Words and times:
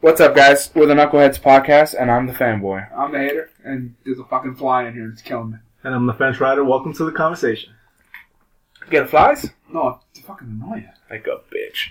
What's 0.00 0.20
up, 0.20 0.34
guys? 0.36 0.70
We're 0.74 0.86
the 0.86 0.94
Knuckleheads 0.94 1.40
podcast, 1.40 1.94
and 1.98 2.10
I'm 2.10 2.26
the 2.26 2.32
fanboy. 2.32 2.86
I'm 2.96 3.12
the 3.12 3.18
hater, 3.18 3.50
and 3.64 3.94
there's 4.04 4.18
a 4.18 4.24
fucking 4.24 4.56
fly 4.56 4.86
in 4.86 4.94
here 4.94 5.08
that's 5.08 5.22
killing 5.22 5.52
me. 5.52 5.56
And 5.82 5.94
I'm 5.94 6.06
the 6.06 6.12
fence 6.14 6.38
rider. 6.40 6.64
Welcome 6.64 6.92
to 6.94 7.04
the 7.04 7.12
conversation. 7.12 7.72
Get 8.90 9.08
flies? 9.08 9.50
No, 9.72 10.00
it's 10.14 10.20
fucking 10.24 10.48
annoying. 10.48 10.88
Like 11.10 11.26
a 11.26 11.40
bitch. 11.52 11.88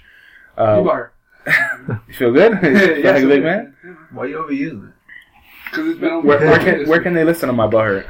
you 0.57 0.63
Uh, 0.63 0.89
are. 0.89 1.13
you 2.07 2.13
feel 2.13 2.31
good? 2.31 2.53
You 2.63 3.01
feel 3.01 3.13
like 3.13 3.23
a 3.23 3.27
big 3.27 3.43
man? 3.43 3.75
Why 4.11 4.25
you 4.27 4.37
overusing 4.37 4.89
it? 4.89 4.93
Because 5.65 5.87
it's 5.87 5.99
been 5.99 6.11
over. 6.11 6.27
Where, 6.27 6.39
where 6.39 6.59
can 6.59 6.87
where 6.89 7.01
can 7.01 7.13
they 7.13 7.23
listen 7.23 7.47
to 7.47 7.53
my 7.53 7.67
butthurt? 7.67 8.07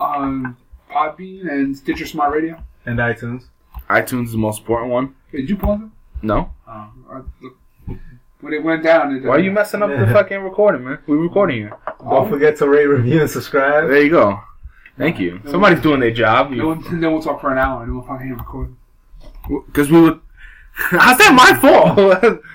Um, 0.00 0.56
Podbean 0.90 1.50
and 1.50 1.76
Stitcher 1.76 2.06
Smart 2.06 2.32
Radio. 2.32 2.62
And 2.86 2.98
iTunes. 2.98 3.44
iTunes 3.90 4.26
is 4.26 4.32
the 4.32 4.38
most 4.38 4.60
important 4.60 4.90
one. 4.92 5.14
Hey, 5.32 5.38
did 5.38 5.50
you 5.50 5.56
pause 5.56 5.80
it? 5.82 5.88
No. 6.22 6.50
Oh, 6.68 6.88
I, 7.10 7.20
look, 7.42 7.98
when 8.44 8.52
it 8.52 8.62
went 8.62 8.82
down, 8.82 9.16
it, 9.16 9.24
Why 9.24 9.36
are 9.36 9.40
you 9.40 9.50
messing 9.50 9.82
up 9.82 9.88
the 9.88 10.06
fucking 10.12 10.40
recording, 10.40 10.84
man? 10.84 10.98
We're 11.06 11.16
recording 11.16 11.62
here. 11.62 11.78
Don't 11.98 12.28
forget 12.28 12.58
to 12.58 12.68
rate, 12.68 12.84
review, 12.84 13.22
and 13.22 13.30
subscribe. 13.30 13.88
There 13.88 14.02
you 14.02 14.10
go. 14.10 14.38
Thank 14.98 15.18
you. 15.18 15.40
Somebody's 15.50 15.80
doing 15.80 15.98
their 15.98 16.12
job. 16.12 16.50
No 16.50 16.68
one, 16.68 17.00
then 17.00 17.10
we'll 17.10 17.22
talk 17.22 17.40
for 17.40 17.50
an 17.50 17.58
hour 17.58 17.82
and 17.82 17.94
we'll 17.94 18.04
fucking 18.06 18.34
record. 18.34 18.76
Because 19.66 19.90
we 19.90 20.00
would. 20.00 20.20
How's 20.72 21.18
that 21.18 21.34
my 21.34 21.58
fault? 21.58 22.40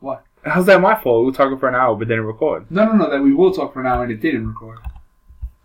What? 0.00 0.24
How's 0.44 0.66
that 0.66 0.80
my 0.80 0.94
fault? 0.94 1.22
We 1.22 1.26
were 1.32 1.36
talking 1.36 1.58
for 1.58 1.68
an 1.68 1.74
hour, 1.74 1.96
but 1.96 2.06
didn't 2.06 2.24
record. 2.24 2.70
No, 2.70 2.84
no, 2.84 2.92
no. 2.92 3.10
That 3.10 3.20
we 3.20 3.34
will 3.34 3.52
talk 3.52 3.72
for 3.72 3.80
an 3.80 3.86
hour 3.88 4.04
and 4.04 4.12
it 4.12 4.20
didn't 4.20 4.46
record. 4.46 4.78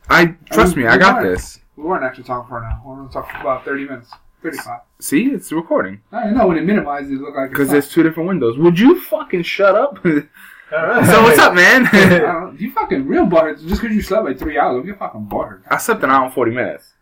I 0.10 0.36
trust 0.52 0.76
me. 0.76 0.88
I 0.88 0.98
got 0.98 1.22
this. 1.22 1.60
We 1.76 1.84
weren't 1.84 2.04
actually 2.04 2.24
talking 2.24 2.50
for 2.50 2.58
an 2.58 2.64
hour. 2.64 2.82
We 2.84 2.90
were 2.90 2.96
going 2.96 3.10
to 3.10 3.14
talk 3.14 3.32
for 3.32 3.38
about 3.42 3.64
30 3.64 3.86
minutes. 3.86 4.10
35. 4.44 4.80
See, 5.00 5.26
it's 5.28 5.52
recording. 5.52 6.02
I 6.12 6.30
know 6.30 6.48
when 6.48 6.58
it 6.58 6.66
minimizes, 6.66 7.12
it 7.12 7.22
looked 7.22 7.38
like 7.38 7.50
Because 7.50 7.70
there's 7.70 7.90
two 7.90 8.04
different 8.04 8.28
windows. 8.28 8.58
Would 8.58 8.78
you 8.78 9.00
fucking 9.00 9.44
shut 9.44 9.74
up? 9.76 10.00
so 10.04 11.24
what's 11.24 11.40
up, 11.40 11.54
man? 11.54 11.88
I 11.92 12.10
don't 12.10 12.22
know. 12.22 12.56
You 12.60 12.72
fucking 12.72 13.08
real 13.08 13.26
butthurt. 13.26 13.66
Just 13.68 13.82
because 13.82 13.96
you 13.96 14.02
slept 14.02 14.26
like 14.26 14.38
three 14.38 14.60
hours, 14.60 14.86
you're 14.86 14.98
fucking 14.98 15.28
butthurt. 15.28 15.62
I 15.70 15.78
slept 15.78 16.04
an 16.04 16.12
hour 16.12 16.26
and 16.26 16.34
forty 16.34 16.52
minutes. 16.52 16.94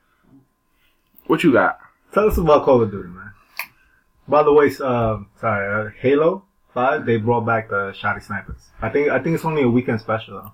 What 1.28 1.44
you 1.44 1.52
got? 1.52 1.80
Tell 2.14 2.28
us 2.28 2.38
about 2.38 2.66
Call 2.66 2.81
of 2.81 2.92
Duty, 2.92 3.09
man. 3.09 3.31
By 4.28 4.44
the 4.44 4.53
way, 4.53 4.67
um, 4.81 5.30
sorry, 5.39 5.88
uh, 5.88 5.92
Halo 6.00 6.44
Five. 6.73 7.06
They 7.06 7.17
brought 7.17 7.45
back 7.45 7.69
the 7.69 7.94
shotty 8.00 8.23
snipers. 8.23 8.69
I 8.81 8.89
think 8.89 9.09
I 9.09 9.19
think 9.19 9.36
it's 9.36 9.45
only 9.45 9.64
a 9.64 9.69
weekend 9.69 10.00
special 10.02 10.36
though. 10.36 10.52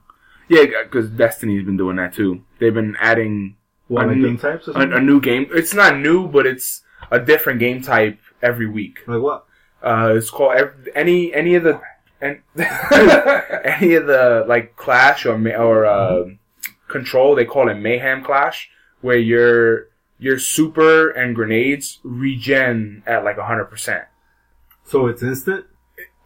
Yeah, 0.50 0.84
because 0.84 1.10
Destiny's 1.10 1.66
been 1.66 1.76
doing 1.76 1.98
that 1.98 2.14
too. 2.14 2.44
They've 2.60 2.74
been 2.74 2.96
adding 3.02 3.58
What 3.88 4.06
A 4.06 4.08
like 4.08 4.18
new- 4.18 4.28
game 4.28 4.38
types 4.38 4.68
a, 4.68 4.72
a 4.74 5.00
new 5.02 5.22
game. 5.22 5.48
It's 5.52 5.74
not 5.74 5.98
new, 5.98 6.28
but 6.28 6.46
it's 6.46 6.82
a 7.12 7.20
different 7.20 7.60
game 7.60 7.82
type 7.82 8.20
every 8.42 8.68
week. 8.68 9.00
like 9.08 9.22
what? 9.22 9.46
Uh, 9.82 10.14
it's 10.16 10.30
called 10.30 10.58
any 10.96 11.34
any 11.34 11.56
of 11.56 11.64
the 11.64 11.80
and 12.20 12.42
any 12.58 13.94
of 13.94 14.08
the 14.08 14.44
like 14.48 14.76
Clash 14.76 15.26
or 15.26 15.36
or 15.56 15.86
uh, 15.86 16.26
Control. 16.88 17.36
They 17.36 17.46
call 17.46 17.70
it 17.70 17.76
Mayhem 17.76 18.24
Clash, 18.24 18.70
where 19.02 19.18
your 19.18 19.88
your 20.20 20.40
super 20.40 21.12
and 21.12 21.36
grenades 21.36 22.00
regen 22.04 23.04
at 23.06 23.24
like 23.24 23.38
hundred 23.38 23.66
percent. 23.66 24.06
So 24.84 25.08
it's 25.08 25.22
instant. 25.22 25.66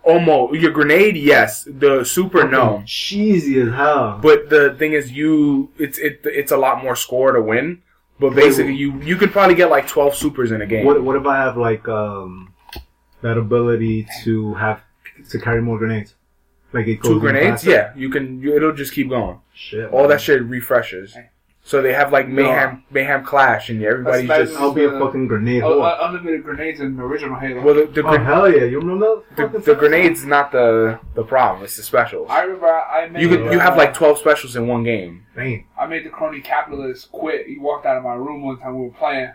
Almost 0.04 0.60
your 0.60 0.72
grenade, 0.72 1.16
yes. 1.16 1.64
The 1.70 2.04
super, 2.04 2.48
no. 2.48 2.70
Fucking 2.72 2.86
Cheesy 2.86 3.62
as 3.62 3.70
hell. 3.70 4.20
But 4.22 4.50
the 4.50 4.74
thing 4.80 4.94
is, 4.94 5.12
you 5.12 5.70
it's 5.78 5.98
it 6.00 6.22
it's 6.26 6.52
a 6.52 6.58
lot 6.58 6.84
more 6.84 6.96
score 6.96 7.32
to 7.34 7.42
win. 7.42 7.84
But 8.20 8.36
basically, 8.36 8.76
you 8.76 9.00
you 9.02 9.16
could 9.16 9.32
probably 9.32 9.56
get 9.56 9.70
like 9.70 9.88
twelve 9.88 10.16
supers 10.16 10.52
in 10.52 10.62
a 10.62 10.66
game. 10.66 10.86
What 10.86 11.04
what 11.04 11.16
if 11.16 11.26
I 11.26 11.38
have 11.38 11.56
like 11.58 11.88
um 11.88 12.54
that 13.22 13.38
ability 13.38 14.08
to 14.24 14.54
have 14.56 14.82
to 15.30 15.40
carry 15.40 15.62
more 15.62 15.78
grenades? 15.78 16.16
Like 16.74 16.88
it 16.88 16.96
goes 17.02 17.12
Two 17.12 17.20
grenades, 17.20 17.64
faster? 17.64 17.70
yeah, 17.70 17.94
you 17.96 18.10
can. 18.10 18.42
You, 18.42 18.56
it'll 18.56 18.74
just 18.74 18.94
keep 18.94 19.10
going. 19.10 19.40
Shit. 19.54 19.92
All 19.92 20.02
man. 20.02 20.10
that 20.10 20.22
shit 20.22 20.42
refreshes. 20.44 21.16
So 21.64 21.82
they 21.82 21.94
have 21.94 22.12
like 22.12 22.28
mayhem 22.28 22.84
mayhem 22.90 23.24
clash, 23.24 23.70
and 23.70 23.84
everybody's 23.84 24.28
That's 24.28 24.50
just 24.50 24.62
I'll 24.62 24.74
be 24.74 24.84
a 24.84 24.90
Uh, 24.90 25.00
fucking 25.00 25.28
grenade. 25.28 25.62
Oh, 25.62 25.80
whore. 25.80 25.92
uh, 26.02 26.08
unlimited 26.08 26.44
grenades 26.44 26.80
in 26.80 26.98
the 26.98 27.04
original 27.04 27.40
Halo. 27.40 27.62
well 27.62 27.76
the 27.76 27.86
the, 27.86 28.02
oh 28.02 28.10
gren- 28.10 28.26
hell 28.26 28.52
yeah! 28.52 28.64
You 28.64 28.80
remember 28.80 29.22
the, 29.36 29.48
that? 29.48 29.66
the 29.66 29.76
grenades 29.76 30.26
not 30.26 30.52
the 30.52 31.00
the 31.14 31.24
problem. 31.24 31.64
It's 31.64 31.78
the 31.78 31.84
specials. 31.84 32.28
I 32.32 32.42
remember 32.42 32.66
I 32.68 33.04
I 33.04 33.10
made. 33.10 33.22
You 33.22 33.30
could 33.30 33.54
you 33.54 33.60
have 33.60 33.78
like 33.78 33.94
twelve 33.94 34.18
specials 34.18 34.56
in 34.56 34.68
one 34.68 34.84
game. 34.84 35.24
Dang. 35.36 35.68
I 35.80 35.86
made 35.86 36.04
the 36.04 36.10
crony 36.10 36.42
capitalist 36.42 37.12
quit. 37.12 37.46
He 37.46 37.60
walked 37.60 37.86
out 37.86 37.96
of 37.96 38.04
my 38.04 38.16
room 38.16 38.42
one 38.44 38.58
time 38.60 38.78
we 38.80 38.86
were 38.86 38.94
playing. 38.94 39.32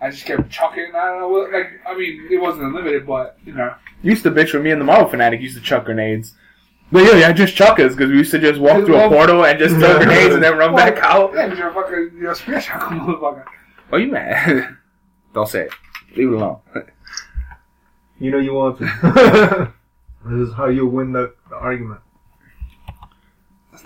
I 0.00 0.10
just 0.10 0.24
kept 0.26 0.50
chucking. 0.50 0.92
I 0.94 1.06
don't 1.06 1.20
know. 1.20 1.28
what- 1.28 1.52
Like 1.52 1.70
I 1.88 1.96
mean, 1.96 2.26
it 2.30 2.40
wasn't 2.40 2.64
unlimited, 2.66 3.06
but 3.06 3.38
you 3.44 3.52
know. 3.54 3.72
Used 4.02 4.24
to 4.24 4.30
bitch 4.32 4.52
with 4.52 4.62
me 4.62 4.70
and 4.72 4.80
the 4.80 4.84
Marvel 4.84 5.08
fanatic 5.08 5.40
used 5.40 5.56
to 5.56 5.62
chuck 5.62 5.84
grenades. 5.84 6.34
But 6.90 7.04
yeah, 7.04 7.16
yeah, 7.18 7.32
just 7.32 7.54
chuck 7.54 7.78
us 7.80 7.94
because 7.94 8.10
we 8.10 8.16
used 8.18 8.30
to 8.30 8.38
just 8.38 8.58
walk 8.60 8.84
through 8.86 8.96
a 8.96 9.08
portal 9.08 9.44
and 9.44 9.58
just 9.58 9.76
throw 9.76 9.98
grenades 9.98 10.34
and 10.34 10.42
then 10.42 10.56
run 10.56 10.74
back 10.74 10.96
out. 10.98 11.32
Yeah, 11.34 11.48
'cause 11.48 11.58
you're 11.58 11.68
a 11.68 11.74
fucking 11.74 12.10
you're 12.18 12.32
a 12.32 12.34
spear 12.34 12.60
chucker, 12.60 12.86
motherfucker. 12.94 13.44
Oh, 13.92 13.96
you 13.98 14.10
mad? 14.10 14.76
Don't 15.34 15.48
say 15.48 15.62
it. 15.64 15.72
Leave 16.16 16.28
it 16.32 16.34
alone. 16.34 16.58
You 18.20 18.32
know 18.32 18.38
you 18.38 18.52
want 18.52 18.78
to. 18.78 19.72
this 20.26 20.48
is 20.48 20.52
how 20.54 20.66
you 20.66 20.88
win 20.88 21.12
the, 21.12 21.32
the 21.50 21.54
argument. 21.54 22.00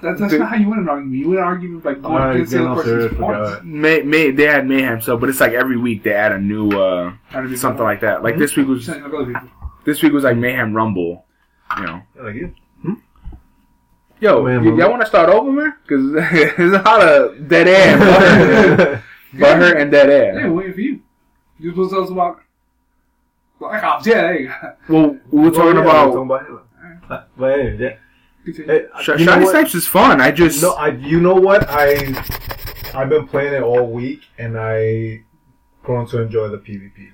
That's, 0.00 0.18
that's 0.20 0.32
not 0.32 0.48
how 0.48 0.56
you 0.56 0.70
win 0.70 0.78
an 0.78 0.88
argument. 0.88 1.18
You 1.18 1.28
win 1.28 1.38
an 1.38 1.44
argument 1.44 1.84
by 1.84 1.94
going 1.94 2.06
Alright, 2.06 2.34
against 2.36 2.52
the 2.52 2.58
getting 2.58 2.70
other 2.72 2.80
off 2.80 3.10
person's 3.10 3.20
points. 3.20 3.60
May, 3.62 4.00
may 4.02 4.30
they 4.30 4.44
had 4.44 4.66
mayhem 4.66 5.02
so, 5.02 5.18
but 5.18 5.28
it's 5.28 5.38
like 5.40 5.52
every 5.52 5.76
week 5.76 6.02
they 6.02 6.14
add 6.14 6.32
a 6.32 6.38
new 6.38 6.70
uh 6.70 7.12
Trying 7.30 7.54
something 7.56 7.82
like 7.84 8.00
that. 8.00 8.22
Like 8.22 8.38
this 8.38 8.56
week 8.56 8.68
was 8.68 8.88
like 8.88 9.02
this 9.84 10.02
week 10.02 10.14
was 10.14 10.24
like 10.24 10.38
mayhem 10.38 10.72
rumble. 10.72 11.26
You 11.78 11.84
know, 11.86 12.02
Yeah, 12.16 12.22
like 12.22 12.34
you. 12.34 12.54
Yo, 14.22 14.42
Mayhem 14.42 14.64
y- 14.64 14.78
y'all 14.82 14.90
want 14.90 15.02
to 15.02 15.06
start 15.06 15.28
over, 15.28 15.50
man? 15.50 15.74
Because 15.82 16.12
there's 16.12 16.72
a 16.80 16.82
lot 16.82 17.02
of 17.02 17.48
dead 17.48 17.68
air, 17.68 17.98
butthurt, 17.98 19.02
butthurt 19.34 19.80
and 19.80 19.90
dead 19.90 20.08
Yeah, 20.08 20.40
air. 20.42 20.52
waiting 20.52 20.74
for 20.74 20.80
you. 20.80 21.00
You 21.58 21.70
supposed 21.70 21.90
to 21.90 21.96
tell 21.96 22.04
us 22.04 22.10
about 22.10 22.40
Black 23.58 23.82
Ops. 23.84 24.06
Yeah, 24.06 24.14
there 24.22 24.40
you 24.40 24.48
go. 24.48 24.72
Well, 24.88 25.18
we 25.30 25.40
were 25.42 25.50
talking 25.50 25.78
Oh, 25.78 25.82
yeah, 25.82 25.90
about 25.90 26.06
we're 26.14 26.26
talking 26.26 26.46
about 26.46 26.46
Halo. 26.46 27.24
But 27.36 27.54
hey, 27.58 27.76
yeah. 27.78 27.96
Continue. 28.44 28.72
Hey, 28.72 28.86
Sh- 29.02 29.08
you 29.08 29.24
know 29.26 29.32
Shiny 29.32 29.44
what? 29.44 29.50
Snipes 29.52 29.74
is 29.74 29.86
fun. 29.86 30.20
I 30.20 30.30
just 30.32 30.62
No, 30.62 30.72
I. 30.74 30.88
You 30.88 31.20
know 31.20 31.34
what? 31.34 31.66
I 31.68 31.94
I've 32.94 33.08
been 33.08 33.26
playing 33.28 33.54
it 33.54 33.62
all 33.62 33.86
week, 33.86 34.22
and 34.38 34.58
I 34.58 35.22
grown 35.82 36.06
to 36.08 36.20
enjoy 36.22 36.48
the 36.48 36.58
PvP. 36.58 37.10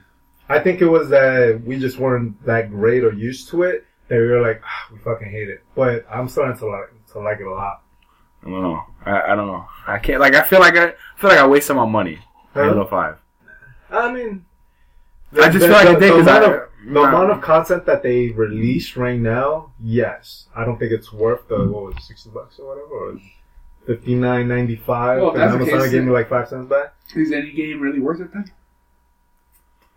I 0.48 0.58
think 0.58 0.80
it 0.80 0.86
was 0.88 1.10
that 1.10 1.60
we 1.66 1.78
just 1.78 1.98
weren't 1.98 2.42
that 2.46 2.70
great 2.70 3.04
or 3.04 3.12
used 3.12 3.48
to 3.50 3.64
it. 3.64 3.84
That 4.08 4.16
we 4.16 4.26
were 4.28 4.40
like, 4.40 4.62
ah, 4.64 4.88
we 4.90 4.98
fucking 5.00 5.30
hate 5.30 5.50
it. 5.50 5.62
But 5.74 6.06
I'm 6.10 6.28
starting 6.28 6.56
to 6.58 6.66
like 6.66 6.90
to 7.18 7.24
like 7.24 7.40
it 7.40 7.46
a 7.46 7.50
lot. 7.50 7.82
I 8.44 8.50
don't 8.50 8.62
know. 8.62 8.82
I, 9.04 9.32
I 9.32 9.34
don't 9.36 9.46
know. 9.48 9.66
I 9.86 9.98
can't. 9.98 10.20
Like 10.20 10.34
I 10.34 10.42
feel 10.42 10.60
like 10.60 10.76
I, 10.76 10.88
I 10.88 10.94
feel 11.16 11.30
like 11.30 11.38
I 11.38 11.46
wasted 11.46 11.76
my 11.76 11.86
money. 11.86 12.18
Huh? 12.54 12.64
Halo 12.64 12.86
Five. 12.86 13.16
I 13.90 14.12
mean, 14.12 14.44
I 15.40 15.48
just 15.48 15.64
feel 15.64 15.72
like 15.72 15.88
I 15.88 15.98
did 15.98 16.10
'cause 16.12 16.20
amount 16.22 16.44
I- 16.44 16.48
of, 16.54 16.62
the 16.86 17.00
amount 17.02 17.30
of 17.32 17.40
content 17.40 17.84
that 17.86 18.02
they 18.02 18.28
released 18.30 18.96
right 18.96 19.18
now, 19.18 19.72
yes, 19.82 20.46
I 20.54 20.64
don't 20.64 20.78
think 20.78 20.92
it's 20.92 21.12
worth 21.12 21.48
the 21.48 21.66
what 21.66 21.84
was 21.84 21.96
it, 21.96 22.02
sixty 22.02 22.30
bucks 22.30 22.58
or 22.58 22.68
whatever, 22.68 22.94
or 22.94 23.20
fifty 23.86 24.14
nine 24.14 24.46
ninety 24.48 24.76
five. 24.76 25.20
Well, 25.20 25.30
and 25.32 25.40
that's 25.40 25.54
Amazon 25.54 25.80
case, 25.80 25.90
gave 25.90 26.04
me 26.04 26.12
like 26.12 26.28
five 26.28 26.48
cents 26.48 26.68
back. 26.68 26.94
Is 27.16 27.32
any 27.32 27.52
game 27.52 27.80
really 27.80 28.00
worth 28.00 28.20
it 28.20 28.32
then? 28.32 28.50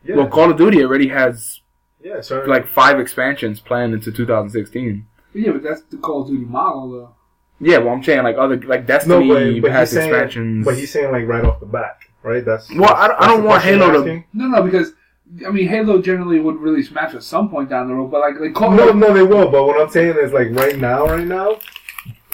Yeah, 0.03 0.15
Well, 0.15 0.27
Call 0.27 0.49
of 0.49 0.57
Duty 0.57 0.83
already 0.83 1.09
has 1.09 1.59
yeah, 2.03 2.21
so 2.21 2.41
like 2.45 2.67
five 2.67 2.99
expansions 2.99 3.59
planned 3.59 3.93
into 3.93 4.11
2016. 4.11 5.05
Yeah, 5.33 5.51
but 5.53 5.63
that's 5.63 5.81
the 5.83 5.97
Call 5.97 6.21
of 6.23 6.27
Duty 6.27 6.45
model, 6.45 6.91
though. 6.91 7.15
Yeah, 7.63 7.77
well, 7.77 7.93
I'm 7.93 8.03
saying 8.03 8.23
like 8.23 8.37
other 8.37 8.59
like 8.63 8.81
no, 8.81 8.87
Destiny 8.87 9.59
but, 9.59 9.67
but 9.67 9.71
he's 9.71 9.77
has 9.77 9.91
saying, 9.91 10.09
expansions. 10.09 10.65
but 10.65 10.75
he's 10.75 10.91
saying 10.91 11.11
like 11.11 11.27
right 11.27 11.43
off 11.45 11.59
the 11.59 11.67
bat, 11.67 11.99
right? 12.23 12.43
That's 12.43 12.69
Well, 12.73 12.91
I 12.93 13.07
don't- 13.07 13.21
I 13.21 13.27
don't 13.27 13.43
want 13.43 13.61
Halo 13.63 13.91
you're 13.91 14.03
to- 14.03 14.23
No, 14.33 14.47
no, 14.47 14.63
because 14.63 14.93
I 15.45 15.51
mean, 15.51 15.67
Halo 15.67 16.01
generally 16.01 16.39
would 16.39 16.57
release 16.57 16.89
match 16.91 17.13
at 17.13 17.21
some 17.23 17.49
point 17.49 17.69
down 17.69 17.87
the 17.87 17.93
road, 17.93 18.09
but 18.09 18.19
like, 18.19 18.39
like 18.39 18.53
Call 18.55 18.71
No, 18.71 18.91
no, 18.91 19.13
they 19.13 19.21
will. 19.21 19.49
But 19.51 19.65
what 19.65 19.79
I'm 19.79 19.89
saying 19.89 20.17
is, 20.17 20.33
like 20.33 20.49
right 20.51 20.77
now, 20.77 21.05
right 21.05 21.25
now, 21.25 21.59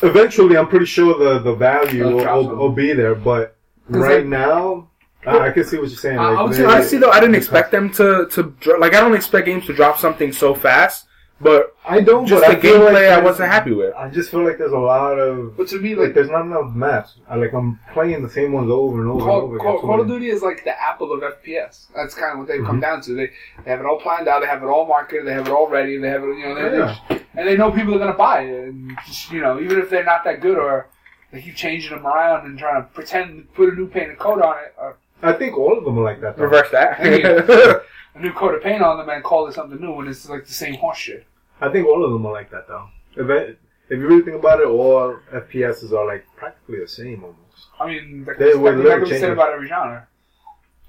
eventually, 0.02 0.58
I'm 0.58 0.68
pretty 0.68 0.86
sure 0.86 1.18
the 1.18 1.40
the 1.40 1.54
value 1.56 2.04
They'll 2.04 2.16
will, 2.16 2.56
will, 2.56 2.72
be 2.72 2.94
there. 2.94 3.14
But 3.16 3.56
right 3.90 4.20
like- 4.20 4.26
now, 4.28 4.90
I, 5.26 5.40
I 5.40 5.52
can 5.52 5.66
see 5.66 5.78
what 5.78 5.90
you're 5.90 5.98
saying. 5.98 6.20
I- 6.20 6.30
Like, 6.30 6.38
I 6.38 6.44
would 6.44 6.54
they- 6.54 6.58
say- 6.58 6.66
Honestly, 6.66 6.98
though, 7.00 7.12
I 7.12 7.20
didn't 7.20 7.36
expect 7.36 7.72
them 7.72 7.90
to 7.94 8.28
to 8.32 8.44
dro- 8.62 8.80
like. 8.80 8.94
I 8.94 9.02
don't 9.02 9.14
expect 9.16 9.46
games 9.46 9.66
to 9.66 9.74
drop 9.74 9.98
something 10.00 10.32
so 10.32 10.54
fast. 10.54 11.07
But 11.40 11.76
I 11.88 12.02
don't. 12.02 12.26
just 12.26 12.42
but 12.44 12.50
the 12.52 12.58
I 12.58 12.62
feel 12.62 12.80
like 12.80 12.94
gameplay, 12.96 13.12
I 13.12 13.20
wasn't 13.22 13.50
happy 13.52 13.72
with. 13.72 13.94
I 13.96 14.10
just 14.10 14.32
feel 14.32 14.44
like 14.44 14.58
there's 14.58 14.72
a 14.72 14.78
lot 14.80 15.20
of 15.20 15.56
But 15.56 15.68
to 15.68 15.80
me, 15.80 15.94
like 15.94 16.08
like 16.08 16.14
there's 16.16 16.30
not 16.32 16.42
enough 16.46 16.74
maps. 16.74 17.16
I 17.30 17.36
like 17.36 17.54
I'm 17.54 17.80
playing 17.94 18.24
the 18.24 18.30
same 18.30 18.54
ones 18.54 18.72
over 18.72 19.00
and 19.02 19.10
over 19.10 19.20
and 19.20 19.28
Call, 19.30 19.42
over 19.42 19.58
Call. 19.60 19.80
Call 19.82 20.02
of 20.02 20.08
Duty 20.08 20.30
is 20.30 20.42
like 20.42 20.64
the 20.64 20.80
Apple 20.82 21.12
of 21.14 21.22
FPS. 21.22 21.86
That's 21.96 22.16
kind 22.16 22.34
of 22.34 22.40
what 22.40 22.48
they've 22.48 22.58
Mm-hmm. 22.58 22.66
come 22.66 22.80
down 22.80 23.02
to. 23.02 23.14
They, 23.14 23.30
they 23.64 23.70
have 23.70 23.80
it 23.82 23.86
all 23.86 24.00
planned 24.00 24.28
out. 24.28 24.40
They 24.42 24.48
have 24.48 24.64
it 24.64 24.66
all 24.66 24.88
marketed. 24.88 25.28
They 25.28 25.34
have 25.34 25.46
it 25.48 25.52
all 25.54 25.68
ready. 25.68 25.98
They 25.98 26.10
have 26.10 26.24
it, 26.24 26.38
you 26.40 26.44
know, 26.48 26.56
they, 26.56 26.78
Yeah. 26.80 26.98
they, 27.10 27.22
and 27.36 27.48
they 27.48 27.56
know 27.56 27.72
people 27.72 27.94
are 27.94 28.00
gonna 28.00 28.14
buy 28.18 28.42
it. 28.42 28.70
And 28.70 28.98
just, 29.06 29.32
you 29.32 29.40
know, 29.42 29.60
even 29.60 29.78
if 29.80 29.92
they're 29.92 30.04
not 30.04 30.24
that 30.24 30.42
good 30.42 30.58
or 30.58 30.88
they 31.32 31.42
keep 31.44 31.56
changing 31.56 31.92
them 31.96 32.08
around 32.08 32.48
and 32.48 32.58
trying 32.58 32.82
to 32.82 32.88
pretend 32.90 33.38
to 33.38 33.44
put 33.54 33.72
a 33.72 33.76
new 33.76 33.86
paint 33.88 34.10
of 34.12 34.18
coat 34.18 34.42
on 34.42 34.58
it, 34.64 34.74
or 34.76 34.98
I 35.22 35.34
think 35.34 35.56
all 35.56 35.78
of 35.78 35.84
them 35.86 36.00
are 36.00 36.04
like 36.04 36.20
that. 36.22 36.36
Though. 36.36 36.46
Reverse 36.46 36.72
that. 36.72 37.00
a 38.16 38.20
new 38.20 38.34
coat 38.34 38.56
of 38.56 38.64
paint 38.64 38.82
on 38.82 38.98
them 38.98 39.08
and 39.10 39.24
call 39.24 39.46
it 39.48 39.54
something 39.54 39.80
new 39.80 39.92
when 39.92 40.08
it's 40.08 40.28
like 40.28 40.48
the 40.48 40.54
same 40.54 40.74
horse 40.76 40.98
shit. 40.98 41.27
I 41.62 41.70
think 41.70 41.88
all 41.88 42.04
of 42.06 42.12
them 42.12 42.26
are 42.26 42.34
like 42.34 42.52
that 42.52 42.68
though. 42.68 42.88
If, 43.16 43.30
it, 43.30 43.60
if 43.90 44.00
you 44.00 44.08
really 44.08 44.22
think 44.24 44.38
about 44.38 44.60
it, 44.60 44.68
all 44.68 45.18
FPSs 45.34 45.92
are 45.92 46.06
like 46.06 46.26
practically 46.36 46.80
the 46.80 46.88
same 46.88 47.24
almost. 47.24 47.68
I 47.80 47.88
mean, 47.88 48.26
that, 48.26 48.38
They 48.38 48.52
that, 48.52 48.60
would 48.60 48.78
that, 48.78 48.84
never 48.84 49.06
be 49.06 49.18
said 49.20 49.32
about 49.32 49.54
every 49.54 49.68
genre. 49.68 50.08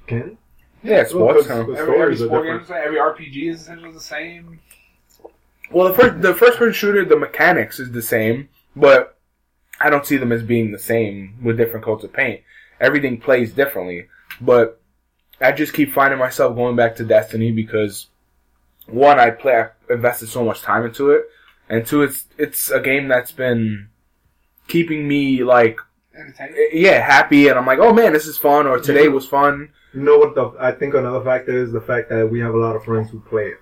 Can 0.06 0.36
Yeah, 0.82 1.04
sports. 1.04 1.48
Well, 1.48 1.64
huh? 1.66 1.72
The 1.72 1.78
Every, 1.78 2.00
every 2.00 2.16
stories 2.16 2.18
sport 2.18 2.44
game 2.44 2.58
different. 2.58 2.62
is 2.62 2.68
the 2.68 2.74
same. 2.74 2.82
Every 2.84 2.98
RPG 2.98 3.50
is 3.50 3.60
essentially 3.62 3.92
the 3.92 4.00
same. 4.00 4.60
Well, 5.70 5.88
the 5.88 5.94
first 5.94 6.22
the 6.22 6.34
first 6.34 6.58
person 6.58 6.72
shooter, 6.72 7.04
the 7.04 7.16
mechanics 7.16 7.78
is 7.78 7.90
the 7.92 8.02
same, 8.02 8.48
but 8.74 9.18
I 9.80 9.90
don't 9.90 10.06
see 10.06 10.16
them 10.16 10.32
as 10.32 10.42
being 10.42 10.72
the 10.72 10.78
same 10.78 11.36
with 11.42 11.56
different 11.56 11.84
coats 11.84 12.04
of 12.04 12.12
paint. 12.12 12.40
Everything 12.80 13.20
plays 13.20 13.52
differently, 13.52 14.06
but 14.40 14.80
I 15.40 15.52
just 15.52 15.74
keep 15.74 15.92
finding 15.92 16.18
myself 16.18 16.54
going 16.56 16.74
back 16.76 16.96
to 16.96 17.04
Destiny 17.04 17.52
because 17.52 18.06
one, 18.88 19.18
I 19.18 19.30
play, 19.30 19.54
I 19.54 19.68
invested 19.92 20.28
so 20.28 20.44
much 20.44 20.62
time 20.62 20.84
into 20.84 21.10
it, 21.10 21.24
and 21.68 21.86
two, 21.86 22.02
it's 22.02 22.26
it's 22.38 22.70
a 22.70 22.80
game 22.80 23.08
that's 23.08 23.32
been 23.32 23.88
keeping 24.66 25.06
me 25.08 25.42
like 25.44 25.78
eh, 26.16 26.46
yeah 26.72 27.00
happy, 27.00 27.48
and 27.48 27.58
I'm 27.58 27.66
like, 27.66 27.78
oh 27.78 27.92
man, 27.92 28.12
this 28.12 28.26
is 28.26 28.36
fun, 28.38 28.66
or 28.66 28.78
today 28.80 29.04
Yeah. 29.04 29.08
was 29.10 29.26
fun. 29.26 29.70
You 29.94 30.02
know 30.02 30.18
what? 30.18 30.34
The, 30.34 30.52
I 30.60 30.72
think 30.72 30.94
another 30.94 31.24
factor 31.24 31.52
is 31.62 31.72
the 31.72 31.80
fact 31.80 32.10
that 32.10 32.30
we 32.30 32.40
have 32.40 32.54
a 32.54 32.58
lot 32.58 32.76
of 32.76 32.84
friends 32.84 33.10
who 33.10 33.20
play 33.20 33.46
it. 33.48 33.60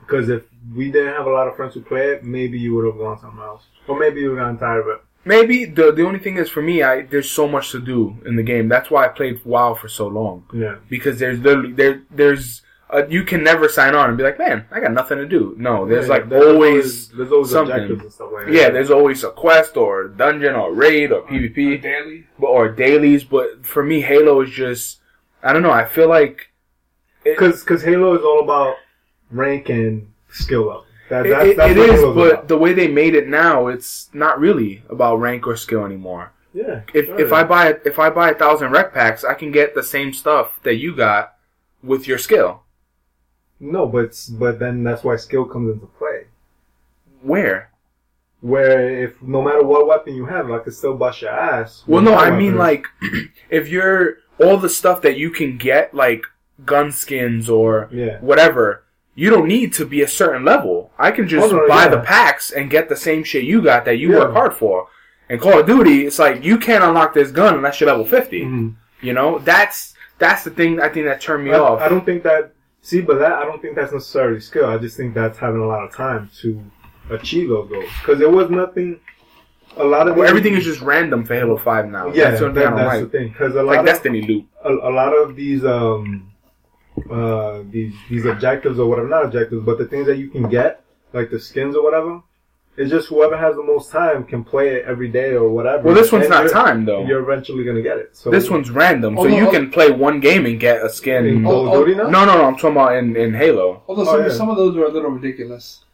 Because 0.00 0.28
if 0.28 0.42
we 0.74 0.90
didn't 0.90 1.14
have 1.14 1.26
a 1.26 1.30
lot 1.30 1.46
of 1.48 1.56
friends 1.56 1.74
who 1.74 1.80
play 1.82 2.08
it, 2.12 2.24
maybe 2.24 2.58
you 2.58 2.74
would 2.74 2.84
have 2.84 2.98
gone 2.98 3.18
somewhere 3.20 3.46
else, 3.46 3.64
or 3.86 3.98
maybe 3.98 4.20
you 4.20 4.30
would 4.30 4.38
have 4.38 4.46
gotten 4.46 4.58
tired 4.58 4.80
of 4.80 4.88
it. 4.88 5.00
Maybe 5.24 5.66
the 5.66 5.92
the 5.92 6.04
only 6.06 6.18
thing 6.18 6.36
is 6.38 6.48
for 6.48 6.62
me, 6.62 6.82
I 6.82 7.02
there's 7.02 7.30
so 7.30 7.46
much 7.46 7.70
to 7.72 7.80
do 7.80 8.16
in 8.26 8.36
the 8.36 8.42
game. 8.42 8.68
That's 8.68 8.90
why 8.90 9.04
I 9.04 9.08
played 9.08 9.44
WoW 9.44 9.74
for 9.74 9.88
so 9.88 10.06
long. 10.08 10.44
Yeah. 10.52 10.76
because 10.88 11.18
there's 11.18 11.38
literally 11.40 11.72
there 11.72 12.02
there's 12.10 12.62
uh, 12.92 13.06
you 13.08 13.22
can 13.24 13.42
never 13.44 13.68
sign 13.68 13.94
on 13.94 14.08
and 14.08 14.18
be 14.18 14.24
like, 14.24 14.38
man, 14.38 14.66
I 14.70 14.80
got 14.80 14.92
nothing 14.92 15.18
to 15.18 15.26
do. 15.26 15.54
No, 15.58 15.86
there's 15.86 16.06
Yeah, 16.08 16.14
like 16.14 16.28
there's 16.28 16.46
always 16.46 17.08
there's 17.08 17.32
always 17.32 17.50
something. 17.50 17.74
objectives 17.74 18.02
and 18.02 18.12
stuff 18.12 18.30
like 18.32 18.46
that. 18.46 18.52
yeah, 18.52 18.70
there's 18.70 18.90
always 18.90 19.22
a 19.24 19.30
quest 19.30 19.76
or 19.76 20.08
dungeon 20.08 20.54
or 20.54 20.72
raid 20.72 21.12
or 21.12 21.22
PvP 21.22 21.80
Daily. 21.82 22.26
but- 22.38 22.46
or 22.48 22.68
dailies. 22.68 23.24
But 23.24 23.64
for 23.66 23.82
me, 23.82 24.00
Halo 24.00 24.40
is 24.40 24.50
just 24.50 25.00
I 25.42 25.52
don't 25.52 25.62
know. 25.62 25.70
I 25.70 25.84
feel 25.86 26.08
like 26.08 26.50
it, 27.24 27.38
because 27.38 27.82
Halo 27.82 28.14
is 28.18 28.22
all 28.24 28.40
about 28.40 28.76
rank 29.30 29.68
and 29.68 30.12
skill 30.30 30.66
level. 30.66 30.84
That, 31.10 31.26
it, 31.26 31.30
that's, 31.30 31.48
it- 31.50 31.56
that's 31.56 31.72
it 31.72 31.78
what 31.78 31.88
is, 31.90 32.00
Halo's 32.00 32.14
but 32.16 32.32
about. 32.32 32.48
the 32.48 32.58
way 32.58 32.72
they 32.72 32.88
made 32.88 33.14
it 33.14 33.26
now, 33.28 33.66
it's 33.68 34.10
not 34.12 34.38
really 34.38 34.82
about 34.88 35.16
rank 35.16 35.46
or 35.46 35.56
skill 35.56 35.84
anymore. 35.84 36.32
yeah. 36.52 36.82
If 36.94 37.06
sure. 37.06 37.20
if 37.20 37.32
I 37.32 37.42
buy 37.44 37.76
if 37.84 37.98
I 37.98 38.10
buy 38.10 38.30
a 38.30 38.34
thousand 38.34 38.70
REQ 38.72 38.92
packs, 38.92 39.24
I 39.24 39.34
can 39.34 39.50
get 39.52 39.74
the 39.74 39.82
same 39.82 40.12
stuff 40.12 40.58
that 40.62 40.76
you 40.76 40.94
got 40.94 41.34
with 41.82 42.06
your 42.06 42.18
skill. 42.18 42.62
No, 43.60 43.86
but 43.86 44.18
but 44.32 44.58
then 44.58 44.82
that's 44.82 45.04
why 45.04 45.16
skill 45.16 45.44
comes 45.44 45.72
into 45.74 45.86
play. 45.86 46.24
Where? 47.22 47.70
Where 48.40 49.04
if 49.04 49.20
no 49.22 49.42
matter 49.42 49.62
what 49.62 49.86
weapon 49.86 50.14
you 50.14 50.26
have, 50.26 50.50
I 50.50 50.58
could 50.60 50.74
still 50.74 50.96
bust 50.96 51.20
your 51.22 51.30
ass. 51.30 51.84
Well, 51.86 52.02
no, 52.02 52.14
I 52.14 52.30
mean 52.30 52.56
weapon. 52.56 52.58
like 52.58 52.86
if 53.50 53.68
you're 53.68 54.16
all 54.38 54.56
the 54.56 54.70
stuff 54.70 55.02
that 55.02 55.18
you 55.18 55.30
can 55.30 55.58
get, 55.58 55.92
like 55.94 56.24
gun 56.64 56.90
skins 56.92 57.48
or 57.50 57.88
yeah. 57.92 58.18
whatever. 58.20 58.84
You 59.14 59.28
don't 59.28 59.48
need 59.48 59.74
to 59.74 59.84
be 59.84 60.00
a 60.00 60.08
certain 60.08 60.44
level. 60.46 60.92
I 60.98 61.10
can 61.10 61.28
just 61.28 61.52
Oh, 61.52 61.56
no, 61.56 61.68
buy 61.68 61.82
yeah. 61.84 61.88
the 61.88 62.00
packs 62.00 62.50
and 62.50 62.70
get 62.70 62.88
the 62.88 62.96
same 62.96 63.22
shit 63.24 63.44
you 63.44 63.60
got 63.60 63.84
that 63.84 63.98
you 63.98 64.12
Yeah. 64.12 64.20
work 64.20 64.32
hard 64.32 64.54
for. 64.54 64.86
And 65.28 65.38
Call 65.40 65.58
of 65.60 65.66
Duty, 65.66 66.06
it's 66.06 66.18
like 66.18 66.42
you 66.42 66.56
can't 66.56 66.82
unlock 66.84 67.12
this 67.12 67.30
gun 67.30 67.54
unless 67.56 67.80
you're 67.80 67.90
level 67.90 68.06
50 68.06 68.44
Mhm. 68.44 68.74
You 69.02 69.12
know, 69.12 69.38
that's 69.40 69.94
that's 70.18 70.44
the 70.44 70.50
thing 70.50 70.80
I 70.80 70.88
think 70.88 71.04
that 71.06 71.20
turned 71.20 71.44
me 71.44 71.52
I, 71.52 71.58
off. 71.58 71.80
I 71.80 71.88
don't 71.88 72.04
think 72.04 72.22
that. 72.22 72.52
See, 72.82 73.00
but 73.00 73.18
that 73.18 73.32
I 73.32 73.44
don't 73.44 73.60
think 73.60 73.76
that's 73.76 73.92
necessarily 73.92 74.40
skill. 74.40 74.66
I 74.66 74.78
just 74.78 74.96
think 74.96 75.14
that's 75.14 75.38
having 75.38 75.60
a 75.60 75.66
lot 75.66 75.84
of 75.84 75.94
time 75.94 76.30
to 76.40 76.62
achieve 77.10 77.48
those 77.50 77.68
goals. 77.68 77.90
Because 78.00 78.18
there 78.18 78.30
was 78.30 78.50
nothing. 78.50 79.00
A 79.76 79.84
lot 79.84 80.08
of 80.08 80.16
Well, 80.16 80.26
everything 80.28 80.54
is 80.54 80.64
just 80.64 80.80
random 80.80 81.24
for 81.24 81.34
Halo 81.34 81.56
Five 81.56 81.88
now. 81.88 82.08
Yeah, 82.08 82.30
that's 82.30 82.40
that, 82.40 82.46
only 82.48 82.60
thing 82.60 82.66
I 82.66 82.70
don't 82.70 82.78
that's 82.78 83.00
like. 83.02 83.12
the 83.12 83.18
thing. 83.18 83.28
Because 83.28 83.54
a 83.54 83.62
lot 83.62 83.66
Like 83.66 83.80
of 83.80 83.86
Destiny 83.86 84.22
loop. 84.22 84.46
a, 84.64 84.70
a 84.72 84.90
lot 84.90 85.12
of 85.12 85.36
these 85.36 85.64
um 85.64 86.32
uh 87.10 87.62
these 87.70 87.94
these 88.10 88.24
objectives 88.26 88.78
or 88.78 88.88
whatever 88.88 89.08
not 89.08 89.24
objectives 89.24 89.64
but 89.64 89.78
the 89.78 89.86
things 89.86 90.06
that 90.06 90.18
you 90.18 90.28
can 90.28 90.48
get 90.50 90.84
like 91.14 91.30
the 91.30 91.38
skins 91.38 91.74
or 91.76 91.82
whatever 91.84 92.20
it's 92.76 92.90
just 92.90 93.08
whoever 93.08 93.36
has 93.36 93.56
the 93.56 93.62
most 93.62 93.90
time 93.90 94.24
can 94.24 94.42
play 94.44 94.68
it 94.76 94.84
every 94.86 95.08
day 95.08 95.32
or 95.34 95.48
whatever 95.50 95.82
Well, 95.84 95.94
this 95.94 96.10
one's 96.12 96.26
And 96.26 96.34
not 96.34 96.50
time 96.50 96.84
though. 96.84 97.04
you're 97.04 97.20
eventually 97.20 97.64
gonna 97.64 97.82
get 97.82 97.98
it 97.98 98.16
so 98.16 98.30
This 98.30 98.48
one's 98.48 98.70
random, 98.70 99.14
so 99.16 99.22
Although- 99.22 99.36
you 99.36 99.50
can 99.50 99.70
play 99.70 99.90
one 99.90 100.20
game 100.20 100.46
and 100.46 100.58
get 100.58 100.80
a 100.80 100.84
in 100.84 100.90
skin. 100.90 101.42
Call 101.44 101.68
Oh, 101.68 101.80
of 101.80 101.86
Duty 101.86 101.96
now 101.98 102.08
No, 102.08 102.24
no, 102.24 102.36
no. 102.38 102.44
I'm 102.46 102.54
talking 102.56 102.70
about 102.72 102.94
in, 102.96 103.16
in 103.16 103.34
Halo. 103.34 103.82
Although 103.88 104.02
Oh, 104.02 104.04
some, 104.16 104.22
yeah. 104.22 104.28
some 104.30 104.48
of 104.50 104.56
those 104.56 104.76
are 104.76 104.84
a 104.84 104.88
little 104.90 105.10
ridiculous. 105.10 105.84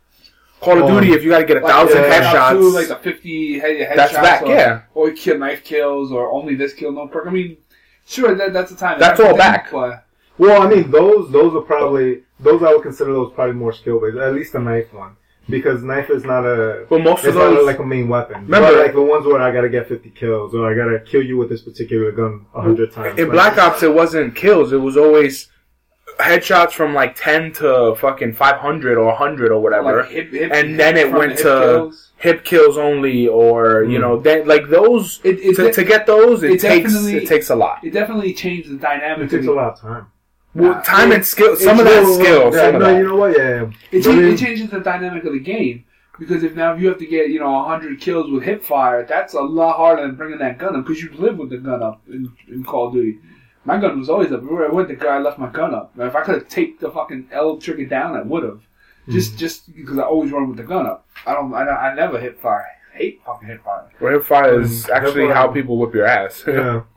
Call 0.61 0.78
of 0.78 0.84
Oh. 0.84 1.00
Duty, 1.00 1.12
if 1.12 1.23
you 1.25 1.31
got 1.31 1.38
to 1.40 1.44
get 1.44 1.56
a 1.58 1.61
Like, 1.61 1.70
thousand 1.73 2.02
yeah, 2.02 2.32
headshots, 2.32 2.50
Two, 2.52 2.70
like 2.70 2.88
the 2.88 2.96
50 2.96 3.58
head, 3.58 3.70
headshots. 3.90 3.96
that's 3.96 4.12
back. 4.14 4.43
or, 4.43 4.49
Yeah, 4.49 4.81
oh, 4.94 5.00
Or 5.02 5.11
kill 5.11 5.38
knife 5.38 5.64
kills, 5.64 6.12
or 6.12 6.31
only 6.31 6.55
this 6.55 6.73
kill, 6.73 6.93
no 6.93 7.06
perk. 7.08 7.26
I 7.26 7.31
mean, 7.31 7.56
sure, 8.06 8.34
that, 8.34 8.52
that's 8.52 8.70
the 8.70 8.76
time. 8.76 8.99
That's 8.99 9.19
the 9.20 9.28
all 9.28 9.37
back. 9.37 9.70
But 9.73 10.05
well 10.38 10.61
I 10.62 10.69
mean 10.69 10.90
those 10.90 11.31
those 11.32 11.55
are 11.55 11.62
probably 11.62 12.23
those 12.40 12.62
I 12.62 12.70
would 12.73 12.82
consider 12.82 13.11
those 13.14 13.32
probably 13.34 13.55
more 13.55 13.73
skill 13.73 13.99
based 14.00 14.19
at 14.19 14.34
least 14.34 14.52
the 14.52 14.58
knife 14.58 14.93
one 14.93 15.17
because 15.48 15.82
knife 15.82 16.10
is 16.10 16.25
not 16.25 16.44
a 16.44 16.87
but 16.88 17.00
most 17.02 17.20
It's 17.25 17.28
of 17.28 17.34
not 17.37 17.50
those, 17.50 17.66
like 17.66 17.78
a 17.78 17.84
main 17.84 18.08
weapon. 18.08 18.43
Remember- 18.44 18.69
But 18.72 18.78
like 18.78 18.94
the 18.94 19.02
ones 19.02 19.26
where 19.26 19.40
I 19.40 19.52
gotta 19.52 19.69
get 19.69 19.88
50 19.88 20.10
kills 20.10 20.54
or 20.54 20.70
I 20.70 20.75
gotta 20.75 20.98
kill 21.00 21.22
you 21.22 21.37
with 21.37 21.48
this 21.48 21.62
particular 21.62 22.10
gun 22.12 22.46
a 22.54 22.60
hundred 22.62 22.93
times. 22.93 23.19
in 23.19 23.26
Like, 23.28 23.32
Black 23.32 23.58
Ops, 23.58 23.82
it 23.82 23.94
wasn't 23.94 24.34
kills. 24.34 24.72
It 24.72 24.78
was 24.81 24.96
always 24.96 25.48
headshots 26.19 26.72
from 26.72 26.94
like 26.94 27.14
ten 27.14 27.52
to 27.52 27.94
fucking 28.00 28.32
five 28.32 28.56
hundred 28.56 28.96
or 28.98 29.12
hundred 29.14 29.50
or 29.52 29.60
whatever. 29.62 30.00
like 30.02 30.10
hip, 30.10 30.32
hip, 30.32 30.50
And 30.52 30.78
then 30.81 30.96
it 30.96 31.08
from 31.10 31.19
went 31.19 31.32
hip 31.32 31.40
to- 31.43 31.43
kills. 31.44 32.02
Hip 32.19 32.44
kills 32.44 32.78
only, 32.78 33.28
or 33.28 33.84
you 33.84 33.99
Mm. 33.99 34.00
know, 34.00 34.19
then 34.19 34.49
like 34.49 34.70
those. 34.70 35.20
It, 35.22 35.38
it, 35.40 35.56
To, 35.56 35.70
to 35.70 35.84
get 35.84 36.06
those, 36.06 36.42
it, 36.42 36.52
it 36.52 36.60
takes 36.60 36.94
it 36.94 37.26
takes 37.28 37.50
a 37.50 37.54
lot. 37.54 37.81
it 37.84 37.92
definitely 37.92 38.32
changed 38.32 38.70
the 38.70 38.76
dynamic. 38.76 39.26
It 39.31 39.37
takes 39.37 39.46
a 39.46 39.52
lot 39.52 39.75
of 39.75 39.81
time. 39.81 40.06
Well, 40.56 40.73
Nah, 40.73 40.81
time 40.82 41.12
it- 41.12 41.17
and 41.17 41.26
skill. 41.26 41.56
Some 41.56 41.79
of 41.79 41.85
that 41.87 42.00
real- 42.03 42.14
skill. 42.14 42.44
Yeah, 42.55 42.61
Some 42.67 42.75
of 42.76 42.81
no, 42.82 42.87
that. 42.87 42.99
you 42.99 43.06
know 43.08 43.17
what? 43.17 43.37
Yeah. 43.38 43.62
It, 43.62 43.69
But 43.69 43.91
change, 43.93 44.05
then- 44.05 44.25
it 44.32 44.38
changes 44.38 44.70
the 44.70 44.81
dynamic 44.81 45.25
of 45.25 45.32
the 45.32 45.41
game 45.41 45.85
because 46.19 46.43
if 46.43 46.55
now 46.56 46.75
if 46.75 46.81
you 46.81 46.88
have 46.88 46.99
to 46.99 47.06
get 47.06 47.29
you 47.31 47.38
know 47.41 47.53
100 47.53 48.00
kills 48.00 48.31
with 48.31 48.43
hip 48.43 48.64
fire, 48.64 49.05
that's 49.05 49.35
a 49.35 49.41
lot 49.41 49.76
harder 49.76 50.03
than 50.03 50.14
bringing 50.17 50.38
that 50.38 50.58
gun 50.58 50.75
up 50.76 50.85
because 50.87 51.03
you 51.03 51.11
live 51.19 51.37
with 51.38 51.50
the 51.50 51.58
gun 51.58 51.82
up 51.82 52.00
in, 52.08 52.32
in 52.49 52.64
Call 52.64 52.88
of 52.88 52.94
Duty. 52.94 53.19
My 53.64 53.79
gun 53.81 53.99
was 53.99 54.08
always 54.08 54.31
up. 54.32 54.43
Everywhere 54.43 54.69
I 54.70 54.73
went, 54.73 54.88
the 54.88 54.94
guy 54.94 55.19
left 55.19 55.38
my 55.41 55.49
gun 55.49 55.75
up. 55.75 55.91
Now, 55.97 56.05
if 56.06 56.14
I 56.14 56.23
could 56.23 56.37
have 56.37 56.49
taped 56.49 56.81
the 56.81 56.91
fucking 56.91 57.29
L 57.32 57.56
trigger 57.56 57.85
down, 57.85 58.17
I 58.17 58.23
would 58.23 58.44
have. 58.44 58.61
Just 59.09 59.32
Hmm. 59.32 59.38
just 59.38 59.75
because 59.76 59.99
I 59.99 60.02
always 60.02 60.31
run 60.32 60.49
with 60.49 60.56
the 60.56 60.62
gun 60.64 60.87
up. 60.87 61.05
I 61.26 61.35
don't. 61.35 61.52
I, 61.52 61.62
I 61.67 61.94
never 61.94 62.19
hit 62.19 62.41
fire. 62.41 62.67
I 62.95 62.97
hate 62.99 63.21
fucking 63.26 63.47
hip 63.49 63.62
fire. 63.64 63.85
Well, 64.00 64.12
hip 64.12 64.25
fire 64.25 64.61
is 64.61 64.87
Mm, 64.87 64.90
actually 64.97 65.28
how 65.28 65.49
people 65.49 65.76
whip 65.78 65.95
your 65.95 66.07
ass. 66.07 66.42
Yeah. 66.47 66.83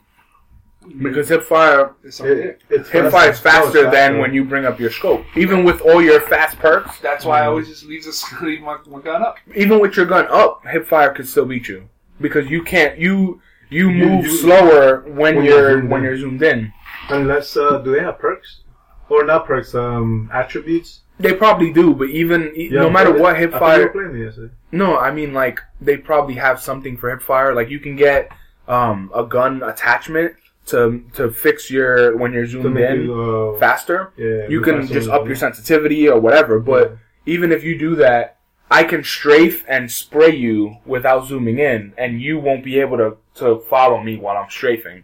because 1.02 1.30
hip 1.30 1.44
fire, 1.44 1.94
It's. 2.04 2.20
It, 2.20 2.62
it's 2.70 2.90
hip 2.90 3.12
fire 3.12 3.30
is 3.30 3.44
no, 3.44 3.50
it's 3.52 3.56
faster 3.56 3.92
than 3.92 4.18
when 4.20 4.34
you 4.34 4.44
bring 4.44 4.66
up 4.66 4.80
your 4.80 4.92
scope. 4.92 5.24
Even 5.38 5.64
with 5.64 5.82
all 5.82 6.02
your 6.02 6.22
fast 6.22 6.58
perks, 6.60 7.00
That's 7.00 7.26
why 7.26 7.42
I 7.42 7.46
always 7.48 7.68
just 7.68 7.86
leave, 7.86 8.04
this, 8.06 8.24
leave 8.42 8.62
my, 8.62 8.78
my 8.88 9.00
gun 9.00 9.22
up. 9.24 9.38
even 9.56 9.80
with 9.80 9.96
your 9.98 10.06
gun 10.06 10.28
up, 10.30 10.66
hip 10.68 10.88
fire 10.88 11.12
could 11.14 11.28
still 11.28 11.46
beat 11.46 11.68
you 11.68 11.88
because 12.22 12.50
you 12.50 12.64
can't 12.64 12.98
you 12.98 13.42
you 13.70 13.90
You- 13.90 14.06
move 14.08 14.26
you- 14.26 14.32
slower 14.38 15.02
when, 15.08 15.36
when 15.36 15.46
you're 15.46 15.46
you're 15.46 15.72
zoomed 15.80 15.90
when 15.92 16.00
in. 16.02 16.06
you're 16.06 16.18
zoomed 16.18 16.42
in. 16.44 16.74
Unless, 17.10 17.56
uh, 17.58 17.80
do 17.80 17.92
they 17.94 18.02
have 18.02 18.20
perks? 18.20 18.62
Or 19.10 19.24
not 19.26 19.46
perks, 19.48 19.74
um, 19.76 20.30
attributes? 20.34 21.02
They 21.20 21.34
probably 21.34 21.74
do, 21.74 21.94
but 21.96 22.10
even 22.10 22.52
e- 22.56 22.70
Yeah, 22.72 22.82
no 22.82 22.90
matter 22.90 23.12
what 23.12 23.38
hip 23.38 23.54
I 23.54 23.60
thought 23.60 23.76
you 23.78 23.82
were 23.84 23.92
fire, 23.94 24.08
playing 24.10 24.22
it 24.22 24.26
yesterday. 24.26 24.54
no, 24.72 24.98
I 24.98 25.12
mean 25.12 25.34
like 25.34 25.60
they 25.82 25.98
probably 25.98 26.36
have 26.36 26.62
something 26.62 26.96
for 26.98 27.10
hip 27.10 27.22
fire. 27.22 27.54
Like 27.54 27.70
you 27.70 27.80
can 27.80 27.96
get 27.96 28.32
um, 28.68 29.12
a 29.16 29.24
gun 29.26 29.62
attachment 29.64 30.36
to 30.72 31.04
to 31.14 31.32
fix 31.32 31.70
your 31.70 32.16
when 32.18 32.34
you're 32.34 32.46
To 32.46 32.50
zoomed 32.52 32.78
in 32.78 33.04
you, 33.06 33.54
uh, 33.56 33.60
faster. 33.60 34.12
yeah, 34.18 34.48
You 34.48 34.62
can 34.62 34.80
faster 34.82 34.94
just 34.94 35.10
up 35.10 35.26
your 35.28 35.36
sensitivity 35.36 36.08
or 36.08 36.20
whatever, 36.20 36.60
but 36.60 36.98
even 37.26 37.52
if 37.52 37.64
you 37.64 37.78
do 37.78 37.96
that, 37.98 38.38
I 38.72 38.84
can 38.84 39.04
strafe 39.04 39.66
and 39.68 39.92
spray 39.92 40.36
you 40.36 40.78
without 40.86 41.28
zooming 41.28 41.60
in, 41.60 41.94
and 41.98 42.22
you 42.22 42.40
won't 42.40 42.64
be 42.64 42.80
able 42.80 42.98
to, 42.98 43.18
to 43.36 43.60
follow 43.70 44.02
me 44.04 44.16
while 44.18 44.38
I'm 44.38 44.50
strafing. 44.50 45.04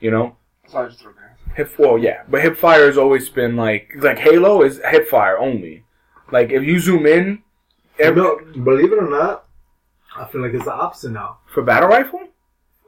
You 0.00 0.10
know, 0.10 0.36
So 0.66 0.78
I 0.78 0.86
just 0.86 1.00
throw 1.00 1.12
hip 1.54 1.70
well, 1.78 1.98
yeah, 1.98 2.22
but 2.30 2.40
hip 2.42 2.56
fire 2.56 2.86
has 2.86 2.96
always 2.96 3.28
been 3.28 3.56
like 3.56 3.92
like 4.00 4.18
Halo 4.18 4.62
is 4.62 4.80
hip 4.90 5.06
fire 5.08 5.36
only. 5.38 5.84
Like 6.30 6.50
if 6.50 6.62
you 6.64 6.80
zoom 6.80 7.04
in, 7.06 7.42
every, 7.98 8.22
no, 8.22 8.40
believe 8.64 8.90
it 8.92 8.98
or 8.98 9.08
not, 9.10 9.44
I 10.16 10.24
feel 10.28 10.40
like 10.40 10.54
it's 10.54 10.64
the 10.64 10.72
opposite 10.72 11.12
now. 11.12 11.38
for 11.52 11.62
battle 11.62 11.90
rifle, 11.90 12.20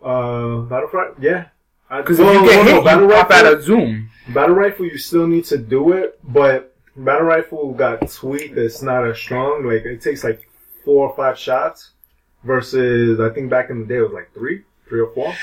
Uh, 0.02 0.62
Battlefront, 0.68 1.16
yeah. 1.20 1.46
Because 1.90 2.18
Well, 2.18 2.30
if 2.30 2.34
you 2.42 2.48
get 2.48 2.56
well, 2.56 2.64
hit, 2.64 2.70
no, 2.72 2.78
you 2.78 2.84
battle 2.84 3.08
pop 3.08 3.30
rifle- 3.30 3.46
out 3.46 3.52
of 3.54 3.62
zoom. 3.62 4.10
Battle 4.28 4.54
rifle, 4.54 4.86
you 4.86 4.98
still 4.98 5.26
need 5.26 5.44
to 5.46 5.58
do 5.58 5.92
it, 5.92 6.18
but 6.24 6.74
battle 6.96 7.26
rifle 7.26 7.72
got 7.72 8.10
tweaked. 8.10 8.56
It's 8.56 8.80
not 8.82 9.06
as 9.06 9.18
strong. 9.18 9.64
Like 9.66 9.84
it 9.84 10.00
takes 10.00 10.24
like 10.24 10.48
four 10.84 11.08
or 11.10 11.16
five 11.16 11.38
shots, 11.38 11.90
versus 12.42 13.20
I 13.20 13.28
think 13.30 13.50
back 13.50 13.70
in 13.70 13.80
the 13.80 13.86
day 13.86 13.96
it 13.98 14.02
was 14.02 14.12
like 14.12 14.32
three, 14.34 14.62
three 14.88 15.00
or 15.00 15.12
four. 15.14 15.34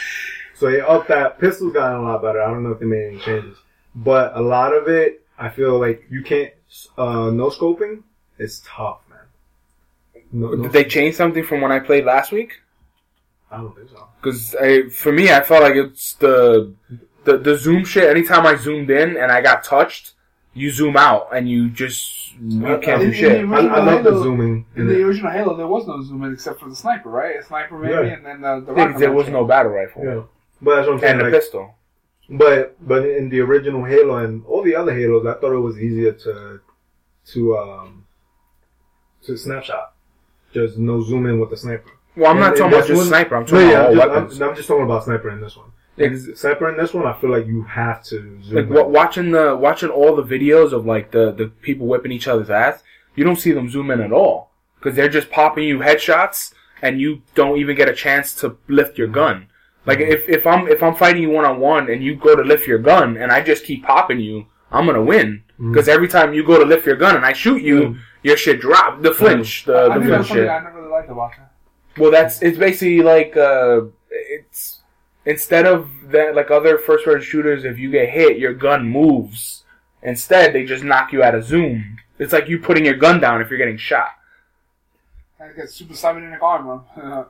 So 0.55 0.69
they 0.69 0.81
upped 0.81 1.07
that. 1.09 1.39
Pistol's 1.39 1.73
gotten 1.73 1.97
a 1.99 2.03
lot 2.03 2.21
better. 2.21 2.41
I 2.41 2.47
don't 2.49 2.63
know 2.63 2.71
if 2.71 2.79
they 2.79 2.85
made 2.85 3.07
any 3.07 3.19
changes, 3.19 3.57
but 3.95 4.35
a 4.35 4.41
lot 4.41 4.73
of 4.73 4.87
it, 4.87 5.23
I 5.37 5.49
feel 5.49 5.79
like 5.79 6.05
you 6.09 6.21
can't 6.23 6.51
uh, 6.97 7.29
no 7.31 7.49
scoping 7.49 8.03
It's 8.37 8.61
tough, 8.65 8.99
man. 9.09 10.23
No, 10.31 10.51
no, 10.53 10.63
Did 10.63 10.71
they 10.71 10.85
change 10.85 11.15
something 11.15 11.43
from 11.43 11.61
when 11.61 11.71
I 11.71 11.79
played 11.79 12.05
last 12.05 12.31
week? 12.31 12.61
I 13.51 13.57
don't 13.57 13.75
think 13.75 13.89
so. 13.89 14.07
Because 14.21 14.55
for 14.95 15.11
me, 15.11 15.31
I 15.31 15.41
felt 15.41 15.63
like 15.63 15.75
it's 15.75 16.13
the, 16.15 16.73
the 17.25 17.37
the 17.37 17.57
zoom 17.57 17.83
shit. 17.85 18.05
Anytime 18.09 18.45
I 18.45 18.55
zoomed 18.55 18.89
in 18.89 19.17
and 19.17 19.31
I 19.31 19.41
got 19.41 19.63
touched, 19.63 20.13
you 20.53 20.71
zoom 20.71 20.95
out 20.97 21.27
and 21.35 21.49
you 21.49 21.69
just 21.69 22.33
you 22.39 22.65
I- 22.65 22.77
can't 22.79 23.01
I- 23.01 23.05
do 23.05 23.13
shit. 23.13 23.45
I, 23.45 23.67
I 23.67 23.83
love 23.83 24.03
the 24.03 24.17
zooming. 24.23 24.65
In 24.75 24.81
in 24.83 24.87
the 24.87 25.03
original 25.03 25.31
Halo, 25.31 25.55
there 25.57 25.67
was 25.67 25.85
no 25.87 26.01
zooming 26.01 26.33
except 26.33 26.59
for 26.61 26.69
the 26.69 26.75
sniper, 26.75 27.09
right? 27.09 27.35
A 27.39 27.43
sniper 27.43 27.77
maybe, 27.77 27.93
Yeah. 27.93 28.13
and 28.15 28.25
then 28.25 28.41
the, 28.41 28.61
the 28.65 28.73
Yeah, 28.75 28.97
there 28.97 29.11
was 29.11 29.25
launcher. 29.25 29.31
no 29.41 29.45
battle 29.45 29.71
rifle 29.73 30.03
Yeah, 30.05 30.21
but 30.61 30.75
that's 30.75 30.87
what 30.87 30.93
I'm 30.95 30.99
saying. 30.99 31.11
and 31.13 31.19
the 31.21 31.25
like, 31.25 31.33
pistol. 31.33 31.75
But 32.29 32.75
but 32.87 33.05
in 33.05 33.29
the 33.29 33.41
original 33.41 33.83
Halo 33.83 34.17
and 34.23 34.45
all 34.45 34.63
the 34.63 34.75
other 34.75 34.93
Halos, 34.95 35.25
I 35.25 35.33
thought 35.39 35.51
it 35.53 35.59
was 35.59 35.77
easier 35.77 36.13
to 36.13 36.61
to 37.33 37.57
um 37.57 38.05
to 39.23 39.35
snapshot. 39.37 39.93
Just 40.53 40.77
no 40.77 41.01
zoom 41.01 41.25
in 41.27 41.39
with 41.39 41.49
the 41.49 41.57
sniper. 41.57 41.91
Well, 42.15 42.29
I'm 42.31 42.37
And- 42.37 42.39
not 42.41 42.47
and 42.49 42.57
talking 42.57 42.73
about 42.73 42.87
just 42.87 42.97
one- 42.97 43.07
sniper. 43.07 43.35
I'm 43.35 43.41
No, 43.43 43.47
talking 43.47 43.69
yeah, 43.69 43.73
about 43.73 43.81
I'm 43.81 43.87
all 43.87 43.95
just, 43.95 44.09
weapons. 44.15 44.41
I'm, 44.41 44.49
I'm 44.49 44.55
just 44.55 44.67
talking 44.67 44.83
about 44.83 45.03
sniper 45.05 45.29
in 45.29 45.41
this 45.41 45.57
one. 45.57 45.67
Ex- 45.99 46.27
Sniper 46.39 46.69
in 46.69 46.77
this 46.77 46.93
one, 46.93 47.05
I 47.05 47.13
feel 47.13 47.29
like 47.29 47.45
you 47.45 47.63
have 47.63 48.01
to 48.05 48.15
zoom. 48.41 48.55
like 48.55 48.65
in. 48.67 48.73
wa- 48.73 48.83
watching 48.87 49.31
the 49.31 49.55
watching 49.55 49.89
all 49.89 50.15
the 50.15 50.23
videos 50.23 50.71
of 50.73 50.85
like 50.85 51.11
the 51.11 51.31
the 51.31 51.47
people 51.61 51.85
whipping 51.87 52.11
each 52.11 52.27
other's 52.27 52.49
ass, 52.49 52.81
you 53.15 53.23
don't 53.23 53.35
see 53.35 53.51
them 53.51 53.69
zoom 53.69 53.91
in 53.91 54.01
at 54.01 54.11
all 54.11 54.51
because 54.79 54.95
they're 54.95 55.09
just 55.09 55.29
popping 55.29 55.65
you 55.65 55.79
headshots 55.79 56.53
and 56.81 56.99
you 56.99 57.21
don't 57.35 57.57
even 57.57 57.75
get 57.75 57.87
a 57.89 57.93
chance 57.93 58.33
to 58.35 58.57
lift 58.67 58.97
your 58.97 59.07
gun. 59.07 59.47
Like 59.85 59.99
if, 59.99 60.27
if 60.29 60.47
I'm 60.47 60.67
if 60.67 60.81
I'm 60.81 60.95
fighting 60.95 61.21
you 61.23 61.29
one 61.29 61.45
on 61.45 61.59
one 61.59 61.89
and 61.89 62.01
you 62.03 62.15
go 62.15 62.35
to 62.35 62.41
lift 62.41 62.67
your 62.67 62.79
gun 62.79 63.17
and 63.17 63.31
I 63.31 63.41
just 63.41 63.65
keep 63.65 63.83
popping 63.83 64.19
you, 64.19 64.45
I'm 64.71 64.85
gonna 64.85 65.03
win 65.03 65.43
because 65.59 65.87
every 65.89 66.07
time 66.07 66.33
you 66.33 66.43
go 66.43 66.57
to 66.57 66.65
lift 66.65 66.85
your 66.87 66.95
gun 66.95 67.15
and 67.15 67.25
I 67.25 67.33
shoot 67.33 67.61
you, 67.61 67.79
Mm. 67.81 67.97
your 68.23 68.37
shit 68.37 68.61
drop 68.61 69.01
the 69.01 69.11
flinch 69.11 69.65
the 69.65 69.75
I 69.77 69.93
think 69.95 70.05
flinch 70.05 70.09
that's 70.09 70.27
shit. 70.29 70.49
I 70.49 70.63
never 70.63 70.79
really 70.79 70.91
liked 70.91 71.09
about 71.11 71.31
that. 71.37 71.50
Well, 71.97 72.11
that's 72.11 72.41
it's 72.41 72.57
basically 72.57 73.01
like 73.01 73.35
uh, 73.35 73.81
it's 74.09 74.81
instead 75.25 75.65
of 75.65 75.89
that 76.05 76.35
like 76.35 76.51
other 76.51 76.77
first 76.77 77.05
person 77.05 77.21
shooters, 77.21 77.65
if 77.65 77.77
you 77.77 77.91
get 77.91 78.09
hit, 78.09 78.37
your 78.37 78.53
gun 78.53 78.87
moves. 78.87 79.63
Instead, 80.03 80.53
they 80.53 80.65
just 80.65 80.83
knock 80.83 81.13
you 81.13 81.21
out 81.21 81.35
of 81.35 81.43
zoom. 81.43 81.97
It's 82.17 82.33
like 82.33 82.47
you 82.47 82.59
putting 82.59 82.85
your 82.85 82.95
gun 82.95 83.19
down 83.19 83.41
if 83.41 83.49
you're 83.49 83.59
getting 83.59 83.77
shot. 83.77 84.09
I 85.39 85.49
get 85.49 85.69
super 85.69 85.93
cybernetic 85.93 86.41
armor. 86.41 86.81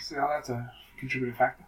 See 0.00 0.14
how 0.14 0.28
that's 0.28 0.50
a 0.50 0.72
contributing 0.98 1.36
factor. 1.36 1.64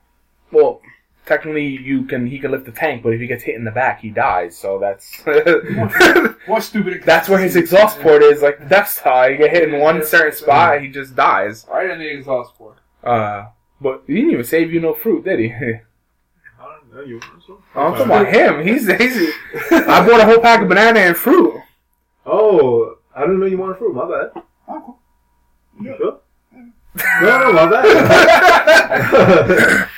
Well, 0.53 0.81
technically, 1.29 1.67
you 1.67 2.03
can 2.05 2.27
he 2.27 2.39
can 2.41 2.51
lift 2.51 2.65
the 2.65 2.73
tank, 2.73 3.03
but 3.05 3.13
if 3.13 3.21
he 3.21 3.27
gets 3.29 3.45
hit 3.45 3.55
in 3.55 3.63
the 3.65 3.71
back, 3.71 4.01
he 4.01 4.11
dies. 4.11 4.57
So 4.59 4.79
that's 4.81 5.23
What 6.47 6.63
stupid? 6.63 7.03
that's 7.05 7.29
where 7.29 7.39
his 7.39 7.55
exhaust 7.55 8.01
port 8.01 8.23
is. 8.23 8.43
Like 8.43 8.59
the 8.59 8.65
Death 8.65 8.89
Star, 8.91 9.31
you 9.31 9.37
get 9.39 9.51
hit 9.51 9.69
in 9.69 9.79
one 9.79 10.05
certain 10.05 10.37
spot, 10.37 10.81
he 10.83 10.89
just 10.89 11.15
dies. 11.15 11.65
Right 11.71 11.91
in 11.91 11.99
the 12.01 12.09
exhaust 12.09 12.55
port. 12.57 12.79
Uh, 13.05 13.47
but 13.81 14.03
he 14.09 14.15
didn't 14.15 14.31
even 14.33 14.45
save 14.45 14.73
you 14.73 14.81
no 14.81 14.95
fruit, 14.95 15.25
did 15.25 15.39
he? 15.39 15.53
I 15.55 15.81
don't 16.65 16.93
know, 16.93 17.03
you 17.03 17.21
so? 17.47 17.63
I'm 17.77 17.93
talking 17.93 18.07
about 18.07 18.27
him. 18.35 18.67
He's, 18.67 18.87
he's 18.87 19.33
I 19.71 20.05
bought 20.07 20.21
a 20.21 20.25
whole 20.25 20.41
pack 20.41 20.63
of 20.63 20.69
banana 20.69 20.99
and 21.01 21.17
fruit. 21.17 21.61
Oh, 22.27 22.97
I 23.15 23.21
didn't 23.21 23.39
know 23.41 23.47
you 23.47 23.59
wanted 23.59 23.79
fruit. 23.79 23.95
My 23.95 24.05
bad. 24.07 24.33
Oh, 24.69 24.81
cool. 24.85 24.99
You 25.81 25.95
sure? 25.97 26.19
No, 27.23 27.39
no, 27.39 27.53
my 27.53 27.67
bad. 27.71 29.89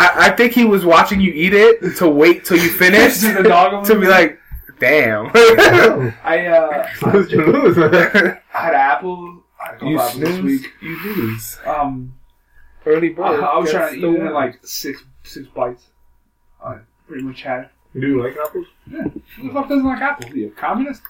I, 0.00 0.28
I 0.28 0.30
think 0.30 0.52
he 0.52 0.64
was 0.64 0.84
watching 0.84 1.20
you 1.20 1.30
eat 1.32 1.52
it 1.52 1.96
to 1.96 2.08
wait 2.08 2.44
till 2.46 2.56
you 2.56 2.70
finished 2.84 3.20
To 3.20 3.34
the 3.34 3.42
dog 3.42 3.84
to 3.86 3.98
be 4.00 4.06
like, 4.06 4.38
damn. 4.78 5.30
I 6.24 6.46
uh, 6.46 6.88
Snooze, 6.94 7.30
you 7.32 7.44
lose. 7.44 7.76
I 7.78 7.82
had 8.48 8.74
an 8.74 8.74
apple. 8.74 9.44
I 9.62 9.72
had 9.72 9.82
you 9.82 10.00
apples 10.00 10.20
this 10.20 10.34
snooze, 10.36 10.62
week. 10.62 10.70
you 10.80 10.98
lose. 11.04 11.58
Um, 11.66 12.14
Early 12.86 13.10
bird. 13.10 13.40
I 13.44 13.58
was 13.58 13.70
trying 13.70 13.92
to 13.92 13.98
eat 13.98 14.04
it 14.04 14.20
in 14.20 14.32
like 14.32 14.58
six 14.66 15.04
six 15.22 15.46
bites. 15.48 15.84
I 16.64 16.78
pretty 17.06 17.22
much 17.24 17.42
had 17.42 17.64
it. 17.64 17.70
Do 18.00 18.06
you 18.06 18.22
like 18.22 18.36
apples? 18.42 18.66
Yeah. 18.90 19.02
Who 19.36 19.48
the 19.48 19.52
fuck 19.52 19.68
doesn't 19.68 19.84
like 19.84 20.00
apples? 20.00 20.32
Are 20.32 20.36
you 20.36 20.48
a 20.48 20.50
communist? 20.52 21.02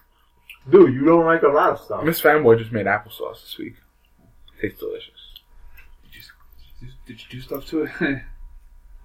Dude, 0.69 0.93
you 0.93 1.05
don't 1.05 1.27
like 1.27 1.43
a 1.43 1.49
lot 1.49 1.71
of 1.71 1.81
stuff. 1.81 2.03
Miss 2.03 2.21
Fanboy 2.21 2.59
just 2.59 2.73
made 2.73 2.87
applesauce 2.87 3.41
this 3.43 3.57
week. 3.57 3.75
Tastes 4.61 4.81
delicious. 4.81 5.15
Did 6.13 6.15
you, 6.81 6.89
did 7.07 7.21
you 7.21 7.27
do 7.31 7.41
stuff 7.41 7.67
to 7.69 7.83
it? 7.85 8.23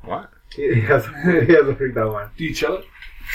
What? 0.05 0.29
He 0.55 0.73
he 0.75 0.81
has, 0.81 1.05
he 1.23 1.53
has 1.53 1.67
a 1.67 1.75
freaked 1.75 1.97
out 1.97 2.13
one. 2.13 2.29
do 2.37 2.43
you 2.43 2.53
chill 2.53 2.77
it? 2.77 2.85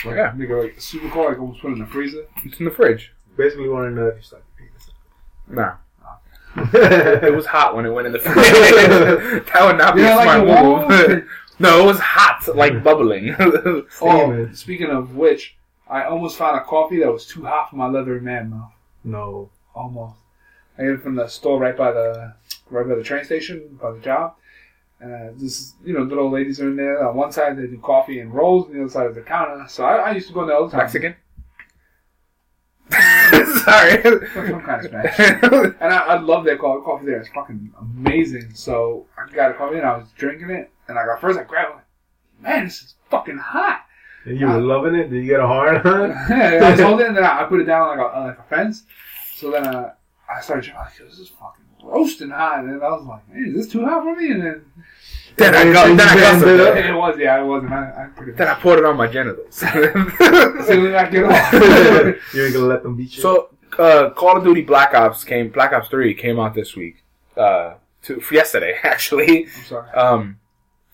Like, 0.05 0.17
Yeah. 0.17 0.33
Make 0.37 0.51
it 0.51 0.57
like 0.57 0.81
super 0.81 1.09
cold, 1.11 1.29
like 1.31 1.39
almost 1.41 1.61
put 1.61 1.71
it 1.71 1.75
in 1.75 1.79
the 1.81 1.87
freezer. 1.87 2.25
It's 2.45 2.59
in 2.59 2.65
the 2.65 2.71
fridge. 2.71 3.13
Basically, 3.37 3.69
wanting 3.69 3.95
to 3.97 4.01
know 4.03 4.07
if 4.09 4.17
you 4.17 4.23
suck 4.23 4.43
your 4.59 4.69
Nah. 5.57 5.73
penis. 6.55 6.75
It 7.25 7.35
was 7.35 7.47
hot 7.47 7.75
when 7.77 7.87
it 7.87 7.91
went 7.91 8.07
in 8.07 8.13
the 8.13 8.19
fridge. 8.21 8.35
that 9.53 9.61
would 9.67 9.79
not 9.79 9.95
be 9.95 10.03
Yeah, 10.03 10.19
a 10.19 10.23
smart 10.23 10.41
the 10.41 10.45
wall? 10.53 10.89
move. 10.89 11.29
no, 11.59 11.83
it 11.83 11.87
was 11.87 11.99
hot, 12.01 12.57
like 12.57 12.83
bubbling. 12.83 13.35
Oh, 14.01 14.49
speaking 14.53 14.91
of 14.91 15.15
which, 15.17 15.57
I 15.89 16.05
almost 16.05 16.37
found 16.37 16.57
a 16.57 16.65
coffee 16.65 16.99
that 17.01 17.13
was 17.13 17.27
too 17.27 17.45
hot 17.45 17.71
for 17.71 17.77
my 17.77 17.87
leathery 17.89 18.21
man 18.21 18.51
mouth. 18.51 18.73
No. 19.05 19.51
Almost. 19.75 20.17
I 20.79 20.83
got 20.83 20.91
it 20.93 21.03
from 21.03 21.15
the 21.17 21.27
store 21.29 21.59
right 21.61 21.77
by 21.77 21.93
the 21.93 22.35
right 22.71 22.87
by 22.89 22.95
the 22.95 23.03
train 23.03 23.25
station, 23.25 23.79
by 23.81 23.93
the 23.93 23.99
job. 24.01 24.35
And 25.01 25.15
uh, 25.15 25.33
this, 25.37 25.75
you 25.83 25.95
know, 25.95 26.03
little 26.03 26.31
ladies 26.31 26.61
are 26.61 26.69
in 26.69 26.77
there. 26.77 27.09
On 27.09 27.17
one 27.17 27.33
side 27.33 27.57
they 27.57 27.67
do 27.67 27.79
coffee 27.79 28.21
and 28.21 28.33
rolls, 28.35 28.67
and 28.67 28.77
the 28.77 28.83
other 28.83 28.91
side 28.91 29.09
is 29.09 29.15
the 29.15 29.23
counter. 29.23 29.65
So 29.69 29.85
I, 29.85 29.97
I 29.97 30.11
used 30.13 30.29
to 30.29 30.35
go 30.35 30.43
in 30.43 30.49
there 30.49 30.57
all 30.57 30.67
the 30.67 30.73
time. 30.73 30.81
Mexican? 30.81 31.17
Sorry. 33.65 34.03
Some 34.03 34.63
kind 34.63 34.85
of 34.85 34.91
Spanish. 34.91 35.19
And 35.81 35.93
I, 35.95 35.99
I 35.99 36.19
love 36.19 36.45
their 36.45 36.59
coffee. 36.59 36.85
Coffee 36.85 37.07
there. 37.07 37.21
It's 37.21 37.29
fucking 37.31 37.73
amazing. 37.79 38.55
So 38.55 39.07
I 39.17 39.33
got 39.33 39.53
a 39.53 39.55
coffee 39.55 39.77
and 39.77 39.87
I 39.87 39.97
was 39.97 40.09
drinking 40.17 40.51
it. 40.51 40.71
And 40.89 40.99
I 40.99 41.07
got 41.07 41.21
first 41.21 41.39
I 41.39 41.45
grabbed 41.45 41.79
it. 41.79 42.43
Man, 42.43 42.65
this 42.65 42.83
is 42.83 42.95
fucking 43.11 43.39
hot. 43.39 43.85
And 44.25 44.39
you 44.39 44.47
were 44.47 44.61
loving 44.61 44.95
it? 44.95 45.09
Did 45.09 45.25
you 45.25 45.31
get 45.31 45.41
a 45.41 45.47
hard 45.47 45.77
on? 45.87 46.13
I 46.13 46.71
was 46.71 46.81
holding 46.81 47.07
it 47.07 47.09
and 47.09 47.17
then 47.17 47.25
I 47.25 47.43
I 47.43 47.45
put 47.45 47.61
it 47.61 47.65
down 47.65 47.97
like 47.97 47.99
a, 47.99 48.21
like 48.21 48.39
a 48.39 48.43
fence. 48.43 48.85
So 49.35 49.51
then 49.51 49.67
uh, 49.67 49.95
I 50.31 50.41
started 50.41 50.65
drinking. 50.65 50.81
Like, 50.81 50.99
this 50.99 51.19
is 51.19 51.29
fucking 51.29 51.60
roasting 51.83 52.31
hot. 52.31 52.61
And 52.61 52.69
then 52.69 52.83
I 52.83 52.89
was 52.91 53.05
like, 53.05 53.29
man, 53.29 53.49
is 53.49 53.55
this 53.55 53.73
too 53.73 53.85
hot 53.85 54.03
for 54.03 54.17
me? 54.17 54.31
And 54.33 54.43
then 54.43 54.65
then 55.37 55.55
I 55.55 55.73
got, 55.73 55.87
then 55.97 56.01
I 56.01 56.15
got 56.21 56.35
Ended 56.35 56.61
up- 56.61 56.77
it 56.77 56.93
was. 56.95 57.19
Yeah, 57.19 57.41
it 57.43 57.47
wasn't. 57.47 57.73
I, 57.73 58.05
I 58.05 58.07
pretty 58.15 58.33
Then 58.33 58.49
I 58.49 58.55
poured 58.55 58.79
it 58.81 58.85
on 58.85 58.97
my 58.97 59.07
genitals. 59.07 59.55
So 59.63 59.67
then 59.71 60.95
I 60.95 61.09
get 61.11 61.25
off. 61.25 61.53
you 62.35 62.45
ain't 62.45 62.55
gonna 62.55 62.67
let 62.67 62.83
them 62.83 62.97
beat 62.97 63.17
you? 63.17 63.23
so, 63.23 63.49
uh, 63.79 64.11
Call 64.11 64.37
of 64.37 64.45
Duty 64.45 64.63
Black 64.63 64.95
Ops 64.95 65.25
came. 65.25 65.49
Black 65.49 65.73
Ops 65.73 65.89
Three 65.89 66.15
came 66.15 66.39
out 66.39 66.55
this 66.55 66.77
week. 66.77 67.03
Uh, 67.37 67.75
to 68.03 68.23
yesterday 68.31 68.77
actually. 68.83 69.45
I'm 69.47 69.65
sorry. 69.65 69.91
Um, 69.93 70.39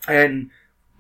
and 0.09 0.51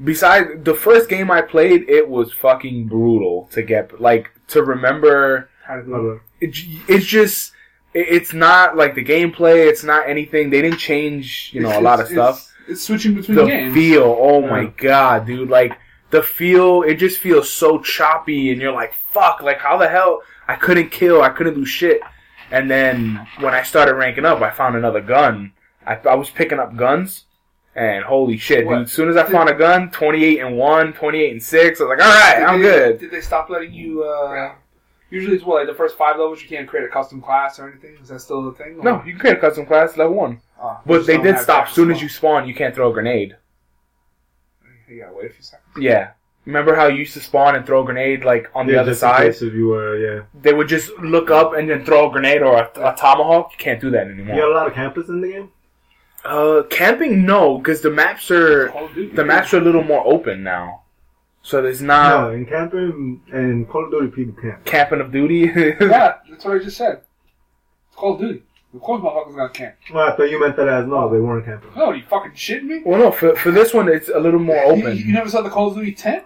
besides 0.02 0.50
the 0.64 0.74
first 0.74 1.08
game 1.08 1.30
I 1.30 1.42
played, 1.42 1.88
it 1.88 2.08
was 2.08 2.32
fucking 2.32 2.88
brutal 2.88 3.48
to 3.52 3.62
get 3.62 4.00
like 4.00 4.32
to 4.48 4.62
remember. 4.62 5.48
How 5.64 5.76
to 5.76 5.82
do 5.82 6.20
it. 6.40 6.48
It, 6.48 6.56
it's 6.88 7.06
just. 7.06 7.52
It- 8.00 8.08
It's 8.16 8.32
not 8.32 8.76
like 8.76 8.94
the 8.94 9.04
gameplay. 9.04 9.66
It's 9.70 9.84
not 9.84 10.08
anything. 10.08 10.50
They 10.50 10.62
didn't 10.62 10.78
change, 10.78 11.50
you 11.54 11.60
know, 11.62 11.78
a 11.78 11.80
lot 11.80 12.00
of 12.00 12.10
it's- 12.10 12.12
stuff. 12.16 12.52
It's 12.68 12.82
switching 12.82 13.14
between 13.14 13.36
the 13.36 13.44
games. 13.46 13.74
feel 13.74 14.16
oh 14.18 14.40
Yeah. 14.40 14.50
my 14.50 14.64
god 14.76 15.24
dude 15.26 15.48
like 15.48 15.72
the 16.10 16.20
feel 16.20 16.82
it 16.82 16.94
just 16.94 17.20
feels 17.20 17.48
so 17.48 17.78
choppy 17.78 18.50
and 18.50 18.60
you're 18.60 18.72
like 18.82 18.92
fuck 19.12 19.40
like 19.40 19.58
how 19.60 19.76
the 19.76 19.86
hell 19.88 20.20
i 20.48 20.56
couldn't 20.56 20.90
kill 20.90 21.22
i 21.22 21.28
couldn't 21.28 21.54
do 21.54 21.64
shit 21.64 22.00
and 22.50 22.68
then 22.68 23.24
when 23.38 23.54
i 23.54 23.62
started 23.62 23.94
ranking 23.94 24.24
up 24.24 24.42
i 24.42 24.50
found 24.50 24.74
another 24.74 25.00
gun 25.00 25.52
i, 25.86 25.94
I 25.94 26.16
was 26.16 26.28
picking 26.28 26.58
up 26.58 26.74
guns 26.76 27.26
and 27.76 28.02
holy 28.04 28.36
shit 28.36 28.66
What? 28.66 28.74
dude 28.78 28.82
as 28.86 28.92
soon 28.92 29.08
as 29.10 29.16
i 29.16 29.22
Did- 29.22 29.30
found 29.30 29.48
a 29.48 29.54
gun 29.54 29.88
28 29.92 30.40
and 30.40 30.56
1 30.58 30.92
28 30.92 31.30
and 31.30 31.42
6 31.42 31.80
i 31.80 31.84
was 31.84 31.88
like 31.96 32.04
all 32.04 32.12
right 32.14 32.42
i'm 32.48 32.60
they- 32.60 32.68
good 32.68 32.98
Did 32.98 33.10
they 33.12 33.20
stop 33.20 33.48
letting 33.48 33.72
you? 33.72 34.02
Uh, 34.02 34.54
usually, 35.10 35.36
it's 35.36 35.44
what 35.44 35.56
like 35.58 35.66
the 35.68 35.74
first 35.74 35.96
five 35.96 36.16
levels. 36.18 36.42
You 36.42 36.48
can't 36.48 36.68
create 36.68 36.84
a 36.84 36.88
custom 36.88 37.20
class 37.22 37.58
or 37.58 37.68
anything. 37.70 37.96
Is 38.02 38.08
that 38.08 38.20
still 38.20 38.48
a 38.48 38.54
thing? 38.54 38.78
no 38.82 39.02
you 39.04 39.12
can 39.12 39.20
create 39.20 39.36
a 39.38 39.40
custom 39.40 39.66
class 39.66 39.96
level 39.96 40.14
1 40.14 40.40
Oh, 40.62 40.80
but 40.86 41.06
they 41.06 41.18
did 41.18 41.38
stop 41.38 41.66
as 41.68 41.74
soon 41.74 41.90
as 41.90 42.00
you 42.00 42.08
spawn 42.08 42.48
you 42.48 42.54
can't 42.54 42.74
throw 42.74 42.90
a 42.90 42.92
grenade 42.92 43.36
You 44.88 45.00
gotta 45.02 45.14
wait 45.14 45.30
a 45.30 45.34
few 45.34 45.42
seconds. 45.42 45.68
yeah 45.78 46.10
Remember 46.46 46.76
how 46.76 46.86
you 46.86 46.98
used 46.98 47.14
to 47.14 47.20
spawn 47.20 47.56
and 47.56 47.66
throw 47.66 47.82
a 47.82 47.84
grenade 47.84 48.24
like 48.24 48.48
on 48.54 48.66
the 48.68 48.76
other 48.80 48.92
just 48.92 49.02
in 49.02 49.08
side? 49.08 49.32
case 49.32 49.42
if 49.42 49.52
you 49.52 49.66
were, 49.66 49.96
yeah. 49.98 50.22
they 50.40 50.52
would 50.52 50.68
just 50.68 50.90
look 51.00 51.28
up 51.28 51.54
and 51.54 51.68
then 51.68 51.84
throw 51.84 52.08
a 52.08 52.12
grenade 52.12 52.40
or 52.40 52.56
a, 52.56 52.70
a 52.76 52.94
tomahawk. 52.96 53.50
You 53.50 53.58
can't 53.58 53.80
do 53.80 53.90
that 53.90 54.06
anymore. 54.06 54.36
You 54.36 54.42
got 54.42 54.50
a 54.52 54.54
lot 54.54 54.66
of 54.68 54.72
campers 54.74 55.08
in 55.08 55.20
the 55.20 55.28
game? 55.28 55.50
Uh, 56.24 56.62
camping, 56.70 57.26
no, 57.26 57.58
because 57.58 57.80
the 57.80 57.90
maps 57.90 58.30
are 58.30 58.68
Call 58.68 58.84
of 58.86 58.94
Duty. 58.94 59.14
the 59.16 59.24
maps 59.24 59.52
are 59.54 59.58
a 59.58 59.60
little 59.60 59.82
more 59.82 60.06
open 60.06 60.44
now. 60.44 60.82
So 61.46 61.62
there's 61.62 61.80
No, 61.80 62.30
in 62.30 62.44
camping 62.44 63.22
and 63.32 63.68
Call 63.68 63.84
of 63.84 63.92
Duty 63.92 64.08
people 64.08 64.42
camp. 64.42 64.64
camping 64.64 65.00
of 65.00 65.12
duty. 65.12 65.42
Yeah, 65.80 66.14
that's 66.28 66.44
what 66.44 66.56
I 66.56 66.58
just 66.58 66.76
said. 66.76 67.02
It's 67.86 67.94
Call 67.96 68.14
of 68.14 68.20
Duty. 68.20 68.42
Of 68.74 68.80
course, 68.80 69.00
motherfuckers 69.00 69.36
gonna 69.36 69.48
camp. 69.50 69.76
Well, 69.94 70.08
I 70.12 70.16
thought 70.16 70.24
you 70.28 70.40
meant 70.40 70.56
that 70.56 70.66
as 70.68 70.88
no, 70.88 71.08
they 71.08 71.20
weren't 71.20 71.44
camping. 71.44 71.70
No, 71.76 71.92
you 71.92 72.02
fucking 72.10 72.32
shitting 72.32 72.64
me? 72.64 72.82
well, 72.84 72.98
no, 72.98 73.10
for 73.12 73.36
for 73.36 73.52
this 73.52 73.72
one 73.72 73.88
it's 73.88 74.08
a 74.08 74.18
little 74.18 74.40
more 74.40 74.60
open. 74.64 74.96
you 74.96 75.12
never 75.12 75.30
saw 75.30 75.40
the 75.40 75.48
Call 75.48 75.68
of 75.68 75.76
Duty 75.76 75.92
tent? 75.92 76.24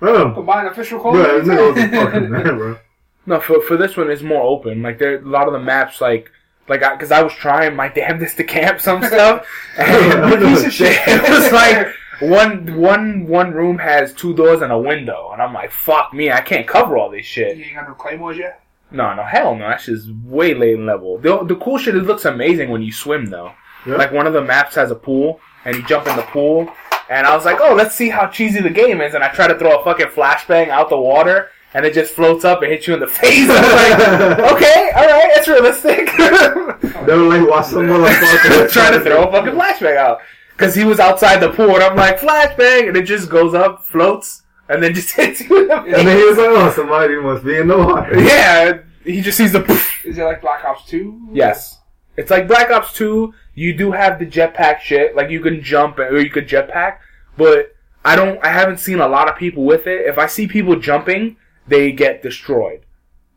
No, 0.00 0.32
Combined 0.32 0.68
official 0.68 1.00
Call 1.00 1.12
bro, 1.14 1.38
of 1.38 1.44
Duty 1.44 1.56
nigga 1.56 1.74
was 1.74 1.90
fucking 2.04 2.30
man, 2.34 2.56
bro. 2.56 2.78
No, 3.26 3.40
for 3.40 3.60
for 3.62 3.76
this 3.76 3.96
one, 3.96 4.08
it's 4.08 4.22
more 4.22 4.42
open. 4.42 4.82
Like 4.82 5.00
there, 5.00 5.18
a 5.18 5.28
lot 5.28 5.48
of 5.48 5.52
the 5.52 5.58
maps, 5.58 6.00
like 6.00 6.30
like 6.68 6.80
because 6.92 7.10
I, 7.10 7.24
was 7.24 7.32
trying 7.32 7.74
my 7.74 7.88
damnedest 7.88 8.36
to 8.36 8.44
camp 8.44 8.80
some 8.80 9.02
stuff, 9.02 9.44
and 9.76 10.40
Piece 10.40 10.64
of 10.64 10.72
shit. 10.72 10.96
it 11.08 11.28
was 11.28 11.50
like 11.52 11.88
one 12.20 12.76
one 12.76 13.26
one 13.26 13.52
room 13.52 13.78
has 13.78 14.12
two 14.12 14.34
doors 14.34 14.62
and 14.62 14.72
a 14.72 14.78
window, 14.78 15.30
and 15.32 15.40
I'm 15.40 15.52
like, 15.52 15.70
fuck 15.70 16.12
me, 16.12 16.30
I 16.30 16.40
can't 16.40 16.66
cover 16.66 16.98
all 16.98 17.10
this 17.10 17.26
shit. 17.26 17.56
You 17.56 17.64
ain't 17.64 17.74
got 17.74 17.88
no 17.88 17.94
claymores 17.94 18.36
yet. 18.36 18.62
No, 18.90 19.14
no, 19.14 19.22
hell 19.22 19.54
no, 19.54 19.68
that's 19.68 19.86
just 19.86 20.10
way 20.24 20.54
late 20.54 20.74
in 20.74 20.86
level. 20.86 21.18
The 21.18 21.44
the 21.44 21.56
cool 21.56 21.78
shit, 21.78 21.94
it 21.94 22.02
looks 22.02 22.24
amazing 22.24 22.70
when 22.70 22.82
you 22.82 22.92
swim 22.92 23.26
though. 23.26 23.52
Yeah. 23.86 23.96
Like 23.96 24.12
one 24.12 24.26
of 24.26 24.32
the 24.32 24.42
maps 24.42 24.74
has 24.74 24.90
a 24.90 24.94
pool, 24.94 25.40
and 25.64 25.76
you 25.76 25.86
jump 25.86 26.06
in 26.06 26.16
the 26.16 26.22
pool, 26.22 26.70
and 27.08 27.26
I 27.26 27.34
was 27.34 27.44
like, 27.44 27.58
oh, 27.60 27.74
let's 27.74 27.94
see 27.94 28.08
how 28.08 28.26
cheesy 28.26 28.60
the 28.60 28.70
game 28.70 29.00
is, 29.00 29.14
and 29.14 29.24
I 29.24 29.28
try 29.28 29.48
to 29.48 29.58
throw 29.58 29.80
a 29.80 29.84
fucking 29.84 30.08
flashbang 30.08 30.68
out 30.68 30.90
the 30.90 31.00
water. 31.00 31.50
And 31.72 31.86
it 31.86 31.94
just 31.94 32.14
floats 32.14 32.44
up 32.44 32.62
and 32.62 32.72
hits 32.72 32.88
you 32.88 32.94
in 32.94 33.00
the 33.00 33.06
face. 33.20 33.48
I 33.48 33.60
was 33.60 34.38
like, 34.38 34.52
okay, 34.54 34.90
all 34.96 35.06
right, 35.06 35.30
it's 35.36 35.48
realistic. 35.48 36.10
They 37.06 37.16
were 37.16 37.28
like, 37.28 37.48
watch 37.48 37.66
some 37.66 37.86
motherfucker 37.86 38.70
trying 38.70 38.92
to 38.92 39.00
throw 39.00 39.24
a 39.24 39.32
fucking 39.32 39.54
flashbang 39.54 39.96
out 39.96 40.20
because 40.60 40.74
he 40.74 40.84
was 40.84 41.00
outside 41.00 41.38
the 41.38 41.50
pool, 41.50 41.70
and 41.70 41.82
I'm 41.82 41.96
like 41.96 42.18
flashbang, 42.18 42.88
and 42.88 42.96
it 42.96 43.04
just 43.04 43.30
goes 43.30 43.54
up, 43.54 43.82
floats, 43.82 44.42
and 44.68 44.82
then 44.82 44.92
just 44.92 45.10
hits 45.16 45.40
you 45.40 45.66
the. 45.66 45.74
And 45.74 46.06
then 46.06 46.18
he 46.18 46.24
was 46.24 46.36
like, 46.36 46.48
oh, 46.50 46.70
somebody 46.70 47.16
must 47.16 47.44
be 47.44 47.56
in 47.56 47.66
the 47.66 47.78
water. 47.78 48.20
yeah, 48.22 48.80
he 49.02 49.22
just 49.22 49.38
sees 49.38 49.52
the. 49.52 49.60
poof. 49.60 50.04
Is 50.04 50.18
it 50.18 50.24
like 50.24 50.42
Black 50.42 50.62
Ops 50.66 50.86
Two? 50.86 51.18
Yes, 51.32 51.78
it's 52.18 52.30
like 52.30 52.46
Black 52.46 52.70
Ops 52.70 52.92
Two. 52.92 53.32
You 53.54 53.72
do 53.74 53.92
have 53.92 54.18
the 54.18 54.26
jetpack 54.26 54.80
shit, 54.80 55.16
like 55.16 55.30
you 55.30 55.40
can 55.40 55.62
jump 55.62 55.98
or 55.98 56.20
you 56.20 56.30
could 56.30 56.46
jetpack, 56.46 56.98
but 57.38 57.74
I 58.04 58.14
don't. 58.14 58.38
I 58.44 58.48
haven't 58.48 58.80
seen 58.80 59.00
a 59.00 59.08
lot 59.08 59.30
of 59.30 59.36
people 59.36 59.64
with 59.64 59.86
it. 59.86 60.06
If 60.06 60.18
I 60.18 60.26
see 60.26 60.46
people 60.46 60.78
jumping, 60.78 61.36
they 61.68 61.90
get 61.90 62.22
destroyed. 62.22 62.84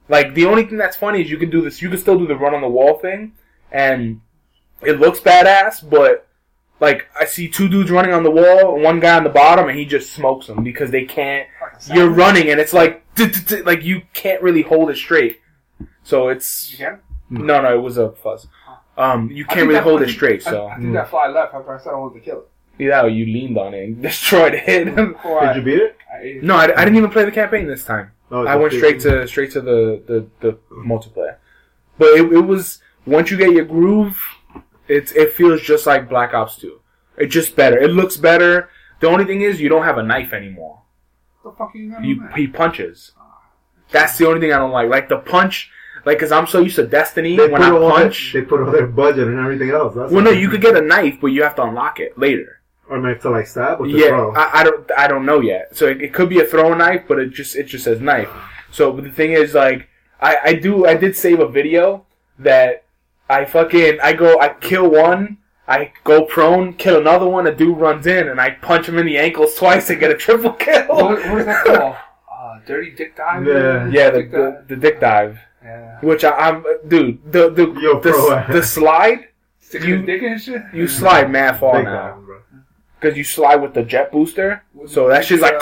Like 0.10 0.34
the 0.34 0.46
only 0.46 0.66
thing 0.66 0.78
that's 0.78 0.98
funny 0.98 1.22
is 1.22 1.32
you 1.32 1.38
can 1.38 1.50
do 1.50 1.62
this. 1.62 1.82
You 1.82 1.90
can 1.90 2.00
still 2.00 2.20
do 2.20 2.28
the 2.28 2.36
run 2.36 2.54
on 2.54 2.60
the 2.60 2.68
wall 2.68 2.98
thing, 2.98 3.32
and 3.72 4.20
it 4.82 5.00
looks 5.00 5.22
badass. 5.22 5.90
But 5.90 6.28
like 6.84 7.08
I 7.18 7.24
see 7.24 7.48
two 7.48 7.70
dudes 7.70 7.90
running 7.90 8.14
on 8.14 8.24
the 8.24 8.30
wall, 8.30 8.76
and 8.76 8.84
one 8.84 9.00
guy 9.00 9.16
on 9.16 9.24
the 9.24 9.30
bottom, 9.30 9.70
and 9.70 9.80
he 9.80 9.86
just 9.86 10.12
smokes 10.12 10.48
them 10.48 10.64
because 10.66 10.92
they 10.92 11.06
can't. 11.06 11.48
You're 11.92 12.10
running, 12.10 12.50
and 12.50 12.60
it's 12.60 12.74
like 12.74 13.06
like 13.66 13.84
you 13.84 14.02
can't 14.12 14.42
really 14.44 14.64
hold 14.64 14.90
it 14.90 14.98
straight. 14.98 15.40
So 16.04 16.28
it's 16.28 16.72
You 16.72 16.78
can. 16.86 17.00
no, 17.30 17.62
no, 17.62 17.74
it 17.74 17.82
was 17.82 17.98
a 17.98 18.12
fuzz. 18.12 18.48
Um, 18.98 19.32
you 19.32 19.46
can't 19.46 19.68
really 19.68 19.80
hold 19.80 20.02
it 20.02 20.10
straight. 20.10 20.44
So 20.44 20.68
I, 20.68 20.76
think 20.76 20.94
that 20.94 21.10
fly 21.10 21.28
left 21.28 21.54
after 21.54 21.74
I 21.74 21.80
said 21.80 21.94
I 21.94 21.96
wanted 21.96 22.20
to 22.20 22.26
kill 22.26 22.40
it. 22.40 22.50
yeah, 22.84 23.06
you 23.06 23.26
leaned 23.26 23.58
on 23.58 23.74
it 23.74 23.86
and 23.86 24.02
destroyed 24.10 24.54
it. 24.54 24.86
Did 24.96 25.56
you 25.56 25.62
beat 25.62 25.78
it? 25.78 25.98
I 26.14 26.22
ate 26.22 26.38
it. 26.38 26.44
no, 26.44 26.56
I, 26.58 26.66
I 26.66 26.84
didn't 26.84 26.98
even 26.98 27.12
play 27.12 27.24
the 27.24 27.32
campaign 27.32 27.66
this 27.66 27.86
time. 27.86 28.12
Oh, 28.30 28.46
I 28.46 28.58
went 28.58 28.74
straight 28.74 29.00
to 29.02 29.26
straight 29.26 29.52
to 29.54 29.62
the 29.62 30.04
the, 30.06 30.28
the 30.42 30.58
multiplayer. 30.70 31.38
But 31.98 32.10
it, 32.10 32.34
it 32.34 32.42
was 32.42 32.80
once 33.06 33.32
you 33.32 33.38
get 33.38 33.54
your 33.54 33.66
groove, 33.66 34.20
it's 34.88 35.12
it 35.14 35.34
feels 35.34 35.62
just 35.62 35.86
like 35.86 36.10
Black 36.10 36.34
Ops 36.34 36.58
Two. 36.58 36.82
It's 37.18 37.34
just 37.34 37.56
better. 37.56 37.78
It 37.78 37.92
looks 37.92 38.18
better. 38.18 38.70
The 39.00 39.08
only 39.08 39.26
thing 39.26 39.42
is 39.42 39.62
you 39.62 39.70
don't 39.70 39.84
have 39.84 39.98
a 39.98 40.04
knife 40.04 40.34
anymore. 40.34 40.82
What 41.42 41.52
the 41.52 41.58
fuck 41.58 41.76
you 41.76 41.92
gonna 41.92 42.08
You 42.08 42.28
he 42.36 42.48
punches. 42.48 43.12
That's 43.92 44.18
the 44.18 44.28
only 44.28 44.40
thing 44.40 44.54
I 44.54 44.58
don't 44.58 44.72
like. 44.72 44.90
Like 44.90 45.10
the 45.10 45.18
punch, 45.20 45.70
like 46.06 46.18
because 46.18 46.32
I'm 46.32 46.48
so 46.48 46.60
used 46.62 46.78
to 46.78 46.88
Destiny 46.88 47.36
They 47.36 47.48
when 47.48 47.62
put, 47.62 47.86
I 47.86 47.92
punch. 47.92 48.34
their, 48.34 48.42
they 48.42 48.48
put 48.48 48.62
all 48.62 48.72
their 48.72 48.88
budget 48.88 49.28
and 49.28 49.40
everything 49.40 49.70
else. 49.70 49.94
That's 49.96 50.12
Well, 50.12 50.24
no, 50.24 50.32
you 50.32 50.50
could 50.50 50.62
get 50.62 50.76
a 50.76 50.82
knife, 50.82 51.20
but 51.22 51.28
you 51.28 51.44
have 51.44 51.56
to 51.56 51.64
unlock 51.64 52.00
it 52.00 52.18
later. 52.18 52.62
Or 52.90 52.98
knife 53.00 53.22
to 53.22 53.30
like 53.30 53.48
stab 53.48 53.80
or 53.82 53.86
to 53.86 53.92
Yeah, 53.92 54.08
throw. 54.08 54.34
I, 54.36 54.60
I 54.60 54.64
don't, 54.64 54.92
I 54.98 55.08
don't 55.08 55.26
know 55.26 55.42
yet. 55.42 55.76
So 55.78 55.88
it, 55.88 56.02
it 56.02 56.14
could 56.14 56.30
be 56.30 56.40
a 56.40 56.46
throw 56.46 56.74
knife, 56.74 57.04
but 57.08 57.20
it 57.20 57.30
just, 57.30 57.56
it 57.56 57.66
just 57.66 57.84
says 57.84 58.02
knife. 58.02 58.30
So 58.72 58.92
but 58.92 59.04
the 59.04 59.12
thing 59.12 59.34
is, 59.34 59.54
like, 59.54 59.90
I, 60.20 60.38
I 60.44 60.54
do, 60.54 60.86
I 60.86 60.96
did 60.96 61.16
save 61.16 61.40
a 61.40 61.48
video 61.48 62.06
that 62.40 62.83
I 63.34 63.46
fucking, 63.46 64.00
I 64.02 64.14
go, 64.14 64.40
I 64.40 64.50
kill 64.50 64.90
one, 64.90 65.38
I 65.68 65.92
go 66.04 66.26
prone, 66.26 66.74
kill 66.74 67.00
another 67.02 67.28
one, 67.28 67.48
a 67.48 67.56
dude 67.56 67.78
runs 67.78 68.06
in, 68.08 68.28
and 68.30 68.40
I 68.40 68.52
punch 68.52 68.88
him 68.88 68.98
in 68.98 69.06
the 69.06 69.18
ankles 69.18 69.56
twice 69.56 69.90
and 69.90 70.00
get 70.00 70.12
a 70.12 70.18
triple 70.18 70.54
kill. 70.66 70.86
What, 70.88 71.30
what 71.30 71.40
is 71.40 71.46
that 71.46 71.66
called? 71.66 71.96
Uh, 72.32 72.60
dirty 72.66 72.92
dick 72.92 73.16
dive. 73.16 73.46
Yeah. 73.48 73.88
yeah, 73.90 74.10
the, 74.12 74.22
Dick 74.22 74.32
dive? 74.32 74.68
the, 74.68 74.76
the 74.76 74.82
dick 74.82 75.00
dive, 75.00 75.40
Yeah. 75.64 76.00
which 76.02 76.24
I, 76.24 76.32
I'm, 76.32 76.64
dude, 76.88 77.32
the 77.32 77.50
the 77.50 77.66
Yo, 77.82 78.00
the, 78.00 78.46
the 78.52 78.62
slide, 78.64 79.28
Sticking 79.60 79.90
You- 79.90 80.02
dick 80.06 80.22
and 80.22 80.40
shit. 80.42 80.62
you 80.74 80.88
slide 80.88 81.32
mad 81.32 81.60
far 81.60 81.82
now 81.82 82.12
time, 82.12 82.44
because 83.00 83.18
you 83.18 83.24
slide 83.24 83.56
with 83.58 83.74
the 83.74 83.84
jet 83.84 84.12
booster, 84.12 84.64
so 84.88 85.08
that 85.10 85.26
shit's 85.26 85.42
like. 85.42 85.58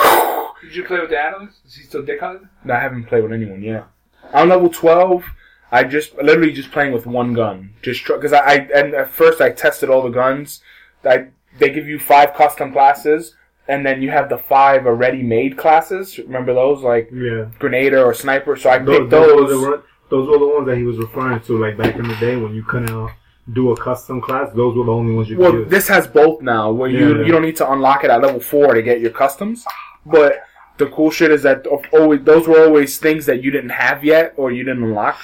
Did 0.62 0.74
you 0.76 0.84
play 0.90 1.00
with 1.00 1.10
the 1.10 1.18
analyst? 1.18 1.58
Is 1.66 1.74
he 1.76 1.82
still 1.84 2.02
dick 2.02 2.20
hunting? 2.20 2.48
No, 2.64 2.74
I 2.74 2.78
haven't 2.80 3.04
played 3.04 3.22
with 3.22 3.32
anyone 3.32 3.62
yet. 3.62 3.86
I'm 4.34 4.48
level 4.48 4.68
12. 4.68 5.24
I 5.72 5.84
just 5.84 6.14
literally 6.16 6.52
just 6.52 6.70
playing 6.70 6.92
with 6.92 7.06
one 7.06 7.32
gun. 7.32 7.72
Just 7.82 8.06
because 8.06 8.32
I, 8.32 8.40
I 8.40 8.54
and 8.74 8.94
at 8.94 9.10
first 9.10 9.40
I 9.40 9.50
tested 9.50 9.88
all 9.90 10.02
the 10.02 10.10
guns. 10.10 10.60
I 11.04 11.28
they 11.58 11.70
give 11.70 11.88
you 11.88 11.98
five 11.98 12.34
custom 12.34 12.72
classes, 12.72 13.34
and 13.68 13.84
then 13.86 14.02
you 14.02 14.10
have 14.10 14.28
the 14.28 14.38
five 14.38 14.86
already 14.86 15.22
made 15.22 15.56
classes. 15.56 16.18
Remember 16.18 16.52
those 16.54 16.82
like 16.82 17.10
Yeah. 17.12 17.46
Grenadier 17.58 18.04
or 18.04 18.14
Sniper? 18.14 18.54
So 18.56 18.70
I 18.70 18.78
Those, 18.78 18.98
picked 18.98 19.10
those, 19.10 19.34
were 19.40 19.48
those. 19.48 19.60
the, 19.62 19.82
those 20.10 20.28
were 20.28 20.38
the 20.38 20.46
ones 20.54 20.66
that 20.66 20.76
he 20.76 20.84
was 20.84 20.98
referring 20.98 21.40
to, 21.40 21.58
like 21.58 21.76
back 21.78 21.96
in 21.96 22.06
the 22.06 22.16
day 22.16 22.36
when 22.36 22.54
you 22.54 22.62
couldn't 22.62 22.90
uh, 22.90 23.08
do 23.54 23.72
a 23.72 23.76
custom 23.76 24.20
class. 24.20 24.50
Those 24.54 24.76
were 24.76 24.84
the 24.84 24.92
only 24.92 25.14
ones 25.14 25.28
you 25.30 25.36
could 25.36 25.42
Well, 25.42 25.54
use. 25.54 25.70
this 25.70 25.88
has 25.88 26.06
both 26.06 26.42
now, 26.42 26.70
where 26.70 26.90
you 26.90 27.18
Yeah. 27.18 27.24
you 27.26 27.32
don't 27.32 27.42
need 27.42 27.56
to 27.56 27.70
unlock 27.72 28.04
it 28.04 28.10
at 28.10 28.20
level 28.20 28.40
four 28.40 28.74
to 28.74 28.82
get 28.82 29.00
your 29.00 29.10
customs. 29.10 29.64
But 30.04 30.32
the 30.78 30.86
cool 30.86 31.10
shit 31.10 31.30
is 31.30 31.42
that 31.42 31.66
always 31.92 32.20
those 32.24 32.46
were 32.48 32.62
always 32.66 32.98
things 32.98 33.24
that 33.26 33.42
you 33.42 33.50
didn't 33.50 33.70
have 33.86 34.04
yet 34.04 34.34
or 34.36 34.50
you 34.52 34.64
didn't 34.64 34.82
unlock. 34.84 35.18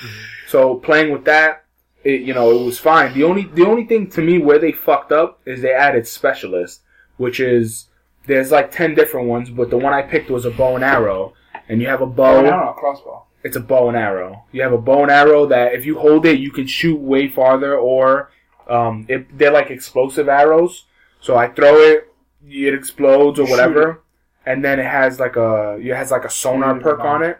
So 0.48 0.76
playing 0.76 1.12
with 1.12 1.26
that, 1.26 1.64
it 2.04 2.22
you 2.22 2.32
know 2.32 2.50
it 2.58 2.64
was 2.64 2.78
fine. 2.78 3.12
The 3.12 3.24
only 3.24 3.44
the 3.44 3.66
only 3.66 3.84
thing 3.84 4.08
to 4.10 4.22
me 4.22 4.38
where 4.38 4.58
they 4.58 4.72
fucked 4.72 5.12
up 5.12 5.40
is 5.44 5.60
they 5.60 5.72
added 5.72 6.06
specialist, 6.06 6.80
which 7.18 7.38
is 7.38 7.88
there's 8.26 8.50
like 8.50 8.70
ten 8.70 8.94
different 8.94 9.28
ones, 9.28 9.50
but 9.50 9.68
the 9.68 9.76
one 9.76 9.92
I 9.92 10.00
picked 10.00 10.30
was 10.30 10.46
a 10.46 10.50
bow 10.50 10.74
and 10.76 10.84
arrow, 10.84 11.34
and 11.68 11.82
you 11.82 11.88
have 11.88 12.00
a 12.00 12.06
bow. 12.06 12.40
no, 12.40 12.50
no, 12.50 12.74
crossbow. 12.78 13.24
It's 13.44 13.56
a 13.56 13.60
bow 13.60 13.88
and 13.88 13.96
arrow. 13.96 14.44
You 14.52 14.62
have 14.62 14.72
a 14.72 14.78
bow 14.78 15.02
and 15.02 15.10
arrow 15.10 15.44
that 15.46 15.74
if 15.74 15.84
you 15.84 15.98
hold 15.98 16.24
it, 16.24 16.38
you 16.38 16.50
can 16.50 16.66
shoot 16.66 16.98
way 16.98 17.28
farther, 17.28 17.76
or 17.76 18.30
um, 18.68 19.04
it, 19.08 19.36
they're 19.36 19.52
like 19.52 19.70
explosive 19.70 20.28
arrows. 20.30 20.86
So 21.20 21.36
I 21.36 21.48
throw 21.48 21.76
it, 21.76 22.10
it 22.48 22.72
explodes 22.72 23.38
or 23.38 23.46
whatever, 23.46 24.02
and 24.46 24.64
then 24.64 24.80
it 24.80 24.86
has 24.86 25.20
like 25.20 25.36
a 25.36 25.78
it 25.78 25.94
has 25.94 26.10
like 26.10 26.24
a 26.24 26.30
sonar 26.30 26.80
perk 26.80 27.00
on 27.00 27.22
it. 27.22 27.38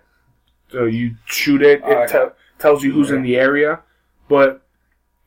So 0.71 0.85
you 0.85 1.16
shoot 1.25 1.62
it, 1.62 1.81
it 1.85 2.09
te- 2.11 2.35
tells 2.59 2.83
you 2.83 2.92
who's 2.92 3.11
in 3.11 3.23
the 3.23 3.37
area, 3.37 3.81
but 4.29 4.62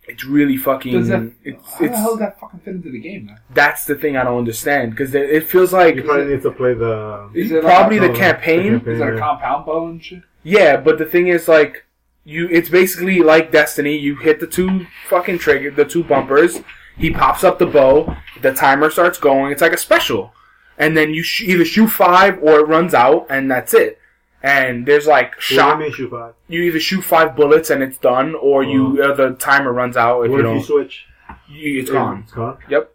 it's 0.08 0.26
really 0.26 0.58
fucking. 0.58 0.94
Does 0.94 1.08
that? 1.08 1.32
it's 1.44 1.66
how 1.74 1.80
the 1.80 1.98
hell 1.98 2.10
does 2.12 2.20
that 2.20 2.40
fucking 2.40 2.60
fit 2.62 2.76
into 2.76 2.92
the 2.92 3.00
game, 3.00 3.28
man? 3.28 3.40
that's 3.54 3.86
the 3.86 3.96
thing 3.96 4.18
I 4.18 4.24
don't 4.24 4.38
understand 4.40 4.92
because 4.92 5.14
it 5.16 5.44
feels 5.48 5.72
like 5.72 5.96
you 5.96 6.04
probably 6.04 6.26
need 6.26 6.42
to 6.42 6.52
play 6.52 6.74
the. 6.74 7.30
Is 7.34 7.52
it 7.52 7.64
probably 7.64 8.00
like 8.00 8.12
the 8.12 8.18
campaign. 8.18 8.74
the 8.74 8.80
campaign. 8.80 8.94
Is 8.94 9.00
that 9.00 9.14
a 9.16 9.20
compound 9.20 9.66
bow 9.66 9.88
and 9.88 10.04
shit? 10.04 10.24
Yeah, 10.44 10.78
but 10.78 10.98
the 10.98 11.06
thing 11.06 11.28
is, 11.28 11.48
like, 11.48 11.86
you, 12.24 12.48
it's 12.50 12.70
basically 12.70 13.20
like 13.20 13.52
Destiny. 13.52 13.96
You 13.96 14.16
hit 14.16 14.40
the 14.40 14.48
two 14.48 14.88
fucking 15.08 15.38
trigger, 15.38 15.72
the 15.72 15.86
two 15.86 16.04
bumpers. 16.04 16.60
He 16.98 17.12
pops 17.12 17.44
up 17.44 17.60
the 17.60 17.68
bow. 17.68 18.18
The 18.42 18.54
timer 18.54 18.90
starts 18.90 19.18
going. 19.20 19.52
It's 19.52 19.62
like 19.62 19.72
a 19.72 19.78
special, 19.78 20.34
and 20.78 20.98
then 20.98 21.14
you 21.14 21.24
sh- 21.24 21.44
either 21.44 21.64
shoot 21.64 21.88
five 21.88 22.40
or 22.42 22.60
it 22.60 22.68
runs 22.68 22.94
out, 22.94 23.28
and 23.30 23.50
that's 23.50 23.74
it. 23.74 24.00
And 24.44 24.86
there's 24.88 25.06
like 25.06 25.40
shot. 25.40 25.80
you 25.80 25.92
shoot 25.94 26.10
five? 26.10 26.34
You 26.48 26.62
either 26.64 26.80
shoot 26.80 27.04
five 27.04 27.36
bullets 27.36 27.70
and 27.70 27.84
it's 27.84 27.98
done, 28.00 28.34
or 28.36 28.64
you 28.64 29.02
uh, 29.04 29.14
the 29.16 29.32
timer 29.36 29.72
runs 29.72 29.96
out 29.98 30.24
if 30.24 30.32
What 30.32 30.38
you 30.38 30.42
if 30.42 30.46
you 30.48 30.54
don't. 30.54 30.64
switch? 30.64 31.06
You, 31.48 31.80
it's 31.82 31.92
gone. 31.92 32.22
It's 32.24 32.32
gone. 32.32 32.58
Yep. 32.70 32.92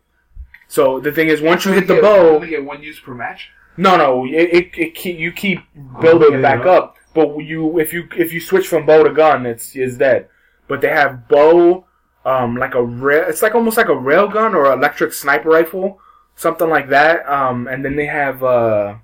So 0.68 0.98
the 0.98 1.12
thing 1.12 1.28
is, 1.28 1.40
once 1.40 1.64
you 1.64 1.72
hit 1.72 1.87
the 1.87 1.94
get- 1.94 2.02
bow, 2.02 2.35
only 2.35 2.48
get 2.48 2.64
one 2.64 2.82
use 2.82 2.98
per 2.98 3.14
match. 3.14 3.50
no, 3.76 3.96
no, 3.96 4.24
it, 4.26 4.30
it, 4.32 4.78
it 4.78 4.94
keep, 4.94 5.18
you 5.18 5.30
keep 5.30 5.61
building 6.00 6.35
it 6.35 6.42
back 6.42 6.64
yeah. 6.64 6.72
up. 6.72 6.96
But 7.14 7.38
you, 7.38 7.78
if 7.78 7.92
you 7.92 8.09
if 8.16 8.32
you 8.32 8.40
switch 8.40 8.66
from 8.66 8.85
bow 8.85 9.04
to 9.04 9.12
gun, 9.12 9.46
it's 9.46 9.76
is 9.76 9.96
dead. 9.98 10.28
But 10.68 10.80
they 10.80 10.88
have 10.88 11.28
bow, 11.28 11.87
um, 12.24 12.56
like 12.56 12.74
a 12.74 12.82
rail. 12.82 13.24
It's 13.28 13.40
like 13.42 13.54
almost 13.54 13.76
like 13.76 13.88
a 13.88 13.94
rail 13.96 14.26
gun 14.26 14.54
or 14.54 14.72
electric 14.72 15.12
sniper 15.12 15.50
rifle, 15.50 16.00
something 16.35 16.68
like 16.68 16.88
that. 16.88 17.26
Um, 17.28 17.68
and 17.68 17.85
then 17.85 17.94
they 17.94 18.06
have 18.06 18.42
uh, 18.42 18.96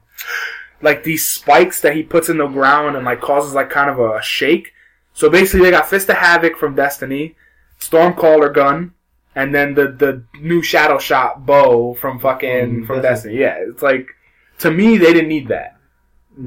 like 0.83 1.03
these 1.05 1.27
spikes 1.27 1.81
that 1.81 1.95
he 1.97 2.03
puts 2.03 2.29
in 2.29 2.38
the 2.38 2.47
ground 2.49 2.97
and 2.97 3.05
like 3.05 3.21
causes 3.21 3.55
like 3.55 3.71
kind 3.71 3.88
of 3.90 3.99
a 4.01 4.21
shake. 4.23 4.73
So 5.14 5.29
basically, 5.31 5.62
they 5.66 5.71
got 5.71 5.88
Fist 5.88 6.09
of 6.09 6.16
Havoc 6.16 6.57
from 6.57 6.75
Destiny, 6.75 7.37
Stormcaller 7.81 8.53
gun, 8.53 8.92
and 9.35 9.55
then 9.55 9.75
the 9.75 9.88
the 9.88 10.25
new 10.40 10.62
Shadow 10.62 10.99
Shot 10.99 11.45
bow 11.47 11.95
from 11.95 12.18
fucking 12.18 12.83
Mm, 12.83 12.87
from 12.87 13.03
Destiny. 13.03 13.38
Destiny. 13.38 13.38
Yeah, 13.38 13.71
it's 13.71 13.83
like 13.83 14.09
to 14.59 14.71
me 14.71 14.97
they 14.99 15.12
didn't 15.12 15.29
need 15.29 15.49
that. 15.49 15.77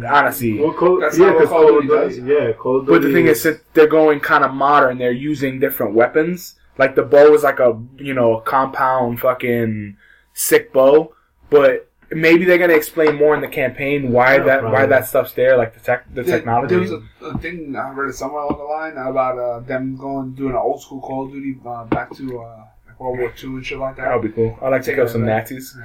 Honestly, 0.04 0.60
Well, 0.60 0.74
Call, 0.74 1.00
That's 1.00 1.18
yeah, 1.18 1.28
not 1.28 1.36
what 1.36 1.42
'cause 1.44 1.50
Call 1.50 1.78
of 1.78 1.84
Duty 1.84 1.88
Duty. 1.88 2.00
does. 2.00 2.18
Yeah, 2.48 2.52
Call 2.54 2.80
of 2.80 2.86
but 2.88 3.04
the 3.04 3.14
thing 3.14 3.28
is, 3.28 3.44
that 3.44 3.62
they're 3.76 3.86
going 3.88 4.20
kind 4.20 4.44
of 4.44 4.52
modern. 4.52 4.98
They're 4.98 5.12
using 5.12 5.60
different 5.60 5.94
weapons. 5.94 6.56
Like 6.80 6.96
the 6.96 7.04
bow 7.04 7.34
is 7.36 7.44
like 7.44 7.60
a 7.60 7.80
you 7.98 8.14
know 8.16 8.38
a 8.38 8.42
compound 8.42 9.20
fucking 9.20 9.98
sick 10.34 10.74
bow, 10.74 11.14
but 11.52 11.88
maybe 12.12 12.46
they're 12.46 12.58
gonna 12.58 12.74
explain 12.74 13.16
more 13.16 13.34
in 13.36 13.42
the 13.42 13.48
campaign 13.48 14.12
why 14.12 14.36
Yeah, 14.38 14.44
that 14.44 14.64
why 14.64 14.86
that 14.86 15.08
stuff's 15.08 15.34
there, 15.34 15.58
like 15.58 15.74
the 15.74 15.80
tech 15.80 16.06
the 16.14 16.24
There- 16.24 16.38
technology. 16.38 16.76
There 16.76 16.82
was 16.82 16.92
a, 16.92 17.26
a 17.26 17.38
thing 17.38 17.76
I 17.76 17.90
read 17.92 18.14
somewhere 18.14 18.44
along 18.44 18.58
the 18.58 18.64
line 18.66 19.08
about 19.08 19.38
uh, 19.40 19.60
them 19.62 19.96
going 19.98 20.34
doing 20.34 20.52
an 20.52 20.58
old 20.58 20.82
school 20.82 21.02
Call 21.02 21.26
of 21.26 21.32
Duty 21.32 21.58
uh, 21.66 21.86
back 21.86 22.12
to 22.16 22.40
uh, 22.42 22.66
like 22.88 23.00
World 23.00 23.20
War 23.20 23.34
II 23.42 23.50
and 23.50 23.66
shit 23.66 23.78
like 23.80 23.96
that 23.98 24.06
That 24.06 24.14
would 24.22 24.28
be 24.30 24.34
cool. 24.36 24.58
I'd 24.62 24.70
like 24.70 24.84
to 24.84 24.96
kill 24.96 25.08
some 25.08 25.26
Nazis. 25.26 25.78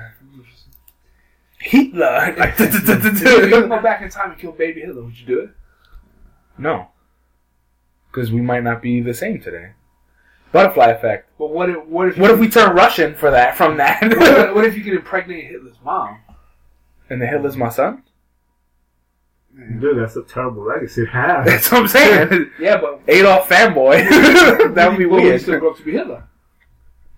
Hitler. 1.59 2.35
Like, 2.39 2.55
If 2.59 3.21
you 3.21 3.51
can 3.51 3.69
go 3.69 3.83
back 3.83 4.03
in 4.03 4.09
time 4.09 4.31
and 4.33 4.41
kill 4.41 4.53
baby 4.53 4.81
Hitler, 4.81 5.03
would 5.05 5.19
you 5.19 5.27
do 5.27 5.41
it? 5.41 5.51
no, 6.59 6.89
because 8.11 8.31
we 8.33 8.41
might 8.41 8.63
not 8.63 8.83
be 8.83 9.01
the 9.01 9.15
same 9.15 9.41
today. 9.41 9.71
Butterfly 10.53 10.87
effect. 10.89 11.29
But 11.39 11.51
what 11.51 11.71
if 11.71 11.85
what 11.87 12.09
if 12.09 12.19
What 12.19 12.31
if 12.31 12.39
we 12.41 12.49
turn 12.49 12.75
Russian 12.75 13.15
for 13.15 13.31
that 13.31 13.57
from 13.57 13.77
that? 13.77 14.03
what, 14.19 14.55
what 14.55 14.65
if 14.65 14.77
you 14.77 14.83
could 14.83 14.95
impregnate 14.95 15.47
Hitler's 15.47 15.77
mom? 15.85 16.19
and 17.09 17.21
the 17.21 17.27
Hitler's 17.27 17.57
my 17.57 17.69
son. 17.69 18.03
Dude, 19.81 19.99
that's 19.99 20.17
a 20.17 20.23
terrible 20.23 20.63
legacy 20.65 21.05
to 21.05 21.11
have. 21.11 21.45
That's 21.47 21.71
what 21.73 21.83
I'm 21.83 21.89
saying. 21.89 22.51
Yeah, 22.61 22.81
but 22.81 23.01
Adolf 23.09 23.49
fanboy. 23.49 24.09
that 24.75 24.89
would 24.89 24.97
be 24.99 25.07
Well, 25.07 25.21
weird. 25.21 25.35
He 25.35 25.39
still 25.41 25.59
grow 25.59 25.73
up 25.73 25.77
to 25.79 25.83
be 25.83 25.93
Hitler. 25.93 26.25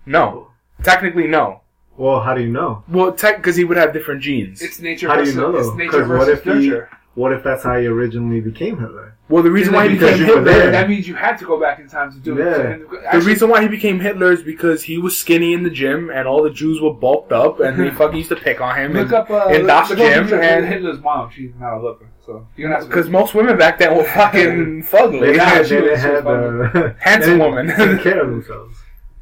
No, 0.07 0.49
technically 0.81 1.27
no. 1.27 1.61
Well, 1.95 2.19
how 2.21 2.33
do 2.33 2.41
you 2.41 2.49
know? 2.49 2.83
Well, 2.89 3.13
tech 3.13 3.37
because 3.37 3.55
he 3.55 3.63
would 3.63 3.77
have 3.77 3.93
different 3.93 4.21
genes. 4.23 4.61
It's 4.63 4.79
nature 4.79 5.07
How 5.07 5.15
do 5.15 5.21
you 5.21 5.25
versus 5.27 5.37
know, 5.37 5.55
it's 5.55 5.67
though? 5.69 5.75
nature 5.75 5.91
'Cause 5.91 6.07
what 6.09 6.17
versus 6.25 6.39
if 6.39 6.43
he- 6.43 6.69
nurture. 6.69 6.89
What 7.15 7.31
if 7.31 7.43
that's 7.43 7.63
how 7.63 7.77
he 7.79 7.85
originally 7.85 8.41
became 8.41 8.79
Hitler? 8.79 9.15
well, 9.29 9.41
the 9.43 9.51
reason 9.51 9.73
why 9.73 9.87
he 9.87 9.95
became 9.97 10.17
Hitler, 10.17 10.71
that 10.71 10.89
means 10.89 11.07
you 11.07 11.15
had 11.15 11.37
to 11.37 11.45
go 11.45 11.59
back 11.59 11.79
in 11.79 11.87
time 11.87 12.11
to 12.11 12.17
do 12.19 12.35
Yeah. 12.37 12.45
it. 12.45 12.81
And 12.81 13.21
The 13.21 13.25
reason 13.25 13.49
why 13.49 13.61
he 13.61 13.67
became 13.67 13.99
Hitler 13.99 14.31
is 14.31 14.41
because 14.43 14.83
he 14.83 14.97
was 14.97 15.15
skinny 15.17 15.53
in 15.53 15.63
the 15.63 15.69
gym, 15.69 16.09
and 16.09 16.27
all 16.27 16.41
the 16.43 16.49
Jews 16.49 16.81
were 16.81 16.93
bulked 16.93 17.31
up, 17.31 17.59
and 17.59 17.79
they 17.79 17.89
fucking 18.01 18.17
used 18.17 18.29
to 18.29 18.35
pick 18.35 18.61
on 18.61 18.75
him. 18.75 18.93
look 18.93 19.05
and- 19.05 19.13
up 19.13 19.29
uh, 19.29 19.47
in 19.49 19.59
look, 19.61 19.67
Das 19.67 19.89
gym, 19.89 20.33
and- 20.33 20.65
Hitler's 20.65 20.99
mom. 21.01 21.29
She's 21.31 21.51
not 21.59 21.77
a 21.77 21.79
hooker, 21.79 22.07
so 22.25 22.47
you're 22.57 22.67
gonna 22.69 22.79
have 22.79 22.83
to. 22.85 22.89
Because 22.89 23.09
most 23.09 23.33
women 23.35 23.57
back 23.57 23.77
then 23.79 23.95
were 23.95 24.03
fucking 24.05 24.81
They, 24.81 24.87
fugly. 24.87 25.35
Yeah, 25.35 25.43
had, 25.45 25.67
she 25.67 25.75
they 25.75 25.81
was- 25.81 26.01
didn't 26.01 26.71
she 26.73 26.79
the 26.79 26.95
Handsome 26.99 27.37
they 27.37 27.45
woman. 27.45 27.67
didn't 27.67 27.95
take 27.97 28.03
care 28.03 28.21
of 28.23 28.29
themselves. 28.31 28.77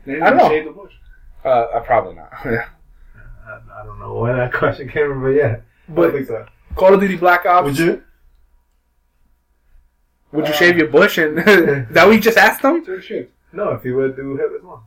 They 0.05 0.19
I 0.21 0.29
don't 0.29 0.37
know. 0.37 0.49
shave 0.49 0.65
the 0.65 0.71
bush. 0.71 0.93
Uh, 1.43 1.47
uh, 1.49 1.79
probably 1.81 2.15
not. 2.15 2.31
I, 2.43 2.47
I 3.81 3.85
don't 3.85 3.99
know 3.99 4.13
where 4.15 4.35
that 4.35 4.53
question 4.53 4.87
came 4.87 5.07
from, 5.09 5.21
but 5.23 5.29
yeah. 5.29 5.57
I 5.97 6.11
think 6.11 6.27
so. 6.27 6.45
Call 6.75 6.93
of 6.93 6.99
Duty 6.99 7.17
Black 7.17 7.45
Ops. 7.45 7.65
Would 7.65 7.77
you? 7.77 8.03
Would 10.31 10.47
you 10.47 10.53
Uh, 10.53 10.57
shave 10.57 10.77
your 10.77 10.87
bush? 10.87 11.17
And 11.17 11.37
that 11.91 12.07
we 12.07 12.19
just 12.19 12.37
asked 12.37 12.61
them. 12.61 12.83
Sure, 12.85 13.01
shit. 13.01 13.31
No, 13.51 13.71
if 13.71 13.83
you 13.83 13.95
would 13.97 14.15
do 14.15 14.37
Hitler's 14.37 14.63
mom. 14.63 14.83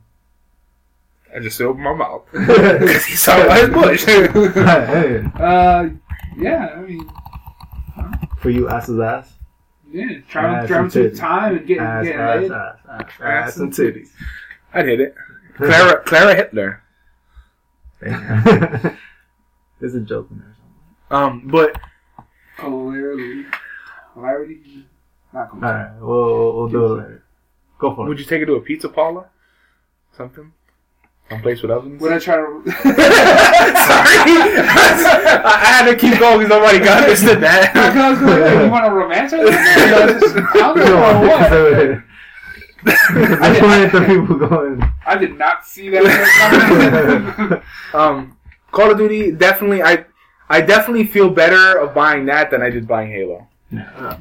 I 1.35 1.39
just 1.39 1.59
opened 1.61 1.83
my 1.83 1.93
mouth 1.93 2.23
because 2.31 3.05
he 3.05 3.15
saw 3.15 3.35
his 3.53 3.69
bush. 3.69 4.05
hey, 4.05 5.23
Uh, 5.35 5.89
yeah. 6.37 6.73
I 6.75 6.81
mean, 6.81 7.09
for 8.39 8.49
you, 8.49 8.69
ass 8.69 8.87
is 8.89 8.99
ass. 8.99 9.33
yeah. 9.91 10.19
Travel, 10.29 10.55
Ass 10.57 10.67
travel 10.67 10.89
through 10.89 11.11
titties. 11.11 11.17
time 11.19 11.57
and 11.57 11.67
getting 11.67 11.83
Ass, 11.83 12.03
getting 12.05 12.19
ass, 12.21 12.41
laid. 12.41 12.51
ass, 12.51 12.75
ass, 12.89 13.11
Ass 13.21 13.57
and 13.57 13.71
titties. 13.73 14.09
I 14.73 14.81
did 14.81 14.99
it. 15.01 15.15
Klara, 15.57 16.03
Klara 16.05 16.35
Hitler. 16.35 16.81
There's 19.79 19.95
a 19.95 19.99
joke 20.01 20.29
in 20.31 20.39
there 20.39 20.54
Um, 21.15 21.47
but 21.47 21.79
Clarity. 22.57 23.45
Clarity. 24.13 24.85
Not. 25.33 25.51
Alright, 25.53 25.91
we'll, 26.01 26.07
we'll, 26.09 26.55
we'll 26.55 26.69
do 26.69 26.85
it 26.85 26.89
later. 26.97 27.23
Go 27.79 27.95
for 27.95 28.05
it. 28.05 28.09
would 28.09 28.19
you 28.19 28.25
take 28.25 28.41
it 28.41 28.45
to 28.47 28.55
a 28.55 28.61
pizza 28.61 28.89
parlor? 28.89 29.29
Something? 30.11 30.51
Someplace 31.29 31.61
with 31.61 31.71
ovens? 31.71 32.01
When 32.01 32.13
I 32.13 32.19
try 32.19 32.35
to. 32.35 32.61
Sorry, 32.71 32.71
I, 35.41 35.41
I 35.43 35.65
had 35.65 35.91
to 35.91 35.97
keep 35.97 36.19
going 36.19 36.39
because 36.39 36.49
nobody 36.49 36.79
got 36.79 37.03
understood 37.03 37.39
that. 37.41 37.75
I 37.75 38.11
was 38.11 38.19
going, 38.19 38.41
like, 38.41 38.63
you 38.65 38.69
want 38.69 38.85
a 38.85 38.91
romance 38.91 39.33
or 39.33 39.37
something? 39.37 39.53
I 39.55 40.55
don't 40.55 40.77
know 40.77 40.95
what. 41.27 42.03
I 42.87 43.53
just 43.53 43.61
wanted 43.63 43.91
the 43.91 44.05
people 44.05 44.35
going. 44.47 44.93
I 45.05 45.17
did 45.17 45.37
not 45.37 45.65
see 45.65 45.89
that 45.89 47.39
coming. 47.47 47.61
um, 47.93 48.37
Call 48.71 48.91
of 48.91 48.97
Duty 48.97 49.31
definitely. 49.31 49.81
I 49.81 50.05
I 50.49 50.61
definitely 50.61 51.05
feel 51.07 51.29
better 51.29 51.79
of 51.79 51.93
buying 51.93 52.25
that 52.27 52.51
than 52.51 52.61
I 52.61 52.69
did 52.69 52.87
buying 52.87 53.11
Halo. 53.11 53.47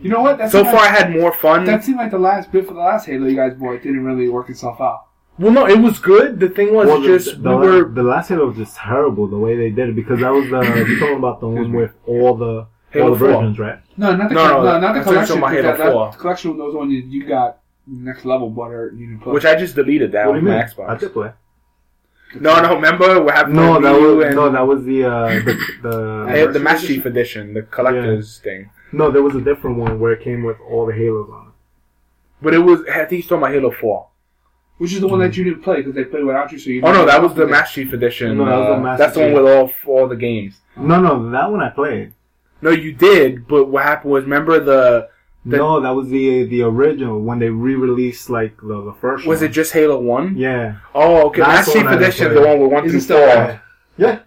you 0.00 0.08
know 0.08 0.22
what? 0.22 0.38
That 0.38 0.50
So 0.50 0.62
seemed 0.62 0.74
far, 0.74 0.84
I 0.86 0.88
had 0.88 1.10
more 1.12 1.32
fun. 1.32 1.64
that 1.66 1.84
seemed 1.84 1.98
like 1.98 2.10
the 2.10 2.18
last 2.18 2.50
bit 2.50 2.66
for 2.66 2.74
the 2.74 2.80
last 2.80 3.06
Halo 3.06 3.26
you 3.26 3.36
guys 3.36 3.54
bought 3.54 3.82
didn't 3.82 4.04
really 4.04 4.28
work 4.28 4.48
itself 4.50 4.80
out. 4.80 5.06
Well, 5.38 5.52
no, 5.52 5.66
it 5.66 5.78
was 5.78 5.98
good. 5.98 6.38
The 6.40 6.48
thing 6.48 6.72
was 6.74 6.86
Well, 6.86 7.02
just 7.02 7.42
the, 7.42 7.56
we 7.56 7.66
were 7.66 7.88
the 7.88 8.02
last 8.02 8.28
Halo 8.28 8.46
was 8.48 8.56
just 8.56 8.76
terrible 8.76 9.26
the 9.26 9.36
way 9.38 9.56
they 9.56 9.70
did 9.70 9.90
it 9.90 9.96
because 9.96 10.20
that 10.20 10.30
was 10.32 10.44
the 10.48 10.60
you're 10.88 10.98
talking 10.98 11.16
about 11.18 11.40
the 11.40 11.48
one 11.48 11.72
with 11.72 11.92
all 12.06 12.34
the 12.36 12.66
Halo 12.90 13.08
all 13.08 13.12
the 13.14 13.18
4. 13.18 13.28
versions, 13.28 13.58
right? 13.58 13.78
No, 13.96 14.16
not 14.16 14.28
the 14.28 14.34
No, 14.34 14.46
no, 14.48 14.62
no, 14.62 14.80
not 14.80 14.94
the 14.94 15.02
collection. 15.02 15.38
about 15.38 15.48
'cause 15.48 15.56
Halo 15.56 15.76
that, 15.76 15.78
that 15.78 15.92
4. 15.92 16.12
collection 16.12 16.56
was 16.56 16.72
the 16.72 16.78
one 16.78 16.90
you, 16.90 17.00
you 17.00 17.26
got 17.26 17.58
next 17.86 18.24
level 18.24 18.48
butter 18.48 18.92
you 18.96 19.06
didn't 19.08 19.22
play. 19.22 19.32
which 19.32 19.44
I 19.44 19.56
just 19.56 19.74
deleted 19.74 20.12
that 20.12 20.26
What 20.26 20.36
on 20.36 20.42
you 20.42 20.48
my 20.48 20.64
mean? 20.64 20.88
I 20.88 20.94
did 20.96 21.12
play. 21.12 21.32
No, 22.40 22.60
no, 22.60 22.74
remember 22.74 23.22
what 23.22 23.34
happened? 23.34 23.56
No, 23.56 23.80
that 23.80 23.92
was 23.92 24.24
and 24.26 24.36
no, 24.36 24.50
that 24.50 24.66
was 24.66 24.84
the 24.84 25.04
uh, 25.04 25.28
the 25.28 25.42
the, 25.82 25.88
the 25.88 26.26
Anniversary 26.28 26.62
Master 26.62 26.86
edition? 26.86 26.96
Chief 26.96 27.06
Edition, 27.06 27.54
the 27.54 27.62
collector's 27.62 28.38
thing. 28.38 28.70
no. 28.92 29.10
There 29.10 29.22
was 29.22 29.34
a 29.34 29.40
different 29.40 29.76
one 29.78 29.98
where 30.00 30.12
it 30.12 30.22
came 30.22 30.42
with 30.42 30.56
all 30.60 30.86
the 30.86 30.92
Halos 30.92 31.28
on 31.30 31.48
it. 31.48 31.52
But 32.42 32.54
it 32.54 32.58
was 32.58 32.80
I 32.88 32.98
think 33.04 33.10
he's 33.10 33.26
talking 33.26 33.38
about 33.38 33.52
Halo 33.52 33.70
Four. 33.70 34.08
which 34.78 34.92
is 34.92 35.00
the 35.00 35.08
one 35.08 35.20
that 35.20 35.36
you 35.36 35.44
didn't 35.44 35.62
play 35.62 35.76
because 35.76 35.94
they 35.94 36.04
played 36.04 36.24
without 36.24 36.50
you. 36.52 36.58
So 36.58 36.70
you. 36.70 36.82
Oh 36.82 36.92
no, 36.92 37.06
that 37.06 37.22
was 37.22 37.34
the 37.34 37.42
about 37.42 37.48
it. 37.48 37.52
Master 37.52 37.74
Chief 37.84 37.92
Edition. 37.92 38.38
No, 38.38 38.44
that 38.46 38.56
was 38.58 38.66
the 38.68 38.74
uh, 38.74 38.80
Master 38.80 39.02
That's 39.02 39.14
the 39.14 39.20
one 39.20 39.32
with 39.32 39.46
all 39.52 39.72
all 39.86 40.08
the 40.08 40.16
games. 40.16 40.60
No, 40.76 41.00
no, 41.00 41.30
that 41.30 41.50
one 41.50 41.60
I 41.60 41.70
played. 41.70 42.12
No, 42.60 42.70
you 42.70 42.92
did, 42.92 43.46
but 43.46 43.66
what 43.66 43.82
happened 43.84 44.12
was 44.12 44.24
remember 44.24 44.58
the 44.58 45.08
The- 45.46 45.56
no, 45.58 45.80
that 45.80 45.90
was 45.90 46.08
the 46.08 46.44
the 46.44 46.62
original 46.62 47.20
when 47.20 47.38
they 47.38 47.50
re-released 47.50 48.30
like 48.30 48.56
the, 48.62 48.82
the 48.84 48.94
first. 49.00 49.26
was 49.26 49.40
one. 49.40 49.50
it 49.50 49.52
just 49.52 49.72
Halo 49.72 49.98
One? 50.00 50.36
Yeah, 50.36 50.76
Oh, 50.94 51.26
okay. 51.28 51.40
That's 51.42 51.66
Master 51.68 51.72
the 51.72 51.78
Chief 51.78 51.84
one 51.84 51.92
I 51.92 51.96
Edition, 51.96 52.34
the 52.34 52.40
one 52.40 52.60
with 52.60 52.72
one 52.72 52.84
Is 52.86 52.90
through 52.92 53.00
still 53.00 53.18
four. 53.18 53.26
there? 53.26 53.62
yeah. 53.98 54.18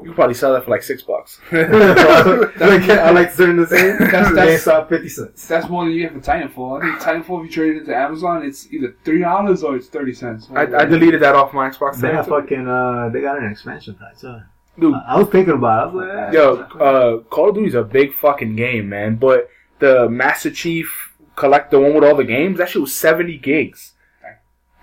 You 0.00 0.10
could 0.10 0.16
probably 0.16 0.34
sell 0.34 0.52
that 0.52 0.64
for 0.64 0.70
like 0.70 0.82
six 0.82 1.02
bucks. 1.02 1.40
like, 1.52 2.88
I 2.90 3.10
like 3.10 3.30
certain 3.32 3.56
the 3.56 3.66
same. 3.66 3.96
That's- 3.98 4.34
that's- 4.34 4.64
GameStop 4.64 4.88
fifty 4.88 5.08
cents. 5.08 5.46
That's 5.48 5.68
more 5.68 5.84
than 5.84 5.94
you 5.94 6.04
have 6.08 6.12
for 6.12 6.20
Titanfall. 6.20 6.82
I 6.82 6.98
think 6.98 7.00
Titanfall, 7.26 7.40
if 7.44 7.46
you 7.46 7.50
trade 7.52 7.76
it 7.76 7.84
to 7.86 7.96
Amazon, 7.96 8.44
it's 8.44 8.70
either 8.72 8.94
three 9.04 9.20
dollars 9.20 9.62
or 9.62 9.76
it's 9.76 9.88
thirty 9.88 10.12
cents. 10.12 10.48
I, 10.54 10.62
I 10.62 10.84
deleted 10.84 11.22
that 11.22 11.34
off 11.34 11.52
my 11.54 11.70
Xbox. 11.70 11.96
They 12.00 12.12
have 12.12 12.26
too. 12.26 12.32
fucking 12.32 12.68
uh, 12.68 13.08
they 13.12 13.20
got 13.20 13.38
an 13.38 13.50
expansion 13.50 13.94
pack. 13.94 14.16
So 14.18 14.40
Dude, 14.78 14.94
I 15.08 15.16
was 15.18 15.28
thinking 15.28 15.54
about. 15.54 15.78
it. 15.78 15.90
I 15.90 15.94
was 15.94 16.08
like, 16.08 16.28
eh. 16.28 16.32
Yo, 16.32 16.54
uh, 16.80 17.18
Call 17.30 17.48
of 17.50 17.54
Duty's 17.54 17.74
a 17.74 17.82
big 17.84 18.12
fucking 18.14 18.56
game, 18.56 18.88
man. 18.88 19.14
But 19.16 19.48
the 19.78 20.08
Master 20.08 20.50
Chief 20.50 21.12
collect 21.36 21.70
the 21.70 21.80
one 21.80 21.94
with 21.94 22.04
all 22.04 22.14
the 22.16 22.24
games, 22.24 22.58
that 22.58 22.68
shit 22.70 22.80
was 22.82 22.94
seventy 22.94 23.36
gigs. 23.38 23.92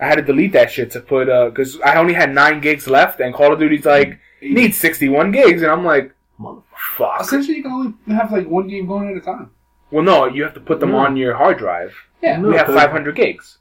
I 0.00 0.06
had 0.06 0.16
to 0.16 0.22
delete 0.22 0.52
that 0.52 0.70
shit 0.72 0.90
to 0.92 1.00
put 1.00 1.28
uh, 1.28 1.50
because 1.50 1.80
I 1.80 1.94
only 1.96 2.14
had 2.14 2.34
nine 2.34 2.60
gigs 2.60 2.88
left, 2.88 3.20
and 3.20 3.32
Call 3.34 3.52
of 3.52 3.58
Duty's 3.60 3.84
like 3.86 4.18
needs 4.40 4.76
sixty 4.76 5.08
one 5.08 5.30
gigs, 5.30 5.62
and 5.62 5.70
I'm 5.70 5.84
like, 5.84 6.12
Motherfucker. 6.40 6.62
fuck. 6.98 7.20
Essentially, 7.20 7.58
you 7.58 7.62
can 7.62 7.72
only 7.72 7.94
have 8.16 8.32
like 8.32 8.48
one 8.48 8.66
game 8.68 8.86
going 8.86 9.10
at 9.10 9.16
a 9.16 9.20
time. 9.20 9.50
Well, 9.92 10.02
no, 10.02 10.26
you 10.26 10.42
have 10.42 10.54
to 10.54 10.60
put 10.60 10.80
them 10.80 10.90
No. 10.92 10.98
on 10.98 11.16
your 11.16 11.34
hard 11.34 11.58
drive. 11.58 11.94
Yeah. 12.22 12.38
No, 12.38 12.48
we 12.48 12.56
have 12.56 12.66
'cause- 12.66 12.74
five 12.76 12.90
hundred 12.90 13.14
gigs. 13.14 13.58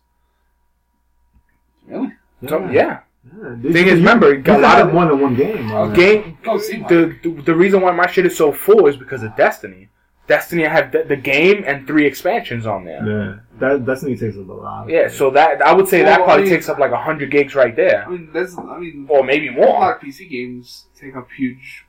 Really? 1.88 2.12
So 2.48 2.60
yeah, 2.72 3.02
Yeah, 3.24 3.72
Thing 3.72 3.88
is, 3.88 4.00
remember, 4.00 4.34
you 4.34 4.44
a 4.48 4.58
lot 4.58 4.82
of- 4.82 4.94
more 4.94 5.06
than 5.06 5.20
one 5.20 5.36
game. 5.36 5.68
game. 5.94 6.38
Oh. 6.48 6.58
The, 6.58 7.16
the 7.22 7.42
the 7.44 7.56
reason 7.56 7.82
why 7.82 7.92
my 7.92 8.08
shit 8.08 8.26
is 8.26 8.36
so 8.36 8.52
full 8.52 8.88
is 8.88 8.98
because 8.98 9.22
of 9.24 9.36
Destiny. 9.36 9.90
Destiny, 10.28 10.66
I 10.66 10.70
have 10.70 10.92
the, 10.92 11.04
the 11.04 11.16
game 11.18 11.64
and 11.68 11.86
three 11.86 12.06
expansions 12.06 12.66
on 12.66 12.86
there. 12.86 13.06
Yeah, 13.06 13.40
that 13.60 13.86
Destiny 13.86 14.16
takes 14.16 14.38
up 14.38 14.48
a 14.48 14.52
lot. 14.54 14.88
Yeah, 14.90 15.10
so 15.10 15.30
that 15.32 15.62
I 15.62 15.74
would 15.74 15.88
say 15.88 16.04
that 16.04 16.18
probably 16.24 16.34
I 16.34 16.38
mean- 16.46 16.50
takes 16.54 16.70
up 16.70 16.80
like 16.80 16.92
hundred 16.94 17.32
gigs 17.32 17.54
right 17.56 17.76
there, 17.76 18.06
I 18.06 18.10
mean, 18.10 18.30
that's. 18.34 18.58
I 18.58 18.78
mean, 18.80 19.08
or 19.10 19.24
maybe 19.24 19.50
more. 19.50 19.66
a 19.66 19.68
more. 19.70 19.80
lot 19.80 19.96
of 19.98 20.02
PC 20.02 20.30
games 20.30 20.86
take 21.00 21.16
up 21.16 21.28
huge. 21.36 21.86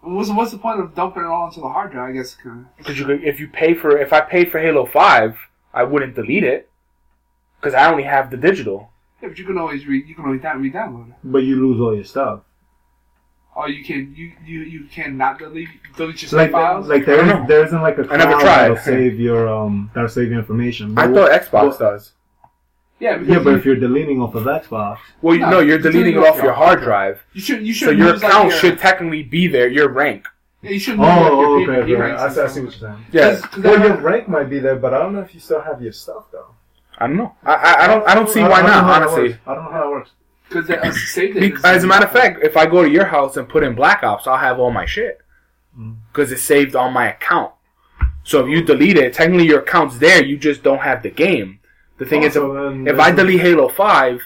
What's 0.00 0.30
what's 0.30 0.50
the 0.52 0.58
point 0.58 0.80
of 0.80 0.94
dumping 0.94 1.22
it 1.24 1.26
all 1.26 1.48
into 1.48 1.60
the 1.60 1.68
hard 1.68 1.92
drive? 1.92 2.10
I 2.10 2.12
guess. 2.12 2.36
Because 2.78 2.98
you 2.98 3.06
could, 3.06 3.24
if 3.24 3.40
you 3.40 3.48
pay 3.48 3.74
for 3.74 3.98
if 3.98 4.12
I 4.12 4.20
paid 4.20 4.50
for 4.52 4.60
Halo 4.60 4.86
Five, 4.86 5.36
I 5.72 5.82
wouldn't 5.82 6.14
delete 6.14 6.44
it 6.44 6.70
because 7.60 7.74
I 7.74 7.90
only 7.90 8.04
have 8.04 8.30
the 8.30 8.36
digital. 8.36 8.90
Yeah, 9.22 9.28
but 9.30 9.38
you 9.38 9.44
can 9.46 9.56
always 9.58 9.86
read. 9.86 10.06
You 10.06 10.14
can 10.14 10.26
always 10.26 10.42
down, 10.42 10.60
re-download 10.62 11.08
it. 11.08 11.14
but 11.24 11.38
you 11.38 11.56
lose 11.56 11.80
all 11.80 11.94
your 11.94 12.04
stuff. 12.04 12.40
Or 13.56 13.68
you 13.68 13.84
can 13.84 14.12
you 14.16 14.32
you 14.44 14.60
you 14.60 14.84
can 14.90 15.16
not 15.16 15.38
delete 15.38 15.68
delete 15.96 16.20
your 16.22 16.40
Like, 16.40 16.50
files. 16.50 16.88
like 16.88 17.02
I 17.02 17.04
there, 17.06 17.16
don't 17.18 17.28
is, 17.28 17.34
know. 17.34 17.46
there 17.46 17.64
isn't 17.66 17.82
like 17.82 17.98
a 17.98 18.06
I 18.10 18.16
never 18.16 18.32
cloud 18.32 18.40
tried. 18.40 18.62
that'll 18.70 18.76
save 18.78 19.20
your 19.20 19.48
um 19.48 19.90
that'll 19.94 20.08
save 20.08 20.30
your 20.30 20.40
information. 20.40 20.98
I 20.98 21.06
thought 21.06 21.30
Xbox 21.30 21.52
well- 21.52 21.78
does. 21.78 22.12
yeah, 22.98 23.20
Yeah, 23.20 23.38
but 23.38 23.50
you, 23.50 23.56
if 23.56 23.64
you're 23.64 23.76
deleting 23.76 24.20
off 24.20 24.34
of 24.34 24.44
Xbox, 24.44 24.98
Well, 25.22 25.34
you, 25.36 25.42
No, 25.42 25.50
no, 25.50 25.58
you're 25.60 25.68
you're 25.68 25.78
deleting 25.78 26.14
it 26.14 26.14
deleting 26.14 26.32
off 26.38 26.42
your 26.42 26.52
hard 26.52 26.80
drive, 26.82 27.24
you 27.32 27.40
should 27.40 27.64
you 27.64 27.72
should 27.72 27.86
so 27.86 27.90
your 27.92 28.12
use, 28.14 28.22
like, 28.22 28.32
account 28.32 28.48
your- 28.50 28.58
should 28.58 28.78
technically 28.80 29.22
be 29.22 29.46
there. 29.46 29.68
Your 29.68 29.88
rank. 29.88 30.26
Yeah, 30.62 30.70
you 30.70 30.80
should. 30.80 30.98
oh, 30.98 31.02
like, 31.02 31.18
oh, 31.20 31.58
your 31.58 31.70
okay, 31.74 31.86
P- 31.86 31.94
okay, 31.96 32.14
P 32.16 32.22
I, 32.24 32.28
see- 32.30 32.40
I 32.40 32.46
see 32.48 32.60
what 32.60 32.70
you're 32.80 32.90
saying. 32.90 33.04
Yeah, 33.12 33.40
'Cause 33.40 33.62
Well, 33.62 33.78
your 33.80 33.96
rank 33.98 34.28
might 34.28 34.50
be 34.50 34.58
there, 34.58 34.76
but 34.76 34.94
I 34.94 34.98
don't 34.98 35.12
know 35.12 35.20
if 35.20 35.32
you 35.34 35.38
still 35.40 35.60
have 35.60 35.80
your 35.80 35.92
stuff 35.92 36.24
though. 36.32 36.48
I 36.98 37.06
don't 37.06 37.16
know. 37.16 37.34
I, 37.44 37.54
I, 37.54 37.84
I 37.84 37.86
don't. 37.86 38.08
I 38.08 38.14
don't 38.14 38.28
see 38.28 38.40
I 38.40 38.48
why 38.48 38.62
don't 38.62 38.70
know 38.70 38.80
not. 38.80 39.02
Honestly. 39.02 39.36
I 39.46 39.54
don't 39.54 39.64
know 39.64 39.70
how 39.72 39.80
that 39.84 39.90
works. 39.90 40.10
Because 40.54 40.68
the 40.68 40.80
uh, 40.80 40.92
save 40.92 41.34
data. 41.34 41.48
Be- 41.48 41.54
is- 41.56 41.64
As 41.64 41.84
a 41.84 41.86
matter 41.86 42.06
of 42.06 42.12
fact, 42.12 42.40
if 42.42 42.56
I 42.56 42.66
go 42.66 42.82
to 42.82 42.88
your 42.90 43.04
house 43.06 43.36
and 43.36 43.48
put 43.48 43.62
in 43.64 43.74
Black 43.74 44.02
Ops, 44.02 44.26
I'll 44.26 44.36
have 44.38 44.58
all 44.58 44.70
my 44.70 44.86
shit 44.86 45.20
Mm. 45.78 45.96
because 46.12 46.30
it's 46.30 46.42
saved 46.42 46.76
on 46.76 46.92
my 46.92 47.08
account. 47.10 47.52
So 48.22 48.40
if 48.44 48.48
you 48.48 48.62
delete 48.62 48.96
it, 48.96 49.12
technically 49.12 49.46
your 49.48 49.58
account's 49.60 49.98
there. 49.98 50.24
You 50.24 50.36
just 50.38 50.62
don't 50.62 50.78
have 50.80 51.02
the 51.02 51.10
game. 51.10 51.58
The 51.98 52.06
thing 52.06 52.22
is, 52.22 52.36
Also, 52.36 52.70
then 52.70 52.86
if 52.86 52.98
I 53.00 53.10
delete 53.10 53.40
Halo 53.40 53.68
Five, 53.68 54.22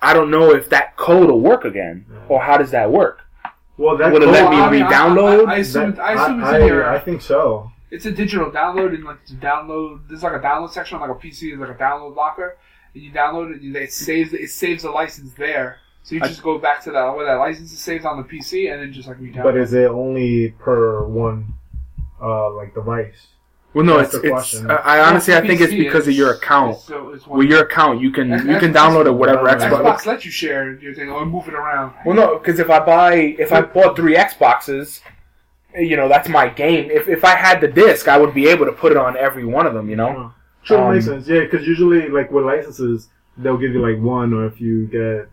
I 0.00 0.14
don't 0.14 0.30
know 0.30 0.52
if 0.54 0.68
that 0.70 0.96
code 0.96 1.28
will 1.30 1.40
work 1.40 1.64
again, 1.64 2.06
or 2.28 2.40
how 2.40 2.56
does 2.56 2.70
that 2.70 2.90
work? 2.90 3.20
well, 3.76 3.96
that 3.96 4.10
would 4.12 4.22
it 4.22 4.26
let 4.28 4.50
me 4.50 4.56
I 4.56 4.70
mean, 4.70 4.82
re-download? 4.84 5.46
I, 5.48 5.54
I 5.54 5.56
assume, 5.58 5.94
that- 5.94 6.02
I 6.02 6.12
assume 6.14 6.40
it's 6.40 6.48
I, 6.48 6.58
in 6.60 6.66
your. 6.66 6.88
I 6.88 6.98
think 6.98 7.20
so. 7.22 7.70
it's 7.90 8.06
a 8.06 8.10
digital 8.10 8.50
download, 8.50 8.94
and 8.94 9.04
like 9.04 9.24
to 9.26 9.34
download, 9.34 10.08
there's 10.08 10.22
like 10.22 10.32
a 10.32 10.40
download 10.40 10.70
section 10.72 10.96
on 10.98 11.08
like 11.08 11.16
a 11.16 11.20
PC, 11.26 11.40
there's 11.50 11.60
like 11.60 11.78
a 11.78 11.82
download 11.82 12.16
locker, 12.16 12.48
and 12.48 12.58
you 12.94 13.10
download 13.12 13.54
it, 13.54 13.62
and 13.62 13.74
it 13.76 13.92
saves 13.92 14.32
it 14.32 14.50
saves 14.50 14.82
the 14.82 14.90
license 14.90 15.32
there. 15.34 15.78
So 16.02 16.14
you 16.14 16.20
I- 16.22 16.28
just 16.28 16.42
go 16.42 16.58
back 16.58 16.82
to 16.84 16.90
that 16.92 17.14
where 17.16 17.26
that 17.26 17.34
license 17.34 17.72
is 17.72 17.78
saved 17.78 18.04
on 18.06 18.16
the 18.16 18.22
PC, 18.24 18.72
and 18.72 18.80
then 18.80 18.92
just 18.92 19.08
like 19.08 19.18
re-download. 19.20 19.42
But 19.42 19.56
is 19.56 19.72
it 19.74 19.90
only 19.90 20.54
per 20.58 21.04
one, 21.04 21.54
uh, 22.22 22.50
like 22.52 22.74
device? 22.74 23.26
Well, 23.74 23.84
no, 23.84 23.98
That's 23.98 24.14
it's 24.14 24.22
the 24.22 24.28
it's. 24.28 24.32
question. 24.32 24.70
I 24.70 24.76
I 24.76 25.00
honestly, 25.08 25.34
I 25.36 25.42
think 25.46 25.60
it's 25.60 25.72
PC, 25.72 25.78
because 25.84 26.08
of 26.08 26.14
your 26.14 26.32
account. 26.32 26.70
it's- 26.70 26.84
so 26.86 27.10
it's 27.10 27.26
one- 27.26 27.38
With 27.40 27.48
your 27.50 27.60
account, 27.64 28.00
you 28.00 28.10
can 28.10 28.32
X- 28.32 28.44
you 28.44 28.58
can 28.58 28.72
download 28.72 29.06
it 29.06 29.10
whatever 29.12 29.42
Xbox- 29.46 29.60
Xbox. 29.70 29.82
Xbox 29.82 30.06
lets 30.06 30.24
you 30.24 30.30
share 30.30 30.72
your 30.80 30.94
thing 30.94 31.10
or 31.10 31.26
move 31.26 31.46
it 31.48 31.54
around. 31.54 31.92
Well, 32.06 32.16
no, 32.16 32.38
because 32.38 32.58
if 32.58 32.70
I 32.70 32.80
buy, 32.80 33.14
if 33.38 33.52
I 33.52 33.60
bought 33.60 33.94
three 33.94 34.14
Xboxes, 34.16 35.00
you 35.76 35.96
know, 35.98 36.08
that's 36.08 36.30
my 36.30 36.48
game. 36.48 36.90
If 36.90 37.08
if 37.08 37.24
I 37.26 37.34
had 37.36 37.60
the 37.60 37.68
disc, 37.68 38.08
I 38.08 38.16
would 38.16 38.32
be 38.32 38.48
able 38.48 38.64
to 38.64 38.72
put 38.72 38.90
it 38.90 38.96
on 38.98 39.18
every 39.18 39.44
one 39.44 39.66
of 39.66 39.74
them. 39.74 39.90
You 39.90 39.96
know, 39.96 40.32
Sure, 40.68 40.80
Um, 40.80 40.92
makes 40.94 41.06
sense. 41.06 41.26
Yeah, 41.26 41.40
because 41.40 41.66
usually, 41.66 42.08
like 42.08 42.30
with 42.30 42.44
licenses, 42.44 43.08
they'll 43.36 43.56
give 43.56 43.72
you 43.72 43.80
like 43.80 44.00
one, 44.02 44.32
or 44.34 44.46
if 44.46 44.60
you 44.60 44.86
get, 44.86 45.28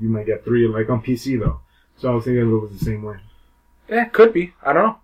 you 0.00 0.08
might 0.08 0.26
get 0.26 0.44
three. 0.44 0.66
Like 0.68 0.88
on 0.90 1.02
PC 1.02 1.38
though. 1.40 1.60
So 1.96 2.10
I 2.10 2.14
was 2.14 2.24
thinking 2.24 2.42
it 2.42 2.52
was 2.52 2.78
the 2.78 2.84
same 2.84 3.02
way. 3.02 3.16
yeah, 3.88 4.04
could 4.06 4.32
be. 4.32 4.52
I 4.62 4.72
don't 4.72 4.84
know, 4.86 4.98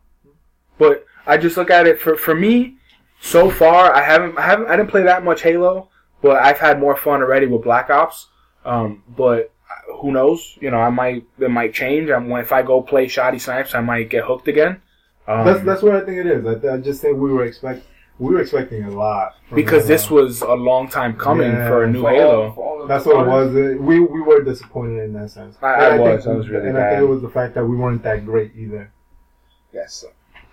but 0.79 1.05
I 1.27 1.37
just 1.37 1.57
look 1.57 1.71
at 1.71 1.87
it 1.87 2.01
for 2.01 2.17
for 2.17 2.35
me. 2.35 2.77
So 3.21 3.51
far, 3.51 3.95
I 3.95 4.03
haven't 4.03 4.37
I 4.39 4.43
haven't 4.43 4.67
I 4.69 4.77
didn't 4.77 4.91
play 4.91 5.03
that 5.03 5.25
much 5.25 5.43
Halo, 5.43 5.89
but 6.23 6.37
I've 6.43 6.59
had 6.59 6.81
more 6.81 6.97
fun 6.97 7.23
already 7.23 7.47
with 7.47 7.63
Black 7.63 7.89
Ops. 7.91 8.29
Um, 8.65 9.03
but 9.17 9.53
who 10.01 10.13
knows? 10.13 10.59
You 10.61 10.71
know, 10.71 10.79
I 10.81 10.91
might 10.91 11.25
it 11.39 11.51
might 11.51 11.73
change. 11.73 12.11
I'm 12.11 12.31
if 12.33 12.53
I 12.53 12.63
go 12.63 12.83
play 12.83 13.07
Shotty 13.07 13.41
Snipes, 13.41 13.75
I 13.75 13.81
might 13.81 14.11
get 14.11 14.25
hooked 14.25 14.49
again. 14.49 14.83
Um, 15.27 15.47
That's 15.47 15.63
that's 15.65 15.83
what 15.83 15.95
I 15.95 16.05
think 16.05 16.19
it 16.19 16.27
is. 16.27 16.45
I, 16.45 16.75
I 16.75 16.79
just 16.79 17.01
think 17.01 17.17
we 17.17 17.33
were 17.33 17.45
expect 17.45 17.87
we 18.19 18.35
were 18.35 18.41
expecting 18.41 18.85
a 18.85 18.91
lot 18.91 19.37
because 19.55 19.87
this 19.87 20.11
was 20.11 20.43
a 20.43 20.55
long 20.55 20.89
time 20.89 21.17
coming 21.17 21.51
Yeah, 21.53 21.69
for 21.69 21.85
a 21.85 21.91
new 21.91 22.03
For 22.03 22.11
Halo. 22.11 22.51
all 22.57 22.87
That's 22.87 23.05
the 23.05 23.15
what 23.17 23.27
it 23.27 23.29
was. 23.31 23.53
We 23.81 24.01
we 24.01 24.21
were 24.21 24.43
disappointed 24.43 25.03
in 25.05 25.13
that 25.15 25.31
sense. 25.31 25.57
I- 25.63 25.75
And 25.75 25.83
I 25.85 25.89
think- 25.99 26.17
was. 26.19 26.27
I 26.27 26.33
was 26.35 26.49
really 26.49 26.69
and 26.69 26.79
I 26.79 26.91
think 26.91 27.03
it 27.03 27.07
was 27.07 27.23
the 27.23 27.31
fact 27.31 27.55
that 27.55 27.65
we 27.65 27.77
weren't 27.77 28.03
that 28.05 28.25
great 28.25 28.53
either. 28.57 28.93
Yes. 29.73 30.05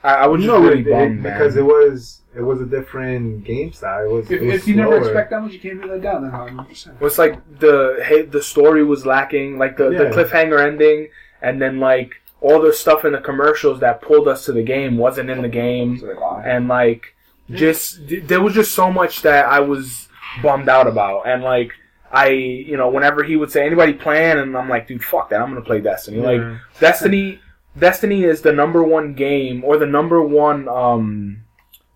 I, 0.04 0.14
I 0.16 0.28
was 0.28 0.42
just 0.42 0.48
No, 0.48 0.62
really 0.62 0.80
it- 0.82 0.88
it- 0.88 0.92
bummed, 0.92 1.24
because 1.24 1.56
it 1.58 1.66
was 1.66 2.22
it 2.36 2.42
was 2.42 2.62
a 2.62 2.66
different 2.66 3.44
game 3.44 3.72
style. 3.74 4.06
It 4.06 4.12
was. 4.12 4.32
If, 4.32 4.42
it 4.42 4.46
was 4.46 4.56
if 4.56 4.68
you 4.68 4.76
never 4.76 4.98
expect 4.98 5.32
that 5.32 5.42
much, 5.42 5.52
you 5.52 5.60
can't 5.60 5.82
be 5.82 5.88
let 5.88 6.02
down. 6.02 6.22
Then 6.22 6.32
100. 6.32 6.68
percent 6.70 6.96
It 7.00 7.04
was 7.04 7.18
like 7.18 7.60
the 7.60 8.00
hey, 8.08 8.22
the 8.22 8.42
story 8.42 8.84
was 8.84 9.06
lacking, 9.06 9.58
like 9.58 9.78
the, 9.78 9.90
the 9.90 10.06
cliffhanger 10.06 10.60
ending, 10.66 11.10
and 11.42 11.62
then 11.62 11.80
like 11.80 12.12
all 12.42 12.62
the 12.62 12.72
stuff 12.72 13.04
in 13.04 13.12
the 13.12 13.20
commercials 13.20 13.80
that 13.82 14.02
pulled 14.02 14.28
us 14.28 14.46
to 14.46 14.54
the 14.54 14.64
game 14.64 14.98
wasn't 14.98 15.30
in 15.30 15.42
the 15.42 15.50
game, 15.50 16.02
and 16.46 16.68
like 16.70 17.16
just 17.52 18.00
there 18.28 18.42
was 18.42 18.54
just 18.54 18.74
so 18.74 18.92
much 18.92 19.22
that 19.24 19.46
I 19.46 19.60
was 19.60 20.08
bummed 20.44 20.70
out 20.70 20.88
about, 20.88 21.28
and 21.28 21.44
like 21.44 21.72
I, 22.12 22.30
you 22.30 22.76
know, 22.78 22.90
whenever 22.90 23.24
he 23.24 23.36
would 23.36 23.52
say 23.52 23.66
anybody 23.66 23.94
playing, 23.94 24.40
and 24.40 24.58
I'm 24.58 24.70
like, 24.70 24.88
dude, 24.88 25.04
fuck 25.04 25.30
that, 25.30 25.42
I'm 25.42 25.50
gonna 25.50 25.62
play 25.62 25.82
Destiny. 25.82 26.18
Like 26.20 26.42
Yeah. 26.42 26.58
Destiny, 26.80 27.40
Destiny 27.78 28.24
is 28.24 28.42
the 28.42 28.52
number 28.52 28.84
one 28.84 29.14
game 29.14 29.64
or 29.64 29.78
the 29.78 29.86
number 29.86 30.22
one 30.22 30.68
um 30.68 31.44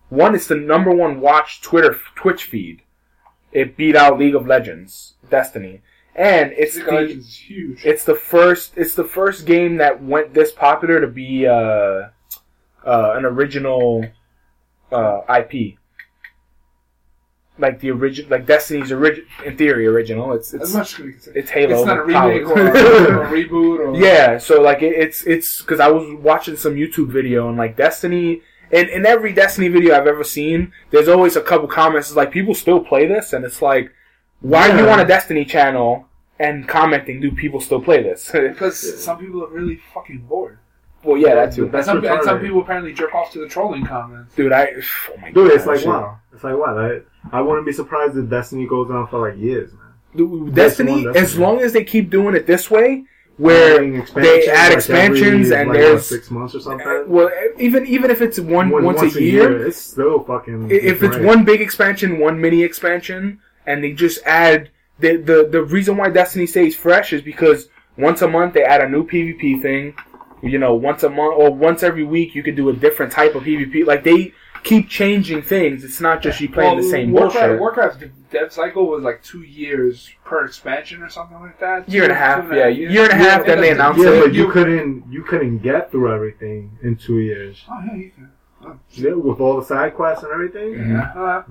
one. 0.08 0.34
It's 0.34 0.46
the 0.46 0.56
number 0.56 0.90
one 0.92 1.20
watch 1.20 1.60
Twitter 1.62 1.96
Twitch 2.14 2.44
feed. 2.44 2.82
It 3.52 3.76
beat 3.76 3.94
out 3.96 4.18
League 4.18 4.34
of 4.34 4.46
Legends, 4.46 5.14
Destiny, 5.30 5.80
and 6.16 6.52
it's 6.52 6.76
League 6.76 6.84
the 6.86 6.92
Legends 6.92 7.36
huge. 7.36 7.84
it's 7.84 8.04
the 8.04 8.14
first 8.16 8.72
it's 8.76 8.94
the 8.94 9.04
first 9.04 9.46
game 9.46 9.76
that 9.78 10.02
went 10.02 10.34
this 10.34 10.50
popular 10.52 11.00
to 11.00 11.06
be 11.06 11.46
uh, 11.46 11.52
uh, 12.84 13.14
an 13.16 13.24
original 13.24 14.04
uh, 14.94 15.22
IP. 15.40 15.76
Like 17.56 17.78
the 17.78 17.90
original, 17.92 18.30
like 18.32 18.46
Destiny's 18.46 18.90
original, 18.90 19.28
in 19.44 19.56
theory, 19.56 19.86
original. 19.86 20.32
It's 20.32 20.52
it's 20.54 20.74
much 20.74 20.94
as 20.94 20.98
we 20.98 21.12
can 21.12 21.20
say. 21.20 21.32
it's 21.36 21.50
Halo. 21.50 21.76
It's 21.76 21.86
not 21.86 21.98
a 21.98 22.02
remake 22.02 22.48
or 22.48 22.58
a, 22.58 22.70
or 22.70 23.22
a 23.22 23.28
reboot 23.30 23.78
or 23.78 23.96
Yeah, 23.96 24.38
so 24.38 24.60
like 24.60 24.82
it, 24.82 24.92
it's 24.96 25.22
it's 25.24 25.60
because 25.60 25.78
I 25.78 25.86
was 25.88 26.04
watching 26.20 26.56
some 26.56 26.74
YouTube 26.74 27.12
video 27.12 27.48
and 27.48 27.56
like 27.56 27.76
Destiny, 27.76 28.42
and 28.72 28.88
in 28.88 29.06
every 29.06 29.32
Destiny 29.32 29.68
video 29.68 29.94
I've 29.96 30.08
ever 30.08 30.24
seen, 30.24 30.72
there's 30.90 31.06
always 31.06 31.36
a 31.36 31.40
couple 31.40 31.68
comments 31.68 32.08
it's 32.08 32.16
like 32.16 32.32
people 32.32 32.54
still 32.54 32.80
play 32.80 33.06
this, 33.06 33.32
and 33.32 33.44
it's 33.44 33.62
like, 33.62 33.92
why 34.40 34.68
are 34.70 34.76
you 34.76 34.86
Yeah. 34.86 34.92
on 34.94 34.98
a 35.00 35.06
Destiny 35.06 35.44
channel 35.44 36.08
and 36.40 36.66
commenting? 36.66 37.20
Do 37.20 37.30
people 37.30 37.60
still 37.60 37.80
play 37.80 38.02
this? 38.02 38.30
Because 38.32 39.00
some 39.04 39.18
people 39.18 39.44
are 39.44 39.48
really 39.50 39.76
fucking 39.94 40.26
bored. 40.28 40.58
Well, 41.04 41.16
yeah, 41.18 41.34
that 41.34 41.52
too, 41.52 41.68
That's 41.68 41.86
some, 41.86 42.04
and 42.04 42.22
some 42.24 42.40
people 42.40 42.60
apparently 42.60 42.92
jerk 42.92 43.14
off 43.14 43.30
to 43.32 43.40
the 43.40 43.48
trolling 43.48 43.84
comments. 43.86 44.34
dude. 44.34 44.52
I 44.52 44.68
oh 45.10 45.16
my 45.20 45.30
Dude, 45.30 45.48
god, 45.48 45.50
it's 45.56 45.66
like 45.66 45.78
shit. 45.80 45.88
wow. 45.88 46.18
It's 46.32 46.42
like 46.44 46.56
wow. 46.56 46.78
I, 47.32 47.38
I 47.38 47.40
wouldn't 47.40 47.66
be 47.66 47.72
surprised 47.72 48.16
if 48.16 48.28
Destiny 48.28 48.66
goes 48.66 48.90
on 48.90 49.06
for 49.08 49.28
like 49.28 49.38
years, 49.38 49.72
man. 49.72 49.80
Dude, 50.16 50.54
That's 50.54 50.76
Destiny, 50.76 51.06
as 51.14 51.36
long 51.38 51.60
as 51.60 51.72
they 51.72 51.84
keep 51.84 52.10
doing 52.10 52.34
it 52.36 52.46
this 52.46 52.70
way, 52.70 53.04
where 53.36 53.80
they 54.14 54.48
add 54.48 54.68
like, 54.68 54.76
expansions 54.76 55.50
every, 55.50 55.60
and 55.60 55.68
like, 55.70 55.78
there's 55.78 55.94
what, 55.94 56.04
six 56.04 56.30
months 56.30 56.54
or 56.54 56.60
something. 56.60 56.86
Uh, 56.86 57.02
well, 57.06 57.30
even 57.58 57.86
even 57.86 58.10
if 58.10 58.20
it's 58.20 58.38
one, 58.38 58.70
One- 58.70 58.84
once, 58.84 59.02
a 59.16 59.22
year, 59.22 59.66
it's 59.66 59.76
still 59.76 60.22
fucking. 60.22 60.66
I- 60.70 60.74
if 60.74 61.02
it's 61.02 61.16
great. 61.16 61.26
one 61.26 61.44
big 61.44 61.60
expansion, 61.60 62.18
one 62.18 62.40
mini 62.40 62.62
expansion, 62.62 63.40
and 63.66 63.82
they 63.82 63.92
just 63.92 64.22
add 64.24 64.70
the 65.00 65.16
the 65.16 65.48
the 65.50 65.62
reason 65.62 65.96
why 65.96 66.10
Destiny 66.10 66.46
stays 66.46 66.76
fresh 66.76 67.12
is 67.12 67.22
because 67.22 67.68
once 67.96 68.22
a 68.22 68.28
month 68.28 68.54
they 68.54 68.62
add 68.62 68.80
a 68.80 68.88
new 68.88 69.04
PvP 69.04 69.60
thing. 69.60 69.94
You 70.44 70.58
know, 70.58 70.74
once 70.74 71.02
a 71.02 71.08
month 71.10 71.34
or 71.36 71.50
once 71.50 71.82
every 71.82 72.04
week 72.04 72.34
you 72.34 72.42
could 72.42 72.56
do 72.56 72.68
a 72.68 72.72
different 72.72 73.12
type 73.12 73.34
of 73.34 73.42
PvP. 73.44 73.86
Like 73.86 74.04
they 74.04 74.32
keep 74.62 74.88
changing 74.88 75.42
things. 75.42 75.84
It's 75.84 76.00
not 76.00 76.22
just 76.22 76.40
you 76.40 76.48
playing 76.48 76.76
the 76.78 76.82
same 76.82 77.12
Warcraft, 77.12 77.34
bullshit. 77.34 77.60
Warcraft's 77.60 77.96
de- 77.98 78.10
dev 78.30 78.52
cycle 78.52 78.86
was 78.86 79.02
like 79.02 79.22
two 79.22 79.42
years 79.42 80.10
per 80.24 80.44
expansion 80.44 81.02
or 81.02 81.08
something 81.08 81.38
like 81.40 81.58
that. 81.60 81.88
Year 81.88 82.04
and 82.04 82.12
a 82.12 82.16
half, 82.16 82.44
yeah, 82.52 82.68
years. 82.68 82.92
year 82.92 83.04
and 83.04 83.12
a 83.12 83.16
half, 83.16 83.44
then 83.46 83.60
they 83.60 83.70
announced 83.72 84.00
yeah, 84.00 84.10
it. 84.10 84.20
but 84.24 84.34
you 84.34 84.46
you- 84.46 84.52
couldn't 84.52 85.04
you 85.10 85.22
couldn't 85.22 85.58
get 85.58 85.90
through 85.90 86.12
everything 86.14 86.76
in 86.82 86.96
two 86.96 87.18
years. 87.20 87.62
Oh 87.70 87.80
yeah, 87.86 87.94
you 87.94 88.10
can. 88.10 88.30
Yeah, 88.92 89.12
with 89.12 89.40
all 89.40 89.60
the 89.60 89.64
side 89.66 89.94
quests 89.94 90.24
and 90.24 90.32
everything. 90.32 90.74
Mhm. 90.74 91.16
Uh, 91.16 91.42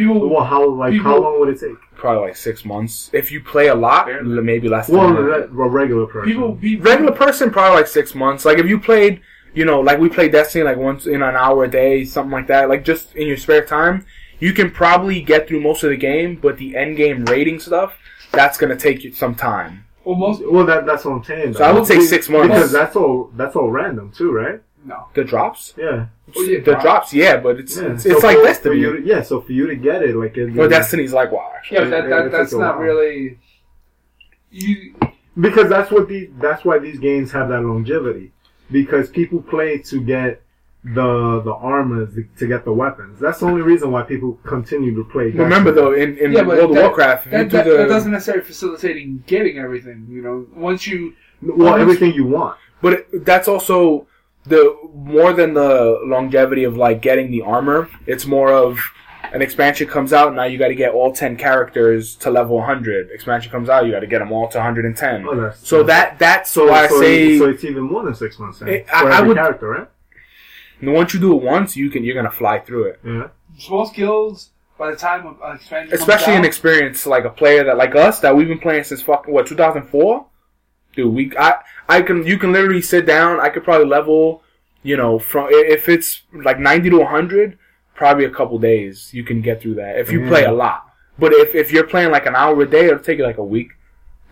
people, 0.00 0.28
Well, 0.28 0.44
how 0.44 0.68
like 0.68 0.94
how 1.00 1.18
long 1.20 1.38
would 1.40 1.48
it 1.50 1.60
take? 1.60 1.76
Probably 1.96 2.28
like 2.28 2.36
six 2.36 2.64
months. 2.64 3.10
If 3.12 3.30
you 3.30 3.40
play 3.42 3.68
a 3.68 3.74
lot, 3.74 4.06
Barely. 4.06 4.42
maybe 4.42 4.68
less 4.68 4.86
than 4.88 4.96
Well, 4.98 5.12
that. 5.14 5.44
a 5.44 5.48
regular 5.48 6.06
person. 6.06 6.30
people, 6.32 6.56
people, 6.56 6.84
regular 6.84 7.12
person 7.12 7.50
probably 7.50 7.76
like 7.76 7.86
six 7.86 8.14
months. 8.14 8.44
Like 8.44 8.58
if 8.58 8.66
you 8.66 8.78
played, 8.80 9.20
you 9.54 9.64
know, 9.64 9.80
like 9.80 9.98
we 9.98 10.08
played 10.08 10.32
Destiny 10.32 10.64
like 10.64 10.76
once 10.78 11.06
in 11.06 11.22
an 11.22 11.36
hour 11.36 11.64
a 11.64 11.68
day, 11.68 12.04
something 12.04 12.32
like 12.32 12.46
that. 12.48 12.68
Like 12.68 12.84
just 12.84 13.14
in 13.16 13.26
your 13.28 13.36
spare 13.36 13.64
time, 13.64 14.06
you 14.38 14.52
can 14.52 14.70
probably 14.70 15.20
get 15.20 15.46
through 15.46 15.60
most 15.60 15.82
of 15.84 15.90
the 15.90 15.96
game. 15.96 16.36
But 16.36 16.56
the 16.56 16.76
end 16.76 16.96
game 16.96 17.24
rating 17.26 17.58
stuff, 17.60 17.96
that's 18.32 18.56
gonna 18.58 18.76
take 18.76 19.04
you 19.04 19.12
some 19.12 19.34
time. 19.34 19.84
Well, 20.04 20.16
most 20.16 20.40
Well, 20.50 20.64
that 20.66 20.86
that's 20.86 21.04
what 21.04 21.12
I'm 21.12 21.24
saying. 21.24 21.54
So 21.54 21.64
I 21.64 21.72
would 21.72 21.84
say 21.86 22.00
six 22.00 22.28
months. 22.30 22.48
because 22.48 22.72
that's 22.72 22.96
all 22.96 23.30
that's 23.36 23.54
all 23.56 23.70
random 23.70 24.10
too, 24.16 24.32
right? 24.32 24.60
No. 24.84 25.06
The 25.14 25.24
drops, 25.24 25.74
Yeah. 25.76 26.06
Oh, 26.36 26.42
yeah, 26.42 26.58
the 26.58 26.64
drops. 26.64 26.82
drops, 26.82 27.14
yeah, 27.14 27.36
but 27.36 27.58
it's 27.60 27.76
yeah. 27.76 27.92
it's, 27.92 28.04
So 28.04 28.10
it's 28.10 28.22
like 28.22 28.36
for- 28.38 28.44
Destiny. 28.44 28.74
For 28.74 28.78
you 28.78 28.96
to, 29.00 29.06
yeah, 29.06 29.22
so 29.22 29.40
for 29.40 29.52
you 29.52 29.66
to 29.66 29.76
get 29.76 30.02
it, 30.02 30.16
like, 30.16 30.36
it, 30.36 30.54
well, 30.54 30.68
Destiny's 30.68 31.12
like 31.12 31.30
WoW, 31.32 31.52
actually. 31.56 31.78
Yeah, 31.78 31.84
that, 31.90 32.08
that, 32.08 32.32
that's 32.32 32.50
takes 32.50 32.58
not 32.58 32.76
while. 32.76 32.86
really. 32.86 33.38
You 34.50 34.94
because 35.40 35.68
that's 35.68 35.90
what 35.90 36.08
the 36.08 36.28
that's 36.40 36.64
why 36.64 36.78
these 36.78 36.98
games 36.98 37.30
have 37.32 37.48
that 37.50 37.60
longevity 37.62 38.32
because 38.70 39.08
people 39.08 39.40
play 39.40 39.78
to 39.78 40.00
get 40.00 40.42
the 40.82 41.40
the 41.44 41.52
armor 41.52 42.06
to 42.38 42.46
get 42.48 42.64
the 42.64 42.72
weapons. 42.72 43.20
That's 43.20 43.40
the 43.40 43.46
only 43.46 43.62
reason 43.62 43.92
why 43.92 44.02
people 44.02 44.40
continue 44.44 44.94
to 44.96 45.04
play. 45.04 45.30
Remember 45.30 45.70
though, 45.70 45.92
in, 45.92 46.18
in 46.18 46.32
Yeah, 46.32 46.42
but 46.42 46.56
World 46.56 46.70
of 46.72 46.76
Warcraft, 46.78 47.26
if 47.28 47.32
you 47.32 47.38
that, 47.38 47.50
do 47.50 47.56
that, 47.58 47.64
the 47.64 47.76
that 47.76 47.88
doesn't 47.88 48.10
necessarily 48.10 48.44
facilitating 48.44 49.22
getting 49.26 49.58
everything. 49.58 50.06
You 50.10 50.22
know, 50.22 50.46
once 50.54 50.86
you 50.86 51.14
well, 51.42 51.76
everything 51.76 52.12
you 52.12 52.24
want. 52.26 52.58
But 52.82 52.92
it, 52.94 53.24
that's 53.24 53.46
also 53.46 54.06
the 54.50 54.76
more 54.94 55.32
than 55.32 55.54
the 55.54 56.00
longevity 56.04 56.64
of 56.64 56.76
like 56.76 57.00
getting 57.00 57.30
the 57.30 57.42
armor. 57.42 57.88
It's 58.06 58.26
more 58.26 58.52
of 58.52 58.78
an 59.32 59.42
expansion 59.42 59.86
comes 59.88 60.12
out 60.12 60.34
now. 60.34 60.44
You 60.44 60.58
got 60.58 60.68
to 60.68 60.74
get 60.74 60.92
all 60.92 61.12
ten 61.12 61.36
characters 61.36 62.14
to 62.16 62.30
level 62.30 62.56
100. 62.56 63.10
Expansion 63.12 63.50
comes 63.52 63.68
out, 63.68 63.86
you 63.86 63.92
got 63.92 64.00
to 64.00 64.06
get 64.06 64.18
them 64.18 64.32
all 64.32 64.48
to 64.48 64.58
110. 64.58 65.26
Oh, 65.26 65.40
that's, 65.40 65.66
So 65.66 65.82
that 65.84 66.18
that's 66.18 66.50
so, 66.50 66.68
why 66.68 66.84
I 66.84 66.88
so, 66.88 67.00
say 67.00 67.38
so 67.38 67.48
it's 67.48 67.64
even 67.64 67.84
more 67.84 68.02
than 68.04 68.14
six 68.14 68.38
months. 68.38 68.58
Then, 68.58 68.68
It- 68.68 68.88
for 68.88 68.94
I- 68.96 69.10
I 69.10 69.16
every 69.18 69.28
would- 69.28 69.36
character, 69.36 69.68
right? 69.68 69.88
once 70.82 71.12
you 71.14 71.20
do 71.20 71.36
it 71.36 71.42
once, 71.42 71.76
you 71.76 71.90
can 71.90 72.02
you're 72.04 72.14
gonna 72.14 72.30
fly 72.30 72.58
through 72.58 72.84
it. 72.84 73.00
Yeah. 73.04 73.28
most 73.70 73.94
guilds 73.94 74.50
by 74.78 74.90
the 74.90 74.96
time 74.96 75.26
of 75.26 75.36
uh, 75.42 75.52
expansion, 75.52 75.90
comes 75.90 76.00
especially 76.00 76.32
an 76.34 76.38
out, 76.40 76.44
experience 76.46 77.06
like 77.06 77.24
a 77.24 77.30
player 77.30 77.62
that 77.64 77.76
like 77.76 77.94
us 77.94 78.20
that 78.20 78.34
we've 78.34 78.48
been 78.48 78.58
playing 78.58 78.84
since 78.84 79.02
fucking 79.02 79.32
what 79.34 79.46
2004 79.46 80.26
dude 80.96 81.14
we 81.14 81.30
i 81.38 81.54
i 81.90 82.00
can 82.00 82.26
you 82.26 82.38
can 82.38 82.52
literally 82.52 82.82
sit 82.82 83.04
down 83.06 83.40
i 83.40 83.48
could 83.48 83.64
probably 83.64 83.86
level 83.86 84.42
you 84.82 84.96
know 84.96 85.18
from 85.18 85.48
if 85.50 85.88
it's 85.88 86.22
like 86.32 86.58
90 86.58 86.90
to 86.90 86.98
100 86.98 87.58
probably 87.94 88.24
a 88.24 88.30
couple 88.30 88.58
days 88.58 89.12
you 89.12 89.24
can 89.24 89.42
get 89.42 89.60
through 89.60 89.74
that 89.74 89.98
if 89.98 90.10
you 90.10 90.26
play 90.26 90.44
a 90.44 90.48
mm. 90.48 90.56
lot 90.56 90.86
but 91.18 91.32
if 91.32 91.54
if 91.54 91.72
you're 91.72 91.86
playing 91.86 92.10
like 92.10 92.26
an 92.26 92.34
hour 92.34 92.60
a 92.62 92.66
day 92.76 92.86
it'll 92.86 92.98
take 92.98 93.18
you 93.18 93.24
like 93.24 93.38
a 93.38 93.44
week 93.44 93.70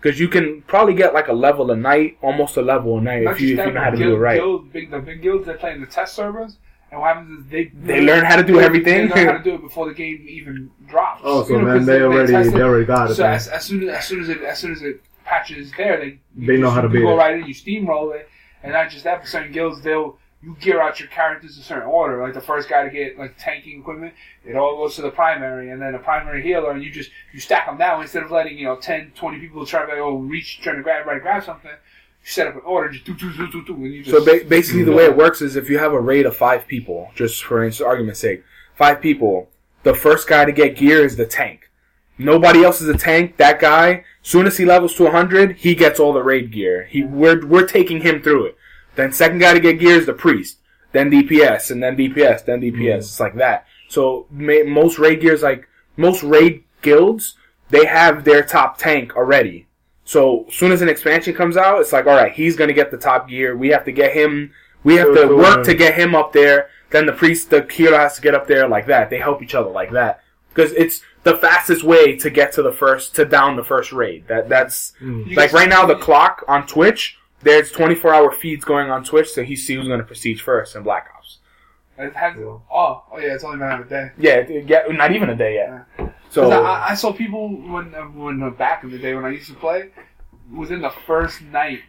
because 0.01 0.19
you 0.19 0.27
can 0.27 0.61
probably 0.63 0.93
get 0.93 1.13
like 1.13 1.27
a 1.27 1.33
level 1.33 1.69
a 1.71 1.75
night 1.75 2.17
almost 2.21 2.57
a 2.57 2.61
level 2.61 2.97
a 2.97 3.01
night 3.01 3.23
not 3.23 3.35
if 3.35 3.41
you, 3.41 3.59
if 3.59 3.65
you 3.65 3.71
know 3.73 3.79
how 3.81 3.89
to 3.91 3.97
but 3.97 4.03
do 4.03 4.15
it 4.15 4.17
right 4.17 4.37
guild- 4.37 4.71
big, 4.73 4.89
the 4.89 4.99
big 4.99 5.21
guilds 5.21 5.45
that 5.45 5.59
play 5.59 5.71
in 5.73 5.81
the 5.81 5.87
test 5.87 6.15
servers, 6.15 6.57
and 6.91 6.99
what 6.99 7.13
happens 7.13 7.39
is 7.39 7.45
they 7.51 7.65
They 7.91 8.01
learn 8.01 8.25
how 8.25 8.37
to 8.37 8.43
do 8.43 8.53
they- 8.55 8.65
everything. 8.65 9.09
They 9.09 9.15
learn 9.15 9.27
how 9.27 9.37
to 9.37 9.43
do 9.43 9.55
it 9.55 9.61
before 9.69 9.87
the 9.87 9.93
game 9.93 10.25
even 10.27 10.71
drops. 10.87 11.21
Oh, 11.23 11.43
so 11.43 11.49
You 11.53 11.61
know, 11.61 11.65
then 11.67 11.77
'cause 11.79 11.85
they 11.85 12.01
already 12.01 12.31
test 12.33 12.49
it. 12.49 12.53
they 12.53 12.61
already 12.61 12.85
got 12.85 13.11
it. 13.11 13.15
So 13.15 13.25
as, 13.25 13.47
as 13.47 13.63
soon 13.65 13.83
as, 13.83 13.89
as 13.89 14.05
soon 14.07 14.21
as 14.21 14.29
it 14.29 14.41
as 14.41 14.57
soon 14.57 14.71
as 14.71 14.81
it 14.81 15.01
patches 15.29 15.71
there, 15.77 15.97
they 15.99 16.19
They 16.35 16.57
know 16.57 16.69
how 16.71 16.81
to 16.81 16.87
you 16.87 16.93
beat 16.93 17.01
go 17.01 17.13
it. 17.13 17.17
right 17.17 17.35
in, 17.39 17.45
you 17.45 17.53
steamroll 17.53 18.15
it, 18.15 18.27
and 18.63 18.73
not 18.73 18.89
just 18.89 19.03
that. 19.03 19.21
For 19.21 19.27
certain 19.27 19.51
guilds, 19.51 19.81
they'll 19.81 20.17
you 20.41 20.55
gear 20.61 20.81
out 20.81 20.99
your 21.01 21.09
characters 21.09 21.57
in 21.57 21.61
a 21.61 21.65
certain 21.65 21.87
order. 21.87 22.21
Like 22.23 22.33
the 22.33 22.41
first 22.41 22.69
guy 22.69 22.83
to 22.83 22.89
get 22.89 23.17
like 23.19 23.35
tanking 23.37 23.79
equipment, 23.81 24.13
it 24.45 24.55
all 24.55 24.77
goes 24.77 24.95
to 24.95 25.01
the 25.01 25.11
primary, 25.11 25.69
and 25.71 25.81
then 25.81 25.95
a 25.95 25.99
primary 25.99 26.41
healer, 26.41 26.71
and 26.71 26.83
you 26.83 26.91
just 26.91 27.11
you 27.33 27.39
stack 27.39 27.65
them 27.67 27.77
down 27.77 28.01
instead 28.01 28.23
of 28.23 28.31
letting 28.31 28.57
you 28.57 28.65
know 28.65 28.77
10, 28.77 29.11
20 29.15 29.39
people 29.39 29.65
try 29.65 29.85
to 29.85 29.91
oh 29.93 30.15
reach 30.15 30.61
trying 30.61 30.77
to 30.77 30.83
grab 30.83 31.05
right 31.05 31.21
grab 31.21 31.43
something. 31.43 31.71
You 31.71 32.29
set 32.29 32.47
up 32.47 32.55
an 32.55 32.61
order, 32.65 32.89
just 32.89 33.05
do 33.05 33.13
do 33.13 33.31
do 33.35 33.47
do 33.51 33.63
do, 33.65 33.73
and 33.75 33.93
you 33.93 34.03
just 34.03 34.15
So 34.15 34.23
ba- 34.23 34.45
basically, 34.47 34.83
the 34.83 34.91
way 34.91 35.05
it 35.05 35.15
works 35.15 35.41
is 35.41 35.55
if 35.55 35.69
you 35.69 35.77
have 35.79 35.93
a 35.93 35.99
raid 36.01 36.25
of 36.25 36.35
five 36.35 36.67
people, 36.67 37.11
just 37.15 37.43
for 37.43 37.63
argument's 37.85 38.19
sake, 38.19 38.43
five 38.75 39.01
people, 39.01 39.49
the 39.83 39.93
first 39.93 40.27
guy 40.27 40.45
to 40.45 40.51
get 40.51 40.75
gear 40.75 41.03
is 41.03 41.15
the 41.15 41.25
tank. 41.25 41.69
Nobody 42.17 42.63
else 42.63 42.81
is 42.81 42.89
a 42.89 42.97
tank. 42.97 43.37
That 43.37 43.59
guy, 43.61 44.03
soon 44.29 44.45
as 44.45 44.57
he 44.57 44.65
levels 44.65 44.93
to 44.93 45.03
100, 45.05 45.57
he 45.57 45.73
gets 45.73 45.99
all 45.99 46.13
the 46.13 46.21
raid 46.21 46.51
gear. 46.51 46.85
He 46.85 47.03
we're 47.03 47.43
we're 47.45 47.65
taking 47.65 48.01
him 48.01 48.21
through 48.21 48.45
it. 48.45 48.57
Then 48.95 49.11
second 49.11 49.39
guy 49.39 49.55
to 49.55 49.59
get 49.59 49.79
gear 49.79 49.95
is 49.95 50.05
the 50.05 50.13
priest. 50.13 50.59
Then 50.91 51.09
DPS, 51.09 51.71
and 51.71 51.81
then 51.81 51.97
DPS, 51.97 52.45
then 52.45 52.61
DPS. 52.61 52.73
Mm-hmm. 52.73 52.99
It's 52.99 53.19
like 53.19 53.35
that. 53.35 53.65
So 53.87 54.27
most 54.29 54.99
raid 54.99 55.21
gears, 55.21 55.41
like 55.41 55.67
most 55.97 56.21
raid 56.21 56.63
guilds, 56.83 57.37
they 57.71 57.85
have 57.85 58.23
their 58.23 58.43
top 58.43 58.77
tank 58.77 59.15
already. 59.15 59.67
So 60.05 60.45
as 60.47 60.53
soon 60.53 60.71
as 60.71 60.83
an 60.83 60.89
expansion 60.89 61.33
comes 61.33 61.57
out, 61.57 61.81
it's 61.81 61.93
like, 61.93 62.05
all 62.05 62.15
right, 62.15 62.31
he's 62.31 62.55
gonna 62.55 62.73
get 62.73 62.91
the 62.91 62.97
top 62.97 63.29
gear. 63.29 63.57
We 63.57 63.69
have 63.69 63.85
to 63.85 63.91
get 63.91 64.13
him. 64.13 64.51
We 64.83 64.95
have 64.97 65.13
to 65.15 65.35
work 65.35 65.65
to 65.65 65.73
get 65.73 65.95
him 65.95 66.13
up 66.13 66.33
there. 66.33 66.69
Then 66.91 67.07
the 67.07 67.13
priest, 67.13 67.49
the 67.49 67.67
healer 67.71 67.97
has 67.97 68.15
to 68.15 68.21
get 68.21 68.35
up 68.35 68.47
there 68.47 68.67
like 68.67 68.85
that. 68.87 69.09
They 69.09 69.17
help 69.17 69.41
each 69.41 69.55
other 69.55 69.69
like 69.69 69.91
that 69.91 70.23
because 70.59 70.73
it's 70.73 71.01
the 71.23 71.37
fastest 71.37 71.83
way 71.83 72.15
to 72.17 72.29
get 72.29 72.51
to 72.53 72.61
the 72.61 72.71
first 72.71 73.15
to 73.15 73.25
down 73.25 73.55
the 73.55 73.63
first 73.63 73.91
raid. 73.91 74.27
That 74.27 74.49
that's 74.49 74.93
Mm. 75.01 75.35
Like 75.35 75.53
right 75.53 75.69
now 75.69 75.85
the 75.85 75.95
clock 75.95 76.43
on 76.47 76.67
Twitch. 76.67 77.17
There's 77.41 77.71
24 77.71 78.13
hour 78.13 78.31
feeds 78.31 78.65
going 78.65 78.91
on 78.91 79.03
Twitch, 79.05 79.29
so 79.29 79.43
he 79.43 79.55
sees 79.55 79.77
who's 79.79 79.87
gonna 79.87 80.03
prestige 80.03 80.41
first 80.41 80.75
in 80.75 80.83
Black 80.83 81.07
Ops. 81.15 81.37
It 81.97 82.13
has, 82.13 82.35
oh, 82.37 82.61
oh 82.71 83.03
yeah, 83.17 83.33
it's 83.33 83.43
only 83.45 83.57
been 83.59 83.67
out 83.67 83.81
a 83.81 83.85
day. 83.85 84.11
Yeah, 84.17 84.45
yeah, 84.47 84.83
not 84.89 85.11
even 85.13 85.29
a 85.29 85.35
day 85.35 85.55
yet. 85.55 85.85
'Cause 85.97 86.09
So 86.31 86.51
I, 86.51 86.89
I 86.89 86.93
saw 86.95 87.13
people 87.13 87.47
when 87.49 87.91
when 88.17 88.43
uh, 88.43 88.49
back 88.49 88.83
in 88.83 88.91
the 88.91 88.97
day 88.99 89.15
when 89.15 89.23
I 89.25 89.29
used 89.29 89.47
to 89.47 89.55
play, 89.55 89.89
within 90.53 90.81
the 90.81 90.89
first 91.07 91.41
night, 91.43 91.79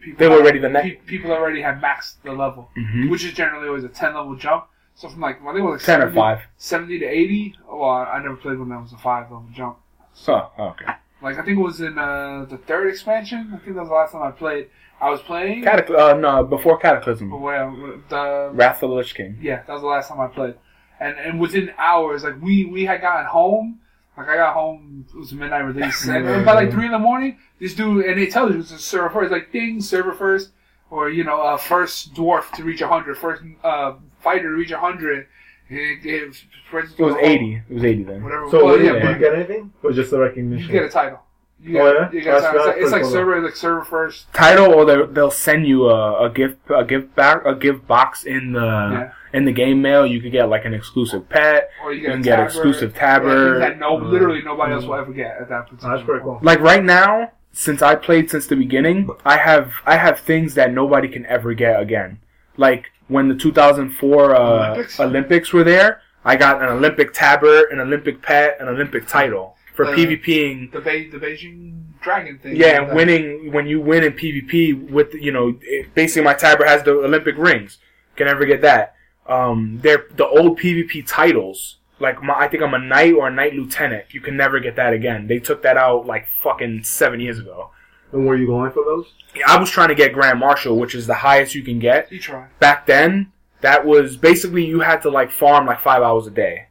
people 0.00 0.18
They 0.18 0.28
were 0.28 0.36
had- 0.36 0.44
ready 0.46 0.58
the 0.60 0.68
next- 0.68 0.84
pe- 0.88 0.94
People 1.06 1.32
already 1.32 1.60
had 1.60 1.80
maxed 1.82 2.14
the 2.22 2.32
level, 2.32 2.70
Mhm. 2.78 3.10
which 3.10 3.24
is 3.24 3.32
generally 3.32 3.66
always 3.68 3.84
a 3.84 3.88
ten 3.88 4.14
level 4.14 4.34
jump. 4.36 4.66
So 5.00 5.08
from 5.08 5.22
like 5.22 5.40
I 5.40 5.46
think 5.46 5.60
it 5.60 5.62
was 5.62 5.80
like 5.80 5.86
10 5.86 6.00
or 6.00 6.12
70 6.12 6.14
five. 6.14 6.40
70 6.58 6.98
to 6.98 7.06
eighty. 7.06 7.54
Well, 7.66 7.88
I, 7.88 8.04
I 8.04 8.22
never 8.22 8.36
played 8.36 8.58
when 8.58 8.68
that 8.68 8.82
was 8.82 8.92
a 8.92 8.98
five 8.98 9.30
level 9.30 9.46
jump. 9.50 9.78
So 10.12 10.50
okay. 10.58 10.84
Like 11.22 11.38
I 11.38 11.42
think 11.42 11.58
it 11.58 11.62
was 11.62 11.80
in 11.80 11.96
uh, 11.96 12.44
the 12.50 12.58
third 12.58 12.88
expansion. 12.88 13.50
I 13.54 13.56
think 13.64 13.76
that 13.76 13.80
was 13.80 13.88
the 13.88 13.94
last 13.94 14.12
time 14.12 14.22
I 14.22 14.30
played. 14.30 14.68
I 15.00 15.08
was 15.08 15.22
playing. 15.22 15.64
Catacl- 15.64 15.98
uh, 15.98 16.16
no, 16.18 16.44
before 16.44 16.76
Cataclysm, 16.78 17.30
Well, 17.30 17.98
the 18.10 18.50
Wrath 18.52 18.82
of 18.82 18.90
the 18.90 18.96
Lich 18.96 19.14
King. 19.14 19.38
Yeah, 19.40 19.62
that 19.66 19.72
was 19.72 19.80
the 19.80 19.88
last 19.88 20.10
time 20.10 20.20
I 20.20 20.26
played. 20.26 20.56
And 21.00 21.16
and 21.16 21.40
within 21.40 21.72
hours, 21.78 22.22
like 22.22 22.38
we 22.42 22.66
we 22.66 22.84
had 22.84 23.00
gotten 23.00 23.24
home. 23.24 23.80
Like 24.18 24.28
I 24.28 24.36
got 24.36 24.52
home, 24.52 25.06
it 25.08 25.16
was 25.16 25.32
a 25.32 25.34
midnight 25.34 25.60
release, 25.60 26.06
and 26.08 26.44
by 26.44 26.52
like 26.52 26.70
three 26.70 26.84
in 26.84 26.92
the 26.92 26.98
morning, 26.98 27.38
this 27.58 27.74
dude 27.74 28.04
and 28.04 28.20
it 28.20 28.32
tells 28.32 28.52
you 28.52 28.60
it's 28.60 28.70
a 28.70 28.78
server 28.78 29.08
first, 29.08 29.32
like 29.32 29.50
ding, 29.50 29.80
server 29.80 30.12
first, 30.12 30.50
or 30.90 31.08
you 31.08 31.24
know, 31.24 31.40
uh, 31.40 31.56
first 31.56 32.12
dwarf 32.12 32.52
to 32.52 32.64
reach 32.64 32.82
hundred, 32.82 33.16
first 33.16 33.42
uh, 33.64 33.94
fighter 34.22 34.50
to 34.50 34.56
reach 34.56 34.70
hundred. 34.72 35.26
It, 35.68 36.04
it, 36.04 36.36
It 36.72 36.98
was 36.98 37.14
80. 37.20 37.62
It 37.68 37.74
was 37.74 37.84
80 37.84 38.02
then. 38.02 38.22
Whatever. 38.24 38.50
So 38.50 38.56
well, 38.64 38.74
what, 38.76 38.84
yeah, 38.84 38.92
did 38.92 39.02
yeah. 39.04 39.10
you 39.12 39.18
get 39.18 39.34
anything? 39.34 39.72
Or 39.84 39.92
just 39.92 40.10
the 40.10 40.18
recognition? 40.18 40.66
you 40.66 40.72
get 40.72 40.84
a 40.84 40.88
title. 40.88 41.20
You 41.62 41.78
Oh, 41.80 41.92
yeah? 41.92 42.10
you 42.10 42.20
get 42.22 42.38
a 42.38 42.40
title. 42.40 42.58
It's 42.60 42.66
like, 42.66 42.76
it's 42.78 42.90
like 42.92 43.02
cool. 43.02 43.10
server, 43.10 43.40
like 43.40 43.54
server 43.54 43.84
first. 43.84 44.32
Title, 44.32 44.72
or 44.74 44.84
they, 44.84 45.12
they'll 45.12 45.30
send 45.30 45.68
you 45.68 45.88
a, 45.88 46.26
a 46.26 46.30
gift, 46.30 46.58
a 46.74 46.84
gift 46.84 47.14
back, 47.14 47.44
a 47.44 47.54
gift 47.54 47.86
box 47.86 48.24
in 48.24 48.52
the 48.52 48.60
Yeah. 48.60 49.12
in 49.32 49.44
the 49.44 49.52
game 49.52 49.80
mail. 49.80 50.04
You 50.04 50.20
could 50.20 50.32
get 50.32 50.48
like 50.48 50.64
an 50.64 50.74
exclusive 50.74 51.28
pet. 51.28 51.70
Or 51.84 51.92
you 51.92 52.00
You 52.02 52.08
can 52.08 52.20
a 52.20 52.22
get 52.22 52.30
tabard, 52.36 52.46
exclusive 52.48 52.90
or 52.96 52.98
tabard. 52.98 53.62
that 53.62 53.78
no, 53.78 53.96
Uh, 53.98 54.04
literally 54.04 54.42
nobody 54.42 54.72
else 54.72 54.84
will 54.86 54.94
ever 54.96 55.12
get 55.12 55.36
at 55.40 55.48
that 55.50 55.66
particular 55.68 55.94
That's 55.96 56.04
pretty 56.06 56.24
cool. 56.24 56.40
Like 56.42 56.58
right 56.60 56.82
now, 56.82 57.30
since 57.52 57.80
I 57.80 57.94
played 57.94 58.28
since 58.30 58.46
the 58.48 58.56
beginning, 58.56 59.08
I 59.24 59.36
have 59.36 59.70
I 59.86 59.96
have 59.98 60.18
things 60.18 60.54
that 60.54 60.72
nobody 60.72 61.06
can 61.08 61.26
ever 61.26 61.54
get 61.54 61.80
again. 61.80 62.18
Like 62.56 62.90
when 63.10 63.28
the 63.28 63.34
2004 63.34 64.34
uh, 64.34 64.38
Olympics? 64.38 65.00
Olympics? 65.00 65.52
were 65.52 65.64
there, 65.64 66.00
I 66.24 66.36
got 66.36 66.62
an 66.62 66.68
Olympic 66.68 67.12
tabard, 67.12 67.70
an 67.70 67.80
Olympic 67.80 68.22
pet, 68.22 68.56
an 68.60 68.68
Olympic 68.68 69.06
title 69.06 69.56
for 69.74 69.86
Uh, 69.86 69.96
PvPing. 69.96 70.70
The, 70.72 70.80
Be- 70.80 71.10
the 71.10 71.18
Beijing 71.18 71.82
Dragon 72.00 72.38
thing. 72.38 72.56
Yeah, 72.56 72.82
and 72.82 72.94
winning 72.96 73.52
when 73.52 73.66
you 73.66 73.80
win 73.80 74.04
in 74.04 74.12
PvP 74.12 74.90
with 74.90 75.12
you 75.14 75.32
know 75.32 75.58
it, 75.62 75.94
basically 75.94 76.22
my 76.22 76.34
tabard 76.34 76.68
has 76.68 76.82
the 76.82 76.92
Olympic 76.92 77.36
rings. 77.36 77.78
Can 78.16 78.26
never 78.26 78.44
get 78.46 78.62
that. 78.62 78.94
Um, 79.26 79.78
they're 79.82 80.06
the 80.16 80.26
old 80.26 80.58
PvP 80.58 81.06
titles. 81.06 81.76
Like 81.98 82.22
my, 82.22 82.34
I 82.34 82.48
think 82.48 82.62
I'm 82.62 82.74
a 82.74 82.78
knight 82.78 83.14
or 83.14 83.28
a 83.28 83.30
knight 83.30 83.54
lieutenant. 83.54 84.06
You 84.14 84.20
can 84.20 84.36
never 84.36 84.58
get 84.60 84.76
that 84.76 84.92
again. 84.94 85.26
They 85.26 85.38
took 85.38 85.62
that 85.62 85.76
out 85.76 86.06
like 86.06 86.28
fucking 86.42 86.84
seven 86.84 87.20
years 87.20 87.38
ago. 87.38 87.70
And 88.12 88.26
were 88.26 88.36
you 88.36 88.46
going 88.46 88.72
for 88.72 88.84
those? 88.84 89.06
I 89.46 89.58
was 89.58 89.70
trying 89.70 89.88
to 89.88 89.94
get 89.94 90.12
Grand 90.12 90.38
Marshal, 90.40 90.76
which 90.76 90.94
is 90.94 91.06
the 91.06 91.14
highest 91.14 91.54
you 91.54 91.62
can 91.62 91.78
get. 91.78 92.10
You 92.10 92.18
try. 92.18 92.48
Back 92.58 92.86
then, 92.86 93.32
that 93.60 93.86
was 93.86 94.16
basically 94.16 94.64
you 94.66 94.80
had 94.80 95.02
to 95.02 95.10
like 95.10 95.30
farm 95.30 95.66
like 95.66 95.80
five 95.80 96.02
hours 96.02 96.26
a 96.26 96.30
day. 96.30 96.66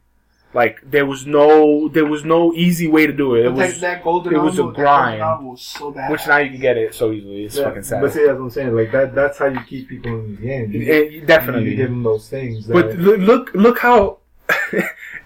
Like 0.53 0.79
there 0.83 1.05
was 1.05 1.27
no 1.27 1.87
there 1.89 2.07
was 2.07 2.25
no 2.25 2.51
easy 2.55 2.87
way 2.87 3.05
to 3.05 3.13
do 3.13 3.35
it. 3.35 3.45
It 3.45 3.49
But 3.49 3.67
was 3.67 3.73
that, 3.75 3.81
that 3.81 4.03
golden 4.03 4.33
it 4.33 4.39
was 4.39 4.57
a 4.57 4.63
grind. 4.63 5.21
was 5.45 5.61
so 5.61 5.91
bad. 5.91 6.09
which 6.11 6.25
now 6.27 6.37
you 6.37 6.49
can 6.49 6.59
get 6.59 6.75
it 6.75 6.95
so 6.95 7.11
easily. 7.11 7.45
It's 7.45 7.55
Yeah, 7.55 7.65
fucking 7.65 7.83
sad. 7.83 8.01
But 8.01 8.13
see, 8.13 8.25
that's 8.25 8.37
what 8.39 8.45
I'm 8.45 8.49
saying. 8.49 8.75
Like 8.75 8.91
that. 8.91 9.13
That's 9.13 9.37
how 9.37 9.45
you 9.45 9.59
keep 9.61 9.87
people 9.89 10.11
in 10.19 10.35
the 10.35 10.41
game. 10.41 10.71
You, 10.71 10.81
It- 10.91 11.11
you 11.11 11.21
definitely. 11.21 11.75
give 11.75 11.89
them 11.89 12.01
those 12.01 12.27
things. 12.27 12.65
That, 12.65 12.73
But 12.73 12.97
look, 12.97 13.19
look, 13.19 13.51
look 13.53 13.77
how 13.79 14.17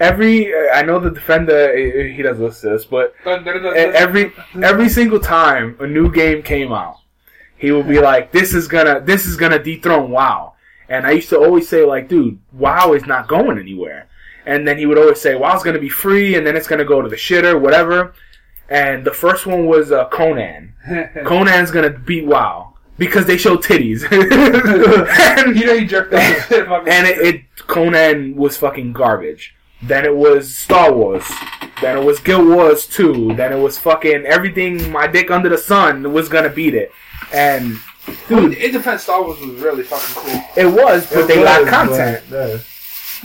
every 0.03 0.53
I 0.69 0.81
know 0.83 0.99
the 0.99 1.09
defender 1.09 1.75
he 2.07 2.21
doesn't 2.21 2.43
listen 2.43 2.69
to 2.69 2.77
this, 2.77 2.85
but 2.85 3.15
every 3.25 4.33
every 4.61 4.89
single 4.89 5.19
time 5.19 5.77
a 5.79 5.87
new 5.87 6.11
game 6.11 6.43
came 6.43 6.71
out, 6.73 6.97
he 7.57 7.71
would 7.71 7.87
be 7.87 7.99
like, 7.99 8.31
"This 8.31 8.53
is 8.53 8.67
gonna 8.67 8.99
this 8.99 9.25
is 9.25 9.37
gonna 9.37 9.61
dethrone 9.63 10.11
WoW," 10.11 10.53
and 10.89 11.07
I 11.07 11.11
used 11.11 11.29
to 11.29 11.39
always 11.39 11.67
say 11.67 11.85
like, 11.85 12.09
"Dude, 12.09 12.39
WoW 12.51 12.93
is 12.93 13.05
not 13.05 13.27
going 13.27 13.57
anywhere," 13.57 14.07
and 14.45 14.67
then 14.67 14.77
he 14.77 14.85
would 14.85 14.97
always 14.97 15.21
say, 15.21 15.35
"WoW's 15.35 15.63
gonna 15.63 15.79
be 15.79 15.89
free, 15.89 16.35
and 16.35 16.45
then 16.45 16.55
it's 16.55 16.67
gonna 16.67 16.85
go 16.85 17.01
to 17.01 17.09
the 17.09 17.15
shitter, 17.15 17.59
whatever." 17.59 18.13
And 18.69 19.05
the 19.05 19.11
first 19.13 19.45
one 19.45 19.65
was 19.65 19.91
uh, 19.91 20.07
Conan. 20.09 20.73
Conan's 21.25 21.71
gonna 21.71 21.89
beat 21.89 22.25
WoW 22.25 22.73
because 22.97 23.25
they 23.25 23.37
show 23.37 23.57
titties. 23.57 24.03
and, 24.11 25.55
you 25.59 25.65
know 25.65 25.77
he 25.77 25.85
jerked 25.85 26.13
off. 26.13 26.51
and 26.51 27.07
it, 27.07 27.17
it 27.19 27.41
Conan 27.67 28.35
was 28.35 28.57
fucking 28.57 28.93
garbage. 28.93 29.55
Then 29.83 30.05
it 30.05 30.15
was 30.15 30.55
Star 30.55 30.93
Wars. 30.93 31.25
Then 31.81 31.97
it 31.97 32.03
was 32.03 32.19
Guild 32.19 32.47
Wars 32.47 32.87
2. 32.87 33.35
Then 33.35 33.51
it 33.51 33.59
was 33.61 33.77
fucking 33.77 34.25
everything 34.25 34.91
my 34.91 35.07
dick 35.07 35.29
under 35.31 35.49
the 35.49 35.57
sun 35.57 36.13
was 36.13 36.29
gonna 36.29 36.49
beat 36.49 36.73
it. 36.75 36.91
And 37.33 37.79
Dude, 38.27 38.53
in 38.55 38.71
defense, 38.73 39.03
Star 39.03 39.23
Wars 39.23 39.39
was 39.39 39.49
really 39.61 39.83
fucking 39.83 40.15
cool. 40.15 40.41
it 40.57 40.65
was, 40.67 41.07
but 41.09 41.19
It 41.19 41.27
they 41.27 41.37
was, 41.37 41.45
lacked 41.45 41.65
but, 41.65 41.71
content. 41.71 42.23
yeah. 42.29 42.57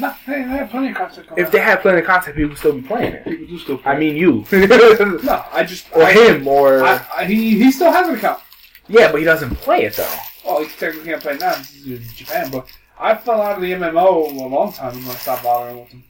No, 0.00 0.14
they, 0.28 0.34
they 0.34 0.48
had 0.48 0.70
plenty 0.70 0.90
of 0.90 0.96
content. 0.96 1.26
coming 1.26 1.40
If 1.42 1.46
out. 1.48 1.52
they 1.52 1.58
had 1.58 1.80
plenty 1.80 1.98
of 1.98 2.06
content, 2.06 2.36
people 2.36 2.48
would 2.50 2.58
still 2.58 2.72
be 2.72 2.82
playing 2.82 3.12
it. 3.14 3.24
people 3.24 3.46
do 3.48 3.58
still 3.58 3.78
play. 3.78 3.92
I 3.92 3.98
mean, 3.98 4.14
you 4.16 4.44
no, 4.52 5.44
I 5.52 5.64
just 5.64 5.86
or 5.92 6.04
I, 6.04 6.12
him 6.12 6.46
or 6.46 6.84
I, 6.84 7.04
I, 7.16 7.24
he 7.24 7.58
he 7.58 7.72
still 7.72 7.90
has 7.90 8.06
an 8.08 8.14
account. 8.14 8.40
yeah, 8.86 9.10
but 9.10 9.18
he 9.18 9.24
doesn't 9.24 9.56
play 9.56 9.82
it 9.82 9.94
though. 9.94 10.14
Well, 10.46 10.62
he 10.62 10.68
technically 10.68 11.10
can't 11.10 11.20
play 11.22 11.36
now. 11.38 11.56
This 11.56 11.74
is 11.74 11.86
in 11.88 12.02
Japan, 12.14 12.50
but 12.52 12.68
I 12.98 13.16
fell 13.16 13.42
out 13.42 13.56
of 13.56 13.62
the 13.62 13.72
MMO 13.72 14.30
a 14.30 14.46
long 14.46 14.72
time 14.72 14.96
ago. 14.96 15.10
I 15.10 15.14
stopped 15.14 15.42
bothering 15.42 15.80
with 15.80 15.88
him. 15.88 16.04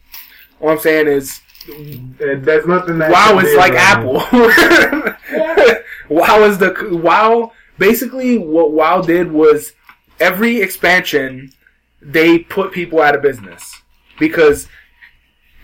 What 0.59 0.73
I'm 0.73 0.79
saying 0.79 1.07
is, 1.07 1.41
There's 1.67 2.67
nothing 2.67 2.99
that. 2.99 3.11
WoW 3.11 3.39
is 3.39 3.57
like. 3.57 3.75
Apple. 3.75 4.25
WoW 6.09 6.45
is 6.45 6.59
the 6.59 7.01
WoW. 7.03 7.53
Basically, 7.79 8.39
what 8.39 8.73
WoW 8.73 9.03
did 9.03 9.31
was 9.31 9.73
every 10.21 10.61
expansion 10.61 11.53
they 12.01 12.39
put 12.39 12.73
people 12.73 13.01
out 13.01 13.15
of 13.15 13.23
business 13.23 13.83
because 14.19 14.69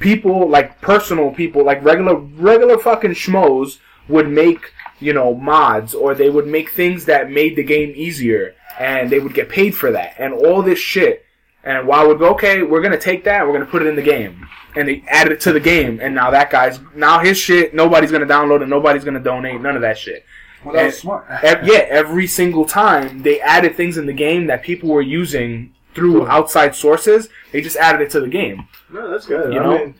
people 0.00 0.48
like 0.48 0.80
personal 0.80 1.30
people 1.30 1.64
like 1.64 1.82
regular 1.82 2.16
regular 2.16 2.78
fucking 2.78 3.12
schmoes 3.12 3.78
would 4.08 4.28
make 4.28 4.72
you 5.00 5.12
know 5.12 5.34
mods 5.34 5.94
or 5.94 6.14
they 6.14 6.30
would 6.30 6.46
make 6.46 6.70
things 6.70 7.04
that 7.04 7.30
made 7.30 7.56
the 7.56 7.62
game 7.62 7.92
easier 7.94 8.54
and 8.78 9.10
they 9.10 9.18
would 9.18 9.34
get 9.34 9.48
paid 9.48 9.74
for 9.74 9.92
that 9.92 10.14
and 10.18 10.34
all 10.34 10.62
this 10.62 10.78
shit 10.78 11.24
and 11.64 11.86
WoW 11.86 12.06
would 12.08 12.18
go 12.18 12.30
okay 12.34 12.62
we're 12.62 12.82
gonna 12.82 12.98
take 12.98 13.24
that 13.24 13.46
we're 13.46 13.52
gonna 13.52 13.64
put 13.66 13.82
it 13.82 13.86
in 13.88 13.96
the 13.96 14.02
game 14.02 14.46
and 14.76 14.88
they 14.88 15.02
added 15.08 15.32
it 15.32 15.40
to 15.40 15.52
the 15.52 15.60
game 15.60 15.98
and 16.02 16.14
now 16.14 16.30
that 16.30 16.50
guy's 16.50 16.78
now 16.94 17.18
his 17.20 17.36
shit 17.38 17.74
nobody's 17.74 18.10
gonna 18.12 18.26
download 18.26 18.62
it 18.62 18.68
nobody's 18.68 19.04
gonna 19.04 19.20
donate 19.20 19.60
none 19.60 19.74
of 19.76 19.82
that 19.82 19.96
shit 19.98 20.24
Well, 20.64 20.74
that 20.74 20.86
was 20.86 20.98
smart. 20.98 21.26
Ev- 21.42 21.66
yeah, 21.66 21.84
every 21.90 22.26
single 22.26 22.64
time 22.64 23.22
they 23.22 23.40
added 23.40 23.76
things 23.76 23.98
in 23.98 24.06
the 24.06 24.12
game 24.14 24.46
that 24.46 24.62
people 24.62 24.88
were 24.90 25.02
using 25.02 25.74
through 25.94 26.26
outside 26.26 26.74
sources, 26.74 27.28
they 27.52 27.60
just 27.60 27.76
added 27.76 28.00
it 28.00 28.10
to 28.10 28.20
the 28.20 28.26
game. 28.28 28.66
No, 28.90 29.10
that's 29.10 29.26
good. 29.26 29.52
You 29.52 29.60
I 29.60 29.62
know? 29.62 29.78
mean, 29.78 29.94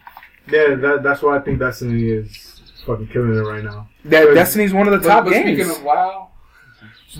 yeah, 0.51 0.75
that, 0.75 1.03
that's 1.05 1.23
why 1.23 1.37
I 1.37 1.41
think 1.41 1.61
Destiny 1.61 2.11
is 2.11 2.63
fucking 2.85 3.09
killing 3.09 3.35
it 3.37 3.41
right 3.43 3.63
now. 3.63 3.89
That 4.07 4.25
But- 4.27 4.35
Destiny's 4.35 4.73
one 4.75 4.89
of 4.89 4.93
the 4.93 4.99
But, 5.07 5.07
top 5.15 5.25
but 5.27 5.31
games. 5.35 5.47
speaking 5.61 5.71
of 5.71 5.83
WoW, 5.85 6.31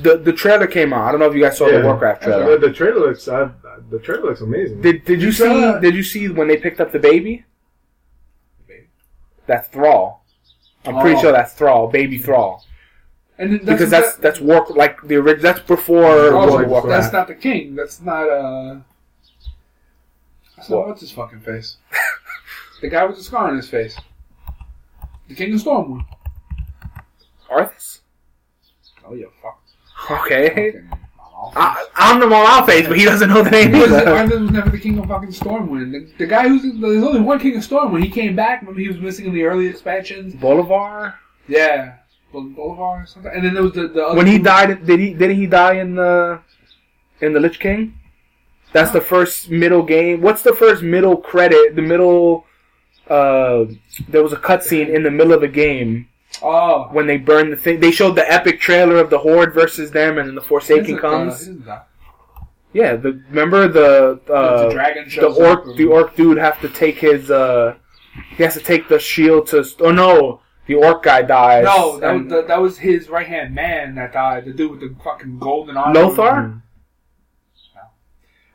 the 0.03 0.17
the 0.19 0.33
trailer 0.33 0.67
came 0.67 0.93
out. 0.93 1.07
I 1.09 1.11
don't 1.11 1.21
know 1.21 1.27
if 1.27 1.35
you 1.35 1.43
guys 1.43 1.57
saw 1.59 1.67
Yeah. 1.69 1.79
the 1.79 1.85
Warcraft 1.87 2.23
trailer. 2.23 2.59
The, 2.59 2.69
the 2.69 2.73
trailer 2.75 3.01
looks, 3.09 3.29
uh, 3.29 3.51
the 3.91 3.99
trailer 3.99 4.23
looks 4.25 4.41
amazing. 4.41 4.81
Did 4.81 5.05
did 5.05 5.21
you 5.21 5.27
You 5.29 5.33
see? 5.33 5.45
saw- 5.45 5.79
Did 5.79 5.95
you 5.95 6.03
see 6.03 6.29
when 6.29 6.49
they 6.49 6.57
picked 6.57 6.81
up 6.81 6.93
the 6.93 6.99
baby? 6.99 7.45
That's 9.47 9.69
Thrall. 9.69 10.25
I'm 10.87 11.01
pretty 11.01 11.17
Oh. 11.17 11.21
sure 11.23 11.33
that's 11.33 11.53
Thrall, 11.55 11.89
baby 11.89 12.19
Thrall, 12.19 12.65
and 13.39 13.55
that's 13.55 13.65
because 13.65 13.91
that's 13.91 14.15
that, 14.15 14.23
that's 14.23 14.41
war 14.41 14.67
like 14.71 15.01
the 15.03 15.17
original. 15.17 15.43
That's 15.53 15.61
before 15.67 16.05
Oh, 16.07 16.47
World 16.47 16.63
of 16.63 16.69
Warcraft. 16.69 17.03
that's 17.03 17.13
not 17.13 17.29
the 17.29 17.35
king. 17.35 17.75
That's 17.75 18.01
not 18.01 18.29
uh. 18.29 18.77
That's 20.57 20.71
not 20.71 20.79
What? 20.79 20.89
what's 20.89 21.01
his 21.01 21.11
fucking 21.11 21.41
face. 21.41 21.77
the 22.81 22.89
guy 22.89 23.05
with 23.05 23.17
the 23.17 23.23
scar 23.23 23.49
on 23.49 23.57
his 23.57 23.69
face. 23.69 23.97
The 25.29 25.35
king 25.35 25.53
of 25.55 25.61
Stormwind. 25.61 26.07
Arthas. 27.51 28.01
Oh 29.07 29.15
yeah, 29.15 29.27
fuck. 29.43 29.54
Okay. 30.11 30.81
I, 31.57 31.87
I'm 31.95 32.21
the 32.21 32.27
Malal 32.27 32.65
face, 32.67 32.87
but 32.89 32.99
he 32.99 33.05
doesn't 33.05 33.29
know 33.29 33.43
the 33.43 33.51
name. 33.51 33.75
Either. 33.75 34.09
Arthur 34.09 34.41
was 34.41 34.51
never 34.51 34.71
the 34.71 34.79
king 34.79 34.99
of 34.99 35.07
fucking 35.07 35.29
Stormwind. 35.31 35.93
The, 35.93 36.13
the 36.19 36.27
guy 36.27 36.49
who's 36.49 36.63
there's 36.63 37.03
only 37.05 37.21
one 37.21 37.39
king 37.39 37.57
of 37.57 37.63
Stormwind. 37.63 38.03
He 38.03 38.11
came 38.11 38.35
back. 38.35 38.61
Remember 38.63 38.81
he 38.81 38.89
was 38.89 38.99
missing 38.99 39.27
in 39.27 39.35
the 39.35 39.45
early 39.45 39.67
expansions. 39.67 40.35
Bolivar. 40.35 41.15
Yeah, 41.49 41.97
Bol- 42.33 42.45
Bolivar 42.51 43.03
or 43.03 43.07
something. 43.07 43.31
And 43.35 43.45
then 43.45 43.55
there 43.55 43.63
was 43.63 43.73
the, 43.73 43.89
the 43.89 44.05
other 44.07 44.17
When 44.17 44.27
he 44.27 44.39
two- 44.39 44.45
died, 44.45 44.87
did 44.87 44.99
he 45.01 45.13
didn't 45.15 45.37
he 45.37 45.47
die 45.47 45.75
in 45.75 45.95
the 45.95 46.41
in 47.21 47.33
the 47.35 47.41
Lich 47.41 47.61
King? 47.61 47.99
That's 48.73 48.91
the 48.91 49.01
first 49.03 49.51
middle 49.51 49.83
game. 49.83 50.21
What's 50.23 50.43
the 50.43 50.55
first 50.55 50.83
middle 50.83 51.17
credit? 51.17 51.77
The 51.77 51.83
middle. 51.83 52.47
Uh, 53.09 53.67
there 54.09 54.23
was 54.23 54.33
a 54.33 54.37
cutscene 54.39 54.89
in 54.89 55.03
the 55.03 55.11
middle 55.11 55.35
of 55.35 55.43
the 55.43 55.49
game 55.49 56.09
Oh, 56.47 56.89
when 56.93 57.07
they 57.07 57.17
burned 57.17 57.53
the 57.53 57.57
thing. 57.57 57.81
They 57.81 57.91
showed 57.91 58.17
the 58.17 58.31
epic 58.31 58.61
trailer 58.61 58.97
of 58.97 59.09
the 59.09 59.19
Horde 59.19 59.55
versus 59.55 59.91
them, 59.91 60.19
and 60.19 60.29
then 60.29 60.35
the 60.35 60.43
Forsaken 60.43 60.85
isn't, 60.85 60.99
uh, 60.99 61.01
comes. 61.01 61.49
Yeah, 62.75 62.97
the 62.97 63.23
remember 63.31 63.69
the 63.69 64.21
uh, 64.33 64.65
the 64.69 64.71
dragon 64.75 65.09
the 65.09 65.27
orc 65.29 65.67
up. 65.69 65.77
the 65.77 65.87
orc 65.87 66.17
dude 66.17 66.39
have 66.39 66.61
to 66.61 66.69
take 66.69 66.99
his 66.99 67.31
uh 67.31 67.77
he 68.37 68.43
has 68.43 68.55
to 68.55 68.61
take 68.61 68.89
the 68.89 68.99
shield 68.99 69.47
to 69.49 69.65
oh 69.81 69.93
no 69.93 70.41
the 70.67 70.75
orc 70.75 71.05
guy 71.05 71.23
dies 71.23 71.65
No, 71.65 71.99
that 72.01 72.13
was, 72.13 72.21
and- 72.23 72.31
that, 72.33 72.49
that 72.49 72.61
was 72.61 72.79
his 72.79 73.09
right 73.09 73.27
hand 73.27 73.55
man 73.55 73.95
that 73.95 74.13
died. 74.13 74.45
The 74.45 74.53
dude 74.53 74.73
with 74.73 74.81
the 74.81 74.95
fucking 75.05 75.39
golden 75.39 75.77
armor. 75.77 76.01
Lothar 76.01 76.63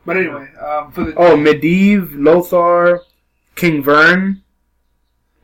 But 0.06 0.18
anyway, 0.18 0.50
um, 0.60 0.92
for 0.92 1.04
the 1.06 1.14
oh 1.16 1.38
Medivh 1.38 2.10
Lothar 2.14 3.02
King 3.56 3.82
Vern 3.84 4.44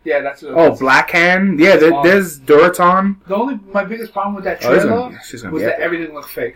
yeah, 0.05 0.21
that's 0.21 0.41
what, 0.43 0.53
oh 0.53 0.75
Black 0.75 1.09
Hand. 1.11 1.59
yeah 1.59 1.75
there, 1.75 1.93
Oh. 1.93 2.03
there's 2.03 2.39
Durotan 2.39 3.17
The 3.27 3.35
only 3.35 3.59
my 3.73 3.83
biggest 3.83 4.13
problem 4.13 4.35
with 4.35 4.43
that 4.45 4.63
Oh, 4.65 4.69
this 4.69 4.77
is 4.79 4.83
trailer 4.85 4.97
gonna- 5.01 5.15
this 5.17 5.33
is 5.33 5.41
gonna 5.41 5.53
was 5.53 5.61
be 5.61 5.65
that 5.65 5.73
epic. 5.75 5.85
everything 5.85 6.13
looked 6.15 6.29
fake. 6.31 6.55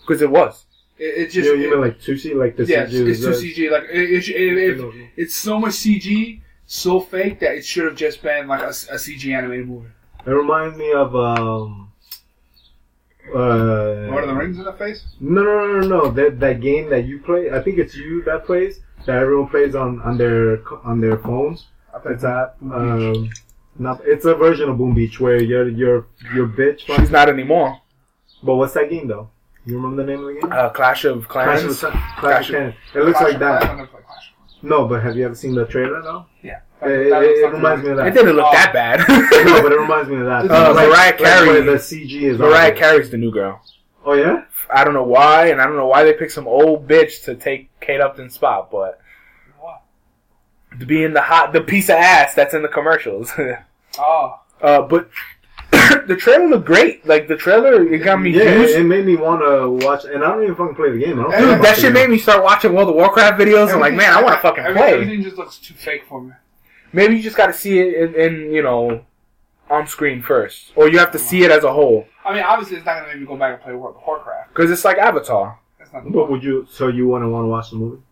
because 0.00 0.20
it 0.22 0.30
was 0.30 0.64
It, 0.98 1.04
it 1.20 1.26
just 1.30 1.46
you, 1.48 1.56
you 1.56 1.70
mean 1.70 1.80
like 1.80 1.98
Tusi, 2.00 2.34
like 2.34 2.56
the 2.56 2.64
yeah, 2.66 2.84
CG 2.86 2.92
it's, 3.08 3.20
it's 3.20 3.20
is, 3.20 3.40
too 3.54 3.62
CG. 3.62 3.70
Like 3.70 3.84
it, 3.90 4.10
it, 4.16 4.28
it, 4.28 4.78
it, 4.80 5.10
it's 5.16 5.34
so 5.34 5.58
much 5.58 5.72
CG, 5.72 6.40
so 6.66 7.00
fake 7.00 7.40
that 7.40 7.54
it 7.56 7.64
should 7.64 7.84
have 7.86 7.96
just 7.96 8.22
been 8.22 8.46
like 8.46 8.60
a, 8.62 8.68
a 8.96 8.98
CG 9.04 9.24
animated 9.36 9.68
movie. 9.68 9.88
It 10.26 10.30
reminds 10.30 10.76
me 10.76 10.92
of 10.92 11.16
um. 11.16 11.88
Uh, 13.34 14.08
Lord 14.10 14.24
of 14.24 14.30
the 14.30 14.34
Rings 14.34 14.58
in 14.58 14.64
the 14.64 14.72
face. 14.72 15.04
No, 15.20 15.42
no, 15.42 15.66
no, 15.66 15.80
no, 15.80 15.86
no. 15.88 16.10
That 16.10 16.40
that 16.40 16.60
game 16.60 16.90
that 16.90 17.04
you 17.04 17.20
play, 17.20 17.50
I 17.50 17.60
think 17.62 17.78
it's 17.78 17.94
you 17.96 18.22
that 18.24 18.44
plays. 18.44 18.80
That 19.06 19.16
everyone 19.16 19.48
plays 19.48 19.74
on 19.74 20.00
on 20.02 20.18
their 20.18 20.60
on 20.84 21.00
their 21.00 21.18
phones. 21.18 21.66
It's 22.06 22.22
that. 22.22 22.54
Um, 22.62 23.30
not, 23.78 24.00
it's 24.04 24.24
a 24.24 24.34
version 24.34 24.68
of 24.68 24.78
Boom 24.78 24.94
Beach 24.94 25.18
where 25.20 25.40
you're 25.42 25.68
you're 25.68 26.06
you're 26.34 26.48
bitch. 26.48 26.80
she's 26.80 27.10
not 27.10 27.28
anymore 27.28 27.78
But 28.42 28.56
what's 28.56 28.74
that 28.74 28.90
game 28.90 29.08
though? 29.08 29.30
You 29.64 29.76
remember 29.76 30.02
the 30.04 30.10
name 30.10 30.20
of 30.26 30.34
the 30.34 30.40
game? 30.40 30.52
uh, 30.52 30.68
Clash 30.70 31.04
of 31.04 31.28
Clash 31.28 31.60
Clans 31.60 31.82
of 31.84 31.90
Clash, 31.92 32.18
Clash 32.18 32.48
of 32.50 32.54
of- 32.54 32.60
Clans. 32.60 32.74
It 32.94 32.98
looks 33.00 33.20
like 33.20 33.36
Clash 33.38 33.38
of 33.38 33.38
Clans, 33.38 33.60
that. 33.62 33.70
I'm 33.70 33.76
gonna 33.76 33.86
play 33.88 34.00
Clash 34.02 34.28
of 34.30 34.36
Clans. 34.36 34.62
No, 34.62 34.86
but 34.86 35.02
have 35.02 35.16
you 35.16 35.24
ever 35.24 35.34
seen 35.34 35.54
the 35.54 35.64
trailer 35.66 36.02
though? 36.02 36.26
Yeah, 36.42 36.60
It, 36.82 36.90
it, 36.90 37.12
it 37.12 37.52
reminds 37.52 37.84
me 37.84 37.90
of 37.92 37.96
that. 37.98 38.06
it 38.08 38.14
didn't 38.14 38.36
look 38.36 38.46
Oh. 38.48 38.52
that 38.52 38.72
bad 38.72 38.98
no, 39.08 39.62
but 39.62 39.72
it 39.72 39.76
reminds 39.80 40.08
me 40.08 40.16
of 40.16 40.24
that. 40.26 40.50
Uh, 40.50 40.74
Like- 40.74 40.88
Mariah 40.88 40.90
like 40.90 41.18
Carey- 41.18 41.60
the 41.62 41.72
CG 41.78 42.22
is. 42.22 42.40
on 42.40 42.48
Mariah 42.48 42.70
it. 42.72 42.76
Carey's 42.76 43.10
the 43.10 43.16
new 43.18 43.30
girl 43.30 43.62
Oh 44.04 44.14
yeah. 44.14 44.44
I 44.74 44.84
don't 44.84 44.94
know 44.94 45.04
why 45.04 45.46
and 45.48 45.60
I 45.60 45.64
don't 45.66 45.76
know 45.76 45.86
why 45.86 46.02
they 46.04 46.12
picked 46.12 46.32
some 46.32 46.48
old 46.48 46.88
bitch 46.88 47.24
to 47.24 47.34
take 47.36 47.68
Kate 47.80 48.00
Upton's 48.00 48.34
spot 48.34 48.70
but 48.70 48.78
What? 48.78 49.00
To 50.82 50.86
be 50.86 51.02
in 51.04 51.12
the 51.14 51.22
hot 51.22 51.52
the 51.52 51.60
piece 51.60 51.88
of 51.88 51.96
ass 51.96 52.34
that's 52.34 52.54
in 52.54 52.62
the 52.62 52.68
commercials. 52.68 53.32
Oh, 53.98 54.40
uh, 54.62 54.80
but 54.82 55.10
the 56.06 56.16
trailer 56.18 56.46
looked 56.48 56.64
great. 56.64 57.06
Like 57.06 57.28
the 57.28 57.36
trailer, 57.36 57.82
it 57.86 57.98
got 57.98 58.20
me 58.22 58.30
Yeah, 58.30 58.44
it, 58.44 58.54
juiced. 58.54 58.76
it 58.78 58.84
made 58.84 59.04
me 59.04 59.16
want 59.16 59.42
to 59.42 59.86
watch, 59.86 60.04
and 60.06 60.24
I 60.24 60.28
don't 60.32 60.42
even 60.42 60.54
fucking 60.54 60.74
play 60.76 60.92
the 60.92 60.98
game. 60.98 61.18
I 61.20 61.22
don't 61.24 61.30
Dude, 61.30 61.38
care 61.38 61.40
Dude, 61.40 61.50
about 61.56 61.62
that 61.64 61.74
shit 61.76 61.84
game. 61.84 61.92
made 61.92 62.08
me 62.08 62.16
start 62.18 62.42
watching 62.42 62.72
World 62.72 62.88
of 62.88 62.94
Warcraft 62.94 63.38
videos. 63.38 63.70
I'm 63.70 63.80
like, 63.80 63.92
man, 63.92 64.14
I 64.14 64.22
want 64.22 64.34
to 64.34 64.40
fucking 64.40 64.64
Every- 64.64 64.80
play. 64.80 64.92
Everything 64.94 65.22
just 65.22 65.36
looks 65.36 65.58
too 65.58 65.74
fake 65.74 66.04
for 66.08 66.22
me. 66.22 66.32
Maybe 66.94 67.16
you 67.16 67.22
just 67.22 67.36
got 67.36 67.48
to 67.48 67.52
see 67.52 67.78
it 67.80 67.94
in, 67.94 68.14
in, 68.14 68.52
you 68.54 68.62
know, 68.62 69.04
on 69.68 69.86
screen 69.86 70.22
first, 70.22 70.72
or 70.74 70.88
you 70.88 70.98
have 70.98 71.12
to 71.12 71.18
see 71.18 71.44
it 71.44 71.50
as 71.50 71.64
a 71.64 71.72
whole 71.72 72.06
I 72.24 72.32
mean, 72.32 72.42
obviously, 72.44 72.76
it's 72.78 72.86
not 72.86 72.94
gonna 73.00 73.08
make 73.08 73.20
me 73.20 73.26
go 73.26 73.36
back 73.36 73.54
and 73.54 73.62
play 73.62 73.74
World 73.74 73.96
of 73.96 74.02
Warcraft. 74.06 74.54
because 74.54 74.70
it's 74.70 74.84
like 74.86 74.96
Avatar. 74.96 75.58
That's 75.78 75.92
not 75.92 76.04
the 76.04 76.10
But 76.10 76.18
point. 76.20 76.30
would 76.30 76.44
you? 76.44 76.66
So 76.70 76.88
you 76.88 77.08
want 77.08 77.24
to 77.24 77.28
want 77.28 77.44
to 77.44 77.48
watch 77.48 77.70
the 77.70 77.76
movie? 77.76 78.02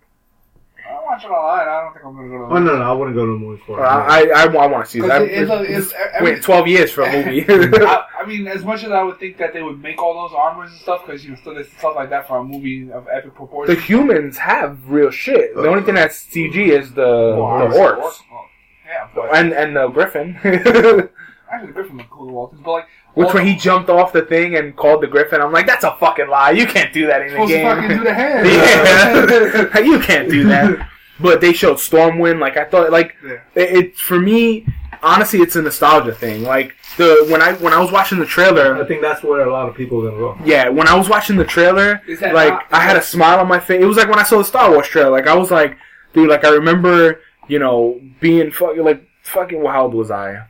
I 1.25 1.25
watch 1.25 1.25
it 1.25 1.35
online. 1.35 1.69
I 1.69 1.81
don't 1.83 1.93
think 1.93 2.05
I'm 2.07 2.17
gonna 2.17 2.29
go 2.29 2.39
to. 2.49 2.55
Oh 2.55 2.59
no, 2.59 2.77
no, 2.79 2.83
I 2.83 2.93
wouldn't 2.93 3.17
go 3.17 3.27
to 3.27 3.33
the 3.33 3.39
movie 3.39 3.63
for 3.67 3.79
Or 3.81 3.85
it. 3.85 3.89
I, 3.89 4.31
I, 4.31 4.45
I, 4.45 4.67
want 4.67 4.85
to 4.85 4.91
see 4.91 5.01
that. 5.01 5.21
Because 5.21 5.61
it- 5.63 5.71
it's 5.71 5.93
it's- 5.93 6.23
wait 6.23 6.31
every- 6.35 6.41
12 6.41 6.67
years 6.69 6.91
for 6.93 7.03
a 7.03 7.13
movie. 7.13 7.45
I, 7.87 8.05
I 8.21 8.27
mean, 8.27 8.47
as 8.47 8.65
much 8.65 8.85
as 8.85 8.91
I 8.91 9.03
would 9.03 9.19
think 9.19 9.39
that 9.39 9.53
they 9.53 9.63
would 9.63 9.83
make 9.83 10.01
all 10.03 10.15
those 10.29 10.37
armors 10.37 10.71
and 10.71 10.81
stuff, 10.81 11.05
because 11.07 11.25
you 11.25 11.31
know, 11.31 11.37
still 11.37 11.55
there's 11.55 11.69
stuff 11.73 11.95
like 11.97 12.11
that 12.11 12.27
for 12.29 12.39
a 12.39 12.45
movie 12.45 12.91
of 12.93 13.07
epic 13.09 13.35
proportions. 13.35 13.77
the 13.77 13.81
proportions. 13.83 13.87
humans 13.87 14.39
have 14.39 14.79
real 14.91 15.11
shit. 15.11 15.55
The 15.55 15.69
only 15.69 15.83
thing 15.83 15.95
that's 15.95 16.25
CG 16.27 16.55
is 16.57 16.93
the, 16.95 17.03
Well, 17.39 17.69
the 17.69 17.77
orcs. 17.77 17.97
well, 18.31 18.47
yeah, 18.87 19.09
but 19.15 19.35
And, 19.35 19.53
and 19.53 19.77
the 19.77 19.89
griffin. 19.89 20.37
actually, 20.43 21.67
the 21.69 21.73
Griffin 21.73 21.97
looked 21.97 22.11
cool 22.11 22.27
to 22.27 22.33
Waltons, 22.33 22.61
but 22.65 22.71
like, 22.73 22.87
Which 23.15 23.29
all- 23.29 23.35
when 23.35 23.47
he 23.47 23.57
jumped 23.57 23.89
off 23.89 24.13
the 24.13 24.23
thing 24.23 24.57
and 24.57 24.77
called 24.77 25.03
the 25.03 25.07
griffin, 25.07 25.41
I'm 25.41 25.53
like, 25.53 25.67
that's 25.67 25.85
a 25.85 25.97
fucking 25.99 26.29
lie. 26.29 26.51
You 26.51 26.67
can't 26.67 26.93
do 26.93 27.07
that 27.07 27.23
in 27.23 27.29
the 27.29 27.33
supposed 27.35 27.51
to 27.53 27.57
game. 27.57 27.67
fucking 27.67 27.89
do 27.99 28.05
the 28.05 28.15
hand. 28.15 28.47
yeah, 28.47 29.79
you 29.81 29.99
can't 30.01 30.29
do 30.29 30.45
that. 30.49 30.89
But 31.21 31.41
they 31.41 31.53
showed 31.53 31.77
Stormwind. 31.77 32.41
Like 32.41 32.57
I 32.57 32.65
thought, 32.65 32.91
like 32.91 33.15
Yeah. 33.25 33.41
it, 33.55 33.73
it 33.77 33.97
for 33.97 34.19
me. 34.19 34.67
Honestly, 35.03 35.41
it's 35.41 35.57
a 35.57 35.63
nostalgia 35.63 36.15
thing. 36.15 36.43
Like 36.43 36.75
the 36.99 37.27
when 37.31 37.41
I 37.41 37.55
when 37.55 37.73
I 37.73 37.79
was 37.81 37.91
watching 37.91 38.19
the 38.19 38.27
trailer, 38.27 38.77
I 38.83 38.87
think 38.87 39.01
that's 39.01 39.23
where 39.23 39.41
a 39.47 39.51
lot 39.53 39.69
of 39.69 39.75
people 39.75 40.07
are 40.07 40.11
gonna 40.11 40.19
go. 40.19 40.37
yeah, 40.45 40.69
when 40.69 40.89
I 40.89 40.95
was 40.95 41.09
watching 41.09 41.37
the 41.37 41.45
trailer, 41.45 42.03
like 42.09 42.53
not- 42.53 42.65
I 42.73 42.81
had 42.81 42.97
a 42.97 43.03
smile 43.03 43.39
on 43.41 43.49
my 43.49 43.59
face. 43.61 43.81
It 43.83 43.87
was 43.87 43.97
like 43.97 44.09
when 44.09 44.19
I 44.19 44.25
saw 44.25 44.39
the 44.39 44.45
Star 44.45 44.71
Wars 44.71 44.87
trailer. 44.89 45.11
Like 45.11 45.27
I 45.27 45.35
was 45.35 45.51
like, 45.51 45.77
dude, 46.13 46.29
like 46.29 46.45
I 46.45 46.51
remember, 46.51 47.21
you 47.49 47.59
know, 47.59 47.99
being 48.21 48.51
fucking 48.51 48.85
like 48.85 49.03
fucking. 49.23 49.63
Well, 49.63 49.73
how 49.73 49.83
old 49.85 49.95
was 49.95 50.11
I? 50.11 50.47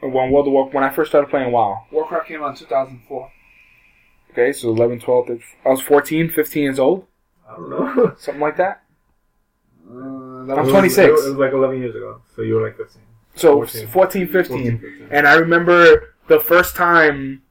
When 0.00 0.30
World 0.32 0.46
of 0.46 0.52
War 0.52 0.68
when 0.70 0.82
I 0.82 0.90
first 0.90 1.10
started 1.10 1.30
playing 1.30 1.52
WoW. 1.52 1.84
Warcraft 1.92 2.26
came 2.26 2.42
out 2.42 2.50
in 2.50 2.56
2004. 2.56 3.30
Okay, 4.32 4.52
so 4.52 4.68
11, 4.70 5.00
12, 5.00 5.30
I 5.66 5.68
was 5.68 5.80
14, 5.82 6.30
15 6.30 6.62
years 6.62 6.78
old, 6.78 7.06
I 7.48 7.56
don't 7.56 7.68
know. 7.70 8.14
something 8.18 8.40
like 8.40 8.56
that. 8.58 8.82
Uh, 9.90 9.96
I'm 9.96 10.46
was- 10.46 10.58
It 10.58 10.62
was- 10.62 10.70
26. 10.70 10.98
It 11.08 11.12
was, 11.12 11.26
it 11.26 11.30
was 11.30 11.38
like 11.38 11.52
11 11.52 11.78
years 11.80 11.94
ago, 11.94 12.20
so 12.34 12.42
you 12.42 12.54
were 12.54 12.62
like 12.62 12.76
15. 12.76 13.02
So 13.34 13.54
14. 13.56 13.86
14, 13.88 14.28
15. 14.28 14.56
14, 14.58 14.78
15. 14.80 15.08
And 15.10 15.26
I 15.28 15.34
remember 15.34 16.14
the 16.28 16.40
first 16.40 16.76
time 16.76 17.42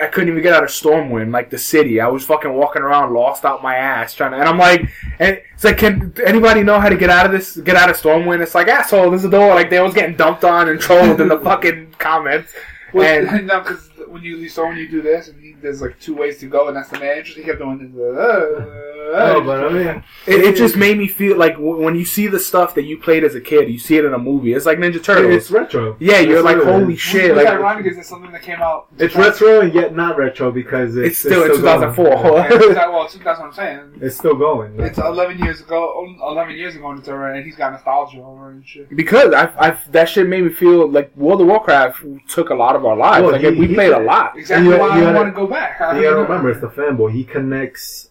I 0.00 0.06
couldn't 0.08 0.28
even 0.28 0.42
get 0.42 0.52
out 0.52 0.62
of 0.62 0.68
Stormwind, 0.68 1.32
like 1.32 1.48
the 1.48 1.56
city. 1.58 2.00
I 2.00 2.08
was 2.08 2.24
fucking 2.24 2.52
walking 2.52 2.82
around 2.82 3.14
lost 3.14 3.44
out 3.46 3.62
my 3.62 3.76
ass 3.76 4.12
trying 4.14 4.32
to, 4.32 4.36
and 4.38 4.46
I'm 4.48 4.58
like, 4.58 4.82
and 5.18 5.40
it's 5.54 5.64
like, 5.64 5.78
can 5.78 6.12
anybody 6.24 6.62
know 6.62 6.78
how 6.78 6.88
to 6.90 6.96
get 6.96 7.08
out 7.08 7.24
of 7.24 7.32
this, 7.32 7.56
get 7.56 7.76
out 7.76 7.88
of 7.88 7.96
Stormwind? 7.96 8.42
It's 8.42 8.54
like, 8.54 8.68
asshole, 8.68 9.08
there's 9.10 9.24
a 9.24 9.30
door. 9.30 9.54
Like 9.54 9.70
they 9.70 9.80
was 9.80 9.94
getting 9.94 10.14
dumped 10.16 10.44
on 10.44 10.68
and 10.68 10.78
trolled 10.78 11.20
in 11.20 11.28
the 11.28 11.38
fucking 11.48 11.94
comments. 11.98 12.52
Well, 12.92 13.26
And 13.26 13.46
no, 13.48 13.60
because 13.60 13.88
when 14.08 14.22
you 14.22 14.36
you 14.36 14.48
saw 14.48 14.66
when 14.68 14.76
you 14.76 14.88
do 14.88 15.02
this, 15.02 15.28
and 15.28 15.40
he, 15.40 15.54
there's 15.60 15.80
like 15.82 15.98
two 16.00 16.14
ways 16.14 16.38
to 16.40 16.46
go, 16.46 16.68
and 16.68 16.76
that's 16.76 16.88
the 16.90 16.98
main 16.98 17.10
entrance. 17.18 17.36
He 17.36 17.42
kept 17.42 17.58
doing 17.58 17.78
this. 17.78 18.16
Uh, 18.18 18.92
Oh, 19.08 19.40
but 19.40 19.64
I 19.64 19.68
mean, 19.68 20.02
It, 20.26 20.40
it 20.44 20.56
just 20.56 20.74
made 20.76 20.98
me 20.98 21.06
feel 21.06 21.36
like 21.38 21.52
w- 21.52 21.80
when 21.80 21.94
you 21.94 22.04
see 22.04 22.26
the 22.26 22.40
stuff 22.40 22.74
that 22.74 22.82
you 22.82 22.98
played 22.98 23.22
as 23.22 23.36
a 23.36 23.40
kid, 23.40 23.68
you 23.70 23.78
see 23.78 23.96
it 23.96 24.04
in 24.04 24.12
a 24.12 24.18
movie. 24.18 24.52
It's 24.52 24.66
like 24.66 24.78
Ninja 24.78 25.00
Turtles. 25.00 25.32
it's 25.32 25.48
retro. 25.48 25.96
yeah, 26.00 26.18
you're 26.18 26.42
That's 26.42 26.56
like, 26.56 26.64
holy 26.66 26.94
is. 26.94 27.00
shit! 27.00 27.32
What's 27.32 27.44
Like, 27.44 27.54
ironic 27.54 27.86
is 27.86 27.98
it's 27.98 28.08
something 28.08 28.32
that 28.32 28.42
came 28.42 28.60
out. 28.60 28.88
It's 28.98 29.14
retro 29.14 29.60
and 29.60 29.72
yet 29.72 29.94
not 29.94 30.18
retro 30.18 30.50
because 30.50 30.96
it's, 30.96 31.10
It's 31.10 31.18
still 31.18 31.44
in 31.44 31.50
2004. 31.56 32.04
Yeah, 32.08 32.48
well, 32.88 33.04
that's 33.04 33.16
what 33.16 33.38
I'm 33.40 33.52
saying. 33.52 33.92
It's 34.00 34.16
still 34.16 34.34
going. 34.34 34.80
It's 34.80 34.98
11 34.98 35.38
years 35.38 35.60
ago. 35.60 36.16
11 36.22 36.56
years 36.56 36.74
ago, 36.74 36.90
and 36.90 36.98
it's 36.98 37.08
already, 37.08 37.38
and 37.38 37.46
he's 37.46 37.54
got 37.56 37.70
nostalgia 37.74 38.18
over 38.24 38.50
it 38.50 38.54
and 38.56 38.66
shit. 38.66 38.96
because 38.96 39.32
I, 39.34 39.52
I, 39.56 39.78
that 39.92 40.08
shit 40.08 40.26
made 40.28 40.42
me 40.42 40.50
feel 40.50 40.90
like 40.90 41.16
World 41.16 41.42
of 41.42 41.46
Warcraft 41.46 42.02
took 42.28 42.50
a 42.50 42.54
lot 42.56 42.74
of 42.74 42.84
our 42.84 42.96
lives. 42.96 43.22
Well, 43.22 43.32
like 43.32 43.42
he- 43.42 43.50
we 43.60 43.68
he- 43.68 43.74
played 43.74 43.92
a 43.96 44.04
lot. 44.04 44.36
Exactly 44.38 44.68
You- 44.68 44.78
why 44.78 44.86
you 44.86 44.92
I 44.92 45.00
gotta- 45.00 45.16
want 45.18 45.28
to 45.28 45.32
go 45.40 45.46
back. 45.46 45.78
You 45.96 46.02
gotta 46.02 46.16
remember, 46.22 46.50
it's 46.50 46.60
the 46.60 46.68
fanboy. 46.68 47.12
He 47.12 47.24
connects 47.24 48.10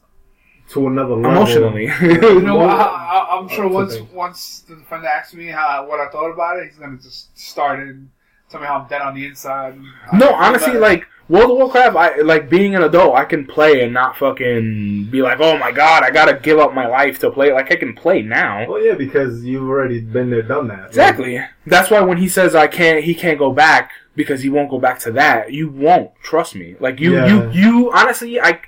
to 0.69 0.87
another 0.87 1.13
level. 1.15 1.31
Emotionally. 1.31 1.87
You 2.01 2.41
know, 2.41 2.59
I, 2.61 2.73
I, 2.83 3.37
I'm 3.37 3.47
sure 3.49 3.65
That's 3.65 3.73
once 3.73 3.95
the 3.95 4.03
once 4.15 4.59
the 4.67 4.75
friend 4.87 5.05
asks 5.05 5.33
me 5.33 5.47
how 5.47 5.85
what 5.87 5.99
I 5.99 6.09
thought 6.09 6.31
about 6.31 6.57
it, 6.57 6.67
he's 6.69 6.77
gonna 6.79 6.97
just 6.97 7.37
start 7.37 7.79
and 7.79 8.09
tell 8.49 8.61
me 8.61 8.67
how 8.67 8.77
I'm 8.79 8.87
dead 8.87 9.01
on 9.01 9.13
the 9.15 9.25
inside. 9.25 9.77
No, 10.13 10.33
honestly, 10.33 10.67
better. 10.73 10.79
like 10.79 11.07
World 11.27 11.49
of 11.51 11.57
Warcraft, 11.57 11.95
I 11.95 12.21
like 12.21 12.49
being 12.49 12.75
an 12.75 12.83
adult. 12.83 13.15
I 13.15 13.25
can 13.25 13.45
play 13.47 13.83
and 13.83 13.91
not 13.93 14.15
fucking 14.17 15.05
be 15.11 15.21
like, 15.23 15.39
oh 15.39 15.57
my 15.57 15.71
god, 15.71 16.03
I 16.03 16.11
gotta 16.11 16.35
give 16.35 16.59
up 16.59 16.73
my 16.73 16.87
life 16.87 17.17
to 17.19 17.31
play. 17.31 17.51
Like 17.51 17.71
I 17.71 17.75
can 17.75 17.93
play 17.95 18.21
now. 18.21 18.65
Oh 18.67 18.77
yeah, 18.77 18.93
because 18.93 19.43
you've 19.43 19.67
already 19.67 20.01
been 20.01 20.29
there, 20.29 20.41
done 20.43 20.67
that. 20.69 20.87
Exactly. 20.87 21.39
That's 21.65 21.89
why 21.91 22.01
when 22.01 22.17
he 22.17 22.27
says 22.27 22.53
I 22.55 22.67
can't, 22.67 23.03
he 23.03 23.13
can't 23.15 23.39
go 23.39 23.51
back 23.51 23.91
because 24.15 24.41
he 24.41 24.49
won't 24.49 24.69
go 24.69 24.79
back 24.79 24.99
to 24.99 25.11
that. 25.13 25.51
You 25.51 25.69
won't 25.69 26.11
trust 26.23 26.55
me. 26.55 26.75
Like 26.79 26.99
you, 26.99 27.15
Yeah. 27.15 27.27
you, 27.27 27.51
you. 27.51 27.91
Honestly, 27.93 28.39
I 28.39 28.59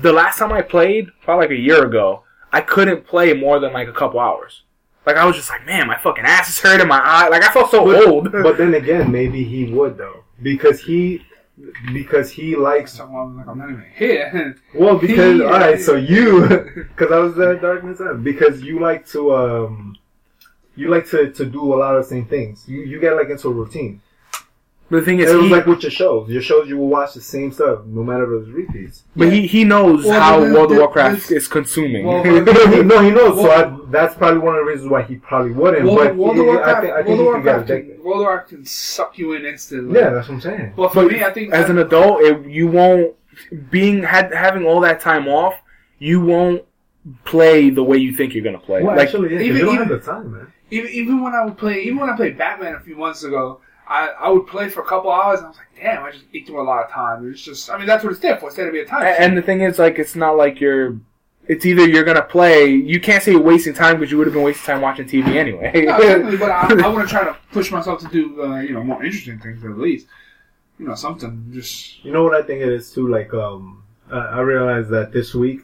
the 0.00 0.12
last 0.12 0.38
time 0.38 0.52
I 0.52 0.62
played, 0.62 1.08
probably 1.22 1.46
like 1.46 1.52
a 1.58 1.60
year 1.60 1.84
ago, 1.84 2.22
I 2.52 2.60
couldn't 2.60 3.06
play 3.06 3.32
more 3.32 3.58
than 3.60 3.72
like 3.72 3.88
a 3.88 3.92
couple 3.92 4.20
hours. 4.20 4.62
Like 5.06 5.16
I 5.16 5.24
was 5.24 5.36
just 5.36 5.48
like, 5.50 5.64
man, 5.64 5.86
my 5.86 5.96
fucking 5.98 6.24
ass 6.24 6.48
is 6.50 6.60
hurting, 6.60 6.86
my 6.88 7.00
eye. 7.02 7.28
Like 7.28 7.42
I 7.42 7.52
felt 7.52 7.70
so 7.70 7.84
But- 7.84 8.06
old. 8.06 8.32
But 8.46 8.58
then 8.58 8.74
again, 8.74 9.10
maybe 9.10 9.42
he 9.44 9.72
would 9.72 9.96
though, 9.96 10.24
because 10.42 10.80
he, 10.82 11.22
because 11.92 12.30
he 12.30 12.56
likes. 12.56 12.92
so 12.94 13.04
I'm 13.04 13.36
like, 13.36 13.46
I'm 13.48 13.58
not 13.58 13.70
even 13.70 13.84
here. 13.94 14.56
Well, 14.74 14.96
because 14.98 15.36
He- 15.40 15.42
all 15.44 15.50
right, 15.52 15.80
so 15.80 15.96
you, 15.96 16.46
because 16.88 17.10
I 17.12 17.18
was 17.18 17.34
there 17.36 17.54
at 17.56 17.62
Darkness 17.62 18.00
End, 18.00 18.22
because 18.22 18.62
you 18.62 18.80
like 18.80 19.06
to, 19.08 19.34
um, 19.34 19.96
you 20.76 20.88
like 20.88 21.06
to 21.08 21.32
to 21.32 21.44
do 21.44 21.74
a 21.74 21.76
lot 21.76 21.96
of 21.96 22.04
the 22.04 22.08
same 22.08 22.26
things. 22.26 22.68
You 22.68 22.80
you 22.82 23.00
get 23.00 23.14
like 23.16 23.30
into 23.30 23.48
a 23.48 23.52
routine. 23.52 24.00
But 24.90 25.00
the 25.00 25.04
thing 25.04 25.18
is, 25.20 25.30
It 25.30 25.36
was 25.36 25.46
he, 25.46 25.50
like 25.52 25.66
with 25.66 25.82
your 25.82 25.90
shows. 25.90 26.30
Your 26.30 26.40
shows, 26.40 26.66
you 26.66 26.78
will 26.78 26.88
watch 26.88 27.12
the 27.12 27.20
same 27.20 27.52
stuff, 27.52 27.80
no 27.84 28.02
matter 28.02 28.24
if 28.36 28.42
it's 28.46 28.50
repeats. 28.50 29.04
but 29.14 29.30
he 29.30 29.46
he 29.46 29.62
knows 29.64 30.04
Well, 30.06 30.18
how 30.20 30.40
the- 30.40 30.54
World 30.54 30.72
of 30.72 30.78
Warcraft 30.78 31.30
is 31.30 31.46
consuming. 31.46 32.06
Well, 32.06 32.24
no, 32.24 32.66
he, 32.70 32.82
no, 32.92 33.00
he 33.02 33.10
knows. 33.10 33.38
so 33.38 33.50
I, 33.50 33.78
that's 33.90 34.14
probably 34.14 34.38
one 34.40 34.54
of 34.54 34.64
the 34.64 34.70
reasons 34.70 34.90
why 34.90 35.02
he 35.02 35.16
probably 35.16 35.52
wouldn't. 35.52 35.84
World, 35.84 35.98
but 35.98 36.16
World 36.16 36.34
he- 36.36 36.40
of 36.40 36.46
Warcraft, 36.46 36.76
I 36.78 36.80
think, 36.80 36.92
I 36.94 37.02
think 37.02 37.18
World 37.20 37.20
of 37.20 37.26
he 37.26 37.34
could 37.34 37.44
get 37.44 37.56
Warcraft, 37.58 37.68
can, 37.68 38.04
World 38.04 38.16
of 38.20 38.24
Warcraft 38.26 38.48
can 38.48 38.64
suck 38.64 39.18
you 39.18 39.32
in 39.34 39.44
instantly. 39.44 39.98
Yeah, 40.00 40.10
that's 40.10 40.28
what 40.28 40.34
I'm 40.36 40.40
saying. 40.40 40.72
But 40.76 40.92
for 40.94 41.02
But 41.02 41.12
me, 41.12 41.22
I 41.22 41.32
think 41.32 41.52
as 41.52 41.68
an 41.68 41.78
adult, 41.78 42.22
it, 42.22 42.46
you 42.46 42.68
won't 42.68 43.14
being 43.70 44.02
had 44.02 44.32
having 44.32 44.64
all 44.64 44.80
that 44.80 45.00
time 45.00 45.28
off. 45.28 45.54
You 45.98 46.20
won't 46.22 46.64
play 47.24 47.70
the 47.70 47.82
way 47.84 47.98
you 47.98 48.14
think 48.14 48.34
you're 48.34 48.44
gonna 48.44 48.58
play. 48.58 48.82
Well, 48.82 48.96
like 48.96 49.06
actually, 49.08 49.32
yeah, 49.32 49.38
'cause 49.38 49.46
even- 49.46 49.56
you 49.58 49.64
don't 49.64 49.74
even- 49.74 49.88
have 49.88 50.04
the 50.04 50.12
time, 50.12 50.32
man. 50.32 50.46
even 50.70 50.90
even 50.92 51.22
when 51.22 51.34
I 51.34 51.44
would 51.44 51.58
play, 51.58 51.82
even 51.82 51.98
when 51.98 52.08
I 52.10 52.16
played 52.16 52.38
Batman 52.38 52.74
a 52.74 52.80
few 52.80 52.96
months 52.96 53.22
ago, 53.24 53.60
I, 53.88 54.08
I 54.20 54.28
would 54.28 54.46
play 54.46 54.68
for 54.68 54.82
a 54.82 54.86
couple 54.86 55.10
hours, 55.10 55.38
and 55.38 55.46
I 55.46 55.48
was 55.48 55.56
like, 55.58 55.66
damn, 55.80 56.04
I 56.04 56.10
just 56.10 56.24
ate 56.34 56.46
through 56.46 56.60
a 56.60 56.62
lot 56.62 56.84
of 56.84 56.90
time. 56.90 57.30
It's 57.30 57.40
just, 57.42 57.70
I 57.70 57.78
mean, 57.78 57.86
that's 57.86 58.04
what 58.04 58.10
it's 58.10 58.20
there 58.20 58.36
for. 58.36 58.48
It's 58.48 58.56
there 58.56 58.66
to 58.66 58.72
be 58.72 58.80
a 58.80 58.84
time. 58.84 59.02
A- 59.02 59.20
And 59.20 59.36
the 59.36 59.42
thing 59.42 59.62
is, 59.62 59.78
like, 59.78 59.98
it's 59.98 60.14
not 60.14 60.36
like 60.36 60.60
you're. 60.60 60.96
It's 61.46 61.64
either 61.64 61.88
you're 61.88 62.04
gonna 62.04 62.20
play. 62.22 62.66
You 62.66 63.00
can't 63.00 63.22
say 63.22 63.32
you're 63.32 63.40
wasting 63.40 63.72
time 63.72 63.98
because 63.98 64.10
you 64.12 64.18
would 64.18 64.26
have 64.26 64.34
been 64.34 64.42
wasting 64.42 64.66
time 64.66 64.82
watching 64.82 65.06
TV 65.08 65.28
anyway. 65.36 65.72
No, 65.86 65.96
exactly, 65.96 66.36
but 66.36 66.50
I, 66.50 66.68
I 66.84 66.88
want 66.88 67.08
to 67.08 67.14
try 67.14 67.24
to 67.24 67.34
push 67.52 67.70
myself 67.70 68.00
to 68.02 68.08
do, 68.08 68.42
uh, 68.42 68.60
you 68.60 68.74
know, 68.74 68.84
more 68.84 69.02
interesting 69.02 69.38
things 69.38 69.64
at 69.64 69.78
least. 69.78 70.06
You 70.78 70.86
know, 70.88 70.94
something 70.94 71.48
just. 71.54 72.04
You 72.04 72.12
know 72.12 72.22
what 72.22 72.34
I 72.34 72.42
think 72.42 72.60
it 72.60 72.68
is 72.68 72.92
too. 72.92 73.08
Like, 73.08 73.32
um, 73.32 73.82
I 74.12 74.18
I 74.18 74.40
realized 74.40 74.90
that 74.90 75.10
this 75.10 75.34
week, 75.34 75.60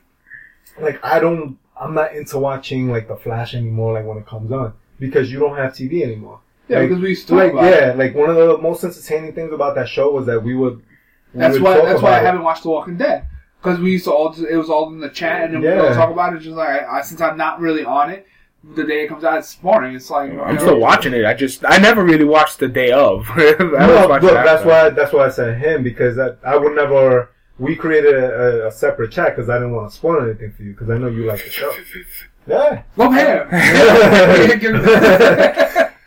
like, 0.81 1.05
I 1.05 1.20
don't, 1.20 1.59
I'm 1.79 1.93
not 1.93 2.14
into 2.14 2.39
watching 2.39 2.89
like 2.91 3.07
the 3.07 3.16
Flash 3.16 3.55
anymore. 3.55 3.93
Like 3.93 4.07
when 4.07 4.16
it 4.16 4.27
comes 4.27 4.51
on, 4.53 4.72
because 4.99 5.31
you 5.31 5.39
don't 5.39 5.57
have 5.59 5.72
TV 5.75 6.03
anymore. 6.03 6.41
Yeah, 6.69 6.79
Like- 6.81 6.89
because 6.89 7.03
we 7.03 7.09
used 7.11 7.27
to 7.29 7.33
talk 7.35 7.39
Like, 7.43 7.53
about 7.53 7.65
it. 7.65 7.81
yeah, 7.81 7.93
like 7.95 8.15
one 8.15 8.31
of 8.31 8.37
the 8.37 8.59
most 8.59 8.85
entertaining 8.85 9.33
things 9.35 9.53
about 9.53 9.75
that 9.75 9.89
show 9.89 10.11
was 10.11 10.27
that 10.27 10.43
we 10.43 10.55
would. 10.55 10.77
we 11.35 11.41
That's 11.41 11.55
would 11.55 11.62
why. 11.62 11.75
talk 11.77 11.85
That's 11.85 12.03
why 12.03 12.12
I 12.12 12.21
it. 12.21 12.25
haven't 12.27 12.43
watched 12.43 12.62
The 12.62 12.71
Walking 12.71 12.97
Dead 12.97 13.27
because 13.62 13.79
we 13.81 13.93
used 13.93 14.05
to 14.05 14.12
all. 14.12 14.31
Just, 14.33 14.47
it 14.49 14.57
was 14.57 14.71
all 14.71 14.89
in 14.93 15.01
the 15.01 15.09
chat, 15.11 15.45
and 15.45 15.55
then 15.55 15.61
we 15.62 15.69
would 15.69 15.79
all 15.89 15.95
talk 15.95 16.11
about 16.11 16.35
it. 16.35 16.41
Just 16.41 16.57
like 16.57 16.83
I, 16.89 17.03
since 17.03 17.21
I'm 17.21 17.37
not 17.37 17.61
really 17.61 17.85
on 17.85 18.11
it, 18.11 18.27
the 18.75 18.85
day 18.85 19.05
it 19.05 19.09
comes 19.09 19.25
out, 19.25 19.39
it's 19.39 19.55
boring. 19.57 19.95
It's 19.95 20.09
like 20.11 20.31
I'm 20.33 20.59
still 20.59 20.79
watching 20.79 21.12
it. 21.12 21.27
I 21.27 21.35
just 21.35 21.65
I 21.67 21.77
never 21.79 22.03
really 22.03 22.25
watched 22.25 22.59
the 22.61 22.69
day 22.69 22.93
of. 22.93 23.27
I 23.35 23.57
No, 23.61 24.07
watched 24.09 24.25
look, 24.25 24.33
that's 24.33 24.65
why 24.65 24.89
that's 24.91 25.12
why 25.12 25.27
I 25.27 25.31
said 25.31 25.59
him 25.59 25.83
because 25.83 26.17
that, 26.17 26.39
I 26.47 26.57
would 26.57 26.75
never. 26.75 27.29
We 27.59 27.77
created 27.77 28.15
a, 28.17 28.67
a 28.67 28.73
separate 28.73 29.12
chat 29.12 29.37
because 29.37 29.49
I 29.49 29.55
didn't 29.55 29.75
want 29.75 29.89
to 29.91 29.95
spoil 29.95 30.23
anything 30.25 30.51
for 30.53 30.62
you 30.65 30.73
because 30.73 30.91
I 30.91 30.97
know 30.99 31.07
you 31.09 31.27
like 31.27 31.45
the 31.45 31.51
show. 31.51 31.73
Yeah. 32.47 32.83
Love 32.99 33.15
hair. 33.15 33.49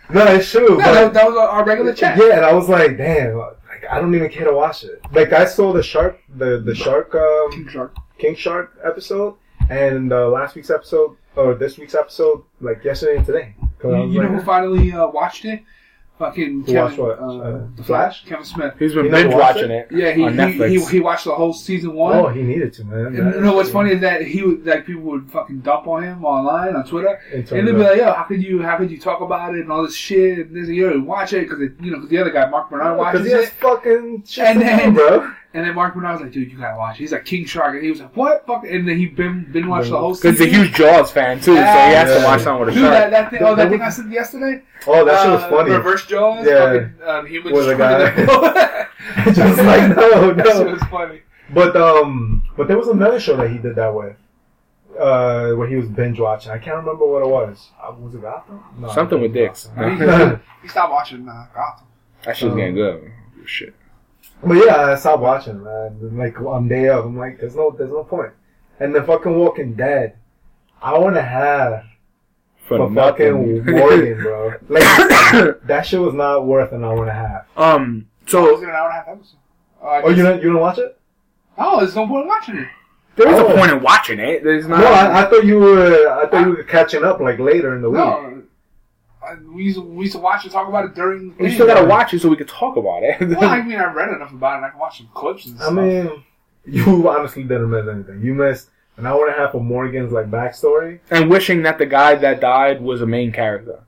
No, 0.10 0.26
it's 0.26 0.50
true. 0.50 0.78
No, 0.78 0.94
that, 0.94 1.14
that 1.14 1.28
was 1.28 1.36
our 1.38 1.66
regular 1.66 1.94
chat. 1.94 2.18
Yeah, 2.18 2.38
and 2.38 2.46
I 2.46 2.54
was 2.54 2.70
like, 2.70 2.98
damn, 2.98 3.38
like 3.38 3.86
I 3.90 4.00
don't 4.00 4.14
even 4.16 4.30
care 4.30 4.46
to 4.46 4.54
watch 4.54 4.84
it. 4.84 5.02
Like 5.12 5.34
I 5.34 5.46
saw 5.46 5.74
the 5.74 5.84
shark, 5.84 6.20
the 6.38 6.60
the 6.60 6.74
shark, 6.74 7.14
um, 7.16 7.52
King 7.52 7.68
Shark. 7.68 7.96
King 8.18 8.36
Shark 8.36 8.78
episode, 8.84 9.36
and 9.70 10.12
uh, 10.12 10.30
last 10.30 10.56
week's 10.56 10.70
episode 10.70 11.18
or 11.36 11.54
this 11.54 11.78
week's 11.78 11.94
episode, 11.96 12.44
like 12.62 12.84
yesterday 12.84 13.18
and 13.18 13.26
today. 13.26 13.56
You, 13.84 14.08
you 14.08 14.22
know 14.24 14.30
who 14.30 14.42
finally 14.42 14.92
uh, 14.92 15.08
watched 15.08 15.46
it? 15.46 15.62
Fucking 16.20 16.62
Who 16.62 16.66
Kevin. 16.66 16.82
watched 16.84 16.98
what? 16.98 17.20
Uh, 17.20 17.24
Uh, 17.38 17.52
the 17.52 17.68
The 17.78 17.84
Flash. 17.84 18.22
Flash? 18.24 18.26
Kevin 18.26 18.46
Smith. 18.46 18.74
He's 18.80 18.94
been 18.96 19.06
You 19.06 19.12
never 19.12 19.24
binge 19.30 19.36
watched 19.36 19.56
watching 19.58 19.72
it? 19.72 19.88
it. 19.92 19.98
Yeah, 19.98 20.12
he, 20.14 20.24
on 20.24 20.32
he, 20.34 20.38
Netflix. 20.40 20.70
he 20.70 20.86
he 20.98 21.00
watched 21.00 21.26
the 21.26 21.36
whole 21.36 21.54
season 21.54 21.94
one. 21.94 22.16
oh, 22.18 22.28
he 22.30 22.42
needed 22.42 22.74
to, 22.74 22.84
man. 22.86 23.06
and 23.08 23.16
you 23.36 23.42
know 23.42 23.54
what's 23.54 23.70
funny 23.70 23.92
is 23.92 24.02
that 24.02 24.24
he 24.24 24.42
would 24.42 24.66
like 24.66 24.86
people 24.88 25.04
would 25.04 25.30
fucking 25.30 25.60
dump 25.60 25.88
on 25.88 26.04
him 26.04 26.26
online 26.26 26.76
on 26.76 26.86
Twitter, 26.88 27.20
and 27.32 27.46
they'd 27.48 27.66
be 27.66 27.72
like, 27.74 27.98
"Yo, 27.98 28.12
how 28.14 28.24
could 28.24 28.42
you 28.44 28.62
how 28.64 28.78
could 28.78 28.90
you 28.90 29.00
talk 29.00 29.22
about 29.22 29.54
it 29.56 29.62
and 29.62 29.72
all 29.72 29.84
this 29.84 29.96
shit? 29.96 30.40
And 30.48 30.56
this, 30.56 30.68
you 30.70 30.90
know, 30.90 31.00
watch 31.02 31.34
it 31.34 31.48
because 31.48 31.60
you 31.60 31.92
know 31.92 31.98
because 31.98 32.10
the 32.10 32.18
other 32.18 32.32
guy 32.32 32.50
Mark 32.50 32.70
Bernard 32.72 32.98
watches 32.98 33.22
Because 33.22 33.28
he 33.34 33.40
has 33.40 33.50
it, 33.50 33.54
fucking 33.62 34.24
shit 34.26 34.46
And 34.46 34.60
to 34.62 34.66
do, 34.66 34.76
then- 34.76 34.94
bro. 34.96 35.32
And 35.54 35.66
then 35.66 35.74
Mark 35.76 35.96
Bernard 35.96 36.14
was 36.14 36.22
like, 36.22 36.32
"Dude, 36.32 36.52
you 36.52 36.58
gotta 36.58 36.78
watch." 36.78 36.96
it. 36.98 37.00
He's 37.00 37.12
like 37.12 37.26
King 37.26 37.46
Shark, 37.46 37.74
and 37.76 37.84
he 37.84 37.90
was 37.90 38.00
like, 38.02 38.16
"What?" 38.16 38.46
Fuck, 38.46 38.66
and 38.66 38.88
then 38.88 38.98
he 38.98 39.06
been 39.08 39.52
been 39.52 39.68
watched 39.68 39.90
the 39.90 39.98
whole 39.98 40.14
Because 40.16 40.38
season. 40.38 40.48
he's 40.48 40.56
a 40.56 40.60
huge 40.64 40.74
Jaws 40.76 41.12
fan 41.12 41.38
too, 41.40 41.56
so 41.56 41.62
he 41.62 41.62
has 41.62 42.18
to 42.20 42.24
watch 42.26 42.42
something 42.42 42.66
with 42.66 42.70
a 42.76 42.80
Dude, 42.80 42.84
that, 42.86 43.00
shark. 43.00 43.12
that 43.12 43.30
thing, 43.32 43.40
oh, 43.44 43.56
that 43.56 43.70
thing 43.70 43.82
I 43.82 43.90
said 43.90 44.12
yesterday. 44.12 44.62
Oh, 44.86 45.06
that 45.06 45.22
shit 45.24 45.32
was 45.32 45.44
Uh, 45.44 45.50
funny. 45.50 45.72
Reverse 45.72 46.06
Jaws. 46.06 46.46
Yeah. 46.46 46.74
Fucking, 46.74 47.08
um, 47.10 47.26
human 47.28 47.54
With 47.54 47.70
a 47.70 47.76
guy. 47.76 48.88
Just 49.34 49.58
like, 49.64 49.96
no, 49.96 50.34
That 50.34 50.46
shit 50.48 50.66
no. 50.66 50.72
was 50.74 50.82
funny. 50.84 51.22
But 51.54 51.76
um, 51.78 52.44
but 52.58 52.68
there 52.68 52.78
was 52.78 52.88
another 52.90 53.20
show 53.20 53.38
that 53.38 53.50
he 53.50 53.58
did 53.58 53.76
that 53.76 53.94
with, 53.94 54.16
uh, 55.00 55.52
where 55.52 55.68
he 55.68 55.76
was 55.76 55.88
binge 55.88 56.20
watching. 56.20 56.52
I 56.52 56.58
can't 56.58 56.76
remember 56.78 57.06
what 57.06 57.24
it 57.24 57.30
was. 57.30 57.70
Uh, 57.82 57.94
was 57.98 58.14
it 58.16 58.22
Gotham? 58.22 58.62
No, 58.80 58.92
Something 58.92 59.22
with 59.22 59.34
dicks. 59.34 59.68
Gotham. 59.76 60.42
He 60.62 60.68
stopped 60.68 60.92
watching 60.92 61.28
uh, 61.28 61.46
Gotham. 61.56 61.88
That 62.26 62.36
shit's 62.36 62.52
Um, 62.52 62.58
getting 62.58 62.76
good. 62.76 63.12
Shit. 63.46 63.74
But 64.44 64.54
yeah, 64.54 64.92
I 64.92 64.96
stopped 64.96 65.22
watching, 65.22 65.64
man. 65.64 65.98
Like 66.18 66.40
on 66.42 66.68
day 66.68 66.90
of, 66.90 67.06
I'm 67.06 67.18
like, 67.18 67.40
there's 67.40 67.56
no, 67.56 67.72
there's 67.78 67.92
no 67.92 68.04
point. 68.04 68.34
And 68.80 68.94
the 68.94 69.04
fucking 69.04 69.36
Walking 69.38 69.74
Dead, 69.74 70.18
hour 70.82 71.08
and 71.08 71.18
a 71.18 71.22
half 71.24 71.84
For 72.68 72.78
for 72.78 72.90
nothing. 72.90 73.66
fucking 73.66 73.66
Morgan, 73.76 74.22
bro. 74.22 74.54
Like 74.70 75.62
that 75.68 75.86
shit 75.86 76.00
was 76.00 76.14
not 76.14 76.46
worth 76.46 76.72
an 76.72 76.84
hour 76.84 77.02
and 77.02 77.10
a 77.10 77.14
half. 77.14 77.46
um. 77.58 78.08
So 78.28 78.46
it 78.48 78.52
was 78.52 78.62
So 78.62 78.68
an 78.70 78.76
hour 78.76 78.90
and 78.90 78.94
a 78.94 79.00
half 79.00 79.08
episode. 79.08 79.38
Uh, 79.82 80.02
Oh, 80.04 80.10
you 80.10 80.16
just- 80.16 80.26
don't, 80.28 80.44
you 80.44 80.52
don't 80.52 80.62
watch 80.62 80.78
it? 80.80 81.00
Oh, 81.58 81.80
there's 81.80 81.96
no 81.96 82.06
point 82.08 82.24
in 82.24 82.28
watching 82.28 82.58
it. 82.58 82.68
there 83.16 83.30
is 83.30 83.40
Oh. 83.40 83.48
a 83.48 83.56
point 83.58 83.72
in 83.72 83.82
watching 83.82 84.20
it. 84.20 84.44
There's 84.44 84.68
not. 84.68 84.80
No, 84.82 84.88
I, 84.88 85.24
I 85.26 85.30
thought 85.30 85.44
you 85.46 85.60
were. 85.60 86.08
I 86.12 86.28
thought 86.28 86.42
you 86.46 86.50
were 86.54 86.64
catching 86.64 87.04
up 87.04 87.20
like 87.20 87.40
later 87.40 87.76
in 87.76 87.82
the 87.82 87.90
week. 87.90 87.98
No, 87.98 88.04
I, 88.06 88.37
we 89.54 89.64
used 89.64 89.78
to, 89.78 89.82
we 89.82 90.04
used 90.06 90.14
to 90.16 90.20
watch 90.20 90.44
and 90.44 90.52
talk 90.52 90.68
about 90.68 90.86
it 90.86 90.96
during. 90.96 91.36
we 91.38 91.52
still 91.54 91.68
gotta 91.68 91.86
watch 91.86 92.14
it 92.14 92.22
so 92.22 92.30
we 92.30 92.36
can 92.38 92.48
talk 92.48 92.78
about 92.78 93.04
it. 93.04 93.20
Well, 93.38 93.44
I 93.50 93.62
mean, 93.68 93.78
I 93.78 93.86
read 93.86 94.10
enough 94.10 94.32
about 94.32 94.54
it. 94.54 94.58
and 94.58 94.66
I 94.66 94.70
can 94.70 94.80
watch 94.80 94.98
some 94.98 95.10
clips 95.14 95.46
and 95.46 95.58
stuff. 95.58 95.72
I 95.72 95.74
mean, 95.74 96.24
you 96.66 97.10
honestly 97.10 97.44
didn't 97.44 97.70
miss 97.70 97.88
anything. 97.88 98.22
You 98.22 98.34
missed 98.34 98.70
an 98.98 99.06
hour 99.06 99.28
and 99.28 99.36
a 99.36 99.38
half 99.40 99.54
of 99.54 99.62
Morgan's 99.62 100.12
like 100.12 100.30
backstory. 100.32 101.00
and 101.12 101.30
wishing 101.30 101.62
that 101.64 101.78
the 101.78 101.86
guy 101.86 102.16
that 102.16 102.42
died 102.42 102.82
was 102.82 103.02
a 103.02 103.06
main 103.06 103.32
character. 103.32 103.80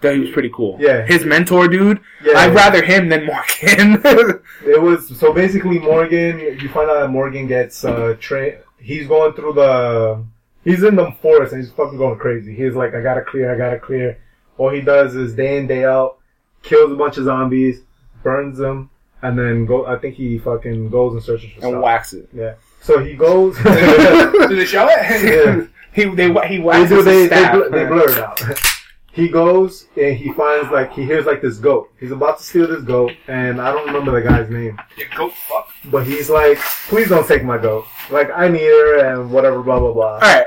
That 0.00 0.14
he 0.14 0.20
was 0.20 0.30
pretty 0.30 0.50
cool. 0.54 0.76
Yeah. 0.78 1.06
His 1.06 1.24
mentor 1.24 1.66
dude. 1.66 1.98
Yeah, 2.22 2.36
I'd 2.38 2.54
rather 2.54 2.84
him 2.84 3.08
than 3.08 3.24
Morgan. 3.26 4.02
It 4.66 4.80
was 4.80 5.16
so 5.18 5.32
basically 5.32 5.78
Morgan. 5.78 6.38
You 6.40 6.68
find 6.68 6.90
out 6.90 7.00
that 7.00 7.08
Morgan 7.10 7.46
gets 7.46 7.84
uh 7.84 8.14
train. 8.20 8.56
He's 8.78 9.06
going 9.06 9.32
through 9.32 9.54
the. 9.54 10.22
He's 10.62 10.82
in 10.82 10.94
the 10.96 11.10
forest 11.22 11.52
and 11.52 11.62
he's 11.62 11.72
fucking 11.72 11.98
going 11.98 12.18
crazy. 12.18 12.54
He's 12.54 12.74
like, 12.74 12.94
I 12.94 13.00
gotta 13.02 13.22
clear, 13.22 13.54
I 13.54 13.56
gotta 13.58 13.78
clear. 13.78 14.18
All 14.58 14.70
he 14.70 14.80
does 14.80 15.14
is 15.14 15.34
day 15.34 15.58
in 15.58 15.66
day 15.66 15.84
out, 15.84 16.18
kills 16.62 16.92
a 16.92 16.94
bunch 16.96 17.16
of 17.18 17.24
zombies, 17.24 17.80
burns 18.22 18.58
them, 18.58 18.90
and 19.22 19.38
then 19.38 19.66
go. 19.66 19.86
I 19.86 19.98
think 19.98 20.14
he 20.14 20.38
fucking 20.38 20.90
goes 20.90 21.14
and 21.14 21.22
searches 21.22 21.50
for 21.52 21.60
and 21.66 21.70
stuff. 21.72 21.82
wax 21.82 22.12
it. 22.12 22.28
Yeah. 22.32 22.54
So 22.80 22.98
he 23.02 23.14
goes. 23.14 23.56
Do 23.62 24.56
they 24.56 24.64
show 24.64 24.86
it? 24.88 25.24
yeah. 25.24 25.66
He 25.92 26.04
they 26.14 26.28
he 26.28 26.56
They 26.56 26.58
waxes 26.58 26.88
do. 26.90 27.02
They 27.02 27.26
they, 27.26 27.26
staff. 27.28 27.52
bl- 27.54 27.70
they 27.70 27.84
blur 27.86 28.10
it 28.10 28.18
out. 28.18 28.40
He 29.12 29.28
goes 29.28 29.86
and 29.96 30.16
he 30.16 30.32
finds 30.32 30.72
like 30.72 30.92
he 30.92 31.04
hears 31.04 31.24
like 31.24 31.40
this 31.40 31.58
goat. 31.58 31.88
He's 32.00 32.10
about 32.10 32.38
to 32.38 32.42
steal 32.44 32.66
this 32.66 32.82
goat, 32.82 33.12
and 33.28 33.60
I 33.60 33.70
don't 33.70 33.86
remember 33.86 34.10
the 34.10 34.28
guy's 34.28 34.50
name, 34.50 34.76
You 34.98 35.04
goat 35.16 35.32
fuck. 35.34 35.68
but 35.84 36.04
he's 36.04 36.28
like, 36.28 36.58
"Please 36.88 37.10
don't 37.10 37.24
take 37.24 37.44
my 37.44 37.56
goat. 37.56 37.84
Like 38.10 38.30
I 38.34 38.48
need 38.48 38.64
her 38.64 38.98
and 39.06 39.30
whatever, 39.30 39.62
blah 39.62 39.78
blah 39.78 39.92
blah." 39.92 40.14
All 40.14 40.18
right. 40.18 40.46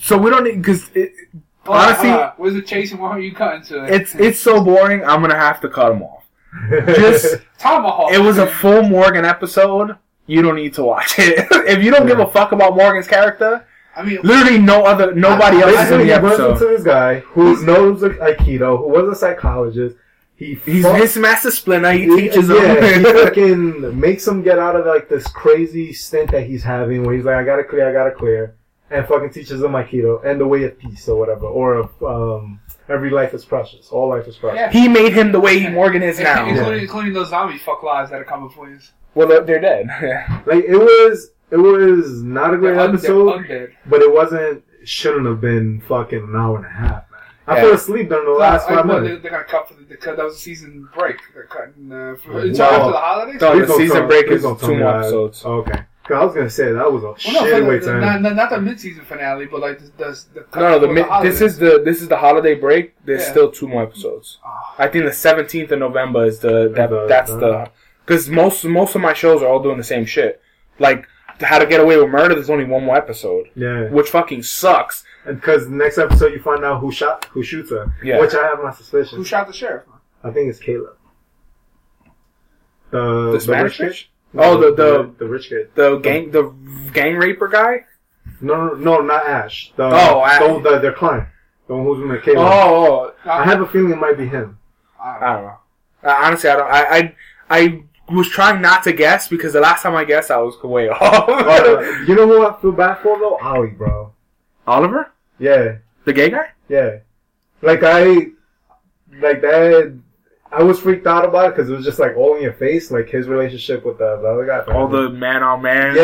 So 0.00 0.18
we 0.18 0.28
don't 0.28 0.42
need 0.42 0.56
because 0.56 0.90
it, 0.96 1.12
Hold 1.32 1.42
on, 1.44 1.44
Honestly- 1.66 2.08
hold 2.10 2.20
on. 2.20 2.32
where's 2.36 2.54
the 2.54 2.62
chasing? 2.62 2.98
Why 2.98 3.10
are 3.10 3.20
you 3.20 3.34
cutting 3.34 3.62
to 3.62 3.84
it? 3.84 3.90
it's 3.94 4.14
it's 4.14 4.40
so 4.40 4.62
boring. 4.62 5.04
I'm 5.04 5.20
gonna 5.20 5.34
have 5.38 5.60
to 5.62 5.68
cut 5.68 5.92
him 5.92 6.02
off. 6.02 6.24
Just 6.70 7.36
Tomahawk. 7.58 8.12
it 8.12 8.18
was 8.20 8.38
a 8.38 8.46
full 8.46 8.82
Morgan 8.82 9.24
episode. 9.24 9.96
You 10.26 10.40
don't 10.42 10.56
need 10.56 10.74
to 10.74 10.84
watch 10.84 11.18
it. 11.18 11.46
if 11.68 11.82
you 11.82 11.90
don't 11.90 12.06
give 12.06 12.18
a 12.18 12.26
fuck 12.30 12.52
about 12.52 12.76
Morgan's 12.76 13.06
character, 13.08 13.66
I 13.96 14.02
mean, 14.02 14.18
literally 14.22 14.58
no 14.58 14.84
other 14.84 15.14
nobody 15.14 15.58
else 15.60 15.72
is 15.72 15.78
in 15.90 15.98
Basically, 15.98 15.98
the 15.98 16.04
he 16.04 16.10
runs 16.20 16.40
episode. 16.40 16.52
into 16.52 16.64
this 16.66 16.82
guy 16.84 17.18
who 17.20 17.64
knows 17.64 18.00
Aikido, 18.02 18.78
who 18.78 18.88
was 18.88 19.08
a 19.16 19.18
psychologist. 19.18 19.96
He 20.36 20.54
He's 20.64 20.82
fuck- 20.82 20.96
his 20.96 21.16
master 21.16 21.50
splinter. 21.52 21.92
He 21.92 22.04
He- 22.06 22.16
teaches 22.28 22.48
yeah, 22.48 22.98
he 22.98 23.02
fucking 23.24 24.00
makes 24.00 24.26
him 24.26 24.42
get 24.42 24.58
out 24.58 24.74
of 24.76 24.84
like 24.86 25.08
this 25.08 25.26
crazy 25.28 25.92
stint 25.92 26.30
that 26.32 26.44
he's 26.46 26.62
having, 26.64 27.04
where 27.04 27.14
he's 27.14 27.24
like, 27.24 27.36
"I 27.36 27.44
gotta 27.44 27.62
clear, 27.64 27.88
I 27.88 27.92
gotta 27.92 28.10
clear," 28.10 28.54
and 28.90 29.06
fucking 29.06 29.30
teaches 29.32 29.62
him 29.62 29.72
Aikido 29.72 30.24
and 30.24 30.40
the 30.40 30.46
way 30.46 30.64
of 30.64 30.78
peace 30.78 31.08
or 31.08 31.18
whatever, 31.18 31.46
or 31.46 31.74
of 31.74 32.02
um, 32.02 32.60
every 32.88 33.10
life 33.10 33.32
is 33.34 33.44
precious, 33.44 33.88
all 33.88 34.08
life 34.08 34.26
is 34.26 34.36
precious. 34.36 34.58
Yeah. 34.58 34.70
he 34.70 34.88
made 34.88 35.12
him 35.12 35.32
the 35.32 35.40
way 35.40 35.58
he 35.58 35.68
Morgan 35.68 36.02
is 36.02 36.18
now. 36.20 36.46
including, 36.46 36.80
including 36.82 37.12
those 37.12 37.30
zombie 37.30 37.58
fuck 37.58 37.82
lives 37.82 38.10
that 38.10 38.20
are 38.20 38.24
coming 38.24 38.50
for 38.50 38.68
you. 38.68 38.78
Well, 39.14 39.26
they're, 39.28 39.42
they're 39.44 39.60
dead. 39.60 39.86
Like 40.46 40.64
it 40.64 40.76
was, 40.76 41.30
it 41.50 41.56
was 41.56 42.22
not 42.22 42.52
a 42.52 42.56
great 42.58 42.74
They're, 42.74 42.86
they're 42.88 42.94
episode, 42.96 43.44
undead. 43.46 43.72
but 43.86 44.00
it 44.02 44.12
wasn't. 44.12 44.62
Shouldn't 44.86 45.24
have 45.26 45.40
been 45.40 45.80
fucking 45.82 46.18
an 46.18 46.36
hour 46.36 46.56
and 46.58 46.66
a 46.66 46.68
half, 46.68 47.10
man. 47.10 47.20
I 47.46 47.56
Yeah. 47.56 47.62
fell 47.62 47.72
asleep 47.74 48.08
during 48.10 48.26
the 48.26 48.32
last 48.38 48.64
Uh, 48.68 48.74
five 48.76 48.86
well, 48.86 49.00
minutes. 49.00 49.16
They, 49.22 49.22
they're 49.22 49.30
gonna 49.30 49.44
cut 49.44 49.66
for 49.68 49.74
the, 49.74 49.84
they 49.84 49.96
cut, 49.96 50.16
that 50.18 50.24
was 50.24 50.34
a 50.34 50.38
season 50.38 50.88
break. 50.94 51.16
They're 51.32 51.44
cutting 51.44 51.90
uh, 51.90 52.16
for, 52.22 52.32
Wow. 52.32 52.38
until 52.40 52.64
after 52.66 52.90
the 52.92 52.98
holidays. 52.98 53.40
No, 53.40 53.60
the 53.66 53.72
season 53.74 53.96
tell- 53.96 54.06
break 54.08 54.26
is 54.26 54.42
don't 54.42 54.60
tell 54.60 54.68
two 54.68 54.74
more 54.76 54.92
that. 54.92 55.00
episodes. 55.00 55.44
Okay. 55.44 55.80
'Cause 56.04 56.16
I 56.20 56.24
was 56.24 56.34
gonna 56.34 56.50
say 56.50 56.70
that 56.72 56.92
was 56.92 57.02
a 57.02 57.06
Well, 57.32 57.44
no, 57.44 57.58
for 57.60 57.64
way 57.66 57.78
the, 57.78 57.86
to 57.86 58.00
not, 58.00 58.14
end. 58.16 58.22
not, 58.24 58.36
not 58.36 58.50
the 58.50 58.60
mid-season 58.60 59.04
finale, 59.06 59.46
but 59.46 59.60
like 59.60 59.78
the 59.78 59.86
the, 59.96 60.24
the 60.34 60.60
No, 60.60 60.68
no. 60.72 60.78
The 60.78 60.88
mid, 60.88 61.06
holidays. 61.06 61.38
this 61.38 61.52
is 61.52 61.58
the 61.58 61.82
this 61.82 62.02
is 62.02 62.08
the 62.08 62.16
holiday 62.18 62.54
break. 62.54 62.94
There's 63.06 63.22
Yeah. 63.22 63.30
still 63.30 63.50
two 63.50 63.66
more 63.68 63.82
episodes. 63.84 64.38
Oh. 64.44 64.74
I 64.78 64.88
think 64.88 65.06
the 65.06 65.12
17th 65.12 65.70
of 65.72 65.78
November 65.78 66.26
is 66.26 66.40
the 66.40 66.68
that 66.76 66.90
The- 66.90 67.06
that's 67.06 67.30
the- 67.30 67.38
the 67.38 67.70
because 68.04 68.28
most 68.28 68.64
most 68.66 68.94
of 68.94 69.00
my 69.00 69.14
shows 69.14 69.42
are 69.42 69.46
all 69.46 69.62
doing 69.62 69.78
the 69.78 69.84
same 69.84 70.04
shit. 70.04 70.42
Like 70.78 71.06
How 71.40 71.58
to 71.58 71.64
Get 71.66 71.80
Away 71.80 71.96
with 71.96 72.10
Murder. 72.10 72.34
There's 72.34 72.50
only 72.50 72.64
one 72.66 72.84
more 72.84 72.96
episode, 72.96 73.48
Yeah. 73.54 73.88
which 73.88 74.10
fucking 74.10 74.42
sucks. 74.42 75.04
And 75.24 75.40
because 75.40 75.68
next 75.68 75.96
episode 75.96 76.32
you 76.34 76.38
find 76.42 76.64
out 76.66 76.80
who 76.80 76.92
shot, 76.92 77.24
who 77.32 77.42
shoots 77.42 77.70
her. 77.70 77.90
Yeah. 78.02 78.20
Which 78.20 78.34
I 78.34 78.42
have 78.46 78.62
my 78.62 78.72
suspicions. 78.72 79.16
Who 79.16 79.24
shot 79.24 79.46
the 79.46 79.54
sheriff? 79.54 79.84
I 80.22 80.30
think 80.30 80.50
it's 80.50 80.58
Caleb. 80.58 80.96
The, 82.90 83.32
The 83.32 83.40
Spanish 83.40 83.80
rich 83.80 83.90
bitch? 83.90 84.06
Oh, 84.36 84.58
the- 84.58 84.74
the 84.74 85.10
the- 85.18 85.26
rich 85.28 85.48
kid. 85.48 85.70
The 85.74 85.96
gang 85.98 86.30
the 86.30 86.52
gang 86.92 87.16
raper 87.16 87.48
guy. 87.48 87.84
No, 88.40 88.68
no, 88.68 88.74
no, 88.74 89.00
not 89.00 89.26
Ash. 89.26 89.72
The, 89.76 89.84
Oh, 89.84 90.22
Ash. 90.24 90.40
the, 90.40 90.60
the 90.70 90.78
their 90.78 90.92
client, 90.92 91.28
the 91.68 91.74
one 91.76 91.84
who's 91.84 92.02
in 92.02 92.08
the 92.08 92.18
Caleb. 92.18 92.38
Oh, 92.50 93.12
oh, 93.24 93.30
I 93.30 93.44
have 93.44 93.60
a 93.60 93.66
feeling 93.66 93.92
it 93.92 93.96
might 93.98 94.18
be 94.18 94.26
him. 94.26 94.58
I 95.02 95.34
don't 95.34 95.44
know. 95.44 95.58
Honestly, 96.02 96.50
I 96.50 96.56
don't. 96.56 96.70
I, 96.70 96.98
I 96.98 97.14
I 97.50 97.82
was 98.12 98.28
trying 98.28 98.60
not 98.60 98.82
to 98.84 98.92
guess 98.92 99.28
because 99.28 99.52
the 99.52 99.60
last 99.60 99.82
time 99.82 99.94
I 99.94 100.04
guessed, 100.04 100.30
I 100.30 100.38
was 100.38 100.60
way 100.62 100.88
off. 100.90 101.28
Uh, 101.28 101.80
you 102.06 102.14
know 102.14 102.26
who 102.26 102.46
I 102.46 102.60
feel 102.60 102.72
bad 102.72 102.96
for 102.98 103.18
though? 103.18 103.38
Ollie, 103.40 103.68
bro. 103.70 104.12
Oliver, 104.66 105.12
Yeah, 105.38 105.76
the 106.04 106.12
gay 106.12 106.30
guy. 106.30 106.48
yeah. 106.68 106.96
Like 107.62 107.82
I, 107.82 108.04
like 109.20 109.40
that. 109.42 109.98
I 110.52 110.62
was 110.62 110.78
freaked 110.78 111.06
out 111.08 111.24
about 111.24 111.46
it 111.48 111.56
because 111.56 111.68
it 111.68 111.74
was 111.74 111.84
just 111.84 111.98
like 111.98 112.16
all 112.16 112.36
in 112.36 112.42
your 112.42 112.52
face, 112.52 112.90
like 112.92 113.08
his 113.08 113.26
relationship 113.26 113.84
with 113.84 113.98
the, 113.98 114.18
the 114.22 114.28
other 114.28 114.46
guy. 114.46 114.60
All 114.72 114.86
the 114.86 115.10
man 115.10 115.42
on 115.42 115.62
man. 115.62 115.96
yeah, 115.96 116.02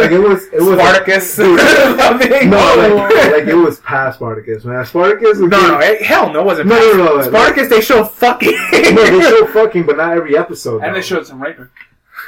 like 0.00 0.10
it 0.10 0.18
was 0.18 0.44
it 0.46 0.62
was 0.62 0.78
Spartacus. 0.78 1.34
Something. 1.34 2.50
No, 2.50 2.56
like, 2.76 3.32
like 3.32 3.46
it 3.46 3.54
was 3.54 3.78
past 3.80 4.16
Spartacus, 4.18 4.64
man. 4.64 4.86
Spartacus 4.86 5.38
no, 5.38 5.46
no, 5.48 5.78
eh, 5.78 6.02
hell 6.02 6.32
no, 6.32 6.40
it 6.40 6.46
wasn't. 6.46 6.68
No, 6.68 6.76
past- 6.78 6.96
no, 6.96 7.16
no, 7.16 7.22
Spartacus, 7.22 7.68
they 7.68 7.80
show 7.82 8.04
fucking. 8.04 8.52
no, 8.72 9.04
they 9.10 9.20
show 9.28 9.46
fucking, 9.48 9.84
but 9.84 9.98
not 9.98 10.16
every 10.16 10.36
episode. 10.36 10.82
and 10.82 10.96
they 10.96 11.02
showed 11.02 11.26
some 11.26 11.42
raping. 11.42 11.68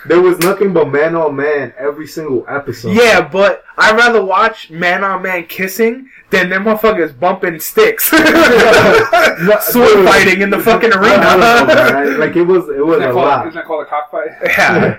There 0.07 0.21
was 0.21 0.39
nothing 0.41 0.73
but 0.73 0.89
man 0.91 1.15
on 1.15 1.37
man 1.37 1.73
every 1.79 2.07
single 2.09 2.45
episode. 2.49 2.97
yeah, 2.97 3.21
but 3.27 3.65
I'd 3.79 3.97
rather 3.97 4.25
watch 4.25 4.71
man 4.71 5.05
on 5.05 5.23
man 5.23 5.47
kissing 5.47 6.09
than 6.31 6.49
them 6.51 6.65
motherfuckers 6.65 7.19
bumping 7.19 7.61
sticks, 7.61 8.07
sword 8.11 9.89
dude. 9.95 10.07
fighting 10.09 10.41
in 10.43 10.51
the 10.51 10.59
fucking 10.59 10.93
I 10.93 10.97
don't 10.97 11.41
know, 11.41 11.75
man. 11.75 11.95
arena. 11.97 12.19
Like 12.19 12.37
it 12.37 12.43
was, 12.43 12.69
it 12.69 12.85
was 12.85 12.99
Isn't 12.99 13.11
a 13.11 13.13
called, 13.13 13.27
lot. 13.29 13.47
isn't 13.47 13.55
that 13.55 13.65
called 13.67 13.87
a 13.87 13.89
cockfight? 13.89 14.29
yeah. 14.45 14.99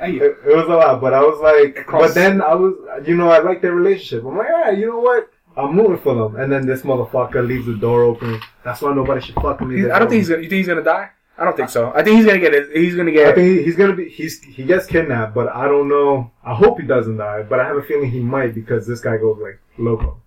It, 0.00 0.22
it 0.46 0.56
was 0.56 0.66
a 0.66 0.74
lot, 0.74 1.00
but 1.00 1.12
I 1.12 1.20
was 1.20 1.40
like, 1.40 1.78
Across- 1.80 2.08
but 2.08 2.14
then 2.14 2.40
I 2.40 2.54
was, 2.54 2.74
you 3.06 3.16
know, 3.16 3.30
I 3.30 3.40
like 3.40 3.60
their 3.62 3.72
relationship. 3.74 4.24
I'm 4.24 4.36
like, 4.38 4.48
alright, 4.48 4.78
you 4.78 4.86
know 4.86 5.00
what? 5.00 5.30
I'm 5.56 5.74
moving 5.74 5.98
for 5.98 6.14
them. 6.14 6.36
And 6.36 6.52
then 6.52 6.66
this 6.66 6.82
motherfucker 6.82 7.44
leaves 7.46 7.66
the 7.66 7.74
door 7.74 8.02
open. 8.04 8.40
That's 8.64 8.80
why 8.80 8.94
nobody 8.94 9.20
should 9.20 9.34
fuck 9.36 9.58
with 9.58 9.68
me. 9.70 9.90
I 9.90 9.98
don't 9.98 10.08
think 10.08 10.20
he's 10.20 10.28
gonna. 10.28 10.42
You 10.42 10.48
think 10.48 10.58
he's 10.58 10.68
gonna 10.68 10.84
die? 10.84 11.10
I 11.38 11.44
don't 11.44 11.56
think 11.56 11.68
so. 11.68 11.92
I 11.94 12.02
think 12.02 12.16
he's 12.16 12.26
gonna 12.26 12.40
get 12.40 12.52
it. 12.52 12.76
He's 12.76 12.96
gonna 12.96 13.12
get. 13.12 13.28
I 13.28 13.32
think 13.34 13.64
he's 13.64 13.76
gonna 13.76 13.94
be. 13.94 14.08
He's 14.08 14.42
he 14.42 14.64
gets 14.64 14.86
kidnapped, 14.86 15.34
but 15.34 15.48
I 15.48 15.66
don't 15.68 15.88
know. 15.88 16.32
I 16.44 16.54
hope 16.54 16.80
he 16.80 16.86
doesn't 16.86 17.16
die, 17.16 17.42
but 17.42 17.60
I 17.60 17.64
have 17.64 17.76
a 17.76 17.82
feeling 17.82 18.10
he 18.10 18.20
might 18.20 18.54
because 18.54 18.86
this 18.86 19.00
guy 19.00 19.16
goes 19.18 19.38
like 19.40 19.60
loco. 19.78 20.20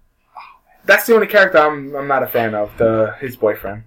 That's 0.86 1.06
the 1.06 1.14
only 1.16 1.28
character 1.28 1.58
I'm. 1.58 1.94
I'm 1.96 2.08
not 2.08 2.24
a 2.24 2.28
fan 2.28 2.56
of. 2.56 2.76
The 2.78 3.16
his 3.20 3.36
boyfriend. 3.36 3.84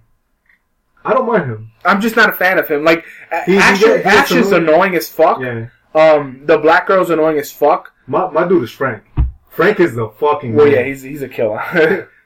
I 1.03 1.13
don't 1.13 1.27
mind 1.27 1.43
him. 1.45 1.71
I'm 1.83 1.99
just 2.01 2.15
not 2.15 2.29
a 2.29 2.33
fan 2.33 2.57
of 2.59 2.67
him. 2.67 2.83
Like 2.83 3.05
A- 3.31 3.43
He- 3.43 3.53
he 3.53 3.57
Ash, 3.59 3.77
he 3.79 3.85
gets 3.85 4.05
Ash 4.05 4.31
is 4.31 4.51
annoying. 4.51 4.69
annoying 4.69 4.95
as 4.95 5.09
fuck. 5.09 5.39
Yeah, 5.39 5.67
Um, 5.93 6.41
the 6.45 6.57
black 6.57 6.87
girl's 6.87 7.09
annoying 7.11 7.37
as 7.39 7.51
fuck. 7.51 7.91
my 8.07 8.29
my 8.29 8.47
dude 8.47 8.63
is 8.63 8.71
Frank. 8.71 9.03
Frank 9.49 9.79
is 9.79 9.95
the 9.95 10.09
fucking. 10.09 10.53
Well, 10.53 10.65
man. 10.65 10.75
yeah, 10.75 10.83
he's 10.83 11.01
he's 11.01 11.21
a 11.21 11.29
killer. 11.29 11.59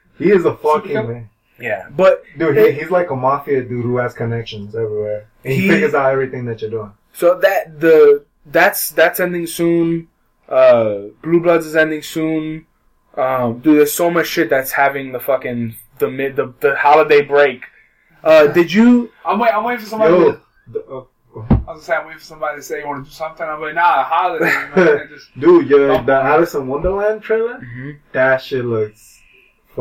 he 0.18 0.30
is 0.30 0.44
a 0.44 0.54
fucking 0.56 0.92
Supercut? 0.92 1.08
man. 1.08 1.30
Yeah, 1.60 1.88
but 1.90 2.22
Dude, 2.38 2.56
he, 2.56 2.72
he's 2.72 2.90
like 2.90 3.10
a 3.10 3.16
mafia 3.16 3.62
dude 3.62 3.84
who 3.84 3.96
has 3.98 4.14
connections 4.14 4.74
everywhere. 4.74 5.26
And 5.44 5.52
he, 5.54 5.60
He- 5.62 5.68
figures 5.68 5.94
out 5.94 6.10
everything 6.12 6.44
that 6.46 6.60
you're 6.62 6.70
doing. 6.70 6.92
so 7.12 7.38
that 7.40 7.80
the 7.80 8.24
that's 8.46 8.90
that's 8.90 9.20
ending 9.20 9.46
soon. 9.46 10.08
Uh, 10.48 11.08
Blue 11.22 11.40
Bloods 11.40 11.66
is 11.66 11.76
ending 11.76 12.02
soon. 12.02 12.66
Um, 13.16 13.58
dude, 13.60 13.78
there's 13.78 13.92
so 13.92 14.10
much 14.10 14.26
shit 14.26 14.50
that's 14.50 14.72
having 14.72 15.12
the 15.12 15.20
fucking 15.20 15.76
the 15.98 16.10
mid 16.10 16.36
the, 16.36 16.52
the 16.60 16.74
holiday 16.76 17.22
break. 17.22 17.64
Uh, 18.24 18.46
did 18.48 18.72
you? 18.72 19.10
I'm 19.24 19.38
waiting. 19.38 19.56
I'm 19.56 19.64
waiting 19.64 19.84
for 19.84 19.90
somebody. 19.90 20.12
Yo, 20.14 20.32
To, 20.32 20.40
the- 20.72 20.80
uh, 20.86 21.04
I 21.32 21.42
was 21.42 21.56
gonna 21.66 21.80
say 21.82 21.94
I'm 21.94 22.06
waiting 22.06 22.18
for 22.18 22.24
somebody 22.24 22.56
to 22.58 22.62
say 22.62 22.80
you 22.80 22.86
want 22.88 23.04
to 23.04 23.10
do 23.10 23.14
something. 23.14 23.46
I'm 23.46 23.60
like, 23.60 23.74
nah, 23.74 24.02
holiday. 24.02 24.52
Man. 24.74 25.08
Just, 25.14 25.38
dude, 25.38 25.68
your 25.70 25.92
Oh. 25.92 26.02
the 26.02 26.14
Alice 26.14 26.54
in 26.54 26.66
Wonderland 26.66 27.22
trailer, 27.22 27.60
that 28.12 28.42
shit 28.42 28.64
looks 28.64 29.09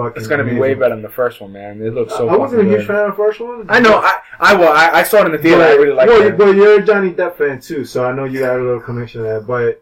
fucking. 0.03 0.19
It's 0.19 0.27
gonna 0.27 0.43
be 0.43 0.49
amazing. 0.51 0.61
way 0.61 0.73
better 0.75 0.95
than 0.95 1.01
the 1.03 1.09
first 1.09 1.41
one, 1.41 1.51
man. 1.53 1.81
It 1.81 1.93
looks 1.93 2.13
so. 2.15 2.27
I 2.29 2.35
wasn't 2.37 2.61
a 2.61 2.65
huge 2.65 2.77
good. 2.79 2.87
fan 2.87 2.95
of 2.97 3.07
the 3.11 3.23
first 3.23 3.39
one. 3.39 3.65
I 3.69 3.79
know. 3.79 3.97
I 3.97 4.19
I 4.39 4.55
well, 4.55 4.73
I, 4.73 4.99
I 4.99 5.03
saw 5.03 5.21
it 5.21 5.27
in 5.27 5.31
the 5.33 5.37
theater. 5.37 5.59
But, 5.59 5.69
I 5.69 5.73
really 5.75 5.93
liked 5.93 6.09
well, 6.09 6.21
it. 6.27 6.37
but 6.37 6.55
you're 6.55 6.79
a 6.79 6.85
Johnny 6.85 7.11
Depp 7.11 7.35
fan 7.37 7.59
too, 7.59 7.85
so 7.85 8.05
I 8.05 8.11
know 8.13 8.25
you 8.25 8.43
had 8.43 8.59
a 8.59 8.63
little 8.63 8.79
connection 8.81 9.23
there. 9.23 9.41
But 9.41 9.81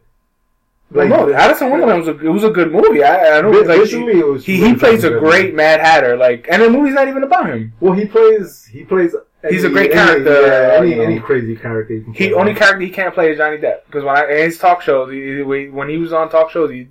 Like, 0.92 1.10
no, 1.10 1.32
Alice 1.34 1.60
in 1.62 1.70
Wonderland 1.70 2.00
was 2.00 2.08
a 2.08 2.18
it 2.26 2.30
was 2.30 2.44
a 2.44 2.50
good 2.50 2.72
movie. 2.72 3.04
I, 3.04 3.38
I 3.38 3.42
don't 3.42 3.68
like 3.68 3.80
visually, 3.80 4.20
it 4.20 4.26
was 4.26 4.46
he 4.46 4.58
really 4.62 4.74
he 4.74 4.76
plays 4.80 5.04
a 5.04 5.12
great 5.12 5.54
man. 5.54 5.80
Mad 5.80 5.80
Hatter. 5.82 6.16
Like, 6.18 6.48
and 6.50 6.62
the 6.62 6.70
movie's 6.70 6.94
not 6.96 7.08
even 7.08 7.24
about 7.24 7.48
him. 7.50 7.74
Well, 7.80 7.94
he 7.94 8.06
plays. 8.06 8.66
He 8.66 8.84
plays. 8.84 9.14
He's 9.50 9.64
a 9.64 9.68
any- 9.68 9.74
great 9.74 9.92
any- 9.92 10.00
character, 10.24 10.48
Yeah, 10.48 10.78
any 10.82 11.00
any 11.00 11.20
crazy 11.20 11.56
character. 11.56 12.00
Can 12.02 12.14
He 12.14 12.34
only 12.34 12.54
character 12.56 12.80
he 12.82 12.90
can't 12.90 13.14
play 13.14 13.32
is 13.32 13.38
Johnny 13.38 13.58
Depp 13.58 13.86
because 13.86 14.04
when 14.04 14.18
I 14.18 14.24
in 14.32 14.38
his 14.46 14.58
talk 14.58 14.82
shows, 14.82 15.12
he, 15.12 15.20
he- 15.38 15.70
when 15.70 15.88
he 15.90 15.98
was 15.98 16.12
on 16.12 16.30
talk 16.30 16.50
shows, 16.50 16.72
he 16.72 16.88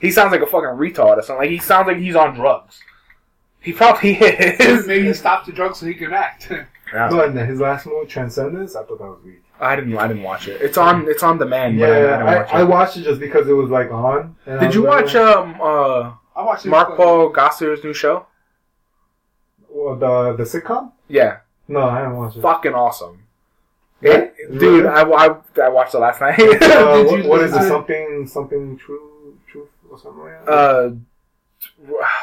he 0.00 0.10
sounds 0.10 0.32
like 0.32 0.42
a 0.42 0.46
fucking 0.46 0.68
retard 0.70 1.16
or 1.18 1.22
something. 1.22 1.42
Like 1.44 1.50
he 1.50 1.58
sounds 1.58 1.86
like 1.86 1.98
he's 1.98 2.16
on 2.16 2.34
drugs. 2.34 2.80
He 3.60 3.72
probably 3.72 4.14
is. 4.20 4.86
maybe 4.86 5.06
he 5.06 5.14
stopped 5.14 5.46
the 5.46 5.52
drugs 5.52 5.78
so 5.78 5.86
he 5.86 5.94
can 5.94 6.12
act. 6.12 6.50
No, 6.92 7.22
and 7.22 7.38
his 7.38 7.60
last 7.60 7.86
movie, 7.86 8.08
Transcendence, 8.08 8.74
I 8.74 8.82
thought 8.82 8.98
that 8.98 9.04
was 9.04 9.20
weak. 9.24 9.44
I 9.60 9.76
didn't. 9.76 9.96
I 9.96 10.08
didn't 10.08 10.24
watch 10.24 10.48
it. 10.48 10.60
It's 10.60 10.76
on. 10.76 11.06
It's 11.08 11.22
on 11.22 11.38
demand. 11.38 11.78
Yeah, 11.78 11.86
but 11.86 11.92
I, 11.94 12.00
I 12.00 12.00
didn't 12.00 12.26
I, 12.26 12.34
watch 12.40 12.48
it. 12.48 12.54
I 12.56 12.62
watched 12.64 12.96
it 12.96 13.02
just 13.02 13.20
because 13.20 13.46
it 13.48 13.52
was 13.52 13.70
like 13.70 13.92
on. 13.92 14.34
and 14.44 14.58
Did 14.58 14.74
you 14.74 14.82
was 14.82 14.88
like, 14.88 15.04
watch 15.04 15.14
um 15.14 15.60
uh 15.62 16.12
I 16.34 16.42
watched 16.42 16.66
it. 16.66 16.70
Mark 16.70 16.96
Paul 16.96 17.32
Gosselaar's 17.32 17.84
new 17.84 17.94
show? 17.94 18.26
Well, 19.68 19.96
the 19.96 20.36
the 20.36 20.42
sitcom? 20.42 20.90
Yeah, 21.08 21.38
No, 21.68 21.82
I 21.82 22.00
haven't 22.00 22.16
watched 22.16 22.36
it. 22.38 22.42
fucking 22.42 22.74
awesome. 22.74 23.22
Yeah? 24.00 24.12
It- 24.14 24.58
dude, 24.58 24.84
Really? 24.84 24.88
I, 24.88 25.02
I, 25.02 25.36
I 25.62 25.68
watched 25.68 25.94
it 25.94 25.98
last 25.98 26.20
night. 26.20 26.40
Uh, 26.40 27.04
what, 27.04 27.24
what 27.24 27.40
is 27.42 27.54
it? 27.54 27.68
Something 27.68 28.26
something 28.26 28.76
true 28.78 28.98
truth 28.98 29.09
or 29.90 29.98
something 29.98 30.22
like 30.22 30.44
that? 30.46 30.52
uh, 30.52 30.90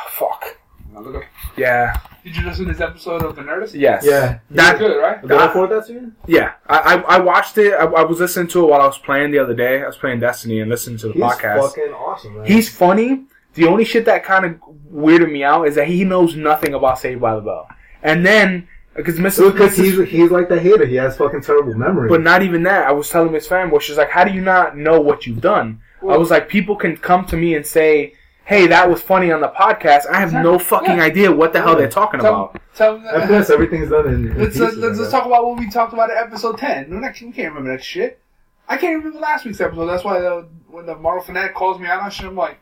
fuck. 0.09 0.57
Look 0.95 1.15
up. 1.15 1.23
Yeah, 1.55 1.99
Did 2.23 2.35
you 2.37 2.43
listen 2.45 2.65
to 2.65 2.71
this 2.71 2.81
episode 2.81 3.21
of 3.23 3.35
The 3.35 3.43
Nerdist? 3.43 3.73
Yes. 3.75 4.03
Yeah. 4.03 4.39
That's 4.49 4.79
good, 4.79 4.99
right? 4.99 5.21
Did 5.21 5.31
I 5.33 5.51
forward 5.53 5.69
that 5.71 5.85
to 5.87 5.93
you? 5.93 6.11
yeah. 6.25 6.53
I, 6.67 6.77
I 6.95 7.01
I 7.17 7.19
watched 7.19 7.57
it. 7.59 7.73
I, 7.73 7.83
I 7.85 8.03
was 8.03 8.19
listening 8.19 8.47
to 8.49 8.63
it 8.63 8.67
while 8.69 8.81
I 8.81 8.87
was 8.87 8.97
playing 8.97 9.29
the 9.31 9.37
other 9.39 9.53
day. 9.53 9.83
I 9.83 9.85
was 9.87 9.97
playing 9.97 10.19
Destiny 10.21 10.59
and 10.59 10.71
listening 10.71 10.97
to 10.99 11.07
the 11.09 11.13
He's 11.13 11.21
podcast. 11.23 11.61
fucking 11.69 11.93
awesome, 11.93 12.37
man. 12.37 12.45
He's 12.47 12.75
funny. 12.75 13.25
The 13.53 13.65
only 13.67 13.85
shit 13.85 14.05
that 14.05 14.23
kind 14.23 14.45
of 14.45 14.55
weirded 14.91 15.31
me 15.31 15.43
out 15.43 15.67
is 15.67 15.75
that 15.75 15.87
he 15.87 16.03
knows 16.03 16.35
nothing 16.35 16.73
about 16.73 16.97
Saved 16.99 17.21
by 17.21 17.35
the 17.35 17.41
Bell. 17.41 17.67
And 18.01 18.25
then 18.25 18.67
because 18.95 19.17
Mrs. 19.19 19.51
because 19.51 19.75
he's 19.77 19.99
he's 20.09 20.31
like 20.31 20.49
the 20.49 20.59
hater. 20.59 20.85
He 20.85 20.95
has 20.95 21.15
fucking 21.17 21.41
terrible 21.41 21.75
memory. 21.75 22.09
But 22.09 22.21
not 22.21 22.41
even 22.41 22.63
that. 22.63 22.87
I 22.87 22.91
was 22.91 23.07
telling 23.09 23.31
Miss 23.31 23.47
Fanboy, 23.47 23.81
she's 23.81 23.97
like, 23.97 24.09
"How 24.09 24.23
do 24.23 24.31
you 24.31 24.41
not 24.41 24.75
know 24.77 24.99
what 24.99 25.27
you've 25.27 25.41
done?" 25.41 25.81
I 26.01 26.17
was 26.17 26.29
like, 26.31 26.47
"People 26.49 26.75
can 26.75 26.97
come 26.97 27.25
to 27.27 27.37
me 27.37 27.55
and 27.55 27.65
say." 27.65 28.13
Hey, 28.45 28.65
that 28.67 28.89
was 28.89 29.01
funny 29.01 29.29
on 29.29 29.41
the 29.41 29.49
podcast. 29.49 30.07
I 30.09 30.21
have 30.21 30.31
no 30.31 30.57
fucking 30.57 30.95
Yeah. 30.95 31.03
idea 31.03 31.29
what 31.29 31.51
the 31.51 31.61
hell 31.61 31.75
they're 31.75 31.89
talking 31.89 32.21
Tell, 32.21 32.33
about. 32.45 32.61
tell, 32.73 32.95
and 32.95 33.23
plus, 33.27 33.49
everything's 33.49 33.89
done 33.89 34.07
in. 34.07 34.13
in 34.31 34.37
let's, 34.37 34.55
let's, 34.55 34.77
let's, 34.77 34.99
like 34.99 35.09
talk 35.09 35.25
about 35.25 35.45
what 35.45 35.59
we 35.59 35.69
talked 35.69 35.91
about 35.91 36.09
in 36.11 36.15
episode 36.15 36.57
10. 36.57 36.89
No, 36.89 37.01
that- 37.01 37.19
we 37.19 37.33
can't 37.33 37.49
remember 37.53 37.75
that 37.75 37.83
shit. 37.83 38.21
I 38.69 38.77
can't 38.77 38.99
remember 38.99 39.19
last 39.19 39.43
week's 39.43 39.59
episode. 39.59 39.87
That's 39.87 40.05
why 40.05 40.21
the, 40.21 40.47
when 40.69 40.85
the 40.85 40.95
Marvel 40.95 41.23
Fanatic 41.25 41.55
calls 41.55 41.77
me 41.77 41.87
out 41.87 42.01
on 42.01 42.09
shit, 42.09 42.25
I'm 42.27 42.37
like, 42.37 42.57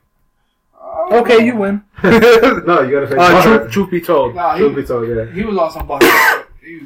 oh. 0.81 1.19
Okay, 1.19 1.45
you 1.45 1.55
win. 1.55 1.83
no, 2.03 2.09
you 2.81 2.91
gotta 2.91 3.07
say. 3.07 3.15
Uh, 3.19 3.43
truth, 3.43 3.71
truth 3.71 3.91
be 3.91 4.01
told, 4.01 4.33
Nah, 4.33 4.57
Truth 4.57 4.75
be 4.75 4.83
told, 4.83 5.07
yeah. 5.07 5.25
he 5.25 5.43
was 5.43 5.55
on 5.55 5.69
some 5.69 5.85
bullshit. 5.85 6.09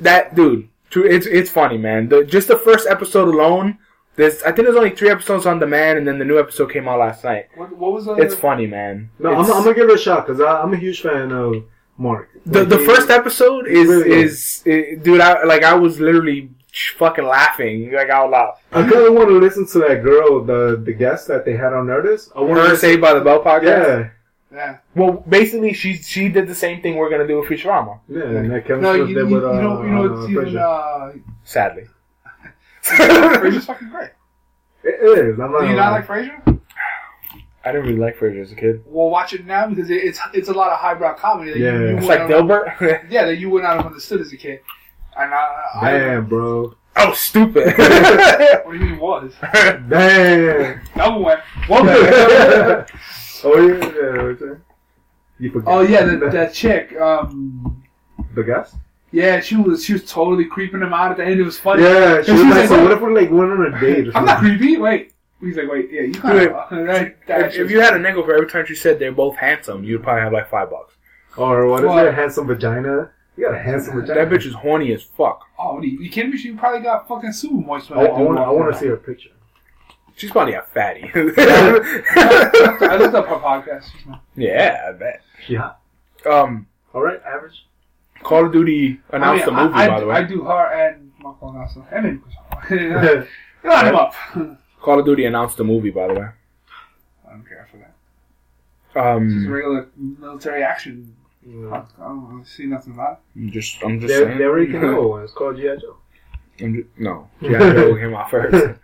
That 0.02 0.36
dude, 0.36 0.68
true, 0.90 1.06
it's 1.06 1.26
it's 1.26 1.50
funny, 1.50 1.78
man. 1.78 2.10
The, 2.10 2.26
just 2.26 2.50
the 2.50 2.58
first 2.58 2.86
episode 2.86 3.30
alone. 3.30 3.78
There's, 4.20 4.38
I 4.44 4.52
think 4.52 4.66
there's 4.66 4.76
only 4.84 4.96
three 5.00 5.10
episodes 5.10 5.46
on 5.46 5.60
demand, 5.60 5.98
and 5.98 6.06
then 6.08 6.18
the 6.20 6.26
new 6.32 6.38
episode 6.40 6.72
came 6.76 6.88
out 6.90 7.00
last 7.00 7.24
night. 7.24 7.46
what, 7.56 7.70
what 7.82 7.92
was 7.94 8.04
the. 8.06 8.14
It's 8.16 8.36
funny, 8.36 8.68
man. 8.68 9.10
No, 9.18 9.30
I'm, 9.34 9.46
I'm 9.46 9.64
gonna 9.64 9.74
give 9.74 9.90
it 9.90 9.96
a 9.96 10.04
shot 10.08 10.28
because 10.28 10.42
I'm 10.42 10.74
a 10.74 10.78
huge 10.86 11.02
fan 11.02 11.32
of 11.32 11.64
Mark. 11.98 12.30
the 12.46 12.60
Like, 12.60 12.70
the 12.70 12.78
he- 12.80 12.86
first 12.86 13.10
episode 13.10 13.68
is 13.68 13.88
really 13.88 14.12
is, 14.24 14.64
eh, 14.66 14.96
dude. 15.02 15.22
I 15.22 15.44
like 15.46 15.64
I 15.64 15.74
was 15.86 16.00
literally 16.08 16.50
fucking 16.98 17.26
laughing 17.26 17.92
like 17.94 18.10
out 18.10 18.30
loud. 18.30 18.54
I 18.72 18.82
kind 18.82 19.06
of 19.08 19.14
want 19.14 19.30
to 19.30 19.38
listen 19.40 19.66
to 19.74 19.80
that 19.88 20.04
girl, 20.04 20.44
the 20.52 20.62
the 20.90 20.94
guest 20.94 21.28
that 21.30 21.46
they 21.46 21.56
had 21.64 21.72
on 21.74 21.88
Nerdist. 21.88 22.32
I 22.36 22.42
want 22.42 22.60
Her 22.68 22.76
Saved 22.76 23.02
by 23.02 23.14
the 23.14 23.22
Bell 23.22 23.42
podcast. 23.42 23.64
Yeah, 23.88 24.10
Yeah. 24.60 24.78
Well, 24.96 25.14
basically, 25.38 25.74
she 25.82 25.90
she 26.14 26.28
did 26.30 26.46
the 26.48 26.56
same 26.66 26.82
thing 26.82 26.92
we're 26.98 27.10
gonna 27.14 27.28
do 27.28 27.40
with 27.40 27.48
Futurama. 27.50 27.94
yeah, 28.10 28.24
and 28.40 28.52
that 28.52 28.66
Kevin 28.68 28.82
No, 28.84 28.94
you, 28.94 29.06
you, 29.08 29.28
with 29.36 29.44
uh, 29.46 29.54
you 29.54 29.62
know, 29.66 29.76
you 29.84 29.90
know, 29.96 30.04
uh, 30.14 30.22
it's 30.24 30.30
even, 30.32 30.58
uh, 30.58 31.12
Sadly, 31.56 31.86
Frasier's 32.90 33.66
fucking 33.72 33.90
great. 33.90 34.10
It 34.84 35.04
is. 35.20 35.40
I'm 35.40 35.52
not. 35.52 35.62
Do 35.62 35.68
you 35.68 35.76
not 35.76 35.92
lie. 35.92 36.00
like 36.00 36.08
Frasier? 36.08 36.60
I 37.66 37.72
didn't 37.74 37.88
really 37.88 38.00
like 38.00 38.18
Frasier 38.18 38.42
as 38.42 38.52
a 38.52 38.56
kid. 38.56 38.82
Well, 38.86 39.10
watch 39.10 39.34
it 39.34 39.46
now 39.46 39.68
because 39.68 39.90
it, 39.90 39.96
it's 39.98 40.20
it's 40.34 40.48
a 40.50 40.54
lot 40.54 40.72
of 40.72 40.80
highbrow 40.80 41.16
comedy 41.16 41.52
that 41.52 41.60
Yeah. 41.60 41.74
you, 41.74 41.80
you 41.80 41.98
It's 41.98 42.08
wouldn't 42.08 42.30
like 42.30 42.30
have- 42.30 42.46
Dilbert. 42.46 43.08
Yeah, 43.12 43.26
that 43.26 43.38
you 43.38 43.50
would 43.50 43.64
not 43.64 43.78
have 43.78 43.86
understood 43.86 44.22
as 44.22 44.32
a 44.34 44.38
kid. 44.38 44.62
And 45.18 45.34
I, 45.34 45.66
I 45.82 45.92
Damn, 45.92 46.26
bro. 46.28 46.74
oh, 46.96 47.14
stupid. 47.14 47.66
what 47.78 48.72
do 48.72 48.78
you 48.78 48.86
mean 48.86 49.00
was? 49.00 49.34
Damn. 49.90 50.82
Double 50.96 51.24
went. 51.26 51.42
oh 51.70 51.84
yeah. 51.86 52.86
yeah 53.36 54.24
what's 54.24 54.40
that? 54.40 54.62
You 55.40 55.52
forgot. 55.52 55.72
Oh 55.72 55.82
yeah, 55.82 56.04
that, 56.06 56.32
that 56.32 56.54
chick. 56.54 56.96
Um, 57.00 57.84
the 58.36 58.44
guest. 58.44 58.76
Yeah, 59.12 59.40
she 59.40 59.56
was 59.56 59.84
she 59.86 59.94
was 59.94 60.06
totally 60.06 60.46
creeping 60.46 60.82
him 60.82 60.94
out 60.94 61.12
at 61.12 61.18
the 61.18 61.26
end. 61.26 61.40
It 61.40 61.44
was 61.44 61.58
funny. 61.60 61.84
Yeah, 61.84 62.22
she 62.22 62.32
And 62.32 62.40
was 62.40 62.48
she's 62.48 62.52
like, 62.52 62.56
like, 62.56 62.68
so 62.70 62.76
"What?" 62.78 62.84
what 62.84 62.92
if 62.94 63.02
we're 63.02 63.14
like 63.14 63.30
went 63.32 63.52
on 63.52 63.66
a 63.74 63.80
date 63.80 64.08
or 64.08 64.12
something? 64.12 64.16
I'm 64.16 64.26
not 64.26 64.40
creepy. 64.40 64.78
Wait. 64.78 65.14
He's 65.42 65.56
like, 65.56 65.72
wait, 65.72 65.90
yeah, 65.90 66.02
you 66.02 66.14
kind 66.14 66.38
Dude, 66.38 66.52
of. 66.52 66.70
That, 66.86 67.16
that 67.28 67.46
if, 67.56 67.60
if 67.60 67.72
you 67.72 67.80
had 67.80 67.96
a 67.96 68.00
nickel 68.00 68.24
for 68.26 68.34
every 68.34 68.50
time 68.50 68.66
she 68.66 68.76
said 68.76 69.00
they're 69.00 69.14
both 69.14 69.38
handsome, 69.38 69.86
you'd 69.86 70.04
probably 70.04 70.22
have 70.24 70.34
like 70.34 70.50
five 70.50 70.70
bucks. 70.70 70.96
Or 71.38 71.66
what 71.68 71.82
what 71.84 71.84
is 71.84 71.88
What? 71.88 72.06
it? 72.08 72.14
Handsome 72.14 72.46
vagina. 72.48 73.12
You 73.38 73.46
got 73.46 73.56
a 73.56 73.60
handsome 73.60 74.02
vagina. 74.02 74.16
That 74.26 74.30
bitch 74.30 74.46
is 74.46 74.54
horny 74.54 74.92
as 74.92 75.02
fuck. 75.02 75.46
oh, 75.58 75.76
what 75.76 75.84
are 75.84 75.88
you, 75.88 75.98
you 76.02 76.10
kidding 76.10 76.32
me? 76.32 76.38
She 76.38 76.52
probably 76.52 76.82
got 76.82 77.08
fucking 77.08 77.32
super 77.32 77.56
moist. 77.56 77.90
When 77.90 78.00
I, 78.00 78.04
I 78.08 78.22
want. 78.22 78.38
I 78.38 78.42
walked 78.50 78.60
want 78.60 78.74
to 78.74 78.80
see 78.80 78.88
her 78.88 78.98
picture. 78.98 79.30
She's 80.18 80.30
probably 80.32 80.56
a 80.56 80.62
fatty. 80.64 81.10
I 81.16 82.98
looked 83.00 83.16
up 83.16 83.28
her 83.28 83.36
podcast. 83.36 83.92
just 83.94 84.06
now. 84.08 84.22
yeah, 84.36 84.88
I 84.90 84.92
bet. 84.92 85.22
Yeah. 85.48 85.72
Um, 86.26 86.68
All 86.94 87.02
right. 87.02 87.22
Average. 87.26 87.66
Call 88.24 88.46
of 88.46 88.52
Duty 88.52 89.00
announced 89.12 89.44
I 89.44 89.46
mean, 89.48 89.56
the 89.56 89.62
movie, 89.64 89.74
I, 89.76 89.88
by 89.88 89.96
I, 89.96 90.00
the 90.00 90.06
way. 90.08 90.16
I 90.16 90.24
do 90.24 90.44
her 90.44 90.74
and 90.74 91.12
Marco 91.20 91.52
Nelson. 91.52 91.86
And 91.92 92.06
then 92.06 92.24
you 93.64 93.70
line 93.70 93.86
him 93.88 93.96
up. 93.96 94.14
Call 94.82 95.00
of 95.00 95.06
Duty 95.06 95.26
announced 95.26 95.58
the 95.58 95.64
movie, 95.64 95.90
by 95.92 96.08
the 96.08 96.14
way. 96.14 96.28
I 97.28 97.32
don't 97.32 97.48
care 97.48 97.68
for 97.72 97.78
that. 97.78 97.94
It's 98.86 98.94
just 99.34 99.46
Um, 99.48 99.52
regular 99.52 99.88
military 99.98 100.64
action. 100.64 101.16
I, 101.48 101.78
I 101.78 101.84
don't 102.00 102.46
see 102.46 102.66
nothing 102.66 102.94
about 102.94 103.22
I'm 103.36 103.50
just, 103.52 103.84
I'm 103.84 104.00
just 104.00 104.14
They, 104.14 104.24
saying. 104.24 104.38
they 104.38 104.44
already 104.44 104.72
can 104.72 104.82
go. 104.82 105.18
It's 105.24 105.34
called 105.34 105.58
G.I. 105.58 105.78
Joe. 105.78 105.96
I'm 106.62 106.74
just, 106.76 106.88
no, 106.98 107.30
yeah, 107.40 107.58
Joe 107.60 107.96
came 107.96 108.14
out 108.14 108.30
first. 108.30 108.80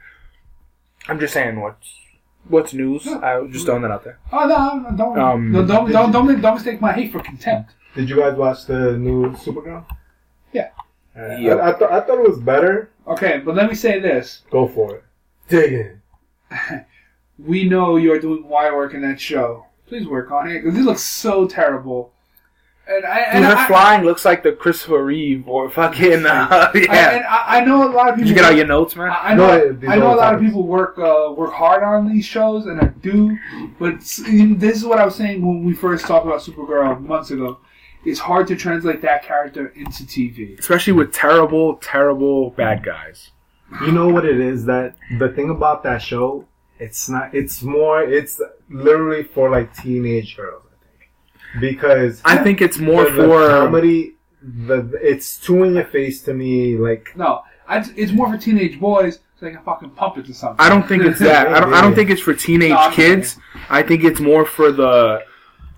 I'm 1.10 1.20
just 1.20 1.34
saying 1.34 1.60
what's 1.60 1.94
what's 2.48 2.74
news. 2.74 3.06
I 3.08 3.38
was 3.40 3.52
just 3.52 3.66
throwing 3.66 3.82
that 3.82 3.92
out 3.92 4.04
there. 4.06 4.14
it. 4.14 4.20
Oh 4.32 4.48
no, 4.48 4.90
no, 4.90 4.98
don't, 4.98 5.20
Um, 5.20 5.52
no, 5.52 5.66
don't, 5.66 5.92
don't, 5.92 6.12
don't, 6.12 6.42
don't 6.42 6.54
mistake 6.56 6.80
my 6.80 6.94
hate 6.94 7.12
for 7.12 7.20
contempt. 7.20 7.72
Did 7.96 8.10
you 8.10 8.18
guys 8.18 8.36
watch 8.38 8.66
the 8.66 8.98
new 8.98 9.32
Supergirl? 9.32 9.86
Yeah. 10.54 10.70
Uh, 11.18 11.38
Yep. 11.38 11.60
I, 11.60 11.70
I, 11.70 11.74
th- 11.74 11.92
I 11.92 12.00
thought 12.02 12.20
it 12.20 12.30
was 12.30 12.40
better. 12.40 12.92
Okay, 13.08 13.42
but 13.44 13.56
let 13.56 13.70
me 13.70 13.76
say 13.76 14.00
this: 14.00 14.42
Go 14.52 14.68
for 14.68 14.96
it. 14.96 15.04
Dig 15.48 15.74
in. 15.74 16.02
we 17.40 17.64
know 17.68 17.96
you're 17.98 18.20
doing 18.20 18.48
wire 18.48 18.76
work 18.76 18.94
in 18.94 19.02
that 19.02 19.20
show. 19.20 19.66
Please 19.88 20.08
work 20.08 20.32
on 20.32 20.50
it 20.50 20.62
because 20.64 20.78
it 20.78 20.82
looks 20.84 21.04
so 21.04 21.48
terrible. 21.48 22.12
And 22.88 23.04
I, 23.06 23.18
Dude, 23.26 23.36
and 23.36 23.46
her 23.46 23.56
I, 23.56 23.68
flying 23.68 24.04
looks 24.04 24.26
like 24.26 24.44
the 24.44 24.52
Christopher 24.52 25.04
Reeve 25.06 25.48
or 25.48 25.70
fucking 25.72 26.26
uh, 26.26 26.48
I, 26.74 26.78
yeah. 26.78 27.10
and 27.16 27.26
I, 27.26 27.44
I 27.58 27.66
know 27.66 27.88
a 27.88 27.90
lot 27.92 28.10
of 28.10 28.16
people. 28.16 28.18
Did 28.18 28.28
you 28.30 28.36
get 28.36 28.46
all 28.46 28.52
your 28.52 28.68
notes, 28.68 28.96
man? 28.96 29.10
I 29.10 29.32
I 29.32 29.34
know, 29.36 29.72
No, 29.82 29.90
I 29.90 29.96
know 29.98 30.14
a 30.14 30.18
lot 30.18 30.36
of 30.36 30.42
people 30.42 30.64
work 30.68 30.98
uh, 31.00 31.34
work 31.36 31.54
hard 31.54 31.82
on 31.84 32.08
these 32.08 32.26
shows, 32.26 32.66
and 32.68 32.80
I 32.82 32.88
do. 32.88 33.38
But 33.80 34.02
this 34.02 34.78
is 34.78 34.84
what 34.86 35.00
I 35.00 35.06
was 35.06 35.16
saying 35.16 35.46
when 35.46 35.64
we 35.64 35.74
first 35.74 36.06
talked 36.06 36.26
about 36.26 36.42
Supergirl 36.42 37.00
months 37.02 37.32
ago. 37.32 37.60
It's 38.06 38.20
hard 38.20 38.48
to 38.48 38.56
translate 38.56 39.02
that 39.02 39.24
character 39.24 39.68
into 39.76 40.04
TV. 40.04 40.58
Especially 40.60 40.94
with 40.94 41.14
terrible, 41.14 41.76
terrible 41.78 42.52
bad 42.52 42.84
guys. 42.84 43.32
You 43.82 43.92
know 43.92 44.08
what 44.08 44.26
it 44.26 44.40
is 44.40 44.66
that 44.66 44.96
the 45.18 45.30
thing 45.30 45.50
about 45.50 45.84
that 45.84 46.02
show, 46.02 46.46
it's 46.80 47.10
not. 47.10 47.34
It's 47.34 47.64
more. 47.64 48.04
It's 48.04 48.40
literally 48.70 49.24
for 49.24 49.50
like 49.50 49.76
teenage 49.76 50.38
girls. 50.38 50.64
I 50.66 51.60
think 51.60 51.60
because 51.60 52.22
I 52.24 52.38
think 52.38 52.62
it's 52.62 52.78
more 52.78 53.06
the, 53.06 53.12
the 53.12 53.28
for 53.28 53.52
um, 53.52 53.66
comedy. 53.66 54.16
The 54.42 55.00
it's 55.02 55.40
too 55.40 55.64
in 55.64 55.74
your 55.74 55.86
face 55.86 56.22
to 56.24 56.34
me. 56.34 56.78
Like 56.78 57.12
No, 57.16 57.42
I, 57.68 57.84
it's 57.96 58.12
more 58.12 58.32
for 58.32 58.38
teenage 58.38 58.80
boys 58.80 59.20
so 59.40 59.46
they 59.46 59.52
can 59.52 59.64
fucking 59.64 59.92
pump 59.92 60.18
it 60.18 60.26
to 60.28 60.34
something. 60.34 60.64
I 60.64 60.70
don't 60.70 60.88
think 60.88 61.04
it's 61.04 61.20
that. 61.20 61.48
I 61.48 61.60
don't. 61.60 61.74
I 61.74 61.82
don't 61.82 61.96
think 61.96 62.10
it's 62.10 62.22
for 62.22 62.34
teenage 62.34 62.70
No, 62.70 62.78
I'm 62.78 62.94
kids. 62.94 63.38
I 63.70 63.82
think 63.82 64.04
it's 64.04 64.20
more 64.20 64.46
for 64.46 64.72
the. 64.72 65.24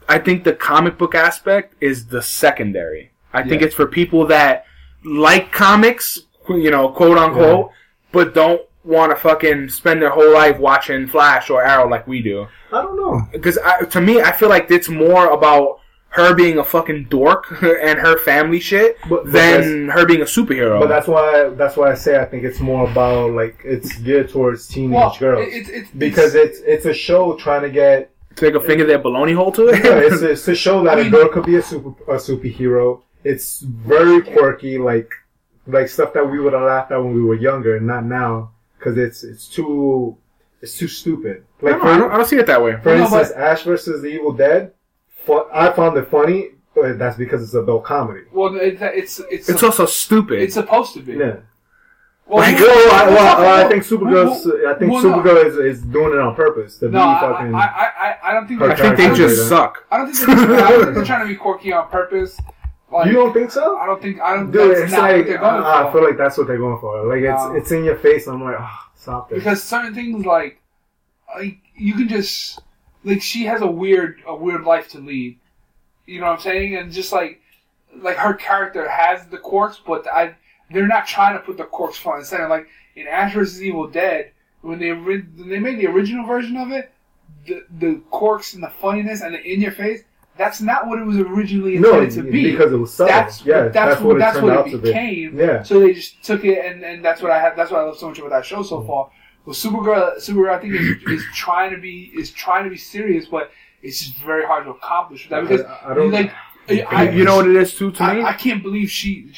I 0.10 0.20
think 0.20 0.44
the 0.44 0.54
comic 0.54 0.98
book 0.98 1.16
aspect 1.16 1.76
is 1.82 2.08
the 2.08 2.22
secondary. 2.22 3.12
I 3.34 3.44
think 3.44 3.62
it's 3.62 3.76
for 3.76 3.86
people 3.86 4.26
that 4.28 4.66
like 5.04 5.52
comics, 5.52 6.20
you 6.50 6.72
know, 6.72 6.90
quote 6.90 7.18
unquote, 7.18 7.72
but 8.12 8.34
don't 8.34 8.62
want 8.84 9.12
to 9.12 9.16
fucking 9.18 9.70
spend 9.70 10.02
their 10.02 10.10
whole 10.10 10.34
life 10.34 10.58
watching 10.60 11.08
Flash 11.08 11.50
or 11.50 11.62
Arrow 11.64 11.90
like 11.90 12.08
we 12.08 12.22
do. 12.22 12.48
I 12.72 12.82
don't 12.82 12.96
know. 12.96 13.28
Because 13.32 13.58
to 13.90 14.02
me, 14.02 14.22
I 14.22 14.32
feel 14.32 14.50
like 14.50 14.72
it's 14.72 14.90
more 14.90 15.30
about 15.32 15.80
her 16.10 16.34
being 16.34 16.58
a 16.58 16.64
fucking 16.64 17.04
dork 17.10 17.52
and 17.62 18.00
her 18.00 18.18
family 18.20 18.60
shit 18.62 18.98
But- 19.10 19.26
but 19.26 19.32
than 19.34 19.90
her 19.90 20.06
being 20.06 20.22
a 20.22 20.26
superhero. 20.26 20.80
But 20.80 20.88
that's 20.88 21.08
why 21.08 21.50
that's 21.50 21.76
why 21.78 21.92
I 21.92 21.96
say 21.96 22.20
I 22.20 22.26
think 22.26 22.44
it's 22.44 22.60
more 22.62 22.90
about 22.90 23.32
like 23.34 23.60
it's 23.66 23.96
geared 23.98 24.30
towards 24.30 24.68
teenage 24.68 24.96
Well, 24.96 25.16
girls 25.20 25.48
it- 25.48 25.54
it's, 25.54 25.70
it's, 25.70 25.92
because 25.92 26.34
it's, 26.34 26.60
it's 26.60 26.68
it's 26.68 26.86
a 26.86 26.94
show 26.94 27.36
trying 27.36 27.62
to 27.64 27.70
get 27.70 28.10
Take 28.38 28.54
a 28.54 28.60
finger 28.62 28.86
their 28.86 29.00
baloney 29.00 29.36
hole 29.36 29.52
to 29.54 29.68
it. 29.70 29.76
yeah, 29.84 30.00
it's, 30.00 30.22
it's 30.34 30.46
to 30.46 30.56
show 30.56 30.84
that 30.84 30.98
I 30.98 31.02
a 31.02 31.04
mean- 31.04 31.12
girl 31.12 31.28
could 31.30 31.46
be 31.46 31.56
a 31.58 31.62
super 31.62 31.90
a 32.12 32.18
superhero. 32.18 33.02
It's 33.24 33.60
very 33.62 34.22
quirky, 34.22 34.78
like 34.78 35.12
like 35.66 35.90
stuff 35.90 36.14
that 36.14 36.24
we 36.32 36.40
would 36.40 36.54
have 36.54 36.62
laughed 36.62 36.92
at 36.92 36.98
when 37.04 37.14
we 37.14 37.22
were 37.24 37.36
younger, 37.36 37.80
not 37.80 38.06
now, 38.06 38.52
because 38.78 38.98
it's 38.98 39.24
it's 39.24 39.48
too 39.50 40.16
it's 40.62 40.78
too 40.78 40.88
stupid. 40.88 41.44
I 41.62 41.66
Like 41.66 41.74
don't, 41.76 41.84
know, 41.86 41.92
I, 41.92 41.98
don't, 41.98 42.12
I 42.12 42.18
don't 42.18 42.26
see 42.26 42.38
it 42.38 42.46
that 42.48 42.64
way. 42.64 42.78
for 42.82 42.96
No, 42.96 43.02
instance, 43.04 43.32
Ash 43.32 43.64
versus 43.64 44.02
the 44.02 44.08
Evil 44.08 44.32
Dead. 44.34 44.74
fu- 45.26 45.46
I 45.54 45.72
found 45.74 45.98
it 45.98 46.08
funny, 46.10 46.52
but 46.76 46.98
that's 47.00 47.18
because 47.18 47.42
it's 47.44 47.54
adult 47.56 47.84
comedy. 47.84 48.22
well, 48.32 48.56
it's 48.56 48.82
it's 48.82 49.20
it's, 49.32 49.50
It's 49.50 49.64
also 49.64 49.86
stupid. 49.88 50.42
it's 50.42 50.54
supposed 50.54 50.94
to 50.94 51.02
be. 51.02 51.14
Yeah. 51.14 51.38
Well, 52.28 52.40
Like, 52.40 52.58
we- 52.60 52.66
Well, 52.66 52.92
I, 52.94 53.06
we'll 53.06 53.16
well, 53.16 53.40
well, 53.42 53.66
I 53.66 53.70
think 53.70 53.84
Supergirl's. 53.84 54.46
we'll- 54.46 54.68
I 54.70 54.74
think 54.74 54.92
well, 54.92 55.02
no. 55.04 55.10
Supergirl 55.22 55.46
is, 55.46 55.56
is 55.78 55.82
doing 55.84 56.14
it 56.14 56.20
on 56.20 56.36
purpose 56.36 56.78
to 56.80 56.90
No, 56.90 57.00
be 57.14 57.20
fucking. 57.22 57.56
I, 57.56 57.60
I, 57.60 57.92
I, 58.00 58.18
I 58.24 58.34
don't 58.34 58.48
think 58.48 58.60
Her 58.60 58.72
I 58.72 58.76
they're 58.76 58.96
think 58.98 59.12
they 59.12 59.18
just 59.18 59.38
later. 59.38 59.50
suck. 59.50 59.86
I 59.92 59.98
don't 59.98 60.12
think 60.14 60.28
they're, 60.28 60.60
I 60.66 60.70
don't 60.72 60.84
think 60.84 60.96
they're 60.96 61.06
trying 61.06 61.22
to 61.22 61.28
be 61.28 61.36
quirky 61.36 61.72
on 61.72 61.88
purpose. 61.90 62.38
Like, 62.92 63.08
you 63.08 63.14
don't 63.14 63.34
think 63.34 63.52
so? 63.52 63.78
I 63.78 63.86
don't 63.86 64.02
think 64.02 64.20
I 64.22 64.36
don't. 64.36 64.50
Dude, 64.52 64.72
that's 64.72 64.82
it's 64.84 64.92
not 64.94 65.02
what 65.04 65.12
like 65.18 65.26
they're 65.28 65.38
going 65.38 65.62
ah, 65.64 65.84
I, 65.86 65.90
I 65.90 65.92
feel 65.92 66.04
like 66.06 66.18
that's 66.18 66.38
what 66.38 66.48
they're 66.48 66.58
going 66.58 66.80
for. 66.80 67.04
Like 67.06 67.22
it's 67.22 67.44
No. 67.44 67.56
it's 67.56 67.72
in 67.72 67.84
your 67.84 67.98
face. 67.98 68.28
I'm 68.28 68.42
like, 68.44 68.56
oh, 68.60 68.80
stop 68.96 69.30
this. 69.30 69.40
because 69.40 69.62
certain 69.64 69.94
things 69.94 70.26
like 70.26 70.62
like 71.36 71.58
you 71.76 71.94
can 71.96 72.08
just 72.08 72.60
like 73.04 73.22
she 73.22 73.44
has 73.46 73.62
a 73.62 73.68
weird 73.68 74.22
a 74.26 74.34
weird 74.36 74.64
life 74.64 74.88
to 74.90 75.00
lead 75.00 75.38
you 76.06 76.20
know 76.22 76.28
what 76.28 76.32
i'm 76.34 76.40
saying 76.40 76.76
and 76.78 76.92
just 76.92 77.12
like 77.12 77.42
like 77.98 78.16
her 78.16 78.34
character 78.34 78.88
has 78.90 79.26
the 79.28 79.38
quirks, 79.38 79.82
but 79.86 80.08
I 80.08 80.36
they're 80.72 80.88
not 80.88 81.08
trying 81.08 81.34
to 81.34 81.40
put 81.40 81.58
the 81.58 81.64
quirks 81.64 81.98
front 81.98 82.20
and 82.20 82.28
center. 82.28 82.48
Like 82.48 82.68
in 82.96 83.08
Ash 83.08 83.34
vs 83.34 83.62
Evil 83.62 83.88
Dead, 83.88 84.32
when 84.62 84.80
they 84.80 84.92
when 84.92 85.50
they 85.50 85.60
made 85.60 85.80
the 85.80 85.88
original 85.88 86.26
version 86.26 86.58
of 86.58 86.72
it, 86.72 86.92
the 87.46 87.66
the 87.80 88.02
quirks 88.10 88.54
and 88.54 88.64
the 88.64 88.70
funniness 88.70 89.22
and 89.22 89.34
the 89.34 89.42
in 89.42 89.62
your 89.62 89.72
face. 89.72 90.04
That's 90.38 90.62
not 90.62 90.86
what 90.88 91.00
it 91.00 91.04
was 91.04 91.18
originally 91.18 91.80
No, 91.80 92.00
intended 92.00 92.26
to 92.26 92.32
be. 92.32 92.52
because 92.52 92.72
it 92.72 92.76
was 92.76 92.94
subtle. 92.94 93.12
That's 93.12 93.44
yeah, 93.44 93.64
that's, 93.64 93.74
that's, 93.74 94.02
what, 94.02 94.08
what 94.08 94.16
it 94.18 94.20
that's 94.20 94.40
what 94.40 94.68
it 94.68 94.72
to 94.72 94.78
be. 94.78 94.90
became. 94.90 95.40
Yeah. 95.40 95.64
So 95.64 95.80
they 95.80 95.94
just 95.94 96.24
took 96.24 96.46
it, 96.46 96.64
and, 96.64 96.84
and 96.84 97.04
that's 97.04 97.24
what 97.24 97.32
I 97.32 97.40
have. 97.40 97.56
That's 97.56 97.72
what 97.72 97.80
I 97.80 97.84
love 97.86 97.98
so 97.98 98.10
much 98.10 98.20
about 98.20 98.30
that 98.30 98.46
show 98.46 98.62
so 98.62 98.78
mm-hmm. 98.78 98.88
far. 98.88 99.10
Well, 99.48 99.56
Supergirl, 99.56 100.18
Supergirl, 100.18 100.52
I 100.52 100.60
think 100.60 100.74
is, 100.76 101.02
is 101.08 101.26
trying 101.34 101.72
to 101.72 101.82
be 101.82 102.12
is 102.16 102.30
trying 102.30 102.66
to 102.66 102.70
be 102.70 102.78
serious, 102.78 103.26
but 103.26 103.50
it's 103.82 104.00
just 104.00 104.18
very 104.18 104.46
hard 104.46 104.66
to 104.66 104.72
accomplish 104.72 105.28
that 105.30 105.42
because 105.42 105.62
I, 105.62 105.92
I 105.92 105.94
don't 105.96 106.12
like 106.12 106.32
You, 106.70 106.84
I, 106.84 107.10
you 107.10 107.24
know 107.24 107.38
what 107.38 107.48
it 107.48 107.56
is 107.56 107.74
too 107.74 107.92
to 107.92 108.14
me? 108.14 108.22
I, 108.22 108.30
I 108.30 108.34
can't 108.34 108.62
believe 108.62 108.92
she. 108.92 109.32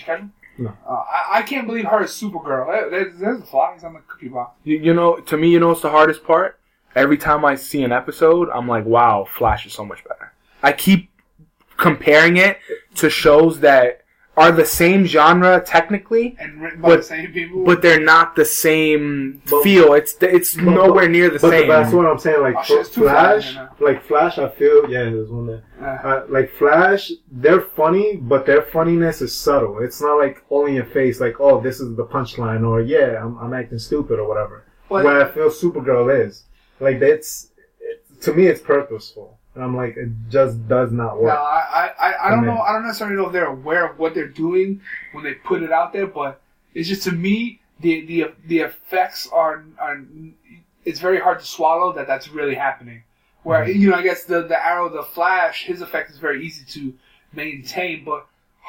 Did 0.59 0.65
you 0.65 0.67
catch 0.67 0.77
him? 0.77 0.85
No. 0.87 0.93
Uh, 0.95 1.03
I, 1.11 1.39
I 1.39 1.41
can't 1.43 1.67
believe 1.67 1.85
her 1.85 2.03
is 2.03 2.11
Supergirl. 2.11 2.67
There- 2.67 2.89
There's, 2.89 3.19
there's 3.19 3.39
a 3.41 3.45
fly. 3.45 3.73
He's 3.73 3.83
on 3.83 3.93
the 3.93 3.99
cookie 4.07 4.27
box. 4.29 4.57
You, 4.63 4.77
you 4.77 4.93
know, 4.93 5.17
to 5.17 5.37
me, 5.37 5.49
you 5.49 5.59
know 5.59 5.69
what's 5.69 5.81
the 5.81 5.89
hardest 5.89 6.23
part? 6.23 6.59
Every 6.95 7.17
time 7.17 7.45
I 7.45 7.55
see 7.55 7.83
an 7.83 7.91
episode, 7.91 8.49
I'm 8.49 8.67
like, 8.67 8.85
wow, 8.85 9.25
Flash 9.37 9.65
is 9.65 9.73
so 9.73 9.85
much 9.85 10.03
better. 10.03 10.33
I 10.63 10.71
keep 10.71 11.11
comparing 11.77 12.37
it 12.37 12.57
to 12.95 13.09
shows 13.09 13.59
that 13.61 13.98
are 14.41 14.51
the 14.51 14.65
same 14.81 15.01
genre 15.05 15.53
technically, 15.75 16.25
And 16.39 16.61
written 16.61 16.81
by 16.81 16.89
But- 16.89 16.97
the 16.97 17.03
same 17.15 17.31
people. 17.33 17.63
but 17.69 17.81
they're 17.83 18.05
not 18.15 18.35
the 18.35 18.45
same 18.45 19.41
But- 19.49 19.63
feel. 19.63 19.93
It's 19.99 20.13
it's 20.21 20.53
but- 20.55 20.63
nowhere 20.81 21.09
near 21.09 21.29
the 21.29 21.39
But 21.39 21.49
same. 21.55 21.67
that's 21.67 21.91
what 21.93 22.05
I'm 22.05 22.17
saying. 22.25 22.41
Like 22.41 22.55
Oh, 22.57 22.63
shit, 22.63 22.75
for 22.77 22.81
it's 22.81 22.89
too 22.97 23.05
fast, 23.05 23.53
Flash, 23.53 23.67
like 23.87 23.99
Flash, 24.09 24.37
I 24.37 24.47
feel 24.49 24.89
yeah, 24.89 25.03
there's 25.13 25.29
one 25.29 25.47
there. 25.47 25.63
Uh, 25.81 26.07
Uh, 26.09 26.21
like 26.29 26.49
Flash, 26.61 27.11
they're 27.43 27.61
funny, 27.81 28.07
but 28.33 28.45
their 28.45 28.61
funniness 28.75 29.21
is 29.21 29.33
subtle. 29.35 29.79
It's 29.85 30.01
not 30.01 30.15
like 30.17 30.43
all 30.49 30.65
in 30.67 30.73
your 30.75 30.85
face, 30.99 31.19
like 31.19 31.37
oh, 31.39 31.59
this 31.61 31.79
is 31.79 31.95
the 31.95 32.05
punchline, 32.05 32.63
or 32.69 32.81
yeah, 32.81 33.09
I'm, 33.23 33.37
I'm 33.41 33.53
acting 33.53 33.79
stupid 33.79 34.19
or 34.19 34.27
whatever. 34.27 34.57
but 34.89 35.03
Where 35.05 35.21
I 35.23 35.27
feel 35.35 35.49
Supergirl 35.49 36.05
is 36.25 36.45
like 36.79 36.99
that's 36.99 37.29
it, 37.81 37.97
to 38.21 38.33
me, 38.33 38.43
it's 38.47 38.61
purposeful, 38.61 39.38
and 39.59 39.65
I'm 39.67 39.75
like, 39.75 39.97
it 39.97 40.09
just 40.29 40.67
does 40.69 40.91
not 40.93 41.21
work. 41.21 41.37
I, 41.37 41.91
I, 41.99 42.09
I, 42.09 42.27
I 42.27 42.29
don't 42.29 42.39
I 42.39 42.41
mean- 42.43 42.55
know. 42.55 42.61
I 42.61 42.71
don't 42.71 42.85
necessarily 42.85 43.17
know 43.17 43.27
if 43.27 43.33
they're 43.33 43.47
aware 43.47 43.85
of 43.91 43.99
what 43.99 44.13
they're 44.15 44.27
doing 44.27 44.79
when 45.11 45.23
they 45.25 45.33
put 45.33 45.61
it 45.63 45.71
out 45.71 45.91
there, 45.91 46.07
but 46.07 46.41
it's 46.73 46.87
just 46.87 47.03
to 47.03 47.11
me 47.11 47.59
the 47.81 48.05
the 48.05 48.25
the 48.47 48.59
effects 48.59 49.27
are 49.33 49.63
are. 49.79 50.01
It's 50.85 50.99
very 51.01 51.19
hard 51.19 51.39
to 51.41 51.45
swallow 51.45 51.91
that 51.93 52.07
that's 52.07 52.29
really 52.29 52.55
happening. 52.55 53.03
Where 53.43 53.65
Mm-hmm. 53.65 53.81
you 53.81 53.89
know, 53.89 53.97
I 53.97 54.01
guess 54.03 54.23
the 54.23 54.43
the 54.43 54.65
arrow, 54.65 54.87
the 54.89 55.03
flash, 55.03 55.65
his 55.65 55.81
effect 55.81 56.09
is 56.11 56.17
very 56.17 56.45
easy 56.45 56.63
to 56.79 56.93
maintain, 57.33 58.03
but 58.05 58.25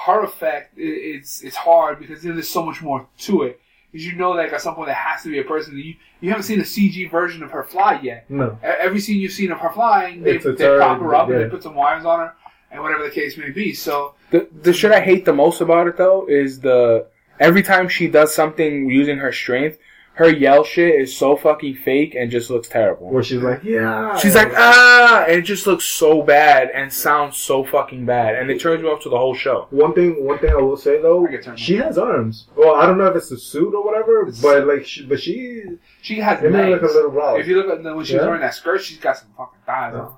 her 0.06 0.24
effect 0.24 0.76
i 0.78 0.82
it's 0.82 1.42
it's 1.42 1.56
hard 1.56 1.98
because 1.98 2.22
there's 2.22 2.48
so 2.48 2.64
much 2.64 2.82
more 2.82 3.06
to 3.18 3.42
it. 3.44 3.60
Because 3.90 4.06
you 4.06 4.14
know, 4.16 4.30
like 4.30 4.52
at 4.52 4.60
some 4.60 4.74
point, 4.74 4.86
there 4.86 4.94
has 4.94 5.22
to 5.24 5.30
be 5.30 5.38
a 5.40 5.44
person. 5.44 5.76
You 5.76 5.94
you 6.20 6.30
haven't 6.30 6.44
seen 6.44 6.60
a 6.60 6.64
CG 6.64 7.10
version 7.10 7.42
of 7.42 7.50
her 7.50 7.64
fly 7.64 7.98
yet. 8.02 8.28
no, 8.30 8.58
Every 8.62 9.00
scene 9.00 9.20
you've 9.20 9.32
seen 9.32 9.50
of 9.50 9.58
her 9.58 9.70
flying, 9.70 10.22
they, 10.22 10.36
It's 10.36 10.44
a 10.46 10.52
they 10.52 10.64
turd, 10.64 10.80
pop 10.80 11.00
her 11.00 11.14
up 11.14 11.28
and 11.28 11.40
they 11.40 11.48
put 11.48 11.62
some 11.62 11.74
wires 11.74 12.04
on 12.04 12.20
her, 12.20 12.34
and 12.70 12.82
whatever 12.82 13.02
the 13.04 13.10
case 13.10 13.36
may 13.36 13.50
be. 13.50 13.72
So 13.72 14.14
The 14.30 14.48
the 14.62 14.72
shit 14.72 14.92
I 14.92 15.00
hate 15.00 15.24
the 15.24 15.32
most 15.32 15.60
about 15.60 15.86
it 15.88 15.96
though 15.96 16.26
is 16.28 16.60
the 16.60 17.06
every 17.40 17.62
time 17.62 17.88
she 17.88 18.06
does 18.06 18.34
something 18.34 18.88
using 18.90 19.18
her 19.18 19.32
strength, 19.32 19.78
her 20.20 20.28
yell 20.28 20.62
shit 20.62 21.00
is 21.00 21.16
so 21.16 21.34
fucking 21.34 21.74
fake 21.74 22.14
and 22.14 22.30
just 22.30 22.50
looks 22.50 22.68
terrible. 22.68 23.08
where 23.08 23.22
she's 23.22 23.40
like, 23.40 23.64
yeah, 23.64 24.14
She's 24.18 24.34
like 24.34 24.52
ah, 24.54 25.24
and 25.26 25.38
it 25.38 25.42
just 25.46 25.66
looks 25.66 25.86
so 25.86 26.20
bad 26.20 26.68
and 26.74 26.92
sounds 26.92 27.38
so 27.38 27.64
fucking 27.64 28.04
bad, 28.04 28.34
and 28.34 28.50
it 28.50 28.60
turns 28.60 28.82
me 28.82 28.88
off 28.90 29.00
to 29.04 29.08
the 29.08 29.16
whole 29.16 29.34
show. 29.34 29.66
One 29.70 29.94
thing, 29.94 30.22
one 30.22 30.38
thing 30.38 30.50
I 30.50 30.56
will 30.56 30.76
say 30.76 31.00
though, 31.00 31.26
I 31.26 31.30
get 31.30 31.42
turned 31.44 31.58
she 31.58 31.76
has 31.76 31.96
arms. 31.96 32.48
Well, 32.54 32.74
I 32.74 32.84
don't 32.84 32.98
know 32.98 33.06
if 33.06 33.16
it's 33.16 33.30
a 33.30 33.38
suit 33.38 33.74
or 33.74 33.82
whatever, 33.82 34.20
It's- 34.20 34.42
but 34.42 34.66
like, 34.66 34.84
she, 34.84 35.06
but 35.06 35.20
she, 35.20 35.62
she 36.02 36.16
has 36.20 36.44
it 36.44 36.52
made 36.52 36.68
legs. 36.70 36.82
like 36.82 36.90
a 36.90 36.94
little 36.94 37.10
raw. 37.12 37.36
If 37.36 37.48
you 37.48 37.56
look 37.56 37.70
at 37.74 37.82
the, 37.82 37.94
when 37.96 38.04
she 38.04 38.12
was 38.14 38.20
Yeah. 38.20 38.26
wearing 38.26 38.42
that 38.42 38.54
skirt, 38.54 38.82
she's 38.82 38.98
got 38.98 39.16
some 39.16 39.28
fucking 39.38 39.60
thighs 39.64 39.92
Yeah. 39.94 40.00
on. 40.02 40.16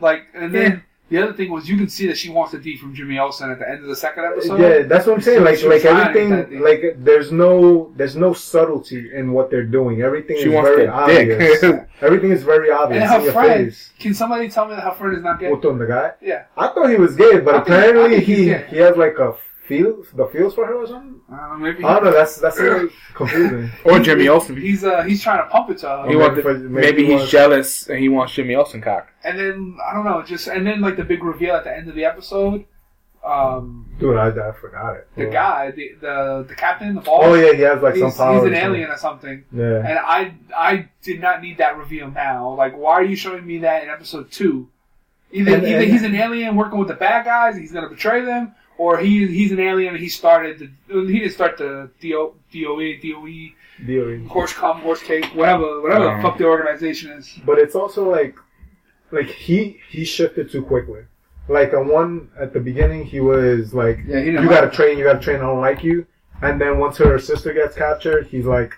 Like, 0.00 0.22
and 0.32 0.54
then 0.54 0.82
the 1.10 1.22
other 1.22 1.32
thing 1.34 1.50
was 1.50 1.68
you 1.68 1.76
can 1.76 1.88
see 1.88 2.06
that 2.06 2.16
she 2.16 2.30
wants 2.30 2.52
the 2.52 2.58
D 2.58 2.76
from 2.76 2.94
Jimmy 2.94 3.18
Olsen 3.18 3.50
at 3.50 3.58
the 3.58 3.68
end 3.68 3.80
of 3.82 3.88
the 3.88 3.96
second 3.96 4.24
episode. 4.24 4.58
yeah, 4.60 4.82
that's 4.82 5.06
what 5.06 5.16
I'm 5.16 5.20
saying. 5.20 5.44
Like, 5.44 5.62
like 5.62 5.64
was 5.74 5.82
trying 5.82 6.12
to 6.14 6.20
get 6.20 6.28
that 6.30 6.38
everything, 6.44 6.62
like 6.62 7.04
there's 7.04 7.30
no, 7.32 7.92
there's 7.96 8.16
no 8.16 8.32
subtlety 8.32 9.10
in 9.14 9.32
what 9.32 9.50
they're 9.50 9.64
doing. 9.64 10.02
Everything 10.02 10.36
She 10.38 10.44
is 10.44 10.54
wants 10.54 10.70
very 10.70 10.86
obvious. 10.88 11.60
dick. 11.60 11.88
everything 12.00 12.30
is 12.32 12.42
very 12.42 12.70
obvious 12.70 13.02
And 13.02 13.12
in 13.12 13.18
her 13.20 13.24
your 13.24 13.32
friend, 13.32 13.66
face. 13.66 13.90
can 13.98 14.14
somebody 14.14 14.48
tell 14.48 14.66
me 14.68 14.74
that 14.76 14.84
her 14.84 14.92
friend 14.92 15.16
is 15.16 15.22
not 15.22 15.40
gay? 15.40 15.50
What 15.50 15.64
on 15.64 15.78
the 15.78 15.86
guy? 15.86 16.12
Yeah, 16.20 16.44
I 16.56 16.68
thought 16.68 16.88
he 16.90 16.96
was 16.96 17.16
gay, 17.16 17.40
but 17.40 17.54
I 17.54 17.58
apparently 17.58 18.16
think 18.16 18.24
he 18.24 18.44
he 18.76 18.76
has 18.78 18.96
like 18.96 19.18
a 19.18 19.34
feel, 19.70 20.04
the 20.14 20.26
feels 20.26 20.54
for 20.54 20.66
her 20.66 20.74
or 20.74 20.86
something. 20.86 21.20
I 21.32 21.36
don't 21.36 21.50
know, 21.50 21.56
maybe. 21.66 21.84
I 21.84 21.94
don't 21.94 22.04
know. 22.04 22.12
That's 22.12 22.36
that's 22.44 22.58
uh, 22.60 22.86
confusing. 23.14 23.70
Or 23.84 23.98
Jimmy 24.00 24.28
Olsen. 24.28 24.56
He's 24.60 24.84
uh 24.84 25.02
he's 25.02 25.22
trying 25.22 25.42
to 25.44 25.48
pump 25.50 25.70
it 25.70 25.78
to 25.78 25.88
her. 25.88 26.08
He 26.08 26.16
wants 26.16 26.36
maybe 26.36 26.42
for- 26.42 26.54
maybe 26.58 26.86
maybe 26.86 27.02
he's 27.06 27.14
wants- 27.20 27.30
jealous 27.30 27.88
and 27.88 27.98
he 27.98 28.08
wants 28.08 28.32
Jimmy 28.34 28.54
Olsen 28.54 28.80
cock. 28.82 29.08
And 29.24 29.38
then 29.38 29.78
I 29.88 29.94
don't 29.94 30.04
know, 30.04 30.22
just 30.22 30.46
and 30.48 30.66
then 30.66 30.80
like 30.80 30.96
the 30.96 31.04
big 31.04 31.22
reveal 31.24 31.54
at 31.54 31.64
the 31.64 31.74
end 31.76 31.88
of 31.88 31.94
the 31.94 32.04
episode, 32.04 32.64
um, 33.24 33.86
Dude, 33.98 34.16
I, 34.16 34.28
I 34.28 34.52
forgot 34.52 34.96
it. 34.96 35.08
the 35.14 35.28
Oh. 35.28 35.30
guy, 35.30 35.70
the 35.72 35.92
the, 36.00 36.44
the 36.48 36.54
captain, 36.54 36.94
the 36.94 37.00
boss. 37.02 37.20
Oh 37.24 37.34
yeah, 37.34 37.52
he 37.52 37.60
has 37.62 37.82
like 37.82 37.94
he's, 37.94 38.02
some 38.02 38.12
power. 38.12 38.34
he's 38.34 38.44
an 38.44 38.54
something. 38.54 38.64
alien 38.72 38.90
or 38.90 38.96
something. 38.96 39.44
Yeah. 39.52 39.76
And 39.88 39.98
I 39.98 40.34
I 40.56 40.88
did 41.02 41.20
not 41.20 41.42
need 41.42 41.58
that 41.58 41.76
reveal 41.76 42.10
now. 42.10 42.54
Like, 42.54 42.76
why 42.76 42.92
are 42.94 43.04
you 43.04 43.16
showing 43.16 43.46
me 43.46 43.58
that 43.58 43.82
in 43.82 43.90
episode 43.90 44.30
two? 44.30 44.68
Either 45.32 45.54
And- 45.54 45.64
either 45.66 45.82
and- 45.82 45.92
he's 45.92 46.02
an 46.02 46.14
alien 46.14 46.56
working 46.56 46.78
with 46.78 46.88
the 46.88 46.94
bad 46.94 47.24
guys, 47.26 47.56
he's 47.58 47.72
gonna 47.72 47.90
betray 47.90 48.24
them, 48.24 48.54
or 48.80 48.96
he 48.96 49.26
he's 49.26 49.52
an 49.52 49.60
alien 49.60 49.90
and 49.94 50.02
he 50.02 50.08
started 50.08 50.58
the 50.58 50.68
he 51.12 51.18
didn't 51.18 51.32
start 51.32 51.58
the 51.58 51.90
DO, 52.00 52.32
DOE 52.54 52.92
DOE 53.04 53.48
DOE 53.88 54.26
horse 54.34 54.54
com 54.54 54.80
horse 54.80 55.02
cake 55.02 55.26
whatever 55.34 55.82
whatever 55.82 56.08
Um, 56.08 56.16
the 56.16 56.22
fuck 56.22 56.38
the 56.38 56.46
organization 56.46 57.12
is. 57.12 57.26
But 57.44 57.58
it's 57.58 57.74
also 57.74 58.10
like, 58.18 58.34
like 59.10 59.26
he 59.26 59.80
he 59.94 60.02
shifted 60.04 60.50
too 60.50 60.62
quickly. 60.62 61.02
Like 61.48 61.74
on 61.74 61.88
one 61.88 62.30
at 62.38 62.54
the 62.54 62.60
beginning, 62.60 63.04
he 63.04 63.20
was 63.20 63.74
like, 63.74 63.98
Yeah, 64.06 64.20
he 64.20 64.30
"You 64.30 64.48
gotta 64.56 64.70
train, 64.70 64.96
you 64.96 65.04
gotta 65.04 65.24
train. 65.26 65.36
I 65.36 65.46
don't 65.50 65.60
like 65.70 65.82
you." 65.84 66.06
And 66.40 66.58
then 66.58 66.78
once 66.78 66.96
her 66.98 67.18
sister 67.18 67.52
gets 67.52 67.74
captured, 67.76 68.28
he's 68.28 68.46
like, 68.46 68.72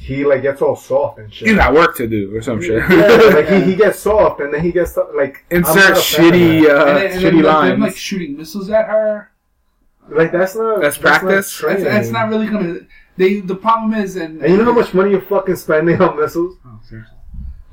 he 0.00 0.24
like 0.24 0.42
gets 0.42 0.62
all 0.62 0.76
soft 0.76 1.18
and 1.18 1.32
shit. 1.32 1.48
He's 1.48 1.56
got 1.56 1.74
work 1.74 1.94
to 1.96 2.06
do 2.06 2.34
or 2.34 2.40
some 2.42 2.60
shit. 2.60 2.82
Yeah, 2.90 3.06
like 3.34 3.48
he, 3.48 3.60
he 3.72 3.74
gets 3.84 3.98
soft, 3.98 4.40
and 4.40 4.52
then 4.52 4.62
he 4.62 4.72
gets 4.72 4.96
like 5.14 5.44
Insert 5.50 5.76
not 5.76 5.76
a 5.76 5.80
fan 5.80 5.92
of 5.92 5.98
shitty, 5.98 6.64
uh, 6.68 6.86
and 6.86 6.96
then, 6.96 7.10
and 7.12 7.20
shitty 7.20 7.22
then, 7.22 7.42
like, 7.42 7.54
lines. 7.54 7.70
them, 7.72 7.80
like 7.80 7.96
shooting 7.96 8.36
missiles 8.36 8.70
at 8.70 8.86
her. 8.88 9.30
like 10.08 10.32
that's 10.32 10.56
not 10.56 10.80
That's 10.80 10.96
not 11.00 11.20
practice? 11.20 11.60
That's, 11.60 11.82
that's 11.82 12.08
not 12.10 12.28
really 12.30 12.46
gonna. 12.48 12.80
They 13.16 13.40
the 13.40 13.56
problem 13.56 13.92
is 13.94 14.16
and, 14.16 14.40
And 14.42 14.50
you 14.52 14.56
know 14.58 14.64
how 14.64 14.72
much 14.72 14.94
money 14.94 15.10
you're 15.10 15.20
fucking 15.20 15.56
spending 15.56 16.00
on 16.00 16.16
missiles? 16.18 16.56
Oh, 16.66 16.80
seriously. 16.88 17.16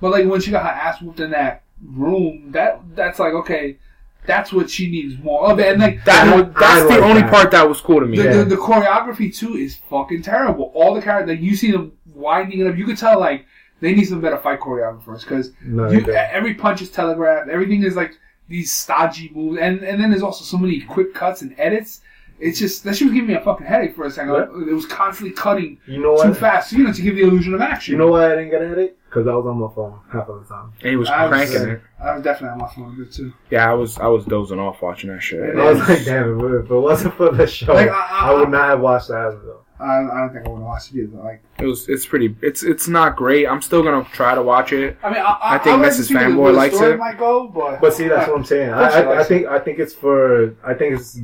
But 0.01 0.11
like 0.11 0.25
when 0.25 0.41
she 0.41 0.51
got 0.51 0.63
her 0.63 0.69
ass 0.69 1.01
whooped 1.01 1.21
in 1.21 1.32
that 1.32 1.63
room, 1.82 2.51
that 2.51 2.82
that's 2.95 3.19
like 3.19 3.34
okay, 3.34 3.78
that's 4.25 4.51
what 4.51 4.69
she 4.69 4.91
needs 4.91 5.17
more 5.23 5.49
of. 5.49 5.59
And 5.59 5.80
like 5.80 6.03
that, 6.03 6.28
I- 6.28 6.41
that's 6.41 6.91
I 6.91 6.97
the 6.97 7.03
only 7.03 7.21
that. 7.21 7.32
part 7.32 7.51
that 7.51 7.67
was 7.69 7.80
cool 7.80 8.01
to 8.01 8.05
me. 8.05 8.17
the, 8.17 8.23
Yeah. 8.25 8.34
the, 8.39 8.45
the 8.45 8.55
choreography 8.57 9.34
too 9.34 9.53
is 9.55 9.78
fucking 9.89 10.23
terrible. 10.23 10.71
All 10.75 10.93
the 10.93 11.01
characters, 11.01 11.30
like 11.38 11.41
you 11.41 11.55
see 11.55 11.71
them 11.71 11.93
winding 12.18 12.59
it 12.59 12.68
up, 12.68 12.76
you 12.78 12.86
could 12.86 12.97
tell 12.97 13.20
like 13.20 13.45
they 13.80 13.93
need 13.93 14.05
some 14.05 14.22
better 14.22 14.38
fight 14.38 14.59
choreographers 14.59 15.22
because 15.22 15.51
No, 15.63 15.89
you, 15.89 16.05
every 16.11 16.53
punch 16.55 16.82
is 16.82 16.89
telegraphed. 16.91 17.49
Everything 17.49 17.84
is 17.84 17.95
like 17.95 18.18
these 18.49 18.74
stodgy 18.74 19.32
moves, 19.36 19.59
and 19.59 19.82
and 19.84 20.01
then 20.01 20.09
there's 20.09 20.24
also 20.24 20.43
so 20.43 20.57
many 20.57 20.82
quick 20.82 21.13
cuts 21.13 21.41
and 21.41 21.53
edits. 21.57 22.01
It's 22.39 22.59
just 22.59 22.84
that 22.84 22.95
she 22.95 23.03
was 23.05 23.13
giving 23.15 23.30
me 23.30 23.34
a 23.34 23.41
fucking 23.41 23.65
headache 23.65 23.95
for 23.95 24.05
a 24.05 24.11
second. 24.11 24.32
Like, 24.34 24.49
it 24.70 24.74
was 24.74 24.86
constantly 24.86 25.34
cutting 25.34 25.80
You 25.88 25.99
know 25.99 26.22
too 26.22 26.30
what? 26.30 26.38
fast, 26.38 26.72
you 26.72 26.84
know, 26.84 26.93
to 26.93 27.01
give 27.01 27.15
the 27.15 27.24
illusion 27.24 27.55
of 27.55 27.61
action. 27.61 27.93
You 27.93 27.97
know 27.97 28.09
why 28.09 28.28
I 28.28 28.36
didn't 28.36 28.51
get 28.51 28.61
a 28.61 28.68
headache? 28.68 28.95
Because 29.09 29.28
I 29.28 29.34
was 29.34 29.47
on 29.47 29.59
my 29.59 29.68
phone 29.74 29.99
half 30.13 30.30
of 30.30 30.43
the 30.47 30.53
time. 30.53 30.72
And 30.82 30.89
he 30.91 30.95
was 30.97 31.09
I 31.09 31.24
was, 31.26 31.30
cranking 31.32 31.68
uh, 31.68 31.74
it. 31.74 31.82
I 31.99 32.13
was 32.13 32.24
definitely 32.24 32.49
on 32.53 32.57
my 32.59 32.68
phone 32.76 32.95
good 32.95 33.11
too. 33.11 33.34
Yeah, 33.49 33.68
I 33.68 33.74
was 33.74 33.97
I 33.97 34.05
was 34.05 34.24
dozing 34.26 34.59
off 34.59 34.84
watching 34.84 35.09
that 35.09 35.24
shit. 35.24 35.39
And 35.49 35.59
I 35.59 35.72
was 35.72 35.80
like, 35.89 36.05
damn, 36.05 36.39
it, 36.39 36.59
if 36.59 36.70
it 36.70 36.76
wasn't 36.76 37.15
for 37.15 37.32
the 37.32 37.47
show, 37.47 37.74
Like, 37.74 37.89
I- 37.89 38.07
I, 38.11 38.30
I- 38.32 38.34
would 38.36 38.49
not 38.49 38.65
have 38.70 38.82
watched 38.82 39.07
that 39.07 39.39
though. 39.43 39.61
I, 39.80 39.99
I 39.99 40.17
don't 40.21 40.34
think 40.34 40.45
I 40.45 40.49
would 40.49 40.57
have 40.57 40.65
watched 40.65 40.93
it 40.93 41.03
either. 41.03 41.17
Like, 41.17 41.41
It 41.59 41.65
was 41.65 41.88
it's 41.88 42.05
pretty 42.05 42.36
it's 42.41 42.63
it's 42.63 42.88
not 42.88 43.15
great. 43.15 43.45
I'm 43.47 43.61
still 43.61 43.84
gonna 43.84 44.03
try 44.11 44.34
to 44.36 44.41
watch 44.41 44.73
it. 44.73 44.97
I 45.03 45.09
mean, 45.09 45.19
I, 45.19 45.23
I, 45.23 45.55
I 45.55 45.57
think 45.59 45.75
I 45.78 45.82
like 45.82 45.91
Mrs. 45.91 45.97
to 45.97 46.03
see 46.03 46.13
where 46.15 46.30
Fanboy 46.30 46.55
likes 46.55 46.80
it. 46.82 46.97
Might 46.97 47.17
go, 47.19 47.47
but 47.47 47.80
But 47.82 47.93
see, 47.93 48.07
that's 48.07 48.28
what 48.28 48.38
I'm 48.38 48.45
saying. 48.45 48.69
I, 48.71 48.84
Of 48.88 48.91
course 48.91 48.95
I, 48.95 49.01
I 49.11 49.15
likes 49.17 49.28
think 49.28 49.47
I 49.47 49.59
think 49.59 49.80
it's 49.80 49.93
for 49.93 50.55
I 50.65 50.73
think 50.73 50.95
it's 50.95 51.19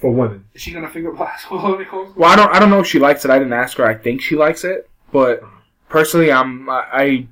for 0.00 0.10
women. 0.10 0.44
is 0.54 0.62
she 0.62 0.72
gonna 0.72 0.88
finger 0.88 1.12
blast 1.12 1.46
Melanie 1.50 1.84
Cole? 1.84 2.12
Well, 2.16 2.30
I 2.30 2.36
don't 2.36 2.50
I 2.54 2.58
don't 2.58 2.70
know 2.70 2.80
if 2.80 2.86
she 2.86 2.98
likes 2.98 3.24
it. 3.24 3.30
I 3.30 3.38
didn't 3.38 3.52
ask 3.54 3.76
her. 3.78 3.84
I 3.86 3.94
think 3.94 4.20
she 4.22 4.36
likes 4.36 4.62
it, 4.64 4.88
but 5.12 5.42
personally, 5.88 6.30
I'm 6.30 6.68
I 6.70 6.84
I, 6.92 7.28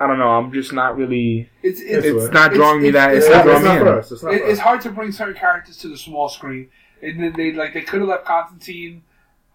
I 0.00 0.06
don't 0.06 0.18
know. 0.18 0.28
I'm 0.30 0.52
just 0.52 0.72
not 0.72 0.96
really. 0.98 1.48
It's 1.62 1.80
it's, 1.80 2.04
It's 2.06 2.24
It's 2.24 2.34
not 2.34 2.52
drawing 2.52 2.82
me 2.82 2.88
It's- 2.88 3.02
that. 3.06 3.16
it's- 3.16 3.24
It's 3.24 3.34
It's, 3.34 3.34
not 3.34 3.46
not, 3.46 3.60
drawing 3.62 3.64
it's 3.64 3.84
me 3.84 3.86
for 3.86 3.92
in. 3.94 3.98
us. 3.98 4.12
It's 4.12 4.22
not 4.22 4.34
it, 4.34 4.40
for 4.42 4.48
it's 4.48 4.60
hard 4.60 4.80
to 4.82 4.90
bring 4.90 5.12
certain 5.12 5.34
characters 5.34 5.76
to 5.78 5.88
the 5.88 5.96
small 5.96 6.28
screen, 6.28 6.68
and 7.02 7.22
then 7.22 7.32
they 7.36 7.52
like 7.52 7.72
they 7.74 7.80
could 7.82 8.00
have 8.00 8.08
left 8.08 8.24
Constantine. 8.26 9.02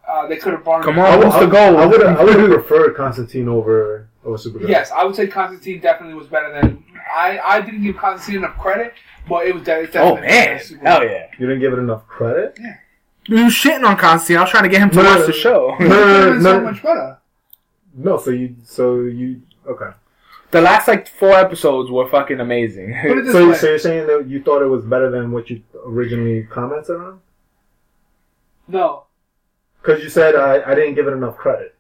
Uh, 0.08 0.28
they 0.28 0.38
could 0.38 0.54
have 0.54 0.64
brought. 0.64 0.84
Come 0.84 0.96
him- 0.96 1.00
on. 1.02 1.06
I 1.06 1.16
would, 1.18 1.28
what's 1.28 1.40
the 1.40 1.46
goal? 1.48 1.78
I 1.78 1.86
would 1.86 2.04
I 2.04 2.24
would 2.24 2.36
have 2.38 2.50
preferred 2.50 2.96
Constantine 2.96 3.48
over 3.48 4.08
over 4.26 4.38
Supergirl. 4.38 4.68
Yes, 4.70 4.92
I 4.92 5.04
would 5.04 5.16
say 5.16 5.28
Constantine 5.28 5.80
definitely 5.80 6.16
was 6.16 6.28
better 6.28 6.52
than. 6.52 6.84
I, 7.16 7.40
I 7.40 7.62
didn't 7.62 7.84
give 7.84 7.98
Constantine 7.98 8.44
enough 8.44 8.58
credit, 8.58 8.94
but 9.30 9.46
it 9.48 9.54
was 9.54 9.64
de- 9.64 9.82
it's 9.84 9.96
Oh 9.96 10.16
man, 10.16 10.60
hell 10.82 11.04
yeah! 11.04 11.28
You 11.38 11.48
didn't 11.48 11.62
give 11.62 11.74
it 11.74 11.80
enough 11.80 12.06
credit. 12.08 12.58
Yeah. 12.60 12.76
You 13.26 13.46
was 13.46 13.54
shitting 13.54 13.86
on 13.88 13.96
Constantine. 13.98 14.38
I 14.38 14.42
was 14.42 14.50
trying 14.50 14.64
to 14.64 14.70
get 14.70 14.82
him 14.82 14.90
to 14.92 15.04
No, 15.04 15.04
watch 15.18 15.26
the 15.28 15.34
show. 15.34 15.76
no, 15.80 16.34
It's 16.34 16.44
no, 16.44 16.52
so 16.58 16.62
much 16.62 16.84
better. 16.84 17.18
No, 17.96 18.18
so 18.18 18.32
you, 18.32 18.56
so 18.66 19.02
you, 19.02 19.42
okay. 19.66 19.92
the 20.52 20.60
last 20.60 20.88
like 20.90 21.08
four 21.08 21.32
episodes 21.32 21.90
were 21.90 22.10
fucking 22.10 22.42
amazing. 22.42 22.94
Put 23.02 23.20
it 23.20 23.24
this 23.26 23.34
So, 23.34 23.50
way. 23.50 23.56
so 23.56 23.68
you're 23.68 23.80
saying 23.80 24.08
that 24.08 24.28
you 24.28 24.44
thought 24.44 24.62
it 24.62 24.66
was 24.68 24.84
better 24.84 25.10
than 25.10 25.32
what 25.32 25.50
you 25.50 25.62
originally 25.86 26.44
commented 26.44 26.98
on? 26.98 27.22
No. 28.68 29.06
Because 29.84 30.02
you 30.02 30.10
said 30.10 30.36
I, 30.36 30.64
I 30.72 30.76
didn't 30.76 30.96
give 30.96 31.08
it 31.08 31.12
enough 31.12 31.36
credit. 31.38 31.76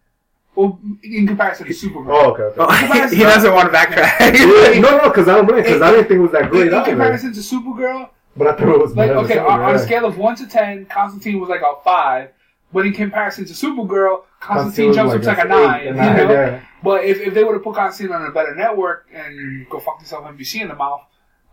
Well, 0.55 0.79
in 1.01 1.25
comparison 1.25 1.65
to 1.65 1.73
Supergirl. 1.73 2.09
Oh, 2.09 2.31
okay. 2.31 2.43
okay. 2.43 2.55
Oh, 2.59 3.07
he 3.09 3.23
doesn't 3.23 3.53
want 3.53 3.71
to 3.71 3.77
backtrack. 3.77 4.35
no, 4.81 4.97
no, 4.97 5.07
because 5.09 5.27
I 5.27 5.35
don't 5.35 5.47
blame. 5.47 5.63
Because 5.63 5.81
I 5.81 5.89
didn't 5.91 6.07
think 6.09 6.19
it 6.19 6.21
was 6.21 6.31
that 6.33 6.51
great 6.51 6.67
in 6.67 6.73
either. 6.73 6.91
comparison 6.91 7.33
to 7.33 7.39
Supergirl, 7.39 8.09
But 8.37 8.47
I 8.47 8.51
thought 8.51 8.67
it 8.75 8.79
was 8.79 8.95
like 8.95 9.09
okay, 9.09 9.39
on, 9.39 9.61
on 9.61 9.75
a 9.75 9.79
scale 9.79 10.05
of 10.05 10.17
one 10.17 10.35
to 10.35 10.47
ten, 10.47 10.85
Constantine 10.85 11.39
was 11.39 11.49
like 11.49 11.61
a 11.61 11.81
five. 11.83 12.31
But 12.71 12.85
in 12.85 12.93
comparison 12.93 13.45
to 13.45 13.53
Supergirl, 13.53 14.23
Constantine 14.39 14.87
was 14.89 14.95
jumps 14.95 15.13
up 15.13 15.21
to 15.21 15.27
like 15.27 15.37
a 15.37 15.41
eight, 15.41 15.47
nine. 15.47 15.81
a 15.81 15.85
you 15.85 15.93
nine, 15.93 16.17
know? 16.17 16.31
yeah. 16.31 16.63
But 16.83 17.05
if, 17.05 17.19
if 17.21 17.33
they 17.33 17.43
would 17.43 17.53
have 17.53 17.63
put 17.63 17.75
Constantine 17.75 18.13
on 18.15 18.25
a 18.25 18.31
better 18.31 18.53
network 18.53 19.07
and 19.13 19.67
go 19.69 19.79
fuck 19.79 19.99
yourself 20.01 20.25
NBC 20.25 20.61
in 20.61 20.67
the 20.67 20.75
mouth, 20.75 21.01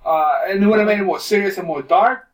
uh, 0.05 0.41
and 0.49 0.63
it 0.63 0.67
would 0.67 0.79
have 0.79 0.89
made 0.89 0.99
it 0.99 1.05
more 1.05 1.21
serious 1.21 1.57
and 1.59 1.67
more 1.67 1.83
dark, 1.83 2.21
w- 2.23 2.30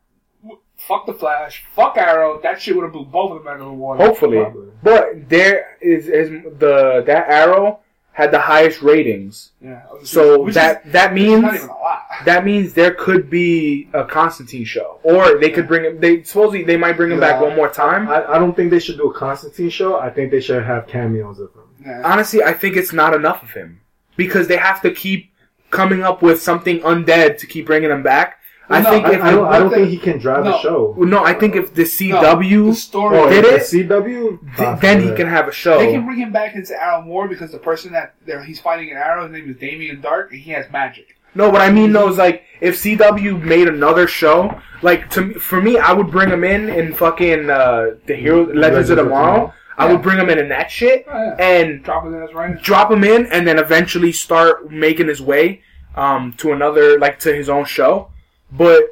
fuck 0.77 1.05
the 1.05 1.13
Flash, 1.13 1.65
fuck 1.75 1.97
Arrow, 1.97 2.39
that 2.41 2.61
shit 2.61 2.75
would 2.75 2.83
have 2.83 2.93
blew 2.93 3.05
both 3.05 3.31
of 3.31 3.43
them 3.43 3.47
out 3.53 3.59
of 3.59 3.65
the 3.67 3.73
water. 3.73 4.03
Hopefully, 4.05 4.37
Probably. 4.39 4.69
but 4.83 5.27
there 5.29 5.77
is 5.81 6.07
is 6.07 6.29
the 6.59 7.03
that 7.05 7.27
arrow 7.29 7.79
had 8.13 8.31
the 8.31 8.39
highest 8.39 8.81
ratings. 8.81 9.51
Yeah. 9.61 9.83
So 10.03 10.41
Which 10.43 10.55
that 10.55 10.85
is, 10.85 10.91
that 10.93 11.13
means 11.13 11.41
not 11.43 11.53
even 11.55 11.69
a 11.69 11.71
lot. 11.73 12.01
that 12.25 12.45
means 12.45 12.73
there 12.73 12.93
could 12.95 13.29
be 13.29 13.89
a 13.93 14.03
Constantine 14.05 14.65
show, 14.65 14.99
or 15.03 15.37
they 15.37 15.49
could 15.51 15.67
bring 15.67 15.83
him. 15.85 15.99
They 15.99 16.23
supposedly 16.23 16.63
they 16.63 16.77
might 16.77 16.97
bring 16.97 17.11
him 17.11 17.19
back 17.19 17.39
Yeah. 17.41 17.47
one 17.47 17.55
more 17.55 17.69
time. 17.69 18.07
I, 18.09 18.25
I 18.33 18.39
don't 18.39 18.55
think 18.55 18.71
they 18.71 18.79
should 18.79 18.97
do 18.97 19.09
a 19.09 19.13
Constantine 19.13 19.69
show. 19.69 19.99
I 19.99 20.09
think 20.09 20.31
they 20.31 20.41
should 20.41 20.63
have 20.63 20.87
cameos 20.87 21.39
of 21.39 21.53
him. 21.53 21.61
Yeah. 21.85 22.01
Honestly, 22.03 22.43
I 22.43 22.53
think 22.53 22.75
it's 22.75 22.91
not 22.93 23.13
enough 23.13 23.43
of 23.43 23.51
him 23.51 23.81
because 24.15 24.47
they 24.47 24.57
have 24.57 24.81
to 24.81 24.91
keep 24.91 25.31
coming 25.69 26.01
up 26.01 26.21
with 26.23 26.41
something 26.41 26.79
undead 26.79 27.37
to 27.39 27.45
keep 27.45 27.65
bringing 27.67 27.91
him 27.91 28.01
back. 28.01 28.36
I 28.69 28.81
No, 28.81 28.89
think 28.91 29.05
I, 29.05 29.13
if 29.15 29.21
I 29.21 29.31
don't, 29.31 29.47
I 29.47 29.59
don't 29.59 29.69
think 29.69 29.89
he 29.89 29.97
can 29.97 30.17
drive 30.19 30.43
no. 30.43 30.51
the 30.51 30.59
show. 30.59 30.95
no, 30.99 31.23
I 31.23 31.33
think 31.33 31.55
if 31.55 31.73
the 31.73 31.83
No, 31.83 31.87
CW 32.21 32.67
the 32.69 32.75
story. 32.75 33.29
Did 33.29 33.45
the 33.45 33.55
it? 33.55 33.61
CW? 33.61 34.57
th- 34.57 34.79
then 34.81 35.01
he 35.01 35.13
can 35.15 35.27
have 35.27 35.47
a 35.47 35.51
show. 35.53 35.77
They 35.79 35.91
can 35.93 36.05
bring 36.05 36.19
him 36.19 36.31
back 36.33 36.55
into 36.55 36.73
Arrow 36.81 37.01
more 37.01 37.27
because 37.27 37.51
the 37.51 37.59
person 37.59 37.93
that 37.93 38.15
he's 38.45 38.59
fighting 38.59 38.89
in 38.89 38.97
Arrow, 38.97 39.23
his 39.23 39.31
name 39.31 39.49
is 39.49 39.57
Damien 39.57 40.01
Darhk, 40.01 40.31
and 40.31 40.39
he 40.39 40.51
has 40.51 40.69
magic. 40.71 41.17
No, 41.35 41.49
what 41.49 41.61
I 41.61 41.71
mean 41.71 41.91
though 41.93 42.09
is 42.09 42.17
like 42.17 42.43
if 42.61 42.75
CW 42.75 43.41
made 43.43 43.67
another 43.67 44.07
show, 44.07 44.59
like 44.81 45.09
to 45.11 45.33
for 45.35 45.61
me, 45.61 45.77
I 45.77 45.93
would 45.93 46.09
bring 46.11 46.29
him 46.29 46.43
in 46.43 46.67
in 46.69 46.93
fucking 46.93 47.49
uh, 47.49 47.91
the 48.05 48.15
Hero 48.15 48.51
Legends 48.53 48.89
of 48.89 48.97
Tomorrow. 48.97 49.53
I 49.77 49.91
would 49.91 50.01
bring 50.01 50.17
him 50.17 50.29
in 50.31 50.39
in 50.39 50.49
that 50.49 50.71
shit 50.71 51.05
Oh, 51.07 51.13
yeah. 51.15 51.35
and 51.39 51.83
Drop 51.83 52.03
his 52.05 52.15
ass 52.15 52.33
right 52.33 52.49
in. 52.51 52.57
drop 52.63 52.91
him 52.91 53.03
in, 53.03 53.27
and 53.27 53.47
then 53.47 53.59
eventually 53.59 54.11
start 54.11 54.71
making 54.71 55.07
his 55.07 55.21
way 55.21 55.61
um, 55.95 56.33
to 56.37 56.51
another 56.51 56.97
like 56.97 57.19
to 57.19 57.33
his 57.33 57.47
own 57.49 57.63
show. 57.65 58.09
But 58.51 58.83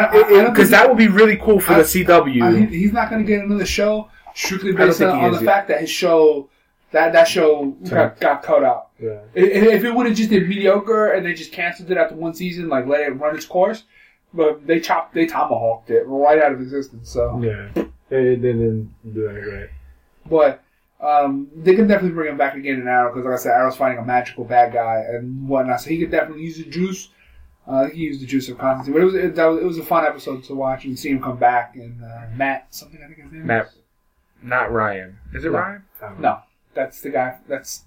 because 0.00 0.70
that 0.70 0.88
would 0.88 0.98
be 0.98 1.08
really 1.08 1.36
cool 1.36 1.60
for 1.60 1.74
I- 1.74 1.78
the 1.78 1.84
CW. 1.84 2.42
I, 2.42 2.60
he- 2.66 2.78
he's 2.78 2.92
not 2.92 3.10
going 3.10 3.24
to 3.24 3.26
get 3.26 3.44
another 3.44 3.66
show 3.66 4.10
strictly 4.34 4.72
based 4.72 5.02
on, 5.02 5.10
on 5.18 5.32
the 5.32 5.38
yet. 5.38 5.44
fact 5.46 5.68
that 5.68 5.80
his 5.80 5.90
show 5.90 6.48
that 6.92 7.12
that 7.14 7.26
show 7.26 7.66
got, 7.88 8.20
got 8.20 8.42
cut 8.42 8.62
out. 8.64 8.88
Yeah. 9.00 9.20
If, 9.34 9.50
if 9.66 9.84
it 9.84 9.94
would 9.94 10.06
have 10.06 10.14
just 10.14 10.28
been 10.30 10.46
mediocre 10.48 11.12
and 11.12 11.24
they 11.24 11.32
just 11.32 11.50
canceled 11.52 11.90
it 11.90 11.96
after 11.96 12.14
one 12.14 12.34
season, 12.34 12.68
like 12.68 12.86
let 12.86 13.00
it 13.00 13.10
run 13.12 13.34
its 13.34 13.46
course, 13.46 13.84
but 14.34 14.66
they 14.66 14.78
chopped, 14.78 15.14
they 15.14 15.26
tomahawked 15.26 15.90
it 15.90 16.02
right 16.06 16.38
out 16.42 16.52
of 16.52 16.60
existence. 16.60 17.08
So, 17.10 17.40
Yeah. 17.42 17.84
It 18.10 18.42
didn't 18.42 18.92
do 19.14 19.26
that 19.26 19.42
great. 19.42 19.70
but 20.28 20.62
um, 21.00 21.48
they 21.56 21.74
can 21.74 21.86
definitely 21.88 22.14
bring 22.14 22.30
him 22.30 22.36
back 22.36 22.54
again 22.56 22.78
in 22.80 22.86
Arrow 22.86 23.10
because, 23.10 23.24
like 23.24 23.34
I 23.34 23.38
said, 23.38 23.52
Arrow's 23.52 23.76
fighting 23.76 23.96
a 23.98 24.04
magical 24.04 24.44
bad 24.44 24.72
guy 24.74 25.02
and 25.08 25.48
whatnot. 25.48 25.80
So 25.80 25.88
he 25.88 25.98
could 25.98 26.10
definitely 26.10 26.44
use 26.44 26.58
the 26.58 26.64
juice. 26.64 27.08
Uh, 27.66 27.88
he 27.88 28.00
used 28.00 28.20
the 28.20 28.26
juice 28.26 28.48
of 28.48 28.58
Constantine, 28.58 28.94
but 28.94 29.02
it 29.02 29.04
was 29.04 29.14
it, 29.14 29.34
that 29.36 29.46
was 29.46 29.60
it 29.60 29.64
was 29.64 29.78
a 29.78 29.84
fun 29.84 30.04
episode 30.04 30.42
to 30.44 30.54
watch 30.54 30.84
and 30.84 30.98
see 30.98 31.10
him 31.10 31.22
come 31.22 31.36
back. 31.38 31.76
And 31.76 32.02
uh, 32.02 32.22
Matt, 32.34 32.74
something 32.74 33.00
I 33.02 33.06
think 33.06 33.22
his 33.22 33.32
name. 33.32 33.46
Matt. 33.46 33.66
is. 33.66 33.72
Not 34.42 34.72
Ryan. 34.72 35.18
Is 35.34 35.44
it 35.44 35.52
No. 35.52 35.58
Ryan? 35.58 35.82
I. 36.02 36.12
No, 36.18 36.38
that's 36.74 37.00
the 37.00 37.10
guy. 37.10 37.38
That's 37.46 37.84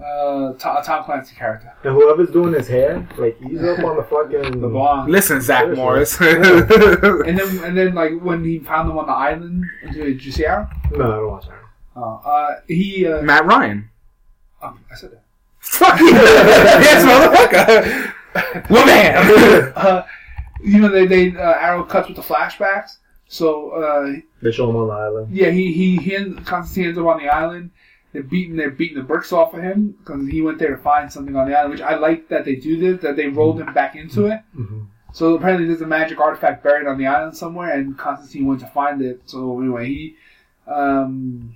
uh, 0.00 0.52
Tom, 0.52 0.80
Tom 0.84 1.02
Clancy 1.04 1.34
character. 1.34 1.72
And 1.82 1.94
whoever's 1.94 2.30
doing 2.30 2.52
his 2.52 2.68
hair, 2.68 3.04
like 3.18 3.36
he's 3.42 3.60
up 3.64 3.80
on 3.80 3.96
the 3.96 4.04
fucking. 4.04 4.60
The 4.60 4.68
blonde. 4.68 5.10
Listen, 5.10 5.40
Zach 5.40 5.68
Morris. 5.74 6.16
And 6.20 6.44
then, 7.38 7.64
and 7.64 7.76
then, 7.76 7.94
like 7.94 8.12
when 8.20 8.44
he 8.44 8.60
found 8.60 8.88
them 8.88 8.98
on 8.98 9.06
the 9.06 9.12
island, 9.12 9.64
did 9.92 10.24
you 10.24 10.30
see 10.30 10.44
Arrow? 10.46 10.68
No, 10.92 11.04
I 11.12 11.16
don't 11.16 11.28
watch 11.30 11.46
Arrow. 11.48 11.66
Oh, 11.96 12.20
uh, 12.24 12.60
he. 12.68 13.06
Uh, 13.08 13.22
Matt 13.22 13.46
Ryan. 13.46 13.90
oh, 14.62 14.78
I 14.92 14.94
said 14.94 15.10
that. 15.10 15.22
Fuck 15.58 15.98
you, 15.98 16.10
yes, 16.12 17.02
motherfucker. 17.04 18.12
Well, 18.70 18.86
man. 18.86 19.72
Uh, 19.76 20.02
you 20.62 20.80
know, 20.80 20.88
they 20.88 21.06
they 21.06 21.36
uh, 21.36 21.52
Arrow 21.52 21.84
cuts 21.84 22.08
with 22.08 22.16
the 22.16 22.22
flashbacks. 22.22 22.96
So 23.28 23.70
uh, 23.70 24.12
They 24.42 24.50
show 24.52 24.70
him 24.70 24.76
on 24.76 24.88
the 24.88 24.94
island. 24.94 25.34
yeah, 25.36 25.50
he 25.50 25.72
he, 25.72 25.96
he 25.96 26.14
and 26.14 26.44
Constantine 26.46 26.86
ends 26.88 26.98
up 26.98 27.06
on 27.06 27.18
the 27.18 27.28
island. 27.28 27.70
They're 28.12 28.22
beating 28.22 28.56
they're 28.56 28.70
beating 28.70 28.96
the 28.96 29.02
bricks 29.04 29.32
off 29.32 29.52
of 29.52 29.62
him 29.62 29.96
because 29.98 30.26
he 30.28 30.40
went 30.40 30.58
there 30.58 30.70
to 30.74 30.82
find 30.82 31.12
something 31.12 31.36
on 31.36 31.48
the 31.48 31.54
island. 31.56 31.72
Which 31.72 31.82
I 31.82 31.96
like 31.96 32.28
that 32.28 32.44
they 32.44 32.54
do 32.56 32.78
this. 32.78 33.02
That 33.02 33.16
they 33.16 33.26
rolled 33.28 33.60
him 33.60 33.72
back 33.74 33.96
into 33.96 34.26
it. 34.26 34.40
hmm 34.54 34.84
So 35.12 35.34
apparently 35.36 35.66
there's 35.66 35.82
a 35.82 35.86
magic 35.86 36.18
artifact 36.20 36.62
buried 36.64 36.86
on 36.86 36.96
the 36.98 37.06
island 37.06 37.36
somewhere, 37.36 37.72
and 37.72 37.98
Constantine 37.98 38.46
went 38.46 38.60
to 38.60 38.66
find 38.68 39.02
it. 39.02 39.20
So 39.26 39.60
anyway, 39.60 39.86
he, 39.88 40.16
um, 40.66 41.54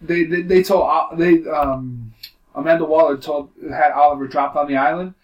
they 0.00 0.24
they, 0.24 0.42
they 0.42 0.62
told 0.62 0.82
Ol- 0.82 1.16
they 1.16 1.44
um, 1.48 2.12
Amanda 2.56 2.84
Waller 2.84 3.16
told 3.16 3.50
had 3.70 3.92
Oliver 3.92 4.26
dropped 4.26 4.56
on 4.56 4.66
the 4.66 4.76
island 4.76 5.14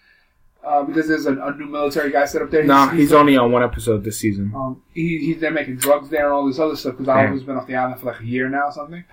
uh, 0.63 0.83
because 0.83 1.07
there's 1.07 1.25
a, 1.25 1.33
a 1.33 1.53
new 1.55 1.65
military 1.65 2.11
guy 2.11 2.25
set 2.25 2.41
up 2.41 2.51
there. 2.51 2.63
no, 2.63 2.87
he's 2.89 3.11
only 3.11 3.35
on 3.35 3.51
one 3.51 3.63
episode 3.63 4.03
this 4.03 4.19
season. 4.19 4.53
um, 4.55 4.81
he, 4.93 5.17
he's 5.17 5.41
they're 5.41 5.51
making 5.51 5.77
drugs 5.77 6.09
there 6.09 6.25
and 6.25 6.33
all 6.33 6.47
this 6.47 6.59
other 6.59 6.75
stuff 6.75 6.93
because 6.93 7.07
Yeah. 7.07 7.17
Oliver's 7.19 7.43
been 7.43 7.57
off 7.57 7.67
the 7.67 7.75
island 7.75 7.99
for 7.99 8.05
like 8.07 8.21
a 8.21 8.25
year 8.25 8.47
now 8.49 8.67
or 8.67 8.71
something. 8.71 9.03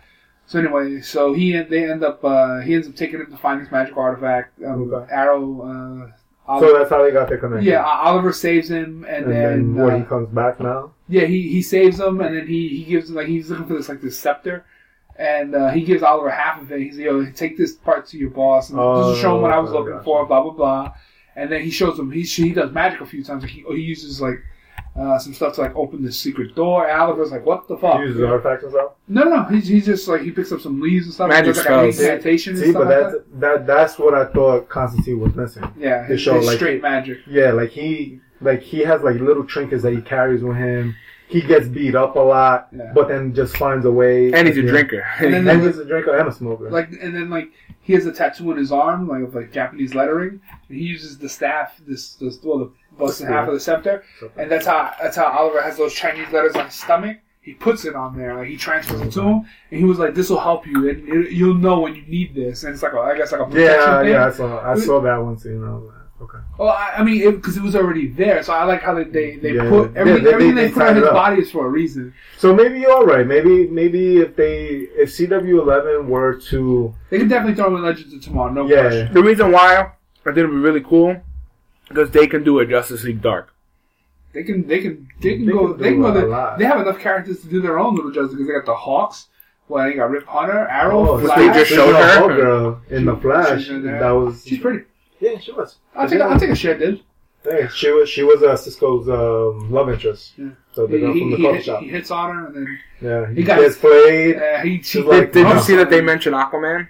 So 0.46 0.58
anyway, 0.58 1.00
so 1.00 1.32
he 1.32 1.52
they 1.62 1.90
end 1.90 2.04
up 2.04 2.22
uh, 2.24 2.60
he 2.60 2.74
ends 2.74 2.86
up 2.88 2.94
taking 2.96 3.20
him 3.20 3.30
to 3.30 3.36
find 3.36 3.60
this 3.60 3.70
magic 3.72 3.96
artifact. 3.96 4.60
Um, 4.62 4.92
Okay. 4.92 5.12
Arrow. 5.12 5.62
Uh, 5.62 6.58
So 6.60 6.76
that's 6.76 6.90
how 6.90 7.02
they 7.04 7.12
got 7.12 7.28
their 7.28 7.38
connection. 7.38 7.64
yeah, 7.70 7.84
O- 7.84 8.08
Oliver 8.10 8.32
saves 8.32 8.68
him, 8.68 9.06
and, 9.08 9.24
And 9.26 9.32
then, 9.32 9.74
then 9.74 9.74
what? 9.84 9.94
uh, 9.94 9.98
he 9.98 10.04
comes 10.04 10.28
back 10.30 10.58
now. 10.58 10.92
yeah, 11.08 11.24
he, 11.26 11.48
he 11.48 11.62
saves 11.62 12.00
him, 12.00 12.20
and 12.20 12.36
then 12.36 12.46
he, 12.48 12.68
he 12.68 12.84
gives 12.84 13.08
him 13.08 13.14
like 13.16 13.28
he's 13.28 13.48
looking 13.50 13.66
for 13.66 13.74
this 13.74 13.88
like 13.88 14.00
this 14.00 14.18
scepter, 14.18 14.64
and 15.20 15.54
uh, 15.54 15.68
he 15.70 15.82
gives 15.82 16.02
Oliver 16.02 16.30
half 16.30 16.60
of 16.62 16.72
it. 16.72 16.80
He's 16.80 16.96
like, 16.96 17.04
yo, 17.04 17.30
take 17.32 17.56
this 17.58 17.72
part 17.74 18.06
to 18.08 18.18
your 18.18 18.30
boss, 18.30 18.70
and 18.70 18.78
Oh, 18.80 18.98
this 18.98 19.06
will 19.16 19.22
show 19.22 19.36
him 19.36 19.42
what 19.42 19.52
I 19.52 19.58
was 19.58 19.70
okay, 19.70 19.78
looking 19.78 19.92
gotcha. 19.94 20.04
for, 20.04 20.26
blah 20.26 20.42
blah 20.42 20.52
blah. 20.52 20.92
And 21.36 21.50
then 21.50 21.62
he 21.62 21.70
shows 21.70 21.98
him 21.98 22.10
he 22.10 22.22
he 22.22 22.52
does 22.52 22.72
magic 22.72 23.00
a 23.00 23.06
few 23.06 23.22
times. 23.22 23.42
Like 23.42 23.52
he, 23.52 23.62
he 23.68 23.80
uses 23.82 24.20
like 24.20 24.42
uh, 24.98 25.18
some 25.18 25.32
stuff 25.32 25.54
to 25.54 25.60
like 25.60 25.74
open 25.76 26.02
the 26.02 26.10
secret 26.12 26.54
door. 26.56 26.88
And 26.88 27.00
Oliver's 27.00 27.30
like, 27.30 27.46
what 27.46 27.68
the 27.68 27.76
fuck? 27.76 28.00
He 28.00 28.06
uses 28.06 28.22
artifacts 28.22 28.64
and 28.64 28.72
stuff. 28.72 28.92
No, 29.08 29.22
no, 29.24 29.44
he's, 29.44 29.68
he's 29.68 29.86
just 29.86 30.08
like 30.08 30.22
he 30.22 30.30
picks 30.32 30.50
up 30.52 30.60
some 30.60 30.80
leaves 30.80 31.06
and 31.06 31.14
stuff. 31.14 31.28
Magic 31.28 31.46
and 31.48 31.54
does, 31.54 31.64
like, 31.66 31.66
a 31.66 31.92
spells. 31.92 32.00
incantation 32.00 32.54
and 32.54 32.62
See, 32.64 32.70
stuff 32.72 32.82
but 32.84 32.88
like 32.88 33.02
that's 33.12 33.14
that. 33.14 33.40
that. 33.40 33.66
That's 33.66 33.98
what 33.98 34.14
I 34.14 34.24
thought 34.26 34.68
Constantine 34.68 35.20
was 35.20 35.34
missing. 35.34 35.64
Yeah, 35.78 36.04
his, 36.06 36.20
show, 36.20 36.34
his 36.38 36.46
like- 36.46 36.56
straight 36.56 36.82
magic. 36.82 37.18
Yeah, 37.28 37.52
like 37.52 37.70
he 37.70 38.20
like 38.40 38.60
he 38.62 38.80
has 38.80 39.02
like 39.02 39.16
little 39.20 39.44
trinkets 39.44 39.82
that 39.84 39.92
he 39.92 40.00
carries 40.02 40.42
with 40.42 40.56
him. 40.56 40.96
He 41.30 41.40
gets 41.40 41.68
beat 41.68 41.94
up 41.94 42.16
a 42.16 42.20
lot, 42.20 42.68
Yeah. 42.72 42.92
but 42.94 43.08
then 43.08 43.32
just 43.34 43.56
finds 43.56 43.86
a 43.86 43.90
way. 43.90 44.32
And 44.32 44.48
he's 44.48 44.58
a 44.58 44.62
drinker. 44.62 45.04
And 45.20 45.32
then 45.32 45.48
And 45.48 45.62
he's 45.62 45.78
a 45.78 45.84
drinker 45.84 46.16
and 46.16 46.28
a 46.28 46.32
smoker. 46.32 46.70
Like 46.70 46.90
and 46.90 47.14
then 47.14 47.30
like 47.30 47.50
he 47.80 47.92
has 47.94 48.04
a 48.06 48.12
tattoo 48.12 48.50
on 48.50 48.56
his 48.56 48.72
arm, 48.72 49.08
like 49.08 49.22
of 49.22 49.34
like 49.34 49.52
Japanese 49.52 49.94
lettering. 49.94 50.40
And 50.68 50.78
he 50.78 50.84
uses 50.84 51.18
the 51.18 51.28
staff, 51.28 51.80
this 51.86 52.14
this 52.14 52.38
well 52.42 52.58
the 52.58 52.64
bust 52.64 53.20
busting 53.20 53.26
half 53.28 53.46
of 53.48 53.54
the 53.54 53.60
scepter, 53.60 54.02
and 54.36 54.50
that's 54.50 54.66
how 54.66 54.92
that's 55.00 55.16
how 55.16 55.26
Oliver 55.26 55.62
has 55.62 55.76
those 55.76 55.94
Chinese 55.94 56.30
letters 56.32 56.54
on 56.56 56.66
his 56.66 56.74
stomach. 56.74 57.18
He 57.42 57.54
puts 57.54 57.86
it 57.86 57.94
on 57.94 58.18
there, 58.18 58.34
like 58.36 58.48
he 58.48 58.56
transfers 58.56 59.00
it 59.00 59.12
to 59.12 59.22
him, 59.22 59.46
and 59.70 59.80
he 59.80 59.84
was 59.84 59.98
like, 59.98 60.14
"This 60.14 60.28
will 60.28 60.40
help 60.40 60.66
you, 60.66 60.90
and 60.90 61.08
it, 61.08 61.32
you'll 61.32 61.54
know 61.54 61.80
when 61.80 61.94
you 61.94 62.02
need 62.02 62.34
this." 62.34 62.64
And 62.64 62.74
it's 62.74 62.82
like 62.82 62.92
a, 62.92 62.98
I 62.98 63.16
guess 63.16 63.32
like 63.32 63.40
a 63.40 63.44
protection 63.46 63.64
yeah, 63.80 64.00
thing. 64.00 64.10
yeah, 64.10 64.26
I 64.26 64.30
saw 64.30 64.72
I 64.72 64.74
saw 64.76 65.00
that 65.00 65.16
one 65.16 65.38
scene. 65.38 65.64
I 65.64 65.70
was 65.74 65.84
like, 65.84 65.94
okay. 66.20 66.38
Well, 66.58 66.68
I, 66.68 66.94
I 66.98 67.02
mean, 67.02 67.34
because 67.36 67.56
it, 67.56 67.62
was 67.62 67.74
already 67.76 68.08
there, 68.08 68.42
so 68.42 68.52
I 68.52 68.64
like 68.64 68.82
how 68.82 68.94
they 68.94 69.04
they, 69.04 69.36
they 69.36 69.52
Yeah. 69.54 69.68
put 69.68 69.92
Yeah, 69.92 70.00
everything, 70.00 70.24
they- 70.24 70.32
everything 70.32 70.54
they- 70.54 70.62
they, 70.62 70.68
they 70.68 70.72
put 70.74 70.82
on 70.88 70.96
his 70.96 71.04
up. 71.04 71.12
body 71.14 71.42
is 71.42 71.50
for 71.50 71.66
a 71.66 71.68
reason. 71.70 72.12
So 72.38 72.54
maybe 72.54 72.80
you're 72.80 73.04
right. 73.04 73.26
Maybe 73.26 73.66
maybe 73.68 74.18
if 74.18 74.36
they 74.36 74.88
if 75.02 75.08
CW11 75.10 76.06
were 76.06 76.34
to 76.50 76.94
They 77.10 77.18
can 77.18 77.28
definitely 77.28 77.54
throw 77.56 77.68
him 77.68 77.76
in 77.76 77.82
Legends 77.82 78.12
of 78.14 78.20
Tomorrow, 78.22 78.52
no 78.52 78.66
Yeah. 78.68 78.80
question. 78.82 79.14
The 79.14 79.22
reason 79.22 79.50
why 79.52 79.76
I 79.76 79.84
think 80.24 80.36
it'd 80.38 80.50
be 80.50 80.56
really 80.56 80.82
cool 80.82 81.16
because 81.88 82.10
they 82.10 82.26
can 82.26 82.44
do 82.44 82.58
a 82.60 82.66
Justice 82.66 83.02
League 83.04 83.22
Dark. 83.22 83.52
They 84.32 84.44
can 84.44 84.66
they 84.68 84.80
can 84.80 85.08
they 85.20 85.36
can 85.36 85.46
They 85.46 85.52
go 85.52 85.72
can 85.72 85.82
they 85.82 85.90
can 85.92 86.02
go 86.02 86.08
a 86.08 86.12
the, 86.12 86.54
they 86.58 86.64
have 86.64 86.80
enough 86.80 87.00
characters 87.00 87.40
to 87.42 87.48
do 87.48 87.60
their 87.60 87.78
own 87.80 87.96
little 87.96 88.12
justice 88.12 88.32
because 88.34 88.46
they 88.46 88.52
got 88.54 88.66
the 88.66 88.74
Hawks. 88.76 89.26
Well, 89.68 89.84
they 89.88 89.94
got 89.94 90.10
Rip 90.10 90.26
Hunter, 90.26 90.66
Arrow, 90.68 91.08
oh, 91.08 91.18
Flash. 91.18 91.36
Flash. 91.38 91.54
They 91.54 91.60
just 91.60 91.70
showed 91.72 91.90
of 91.94 91.96
her. 91.96 92.18
Hawk 92.18 92.28
girl 92.36 92.80
in 92.90 93.04
the 93.04 93.16
Flash. 93.16 93.60
she's 93.60 93.68
in 93.70 93.84
there. 93.84 94.00
That 94.00 94.10
was 94.10 94.44
She's 94.44 94.58
pretty. 94.60 94.84
Yeah, 95.20 95.38
she 95.38 95.52
was. 95.52 95.76
I'll 95.94 96.08
take, 96.08 96.20
a, 96.20 96.24
I'll 96.24 96.40
take 96.40 96.50
a 96.50 96.54
share, 96.54 96.78
dude. 96.78 97.02
She 97.74 97.90
was 97.90 98.08
she 98.10 98.22
was 98.22 98.42
uh, 98.42 98.54
Cisco's 98.56 99.08
um, 99.08 99.70
love 99.70 99.88
interest. 99.90 100.32
Yeah. 100.36 100.50
So 100.72 100.86
the 100.86 100.94
He, 100.96 101.00
girl 101.00 101.12
he, 101.14 101.20
from 101.20 101.30
the 101.30 101.36
he, 101.38 101.42
coffee 101.42 101.56
hit, 101.56 101.64
shop. 101.64 101.80
he 101.82 101.88
hits 101.88 102.10
on 102.10 102.34
her, 102.34 102.46
and 102.46 102.54
then 102.56 102.78
Yeah, 103.00 103.28
he 103.30 103.34
he, 103.36 103.42
got- 103.44 103.60
gets 103.60 103.76
played. 103.78 104.36
uh, 104.36 104.58
he, 104.60 104.76
She's 104.82 104.92
he 104.92 105.02
like, 105.02 105.32
Did 105.32 105.46
Oh. 105.46 105.54
you 105.54 105.60
see 105.60 105.76
that 105.76 105.88
they 105.90 106.00
mentioned 106.02 106.34
Aquaman? 106.36 106.88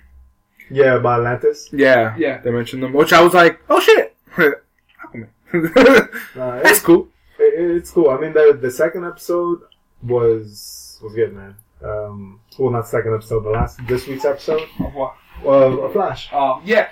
Yeah, 0.71 0.99
by 0.99 1.17
Atlantis. 1.17 1.69
Yeah, 1.73 2.15
Yeah. 2.19 2.39
they 2.39 2.51
mentioned 2.51 2.83
them, 2.83 2.93
which 2.93 3.13
I 3.13 3.21
was 3.23 3.33
like, 3.35 3.61
oh 3.71 3.79
shit, 3.81 4.17
Aquaman. 4.37 5.29
Uh, 5.53 6.07
That's 6.63 6.81
it, 6.81 6.85
cool. 6.85 7.09
it, 7.39 7.77
it's 7.77 7.91
cool. 7.91 8.11
I 8.11 8.19
mean, 8.21 8.33
the 8.33 8.59
the 8.61 8.71
second 8.71 9.05
episode 9.05 9.61
was 10.03 10.99
was 11.03 11.15
good, 11.15 11.35
man. 11.35 11.55
Um, 11.83 12.41
well, 12.59 12.71
not 12.71 12.87
second 12.89 13.15
episode, 13.15 13.45
the 13.45 13.51
last 13.51 13.79
this 13.87 14.07
week's 14.07 14.25
episode. 14.25 14.63
Of 14.81 14.95
what? 14.95 15.15
Well, 15.43 15.85
a 15.85 15.93
Flash. 15.93 16.29
Oh, 16.33 16.61
yeah. 16.65 16.89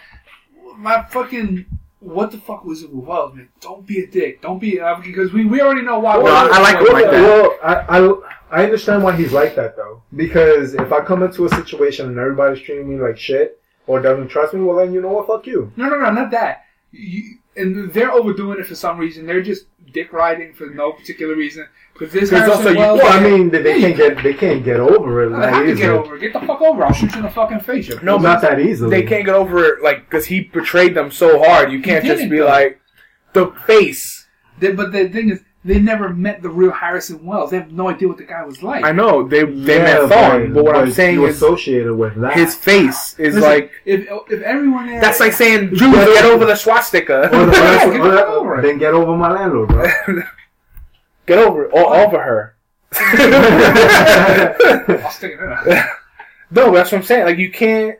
My 0.78 1.02
fucking. 1.04 1.66
What 2.00 2.30
the 2.30 2.38
fuck 2.38 2.64
was 2.64 2.84
it 2.84 2.94
with 2.94 3.04
Wells, 3.04 3.34
man? 3.34 3.48
Don't 3.60 3.84
be 3.84 3.98
a 3.98 4.06
dick. 4.06 4.40
Don't 4.40 4.60
be. 4.60 4.80
Uh, 4.80 4.94
because 5.02 5.32
we, 5.32 5.44
we 5.44 5.60
already 5.60 5.82
know 5.82 5.98
why. 5.98 6.16
Well, 6.16 6.24
Wells- 6.32 6.50
I 6.52 6.62
like 6.62 6.78
him 6.78 6.92
like 6.92 7.10
that. 7.10 7.12
Well, 7.12 7.58
I, 7.62 7.98
I 7.98 8.60
I 8.60 8.64
understand 8.64 9.02
why 9.02 9.16
he's 9.16 9.32
like 9.32 9.56
that 9.56 9.76
though. 9.76 10.02
Because 10.14 10.74
if 10.74 10.92
I 10.92 11.00
come 11.00 11.22
into 11.24 11.44
a 11.44 11.48
situation 11.50 12.06
and 12.06 12.16
everybody's 12.18 12.62
treating 12.62 12.88
me 12.88 13.00
like 13.00 13.18
shit 13.18 13.60
or 13.88 14.00
doesn't 14.00 14.28
trust 14.28 14.54
me, 14.54 14.60
well 14.60 14.76
then 14.76 14.92
you 14.92 15.00
know 15.02 15.08
what? 15.08 15.26
Fuck 15.26 15.46
you. 15.48 15.72
No, 15.76 15.88
no, 15.88 15.98
no, 15.98 16.10
not 16.12 16.30
that. 16.30 16.64
You, 16.92 17.38
and 17.56 17.92
they're 17.92 18.12
overdoing 18.12 18.60
it 18.60 18.66
for 18.66 18.76
some 18.76 18.96
reason. 18.96 19.26
They're 19.26 19.42
just 19.42 19.64
dick 19.92 20.12
riding 20.12 20.52
for 20.54 20.66
no 20.66 20.92
particular 20.92 21.34
reason. 21.34 21.66
Because 21.92 22.12
this 22.12 22.30
There's 22.30 22.42
Harrison 22.42 22.66
also 22.66 22.70
you- 22.70 22.78
Well, 22.78 23.00
I 23.06 23.20
mean, 23.20 23.50
they, 23.50 23.62
they 23.62 23.78
Yeah, 23.78 23.88
can't 23.92 23.96
get 23.96 24.22
they 24.22 24.34
can't 24.34 24.64
get 24.64 24.78
over 24.80 25.24
it. 25.24 25.30
They 25.30 25.34
Like 25.36 25.54
have 25.54 25.62
to 25.64 25.70
easily. 25.72 25.80
get 25.82 25.90
over 25.90 26.16
it. 26.16 26.20
Get 26.20 26.32
the 26.32 26.40
fuck 26.40 26.60
over. 26.62 26.84
I'll 26.84 26.92
shoot 26.92 27.10
you 27.12 27.16
in 27.18 27.22
the 27.24 27.30
fucking 27.30 27.60
face. 27.60 27.88
you 27.88 27.98
No, 28.02 28.16
pussy. 28.16 28.28
not 28.28 28.40
that 28.42 28.60
easily. 28.60 28.90
They 28.90 29.02
can't 29.06 29.24
get 29.26 29.34
over 29.34 29.64
it, 29.64 29.82
like, 29.82 30.08
because 30.08 30.26
he 30.26 30.40
betrayed 30.42 30.94
them 30.94 31.10
so 31.10 31.42
hard. 31.42 31.72
You 31.72 31.80
can't 31.82 32.04
just 32.04 32.28
be 32.30 32.38
though. 32.38 32.46
like, 32.46 32.80
the 33.32 33.48
face. 33.66 34.26
They- 34.58 34.72
but 34.72 34.92
the 34.92 35.08
thing 35.08 35.30
is, 35.30 35.40
they 35.68 35.78
never 35.78 36.08
met 36.08 36.42
the 36.42 36.48
real 36.48 36.72
Harrison 36.72 37.24
Wells. 37.24 37.50
They 37.50 37.58
have 37.58 37.70
no 37.72 37.88
idea 37.88 38.08
what 38.08 38.16
the 38.16 38.24
guy 38.24 38.42
was 38.44 38.62
like. 38.62 38.84
I 38.84 38.90
know 38.92 39.26
they 39.28 39.44
they 39.44 39.76
Yeah, 39.76 39.84
met 39.84 40.00
Thawne, 40.10 40.54
but 40.54 40.64
what 40.64 40.74
I'm 40.76 40.90
saying 40.90 41.22
is 41.22 41.36
associated 41.36 41.94
with 41.94 42.14
that. 42.22 42.32
his 42.34 42.54
face 42.54 43.14
is 43.18 43.34
Listen, 43.34 43.50
like 43.50 43.70
if 43.84 44.08
if 44.30 44.42
everyone 44.42 44.86
there, 44.86 45.00
that's 45.00 45.20
like 45.20 45.32
saying 45.32 45.68
Jews 45.74 45.80
Get 45.92 46.06
get 46.14 46.24
over- 46.24 46.34
over 46.34 46.44
the 46.46 46.56
swastika. 46.56 47.28
Or 47.32 47.46
the- 47.46 47.52
Yeah, 47.52 47.84
get 47.92 48.02
the- 48.02 48.26
over. 48.26 48.60
Then 48.62 48.78
get 48.78 48.94
over 48.94 49.16
my 49.16 49.30
landlord, 49.30 49.68
bro. 49.68 49.86
get 51.26 51.38
over 51.38 51.64
it, 51.66 51.70
or 51.72 51.94
over 51.96 52.18
her. 52.22 52.54
I'll 53.78 55.10
stick 55.10 55.32
it 55.38 55.68
in. 55.68 55.82
No, 56.50 56.72
that's 56.72 56.90
what 56.92 56.98
I'm 56.98 57.04
saying. 57.04 57.26
Like 57.26 57.38
you 57.38 57.50
can't, 57.52 57.98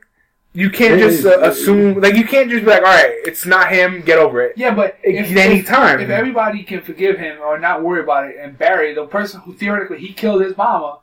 you 0.59 0.71
can't 0.71 0.95
It 0.95 1.05
just 1.05 1.19
is- 1.21 1.27
uh, 1.27 1.39
assume. 1.43 2.01
Like 2.01 2.15
you 2.17 2.25
can't 2.27 2.51
just 2.51 2.65
be 2.65 2.71
like, 2.71 2.81
all 2.83 2.87
right, 2.87 3.13
it's 3.25 3.47
not 3.47 3.71
him. 3.71 4.01
Get 4.03 4.19
over 4.19 4.41
it. 4.43 4.55
Yeah, 4.57 4.75
but 4.75 4.99
if, 5.05 5.31
Any 5.37 5.61
if, 5.61 5.67
time. 5.67 6.01
if 6.01 6.11
everybody 6.11 6.65
can 6.65 6.81
forgive 6.81 7.17
him 7.17 7.39
or 7.41 7.59
not 7.59 7.83
worry 7.85 8.01
about 8.03 8.29
it, 8.29 8.37
and 8.41 8.59
Barry, 8.59 8.93
the 8.93 9.07
person 9.07 9.41
who 9.43 9.55
theoretically 9.55 9.99
he 9.99 10.13
killed 10.13 10.43
his 10.43 10.57
mama, 10.57 10.99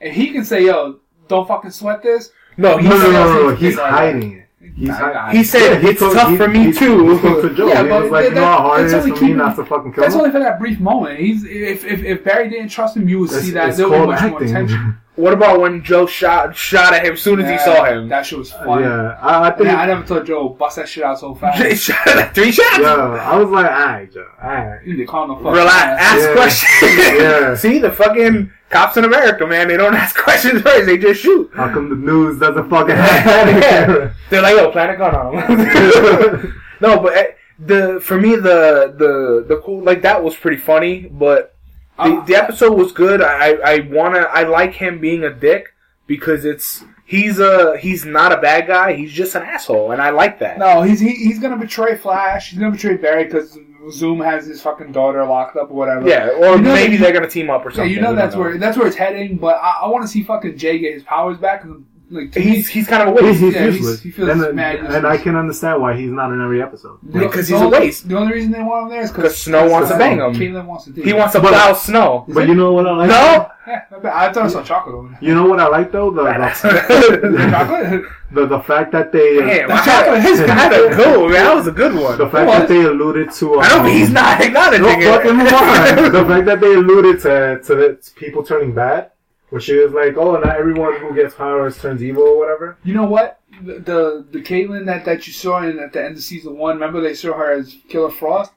and 0.00 0.12
he 0.12 0.32
can 0.32 0.44
say, 0.44 0.64
"Yo, 0.64 0.98
don't 1.28 1.46
fucking 1.46 1.70
sweat 1.70 2.02
this." 2.02 2.32
No, 2.56 2.72
No, 2.72 2.78
he's, 2.78 2.88
no, 2.90 2.98
no, 2.98 3.10
no, 3.12 3.42
no. 3.50 3.50
He's 3.54 3.60
He's 3.74 3.78
hiding 3.78 4.32
it. 4.38 4.45
He's 4.74 4.88
Nah, 4.88 4.94
hiding. 4.94 5.38
he 5.38 5.44
said 5.44 5.60
Yeah, 5.60 5.78
he 5.80 5.88
it's 5.90 6.00
told- 6.00 6.14
tough 6.14 6.30
he- 6.30 6.36
for 6.36 6.48
me 6.48 6.64
he- 6.64 6.72
too. 6.72 7.10
He 7.10 7.18
spoke 7.18 7.42
to 7.42 7.50
Joe. 7.54 7.68
Yeah, 7.68 7.82
he 7.82 7.88
but 7.88 8.02
was 8.02 8.10
like, 8.10 8.24
that- 8.24 8.28
you 8.30 8.34
know 8.36 8.46
how 8.46 8.56
hard 8.58 8.80
it 8.80 8.82
that's 8.84 8.94
only 8.94 9.10
for 9.10 9.14
me 9.14 9.20
keeping- 9.20 9.36
not 9.36 9.56
to 9.56 9.64
fucking 9.64 9.92
kill 9.92 10.02
That's 10.02 10.14
him. 10.14 10.20
only 10.20 10.32
for 10.32 10.38
that 10.40 10.58
brief 10.58 10.80
moment. 10.80 11.18
He's 11.18 11.44
if 11.44 11.84
if, 11.84 12.02
if 12.04 12.24
Barry 12.24 12.48
didn't 12.50 12.68
trust 12.68 12.96
him, 12.96 13.08
you 13.08 13.20
would 13.20 13.30
It's, 13.32 13.42
see 13.42 13.50
that 13.52 13.76
there 13.76 13.88
would 13.88 14.00
be 14.00 14.06
much 14.06 14.22
more 14.22 14.32
acting. 14.40 14.52
tension. 14.52 14.96
What 15.16 15.32
about 15.32 15.60
when 15.60 15.82
Joe 15.82 16.04
shot 16.04 16.54
shot 16.54 16.92
at 16.92 17.02
him 17.06 17.14
as 17.14 17.22
soon 17.22 17.40
as 17.40 17.48
he 17.50 17.56
saw 17.64 17.84
him? 17.84 18.10
That 18.10 18.26
shit 18.26 18.38
was 18.38 18.52
funny. 18.52 18.82
Yeah, 18.82 19.16
I, 19.22 19.46
I 19.48 19.50
think. 19.50 19.64
Yeah, 19.70 19.80
I 19.80 19.86
never 19.86 20.02
told 20.06 20.26
Joe 20.26 20.50
bust 20.50 20.76
that 20.76 20.90
shit 20.90 21.04
out 21.04 21.18
so 21.18 21.34
fast. 21.34 21.56
three 22.34 22.52
shots. 22.52 22.78
Yeah, 22.78 23.18
I 23.22 23.38
was 23.38 23.48
like, 23.48 23.64
alright, 23.64 24.12
Joe, 24.12 24.26
alright. 24.44 24.84
You 24.84 24.92
need 24.92 24.98
to 24.98 25.06
calm 25.06 25.30
the 25.30 25.36
fuck 25.36 25.54
Relax. 25.54 26.02
Ask 26.02 26.20
Yeah. 26.20 26.34
questions. 26.34 26.92
Yeah. 27.22 27.54
See 27.54 27.78
the 27.78 27.90
fucking 27.92 28.50
cops 28.70 28.96
in 28.96 29.04
America, 29.04 29.46
man. 29.46 29.68
They 29.68 29.76
don't 29.76 29.94
ask 30.04 30.16
questions 30.16 30.62
first. 30.62 30.86
They 30.86 30.98
just 30.98 31.20
shoot. 31.20 31.50
How 31.54 31.72
come 31.72 31.88
the 31.88 31.96
news 31.96 32.38
doesn't 32.40 32.68
fucking 32.70 32.96
have 32.96 33.48
Yeah. 33.48 34.12
They're 34.30 34.42
like, 34.42 34.54
"Oh, 34.56 34.70
plant 34.70 34.92
a 34.92 34.96
gun 34.96 35.14
on 35.14 35.34
him." 35.34 36.62
no, 36.80 37.00
but 37.00 37.16
eh, 37.16 37.26
the 37.58 38.00
for 38.02 38.20
me 38.20 38.36
the 38.36 38.94
the 38.96 39.44
the 39.48 39.60
cool 39.64 39.82
like 39.82 40.02
that 40.02 40.22
was 40.22 40.36
pretty 40.36 40.58
funny, 40.58 41.08
but 41.10 41.54
the, 41.96 42.02
Uh, 42.02 42.24
the 42.26 42.34
episode 42.36 42.72
was 42.74 42.92
good. 42.92 43.22
I 43.22 43.52
I 43.64 43.80
wanna 43.90 44.20
I 44.20 44.42
like 44.44 44.74
him 44.74 45.00
being 45.00 45.24
a 45.24 45.30
dick 45.32 45.72
because 46.06 46.44
it's 46.44 46.84
he's 47.06 47.38
a 47.38 47.78
he's 47.78 48.04
not 48.04 48.32
a 48.32 48.36
bad 48.36 48.66
guy. 48.66 48.92
He's 48.94 49.12
just 49.12 49.34
an 49.34 49.42
asshole, 49.42 49.92
and 49.92 50.02
I 50.02 50.10
like 50.10 50.38
that. 50.40 50.58
No, 50.58 50.82
he's 50.82 51.00
he, 51.00 51.10
he's 51.14 51.38
gonna 51.38 51.56
betray 51.56 51.96
Flash. 51.96 52.50
He's 52.50 52.58
gonna 52.58 52.72
betray 52.72 52.96
Barry 52.96 53.24
because 53.24 53.58
Zoom 53.90 54.20
has 54.20 54.46
his 54.46 54.60
fucking 54.62 54.92
daughter 54.92 55.24
locked 55.24 55.56
up 55.56 55.70
or 55.70 55.74
whatever. 55.74 56.08
Yeah, 56.08 56.28
or 56.28 56.56
You 56.56 56.62
know 56.62 56.74
maybe 56.74 56.96
that- 56.96 57.02
they're 57.04 57.12
gonna 57.12 57.28
team 57.30 57.50
up 57.50 57.64
or 57.64 57.70
something. 57.70 57.88
Yeah, 57.90 57.94
you 57.96 58.00
know 58.00 58.14
that's 58.14 58.34
don't 58.34 58.42
where 58.44 58.58
that's 58.58 58.76
where 58.76 58.86
it's 58.86 58.96
heading. 58.96 59.36
But 59.36 59.56
I, 59.56 59.80
I 59.82 59.88
want 59.88 60.02
to 60.02 60.08
see 60.08 60.22
fucking 60.22 60.56
Jay 60.56 60.78
get 60.78 60.94
his 60.94 61.02
powers 61.02 61.38
back. 61.38 61.64
Like 62.08 62.30
to 62.32 62.38
me, 62.38 62.44
He's 62.46 62.68
he's 62.68 62.86
kind 62.86 63.02
of 63.08 63.08
a 63.08 63.12
He's, 63.20 63.22
waste 63.22 63.40
he's 63.40 63.54
Yeah, 63.54 63.62
he's- 63.62 63.74
useless. 63.78 64.00
he 64.02 64.10
feels 64.12 64.28
and, 64.28 64.54
mad 64.54 64.76
and. 64.76 65.06
I 65.06 65.16
can 65.16 65.34
understand 65.34 65.82
why 65.82 65.96
he's 65.96 66.10
not 66.12 66.32
in 66.32 66.40
every 66.40 66.62
episode. 66.62 66.98
because 67.02 67.48
the 67.48 67.54
he's 67.54 67.62
a 67.62 67.64
only- 67.64 67.78
waste. 67.80 68.08
The 68.08 68.16
only 68.16 68.32
reason 68.34 68.52
they 68.52 68.62
want 68.62 68.84
him 68.84 68.90
there 68.90 69.00
is 69.02 69.10
because 69.10 69.36
Snow 69.36 69.68
wants 69.68 69.90
to 69.90 69.98
bang 69.98 70.18
him. 70.18 70.32
Caitlin 70.32 70.66
wants 70.66 70.84
to 70.84 70.90
do. 70.92 71.02
He 71.02 71.12
wants 71.12 71.32
to 71.34 71.40
But- 71.40 71.48
plow 71.54 71.72
snow. 71.72 72.24
But 72.28 72.46
you 72.48 72.54
know 72.54 72.72
what 72.72 72.86
I 72.86 72.92
like? 72.92 73.08
No, 73.08 73.48
Yeah, 73.66 73.82
not 73.90 74.02
bad. 74.04 74.12
I 74.14 74.32
thought 74.32 74.44
I 74.44 74.48
saw 74.48 74.62
chocolate 74.62 74.94
over 74.94 75.08
there. 75.08 75.18
You 75.20 75.34
know 75.34 75.46
what 75.46 75.58
I 75.58 75.66
like 75.66 75.90
though? 75.90 76.12
The 76.12 76.22
the, 76.22 77.48
chocolate. 77.50 78.04
the, 78.32 78.46
the 78.46 78.60
fact 78.60 78.92
that 78.92 79.10
they 79.10 79.36
Damn, 79.38 79.68
The 79.68 79.74
I 79.74 79.84
chocolate 79.84 80.24
is 80.24 80.40
I 80.40 80.46
had 80.54 80.72
a 80.72 80.94
good 80.94 81.20
one, 81.20 81.32
man. 81.32 81.44
That 81.44 81.54
was 81.56 81.66
a 81.66 81.72
good 81.72 81.94
one. 81.94 82.18
the 82.18 82.28
fact 82.28 82.46
that 82.52 82.68
they 82.68 82.82
alluded 82.84 83.32
to. 83.32 83.54
Um, 83.54 83.60
I 83.60 83.68
know, 83.68 83.82
but 83.82 83.90
he's 83.92 84.10
not 84.10 84.40
acknowledging 84.40 84.82
No, 84.82 84.88
it. 84.90 85.04
fucking 85.04 85.36
mind. 85.36 86.14
the 86.14 86.24
fact 86.24 86.46
that 86.46 86.60
they 86.60 86.74
alluded 86.74 87.20
to 87.22 87.60
to 87.64 87.96
to 87.96 88.10
people 88.14 88.44
turning 88.44 88.72
bad, 88.74 89.10
where 89.50 89.60
she 89.60 89.76
was 89.76 89.92
like, 89.92 90.16
"Oh, 90.16 90.32
not 90.36 90.56
everyone 90.56 90.96
who 91.00 91.14
gets 91.14 91.34
powers 91.34 91.80
turns 91.80 92.02
evil 92.02 92.22
or 92.24 92.38
whatever." 92.38 92.78
You 92.84 92.94
know 92.94 93.04
what? 93.06 93.40
The 93.62 93.74
the, 93.80 94.26
the 94.32 94.42
Caitlin 94.42 94.86
that, 94.86 95.04
that 95.04 95.26
you 95.26 95.32
saw 95.32 95.62
in 95.62 95.78
at 95.78 95.92
the 95.92 96.04
end 96.04 96.16
of 96.16 96.22
season 96.22 96.56
one. 96.58 96.74
Remember 96.76 97.00
they 97.00 97.14
saw 97.14 97.32
her 97.34 97.52
as 97.52 97.76
Killer 97.88 98.10
Frost. 98.10 98.52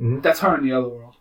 Mhm. 0.00 0.22
That's 0.22 0.40
her 0.40 0.56
in 0.56 0.64
the 0.66 0.72
other 0.72 0.88
world. 0.88 1.14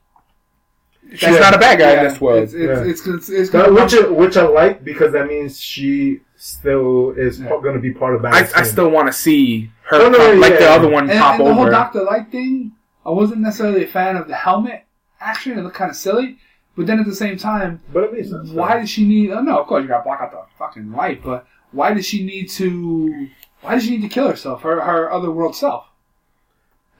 She's 1.12 1.24
Yeah. 1.24 1.40
not 1.40 1.56
a 1.56 1.58
bad 1.58 1.80
guy 1.80 1.94
Yeah, 1.94 2.04
in 2.04 2.10
this 2.10 2.22
world. 2.22 2.44
It's 2.44 2.54
it's, 2.54 2.62
Yeah. 2.64 2.84
it's, 2.92 3.08
it's, 3.08 3.30
it's 3.30 3.50
That- 3.50 3.74
which 3.74 3.94
I- 3.96 4.08
which 4.10 4.38
I 4.38 4.44
like 4.48 4.84
because 4.84 5.12
that 5.14 5.28
means 5.28 5.60
she 5.60 6.22
still 6.36 7.12
is 7.18 7.40
Yeah. 7.40 7.50
going 7.50 7.74
to 7.74 7.80
be 7.82 7.92
part 7.92 8.16
of 8.16 8.24
I, 8.26 8.48
I 8.56 8.64
still 8.64 8.90
want 8.90 9.08
to 9.08 9.14
see 9.14 9.72
her 9.90 9.98
Oh, 9.98 10.10
no, 10.10 10.18
pop, 10.18 10.38
like 10.42 10.54
yeah. 10.54 10.60
the 10.60 10.70
other 10.70 10.88
one 10.90 11.10
and, 11.10 11.20
pop 11.20 11.40
and 11.40 11.48
the 11.48 11.54
whole 11.54 11.64
over. 11.64 11.72
Doctor 11.72 12.04
Light 12.04 12.32
thing. 12.32 12.74
I 13.06 13.10
wasn't 13.10 13.42
necessarily 13.42 13.84
a 13.84 13.88
fan 13.88 14.16
of 14.18 14.28
the 14.28 14.36
helmet 14.36 14.84
Actually, 15.22 15.56
It 15.58 15.64
looked 15.64 15.76
kind 15.76 15.92
of 15.92 15.98
silly. 15.98 16.38
But 16.80 16.88
then 16.88 16.98
at 17.02 17.06
the 17.06 17.14
same 17.14 17.38
time, 17.38 17.82
but 17.92 18.06
it 18.06 18.14
makes 18.14 18.30
sense. 18.30 18.52
why 18.52 18.80
does 18.80 18.90
she 18.90 19.06
need? 19.06 19.32
Oh 19.32 19.42
no, 19.42 19.60
of 19.60 19.68
course 19.68 19.82
you 19.82 19.90
got 19.90 19.98
to 19.98 20.04
block 20.06 20.22
out 20.22 20.32
the 20.32 20.42
fucking 20.58 20.94
light. 20.94 21.22
But 21.22 21.46
why 21.74 21.94
does 21.94 22.06
she 22.08 22.24
need 22.24 22.50
to? 22.52 23.28
Why 23.60 23.74
does 23.76 23.84
she 23.84 23.92
need 23.92 24.02
to 24.04 24.08
kill 24.08 24.30
herself? 24.30 24.62
Her 24.62 24.80
her 24.80 25.12
other 25.12 25.30
world 25.30 25.58
self. 25.58 25.88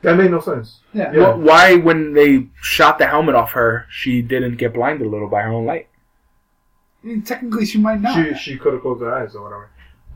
that 0.02 0.18
made 0.18 0.32
no 0.32 0.42
sense? 0.42 0.82
Yeah. 0.94 1.14
Yeah. 1.14 1.32
Wh- 1.32 1.40
Why, 1.46 1.76
when 1.76 2.12
they 2.12 2.48
shot 2.62 2.98
the 2.98 3.08
helmet 3.08 3.36
off 3.36 3.54
her, 3.54 3.86
she 3.90 4.22
didn't 4.22 4.58
get 4.58 4.74
blinded 4.74 5.08
a 5.08 5.10
little 5.10 5.30
by 5.30 5.44
her 5.44 5.50
own 5.54 5.66
light? 5.66 5.88
I 7.02 7.08
mean, 7.08 7.22
technically, 7.22 7.66
she 7.66 7.78
might 7.78 8.02
not. 8.02 8.16
She 8.16 8.34
she 8.36 8.58
could 8.58 8.74
have 8.74 8.82
closed 8.82 9.02
her 9.02 9.16
eyes 9.16 9.34
or 9.34 9.44
whatever. 9.44 9.70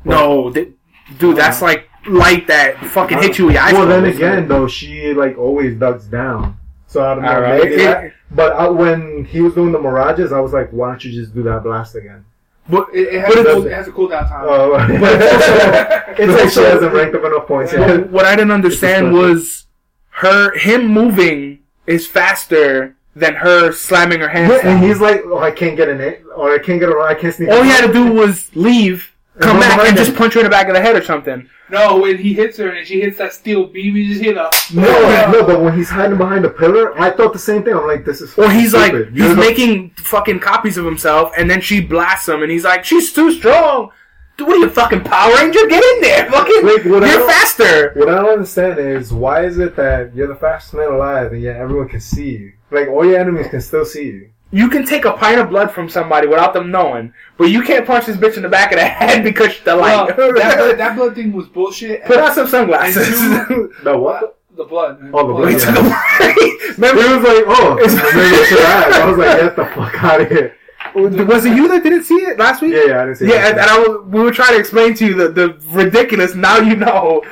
No, 0.04 0.52
th- 0.52 0.74
dude, 1.18 1.38
that's 1.38 1.62
uh-huh. 1.62 1.68
like 1.68 1.90
light 2.06 2.48
that 2.48 2.78
fucking 2.88 3.20
hit 3.22 3.38
you 3.38 3.46
with 3.46 3.54
your 3.54 3.64
eyes. 3.64 3.72
Well, 3.74 3.88
then 3.88 4.04
again, 4.04 4.50
though, 4.50 4.68
she 4.68 5.14
like 5.14 5.38
always 5.38 5.80
ducks 5.80 6.04
down. 6.04 6.58
So 6.88 7.02
I 7.04 7.16
don't 7.16 7.24
know. 7.24 7.32
All 7.34 7.42
right. 7.42 7.64
maybe 7.64 7.76
It- 7.76 7.86
that, 7.86 8.14
but 8.34 8.54
I, 8.54 8.68
when 8.68 9.26
he 9.26 9.42
was 9.42 9.54
doing 9.54 9.72
the 9.72 9.80
mirages, 9.80 10.32
I 10.32 10.40
was 10.40 10.54
like, 10.54 10.70
why 10.72 10.90
don't 10.90 11.04
you 11.04 11.12
just 11.12 11.34
do 11.34 11.44
that 11.44 11.64
blast 11.64 11.96
again? 11.96 12.26
but 12.70 12.88
it, 12.94 13.14
it, 13.14 13.22
has 13.22 13.30
But 13.34 13.38
a 13.38 13.42
it's- 13.42 13.56
cool, 13.56 13.66
it 13.68 13.74
has 13.74 13.88
a 13.88 13.92
cool 13.92 14.08
down 14.08 14.28
time. 14.30 14.46
Oh, 14.48 14.72
But 14.78 14.90
it's 15.22 15.34
also- 15.34 16.04
it's 16.12 16.20
it's 16.20 16.34
like 16.34 16.50
she 16.66 16.72
hasn't 16.72 16.94
ranked 16.94 17.16
up 17.16 17.24
enough 17.26 17.46
points 17.48 17.74
But 17.74 17.80
yet. 17.90 18.10
what 18.10 18.26
I 18.26 18.36
didn't 18.36 18.52
understand 18.52 19.14
was 19.14 19.66
her 20.12 20.58
him 20.58 20.88
moving 20.88 21.60
is 21.88 22.08
faster 22.08 22.96
than 23.16 23.36
her 23.36 23.72
slamming 23.74 24.20
her 24.22 24.28
hands. 24.30 24.52
Yeah, 24.64 24.70
and 24.76 24.84
he's 24.84 25.00
like, 25.02 25.22
oh, 25.26 25.40
I 25.40 25.52
can't 25.52 25.76
get 25.76 25.90
in 25.90 26.00
it, 26.02 26.24
or 26.36 26.52
I 26.54 26.58
can't 26.60 26.80
get 26.80 26.90
around, 26.90 27.08
I 27.08 27.16
can't 27.16 27.36
sneak. 27.36 27.50
All 27.50 27.62
he 27.64 27.70
had 27.70 27.86
to 27.86 27.92
do 27.94 28.12
was 28.14 28.50
leave, 28.56 29.12
come 29.40 29.58
run 29.58 29.60
back, 29.78 29.88
and 29.90 29.98
just 29.98 30.16
punch 30.16 30.34
her 30.36 30.40
in 30.40 30.46
the 30.46 30.50
back 30.50 30.68
of 30.68 30.74
the 30.74 30.82
head 30.82 30.96
or 30.96 31.04
something. 31.04 31.48
No, 31.74 31.98
when 31.98 32.18
he 32.20 32.34
hits 32.34 32.58
her 32.58 32.70
and 32.70 32.86
she 32.88 33.02
hits 33.02 33.18
that 33.18 33.34
steel 33.34 33.66
beam, 33.66 33.96
you 33.96 34.08
just 34.08 34.22
hear 34.22 34.34
the. 34.36 34.50
No, 34.74 35.32
no, 35.32 35.44
but 35.48 35.60
when 35.60 35.76
he's 35.76 35.90
hiding 35.90 36.18
behind 36.18 36.46
a 36.46 36.50
pillar, 36.50 36.98
I 37.00 37.10
thought 37.10 37.34
the 37.34 37.40
same 37.40 37.64
thing. 37.64 37.74
I'm 37.76 37.88
like, 37.88 38.06
this 38.06 38.22
is. 38.22 38.38
Or 38.38 38.50
he's 38.50 38.70
stupid. 38.70 39.08
like, 39.08 39.16
You're 39.18 39.28
he's 39.28 39.36
the- 39.36 39.42
making 39.42 39.90
fucking 39.98 40.40
copies 40.40 40.78
of 40.78 40.86
himself, 40.86 41.32
and 41.38 41.50
then 41.50 41.62
she 41.62 41.82
blasts 41.82 42.30
him, 42.30 42.44
and 42.44 42.52
he's 42.52 42.64
like, 42.64 42.86
she's 42.86 43.12
too 43.12 43.32
strong. 43.34 43.90
Dude, 44.38 44.48
what 44.48 44.58
are 44.58 44.60
you, 44.62 44.70
fucking 44.70 45.02
Power 45.04 45.32
Ranger? 45.36 45.68
Get 45.68 45.84
in 45.84 46.02
there, 46.02 46.32
fucking. 46.32 46.64
Like, 46.66 46.86
what 46.86 47.08
you're 47.10 47.28
faster. 47.28 47.92
What 47.96 48.10
I 48.10 48.16
don't 48.16 48.30
understand 48.34 48.80
is 48.80 49.14
why 49.14 49.46
is 49.46 49.60
it 49.60 49.76
that 49.76 50.16
you're 50.16 50.28
the 50.28 50.36
fastest 50.36 50.74
man 50.74 50.92
alive 50.92 51.34
and 51.34 51.42
yet 51.42 51.58
everyone 51.58 51.88
can 51.90 52.00
see 52.02 52.32
you? 52.32 52.54
Like 52.72 52.88
all 52.88 53.06
your 53.06 53.20
enemies 53.20 53.48
can 53.50 53.62
still 53.62 53.86
see 53.86 54.06
you. 54.06 54.30
You 54.54 54.70
can 54.70 54.86
take 54.86 55.04
a 55.06 55.14
pint 55.14 55.40
of 55.42 55.50
blood 55.50 55.72
from 55.72 55.90
somebody 55.90 56.28
without 56.28 56.54
them 56.54 56.70
knowing, 56.72 57.14
but 57.38 57.46
you 57.46 57.62
can't 57.64 57.86
punch 57.86 58.06
this 58.06 58.16
bitch 58.16 58.38
in 58.38 58.44
the 58.44 58.50
back 58.50 58.72
of 58.72 58.78
the 58.80 58.86
head 58.86 59.24
because 59.30 59.60
the 59.62 59.76
Well, 59.76 60.06
light. 60.06 60.16
that, 60.16 60.58
blood, 60.58 60.78
that 60.78 60.96
blood 60.96 61.16
thing 61.16 61.34
was 61.34 61.48
bullshit. 61.48 62.06
Put 62.06 62.18
on 62.20 62.34
some 62.34 62.48
sunglasses. 62.48 63.08
And 63.22 63.48
two- 63.48 63.74
The 63.84 63.98
what? 63.98 64.38
the 64.56 64.64
blood. 64.66 65.00
Oh, 65.14 65.28
the 65.28 65.34
blood. 65.34 65.52
He 65.52 65.58
took 65.58 66.78
Remember, 66.78 67.02
It 67.02 67.18
was 67.18 67.24
like, 67.28 67.44
oh, 67.48 67.76
maybe 67.76 68.36
I 68.36 68.46
should. 68.48 68.60
I 69.02 69.10
was 69.10 69.18
like, 69.18 69.40
get 69.40 69.56
the 69.56 69.66
fuck 69.66 70.04
out 70.04 70.22
of 70.22 70.28
here. 70.30 70.56
was 70.94 71.46
it 71.46 71.56
you 71.56 71.68
that 71.70 71.82
didn't 71.82 72.04
see 72.04 72.16
it 72.16 72.38
last 72.38 72.62
week? 72.62 72.74
Yeah, 72.74 72.84
yeah, 72.88 73.02
I 73.02 73.06
didn't 73.06 73.18
see 73.18 73.26
it. 73.26 73.30
Yeah, 73.32 73.48
and, 73.50 73.60
and 73.60 73.68
I 73.70 73.80
was, 73.80 74.06
we 74.06 74.22
were 74.22 74.32
trying 74.32 74.52
to 74.54 74.60
explain 74.60 74.94
to 74.96 75.06
you 75.08 75.16
the, 75.16 75.30
the 75.30 75.58
ridiculous. 75.72 76.36
Now 76.36 76.58
you 76.60 76.76
know. 76.76 77.24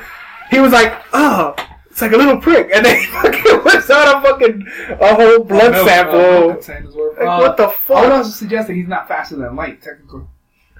He 0.50 0.58
was 0.58 0.72
like, 0.72 0.92
"Oh, 1.12 1.54
it's 1.92 2.00
like 2.02 2.12
a 2.12 2.16
little 2.16 2.38
prick," 2.40 2.70
and 2.74 2.84
then 2.84 2.96
he 3.00 3.06
fucking 3.06 3.58
whips 3.64 3.90
out 3.90 4.18
a 4.24 4.28
fucking 4.28 4.66
a 5.00 5.14
whole 5.14 5.44
blood 5.44 5.72
No, 5.72 5.84
sample. 5.86 6.18
uh, 6.20 6.40
I'm 6.40 6.48
not 6.48 6.64
saying 6.64 6.84
this 6.86 6.94
word. 6.94 7.18
Like, 7.18 7.28
Uh, 7.28 7.38
what 7.38 7.56
the 7.56 7.68
fuck? 7.68 7.96
I 7.96 8.00
would 8.00 8.08
fuck? 8.08 8.12
also 8.18 8.30
suggest 8.30 8.68
that 8.68 8.74
he's 8.74 8.88
not 8.88 9.06
faster 9.08 9.36
than 9.36 9.54
light, 9.54 9.80
technically. 9.82 10.22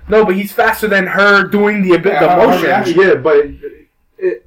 No, 0.08 0.24
but 0.24 0.34
he's 0.34 0.52
faster 0.52 0.88
than 0.88 1.06
her 1.06 1.44
doing 1.46 1.82
the, 1.82 1.90
Yeah, 1.90 1.96
the 1.98 2.10
her- 2.10 2.28
her 2.28 2.46
motion. 2.48 2.62
reaction. 2.64 3.00
Yeah, 3.00 3.14
but 3.14 3.46
it, 4.18 4.46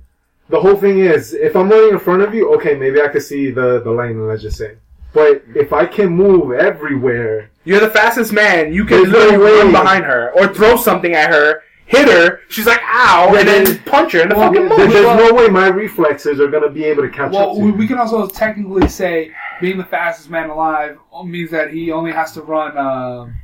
the 0.49 0.59
whole 0.59 0.75
thing 0.75 0.99
is, 0.99 1.33
if 1.33 1.55
I'm 1.55 1.69
running 1.69 1.91
in 1.93 1.99
front 1.99 2.21
of 2.23 2.33
you, 2.33 2.53
okay, 2.55 2.75
maybe 2.75 3.01
I 3.01 3.07
could 3.07 3.23
see 3.23 3.51
the 3.51 3.79
the 3.81 3.91
lane. 3.91 4.27
Let's 4.27 4.41
just 4.41 4.57
say, 4.57 4.75
but 5.13 5.43
if 5.55 5.71
I 5.71 5.85
can 5.85 6.09
move 6.09 6.51
everywhere, 6.51 7.49
You're 7.63 7.79
the 7.79 7.89
fastest 7.89 8.31
man. 8.33 8.73
You 8.73 8.85
can 8.85 9.03
There's 9.03 9.11
no 9.13 9.19
literally 9.39 9.59
run 9.63 9.71
behind 9.71 10.03
her 10.05 10.31
or 10.35 10.53
throw 10.53 10.75
something 10.77 11.13
at 11.13 11.29
her, 11.31 11.63
hit 11.85 12.07
her. 12.09 12.39
She's 12.49 12.65
like, 12.65 12.81
"Ow!" 12.83 13.31
Yeah, 13.33 13.39
and 13.39 13.47
then 13.47 13.63
then- 13.65 13.79
punch 13.85 14.13
her 14.13 14.21
in 14.21 14.29
the 14.29 14.35
Well, 14.35 14.47
fucking 14.49 14.63
yeah, 14.63 14.69
mouth. 14.69 14.77
there's 14.91 15.05
well- 15.05 15.17
no 15.17 15.33
way 15.33 15.47
my 15.47 15.67
reflexes 15.67 16.39
are 16.39 16.47
gonna 16.47 16.69
be 16.69 16.83
able 16.83 17.03
to 17.03 17.09
catch 17.09 17.27
up 17.27 17.31
Well, 17.33 17.55
to. 17.55 17.61
we, 17.61 17.67
you. 17.67 17.73
we 17.73 17.87
can 17.87 17.97
also 17.97 18.27
technically 18.27 18.87
say 18.87 19.31
being 19.61 19.77
the 19.77 19.83
fastest 19.85 20.29
man 20.29 20.49
alive 20.49 20.97
means 21.25 21.51
that 21.51 21.71
he 21.71 21.91
only 21.91 22.11
has 22.11 22.31
to 22.33 22.41
run, 22.41 22.77
um, 22.77 23.35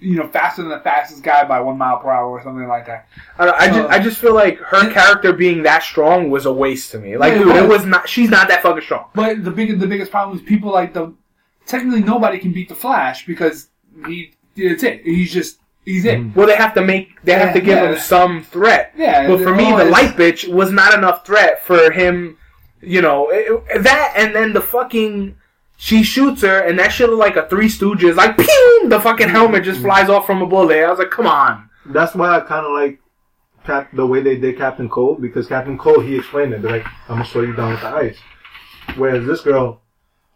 you 0.00 0.16
know, 0.16 0.26
faster 0.28 0.60
than 0.62 0.70
the 0.70 0.80
fastest 0.80 1.22
guy 1.22 1.44
by 1.44 1.58
one 1.60 1.78
mile 1.78 1.96
per 1.98 2.10
hour 2.10 2.28
or 2.28 2.42
something 2.42 2.66
like 2.68 2.84
that. 2.86 3.08
I, 3.38 3.44
don't- 3.46 3.54
I 3.60 3.66
just, 3.68 3.78
Uh, 3.80 3.88
I 3.88 3.98
just 4.00 4.18
feel 4.18 4.34
like 4.34 4.58
her 4.58 4.90
character 4.90 5.32
being 5.32 5.62
that 5.62 5.82
strong 5.82 6.30
was 6.30 6.44
a 6.46 6.52
waste 6.52 6.90
to 6.92 6.98
me. 6.98 7.16
Like, 7.16 7.32
Yeah, 7.34 7.40
it 7.40 7.44
dude, 7.44 7.56
it 7.56 7.62
was. 7.62 7.78
was 7.78 7.86
not. 7.86 8.08
She's 8.08 8.28
not 8.28 8.48
that 8.48 8.60
fucking 8.62 8.82
strong. 8.82 9.06
But 9.14 9.44
the 9.44 9.50
big, 9.50 9.78
the 9.78 9.86
biggest 9.86 10.10
problem 10.10 10.36
is 10.36 10.42
people 10.42 10.70
like 10.72 10.92
the. 10.92 11.14
Technically, 11.66 12.02
nobody 12.02 12.38
can 12.38 12.52
beat 12.52 12.68
the 12.68 12.74
Flash 12.74 13.24
because 13.24 13.68
he. 14.06 14.34
It's 14.56 14.82
it. 14.82 15.00
He's 15.04 15.32
just. 15.32 15.60
He's 15.84 16.04
it. 16.04 16.34
Well, 16.34 16.46
they 16.46 16.56
have 16.56 16.74
to 16.74 16.82
make. 16.82 17.22
They 17.24 17.32
have 17.32 17.52
to 17.54 17.60
give 17.60 17.78
yeah. 17.78 17.92
him 17.92 17.98
some 17.98 18.42
threat. 18.42 18.92
Yeah. 18.96 19.28
But 19.28 19.42
for 19.42 19.54
me, 19.54 19.64
the 19.64 19.86
it's- 19.86 19.90
light 19.90 20.16
bitch 20.16 20.52
was 20.52 20.72
not 20.72 20.94
enough 20.94 21.26
threat 21.26 21.64
for 21.64 21.90
him. 21.90 22.38
You 22.80 23.00
know 23.02 23.28
it- 23.30 23.82
that, 23.82 24.14
and 24.16 24.34
then 24.34 24.52
the 24.52 24.60
fucking 24.60 25.36
she 25.76 26.02
shoots 26.02 26.42
her, 26.42 26.60
and 26.60 26.78
that 26.78 26.92
shit 26.92 27.08
look 27.10 27.18
like 27.18 27.36
a 27.36 27.48
Three 27.48 27.68
Stooges. 27.68 28.16
Like, 28.16 28.38
pew! 28.38 28.86
The 28.88 29.00
fucking 29.00 29.28
helmet 29.28 29.64
just 29.64 29.78
mm-hmm. 29.78 29.88
flies 29.88 30.08
off 30.08 30.26
from 30.26 30.40
a 30.40 30.46
bullet. 30.46 30.84
I 30.84 30.88
was 30.88 30.98
like, 30.98 31.10
come 31.10 31.26
on. 31.26 31.68
That's 31.86 32.14
why 32.14 32.36
I 32.36 32.40
kind 32.40 32.64
of 32.64 32.72
like 32.72 33.00
Cap- 33.64 33.90
the 33.94 34.06
way 34.06 34.20
they 34.20 34.36
did 34.36 34.58
Captain 34.58 34.90
Cold 34.90 35.22
because 35.22 35.46
Captain 35.46 35.78
Cold 35.78 36.04
he 36.04 36.16
explained 36.16 36.52
it. 36.52 36.60
They're 36.60 36.70
like, 36.70 36.86
I'm 37.08 37.16
gonna 37.16 37.24
slow 37.24 37.42
you 37.42 37.54
down 37.54 37.70
with 37.70 37.80
the 37.80 37.88
ice. 37.88 38.18
Whereas 38.96 39.26
this 39.26 39.40
girl, 39.40 39.80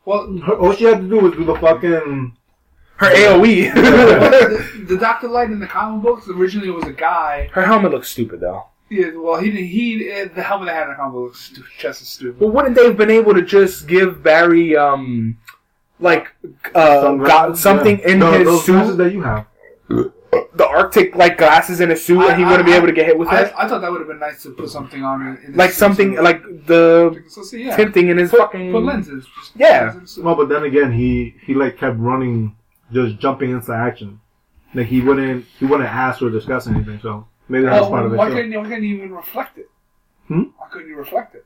Well, 0.07 0.39
her, 0.47 0.55
all 0.55 0.73
she 0.73 0.85
had 0.85 1.03
to 1.03 1.09
do 1.09 1.21
was 1.21 1.33
do 1.33 1.45
the 1.45 1.55
fucking. 1.57 2.38
Her 2.99 3.11
AOE. 3.15 3.75
the, 3.75 4.85
the 4.95 4.97
Doctor 5.01 5.29
Light 5.29 5.51
in 5.51 5.61
the 5.61 5.67
comic 5.67 6.03
books 6.03 6.29
originally 6.29 6.71
was 6.71 6.85
a 6.85 6.93
guy. 6.93 7.49
her 7.53 7.63
helmet 7.63 7.93
looks 7.93 8.09
stupid 8.09 8.41
though. 8.41 8.65
Yeah, 8.91 9.11
well, 9.17 9.39
he 9.39 9.51
he 9.67 10.11
uh, 10.11 10.29
the 10.35 10.43
helmet 10.43 10.69
they 10.69 10.75
had 10.75 10.85
in 10.85 10.91
the 10.91 10.95
comic 10.97 11.13
books 11.13 11.53
looks 11.57 11.71
stu- 11.71 11.79
just 11.79 12.03
as 12.03 12.09
stupid. 12.09 12.41
Well, 12.41 12.51
wouldn't 12.51 12.75
they 12.75 12.85
have 12.85 12.97
been 12.97 13.11
able 13.11 13.35
to 13.35 13.43
just 13.43 13.87
give 13.87 14.23
Barry 14.23 14.77
um 14.77 15.39
like 16.01 16.33
uh 16.75 17.03
Some- 17.03 17.19
got 17.19 17.59
something 17.59 17.99
yeah. 18.01 18.09
in 18.09 18.19
No, 18.21 18.33
his 18.33 18.47
those 18.47 18.65
suit, 18.65 18.73
glasses 18.73 18.97
that 18.97 19.13
you 19.13 19.23
have. 19.23 19.47
the 19.89 20.67
Arctic 20.67 21.15
like 21.17 21.39
glasses 21.39 21.81
in 21.81 21.91
his 21.91 22.05
suit, 22.05 22.23
and 22.29 22.39
he 22.39 22.45
I- 22.45 22.51
wouldn't 22.51 22.67
be 22.67 22.73
I- 22.73 22.77
able 22.79 22.87
to 22.89 22.93
get 22.95 23.07
hit 23.07 23.19
with 23.19 23.29
I, 23.29 23.43
it? 23.43 23.55
I 23.57 23.69
thought 23.69 23.81
that 23.83 23.91
would 23.93 24.01
have 24.01 24.09
been 24.09 24.19
nice 24.19 24.43
to 24.45 24.51
put 24.51 24.71
something 24.71 25.05
on 25.05 25.27
it. 25.37 25.45
in 25.49 25.55
Like 25.55 25.69
his- 25.69 25.77
something 25.77 26.17
so- 26.17 26.23
like 26.23 26.43
the 26.67 27.23
So 27.29 27.43
see, 27.43 27.65
yeah. 27.65 27.77
tinting 27.77 28.09
in 28.09 28.17
his 28.19 28.31
put, 28.31 28.41
fucking 28.41 28.73
put 28.73 28.83
lenses. 28.83 29.27
Just 29.39 29.53
Yeah. 29.55 29.93
lenses. 29.95 30.19
Well, 30.19 30.35
but 30.35 30.49
then 30.49 30.65
again, 30.65 30.93
he 30.93 31.35
he 31.45 31.53
like 31.55 31.77
kept 31.77 31.99
running, 31.99 32.55
just 32.93 33.19
jumping 33.19 33.51
into 33.51 33.73
action. 33.73 34.21
Like 34.75 34.87
he 34.87 35.01
wouldn't 35.01 35.45
he 35.59 35.65
wouldn't 35.67 35.89
ask 35.89 36.21
or 36.23 36.31
discuss 36.31 36.67
anything. 36.67 37.01
So 37.01 37.27
maybe 37.49 37.65
that's 37.65 37.87
Oh, 37.87 37.91
part 37.91 38.07
of 38.07 38.13
it. 38.13 38.17
why 38.17 38.29
too. 38.29 38.35
couldn't 38.35 38.53
you, 38.53 38.59
why 38.59 38.65
couldn't 38.69 38.85
you 38.85 38.97
even 38.97 39.13
reflect 39.13 39.59
it? 39.59 39.71
Hmm? 40.27 40.43
Why 40.59 40.67
couldn't 40.71 40.89
you 40.89 40.97
reflect 40.97 41.35
it? 41.35 41.45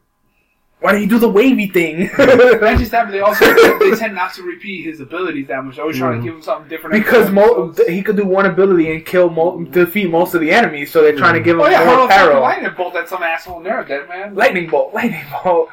Why 0.81 0.91
don't 0.91 1.03
you 1.03 1.07
do 1.07 1.21
the 1.21 1.29
wavy 1.29 1.69
thing? 1.69 2.11
That 2.17 2.75
just 2.79 2.91
happened. 2.91 3.15
They 3.15 3.21
also 3.21 3.45
they 3.79 3.95
tend 3.95 4.17
not 4.17 4.35
to 4.35 4.43
repeat 4.43 4.83
his 4.85 4.99
abilities 4.99 5.47
that 5.47 5.65
much. 5.65 5.79
I 5.79 5.85
was 5.85 5.97
always 5.97 5.99
trying 5.99 6.15
Mhm. 6.19 6.23
to 6.23 6.27
give 6.27 6.35
him 6.35 6.43
something 6.43 6.69
different. 6.69 6.95
because 6.95 7.31
mo- 7.31 7.73
he 7.87 8.03
could 8.03 8.17
do 8.17 8.27
one 8.27 8.47
ability 8.47 8.91
and 8.93 9.07
kill 9.07 9.31
mo- 9.31 9.63
defeat 9.65 10.11
most 10.11 10.35
of 10.35 10.41
the 10.41 10.51
enemies, 10.51 10.91
so 10.91 11.01
they're 11.03 11.15
trying 11.17 11.35
to 11.35 11.41
give 11.41 11.55
him 11.57 11.63
Oh 11.63 11.69
yeah, 11.69 11.85
more 11.85 11.95
hurl 11.95 12.05
a 12.07 12.09
fucking 12.09 12.41
lightning 12.41 12.73
bolt 12.77 12.97
at 12.97 13.09
some 13.09 13.23
asshole 13.23 13.59
in 13.59 13.63
there, 13.63 13.85
dead 13.85 14.09
man. 14.09 14.35
Lightning 14.35 14.69
bolt, 14.69 14.93
lightning 14.93 15.23
bolt. 15.45 15.69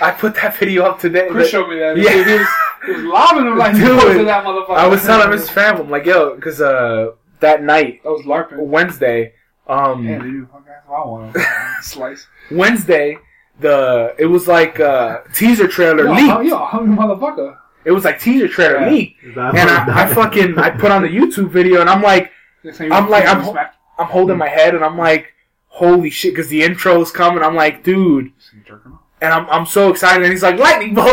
I 0.00 0.10
put 0.12 0.34
that 0.36 0.56
video 0.56 0.84
up 0.84 0.98
today. 1.00 1.28
Chris 1.30 1.46
but- 1.46 1.50
showed 1.50 1.68
me 1.68 1.78
that. 1.78 1.96
Yeah. 1.96 2.10
He 2.12 2.32
was, 2.38 2.46
he 2.86 2.92
was 2.92 3.02
lobbing 3.04 3.46
him 3.46 3.58
like 3.58 3.74
Dude, 3.76 3.84
to 4.18 4.24
that 4.24 4.44
motherfucker. 4.44 4.76
I 4.76 4.86
was 4.86 5.02
telling 5.04 5.32
his 5.32 5.48
family, 5.50 5.82
I'm 5.82 5.90
like, 5.90 6.04
yo, 6.06 6.34
because 6.36 6.60
uh, 6.60 7.12
that 7.40 7.62
night, 7.62 8.02
That 8.02 8.10
was 8.10 8.22
LARPing. 8.22 8.58
Wednesday, 8.58 9.34
um, 9.66 10.06
Yeah, 10.06 10.18
dude. 10.18 10.48
Okay, 10.54 10.70
I 10.88 10.90
want 11.06 11.36
a 11.36 11.42
slice. 11.82 12.26
Wednesday, 12.50 13.18
the 13.60 14.14
it 14.18 14.26
was 14.26 14.48
like 14.48 14.80
uh, 14.80 15.20
teaser 15.34 15.68
trailer 15.68 16.04
Yo, 16.04 16.12
leaked. 16.12 16.28
how- 16.30 16.40
yo, 16.40 16.56
hungry 16.58 16.96
motherfucker. 16.96 17.56
It 17.84 17.92
was 17.92 18.04
like 18.04 18.20
teaser 18.20 18.48
trailer 18.48 18.80
Yeah. 18.80 18.90
leaked, 18.90 19.34
That- 19.34 19.54
and 19.56 19.70
I, 19.70 20.04
I 20.04 20.06
fucking 20.14 20.58
I 20.58 20.70
put 20.70 20.90
on 20.90 21.02
the 21.02 21.08
YouTube 21.08 21.50
video, 21.50 21.80
and 21.80 21.90
I'm 21.90 22.02
like, 22.02 22.30
Next 22.64 22.78
thing 22.78 22.88
you 22.88 22.92
I'm 22.94 23.08
like, 23.10 23.24
I'm- 23.26 23.44
smack- 23.44 23.74
I'm 23.98 24.06
holding 24.06 24.38
my 24.38 24.48
head, 24.48 24.74
and 24.74 24.82
I'm 24.82 24.96
like, 24.96 25.34
holy 25.66 26.08
shit, 26.10 26.32
because 26.34 26.48
the 26.48 26.62
intro's 26.62 27.10
coming. 27.12 27.42
I'm 27.44 27.54
like, 27.54 27.84
dude, 27.84 28.26
you 28.54 28.60
jerking 28.66 28.92
off. 28.92 28.99
And 29.20 29.32
I'm 29.32 29.48
I'm 29.50 29.66
so 29.66 29.90
excited, 29.90 30.22
and 30.22 30.32
he's 30.32 30.42
like, 30.42 30.58
lightning 30.58 30.94
bolt. 30.94 31.06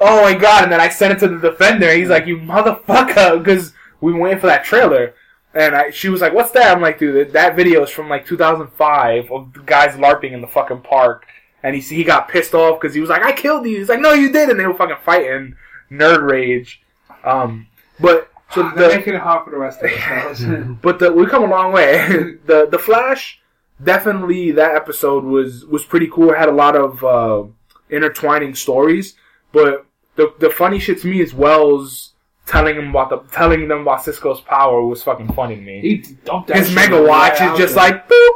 oh 0.00 0.22
my 0.22 0.34
god! 0.34 0.64
And 0.64 0.72
then 0.72 0.80
I 0.80 0.88
sent 0.88 1.12
it 1.12 1.18
to 1.20 1.28
the 1.28 1.50
defender. 1.50 1.92
He's 1.92 2.08
like, 2.08 2.26
"You 2.26 2.38
motherfucker!" 2.38 3.38
Because 3.38 3.72
we 4.00 4.12
went 4.12 4.40
for 4.40 4.46
that 4.46 4.64
trailer, 4.64 5.14
and 5.54 5.74
I, 5.74 5.90
she 5.90 6.08
was 6.08 6.20
like, 6.20 6.34
"What's 6.34 6.52
that?" 6.52 6.74
I'm 6.74 6.82
like, 6.82 6.98
"Dude, 6.98 7.32
that 7.32 7.56
video 7.56 7.82
is 7.82 7.90
from 7.90 8.08
like 8.08 8.26
2005 8.26 9.30
of 9.30 9.52
the 9.52 9.60
guys 9.60 9.96
larping 9.96 10.32
in 10.32 10.40
the 10.40 10.48
fucking 10.48 10.82
park." 10.82 11.26
And 11.62 11.76
he 11.76 11.80
he 11.80 12.04
got 12.04 12.28
pissed 12.28 12.54
off 12.54 12.80
because 12.80 12.94
he 12.94 13.00
was 13.00 13.10
like, 13.10 13.22
"I 13.22 13.32
killed 13.32 13.66
you." 13.66 13.78
He's 13.78 13.88
like, 13.88 14.00
"No, 14.00 14.12
you 14.12 14.32
did," 14.32 14.48
and 14.48 14.58
they 14.58 14.66
were 14.66 14.74
fucking 14.74 14.96
fighting, 15.04 15.56
nerd 15.90 16.28
rage. 16.28 16.82
Um, 17.24 17.68
but 18.00 18.32
so 18.52 18.68
the 18.70 18.88
making 18.88 19.14
it 19.14 19.20
hard 19.20 19.44
for 19.44 19.50
the 19.50 19.56
rest 19.56 19.82
of 19.82 19.90
us. 19.90 20.42
but 20.82 20.98
the, 20.98 21.12
we 21.12 21.26
come 21.26 21.44
a 21.44 21.46
long 21.46 21.72
way. 21.72 22.06
the 22.46 22.68
The 22.70 22.78
Flash, 22.78 23.40
definitely 23.82 24.52
that 24.52 24.74
episode 24.74 25.24
was 25.24 25.64
was 25.66 25.84
pretty 25.84 26.08
cool. 26.08 26.30
It 26.30 26.38
had 26.38 26.48
a 26.48 26.52
lot 26.52 26.76
of 26.76 27.02
uh, 27.04 27.44
intertwining 27.90 28.54
stories, 28.54 29.14
but 29.52 29.86
the 30.16 30.32
the 30.38 30.50
funny 30.50 30.78
shit 30.78 31.00
to 31.02 31.06
me 31.08 31.20
is 31.20 31.32
Wells 31.34 32.12
telling 32.46 32.76
him 32.76 32.90
about 32.90 33.10
the 33.10 33.18
telling 33.34 33.68
them 33.68 33.82
about 33.82 34.02
Cisco's 34.02 34.40
power 34.40 34.84
was 34.84 35.02
fucking 35.02 35.32
funny 35.32 35.56
to 35.56 35.62
me. 35.62 35.80
he 35.80 35.96
dumped 36.24 36.48
that 36.48 36.56
His 36.58 36.74
Mega 36.74 37.00
Watch 37.00 37.40
is 37.40 37.58
just 37.58 37.74
there. 37.74 37.84
like 37.84 38.08
boop. 38.08 38.30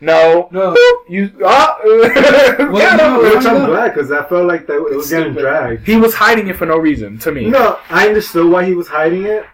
No, 0.00 0.48
No. 0.52 0.74
boop, 0.76 0.96
you 1.10 1.32
ah. 1.44 1.76
you 1.84 2.02
him. 2.04 2.96
know, 2.96 3.20
Which 3.34 3.44
I'm 3.44 3.66
glad 3.66 3.94
because 3.94 4.12
I 4.12 4.24
felt 4.28 4.46
like 4.46 4.68
that 4.68 4.74
it 4.76 4.94
was 4.96 5.10
getting 5.10 5.32
dragged. 5.32 5.84
he 5.84 5.96
was 5.96 6.14
hiding 6.14 6.46
it 6.46 6.54
for 6.56 6.66
no 6.66 6.78
reason 6.78 7.18
to 7.18 7.32
me. 7.32 7.46
No, 7.50 7.80
I 7.90 8.06
understood 8.06 8.48
why 8.48 8.64
he 8.64 8.74
was 8.74 8.86
hiding 8.86 9.24
it, 9.24 9.44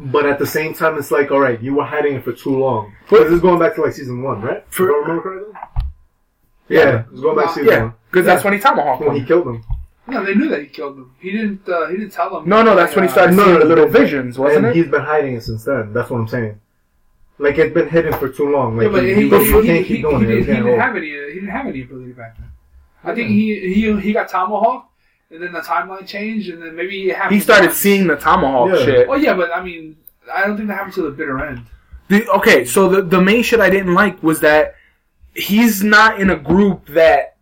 but 0.00 0.24
at 0.26 0.38
the 0.38 0.46
same 0.46 0.72
time, 0.74 0.98
it's 0.98 1.10
like, 1.10 1.30
all 1.30 1.40
right, 1.40 1.60
you 1.62 1.74
were 1.74 1.84
hiding 1.84 2.14
it 2.16 2.24
for 2.24 2.32
too 2.32 2.56
long. 2.58 2.94
Because 3.08 3.24
this 3.26 3.34
is 3.34 3.40
going 3.40 3.58
back 3.58 3.74
to 3.74 3.82
like 3.82 3.92
season 3.92 4.22
one, 4.22 4.40
right? 4.40 4.64
For- 4.70 4.88
if 4.88 4.94
I 4.94 4.98
remember 5.00 5.22
correctly. 5.22 5.54
Yeah, 6.68 7.04
it's 7.12 7.20
going 7.20 7.36
back 7.36 7.48
to 7.48 7.52
season 7.54 7.68
yeah, 7.72 7.82
one 7.82 7.94
because 8.10 8.26
that's 8.26 8.44
when 8.44 8.52
he 8.54 8.58
tomahawked 8.60 9.02
when 9.02 9.16
he 9.16 9.24
killed 9.24 9.46
him. 9.46 9.64
No, 10.06 10.24
they 10.24 10.34
knew 10.34 10.48
that 10.48 10.60
he 10.60 10.66
killed 10.66 10.96
him. 10.98 11.12
He 11.20 11.30
didn't. 11.32 11.68
Uh, 11.68 11.86
he 11.88 11.96
didn't 11.96 12.12
tell 12.12 12.30
them. 12.30 12.48
No, 12.48 12.62
no, 12.62 12.74
that's 12.76 12.94
when 12.94 13.04
he 13.04 13.10
started 13.10 13.36
No, 13.36 13.44
seeing 13.44 13.54
no, 13.54 13.60
the 13.60 13.66
little 13.66 13.86
but- 13.86 14.00
visions, 14.00 14.38
wasn't 14.38 14.66
and 14.66 14.66
it? 14.68 14.76
he's 14.76 14.88
been 14.90 15.02
hiding 15.02 15.34
it 15.34 15.42
since 15.42 15.64
then. 15.64 15.92
That's 15.92 16.10
what 16.10 16.18
I'm 16.18 16.28
saying. 16.28 16.60
Like 17.38 17.58
it's 17.58 17.72
been 17.74 17.88
hidden 17.88 18.12
for 18.14 18.28
too 18.28 18.50
long. 18.50 18.76
Like 18.76 18.86
Yeah, 18.86 18.92
but 18.92 19.02
he, 19.04 19.14
he, 19.14 19.28
he, 19.28 19.28
he, 19.28 19.28
he 19.28 19.42
he, 19.42 19.52
can't 19.52 19.66
he, 19.66 19.82
he, 19.82 20.02
didn't, 20.02 20.38
he 20.38 20.44
didn't 20.44 20.78
have 20.80 20.96
any. 20.96 21.06
He 21.06 21.34
didn't 21.34 21.48
have 21.48 21.66
any 21.66 21.82
ability 21.82 22.12
back 22.12 22.36
then. 22.38 22.50
I 23.02 23.14
think 23.14 23.30
he 23.30 23.58
he 23.74 24.00
he 24.00 24.12
got 24.12 24.28
tomahawk, 24.28 24.89
and 25.30 25.42
then 25.42 25.52
the 25.52 25.60
timeline 25.60 26.06
changed, 26.06 26.50
and 26.50 26.62
then 26.62 26.74
maybe 26.74 27.10
it 27.10 27.16
happened. 27.16 27.34
He 27.36 27.40
started 27.40 27.66
once. 27.68 27.78
seeing 27.78 28.06
the 28.06 28.16
tomahawk 28.16 28.70
Yeah. 28.70 28.84
shit. 28.84 29.08
Well, 29.08 29.20
yeah, 29.20 29.34
but 29.34 29.54
I 29.54 29.62
mean, 29.62 29.96
I 30.32 30.46
don't 30.46 30.56
think 30.56 30.68
that 30.68 30.74
happened 30.74 30.94
to 30.94 31.02
the 31.02 31.10
bitter 31.10 31.38
end. 31.44 31.66
The, 32.08 32.28
okay, 32.30 32.64
so 32.64 32.88
the 32.88 33.02
the 33.02 33.20
main 33.20 33.42
shit 33.42 33.60
I 33.60 33.70
didn't 33.70 33.94
like 33.94 34.22
was 34.22 34.40
that 34.40 34.74
he's 35.34 35.82
not 35.84 36.20
in 36.20 36.30
a 36.30 36.36
group 36.36 36.86
that 36.88 37.36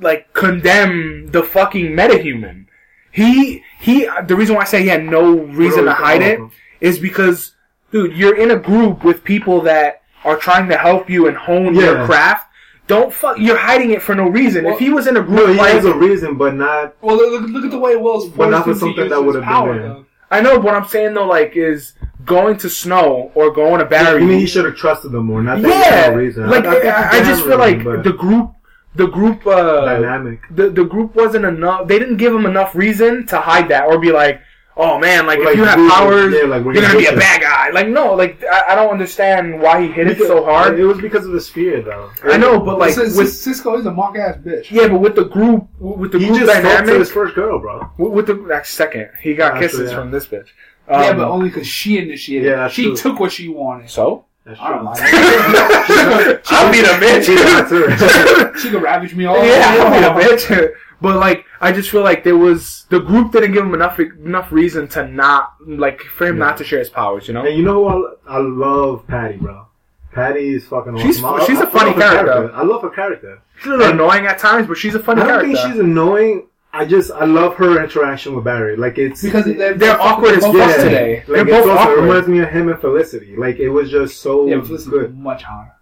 like 0.00 0.32
condemn 0.32 1.28
the 1.30 1.42
fucking 1.42 1.92
metahuman. 1.92 2.66
He 3.12 3.62
he. 3.80 4.08
The 4.26 4.36
reason 4.36 4.56
why 4.56 4.62
I 4.62 4.64
say 4.64 4.82
he 4.82 4.88
had 4.88 5.04
no 5.04 5.38
reason 5.38 5.84
to 5.84 5.94
hide 5.94 6.22
it 6.22 6.40
is 6.80 6.98
because, 6.98 7.54
dude, 7.92 8.14
you're 8.16 8.36
in 8.36 8.50
a 8.50 8.56
group 8.58 9.04
with 9.04 9.24
people 9.24 9.60
that 9.62 10.02
are 10.24 10.36
trying 10.36 10.68
to 10.68 10.76
help 10.76 11.08
you 11.08 11.28
and 11.28 11.36
hone 11.36 11.74
your 11.74 12.04
craft. 12.04 12.45
Don't 12.86 13.12
fuck. 13.12 13.38
You're 13.38 13.56
hiding 13.56 13.90
it 13.90 14.02
for 14.02 14.14
no 14.14 14.28
reason. 14.28 14.64
Well, 14.64 14.74
if 14.74 14.80
he 14.80 14.90
was 14.90 15.06
in 15.06 15.16
a 15.16 15.22
group 15.22 15.36
No, 15.38 15.46
he 15.48 15.58
like, 15.58 15.72
has 15.72 15.84
a 15.84 15.94
reason, 15.94 16.36
but 16.38 16.54
not. 16.54 16.94
Well, 17.00 17.16
look, 17.16 17.48
look 17.48 17.64
at 17.64 17.70
the 17.70 17.78
way 17.78 17.96
Will's 17.96 18.28
But 18.28 18.50
not 18.50 18.64
for 18.64 18.74
something 18.74 19.08
that 19.08 19.16
his 19.16 19.24
would've 19.24 19.42
been 19.42 19.48
power, 19.48 19.74
there. 19.78 19.88
though. 19.88 20.06
I 20.30 20.40
know 20.40 20.58
what 20.58 20.74
I'm 20.74 20.86
saying 20.86 21.14
though. 21.14 21.26
Like, 21.26 21.56
is 21.56 21.94
going 22.24 22.56
to 22.58 22.68
Snow 22.68 23.30
or 23.34 23.52
going 23.52 23.78
to 23.78 23.84
Barry? 23.84 24.22
I 24.22 24.26
mean, 24.26 24.38
he 24.40 24.46
should 24.46 24.64
have 24.64 24.76
trusted 24.76 25.12
them 25.12 25.26
more. 25.26 25.42
Not 25.42 25.62
that 25.62 25.68
he 25.68 25.74
yeah, 25.74 25.84
had 25.84 26.12
a 26.12 26.16
reason. 26.16 26.48
like 26.50 26.64
I, 26.66 26.72
think 26.72 26.84
he 26.84 26.90
I, 26.90 27.24
just 27.24 27.44
feel 27.44 27.58
like 27.58 27.78
the 27.84 28.12
group, 28.12 28.52
the 28.96 29.06
group, 29.06 29.46
uh, 29.46 29.84
dynamic. 29.84 30.40
the 30.50 30.70
the 30.70 30.84
group 30.84 31.14
wasn't 31.14 31.44
enough. 31.44 31.86
They 31.86 31.98
didn't 31.98 32.16
give 32.16 32.34
him 32.34 32.46
enough 32.46 32.74
reason 32.74 33.26
to 33.26 33.40
hide 33.40 33.68
that 33.68 33.86
or 33.86 33.98
be 33.98 34.10
like, 34.10 34.40
oh 34.76 34.98
man, 34.98 35.26
like, 35.26 35.38
Like, 35.38 35.48
if 35.54 35.56
you 35.56 35.64
have 35.64 35.90
powers, 35.90 36.34
yeah, 36.34 36.42
like, 36.46 36.64
we're 36.64 36.74
you're 36.74 36.82
gonna 36.82 36.94
gonna 36.94 36.98
be 37.10 37.14
a 37.14 37.16
bad 37.18 37.40
guy. 37.40 37.70
Like, 37.70 37.88
no, 37.88 38.14
like 38.14 38.42
I, 38.44 38.72
I 38.72 38.74
don't 38.74 38.90
understand 38.90 39.60
why 39.60 39.80
he 39.82 39.88
hit 39.90 40.08
it 40.08 40.18
so 40.18 40.44
hard. 40.44 40.78
It 40.78 40.84
was 40.84 40.98
because 41.00 41.24
of 41.26 41.32
his 41.32 41.48
fear, 41.48 41.80
though. 41.82 42.10
I 42.24 42.36
know, 42.36 42.60
but 42.60 42.78
like 42.78 42.92
Cis- 42.94 43.16
with 43.16 43.32
Cisco 43.32 43.78
is 43.78 43.86
a 43.86 43.90
mark 43.92 44.16
ass 44.18 44.36
bitch. 44.36 44.70
yeah, 44.70 44.88
but 44.88 44.98
with 45.00 45.14
the 45.16 45.24
group, 45.24 45.66
with 45.78 46.12
the 46.12 46.18
he 46.18 46.26
group 46.26 46.38
just 46.40 46.52
talked 46.52 46.62
to 46.64 46.68
dynamic, 46.68 46.98
his 47.00 47.10
first 47.10 47.34
girl, 47.34 47.58
bro. 47.58 47.90
with 47.98 48.12
with 48.12 48.26
the 48.26 48.34
that's 48.48 48.70
second, 48.70 49.08
he 49.22 49.34
got 49.34 49.52
Actually, 49.54 49.68
kisses 49.68 49.90
yeah. 49.90 49.96
from 49.98 50.10
this 50.10 50.26
bitch. 50.26 50.48
yeah, 50.88 51.08
Um, 51.08 51.16
but 51.16 51.28
only 51.28 51.48
because 51.48 51.66
she 51.66 51.98
initiated. 51.98 52.50
Yeah, 52.50 52.56
that's 52.56 52.74
she 52.74 52.84
true. 52.84 52.96
took 52.96 53.20
what 53.20 53.32
she 53.32 53.48
wanted. 53.48 53.88
so 53.90 54.24
That's 54.46 54.60
I 54.60 54.68
don't 54.70 54.78
true. 54.78 54.84
mind. 54.84 55.00
I'll 56.46 56.72
be 56.72 56.80
the 56.80 56.86
bitch. 57.02 58.58
she 58.60 58.70
could 58.70 58.82
ravage 58.82 59.14
me 59.14 59.24
all. 59.26 59.36
yeah, 59.44 59.74
day 59.74 59.80
I'll 59.80 59.92
be 59.92 60.06
long. 60.06 60.16
the 60.16 60.22
bitch. 60.22 60.72
But 61.00 61.16
like, 61.16 61.44
I 61.60 61.72
just 61.72 61.90
feel 61.90 62.02
like 62.02 62.24
there 62.24 62.38
was 62.38 62.86
the 62.88 63.00
group 63.00 63.32
didn't 63.32 63.52
give 63.52 63.64
him 63.66 63.74
enough 63.74 63.98
enough 64.00 64.50
reason 64.52 64.88
to 64.88 65.06
not 65.08 65.54
like 65.66 66.00
for 66.00 66.26
him 66.28 66.38
Yeah. 66.38 66.44
not 66.46 66.56
to 66.58 66.64
share 66.64 66.78
his 66.78 66.88
powers. 66.88 67.28
You 67.28 67.34
know, 67.34 67.44
And 67.44 67.56
you 67.58 67.64
know 67.64 67.86
who 67.88 68.08
I, 68.26 68.36
I 68.36 68.38
love? 68.38 69.06
Patty, 69.06 69.36
bro. 69.36 69.66
Patty 70.12 70.54
is 70.54 70.64
fucking 70.66 70.94
awesome. 70.94 71.06
She's- 71.12 71.22
I- 71.22 71.44
she's 71.44 71.58
I 71.58 71.64
a 71.64 71.66
funny 71.66 71.90
love 71.90 71.96
her 71.96 72.24
character. 72.24 72.54
I 72.54 72.62
love 72.62 72.80
her 72.82 72.88
character. 72.90 73.42
she's 73.58 73.66
a 73.72 73.76
little 73.76 73.92
annoying 73.92 74.26
at 74.26 74.38
times, 74.38 74.66
but 74.66 74.78
she's 74.78 74.94
a 74.94 75.00
funny 75.00 75.20
I 75.20 75.26
don't 75.26 75.34
character. 75.40 75.56
think 75.58 75.72
she's 75.72 75.80
annoying. 75.80 76.46
I 76.76 76.84
just 76.84 77.10
I 77.10 77.24
love 77.24 77.54
her 77.56 77.82
interaction 77.82 78.34
with 78.34 78.44
Barry. 78.44 78.76
Like 78.76 78.98
it's 78.98 79.22
Because 79.22 79.44
they're, 79.46 79.74
They're 79.74 80.00
awkward 80.00 80.34
as 80.38 80.44
both 80.44 80.56
fuck 80.56 80.76
today. 80.76 81.16
Like 81.20 81.26
They're 81.26 81.48
it's 81.48 81.50
both 81.50 81.68
also, 81.70 81.80
awkward. 81.82 81.98
It 81.98 82.02
reminds 82.02 82.28
me 82.28 82.38
of 82.40 82.48
him 82.50 82.68
and 82.68 82.80
Felicity. 82.80 83.36
Like 83.36 83.56
it 83.58 83.68
was 83.70 83.90
just 83.90 84.20
so 84.20 84.46
Yeah, 84.46 84.56
but 84.56 84.70
listen, 84.70 84.90
good 84.90 85.16
much 85.18 85.42
hotter. 85.42 85.72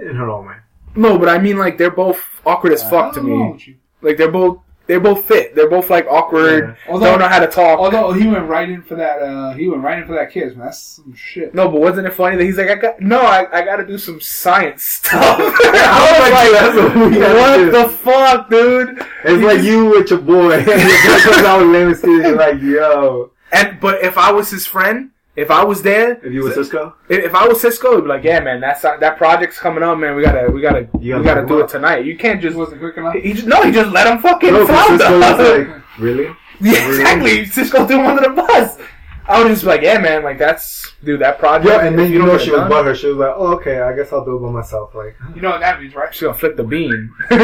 in 0.00 0.14
her 0.16 0.28
own 0.30 0.46
way. 0.46 0.56
no, 0.96 1.18
but 1.18 1.28
I 1.28 1.38
mean 1.38 1.58
like 1.58 1.78
they're 1.78 1.90
both 1.90 2.20
awkward 2.44 2.72
as 2.74 2.82
fuck 2.82 3.14
to 3.14 3.20
I 3.20 3.22
don't 3.22 3.38
know 3.38 3.52
me. 3.54 3.76
Like 4.02 4.16
they're 4.18 4.30
both 4.30 4.58
they're 4.86 5.00
both 5.00 5.24
fit. 5.26 5.54
They're 5.54 5.70
both 5.70 5.90
like 5.90 6.06
awkward. 6.08 6.76
Although, 6.88 7.06
don't 7.06 7.18
know 7.20 7.28
how 7.28 7.38
to 7.38 7.46
talk. 7.46 7.78
although 7.78 8.12
he 8.12 8.26
went 8.26 8.48
right 8.48 8.68
in 8.68 8.82
for 8.82 8.94
that, 8.96 9.22
uh, 9.22 9.52
he 9.54 9.68
went 9.68 9.82
right 9.82 9.98
in 9.98 10.06
for 10.06 10.14
that 10.14 10.32
kiss, 10.32 10.54
man. 10.54 10.66
That's 10.66 10.78
some 10.78 11.14
shit. 11.14 11.54
No, 11.54 11.68
but 11.68 11.80
wasn't 11.80 12.06
it 12.06 12.14
funny 12.14 12.36
that 12.36 12.44
he's 12.44 12.56
like, 12.58 12.68
I 12.70 12.74
got 12.74 13.00
no, 13.00 13.20
I, 13.20 13.46
I 13.52 13.64
got 13.64 13.76
to 13.76 13.86
do 13.86 13.96
some 13.98 14.20
science 14.20 14.82
stuff. 14.84 15.12
I 15.40 16.18
was 16.20 16.30
like, 16.32 16.52
that's 16.52 16.76
what 16.76 17.10
we 17.10 17.18
what 17.18 17.72
the 17.72 17.88
fuck, 17.98 18.50
dude? 18.50 19.06
It's 19.24 19.40
You 19.40 19.46
like 19.46 19.56
just- 19.58 19.68
you 19.68 19.86
with 19.86 20.10
your 20.10 20.20
boy. 20.20 20.52
and 20.58 20.66
your 20.66 20.76
boy 20.76 21.22
comes 21.22 21.46
out 21.46 21.58
with 21.60 21.70
lemon 21.70 22.00
tea. 22.00 22.28
You're 22.28 22.36
like, 22.36 22.60
yo. 22.60 23.30
And 23.52 23.78
but 23.80 24.02
if 24.02 24.16
I 24.18 24.32
was 24.32 24.50
his 24.50 24.66
friend, 24.66 25.10
if 25.34 25.50
I 25.50 25.64
was 25.64 25.82
there, 25.82 26.18
If 26.24 26.32
you 26.32 26.42
were 26.44 26.52
Cisco, 26.52 26.94
if, 27.08 27.24
if 27.24 27.34
I 27.34 27.46
was 27.48 27.60
Cisco, 27.60 27.92
it'd 27.92 28.04
be 28.04 28.08
like, 28.08 28.22
yeah, 28.24 28.40
man, 28.40 28.60
that's 28.60 28.84
uh, 28.84 28.96
that 28.98 29.16
project's 29.16 29.58
coming 29.58 29.82
up, 29.82 29.98
man. 29.98 30.14
We 30.14 30.22
gotta, 30.22 30.50
we 30.50 30.60
gotta, 30.60 30.88
You 31.00 31.16
we 31.16 31.22
gotta 31.22 31.42
gotta 31.42 31.46
do 31.46 31.54
him 31.54 31.60
it 31.60 31.64
up. 31.64 31.70
tonight. 31.70 32.04
You 32.04 32.16
can't 32.18 32.40
Just 32.40 32.50
just. 32.52 32.58
wasn't 32.58 32.80
quick 32.80 32.96
enough. 32.98 33.14
He 33.14 33.32
just, 33.32 33.46
no, 33.46 33.62
he 33.62 33.72
just 33.72 33.90
let 33.92 34.06
him 34.06 34.18
fucking 34.20 34.52
no, 34.52 34.66
'cause 34.66 34.98
flounder. 34.98 35.04
Cisco 35.04 35.18
was 35.18 35.68
like, 35.76 35.98
really? 35.98 36.36
yeah, 36.60 36.88
exactly. 36.88 37.44
Cisco 37.46 37.86
threw 37.86 37.98
him 38.00 38.06
under 38.06 38.22
the 38.28 38.34
bus. 38.34 38.78
I 39.24 39.40
would 39.40 39.48
just 39.50 39.62
be 39.62 39.68
like, 39.68 39.82
yeah, 39.82 39.98
man, 39.98 40.24
like 40.24 40.36
that's 40.36 40.92
dude, 41.04 41.20
that 41.20 41.38
project. 41.38 41.66
Yeah, 41.70 41.86
and 41.86 41.96
then 41.96 42.06
if 42.06 42.12
you 42.12 42.18
don't 42.18 42.26
know 42.26 42.36
she 42.38 42.50
was 42.50 42.60
done, 42.60 42.70
butthurt. 42.70 42.96
She 42.96 43.06
was 43.06 43.16
like, 43.18 43.32
oh, 43.36 43.54
okay, 43.54 43.80
I 43.80 43.94
guess 43.94 44.12
I'll 44.12 44.24
do 44.24 44.36
it 44.36 44.40
by 44.40 44.50
myself. 44.50 44.94
Like, 44.96 45.16
You 45.36 45.40
know 45.40 45.50
what 45.50 45.60
that 45.60 45.80
means, 45.80 45.94
right? 45.94 46.12
She's 46.12 46.22
gonna 46.22 46.34
flick 46.34 46.56
the 46.56 46.64
bean. 46.64 47.08
She's 47.30 47.38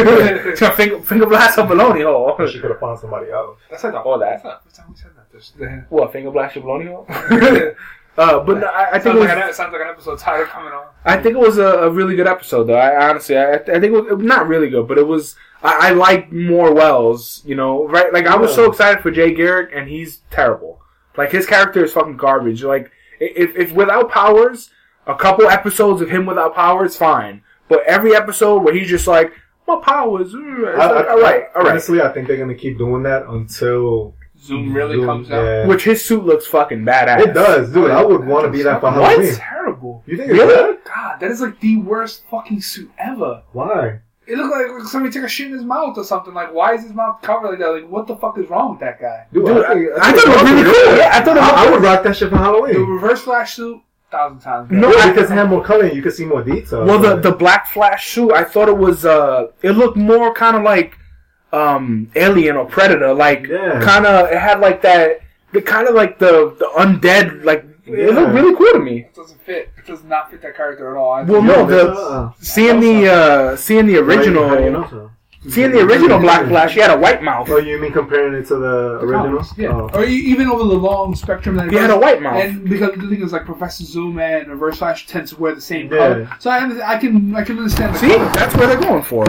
gonna 0.60 0.74
finger, 0.74 1.00
finger 1.00 1.26
blast 1.26 1.56
a 1.56 1.62
baloney 1.62 2.02
hole. 2.04 2.36
she 2.48 2.58
could 2.58 2.70
have 2.72 2.80
found 2.80 2.98
somebody 2.98 3.30
else. 3.30 3.58
That's 3.70 3.84
like 3.84 3.92
the 3.92 4.00
Or 4.00 4.18
that. 4.18 4.42
That's 4.42 4.44
not, 4.44 4.64
that's 4.64 4.78
not 4.78 4.96
we 5.38 5.42
said 5.42 5.58
that. 5.58 5.64
There's, 5.66 5.82
the, 5.88 5.94
What 5.94 6.12
finger 6.12 6.30
blast 6.30 6.56
your 6.56 6.64
baloney 6.64 6.88
hole? 6.88 7.06
uh, 8.18 8.40
but 8.40 8.58
no, 8.58 8.66
I, 8.66 8.88
I 8.88 8.98
think 8.98 9.02
sounds, 9.04 9.16
it 9.16 9.18
was, 9.20 9.28
like 9.28 9.44
an, 9.44 9.54
sounds 9.54 9.72
like 9.72 9.82
an 9.82 9.88
episode 9.88 10.18
title 10.18 10.46
coming 10.46 10.72
on. 10.72 10.86
I 11.04 11.16
think 11.16 11.34
it 11.36 11.40
was 11.40 11.58
a, 11.58 11.66
a 11.66 11.90
really 11.90 12.16
good 12.16 12.26
episode, 12.26 12.64
though. 12.64 12.76
I 12.76 13.08
honestly, 13.08 13.36
I, 13.38 13.54
I 13.54 13.58
think 13.58 13.84
it 13.84 13.90
was 14.16 14.24
not 14.24 14.48
really 14.48 14.68
good, 14.68 14.88
but 14.88 14.98
it 14.98 15.06
was. 15.06 15.36
I, 15.62 15.88
I 15.88 15.90
like 15.90 16.32
more 16.32 16.72
Wells, 16.72 17.42
you 17.44 17.54
know, 17.54 17.86
right? 17.88 18.12
Like 18.12 18.26
I 18.26 18.36
was 18.36 18.54
so 18.54 18.70
excited 18.70 19.02
for 19.02 19.10
Jay 19.10 19.32
Garrick, 19.34 19.70
and 19.74 19.88
he's 19.88 20.18
terrible. 20.30 20.80
Like 21.16 21.32
his 21.32 21.46
character 21.46 21.82
is 21.84 21.92
fucking 21.92 22.16
garbage. 22.16 22.62
Like 22.62 22.90
if 23.20 23.56
if 23.56 23.72
without 23.72 24.10
powers, 24.10 24.70
a 25.06 25.14
couple 25.16 25.48
episodes 25.48 26.00
of 26.00 26.10
him 26.10 26.26
without 26.26 26.54
powers, 26.54 26.96
fine. 26.96 27.42
But 27.68 27.82
every 27.86 28.14
episode 28.14 28.62
where 28.62 28.72
he's 28.74 28.88
just 28.88 29.06
like 29.06 29.32
my 29.66 29.76
powers, 29.82 30.32
uh, 30.34 30.38
I- 30.38 30.72
like, 30.92 31.06
I- 31.06 31.08
all 31.10 31.20
right, 31.20 31.42
all 31.56 31.62
right. 31.62 31.70
Honestly, 31.72 32.00
I 32.00 32.08
think 32.12 32.28
they're 32.28 32.36
gonna 32.36 32.54
keep 32.54 32.78
doing 32.78 33.02
that 33.02 33.26
until 33.26 34.14
Zoom 34.40 34.72
really 34.72 34.96
Zoom- 34.96 35.06
comes 35.06 35.30
out. 35.30 35.42
yeah. 35.44 35.66
Which 35.66 35.84
his 35.84 36.04
suit 36.04 36.24
looks 36.24 36.46
fucking 36.46 36.84
badass. 36.84 37.20
It 37.20 37.34
does, 37.34 37.72
dude. 37.72 37.90
I 37.90 38.04
would 38.04 38.24
want 38.26 38.44
to 38.46 38.50
be 38.50 38.62
that 38.62 38.80
for 38.80 38.86
What? 38.92 38.94
Halloween. 39.10 39.26
It's 39.28 39.38
terrible. 39.38 40.02
You 40.06 40.16
think 40.16 40.30
it's 40.30 40.38
Really? 40.38 40.54
bad? 40.74 40.78
God, 40.84 41.20
that 41.20 41.30
is 41.30 41.40
like 41.40 41.58
the 41.60 41.76
worst 41.78 42.24
fucking 42.30 42.60
suit 42.60 42.90
ever. 42.98 43.42
Why? 43.52 44.00
It 44.26 44.36
looked 44.36 44.54
like 44.78 44.86
somebody 44.88 45.12
took 45.12 45.24
a 45.24 45.28
shit 45.28 45.46
in 45.46 45.54
his 45.54 45.64
mouth 45.64 45.96
or 45.96 46.04
something. 46.04 46.34
Like, 46.34 46.52
why 46.52 46.74
is 46.74 46.82
his 46.82 46.92
mouth 46.92 47.20
covered 47.22 47.48
like 47.50 47.58
that? 47.60 47.68
Like, 47.68 47.88
what 47.88 48.06
the 48.06 48.14
fuck 48.16 48.36
is 48.38 48.48
wrong 48.50 48.72
with 48.72 48.80
that 48.80 49.00
guy? 49.00 49.26
Dude, 49.32 49.46
Dude, 49.46 49.64
I, 49.64 49.72
think, 49.74 49.88
I 50.00 50.12
thought 50.12 50.24
it 50.24 50.28
was 50.28 50.50
really 50.50 50.64
cool. 50.64 50.96
Yeah, 50.98 51.10
I 51.14 51.24
thought 51.24 51.36
it 51.36 51.40
was. 51.40 51.50
I, 51.50 51.66
I 51.66 51.70
would 51.70 51.82
rock 51.82 52.02
that 52.04 52.14
shit 52.16 52.28
for 52.30 52.36
Halloween. 52.36 52.74
The 52.74 52.80
reverse 52.80 53.22
flash 53.22 53.54
suit, 53.56 53.80
thousand 54.10 54.40
times. 54.40 54.68
better. 54.68 54.80
No, 54.82 54.92
Yeah, 54.92 55.10
because 55.12 55.30
it 55.30 55.34
had 55.34 55.48
more 55.48 55.64
color 55.64 55.84
and 55.86 55.96
you 55.96 56.02
could 56.02 56.12
see 56.12 56.26
more 56.26 56.42
detail. 56.44 56.84
Well, 56.84 56.98
the 56.98 57.16
the 57.16 57.32
Black 57.32 57.68
Flash 57.68 58.10
suit, 58.12 58.32
I 58.32 58.44
thought 58.44 58.68
it 58.68 58.76
was. 58.76 59.06
uh 59.06 59.46
It 59.62 59.72
looked 59.72 59.96
more 59.96 60.34
kind 60.34 60.56
of 60.58 60.62
like 60.62 60.96
um 61.52 62.10
Alien 62.16 62.56
or 62.56 62.64
Predator, 62.66 63.12
like 63.14 63.46
Yeah. 63.46 63.80
kind 63.82 64.06
of. 64.06 64.30
It 64.30 64.38
had 64.38 64.60
like 64.60 64.82
that, 64.82 65.20
the 65.52 65.62
kind 65.62 65.88
of 65.88 65.94
like 65.94 66.18
the 66.18 66.54
the 66.58 66.68
undead, 66.76 67.44
like 67.44 67.64
it 67.86 68.12
looked 68.14 68.34
really 68.34 68.54
cool 68.54 68.72
to 68.72 68.78
me. 68.80 69.00
It 69.00 69.14
doesn't 69.14 69.40
fit. 69.42 69.70
It 69.78 69.86
does 69.86 70.04
not 70.04 70.30
fit 70.30 70.42
that 70.42 70.54
character 70.56 70.90
at 70.94 70.98
all. 70.98 71.12
I 71.12 71.22
Well, 71.22 71.40
think- 71.40 71.56
no, 71.56 71.66
the 71.66 71.90
uh, 71.92 72.32
seeing 72.40 72.80
the 72.80 73.10
uh 73.12 73.56
seeing 73.56 73.86
the 73.86 73.96
original, 73.98 74.46
How 74.48 74.58
you 74.58 74.70
know 74.70 75.10
seeing 75.48 75.70
the 75.70 75.80
original 75.80 76.18
Black 76.18 76.46
Flash, 76.48 76.74
he 76.74 76.80
had 76.80 76.90
a 76.90 76.98
white 76.98 77.22
mouth. 77.22 77.48
Oh, 77.48 77.56
you 77.58 77.80
mean 77.80 77.92
comparing 77.92 78.34
it 78.34 78.46
to 78.48 78.56
the, 78.56 78.98
The 78.98 79.06
original? 79.06 79.38
comics, 79.38 79.52
yeah. 79.56 79.68
Oh. 79.68 79.88
Or 79.94 80.04
e- 80.04 80.12
even 80.32 80.48
over 80.48 80.64
the 80.64 80.74
long 80.74 81.14
spectrum 81.14 81.56
that 81.56 81.68
it 81.68 81.72
He 81.72 81.78
had 81.78 81.90
a 81.90 81.96
white 81.98 82.20
mouth. 82.20 82.42
And 82.44 82.68
because 82.68 82.90
the 82.96 83.06
thing 83.08 83.22
is, 83.22 83.32
like 83.32 83.46
Professor 83.46 83.84
Zoom 83.84 84.18
and 84.18 84.48
Reverse 84.48 84.78
Flash 84.78 85.06
tend 85.06 85.28
to 85.28 85.36
wear 85.40 85.54
the 85.54 85.60
same 85.60 85.90
Yeah. 85.90 85.98
color, 85.98 86.28
so 86.40 86.50
I, 86.50 86.92
I 86.92 86.98
can 86.98 87.34
I 87.34 87.42
can 87.44 87.56
understand. 87.56 87.94
The 87.94 87.98
See, 88.00 88.08
color. 88.08 88.30
that's 88.34 88.54
where 88.56 88.66
they're 88.66 88.80
going 88.80 89.02
for. 89.02 89.24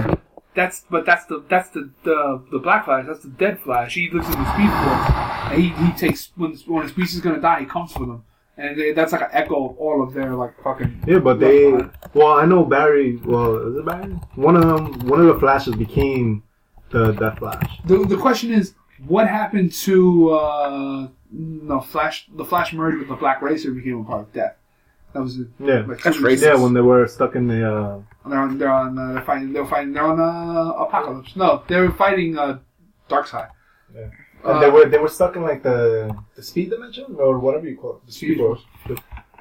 That's 0.60 0.86
but 0.90 1.06
that's 1.06 1.26
the 1.28 1.42
that's 1.48 1.70
the 1.70 1.90
the, 2.04 2.44
the 2.52 2.60
Black 2.60 2.84
Flash. 2.84 3.06
That's 3.08 3.22
the 3.22 3.30
Dead 3.30 3.62
Flash. 3.62 3.96
He 3.96 4.10
lives 4.10 4.28
in 4.28 4.34
the 4.34 4.54
Speed 4.54 4.70
Force, 4.70 5.10
and 5.52 5.62
he, 5.62 5.70
he 5.86 5.92
takes 5.94 6.32
when 6.36 6.54
when 6.68 6.86
a 6.86 6.90
species 6.90 7.16
is 7.16 7.22
gonna 7.22 7.40
die, 7.40 7.62
he 7.62 7.66
comes 7.66 7.94
for 7.94 8.06
them, 8.06 8.26
and 8.58 8.78
they, 8.78 8.92
that's 8.92 9.14
like 9.14 9.22
an 9.22 9.30
echo 9.32 9.70
of 9.70 9.78
all 9.78 10.04
of 10.04 10.14
their 10.14 10.36
like 10.36 10.62
fucking. 10.62 11.06
Yeah, 11.08 11.20
but 11.20 11.40
they. 11.40 11.72
Well, 12.14 12.34
I 12.34 12.46
know 12.46 12.66
Barry. 12.66 13.16
Well, 13.16 13.56
is 13.70 13.78
it 13.78 13.86
Barry? 13.86 14.12
One 14.36 14.58
of 14.58 14.64
them. 14.64 15.08
One 15.08 15.22
of 15.22 15.28
the 15.28 15.40
Flashes 15.40 15.76
became 15.76 16.44
the 16.90 17.14
Death 17.14 17.40
Flash. 17.40 17.80
The 17.86 18.00
the 18.00 18.18
question 18.18 18.52
is, 18.52 18.74
what 19.08 19.30
happened 19.30 19.72
to 19.88 20.32
uh, 20.32 21.08
no 21.32 21.80
Flash? 21.80 22.28
The 22.36 22.44
Flash 22.44 22.74
merged 22.74 23.00
with 23.00 23.08
the 23.08 23.16
Black 23.16 23.42
Racer, 23.42 23.72
became 23.72 24.02
a 24.02 24.04
part 24.04 24.24
of 24.24 24.34
Death. 24.34 24.58
That 25.14 25.22
was 25.24 25.40
it. 25.40 25.48
Yeah. 25.60 25.84
Like, 25.88 26.02
That's 26.04 26.18
two- 26.18 26.24
racist. 26.24 26.42
Yeah, 26.44 26.56
when 26.56 26.74
they 26.74 26.82
were 26.82 27.08
stuck 27.08 27.36
in 27.36 27.48
the. 27.48 27.60
Uh, 27.74 28.00
They're 28.30 28.40
on. 28.40 28.58
They're 28.58 28.70
on. 28.72 28.98
Uh, 28.98 29.14
they're 29.14 29.24
fighting. 29.24 29.54
They're 29.54 29.66
fighting. 29.66 29.94
They're 29.94 30.04
on 30.06 30.20
uh, 30.20 30.84
Apocalypse. 30.84 31.36
No, 31.36 31.64
they 31.68 31.80
were 31.80 31.92
fighting 31.92 32.38
uh, 32.38 32.60
Darkseid. 33.10 33.50
and 33.96 34.12
Uh, 34.44 34.60
they 34.60 34.70
were 34.70 34.86
they 34.86 35.00
were 35.00 35.10
stuck 35.10 35.36
in 35.36 35.42
like 35.42 35.64
the 35.64 36.16
the 36.36 36.44
speed 36.44 36.70
dimension 36.70 37.16
or 37.18 37.40
whatever 37.40 37.68
you 37.68 37.76
call 37.78 37.96
it. 37.98 38.06
The 38.06 38.12
Speed 38.12 38.38
force. 38.38 38.62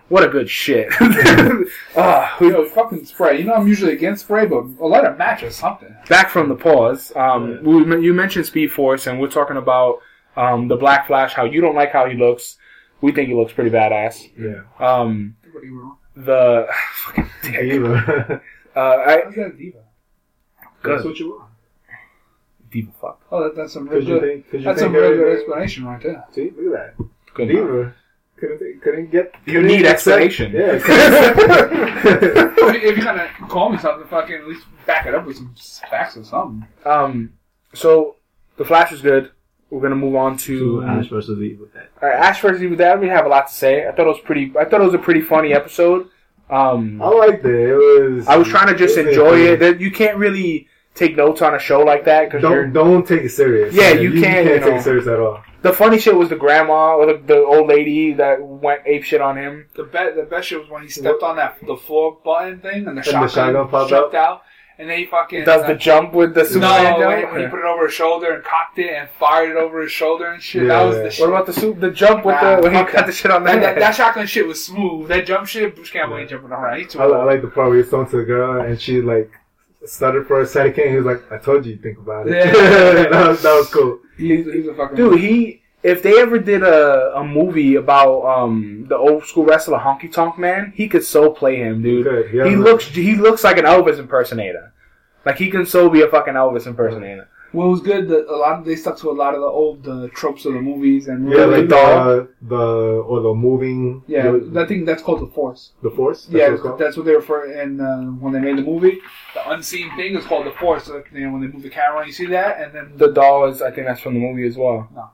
What 0.09 0.25
a 0.25 0.29
good 0.29 0.49
shit. 0.49 0.89
Ah, 1.97 2.35
You 2.41 2.51
know, 2.51 2.65
fucking 2.65 3.05
spray. 3.05 3.39
You 3.41 3.45
know, 3.45 3.55
I'm 3.55 3.69
usually 3.69 3.93
against 3.93 4.25
spray, 4.25 4.47
but 4.47 4.65
a 4.81 4.87
light 4.87 5.05
a 5.05 5.15
match 5.17 5.43
or 5.43 5.51
something. 5.51 5.95
back 6.09 6.31
from 6.31 6.49
the 6.49 6.55
pause. 6.55 7.13
Um, 7.15 7.63
we, 7.63 8.01
you 8.01 8.15
mentioned 8.15 8.47
Speed 8.47 8.73
Force, 8.73 9.07
and 9.07 9.21
we're 9.21 9.29
talking 9.31 9.57
about 9.59 9.99
um, 10.37 10.69
the 10.69 10.77
Black 10.77 11.07
Flash. 11.07 11.35
How 11.35 11.45
you 11.45 11.61
don't 11.61 11.75
like 11.75 11.93
how 11.93 12.07
he 12.09 12.17
looks. 12.17 12.57
We 13.01 13.13
think 13.13 13.29
he 13.29 13.35
looks 13.35 13.53
pretty 13.53 13.71
badass. 13.71 14.31
Yeah. 14.37 14.63
Um, 14.85 15.37
What 15.59 15.65
are 15.65 15.67
you 15.67 15.81
wrong? 15.81 15.97
the 16.17 16.69
fucking. 16.95 17.31
Diva. 17.43 18.41
Uh, 18.77 18.81
I 18.81 19.23
How's 19.25 19.35
that 19.35 19.47
a 19.47 19.53
diva? 19.57 19.79
That's 20.85 21.05
what 21.05 21.19
you 21.19 21.31
want. 21.31 21.51
diva 22.71 22.93
fuck. 23.01 23.21
Oh, 23.33 23.43
that, 23.43 23.57
that's 23.57 23.73
some 23.73 23.89
real 23.89 24.05
good. 24.05 24.23
think. 24.23 24.45
That's 24.65 24.65
think 24.65 24.79
some 24.79 24.93
real 24.93 25.17
good 25.17 25.37
explanation 25.39 25.85
right 25.87 26.01
there. 26.03 26.25
See, 26.33 26.51
look 26.57 26.77
at 26.79 26.97
that. 26.99 27.07
Good. 27.35 27.49
Diva. 27.49 27.95
Couldn't 28.37 28.81
couldn't 28.83 29.11
get. 29.11 29.35
You 29.47 29.55
couldn't 29.55 29.67
need 29.67 29.85
explanation. 29.87 30.53
Yeah. 30.55 30.75
if, 30.75 30.87
you- 32.83 32.89
if 32.89 32.97
you're 32.97 33.05
gonna 33.05 33.29
call 33.49 33.71
me 33.71 33.79
something, 33.79 34.07
fucking 34.09 34.37
at 34.37 34.47
least 34.47 34.65
back 34.87 35.07
it 35.07 35.15
up 35.15 35.27
with 35.27 35.37
some 35.37 35.55
facts 35.91 36.17
or 36.17 36.23
something. 36.25 36.67
Um, 36.85 37.33
so 37.75 38.15
the 38.57 38.65
Flash 38.65 38.93
is 38.93 39.01
good. 39.03 39.33
We're 39.71 39.81
gonna 39.83 39.97
move 39.97 40.17
on 40.17 40.37
to, 40.39 40.81
to 40.81 40.87
Ash 40.87 41.09
versus 41.09 41.41
Evil 41.41 41.67
Dead. 41.73 41.89
All 42.03 42.09
right, 42.09 42.19
Ash 42.19 42.41
versus 42.41 42.63
Evil 42.63 42.77
Dead. 42.77 43.01
We 43.01 43.09
have 43.09 43.27
a 43.27 43.29
lot 43.29 43.49
to 43.49 43.53
say. 43.55 43.87
I 43.87 43.93
thought 43.93 44.07
it 44.07 44.09
was 44.09 44.21
pretty. 44.21 44.53
I 44.59 44.65
thought 44.65 44.81
it 44.81 44.85
was 44.85 44.95
a 44.95 44.99
pretty 44.99 45.21
funny 45.21 45.53
episode. 45.53 46.09
Um, 46.51 47.03
I 47.03 47.09
liked 47.09 47.45
it. 47.45 47.71
It 47.71 47.75
was. 47.77 48.27
I 48.27 48.37
was 48.37 48.49
trying 48.49 48.69
to 48.69 48.75
just 48.77 48.97
it 48.97 49.09
enjoy 49.09 49.39
it. 49.41 49.47
entertaining. 49.53 49.59
That 49.61 49.81
you 49.81 49.91
can't 49.91 50.17
really 50.17 50.69
take 50.95 51.17
notes 51.17 51.43
on 51.43 51.55
a 51.55 51.59
show 51.59 51.81
like 51.81 52.05
that 52.07 52.31
because 52.31 52.43
you're 52.43 52.67
Don't 52.67 52.73
don't 52.73 53.07
take 53.07 53.23
it 53.23 53.29
serious. 53.31 53.75
Yeah, 53.75 53.91
you 53.93 54.13
can't, 54.13 54.15
you 54.15 54.23
can't 54.23 54.61
know. 54.63 54.67
take 54.71 54.81
it 54.81 54.83
serious 54.83 55.07
at 55.07 55.21
all. 55.21 55.43
The 55.61 55.73
funny 55.73 55.99
shit 55.99 56.15
was 56.15 56.29
the 56.29 56.37
grandma 56.37 56.95
or 56.95 57.07
the, 57.07 57.19
the 57.27 57.37
old 57.39 57.69
lady 57.69 58.13
that 58.15 58.41
went 58.41 58.83
ape 58.87 59.03
shit 59.05 59.21
on 59.21 59.37
him. 59.37 59.67
The 59.75 59.85
be- 59.85 60.13
the 60.15 60.27
best 60.31 60.49
shit 60.49 60.61
was 60.61 60.71
when 60.71 60.83
he 60.85 60.89
stepped 60.89 61.23
on 61.23 61.37
that 61.37 61.59
the 61.67 61.77
floor 61.77 62.17
button 62.25 62.61
thing 62.61 62.87
and 62.87 62.97
the 62.97 63.03
the 63.03 63.11
shotgun, 63.11 63.29
shotgun 63.29 63.69
popped 63.69 63.91
jumped 63.91 64.15
out, 64.15 64.43
and 64.79 64.89
then 64.89 64.99
he 64.99 65.07
fucking 65.07 65.45
Does 65.45 65.63
the 65.67 65.75
uh, 65.75 65.77
jump 65.77 66.13
with 66.13 66.35
the 66.35 66.43
no 66.43 66.47
Superman 66.49 66.99
when, 67.01 67.21
jump? 67.21 67.33
when 67.33 67.41
he 67.43 67.47
put 67.49 67.59
it 67.59 67.65
over 67.65 67.87
his 67.87 67.95
shoulder 67.95 68.33
and 68.35 68.45
cocked 68.45 68.79
it 68.79 68.91
and 68.95 69.09
fired 69.11 69.51
it 69.51 69.57
over 69.57 69.83
his 69.83 69.91
shoulder 69.91 70.31
and 70.33 70.43
shit. 70.43 70.69
That 70.69 70.85
was 70.85 70.97
Yeah. 70.97 71.03
the 71.03 71.11
shit. 71.11 71.21
What 71.29 71.35
about 71.35 71.47
the 71.47 71.53
soup? 71.53 71.81
The 71.81 71.91
jump 71.91 72.25
with 72.25 72.37
Nah, 72.37 72.57
the 72.57 72.63
when 72.63 72.73
he 72.75 72.83
cut 72.85 72.93
that. 72.93 73.07
the 73.07 73.13
shit 73.13 73.31
on 73.31 73.43
that, 73.45 73.55
that? 73.57 73.75
that, 73.75 73.79
that 73.81 73.95
shotgun 73.97 74.27
shit 74.27 74.47
was 74.47 74.65
smooth. 74.65 75.09
That 75.09 75.27
jump 75.27 75.47
shit, 75.49 75.75
Bruce 75.75 75.91
Campbell 75.91 76.19
ain't 76.19 76.31
jumping 76.31 76.51
around. 76.53 76.79
He 76.79 76.87
too 76.87 77.01
I, 77.01 77.05
I 77.07 77.25
like 77.25 77.43
the 77.43 77.49
part 77.49 77.69
where 77.71 77.79
he's 77.79 77.91
talking 77.91 78.11
to 78.13 78.17
the 78.19 78.25
girl 78.25 78.61
and 78.65 78.81
she 78.81 79.01
like 79.03 79.31
stuttered 79.85 80.27
for 80.27 80.41
a 80.41 80.47
second. 80.47 80.91
He 80.91 80.97
was 80.97 81.07
like, 81.07 81.31
"I 81.33 81.39
told 81.39 81.65
you, 81.67 81.77
to 81.77 81.83
think 81.83 81.99
about 81.99 82.29
it." 82.29 82.35
Yeah. 82.35 82.53
that, 83.11 83.29
was, 83.29 83.43
that 83.43 83.55
was 83.55 83.69
cool. 83.71 84.01
He's, 84.17 84.45
he's 84.47 84.67
a 84.67 84.75
fucking 84.75 84.97
Dude, 84.97 85.21
he 85.21 85.63
if 85.83 86.03
they 86.03 86.21
ever 86.21 86.39
did 86.39 86.63
a, 86.63 87.17
a 87.17 87.25
movie 87.25 87.77
about 87.77 88.25
um 88.25 88.87
the 88.89 88.97
old 88.97 89.25
school 89.25 89.45
wrestler 89.45 89.79
Honky 89.79 90.13
Tonk 90.13 90.39
Man, 90.39 90.73
he 90.75 90.89
could 90.89 91.05
so 91.05 91.31
play 91.31 91.57
him, 91.57 91.83
dude. 91.83 92.05
Good. 92.05 92.35
Yeah, 92.35 92.45
he 92.45 92.51
man. 92.57 92.65
looks 92.65 92.87
he 92.89 93.15
looks 93.15 93.45
like 93.45 93.59
an 93.59 93.65
Elvis 93.65 93.99
impersonator. 93.99 94.73
Like 95.25 95.37
he 95.37 95.51
can 95.51 95.67
so 95.67 95.89
be 95.91 96.03
a 96.03 96.09
fucking 96.09 96.35
Elvis 96.35 96.67
impersonator. 96.67 97.29
What 97.53 97.69
was 97.69 97.81
good? 97.81 98.09
That 98.09 98.27
a 98.29 98.37
lot 98.37 98.59
of, 98.59 98.67
they 98.67 98.77
stuck 98.77 98.99
to 98.99 99.11
a 99.11 99.13
lot 99.13 99.35
of 99.35 99.41
the 99.41 99.47
old 99.47 99.89
uh, 99.89 100.09
tropes 100.15 100.45
of 100.45 100.53
the 100.53 100.61
movies 100.61 101.09
and 101.09 101.31
Yeah, 101.31 101.39
Really 101.39 101.61
like 101.63 101.69
doll. 101.71 102.05
the, 102.05 102.29
the 102.43 102.57
or 102.57 103.21
the 103.23 103.33
moving. 103.35 104.03
yeah. 104.07 104.25
the, 104.33 104.61
I 104.61 104.67
think 104.67 104.85
that's 104.85 105.03
called 105.03 105.23
the 105.23 105.33
Force. 105.33 105.73
the 105.83 105.91
force. 105.91 106.27
That's 106.27 106.35
yeah, 106.35 106.51
what 106.63 106.77
that's 106.79 106.99
what 106.99 107.07
they 107.07 107.15
refer 107.15 107.51
in 107.63 107.81
uh, 107.81 108.03
when 108.23 108.35
they 108.35 108.41
made 108.41 108.59
the 108.59 108.63
movie. 108.63 108.99
The 109.33 109.49
unseen 109.51 109.95
thing 109.97 110.15
is 110.15 110.27
called 110.27 110.45
the 110.47 110.51
Force. 110.53 110.85
So, 110.85 111.03
you 111.13 111.21
know, 111.27 111.33
when 111.33 111.41
they 111.41 111.47
move 111.47 111.63
the 111.63 111.71
camera, 111.71 112.05
you 112.07 112.13
see 112.13 112.27
that, 112.27 112.61
and 112.61 112.75
then 112.75 112.93
The 112.97 113.13
doll 113.13 113.47
is 113.49 113.63
I 113.63 113.71
think 113.71 113.87
that's 113.87 114.01
from 114.03 114.13
the 114.15 114.21
movie 114.21 114.47
as 114.47 114.57
well. 114.59 114.87
No. 114.95 115.09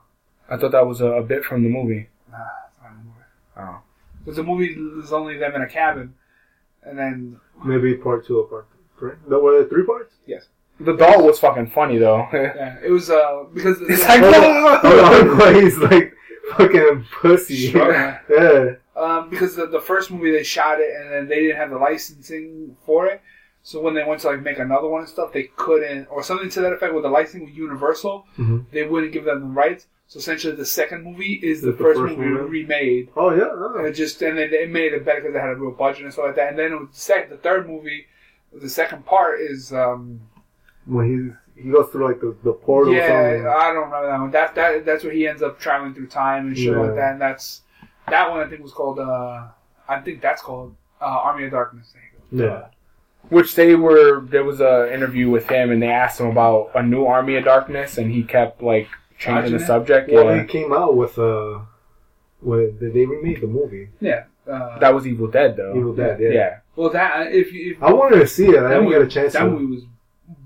I 0.49 0.57
thought 0.57 0.71
that 0.71 0.85
was 0.87 1.01
a, 1.01 1.07
a 1.07 1.23
bit 1.23 1.43
from 1.43 1.63
the 1.63 1.69
movie. 1.69 2.07
Nah, 2.31 2.37
it's 2.67 2.81
not 2.81 2.91
in 2.91 2.97
the 2.97 3.03
movie. 3.03 3.25
Oh. 3.57 3.79
Because 4.19 4.35
the 4.37 4.43
movie 4.43 4.75
is 5.03 5.11
only 5.13 5.37
them 5.37 5.55
in 5.55 5.61
a 5.61 5.67
cabin, 5.69 6.13
and 6.83 6.97
then 6.97 7.39
maybe 7.63 7.95
part 7.95 8.25
two 8.25 8.39
or 8.39 8.47
part 8.47 8.67
three. 8.99 9.11
No, 9.27 9.39
were 9.39 9.59
there 9.59 9.69
three 9.69 9.83
parts? 9.85 10.13
Yes. 10.25 10.47
The 10.79 10.93
doll 10.95 11.23
was 11.25 11.39
fucking 11.39 11.67
funny 11.71 11.97
though. 11.97 12.27
yeah, 12.33 12.77
it 12.83 12.91
was 12.91 13.09
uh 13.09 13.45
because 13.53 13.77
it's 13.81 14.01
the- 14.01 14.07
like 14.07 14.21
Oh, 14.83 15.35
no, 15.39 15.59
he's 15.61 15.77
like 15.77 16.13
fucking 16.57 17.05
pussy. 17.21 17.69
Sure. 17.71 17.93
yeah. 18.29 18.73
um, 18.95 19.29
because 19.29 19.55
the, 19.55 19.67
the 19.67 19.79
first 19.79 20.11
movie 20.11 20.31
they 20.31 20.43
shot 20.43 20.79
it 20.81 20.93
and 20.99 21.11
then 21.11 21.27
they 21.29 21.39
didn't 21.41 21.57
have 21.57 21.69
the 21.69 21.77
licensing 21.77 22.75
for 22.85 23.05
it. 23.07 23.21
So 23.63 23.79
when 23.81 23.93
they 23.95 24.03
went 24.03 24.21
to 24.21 24.27
like 24.27 24.41
make 24.43 24.59
another 24.59 24.87
one 24.89 25.01
and 25.01 25.09
stuff, 25.09 25.31
they 25.33 25.43
couldn't, 25.55 26.07
or 26.11 26.21
something 26.23 26.49
to 26.51 26.61
that 26.61 26.73
effect 26.73 26.93
with 26.93 27.03
the 27.03 27.09
licensing 27.09 27.45
with 27.45 27.55
Universal, 27.55 28.25
Mhm. 28.37 28.65
they 28.71 28.83
wouldn't 28.85 29.11
give 29.13 29.23
them 29.25 29.39
the 29.39 29.45
rights. 29.47 29.87
So 30.07 30.19
essentially, 30.19 30.55
the 30.55 30.65
second 30.65 31.03
movie 31.03 31.33
is 31.41 31.61
the, 31.61 31.69
Is 31.71 31.77
the 31.77 31.83
first, 31.83 31.99
first 31.99 32.17
movie 32.17 32.29
movie? 32.29 32.61
remade. 32.63 33.09
Oh 33.17 33.31
yeah. 33.31 33.51
And 33.51 33.63
Oh. 33.81 33.85
it 33.85 33.93
just 33.93 34.21
and 34.21 34.37
then 34.37 34.53
it 34.53 34.69
made 34.69 34.93
it 34.93 35.03
better 35.03 35.19
because 35.21 35.33
they 35.33 35.39
had 35.39 35.49
a 35.49 35.55
real 35.55 35.71
budget 35.71 36.03
and 36.03 36.13
stuff 36.13 36.25
like 36.27 36.35
that. 36.35 36.49
And 36.49 36.59
then 36.59 36.71
it 36.73 36.79
was 36.79 36.89
the, 36.91 36.95
sec- 36.99 37.29
the 37.29 37.37
third 37.37 37.67
movie, 37.67 38.05
the 38.53 38.69
second 38.69 39.05
part 39.05 39.41
is 39.41 39.73
um 39.73 40.21
When 40.85 41.35
he 41.55 41.63
he 41.63 41.69
goes 41.71 41.89
through 41.89 42.07
like 42.07 42.19
the, 42.21 42.35
the 42.43 42.53
portal. 42.53 42.93
yeah 42.93 43.07
something. 43.07 43.47
I 43.47 43.73
don't 43.73 43.85
remember 43.85 44.07
that 44.07 44.19
one. 44.19 44.31
That 44.31 44.55
that 44.55 44.85
that's 44.85 45.03
where 45.03 45.13
he 45.13 45.27
ends 45.27 45.41
up 45.41 45.59
traveling 45.59 45.93
through 45.95 46.07
time 46.07 46.47
and 46.47 46.55
shit 46.57 46.71
Yeah. 46.73 46.79
like 46.81 46.95
that. 46.95 47.11
And 47.13 47.21
that's 47.21 47.61
that 48.07 48.29
one 48.29 48.39
I 48.41 48.47
think 48.47 48.61
was 48.61 48.73
called 48.73 48.99
uh 48.99 49.47
I 49.89 49.99
think 50.01 50.21
that's 50.21 50.41
called 50.41 50.75
uh, 51.01 51.05
Army 51.05 51.45
of 51.45 51.51
Darkness. 51.51 51.93
There 51.93 52.03
you 52.31 52.47
go. 52.47 52.53
Yeah. 52.53 52.65
Which 53.29 53.55
they 53.55 53.73
were 53.75 54.21
there 54.21 54.43
was 54.43 54.61
a 54.61 54.93
interview 54.93 55.31
with 55.31 55.49
him 55.49 55.71
and 55.71 55.81
they 55.81 55.89
asked 55.89 56.19
him 56.19 56.27
about 56.27 56.69
a 56.75 56.83
new 56.83 57.05
Army 57.07 57.35
of 57.37 57.43
Darkness 57.45 57.97
and 57.97 58.11
he 58.11 58.21
kept 58.23 58.61
like 58.61 58.87
changing 59.17 59.35
Dodging 59.43 59.57
the 59.57 59.63
it? 59.63 59.67
subject. 59.67 60.11
Well, 60.11 60.25
yeah. 60.35 60.41
he 60.41 60.47
came 60.47 60.73
out 60.73 60.95
with 60.95 61.17
uh, 61.19 61.59
with 62.41 62.79
they 62.79 62.89
they 62.89 63.05
remade 63.05 63.41
the 63.41 63.47
movie 63.47 63.89
Yeah. 63.99 64.23
Uh, 64.47 64.77
That 64.79 64.93
was 64.93 65.07
Evil 65.07 65.27
Dead 65.27 65.55
though. 65.57 65.75
Evil 65.75 65.93
Dead. 65.95 66.19
Yeah. 66.21 66.29
Yeah. 66.29 66.57
well, 66.75 66.89
that 66.91 67.31
if 67.33 67.47
if 67.53 67.81
I 67.81 67.91
wanted 67.93 68.19
to 68.19 68.27
see 68.27 68.45
it. 68.47 68.59
I 68.63 68.69
didn't 68.69 68.83
movie, 68.85 68.95
get 68.95 69.01
a 69.01 69.07
chance 69.07 69.33
that 69.33 69.39
to. 69.43 69.49
movie 69.51 69.65
was 69.75 69.83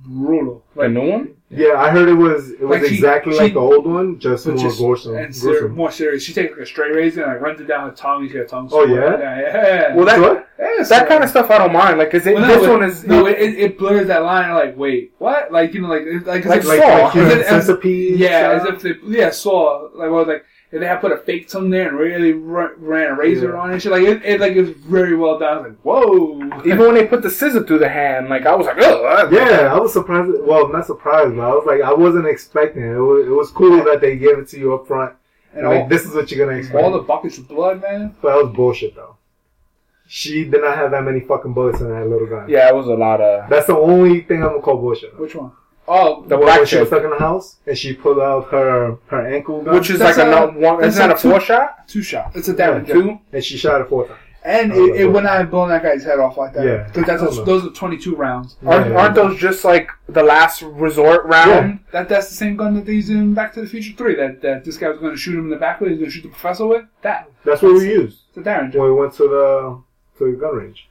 brutal. 0.06 0.64
The 0.76 0.88
new 0.88 1.10
one? 1.12 1.36
Yeah, 1.52 1.82
I 1.82 1.90
heard 1.90 2.08
it 2.08 2.14
was 2.14 2.52
it 2.52 2.62
was 2.62 2.80
Like, 2.80 2.90
she- 2.90 2.96
exactly 2.96 3.34
she- 3.34 3.40
like 3.40 3.54
the 3.54 3.60
old 3.60 3.88
one, 3.88 4.20
just 4.20 4.46
more 4.46 4.56
just 4.56 4.78
gruesome. 4.78 5.16
and 5.18 5.36
ser- 5.36 5.50
gruesome. 5.50 5.72
more 5.76 5.90
serious. 5.92 6.22
She 6.24 6.32
takes 6.32 6.52
like 6.52 6.60
a 6.62 6.66
straight 6.66 6.94
razor 6.94 7.24
and 7.24 7.32
like 7.34 7.42
runs 7.42 7.60
it 7.60 7.68
down 7.68 7.90
her 7.90 7.96
tongue. 7.96 8.24
You 8.24 8.30
see 8.30 8.38
her 8.38 8.46
tongue. 8.46 8.70
Oh, 8.72 8.86
yeah? 8.86 9.18
yeah, 9.18 9.40
yeah. 9.42 9.96
Well, 9.96 10.06
that 10.06 10.20
What? 10.22 10.48
Yeah, 10.60 10.84
that 10.84 11.08
kind 11.08 11.24
of 11.24 11.30
stuff 11.32 11.50
I 11.50 11.58
don't 11.58 11.74
mind. 11.74 11.98
Like, 11.98 12.12
cause 12.12 12.28
it, 12.28 12.36
Well, 12.36 12.48
no, 12.48 12.54
this 12.54 12.68
but- 12.68 12.70
one 12.70 12.84
is 12.84 13.04
no, 13.06 13.26
it, 13.26 13.40
it, 13.40 13.58
it 13.60 13.78
blurs 13.80 14.08
that 14.08 14.22
line. 14.24 14.54
Like, 14.54 14.78
wait, 14.78 15.14
what? 15.18 15.52
Like, 15.52 15.74
you 15.74 15.82
know, 15.82 15.88
like, 15.88 16.04
it- 16.04 16.28
like, 16.28 16.46
Like 16.46 16.60
it's 16.60 16.68
Like, 16.68 16.80
like 16.82 17.14
human 17.14 17.32
As 17.32 17.38
if- 17.40 17.48
as- 17.52 17.66
centipede. 17.66 18.20
yeah, 18.20 18.60
style? 18.60 18.68
as 18.76 18.76
if 18.76 18.82
they, 18.84 19.18
yeah, 19.18 19.30
saw 19.32 19.90
like, 19.96 20.12
well, 20.12 20.28
like 20.28 20.46
if 20.72 20.80
they 20.80 20.86
had 20.86 21.02
put 21.02 21.12
a 21.12 21.18
fake 21.18 21.48
tongue 21.48 21.70
there 21.72 21.88
and 21.90 21.98
really 21.98 22.34
ru- 22.34 22.76
ran 22.78 23.12
a 23.12 23.16
razor 23.16 23.54
Yeah. 23.54 23.60
on 23.60 23.70
it, 23.70 23.74
and 23.74 23.82
shit, 23.82 23.92
like, 23.92 24.04
it, 24.04 24.24
it, 24.24 24.40
like, 24.40 24.54
it 24.54 24.62
was 24.62 24.70
very 24.72 25.16
well 25.16 25.40
done. 25.40 25.58
I 25.58 25.62
was 25.62 25.70
like, 25.70 25.80
whoa. 25.82 26.62
even 26.66 26.80
when 26.80 26.94
they 26.96 27.08
put 27.08 27.24
the 27.24 27.30
scissor 27.30 27.64
through 27.66 27.80
the 27.80 27.90
hand, 27.90 28.30
like 28.30 28.46
I 28.46 28.54
was 28.56 28.68
like, 28.68 28.78
oh, 28.80 29.30
Yeah, 29.32 29.74
I 29.74 29.80
was 29.80 29.94
surprised. 29.94 30.32
Well, 30.42 30.68
not 30.72 30.86
surprised, 30.86 31.36
but 31.36 31.42
I 31.42 31.54
was 31.56 31.66
like, 31.66 31.82
I 31.82 31.94
wasn't 31.94 32.28
expecting 32.28 32.84
it. 32.84 32.96
It 32.96 33.00
was, 33.02 33.28
it 33.28 33.32
was 33.32 33.50
cool 33.52 33.84
that 33.86 34.00
they 34.02 34.16
gave 34.18 34.38
it 34.38 34.48
to 34.50 34.60
you 34.60 34.76
up 34.76 34.88
front. 34.88 35.16
and 35.54 35.66
like, 35.68 35.82
all, 35.84 35.88
this 35.88 36.06
is 36.06 36.14
what 36.14 36.32
you're 36.32 36.46
gonna 36.46 36.58
expect. 36.60 36.84
all 36.84 36.92
the 36.92 37.00
buckets 37.00 37.38
of 37.40 37.48
blood, 37.48 37.82
man. 37.82 38.16
but 38.22 38.36
that 38.36 38.44
was 38.46 38.56
bullshit, 38.56 38.96
though. 38.96 39.16
She 40.12 40.44
did 40.46 40.62
not 40.62 40.76
have 40.76 40.90
that 40.92 41.04
many 41.04 41.20
fucking 41.20 41.54
bullets 41.54 41.82
in 41.82 41.90
that 41.90 42.08
little 42.08 42.26
gun. 42.28 42.50
Yeah, 42.50 42.68
it 42.68 42.76
was 42.76 42.88
a 42.88 42.94
lot 42.96 43.22
of 43.22 43.48
That's 43.50 43.68
the 43.68 43.78
only 43.78 44.22
thing 44.22 44.42
I'm 44.44 44.50
gonna 44.50 44.62
call 44.62 44.78
bullshit. 44.78 45.20
Which 45.20 45.36
one? 45.36 45.52
Oh, 45.92 46.24
the 46.28 46.38
When- 46.38 46.46
black 46.46 46.58
when 46.60 46.68
she 46.68 46.78
was 46.78 46.88
stuck 46.88 47.04
in 47.04 47.10
the 47.10 47.18
house 47.18 47.58
and 47.66 47.78
she 47.78 47.94
pulled 47.94 48.20
out 48.20 48.50
her 48.52 48.98
her 49.08 49.28
ankle 49.28 49.64
gun, 49.64 49.74
which 49.76 49.90
is 49.90 49.98
That's 50.00 50.18
like 50.18 50.28
a, 50.28 50.30
a- 50.30 50.52
no, 50.52 50.60
one. 50.68 50.82
that's 50.82 50.96
Isn't 50.96 51.08
that 51.10 51.16
a 51.16 51.20
a 51.20 51.22
two- 51.22 51.32
four 51.32 51.40
shot? 51.42 51.88
two 51.88 52.04
shot. 52.04 52.32
It's 52.36 52.48
a 52.48 52.54
Yeah. 52.56 52.80
Two? 52.82 53.20
and 53.34 53.44
she 53.44 53.58
shot 53.58 53.82
a 53.82 53.86
four 53.86 54.08
times. 54.08 54.20
And 54.46 54.72
I 54.72 54.76
it, 54.76 54.96
it 55.02 55.06
would 55.12 55.24
not 55.26 55.34
have 55.38 55.52
blown 55.52 55.68
that 55.70 55.84
guy's 55.84 56.04
head 56.06 56.18
off 56.20 56.38
like 56.38 56.54
that. 56.54 56.64
Yeah. 56.66 56.84
Because 56.94 57.06
that's 57.06 57.38
I 57.38 57.42
a, 57.42 57.44
those 57.46 57.66
are 57.66 57.72
22 57.72 58.16
rounds. 58.16 58.56
Aren't, 58.66 58.88
Yeah, 58.92 58.98
aren't 58.98 59.16
those 59.16 59.38
just 59.38 59.66
like 59.66 59.90
the 60.08 60.24
last 60.24 60.62
resort 60.62 61.26
round? 61.26 61.80
That 61.92 62.08
that's 62.08 62.30
the 62.30 62.36
same 62.36 62.56
gun 62.56 62.74
that 62.76 62.86
they 62.86 62.94
used 62.94 63.10
in 63.10 63.34
Back 63.34 63.54
to 63.56 63.62
the 63.62 63.68
Future 63.68 63.94
3 63.98 64.16
that, 64.16 64.42
that 64.42 64.64
this 64.64 64.78
guy 64.78 64.88
was 64.90 65.00
going 65.00 65.12
to 65.12 65.18
shoot 65.18 65.34
him 65.38 65.46
in 65.46 65.50
the 65.50 65.58
back 65.58 65.82
with. 65.82 65.90
He's 65.90 66.00
going 66.00 66.10
to 66.10 66.16
shoot 66.16 66.24
the 66.24 66.30
professor 66.30 66.66
with. 66.68 66.86
That. 67.02 67.30
That's 67.44 67.62
what 67.62 67.74
we 67.74 67.90
used 67.92 68.20
It's 68.30 68.38
a 68.38 68.42
Derringer. 68.42 68.80
when 68.80 68.90
we 68.90 68.96
went 68.96 69.14
to 69.16 69.24
the 69.24 69.82
to 70.20 70.32
the 70.32 70.38
gun 70.38 70.56
range. 70.56 70.89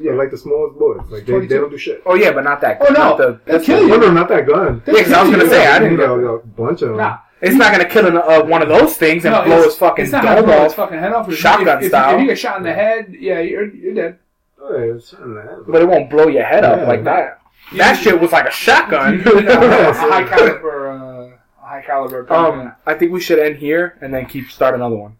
Yeah. 0.00 0.12
Like 0.12 0.30
the 0.30 0.38
smallest 0.38 0.78
bullets. 0.78 1.10
Like 1.10 1.24
they, 1.26 1.38
they 1.46 1.56
don't 1.56 1.70
do 1.70 1.78
shit. 1.78 2.02
Oh 2.04 2.14
yeah, 2.14 2.32
but 2.32 2.42
not 2.44 2.60
that. 2.62 2.78
Oh, 2.80 2.86
no. 2.92 2.92
not 2.92 3.16
the, 3.18 3.40
They'll 3.44 3.54
that's 3.58 3.64
kill 3.66 3.82
you. 3.82 3.88
No, 3.88 3.96
no, 3.98 4.10
not 4.12 4.28
that 4.28 4.46
gun. 4.46 4.82
Yeah, 4.86 5.02
'cause 5.02 5.12
I 5.12 5.22
was 5.22 5.30
gonna 5.30 5.48
say 5.48 5.66
I 5.66 5.78
didn't. 5.78 5.96
Get, 5.98 6.06
know, 6.08 6.34
a 6.34 6.38
bunch 6.46 6.82
of 6.82 6.88
them. 6.88 6.96
Nah. 6.98 7.18
it's 7.40 7.54
not 7.54 7.70
gonna 7.72 7.88
kill 7.88 8.06
an, 8.06 8.16
uh, 8.16 8.42
one 8.44 8.60
of 8.62 8.68
those 8.68 8.96
things 8.96 9.24
and 9.24 9.32
No, 9.34 9.44
blow 9.44 9.62
his 9.62 9.76
fucking 9.76 10.04
it's 10.06 10.12
not 10.12 10.24
dome 10.24 10.44
blow 10.44 10.64
his 10.64 10.72
off. 10.72 10.76
fucking 10.76 10.98
head 10.98 11.12
off. 11.12 11.28
If- 11.28 11.38
Shotgun 11.38 11.78
if, 11.78 11.84
if, 11.84 11.88
style. 11.90 12.14
If 12.16 12.20
you 12.22 12.26
get 12.26 12.38
shot 12.38 12.56
in 12.56 12.62
the 12.64 12.72
head, 12.74 13.14
yeah, 13.18 13.38
you're, 13.40 13.72
you're 13.74 13.94
dead. 13.94 14.18
Oh, 14.60 14.76
yeah, 14.76 14.94
it's 14.94 15.12
not 15.12 15.20
that. 15.20 15.64
But 15.68 15.82
it 15.82 15.88
won't 15.88 16.10
blow 16.10 16.26
your 16.26 16.44
head 16.44 16.64
up 16.64 16.86
like 16.88 17.04
that. 17.04 17.40
That 17.76 17.94
shit 18.02 18.18
was 18.20 18.32
like 18.32 18.46
a 18.46 18.50
shotgun. 18.50 19.18
You 19.24 19.34
need 19.42 19.48
a, 19.48 19.90
a 19.90 19.92
high 19.94 20.24
caliber, 20.24 20.88
uh, 20.90 21.64
high 21.64 21.82
caliber. 21.82 22.24
gun. 22.24 22.60
um, 22.60 22.72
I 22.84 22.94
think 22.94 23.12
we 23.12 23.20
should 23.20 23.38
end 23.38 23.56
here 23.58 23.96
and 24.00 24.12
then 24.12 24.26
keep 24.26 24.50
start 24.50 24.74
another 24.74 24.96
one. 24.96 25.16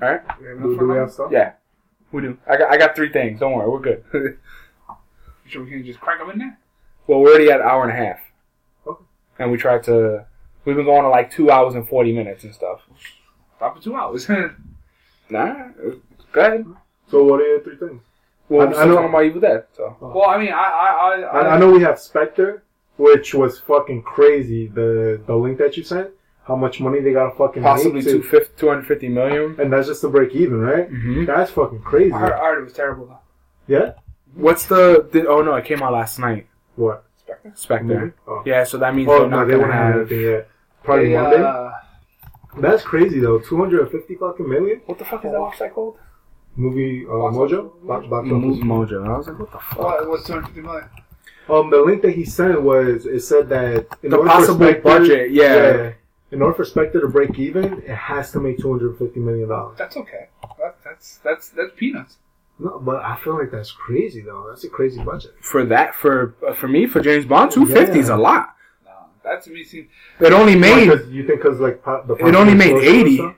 All 0.00 0.08
right. 0.10 0.20
We 0.40 0.46
Do, 0.62 0.78
do 0.78 0.88
we 0.88 0.96
have 0.96 1.12
stuff? 1.12 1.30
Yeah, 1.32 1.52
we 2.14 2.22
do. 2.22 2.38
I 2.48 2.56
got 2.56 2.70
I 2.72 2.76
got 2.76 2.94
three 2.96 3.10
things. 3.12 3.40
Don't 3.40 3.52
worry, 3.52 3.68
we're 3.68 3.80
good. 3.80 4.04
now? 4.88 4.98
Sure, 5.46 5.62
we 5.64 5.70
can 5.70 5.84
just 5.84 6.00
crank 6.00 6.20
them 6.20 6.30
in 6.30 6.38
there. 6.38 6.58
well, 7.06 7.20
we're 7.20 7.30
already 7.30 7.50
at 7.50 7.60
an 7.60 7.66
hour 7.66 7.82
and 7.82 7.92
a 7.92 7.96
half, 8.06 8.18
Okay. 8.86 9.04
and 9.38 9.50
we 9.50 9.58
tried 9.58 9.82
to. 9.84 10.24
We've 10.64 10.76
been 10.76 10.86
going 10.86 11.02
to 11.02 11.10
like 11.10 11.30
two 11.30 11.50
hours 11.50 11.74
and 11.74 11.86
forty 11.88 12.12
minutes 12.14 12.44
and 12.44 12.54
stuff. 12.54 12.80
Stop 13.56 13.76
for 13.76 13.82
two 13.82 13.96
hours. 13.96 14.28
Nah, 15.30 15.68
it's 15.82 15.96
good. 16.32 16.66
So 17.10 17.24
what 17.24 17.40
are 17.40 17.44
your 17.46 17.60
three 17.62 17.76
things? 17.76 18.02
Well, 18.50 18.68
I- 18.68 18.70
we're 18.70 18.76
I 18.78 18.84
know- 18.86 18.94
talking 18.96 19.08
about 19.08 19.24
Evil 19.24 19.40
Dead, 19.40 19.64
so. 19.72 19.96
well, 20.00 20.28
I 20.28 20.38
mean, 20.38 20.52
I, 20.52 20.56
I, 20.56 20.86
I, 20.86 21.20
I, 21.40 21.54
I 21.54 21.58
know 21.58 21.70
we 21.70 21.80
have 21.80 21.98
Spectre, 21.98 22.62
which 22.98 23.32
was 23.34 23.58
fucking 23.60 24.02
crazy. 24.02 24.66
The 24.68 25.20
the 25.26 25.34
link 25.34 25.56
that 25.58 25.76
you 25.78 25.82
sent, 25.82 26.10
how 26.44 26.56
much 26.56 26.80
money 26.80 27.00
they 27.00 27.12
got 27.12 27.30
to 27.30 27.36
fucking 27.36 27.62
Possibly 27.62 27.92
make 27.94 28.04
to, 28.04 28.10
two 28.12 28.22
fifty, 28.22 28.52
two 28.58 28.68
hundred 28.68 28.86
fifty 28.86 29.08
million. 29.08 29.58
and 29.60 29.72
that's 29.72 29.86
just 29.88 30.00
to 30.02 30.08
break 30.08 30.34
even, 30.34 30.60
right? 30.60 30.90
Mm-hmm. 30.90 31.24
That's 31.24 31.50
fucking 31.50 31.80
crazy. 31.82 32.12
I 32.12 32.18
heard, 32.18 32.32
I 32.32 32.38
heard 32.38 32.60
it 32.60 32.64
was 32.64 32.72
terrible 32.74 33.06
though. 33.06 33.18
Yeah. 33.66 33.92
What's 34.34 34.66
the, 34.66 35.08
the? 35.12 35.26
Oh 35.28 35.42
no, 35.42 35.54
it 35.54 35.64
came 35.64 35.82
out 35.82 35.92
last 35.92 36.18
night. 36.18 36.46
What? 36.76 37.04
Spectre. 37.54 37.84
Movie? 37.84 38.12
Oh. 38.26 38.42
Yeah, 38.44 38.64
so 38.64 38.78
that 38.78 38.94
means 38.94 39.08
Oh 39.08 39.20
they're 39.20 39.28
no, 39.28 39.36
not 39.38 39.44
they 39.46 39.52
gonna 39.52 39.62
wouldn't 39.64 39.74
have 39.78 39.94
have. 39.94 40.00
anything 40.12 40.20
yet. 40.20 40.48
Probably 40.82 41.08
They, 41.08 41.14
Monday. 41.16 41.42
uh, 41.42 41.70
That's 42.58 42.82
crazy 42.82 43.20
though. 43.20 43.38
Two 43.38 43.56
hundred 43.58 43.80
and 43.82 43.90
fifty 43.90 44.14
fucking 44.16 44.48
million 44.48 44.80
What 44.86 44.98
the 44.98 45.04
fuck 45.04 45.24
is 45.24 45.30
that 45.32 45.38
website 45.40 45.72
called? 45.72 45.98
movie 46.56 47.04
uh, 47.06 47.10
Box 47.10 47.36
Mojo. 47.36 47.66
office. 47.66 47.78
Box, 47.82 48.06
box 48.08 48.26
Move. 48.28 48.58
Mojo. 48.58 49.08
I 49.08 49.16
was 49.18 49.26
like, 49.28 49.38
what 49.38 49.50
the 49.52 49.58
fuck? 49.58 49.78
what, 49.78 50.08
what's 50.08 50.26
250 50.26 50.60
million? 50.60 50.88
Um, 51.48 51.68
the 51.70 51.78
link 51.82 52.00
that 52.02 52.12
he 52.12 52.24
sent 52.24 52.62
was 52.62 53.06
it 53.06 53.20
said 53.20 53.48
that 53.50 53.86
in 54.02 54.10
The 54.10 54.18
possible 54.18 54.58
Spectre- 54.66 54.82
budget, 54.82 55.30
yeah. 55.32 55.92
In 56.34 56.42
order 56.42 56.54
for 56.54 56.64
Spectre 56.64 57.00
to 57.00 57.08
break 57.08 57.38
even, 57.38 57.64
it 57.82 57.88
has 57.94 58.32
to 58.32 58.40
make 58.40 58.58
two 58.58 58.70
hundred 58.70 58.98
fifty 58.98 59.20
million 59.20 59.48
dollars. 59.48 59.78
That's 59.78 59.96
okay. 59.96 60.28
That, 60.58 60.76
that's 60.84 61.18
that's 61.18 61.48
that's 61.50 61.70
peanuts. 61.76 62.16
No, 62.58 62.78
but 62.80 63.02
I 63.04 63.16
feel 63.16 63.38
like 63.38 63.50
that's 63.50 63.70
crazy 63.72 64.20
though. 64.20 64.46
That's 64.48 64.64
a 64.64 64.68
crazy 64.68 65.02
budget. 65.02 65.34
For 65.40 65.64
that, 65.66 65.94
for 65.94 66.34
uh, 66.46 66.52
for 66.54 66.68
me, 66.68 66.86
for 66.86 67.00
James 67.00 67.24
Bond, 67.24 67.50
two 67.52 67.66
fifty 67.66 67.98
is 68.00 68.08
a 68.08 68.16
lot. 68.16 68.54
No, 68.84 68.92
that 69.22 69.42
to 69.44 69.50
me 69.50 69.64
seems. 69.64 69.88
It 70.20 70.32
only 70.32 70.56
made 70.56 70.88
Because 70.88 71.08
you 71.10 71.26
think 71.26 71.40
because 71.42 71.60
like 71.60 71.82
the 71.84 72.16
It 72.20 72.34
only 72.34 72.54
made 72.54 72.74
80. 72.76 73.16
stuff? 73.16 73.34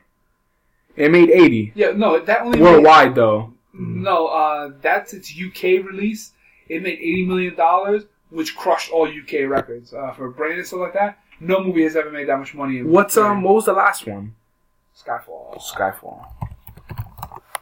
it 0.96 1.10
made 1.10 1.30
eighty 1.30 1.72
Yeah, 1.74 1.90
no, 1.90 2.18
that 2.20 2.40
only 2.42 2.58
made- 2.58 2.64
worldwide 2.64 3.14
though. 3.14 3.52
No, 3.74 4.28
uh, 4.28 4.70
that's 4.80 5.12
its 5.12 5.30
UK 5.30 5.84
release. 5.84 6.32
It 6.68 6.82
made 6.82 6.98
eighty 6.98 7.26
million 7.26 7.54
dollars, 7.54 8.04
which 8.30 8.56
crushed 8.56 8.90
all 8.90 9.06
UK 9.06 9.46
records 9.48 9.92
uh, 9.92 10.12
for 10.12 10.30
brand 10.30 10.58
and 10.58 10.66
stuff 10.66 10.80
like 10.80 10.94
that. 10.94 11.18
No 11.40 11.62
movie 11.62 11.82
has 11.82 11.96
ever 11.96 12.10
made 12.10 12.28
that 12.28 12.38
much 12.38 12.54
money. 12.54 12.78
In 12.78 12.90
What's 12.90 13.16
um? 13.16 13.42
What 13.42 13.54
was 13.54 13.64
the 13.66 13.72
last 13.72 14.06
one? 14.06 14.34
Skyfall? 14.96 15.60
Skyfall. 15.60 16.26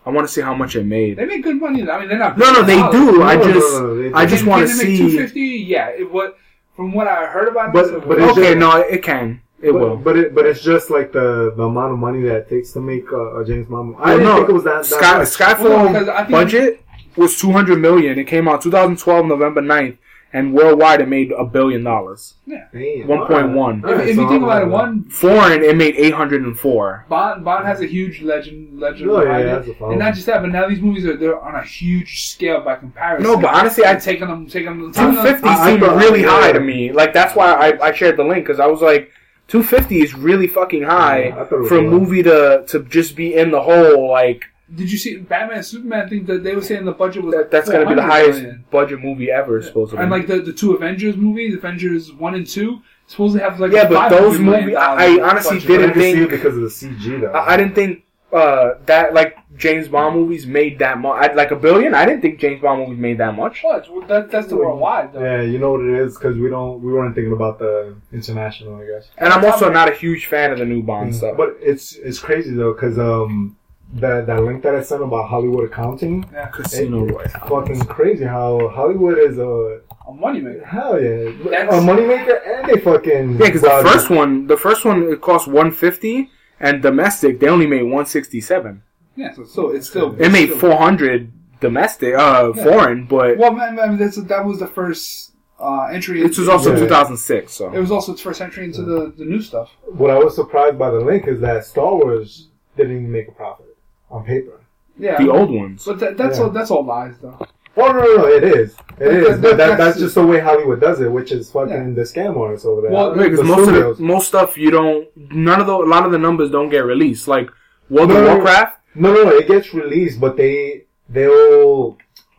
I 0.06 0.10
want 0.10 0.26
to 0.28 0.32
see 0.32 0.42
how 0.42 0.54
much 0.54 0.76
it 0.76 0.84
made. 0.84 1.16
They 1.16 1.24
make 1.24 1.42
good 1.42 1.58
money. 1.60 1.88
I 1.88 1.98
mean, 1.98 2.08
they're 2.08 2.18
not. 2.18 2.36
No, 2.36 2.52
no, 2.52 2.62
they 2.62 2.76
do. 2.76 3.22
I 3.22 3.36
No, 3.36 3.42
no, 3.44 3.52
just, 3.52 3.72
no, 3.72 3.94
no, 3.94 4.16
I 4.16 4.26
just 4.26 4.44
want 4.46 4.62
to 4.62 4.68
can 4.68 4.78
they 4.78 4.84
make 4.90 4.98
two 4.98 5.10
see. 5.10 5.18
fifty. 5.18 5.40
Yeah, 5.40 5.88
it 5.88 6.10
what 6.12 6.36
from 6.76 6.92
what 6.92 7.06
I 7.08 7.26
heard 7.26 7.48
about 7.48 7.72
But- 7.72 7.86
it. 7.86 8.06
but 8.06 8.18
it's 8.20 8.32
Okay, 8.32 8.54
just- 8.54 8.58
no, 8.58 8.76
it 8.76 9.02
can. 9.02 9.40
It 9.62 9.72
but, 9.72 9.80
will. 9.80 9.96
But 9.96 10.16
it 10.18 10.34
but 10.34 10.44
it's 10.46 10.60
just 10.62 10.90
like 10.90 11.10
the 11.12 11.52
the 11.56 11.62
amount 11.64 11.92
of 11.94 11.98
money 11.98 12.20
that 12.22 12.36
it 12.36 12.48
takes 12.50 12.72
to 12.74 12.80
make 12.80 13.10
a, 13.10 13.40
a 13.40 13.44
James 13.46 13.66
Bond. 13.66 13.90
movie. 13.90 13.98
I 14.02 14.04
Well, 14.04 14.16
didn't 14.18 14.24
no, 14.28 14.36
think 14.36 14.48
it 14.50 14.52
was 14.52 14.64
that. 14.64 14.84
that 14.84 15.26
Sky. 15.28 15.54
Skyfall 15.54 15.64
Well, 15.64 15.84
no, 15.84 15.92
because 15.92 16.08
I 16.08 16.18
think- 16.18 16.30
budget 16.30 16.82
was 17.16 17.38
two 17.40 17.50
hundred 17.52 17.78
million. 17.80 18.18
It 18.18 18.24
came 18.26 18.46
out 18.46 18.60
2012 18.60 19.24
November 19.26 19.62
9th, 19.62 19.96
and 20.34 20.52
worldwide 20.52 21.00
it 21.00 21.08
made 21.08 21.30
a 21.32 21.44
billion 21.44 21.82
dollars. 21.84 22.34
Damn, 22.46 22.68
1.1. 22.72 23.84
alright. 23.84 24.00
if, 24.00 24.08
if 24.10 24.16
so 24.16 24.22
you 24.22 24.28
think 24.28 24.42
about 24.42 24.62
it, 24.64 24.68
one 24.68 25.04
Foreign, 25.04 25.62
it 25.62 25.76
made 25.76 25.94
804. 25.96 27.06
Bond 27.08 27.44
Bond 27.44 27.64
has 27.66 27.80
a 27.80 27.86
huge 27.86 28.20
legend 28.20 28.78
legend 28.78 29.10
Oh, 29.10 29.22
yeah, 29.22 29.24
behind 29.24 29.48
that's 29.48 29.68
a 29.68 29.70
it, 29.70 29.80
and 29.80 29.98
not 29.98 30.14
just 30.14 30.26
that, 30.26 30.42
but 30.42 30.50
now 30.50 30.68
these 30.68 30.80
movies 30.80 31.06
are 31.06 31.16
they're 31.16 31.40
on 31.40 31.54
a 31.54 31.62
huge 31.62 32.26
scale 32.28 32.60
by 32.60 32.74
comparison. 32.76 33.22
No, 33.30 33.36
but 33.40 33.54
honestly, 33.54 33.84
I 33.84 33.92
And 33.92 34.02
taking 34.02 34.28
them, 34.28 34.46
taking 34.46 34.66
them. 34.66 34.92
250 34.92 35.48
I- 35.48 35.52
I 35.54 35.66
seemed 35.70 35.82
thought- 35.82 35.96
really 35.96 36.22
yeah. 36.22 36.28
high 36.40 36.52
to 36.52 36.60
me. 36.60 36.92
Like 36.92 37.12
that's 37.14 37.34
why 37.34 37.52
I, 37.52 37.88
I 37.88 37.92
shared 37.92 38.16
the 38.16 38.24
link 38.24 38.44
because 38.44 38.60
I 38.60 38.66
was 38.66 38.80
like, 38.82 39.10
250 39.48 40.00
is 40.00 40.14
really 40.14 40.46
fucking 40.46 40.82
high 40.82 41.26
Yeah, 41.28 41.40
I 41.42 41.44
thought 41.44 41.52
it 41.52 41.60
was 41.60 41.68
for 41.68 41.78
a 41.78 41.82
movie 41.82 42.22
to 42.24 42.64
to 42.68 42.82
just 42.84 43.14
be 43.14 43.34
in 43.34 43.50
the 43.50 43.62
hole. 43.62 44.10
Like 44.10 44.44
Did 44.74 44.90
you 44.90 44.96
see 44.98 45.16
Batman 45.18 45.58
and 45.58 45.66
Superman? 45.66 46.06
I 46.06 46.08
think 46.08 46.26
that 46.26 46.42
they 46.42 46.54
were 46.54 46.62
saying 46.62 46.84
the 46.84 46.92
budget 46.92 47.22
was 47.24 47.34
that, 47.34 47.50
that's 47.50 47.68
gonna 47.70 47.86
be 47.86 47.94
the 47.94 48.02
highest 48.02 48.40
million. 48.40 48.64
budget 48.70 49.00
movie 49.00 49.30
ever, 49.30 49.60
supposedly. 49.62 50.00
And 50.02 50.10
like 50.10 50.26
the, 50.26 50.38
the 50.40 50.52
two 50.52 50.72
Avengers 50.74 51.16
movies, 51.16 51.54
Avengers 51.54 52.12
one 52.12 52.34
and 52.34 52.46
two, 52.46 52.80
supposed 53.06 53.36
to 53.36 53.42
have 53.42 53.60
like 53.60 53.72
Yeah, 53.72 53.82
a 53.82 53.88
but 53.90 54.08
those 54.08 54.38
movies- 54.38 54.74
I- 54.76 55.18
I 55.18 55.28
honestly 55.30 55.56
budget. 55.56 55.68
Didn't 55.68 55.90
can 55.92 56.00
see 56.00 56.12
think- 56.14 56.26
it 56.26 56.30
because 56.30 56.56
of 56.56 56.62
the 56.62 56.68
CG 56.70 57.20
though. 57.20 57.32
I, 57.32 57.54
I 57.54 57.56
didn't 57.58 57.74
think 57.74 58.04
uh, 58.32 58.74
that 58.86 59.12
like 59.14 59.36
James 59.56 59.86
Bond 59.86 60.16
movies 60.16 60.44
made 60.46 60.78
that 60.80 60.98
much. 60.98 61.34
Like 61.36 61.52
a 61.52 61.56
billion, 61.56 61.94
I 61.94 62.04
didn't 62.06 62.22
think 62.22 62.40
James 62.40 62.60
Bond 62.62 62.80
movies 62.80 62.98
made 62.98 63.18
that 63.18 63.36
much. 63.36 63.62
What? 63.62 63.88
Well, 63.88 64.04
that, 64.08 64.30
that's 64.30 64.48
the 64.48 64.56
worldwide 64.56 65.12
though. 65.12 65.22
Yeah, 65.22 65.42
you 65.42 65.58
know 65.58 65.72
what 65.72 65.82
it 65.82 66.00
is 66.00 66.16
because 66.16 66.36
we 66.36 66.48
don't 66.50 66.82
we 66.82 66.90
weren't 66.92 67.14
thinking 67.14 67.32
about 67.34 67.58
the 67.60 67.94
international, 68.12 68.76
I 68.76 68.86
guess. 68.86 69.08
And 69.18 69.32
I'm 69.32 69.44
also 69.44 69.70
not 69.70 69.88
a 69.88 69.94
huge 69.94 70.26
fan 70.26 70.50
of 70.52 70.58
the 70.58 70.64
new 70.64 70.82
Bond 70.82 71.12
Mm. 71.12 71.14
stuff. 71.16 71.36
But 71.36 71.58
it's 71.60 71.94
it's 71.96 72.18
crazy 72.18 72.54
though 72.54 72.72
because 72.72 72.98
um 72.98 73.56
that 73.94 74.26
that 74.26 74.42
link 74.42 74.62
that 74.62 74.74
I 74.74 74.82
sent 74.82 75.02
about 75.02 75.28
Hollywood 75.28 75.64
accounting, 75.70 76.24
Yeah, 76.32 76.46
Casino 76.48 77.04
it- 77.06 77.10
it's 77.24 77.34
Royale. 77.34 77.48
fucking 77.48 77.80
crazy 77.86 78.24
how 78.24 78.68
Hollywood 78.68 79.18
is 79.18 79.38
a 79.38 79.80
a 80.06 80.12
moneymaker. 80.12 80.64
hell 80.64 81.00
yeah 81.00 81.30
That's- 81.50 81.74
a 81.74 81.78
moneymaker 81.88 82.36
and 82.46 82.68
they 82.68 82.78
fucking 82.80 83.32
Yeah, 83.32 83.46
because 83.46 83.62
the 83.62 83.82
first 83.90 84.10
one, 84.10 84.46
the 84.46 84.56
first 84.56 84.84
one, 84.84 85.04
it 85.04 85.20
cost 85.20 85.46
150, 85.48 86.30
and 86.60 86.82
domestic 86.82 87.40
they 87.40 87.48
only 87.48 87.66
made 87.66 87.82
167. 87.84 88.82
Yeah, 89.16 89.32
so, 89.32 89.44
so 89.44 89.70
it's 89.70 89.88
still 89.88 90.14
It 90.18 90.30
made 90.30 90.48
still- 90.48 90.58
400 90.58 91.30
domestic, 91.60 92.14
uh, 92.14 92.52
Yeah. 92.54 92.64
foreign, 92.64 93.06
but 93.06 93.38
Well, 93.38 93.52
man, 93.52 93.76
man, 93.76 93.96
that's, 93.96 94.16
that 94.16 94.44
was 94.44 94.58
the 94.58 94.66
first 94.66 95.32
uh, 95.60 95.84
entry. 95.92 96.20
this 96.20 96.36
was 96.36 96.48
also 96.48 96.72
Yeah. 96.72 96.80
2006. 96.80 97.52
So 97.54 97.72
It 97.72 97.78
was 97.80 97.90
also 97.92 98.12
its 98.12 98.20
first 98.20 98.40
entry 98.42 98.64
into 98.64 98.82
the, 98.82 99.12
the 99.16 99.24
new 99.24 99.40
stuff. 99.40 99.70
What 99.86 100.10
I 100.10 100.18
was 100.18 100.34
surprised 100.34 100.78
by 100.78 100.90
the 100.90 101.00
link 101.00 101.26
is 101.28 101.40
that 101.40 101.64
Star 101.64 101.94
Wars 101.94 102.48
didn't 102.76 102.92
even 102.92 103.10
make 103.12 103.28
a 103.28 103.32
profit 103.32 103.73
on 104.14 104.24
paper. 104.24 104.60
Yeah, 104.98 105.18
the 105.22 105.30
old 105.30 105.50
ones. 105.50 105.84
But 105.84 105.98
that, 106.00 106.16
that's 106.16 106.38
Yeah. 106.38 106.44
all. 106.44 106.50
That's 106.50 106.70
all 106.70 106.84
lies, 106.84 107.14
though. 107.20 107.36
Oh 107.76 107.88
no, 107.90 107.98
no, 108.04 108.16
no, 108.18 108.26
it 108.28 108.44
is, 108.44 108.70
it 108.74 108.98
That- 108.98 109.10
is. 109.14 109.26
that- 109.26 109.42
But 109.42 109.56
that, 109.56 109.56
that's- 109.56 109.78
that's 109.78 109.98
just 109.98 110.14
the 110.14 110.24
way 110.24 110.38
Hollywood 110.38 110.80
does 110.80 111.00
it, 111.00 111.10
which 111.10 111.32
is 111.32 111.50
fucking 111.50 111.72
Yeah. 111.88 111.94
the 112.00 112.02
scam 112.02 112.36
artists 112.38 112.64
over 112.64 112.82
there. 112.82 112.92
Well, 112.92 113.12
because 113.16 113.38
The 113.38 113.44
most 113.44 113.58
of 113.58 113.64
studios. 113.74 113.98
the, 113.98 114.04
most 114.04 114.28
stuff 114.28 114.56
you 114.56 114.70
don't, 114.70 115.08
none 115.32 115.60
of 115.60 115.66
the, 115.66 115.74
a 115.74 115.90
lot 115.94 116.06
of 116.06 116.12
the 116.12 116.18
numbers 116.18 116.50
don't 116.52 116.68
get 116.68 116.84
released. 116.84 117.26
Like 117.26 117.48
World 117.90 118.10
No, 118.10 118.16
of 118.18 118.20
no, 118.22 118.26
no. 118.28 118.34
Warcraft. 118.36 118.78
No, 118.94 119.12
no, 119.12 119.24
no, 119.24 119.30
it 119.30 119.48
gets 119.48 119.74
released, 119.74 120.20
but 120.20 120.36
they 120.36 120.84
they'll 121.08 121.96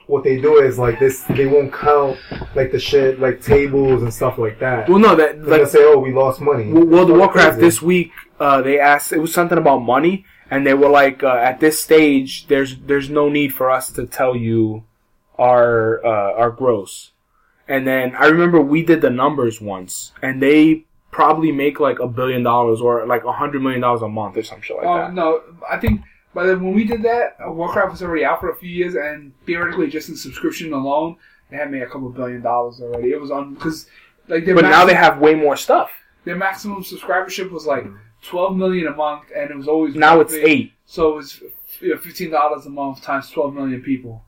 what 0.07 0.23
they 0.23 0.39
do 0.39 0.57
is 0.59 0.77
like 0.77 0.99
this. 0.99 1.23
They 1.23 1.47
won't 1.47 1.73
count 1.73 2.17
like 2.55 2.71
the 2.71 2.79
shit, 2.79 3.19
like 3.19 3.41
tables 3.41 4.03
and 4.03 4.13
stuff 4.13 4.37
like 4.37 4.59
that. 4.59 4.87
Well, 4.87 4.99
no, 4.99 5.15
that 5.15 5.41
They're 5.41 5.49
like 5.51 5.59
gonna 5.61 5.69
say, 5.69 5.79
"Oh, 5.83 5.97
we 5.99 6.13
lost 6.13 6.39
money." 6.41 6.71
Wo- 6.71 6.85
World 6.85 7.09
of 7.11 7.17
Warcraft 7.17 7.53
crazy. 7.55 7.61
this 7.61 7.81
week, 7.81 8.11
uh, 8.39 8.61
they 8.61 8.79
asked 8.79 9.11
it 9.13 9.19
was 9.19 9.33
something 9.33 9.57
about 9.57 9.79
money, 9.79 10.23
and 10.55 10.65
they 10.65 10.73
were 10.73 10.89
like, 11.01 11.23
uh, 11.23 11.35
at 11.49 11.59
this 11.59 11.75
stage, 11.87 12.47
there's 12.47 12.71
there's 12.89 13.09
no 13.09 13.29
need 13.29 13.51
for 13.53 13.67
us 13.77 13.91
to 13.97 14.05
tell 14.07 14.35
you 14.35 14.83
our 15.37 16.05
uh, 16.05 16.33
our 16.41 16.51
gross. 16.51 17.11
And 17.67 17.85
then 17.87 18.15
I 18.15 18.25
remember 18.27 18.61
we 18.61 18.83
did 18.83 19.01
the 19.01 19.09
numbers 19.09 19.59
once, 19.59 20.13
and 20.21 20.41
they 20.41 20.85
probably 21.11 21.51
make 21.51 21.79
like 21.79 21.99
a 21.99 22.07
billion 22.07 22.43
dollars 22.43 22.79
or 22.81 23.05
like 23.05 23.23
a 23.23 23.31
hundred 23.31 23.61
million 23.61 23.81
dollars 23.81 24.01
a 24.01 24.07
month 24.07 24.37
or 24.37 24.43
some 24.43 24.61
shit 24.61 24.77
like 24.77 24.85
Oh 24.85 24.97
that. 24.97 25.13
no, 25.13 25.41
I 25.69 25.77
think 25.77 26.01
by 26.33 26.45
then 26.45 26.63
when 26.63 26.73
we 26.75 26.83
did 26.83 27.01
that, 27.03 27.37
uh, 27.45 27.51
Warcraft 27.51 27.91
was 27.91 28.03
already 28.03 28.25
out 28.25 28.39
for 28.41 28.49
a 28.51 28.55
few 28.55 28.69
years, 28.69 28.95
and 28.95 29.31
theoretically, 29.45 29.87
just 29.87 30.09
in 30.09 30.15
subscription 30.15 30.73
alone, 30.73 31.15
they 31.49 31.57
had 31.57 31.71
made 31.71 31.81
a 31.81 31.87
couple 31.87 32.09
billion 32.09 32.41
dollars 32.41 32.81
already. 32.81 33.09
It 33.11 33.21
was 33.21 33.31
on 33.31 33.53
because 33.55 33.87
like 34.27 34.45
But 34.45 34.61
now 34.77 34.85
they 34.85 34.93
have 35.05 35.19
way 35.19 35.33
more 35.35 35.55
stuff. 35.57 35.89
their 36.25 36.35
maximum 36.35 36.83
subscribership 36.83 37.49
was 37.51 37.65
like 37.65 37.85
twelve 38.25 38.55
million 38.55 38.87
a 38.87 38.95
month, 38.95 39.25
and 39.35 39.51
it 39.51 39.55
was 39.55 39.67
always 39.67 39.95
Now 39.95 40.19
it's 40.19 40.33
eight. 40.33 40.73
So 40.85 41.13
it 41.13 41.15
was 41.15 41.41
you 41.79 41.93
know, 41.93 41.97
fifteen 41.97 42.31
dollars 42.31 42.65
a 42.65 42.69
month 42.69 43.01
times 43.01 43.29
twelve 43.29 43.53
million 43.53 43.81
people, 43.81 44.23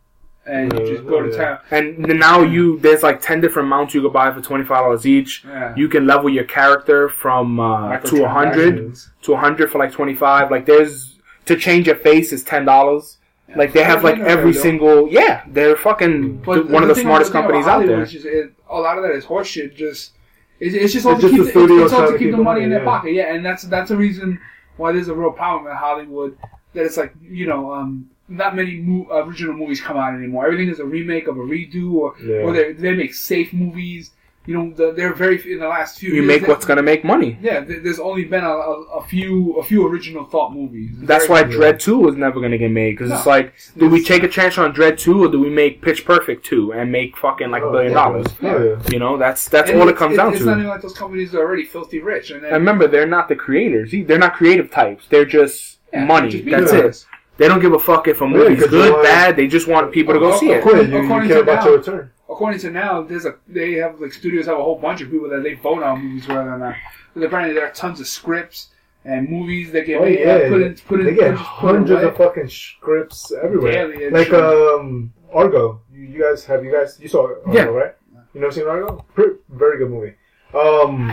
and 0.45 0.72
you 0.74 0.95
just 0.95 1.07
go 1.07 1.22
to 1.22 1.30
yeah. 1.30 1.38
town. 1.38 1.60
And 1.72 2.19
now 2.19 2.41
you 2.41 2.80
there's 2.80 3.03
like 3.03 3.22
ten 3.22 3.41
different 3.41 3.69
mounts 3.69 3.94
you 3.94 4.02
could 4.02 4.14
buy 4.14 4.32
for 4.32 4.41
twenty 4.41 4.64
five 4.64 4.84
dollars 4.84 5.06
each. 5.06 5.44
Yeah. 5.45 5.74
You 5.76 5.88
can 5.88 6.06
level 6.06 6.30
your 6.30 6.45
character 6.45 7.10
from 7.10 7.60
uh, 7.60 7.98
to 7.99 8.26
a 8.26 8.30
hundred. 8.30 8.76
Microtransactions. 8.78 9.10
to 9.24 9.32
100 9.32 9.72
for 9.72 9.78
like 9.80 9.91
25 9.91 10.52
like 10.52 10.65
there's 10.65 11.18
to 11.45 11.57
change 11.57 11.88
your 11.88 11.98
face 11.98 12.32
is 12.32 12.45
$10 12.45 13.18
like 13.56 13.74
they 13.74 13.84
have 13.84 14.03
like 14.03 14.19
every 14.19 14.52
they 14.53 14.60
single 14.60 15.07
yeah 15.10 15.44
they're 15.48 15.76
fucking 15.76 16.38
But 16.38 16.69
one 16.69 16.82
of 16.84 16.90
the 16.90 16.95
smartest 16.95 17.32
companies 17.32 17.65
out 17.65 17.82
Hollywood 17.82 17.95
there 17.95 18.03
is 18.03 18.11
just, 18.11 18.26
it, 18.26 18.53
a 18.69 18.80
lot 18.80 18.98
of 18.98 19.03
that 19.03 19.11
is 19.11 19.26
horseshit. 19.26 19.76
Just 19.76 20.14
it's, 20.60 20.76
it's 20.76 20.94
just 20.94 21.06
all 21.06 21.14
It's 21.14 21.22
to 21.22 21.30
just 21.30 21.54
keep 21.54 21.54
the 21.54 21.68
the, 21.68 21.84
it's, 21.84 21.94
all 21.94 22.06
to 22.08 22.12
keep 22.14 22.20
keep 22.20 22.32
the 22.32 22.38
money 22.38 22.64
in 22.64 22.70
their 22.70 22.80
yeah. 22.80 22.86
pocket. 22.86 23.14
Yeah, 23.14 23.34
and 23.34 23.46
that's 23.46 23.64
that's 23.64 23.90
the 23.90 23.98
reason 23.98 24.40
why 24.78 24.92
there's 24.92 25.08
a 25.08 25.16
real 25.16 25.32
problem 25.32 25.72
in 25.72 25.78
Hollywood. 25.78 26.38
That 26.74 26.86
it's 26.86 26.98
like 26.98 27.14
you 27.22 27.48
know, 27.48 27.74
um, 27.74 28.10
not 28.28 28.56
many 28.56 28.78
mo- 28.78 29.08
original 29.12 29.54
movies 29.56 29.82
come 29.82 29.98
out 29.98 30.14
anymore. 30.14 30.46
Everything 30.46 30.70
is 30.70 30.80
a 30.80 30.86
remake 30.86 31.28
of 31.28 31.38
a 31.38 31.42
redo, 31.42 31.94
or 31.94 32.16
Yeah. 32.22 32.38
or 32.44 32.54
they 32.54 32.74
they 32.74 32.94
make 32.94 33.14
safe 33.14 33.54
movies. 33.54 34.12
You 34.48 34.53
know, 34.57 34.72
the, 34.74 34.94
they're 34.94 35.14
very 35.14 35.36
in 35.52 35.60
the 35.60 35.68
last 35.68 35.99
few 35.99 36.10
you 36.10 36.24
years. 36.24 36.28
make 36.41 36.48
what's 36.48 36.65
gonna 36.65 36.82
make 36.82 37.03
money 37.03 37.38
Yeah, 37.41 37.60
there's 37.60 37.99
only 37.99 38.24
been 38.24 38.45
a, 38.45 38.49
a, 38.49 38.82
a 38.99 39.03
few 39.06 39.53
a 39.60 39.64
few 39.64 39.86
original 39.86 40.24
thought 40.24 40.53
movies. 40.53 40.91
that's 41.02 41.28
why 41.28 41.44
Very- 41.44 41.74
Dredd 41.74 41.80
2 41.80 41.98
was 41.98 42.15
never 42.15 42.40
gonna 42.40 42.57
get 42.57 42.72
made 42.72 42.91
because 42.98 43.11
it's 43.11 43.26
like 43.26 43.53
do 43.78 43.90
we 43.90 44.02
take 44.02 44.24
a 44.24 44.28
chance 44.30 44.57
on 44.57 44.74
Dredd 44.74 44.98
2 44.98 45.26
or 45.26 45.28
do 45.28 45.41
we 45.41 45.49
make 45.49 45.82
pitch 45.82 46.06
perfect 46.06 46.45
2 46.45 46.72
and 46.74 46.90
make 46.90 47.18
fucking 47.18 47.52
like 47.52 47.61
a 47.61 47.65
Oh, 47.65 47.72
billion 47.74 47.91
yeah. 47.91 47.98
dollars 48.03 48.28
Oh, 48.41 48.64
yeah. 48.64 48.90
you 48.90 48.99
know 48.99 49.18
that's 49.18 49.49
that's 49.49 49.69
And 49.69 49.82
all 49.82 49.90
it 49.90 49.98
comes 49.98 50.14
it's, 50.14 50.18
down 50.18 50.30
it's 50.30 50.38
to 50.38 50.44
It's 50.44 50.48
not 50.48 50.57
even 50.60 50.69
like 50.69 50.82
those 50.82 50.94
companies 50.98 51.36
are 51.36 51.40
already 51.40 51.65
filthy 51.65 51.99
rich, 51.99 52.32
and 52.32 52.41
then 52.41 52.53
and 52.53 52.60
remember 52.61 52.88
they're 52.88 53.06
not 53.18 53.28
the 53.28 53.36
creators 53.36 53.91
they're 54.07 54.18
not 54.18 54.34
creative 54.34 54.72
types 54.72 55.07
they're 55.10 55.26
just 55.26 55.80
Yeah, 55.91 56.06
money 56.06 56.30
just 56.30 56.45
that's 56.45 56.72
business. 56.72 57.02
it 57.02 57.07
they 57.38 57.48
don't 57.49 57.60
give 57.60 57.74
a 57.74 57.80
fuck 57.80 58.07
if 58.07 58.22
a 58.22 58.24
Yeah, 58.24 58.30
movie's 58.32 58.64
'cause 58.64 58.72
you 58.72 58.80
good 58.80 58.94
want- 58.94 59.03
bad 59.03 59.36
they 59.36 59.48
just 59.48 59.68
want 59.68 59.91
people 59.91 60.14
to 60.14 60.22
go 60.22 60.38
see 60.38 60.52
it 60.52 60.64
Yeah, 60.65 60.72
you, 60.82 60.88
you 60.88 61.03
According 61.03 61.28
care 61.28 61.38
to 61.40 61.44
about 61.44 61.60
now- 61.65 61.69
your 61.72 61.78
return. 61.80 62.11
According 62.30 62.60
to 62.62 62.70
now, 62.72 63.02
there's 63.02 63.26
a 63.26 63.36
they 63.48 63.74
have 63.74 63.99
like 63.99 64.14
studios 64.14 64.45
have 64.48 64.58
a 64.58 64.64
whole 64.64 64.78
bunch 64.80 65.02
of 65.02 65.10
people 65.12 65.30
that 65.30 65.44
they 65.44 65.54
vote 65.56 65.84
on 65.84 66.04
movies 66.04 66.28
rather 66.28 66.49
than 66.52 66.60
that. 66.62 66.78
But 67.14 67.24
apparently 67.24 67.54
there 67.56 67.66
are 67.68 67.72
tons 67.72 67.99
of 67.99 68.08
scripts 68.08 68.70
and 69.06 69.30
movies 69.30 69.72
that 69.72 69.86
get 69.86 70.02
Oh, 70.02 70.06
made, 70.06 70.20
yeah. 70.20 70.49
put 70.49 70.62
in 70.62 70.76
put 70.76 70.99
in 70.99 71.06
They 71.08 71.14
get 71.16 71.32
put- 71.32 71.38
just 71.38 71.49
put 71.49 71.72
hundreds 71.76 72.04
of 72.04 72.18
fucking 72.18 72.49
scripts 72.49 73.32
everywhere. 73.44 73.72
Daily, 73.72 74.10
like 74.10 74.28
true. 74.28 74.80
um 74.80 75.14
Argo. 75.34 75.82
You, 75.94 76.04
you 76.04 76.22
guys 76.22 76.45
have 76.45 76.64
you 76.64 76.72
guys 76.72 76.98
you 77.02 77.08
saw 77.08 77.28
Argo, 77.28 77.54
Yeah. 77.54 77.64
right? 77.66 77.95
You 78.34 78.41
never 78.41 78.52
seen 78.54 78.68
Argo? 78.68 79.04
Pretty, 79.16 79.36
very 79.49 79.78
good 79.80 79.90
movie. 79.90 80.14
Um 80.54 81.10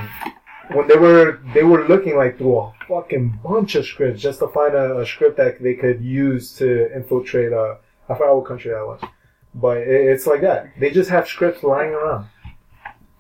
when 0.73 0.89
they 0.89 0.97
were 0.97 1.41
they 1.53 1.63
were 1.63 1.87
looking 1.87 2.17
like 2.17 2.39
through 2.39 2.59
a 2.59 2.73
fucking 2.89 3.39
bunch 3.45 3.75
of 3.75 3.85
scripts 3.85 4.21
just 4.23 4.39
to 4.41 4.49
find 4.49 4.75
a, 4.75 4.99
a 4.99 5.07
script 5.07 5.37
that 5.37 5.63
they 5.63 5.75
could 5.75 6.03
use 6.03 6.53
to 6.57 6.95
infiltrate 6.95 7.53
uh 7.53 7.77
I 8.09 8.15
forgot 8.15 8.37
what 8.37 8.47
country 8.47 8.71
that 8.73 8.85
was. 8.87 9.01
But 9.55 9.79
it's 9.79 10.27
like 10.27 10.41
that. 10.41 10.73
They 10.79 10.91
just 10.91 11.11
have 11.11 11.29
scripts 11.29 11.63
lying 11.63 11.91
around. 11.93 12.27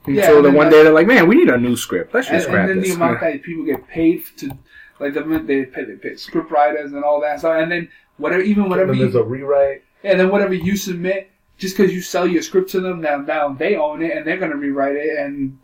Yeah, 0.06 0.23
Until 0.24 0.36
and 0.36 0.44
the 0.44 0.48
then 0.51 0.56
one 0.56 0.70
day 0.70 0.82
they're 0.82 0.93
like, 0.93 1.06
man, 1.06 1.28
we 1.28 1.36
need 1.36 1.48
a 1.48 1.56
new 1.56 1.77
script. 1.77 2.12
Let's 2.12 2.28
and, 2.28 2.36
just 2.36 2.48
scrap 2.48 2.69
and 2.69 2.70
then 2.70 2.81
this. 2.81 2.90
the 2.90 2.97
amount 2.97 3.20
that 3.20 3.43
people 3.43 3.65
get 3.65 3.86
paid 3.89 4.24
to 4.39 4.51
like 5.01 5.15
the 5.15 5.23
they 5.47 5.65
pay, 5.65 5.85
they 5.85 5.94
pay 5.97 6.16
script 6.16 6.51
writers 6.51 6.93
and 6.93 7.02
all 7.05 7.20
that 7.23 7.39
stuff, 7.39 7.55
and 7.56 7.70
then 7.70 7.89
whatever 8.19 8.43
even 8.43 8.69
whatever 8.69 8.90
and 8.93 9.01
you, 9.01 9.05
there's 9.06 9.15
a 9.15 9.23
rewrite. 9.23 9.82
and 10.02 10.20
then 10.20 10.28
whatever 10.31 10.55
you 10.55 10.77
submit, 10.77 11.31
just 11.56 11.77
because 11.77 11.93
you 11.93 12.01
sell 12.02 12.27
your 12.27 12.43
script 12.43 12.70
to 12.70 12.81
them, 12.81 13.01
now 13.01 13.16
now 13.16 13.52
they 13.52 13.77
own 13.77 14.02
it 14.02 14.16
and 14.16 14.27
they're 14.27 14.36
gonna 14.36 14.56
rewrite 14.56 14.97
it, 14.97 15.19
and 15.19 15.59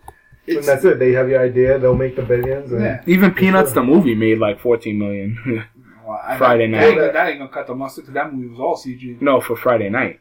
And 0.48 0.64
that's 0.64 0.84
it. 0.84 0.98
They 0.98 1.12
have 1.12 1.28
your 1.28 1.42
idea. 1.42 1.78
They'll 1.78 1.94
make 1.94 2.16
the 2.16 2.22
billions. 2.22 2.72
And 2.72 2.82
yeah. 2.82 3.02
Even 3.06 3.32
Peanuts 3.34 3.72
the 3.72 3.82
movie 3.82 4.14
made 4.14 4.38
like 4.38 4.60
14 4.60 4.98
million. 4.98 5.64
Well, 6.06 6.18
I- 6.24 6.38
Friday 6.38 6.68
that 6.72 6.76
night. 6.76 6.88
ain't, 6.88 7.12
that 7.12 7.28
ain't 7.28 7.38
gonna 7.38 7.51
cut 7.52 7.66
the 7.68 7.74
mustard 7.74 8.05
because 8.05 8.14
that 8.14 8.32
movie 8.32 8.48
was 8.48 8.59
all 8.59 8.74
CG. 8.76 9.20
no, 9.20 9.40
for 9.40 9.55
Friday 9.55 9.90
night. 9.90 10.18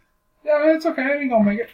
Yeah, 0.49 0.73
it's 0.75 0.85
okay. 0.85 1.03
I 1.03 1.13
ain't 1.17 1.29
gonna 1.29 1.43
make 1.43 1.59
it. 1.59 1.69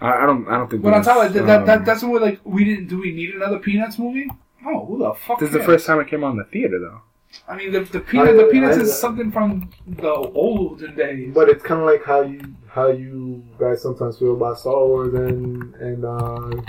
I, 0.00 0.22
I 0.22 0.26
don't. 0.26 0.46
I 0.48 0.56
don't 0.58 0.70
think. 0.70 0.82
But 0.82 0.94
on 0.94 1.02
top 1.02 1.24
of 1.26 1.32
that, 1.32 1.46
that, 1.46 1.66
that 1.66 1.84
that's 1.84 2.02
what 2.04 2.22
like 2.22 2.40
we 2.44 2.64
didn't. 2.64 2.86
Do 2.88 3.00
we 3.00 3.12
need 3.12 3.34
another 3.34 3.58
Peanuts 3.58 3.98
movie? 3.98 4.30
Oh, 4.66 4.86
who 4.86 4.98
the 4.98 5.14
fuck? 5.14 5.40
This 5.40 5.48
is 5.48 5.52
the 5.52 5.58
cares? 5.58 5.66
first 5.66 5.86
time 5.86 6.00
it 6.00 6.08
came 6.08 6.22
on 6.24 6.32
in 6.32 6.38
the 6.38 6.44
theater, 6.44 6.78
though. 6.78 7.00
I 7.48 7.56
mean, 7.56 7.72
the 7.72 7.80
the 7.80 7.98
peanut, 8.00 8.36
the 8.36 8.44
Peanuts 8.44 8.76
I- 8.78 8.82
is 8.82 8.96
something 8.96 9.32
from 9.32 9.70
the 9.86 10.12
olden 10.12 10.94
days. 10.94 11.34
But 11.34 11.48
it's 11.48 11.64
kind 11.64 11.80
of 11.80 11.86
like 11.86 12.04
how 12.04 12.22
you 12.22 12.40
how 12.68 12.88
you 12.88 13.44
guys 13.58 13.82
sometimes 13.82 14.18
feel 14.18 14.34
about 14.34 14.58
Star 14.60 14.86
Wars 14.86 15.12
and 15.14 15.74
and 15.74 16.04
uh, 16.04 16.62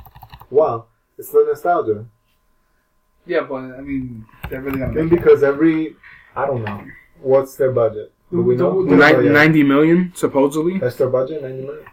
wow, 0.49 0.85
it's 1.19 1.29
the 1.29 1.45
nostalgia. 1.47 2.05
yeah, 3.27 3.41
but 3.41 3.55
I 3.57 3.81
mean, 3.81 4.25
they're 4.49 4.61
really 4.61 4.79
gonna 4.79 4.97
And 4.99 5.11
make 5.11 5.13
it. 5.13 5.23
because 5.23 5.43
every 5.43 5.95
I 6.35 6.47
don't 6.47 6.63
know 6.63 6.83
what's 7.21 7.55
their 7.55 7.71
budget. 7.71 8.11
Do 8.31 8.41
we 8.41 8.55
know? 8.55 8.83
The- 8.83 8.91
We 8.95 8.97
don't 8.97 8.99
know 8.99 9.15
Nin- 9.17 9.23
yet. 9.25 9.31
90 9.33 9.63
million 9.63 10.11
supposedly. 10.15 10.77
That's 10.79 10.95
their 10.95 11.09
budget, 11.09 11.41
ninety 11.43 11.61
million. 11.63 11.85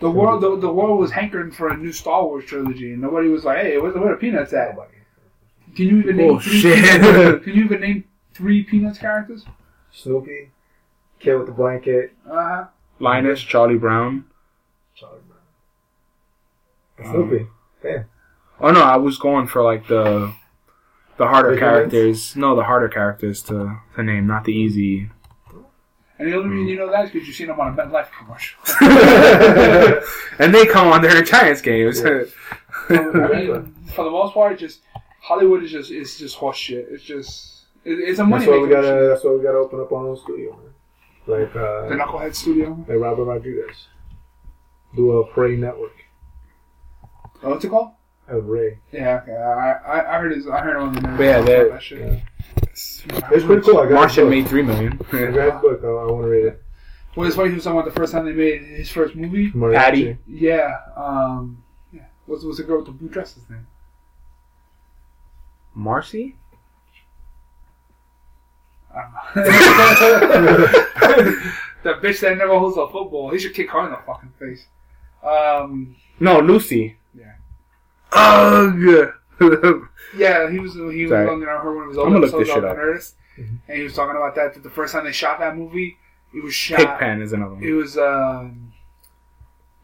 The 0.00 0.10
world, 0.10 0.40
the, 0.42 0.56
the 0.58 0.72
world 0.72 0.98
was 0.98 1.10
hankering 1.12 1.50
for 1.52 1.68
a 1.68 1.76
new 1.76 1.92
Star 1.92 2.24
Wars 2.24 2.44
trilogy, 2.46 2.92
and 2.92 3.00
nobody 3.02 3.28
was 3.28 3.44
like, 3.44 3.58
"Hey, 3.58 3.78
where 3.78 3.92
the, 3.92 4.00
where 4.00 4.10
the 4.10 4.16
Peanuts 4.18 4.52
at?" 4.52 4.76
Can 5.76 5.86
you 5.88 5.98
even 6.00 6.16
name 6.16 6.30
Oh, 6.32 6.38
three 6.40 6.58
shit. 6.60 6.84
Peanuts- 7.00 7.44
Can 7.44 7.54
you 7.54 7.64
even 7.64 7.80
name 7.80 8.04
three 8.32 8.62
Peanuts 8.64 8.98
characters? 8.98 9.44
Snoopy, 9.92 10.50
Kid 11.20 11.36
with 11.36 11.46
the 11.46 11.52
blanket, 11.52 12.12
Uh 12.28 12.48
huh. 12.48 12.64
Linus, 12.98 13.40
Charlie 13.40 13.78
Brown. 13.78 14.24
Charlie 14.94 15.20
Brown. 16.98 17.12
Snoopy. 17.12 17.46
Damn. 17.82 18.04
Oh 18.60 18.70
no, 18.72 18.82
I 18.82 18.96
was 18.96 19.18
going 19.18 19.46
for 19.46 19.62
like 19.62 19.86
the 19.88 20.32
the 21.16 21.26
harder 21.28 21.50
Bigger 21.50 21.60
characters. 21.60 22.34
No, 22.36 22.56
the 22.56 22.64
harder 22.64 22.88
characters 22.88 23.42
to 23.44 23.78
to 23.94 24.02
name, 24.02 24.26
not 24.26 24.44
the 24.44 24.52
easy. 24.52 25.10
And 26.18 26.28
the 26.28 26.36
only 26.36 26.48
reason 26.48 26.68
you 26.68 26.76
know 26.76 26.90
that 26.90 27.06
is 27.06 27.10
because 27.10 27.26
you've 27.26 27.36
seen 27.36 27.48
them 27.48 27.58
on 27.58 27.76
a 27.76 27.82
MetLife 27.82 28.08
commercial. 28.16 28.60
and 30.38 30.54
they 30.54 30.64
come 30.66 30.88
on 30.88 31.02
their 31.02 31.22
Giants 31.22 31.60
games. 31.60 32.00
Yeah. 32.00 32.24
So, 32.88 32.96
I 33.12 33.28
mean, 33.28 33.74
for 33.94 34.04
the 34.04 34.10
most 34.10 34.34
part, 34.34 34.58
just 34.58 34.80
Hollywood 35.20 35.62
is 35.62 35.70
just 35.70 35.90
it's 35.90 36.18
just 36.18 36.36
horse 36.36 36.56
shit. 36.58 36.86
It's 36.90 37.02
just 37.02 37.66
it, 37.84 37.92
it's 37.92 38.18
a 38.18 38.24
money 38.24 38.44
That's 38.44 38.50
why 38.50 38.62
we 38.62 38.68
gotta. 38.68 39.08
That's 39.08 39.24
why 39.24 39.30
we 39.30 39.42
gotta 39.42 39.56
open 39.56 39.80
up 39.80 39.90
our 39.90 40.06
own 40.06 40.16
studio, 40.18 40.50
man. 40.50 40.74
Like 41.26 41.56
uh, 41.56 41.88
The 41.88 41.94
Knucklehead 41.94 42.34
Studio. 42.34 42.76
like 42.86 42.98
Robert 42.98 43.24
Rodriguez. 43.24 43.86
Do 44.94 45.12
a 45.12 45.26
Prey 45.28 45.56
network. 45.56 45.94
Oh, 47.42 47.50
what's 47.50 47.64
it 47.64 47.70
called? 47.70 47.92
El 48.28 48.40
Rey. 48.40 48.78
Yeah, 48.92 49.20
okay. 49.22 49.32
I, 49.32 49.72
I, 49.72 50.16
I 50.16 50.20
heard 50.20 50.32
his, 50.32 50.46
I 50.46 50.60
heard 50.60 50.76
him 50.76 50.82
on 50.82 50.94
the 50.94 51.00
news. 51.00 51.16
But 51.16 51.24
yeah, 51.24 51.36
about 51.38 51.70
that 51.72 51.82
shit. 51.82 52.00
Yeah. 52.00 52.20
It's 52.74 53.44
pretty 53.44 53.62
cool. 53.62 53.78
I 53.78 53.84
got 53.84 53.92
Martian 53.94 54.28
made 54.28 54.48
three 54.48 54.62
million. 54.62 54.98
I 55.12 55.30
got 55.30 55.52
his 55.52 55.62
book. 55.62 55.80
I, 55.84 55.86
I 55.86 56.10
want 56.10 56.24
to 56.24 56.28
read 56.28 56.46
it. 56.46 56.62
Well, 57.16 57.26
it's 57.26 57.36
funny 57.36 57.50
he 57.50 57.54
was 57.54 57.64
talking 57.64 57.78
about 57.78 57.92
the 57.92 57.98
first 57.98 58.12
time 58.12 58.24
they 58.24 58.32
made 58.32 58.62
his 58.62 58.90
first 58.90 59.14
movie. 59.14 59.50
Mariachi. 59.52 59.74
Patty. 59.74 60.18
Yeah, 60.26 60.80
um, 60.96 61.62
yeah. 61.92 62.06
What's 62.26 62.44
what's 62.44 62.58
the 62.58 62.64
girl 62.64 62.78
with 62.78 62.86
the 62.86 62.92
blue 62.92 63.08
dresses 63.08 63.44
name? 63.48 63.66
Marcy? 65.74 66.36
I 68.94 69.02
don't 69.34 69.44
know. 69.44 70.66
the 71.82 71.94
bitch 71.94 72.20
that 72.20 72.38
never 72.38 72.58
holds 72.58 72.76
a 72.76 72.86
football. 72.88 73.30
He 73.30 73.38
should 73.38 73.54
kick 73.54 73.70
her 73.70 73.84
in 73.86 73.90
the 73.92 73.98
fucking 74.06 74.32
face. 74.38 74.66
Um, 75.22 75.96
No, 76.20 76.38
Lucy. 76.40 76.96
Yeah. 77.16 77.34
Ugh. 78.12 79.12
yeah, 80.16 80.50
he 80.50 80.58
was 80.58 80.74
he 80.74 81.02
was 81.02 81.10
Sorry. 81.10 81.28
on 81.28 81.40
her 81.42 81.74
one 81.74 81.84
of 81.84 81.88
his 81.90 81.98
old 81.98 82.14
episodes 82.16 82.48
shit 82.48 82.64
up. 82.64 82.76
Nerdist, 82.76 83.12
Mhm. 83.38 83.58
and 83.68 83.76
he 83.78 83.82
was 83.84 83.94
talking 83.94 84.16
about 84.16 84.34
that. 84.36 84.54
That 84.54 84.62
the 84.62 84.70
first 84.70 84.92
time 84.92 85.04
they 85.04 85.12
shot 85.12 85.38
that 85.40 85.56
movie, 85.56 85.96
it 86.34 86.42
was 86.42 86.54
shot. 86.54 86.78
Pigpen 86.78 87.20
is 87.22 87.32
another 87.32 87.54
one. 87.54 87.62
It 87.64 87.72
was 87.72 87.96
um, 87.98 88.72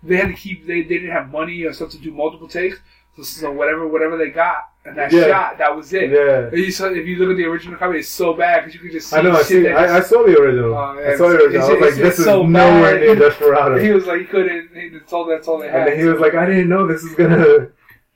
they 0.03 0.17
had 0.17 0.29
to 0.29 0.35
keep 0.35 0.67
they, 0.67 0.83
they 0.83 0.99
didn't 0.99 1.11
have 1.13 1.31
money 1.31 1.63
or 1.65 1.73
stuff 1.73 1.91
to 1.91 1.99
do 1.99 2.11
multiple 2.13 2.49
takes, 2.49 2.79
so, 3.17 3.23
so 3.23 3.51
whatever 3.53 3.87
whatever 3.87 4.17
they 4.17 4.31
got 4.31 4.71
and 4.85 4.97
that 4.97 5.13
Yeah. 5.13 5.27
shot 5.27 5.59
that 5.59 5.77
was 5.77 5.93
it. 5.93 6.11
Yeah. 6.11 6.49
If 6.53 6.55
you, 6.55 6.71
saw, 6.73 6.87
if 6.87 7.07
you 7.07 7.17
look 7.17 7.31
at 7.31 7.37
the 7.37 7.45
original 7.45 7.77
copy, 7.79 7.99
it's 7.99 8.09
so 8.09 8.33
bad 8.33 8.61
because 8.65 8.75
you 8.75 8.81
could 8.81 8.93
just 8.93 9.11
see 9.11 9.17
I 9.17 9.23
know. 9.23 9.33
I 9.37 9.43
see. 9.43 9.69
I, 9.69 9.99
I 9.99 10.01
saw 10.01 10.25
the 10.25 10.39
original. 10.39 10.75
Oh, 10.75 10.77
I 11.13 11.17
saw 11.17 11.29
the 11.29 11.37
original. 11.45 11.67
I 11.67 11.73
was 11.73 11.81
like, 11.83 11.95
this 12.03 12.19
is 12.19 12.25
so 12.25 12.47
nowhere 12.47 12.95
bad. 12.97 13.01
near 13.03 13.15
Desperado. 13.17 13.79
he 13.83 13.91
was 13.91 14.07
like 14.07 14.21
he 14.21 14.27
couldn't. 14.27 14.71
He, 14.75 14.99
told. 15.01 15.29
That's 15.31 15.47
all 15.49 15.59
they 15.59 15.69
had. 15.69 15.81
And 15.81 15.89
then 15.93 15.99
he 15.99 16.05
was 16.07 16.19
like, 16.21 16.35
I 16.35 16.47
didn't 16.47 16.69
know 16.71 16.87
this 16.87 17.03
was 17.03 17.15
gonna 17.15 17.69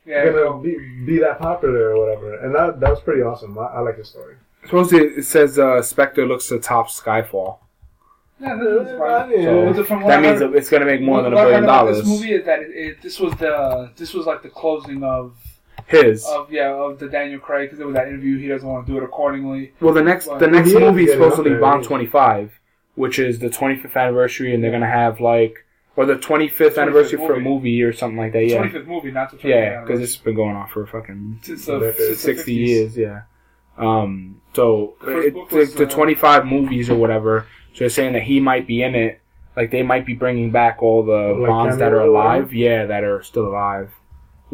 yeah, 0.07 0.25
gonna 0.31 0.61
be, 0.63 0.77
be 1.07 1.19
that 1.19 1.39
popular 1.39 1.91
or 1.95 1.99
whatever. 1.99 2.39
And 2.39 2.55
that 2.55 2.81
that 2.81 2.91
was 2.91 3.01
pretty 3.01 3.23
awesome. 3.23 3.59
I, 3.59 3.63
I 3.67 3.81
like 3.81 3.97
the 3.97 4.05
story. 4.05 4.37
Supposedly 4.65 5.07
it 5.19 5.25
says 5.25 5.59
uh, 5.59 5.83
Spectre 5.83 6.27
looks 6.27 6.49
to 6.49 6.59
top 6.59 6.89
Skyfall. 6.89 7.59
yeah, 8.41 8.57
that, 8.57 8.85
that's 8.85 8.99
fine. 8.99 9.31
Yeah. 9.31 9.73
So 9.75 9.85
from 9.85 10.03
that 10.05 10.21
means 10.23 10.41
heard- 10.41 10.55
it's 10.55 10.69
going 10.71 10.81
to 10.81 10.87
make 10.87 11.01
more 11.03 11.23
than 11.23 11.33
a 11.33 11.37
billion 11.37 11.55
heard 11.55 11.65
about 11.65 11.85
dollars. 11.85 11.99
This 11.99 12.07
movie 12.09 12.33
is 12.33 12.45
that 12.47 12.61
it, 12.61 12.71
it, 12.71 13.03
this 13.03 13.21
was 13.21 13.35
the 13.37 13.91
this 13.97 14.15
was 14.15 14.27
like 14.27 14.43
the 14.43 14.49
closing 14.49 15.03
of 15.05 15.37
His. 15.87 16.25
of 16.27 16.51
yeah 16.51 16.73
of 16.73 16.99
the 16.99 17.09
Daniel 17.09 17.41
Craig 17.41 17.67
because 17.69 17.79
there 17.79 17.87
was 17.87 17.95
that 17.97 18.09
interview. 18.09 18.39
He 18.39 18.49
doesn't 18.49 18.69
want 18.69 18.87
to 18.87 18.93
do 18.93 18.99
it 18.99 19.05
accordingly. 19.05 19.73
Well, 19.81 19.95
the 19.95 20.03
next 20.03 20.27
Well, 20.27 20.39
the 20.39 20.49
next 20.49 20.73
movie 20.73 21.05
is 21.05 21.11
getting 21.11 21.23
up 21.25 21.31
supposedly 21.33 21.51
there, 21.53 21.61
Bond 21.61 21.85
25, 21.85 22.11
25, 22.13 22.61
which 22.95 23.19
is 23.19 23.39
the 23.39 23.49
25th 23.49 23.97
anniversary, 23.97 24.55
and 24.55 24.65
they're 24.65 24.73
gonna 24.73 24.87
have 24.87 25.21
like 25.21 25.65
or 25.97 26.07
the 26.07 26.15
25th, 26.17 26.79
anniversary 26.79 27.19
for 27.19 27.35
a 27.35 27.41
movie. 27.41 27.41
movie 27.41 27.83
or 27.83 27.93
something 27.93 28.19
like 28.19 28.33
that. 28.33 28.45
Yeah, 28.47 28.57
Twenty 28.59 28.73
fifth 28.73 28.87
movie, 28.87 29.11
not 29.11 29.31
the 29.31 29.37
25th 29.37 29.45
yeah, 29.45 29.81
because 29.81 30.01
anniversary. 30.01 30.05
it's 30.05 30.17
been 30.17 30.35
going 30.35 30.57
on 30.57 30.69
for 30.69 30.87
fucking 30.87 31.41
since 31.43 31.67
the, 31.67 31.95
since 31.97 32.21
60 32.21 32.57
50s. 32.57 32.67
years. 32.67 32.97
Yeah. 32.97 33.23
Um. 33.77 34.41
So 34.55 34.95
The 35.01 35.19
it, 35.19 35.35
book 35.35 35.51
the, 35.51 35.57
was, 35.57 35.75
the 35.75 35.87
uh, 35.87 35.91
25 35.91 36.47
movies 36.47 36.91
or 36.91 36.97
whatever. 36.97 37.47
So 37.73 37.81
they're 37.81 37.89
saying 37.91 38.13
that 38.15 38.23
he 38.23 38.41
might 38.41 38.67
be 38.67 38.83
in 38.83 38.95
it. 38.95 39.21
Like 39.57 39.71
they 39.71 39.83
might 39.83 40.05
be 40.07 40.15
bringing 40.15 40.51
back 40.51 40.83
all 40.83 41.05
the 41.05 41.35
Like 41.39 41.49
Bonds 41.49 41.77
that 41.79 41.93
are 41.93 41.99
cameo 41.99 42.13
or 42.13 42.25
alive. 42.25 42.53
Yeah, 42.55 42.87
that 42.87 43.05
are 43.05 43.23
still 43.23 43.47
alive. 43.49 43.93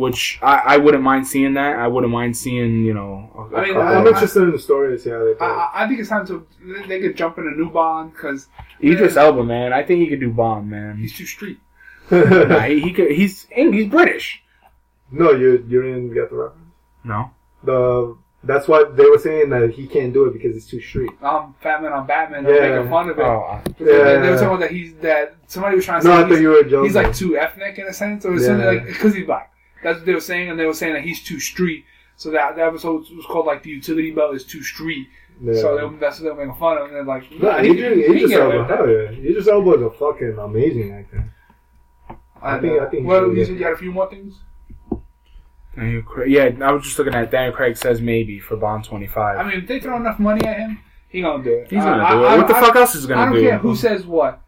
Which 0.00 0.38
I, 0.42 0.54
I 0.74 0.76
wouldn't 0.78 1.02
mind 1.02 1.26
seeing 1.26 1.54
that. 1.54 1.76
I 1.76 1.86
wouldn't 1.86 2.12
mind 2.12 2.36
seeing 2.36 2.84
you 2.84 2.94
know. 2.94 3.30
a- 3.34 3.54
a 3.54 3.58
I 3.58 3.64
mean, 3.64 3.74
couple- 3.74 3.96
I'm 3.98 4.06
interested 4.06 4.42
in 4.44 4.52
the 4.52 4.58
story 4.58 4.96
to 4.96 4.98
see 5.02 5.10
how 5.10 5.22
they 5.24 5.32
I, 5.32 5.34
play. 5.34 5.46
I- 5.46 5.70
I 5.74 5.88
think 5.88 6.00
it's 6.00 6.08
time 6.08 6.26
to 6.28 6.46
they 6.88 7.00
could 7.00 7.16
jump 7.16 7.38
in 7.38 7.46
a 7.46 7.50
new 7.50 7.70
Bond 7.70 8.12
because 8.12 8.48
Idris 8.82 9.16
Elba, 9.16 9.44
man. 9.44 9.72
I 9.72 9.82
think 9.82 10.00
he 10.00 10.06
could 10.08 10.20
do 10.20 10.30
Bond, 10.30 10.70
man. 10.70 10.96
he's 10.96 11.14
too 11.16 11.26
street. 11.26 11.58
nah, 12.10 12.60
he, 12.60 12.80
he 12.80 12.92
could. 12.92 13.10
He's 13.10 13.46
he's 13.54 13.88
British. 13.88 14.42
no, 15.12 15.32
you 15.32 15.64
you 15.68 15.82
didn't 15.82 16.14
get 16.14 16.30
the 16.30 16.36
reference. 16.36 16.66
No. 17.04 17.30
The 17.64 18.16
that's 18.42 18.66
why 18.66 18.84
they 18.84 19.04
were 19.04 19.18
saying 19.18 19.50
that 19.50 19.70
he 19.70 19.86
can't 19.86 20.14
do 20.14 20.24
it 20.24 20.32
because 20.32 20.56
it's 20.56 20.66
too 20.66 20.80
street. 20.80 21.10
I'm 21.22 21.54
Batman 21.62 21.92
on 21.92 22.06
Batman. 22.06 22.42
They're 22.44 22.54
Yeah. 22.70 22.76
making 22.76 22.90
fun 22.90 23.10
of 23.10 23.18
it. 23.18 23.22
Oh, 23.22 23.42
I- 23.52 23.62
They, 23.78 23.84
they 23.84 24.30
were 24.30 24.36
talking 24.36 24.46
about 24.46 24.60
that 24.60 24.70
he's 24.70 24.94
that 25.02 25.34
somebody 25.46 25.76
was 25.76 25.84
trying 25.84 26.00
to 26.02 26.08
No, 26.08 26.14
I 26.14 26.16
say 26.16 26.22
thought 26.22 26.30
he's, 26.30 26.40
you 26.40 26.48
were 26.48 26.62
joking. 26.64 26.84
he's 26.84 26.94
like 26.94 27.14
too 27.14 27.36
ethnic 27.36 27.78
in 27.78 27.86
a 27.86 27.92
sense, 27.92 28.24
or 28.24 28.34
Yeah. 28.36 28.46
something 28.46 28.66
like 28.66 28.86
because 28.86 29.14
he's 29.14 29.26
black. 29.26 29.49
That's 29.82 29.98
what 29.98 30.06
they 30.06 30.14
were 30.14 30.20
saying, 30.20 30.50
and 30.50 30.58
they 30.58 30.66
were 30.66 30.74
saying 30.74 30.94
that 30.94 31.02
he's 31.02 31.22
too 31.22 31.40
street. 31.40 31.84
So 32.16 32.30
that 32.32 32.56
that 32.56 32.68
episode 32.68 33.06
was 33.16 33.24
called 33.26 33.46
like 33.46 33.62
the 33.62 33.70
utility 33.70 34.10
belt 34.10 34.34
is 34.34 34.44
too 34.44 34.62
street. 34.62 35.08
Yeah. 35.42 35.54
So 35.54 35.76
they, 35.90 35.96
that's 35.98 36.18
what 36.20 36.24
they 36.24 36.30
were 36.30 36.44
making 36.46 36.60
fun 36.60 36.76
of. 36.78 36.84
And 36.88 36.94
they're 36.96 37.04
like, 37.04 37.30
no, 37.32 37.50
nah, 37.50 37.58
Idris, 37.58 37.96
he 37.96 38.04
Idris 38.04 38.30
get 38.30 38.40
away 38.46 38.56
Elba, 38.58 38.76
hell 38.76 38.88
yeah. 38.90 39.10
Idris 39.30 39.48
Elba 39.48 39.70
is 39.72 39.82
a 39.82 39.90
fucking 39.90 40.36
amazing 40.38 40.92
actor. 40.92 41.32
I 42.42 42.58
think- 42.58 42.74
know. 42.76 42.86
I 42.86 42.90
think 42.90 43.06
Well, 43.06 43.20
really 43.22 43.30
you 43.30 43.36
good. 43.36 43.46
said 43.46 43.58
you 43.58 43.64
had 43.64 43.72
a 43.72 43.76
few 43.78 43.92
more 43.92 44.10
things. 44.10 44.34
Daniel 45.76 46.02
Craig. 46.02 46.30
Yeah, 46.30 46.50
I 46.66 46.72
was 46.72 46.82
just 46.84 46.98
looking 46.98 47.14
at 47.14 47.30
Daniel 47.30 47.54
Craig 47.54 47.76
says 47.76 48.00
maybe 48.00 48.38
for 48.40 48.56
Bond 48.56 48.84
25. 48.84 49.38
I 49.38 49.48
mean, 49.48 49.60
if 49.62 49.68
they 49.68 49.80
throw 49.80 49.96
enough 49.96 50.18
money 50.18 50.44
at 50.44 50.58
him, 50.58 50.80
he 51.08 51.22
gonna 51.22 51.42
do 51.42 51.50
it. 51.50 51.70
he's 51.70 51.82
gonna 51.82 52.02
I- 52.04 52.12
do 52.12 52.24
it. 52.24 52.26
I- 52.26 52.36
what 52.36 52.48
the 52.48 52.56
I- 52.56 52.60
fuck 52.60 52.76
else 52.76 52.94
is 52.94 53.04
he 53.06 53.12
I 53.12 53.16
gonna 53.16 53.30
don't 53.32 53.40
do? 53.42 53.48
care 53.48 53.58
who 53.58 53.76
says 53.76 54.04
what. 54.06 54.42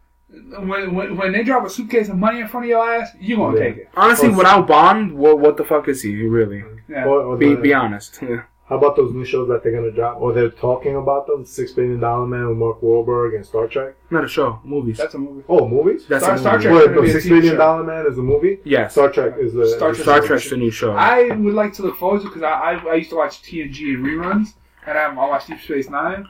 When, 0.59 0.95
when, 0.95 1.15
when 1.17 1.31
they 1.31 1.43
drop 1.43 1.65
a 1.65 1.69
suitcase 1.69 2.09
of 2.09 2.17
money 2.17 2.39
in 2.41 2.47
front 2.47 2.65
of 2.65 2.69
your 2.69 2.83
ass, 2.87 3.09
you 3.19 3.35
gonna 3.37 3.57
Yeah. 3.57 3.63
take 3.65 3.77
it. 3.77 3.89
Honestly, 3.95 4.29
Well, 4.29 4.37
without 4.39 4.67
Bond, 4.67 5.13
what 5.13 5.39
what 5.39 5.57
the 5.57 5.63
fuck 5.63 5.87
is 5.87 6.01
he 6.01 6.25
really? 6.25 6.63
Yeah. 6.89 7.05
Or, 7.05 7.19
or 7.21 7.37
Be 7.37 7.53
the- 7.55 7.61
be 7.61 7.73
honest. 7.73 8.19
Yeah. 8.21 8.41
How 8.69 8.77
about 8.77 8.95
those 8.95 9.13
new 9.13 9.25
shows 9.25 9.49
that 9.49 9.61
they're 9.61 9.73
gonna 9.73 9.91
drop, 9.91 10.19
or 10.21 10.31
they're 10.33 10.49
talking 10.49 10.95
about 10.95 11.27
them? 11.27 11.45
Six 11.45 11.73
Billion 11.73 11.99
Dollar 11.99 12.25
Man 12.25 12.47
with 12.47 12.57
Mark 12.57 12.81
Wahlberg 12.81 13.35
and 13.35 13.45
Star 13.45 13.67
Trek. 13.67 13.93
Not 14.09 14.23
a 14.23 14.27
show, 14.27 14.59
movies. 14.63 14.97
That's 14.97 15.13
a 15.13 15.17
movie. 15.19 15.43
Oh, 15.49 15.67
movies. 15.67 16.05
That's 16.07 16.23
Star- 16.23 16.35
a 16.35 16.39
Star. 16.39 16.59
Trek- 16.59 16.73
Wait, 16.73 16.85
gonna 16.85 16.95
no, 16.95 17.01
be 17.03 17.09
a 17.09 17.11
Six 17.11 17.25
TV 17.25 17.29
Billion 17.29 17.53
show. 17.53 17.57
Dollar 17.57 17.83
Man 17.83 18.05
is 18.07 18.17
a 18.17 18.21
movie. 18.21 18.59
Yes. 18.63 18.93
Star 18.93 19.09
Trek 19.11 19.35
is 19.37 19.53
the 19.53 19.67
Star 19.67 19.91
is 19.91 19.97
the 19.97 20.03
Star 20.03 20.21
show. 20.21 20.27
Trek's 20.27 20.49
the 20.49 20.57
new 20.57 20.71
show. 20.71 20.93
I 20.93 21.29
would 21.35 21.53
like 21.53 21.73
to 21.73 21.83
look 21.83 21.97
forward 21.97 22.21
to 22.21 22.27
because 22.29 22.41
I, 22.41 22.53
I 22.53 22.71
I 22.91 22.95
used 22.95 23.09
to 23.11 23.17
watch 23.17 23.43
TNG 23.43 23.95
and 23.95 24.05
reruns, 24.05 24.53
and 24.87 24.97
I, 24.97 25.03
I 25.03 25.13
watched 25.13 25.47
Deep 25.49 25.59
Space 25.61 25.89
Nine. 25.89 26.25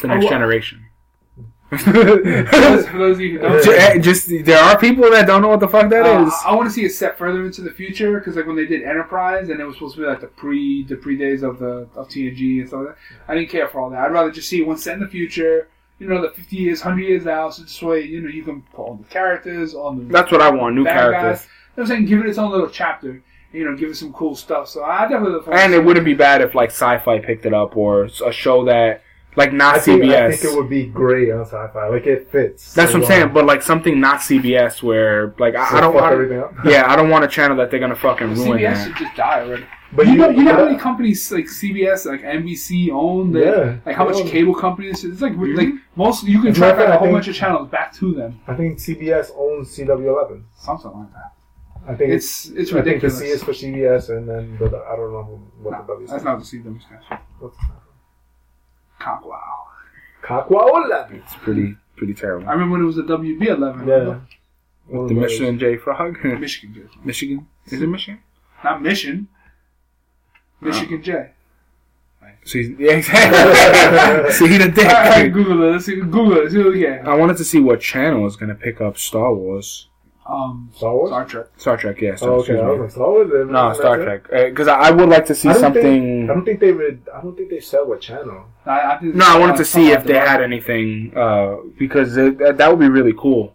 the 0.00 0.08
next 0.08 0.26
Oh, 0.26 0.28
generation. 0.28 0.84
For 1.78 1.92
those, 1.92 2.88
for 2.88 2.98
those 2.98 3.16
of 3.16 3.20
you 3.20 3.32
who 3.32 3.38
don't, 3.38 3.62
Ju- 3.62 3.72
eh, 3.72 3.98
Just 3.98 4.28
there 4.44 4.58
are 4.58 4.78
people 4.78 5.08
that 5.10 5.26
don't 5.26 5.40
know 5.42 5.48
what 5.48 5.60
the 5.60 5.68
fuck 5.68 5.88
that 5.90 6.04
Uh, 6.04 6.26
is. 6.26 6.34
I 6.44 6.54
want 6.54 6.68
to 6.68 6.72
see 6.72 6.84
it 6.84 6.90
set 6.92 7.16
further 7.16 7.44
into 7.44 7.62
the 7.62 7.70
future 7.70 8.18
because 8.18 8.36
like 8.36 8.46
when 8.46 8.56
they 8.56 8.66
did 8.66 8.82
Enterprise 8.82 9.48
and 9.50 9.60
it 9.60 9.64
was 9.64 9.76
supposed 9.76 9.94
to 9.94 10.00
be 10.00 10.06
like 10.06 10.20
the 10.20 10.26
pre 10.26 10.84
the 10.84 10.96
pre 10.96 11.16
days 11.16 11.42
of 11.42 11.58
the 11.58 11.86
of 11.94 12.08
TNG 12.08 12.60
and 12.60 12.68
stuff 12.68 12.80
like 12.80 12.88
that. 12.88 12.96
I 13.28 13.34
didn't 13.34 13.50
care 13.50 13.68
for 13.68 13.80
all 13.80 13.90
that. 13.90 14.00
I'd 14.00 14.12
rather 14.12 14.30
just 14.30 14.48
see 14.48 14.60
it 14.60 14.66
one 14.66 14.78
set 14.78 14.94
in 14.94 15.00
the 15.00 15.08
future. 15.08 15.68
you 16.00 16.08
know, 16.08 16.22
the 16.22 16.30
50 16.30 16.56
years, 16.56 16.80
100 16.82 17.02
years 17.06 17.26
out. 17.26 17.54
So 17.54 17.62
this 17.62 17.82
way, 17.82 18.00
you 18.04 18.22
know, 18.22 18.30
you 18.30 18.42
can 18.42 18.62
put 18.62 18.82
all 18.82 18.94
the 18.94 19.04
characters, 19.04 19.74
on 19.74 19.98
the 19.98 20.04
That's 20.12 20.32
what 20.32 20.40
I 20.40 20.48
want. 20.50 20.74
New 20.74 20.84
characters. 20.84 21.40
guys. 21.40 21.46
You 21.46 21.50
know 21.76 21.82
I'm 21.82 21.86
saying? 21.88 22.06
Give 22.06 22.20
it 22.20 22.26
its 22.26 22.38
own 22.38 22.50
little 22.50 22.70
chapter. 22.70 23.22
You 23.52 23.64
know, 23.68 23.76
give 23.76 23.90
it 23.90 23.96
some 23.96 24.12
cool 24.14 24.34
stuff. 24.34 24.68
So 24.68 24.82
I 24.82 25.06
definitely 25.08 25.52
And 25.52 25.74
it 25.74 25.84
wouldn't 25.84 26.06
be 26.06 26.14
bad 26.14 26.40
if 26.40 26.54
like 26.54 26.70
Sci-Fi 26.70 27.18
picked 27.18 27.44
it 27.46 27.52
up 27.52 27.76
or 27.76 28.04
a 28.04 28.32
show 28.32 28.64
that 28.64 29.02
like 29.36 29.52
not 29.52 29.76
I 29.76 29.78
think, 29.78 30.02
CBS. 30.02 30.22
I 30.22 30.32
think 30.32 30.52
it 30.52 30.56
would 30.56 30.68
be 30.70 30.86
great 30.86 31.30
on 31.30 31.42
sci-fi. 31.44 31.86
Like 31.88 32.06
it 32.06 32.30
fits. 32.30 32.74
That's 32.74 32.92
so 32.92 32.98
what 32.98 33.04
I'm 33.04 33.08
saying. 33.08 33.32
But 33.32 33.46
like 33.46 33.62
something 33.62 34.00
not 34.00 34.20
CBS 34.20 34.82
where 34.82 35.34
like 35.38 35.54
I, 35.54 35.78
I 35.78 35.80
don't 35.80 35.94
want. 35.94 36.12
everything. 36.12 36.42
Yeah, 36.64 36.84
I 36.90 36.96
don't 36.96 37.10
want 37.10 37.24
a 37.24 37.28
channel 37.28 37.56
that 37.58 37.70
they're 37.70 37.80
gonna 37.80 37.94
fucking 37.96 38.34
ruin. 38.34 38.58
CBS 38.58 38.74
that. 38.74 38.86
should 38.86 38.96
just 38.96 39.16
die 39.16 39.40
already. 39.40 39.64
But 39.92 40.06
you, 40.06 40.14
know, 40.14 40.30
you 40.30 40.44
know 40.44 40.54
how 40.54 40.64
many 40.66 40.78
companies 40.78 41.32
like 41.32 41.46
CBS, 41.46 42.06
like 42.06 42.22
NBC 42.22 42.90
own, 42.92 43.32
that, 43.32 43.44
Yeah. 43.44 43.76
like 43.84 43.96
how 43.96 44.04
much 44.04 44.18
Yeah. 44.18 44.30
cable 44.30 44.54
companies? 44.54 45.02
It's 45.04 45.20
like 45.20 45.32
Mhm. 45.32 45.56
like 45.56 45.68
most 45.96 46.22
you 46.24 46.38
can 46.40 46.50
As 46.50 46.56
a 46.58 46.60
track 46.60 46.76
matter 46.76 46.84
of 46.84 46.90
like, 46.90 46.96
a 46.96 46.98
whole 47.00 47.08
I 47.08 47.12
bunch 47.12 47.26
of 47.28 47.34
channels 47.34 47.68
back 47.70 47.92
to 47.94 48.14
them, 48.14 48.38
I 48.46 48.54
think 48.54 48.78
CBS 48.78 49.32
owns 49.36 49.70
CW11. 49.76 50.44
something 50.54 50.92
like 50.92 51.12
that. 51.12 51.32
I 51.88 51.96
think 51.96 52.12
It's 52.12 52.50
it's 52.50 52.70
I 52.72 52.82
think 52.82 53.00
the 53.00 53.08
ridiculous. 53.08 53.18
C 53.18 53.24
is 53.30 53.42
for 53.42 53.52
CBS, 53.52 54.10
and 54.10 54.28
then 54.28 54.56
the, 54.60 54.66
I 54.66 54.94
don't 54.94 55.12
know 55.12 55.24
who- 55.24 55.40
what 55.68 55.72
the 55.86 55.92
W 55.92 56.06
That's 56.06 56.22
not 56.22 56.38
the 56.38 56.44
CW 56.44 56.78
guys. 59.00 59.18
What's 59.22 59.34
Cock 60.22 60.50
wow. 60.50 60.88
Cockwa 60.88 61.10
It's 61.12 61.34
pretty 61.36 61.76
pretty 61.96 62.14
terrible. 62.14 62.48
I 62.48 62.52
remember 62.52 62.72
when 62.72 62.82
it 62.82 62.86
was 62.86 62.96
the 62.96 63.02
WB 63.02 63.46
eleven. 63.46 63.86
Yeah. 63.86 64.20
The 64.88 65.14
Michelin 65.14 65.58
J 65.58 65.76
Frog, 65.76 66.16
Michigan 66.24 66.74
J. 66.74 66.80
Michigan. 67.04 67.46
Is 67.66 67.80
it 67.80 67.86
Michigan? 67.86 68.20
Not 68.64 68.82
Mission. 68.82 69.28
Michigan 70.60 71.02
J. 71.02 71.30
So 72.44 72.58
he's, 72.58 72.70
yeah, 72.78 72.92
exactly. 72.92 74.32
see 74.32 74.56
the 74.56 74.68
dick. 74.68 74.86
Alright, 74.86 75.06
alright, 75.06 75.32
Google 75.32 75.62
it. 75.62 75.72
Let's 75.72 75.84
see. 75.84 75.96
Google 75.96 76.38
it. 76.38 76.50
See 76.50 76.58
what 76.58 76.72
we 76.72 76.80
get. 76.80 77.06
I 77.06 77.14
wanted 77.14 77.36
to 77.36 77.44
see 77.44 77.60
what 77.60 77.80
channel 77.80 78.26
is 78.26 78.36
gonna 78.36 78.54
pick 78.54 78.80
up 78.80 78.96
Star 78.98 79.34
Wars, 79.34 79.88
Um, 80.30 80.70
Star 80.76 80.94
Wars. 80.94 81.10
Star 81.10 81.24
Trek. 81.24 81.46
Star 81.56 81.76
Trek. 81.76 82.00
Yeah, 82.00 82.14
Star, 82.14 82.28
Oh, 82.30 82.32
okay. 82.34 82.52
excuse 82.52 82.60
I 82.60 82.66
was 82.70 82.80
like 82.80 82.90
Star 82.92 83.10
Wars. 83.10 83.30
No, 83.50 83.66
that's 83.68 83.78
Star 83.80 84.00
it? 84.00 84.04
Trek. 84.04 84.50
Because 84.50 84.68
I, 84.68 84.74
I 84.74 84.90
would 84.92 85.08
like 85.08 85.26
to 85.26 85.34
see 85.34 85.48
I 85.48 85.54
something. 85.54 85.82
Think, 85.82 86.30
I 86.30 86.34
don't 86.34 86.44
think 86.44 86.60
they 86.60 86.72
would. 86.72 87.02
I 87.14 87.20
don't 87.20 87.36
think 87.36 87.50
they 87.50 87.60
said 87.60 87.80
what 87.82 88.00
channel. 88.00 88.44
I, 88.64 88.92
I 88.94 88.98
think 88.98 89.14
No, 89.16 89.24
I 89.26 89.38
wanted 89.38 89.56
to 89.56 89.64
see 89.64 89.90
if 89.90 90.04
they 90.04 90.14
like 90.14 90.28
had 90.28 90.40
anything 90.42 91.12
uh, 91.16 91.56
because 91.78 92.16
it, 92.16 92.38
that, 92.38 92.58
that 92.58 92.70
would 92.70 92.78
be 92.78 92.88
really 92.88 93.14
cool. 93.18 93.54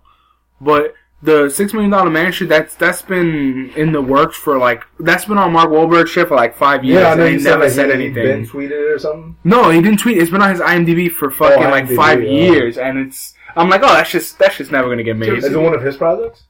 But 0.60 0.94
the 1.24 1.50
Six 1.50 1.74
Million 1.74 1.92
Dollar 1.92 2.10
Man 2.10 2.32
shit 2.32 2.50
that's 2.50 2.76
that's 2.76 3.02
been 3.02 3.72
in 3.76 3.92
the 3.92 4.02
works 4.02 4.38
for 4.38 4.58
like 4.58 4.84
that's 5.00 5.26
been 5.26 5.38
on 5.38 5.54
Mark 5.54 5.70
Wahlberg's 5.70 6.10
shit 6.12 6.28
for 6.28 6.36
like 6.36 6.56
five 6.58 6.84
years 6.84 7.02
Yeah, 7.02 7.08
I 7.08 7.12
and 7.14 7.20
know 7.22 7.26
he 7.28 7.38
never 7.38 7.70
said, 7.70 7.76
said 7.76 7.90
like, 7.90 8.00
he- 8.00 8.08
he 8.08 8.12
Ben 8.14 8.28
anything. 8.28 8.46
tweeted 8.48 8.72
it 8.72 8.92
or 8.92 9.00
something. 9.00 9.36
No, 9.44 9.70
he 9.70 9.82
didn't 9.82 10.00
tweet. 10.00 10.18
It's 10.18 10.30
been 10.30 10.42
on 10.42 10.52
his 10.52 10.60
IMDb 10.60 11.10
for 11.12 11.32
fucking 11.32 11.64
like 11.70 11.86
IMDb, 11.86 11.96
five 11.96 12.22
yeah. 12.24 12.30
years, 12.30 12.78
and 12.78 12.98
it's 13.00 13.34
I'm 13.56 13.70
like, 13.70 13.82
oh, 13.84 13.88
that's 13.94 14.12
just 14.12 14.38
that's 14.38 14.58
just 14.58 14.72
never 14.72 14.90
gonna 14.90 15.04
get 15.04 15.16
made. 15.18 15.34
Is 15.34 15.46
it 15.46 15.58
one 15.58 15.74
of 15.74 15.82
his 15.82 15.96
projects? 15.98 16.44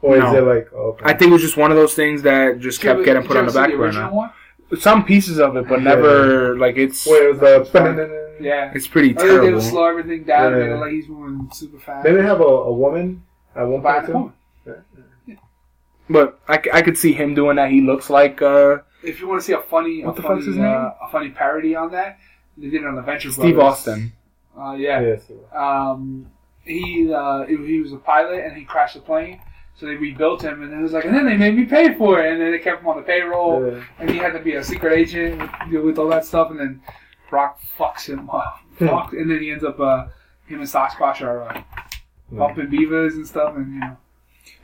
Or 0.00 0.16
No. 0.16 0.26
is 0.28 0.34
it 0.34 0.40
like 0.42 0.68
oh, 0.74 0.90
okay. 0.90 1.04
I 1.06 1.12
think 1.14 1.30
it 1.30 1.32
was 1.32 1.42
just 1.42 1.56
one 1.56 1.70
of 1.72 1.76
those 1.76 1.94
things 1.94 2.22
that 2.22 2.60
just 2.60 2.80
kept 2.80 2.98
Did 2.98 3.04
getting 3.06 3.26
put 3.26 3.36
on 3.36 3.46
the 3.46 3.52
did 3.52 3.58
back 3.58 3.70
ever 3.70 3.76
see 3.92 3.98
original 3.98 4.10
burner. 4.70 4.80
Some 4.80 5.04
pieces 5.04 5.38
of 5.40 5.56
it, 5.56 5.66
but 5.68 5.78
Yeah. 5.78 5.84
never 5.84 6.56
like 6.58 6.76
it's 6.76 7.06
Where 7.06 7.34
the 7.34 8.36
Yeah. 8.40 8.70
it's 8.74 8.86
pretty 8.86 9.10
I 9.10 9.12
think 9.14 9.28
they 9.28 9.34
would 9.36 9.42
terrible. 9.42 9.60
slow 9.60 9.84
everything 9.86 10.24
down 10.24 10.52
and 10.52 10.62
Yeah. 10.62 10.68
make 10.68 10.76
it 10.76 10.80
like 10.80 10.92
he's 10.92 11.08
moving 11.08 11.48
super 11.52 11.78
fast. 11.78 12.04
They 12.04 12.10
didn't 12.10 12.26
have 12.26 12.40
a, 12.40 12.44
a 12.44 12.72
woman 12.72 13.22
at 13.56 13.64
one 13.66 13.80
By 13.80 13.94
point 13.94 14.06
the 14.06 14.12
too. 14.12 14.18
moment. 14.18 14.34
But 16.10 16.40
I, 16.48 16.62
c- 16.62 16.70
I 16.72 16.80
could 16.82 16.96
see 16.96 17.12
him 17.12 17.34
doing 17.34 17.56
that. 17.56 17.70
He 17.70 17.80
looks 17.82 18.08
like 18.08 18.40
uh, 18.40 18.78
If 19.02 19.20
you 19.20 19.28
want 19.28 19.40
to 19.42 19.44
see 19.46 19.52
a 19.52 19.60
funny, 19.60 20.04
What 20.04 20.12
a 20.12 20.16
the 20.16 20.22
funny, 20.22 20.36
fuck's 20.40 20.46
his 20.46 20.56
uh, 20.58 20.62
name? 20.62 20.72
a 21.02 21.08
funny 21.12 21.30
parody 21.30 21.74
on 21.76 21.90
that, 21.92 22.18
they 22.56 22.70
did 22.70 22.82
it 22.82 22.86
on 22.86 22.94
the 22.94 23.02
Venture 23.02 23.30
Steve 23.30 23.56
Brothers. 23.56 23.72
Austin. 23.80 24.12
Uh, 24.58 24.72
yeah. 24.72 25.00
Yes. 25.00 25.22
Um, 25.54 26.26
he 26.64 27.12
uh, 27.12 27.44
he 27.44 27.56
he 27.58 27.80
was 27.80 27.92
a 27.92 27.96
pilot 27.98 28.42
and 28.44 28.56
he 28.56 28.64
crashed 28.64 28.94
the 28.94 29.00
plane. 29.00 29.40
So 29.78 29.86
they 29.86 29.94
rebuilt 29.94 30.42
him, 30.42 30.62
and 30.62 30.72
then 30.72 30.80
it 30.80 30.82
was 30.82 30.92
like, 30.92 31.04
and 31.04 31.14
then 31.14 31.24
they 31.24 31.36
made 31.36 31.56
me 31.56 31.64
pay 31.64 31.94
for 31.94 32.20
it, 32.20 32.32
and 32.32 32.40
then 32.40 32.50
they 32.50 32.58
kept 32.58 32.82
him 32.82 32.88
on 32.88 32.96
the 32.96 33.02
payroll, 33.02 33.64
Yeah. 33.72 33.84
and 34.00 34.10
he 34.10 34.16
had 34.18 34.32
to 34.32 34.40
be 34.40 34.54
a 34.54 34.64
secret 34.64 34.92
agent 34.92 35.40
with, 35.70 35.84
with 35.84 35.98
all 35.98 36.08
that 36.08 36.24
stuff, 36.24 36.50
and 36.50 36.58
then 36.58 36.82
Brock 37.30 37.60
fucks 37.78 38.06
him 38.08 38.28
up, 38.28 38.58
and 39.12 39.30
then 39.30 39.40
he 39.40 39.52
ends 39.52 39.62
up 39.62 39.78
uh, 39.78 40.06
him 40.46 40.58
and 40.60 40.68
Sasquatch 40.68 41.20
are 41.22 41.42
uh, 41.48 41.62
bumping 42.32 42.68
beavers 42.70 43.14
and 43.14 43.24
stuff, 43.26 43.54
and 43.54 43.72
you 43.74 43.78
know, 43.80 43.96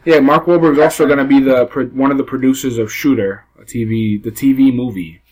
Yeah, 0.04 0.18
Mark 0.18 0.46
Wahlberg's 0.46 0.80
also 0.80 1.06
going 1.06 1.18
to 1.18 1.24
be 1.24 1.38
the 1.38 1.66
pro- 1.66 1.86
one 1.86 2.10
of 2.10 2.18
the 2.18 2.24
producers 2.24 2.76
of 2.78 2.90
Shooter, 2.92 3.44
a 3.56 3.62
TV 3.64 4.20
the 4.20 4.32
TV 4.32 4.74
movie. 4.74 5.22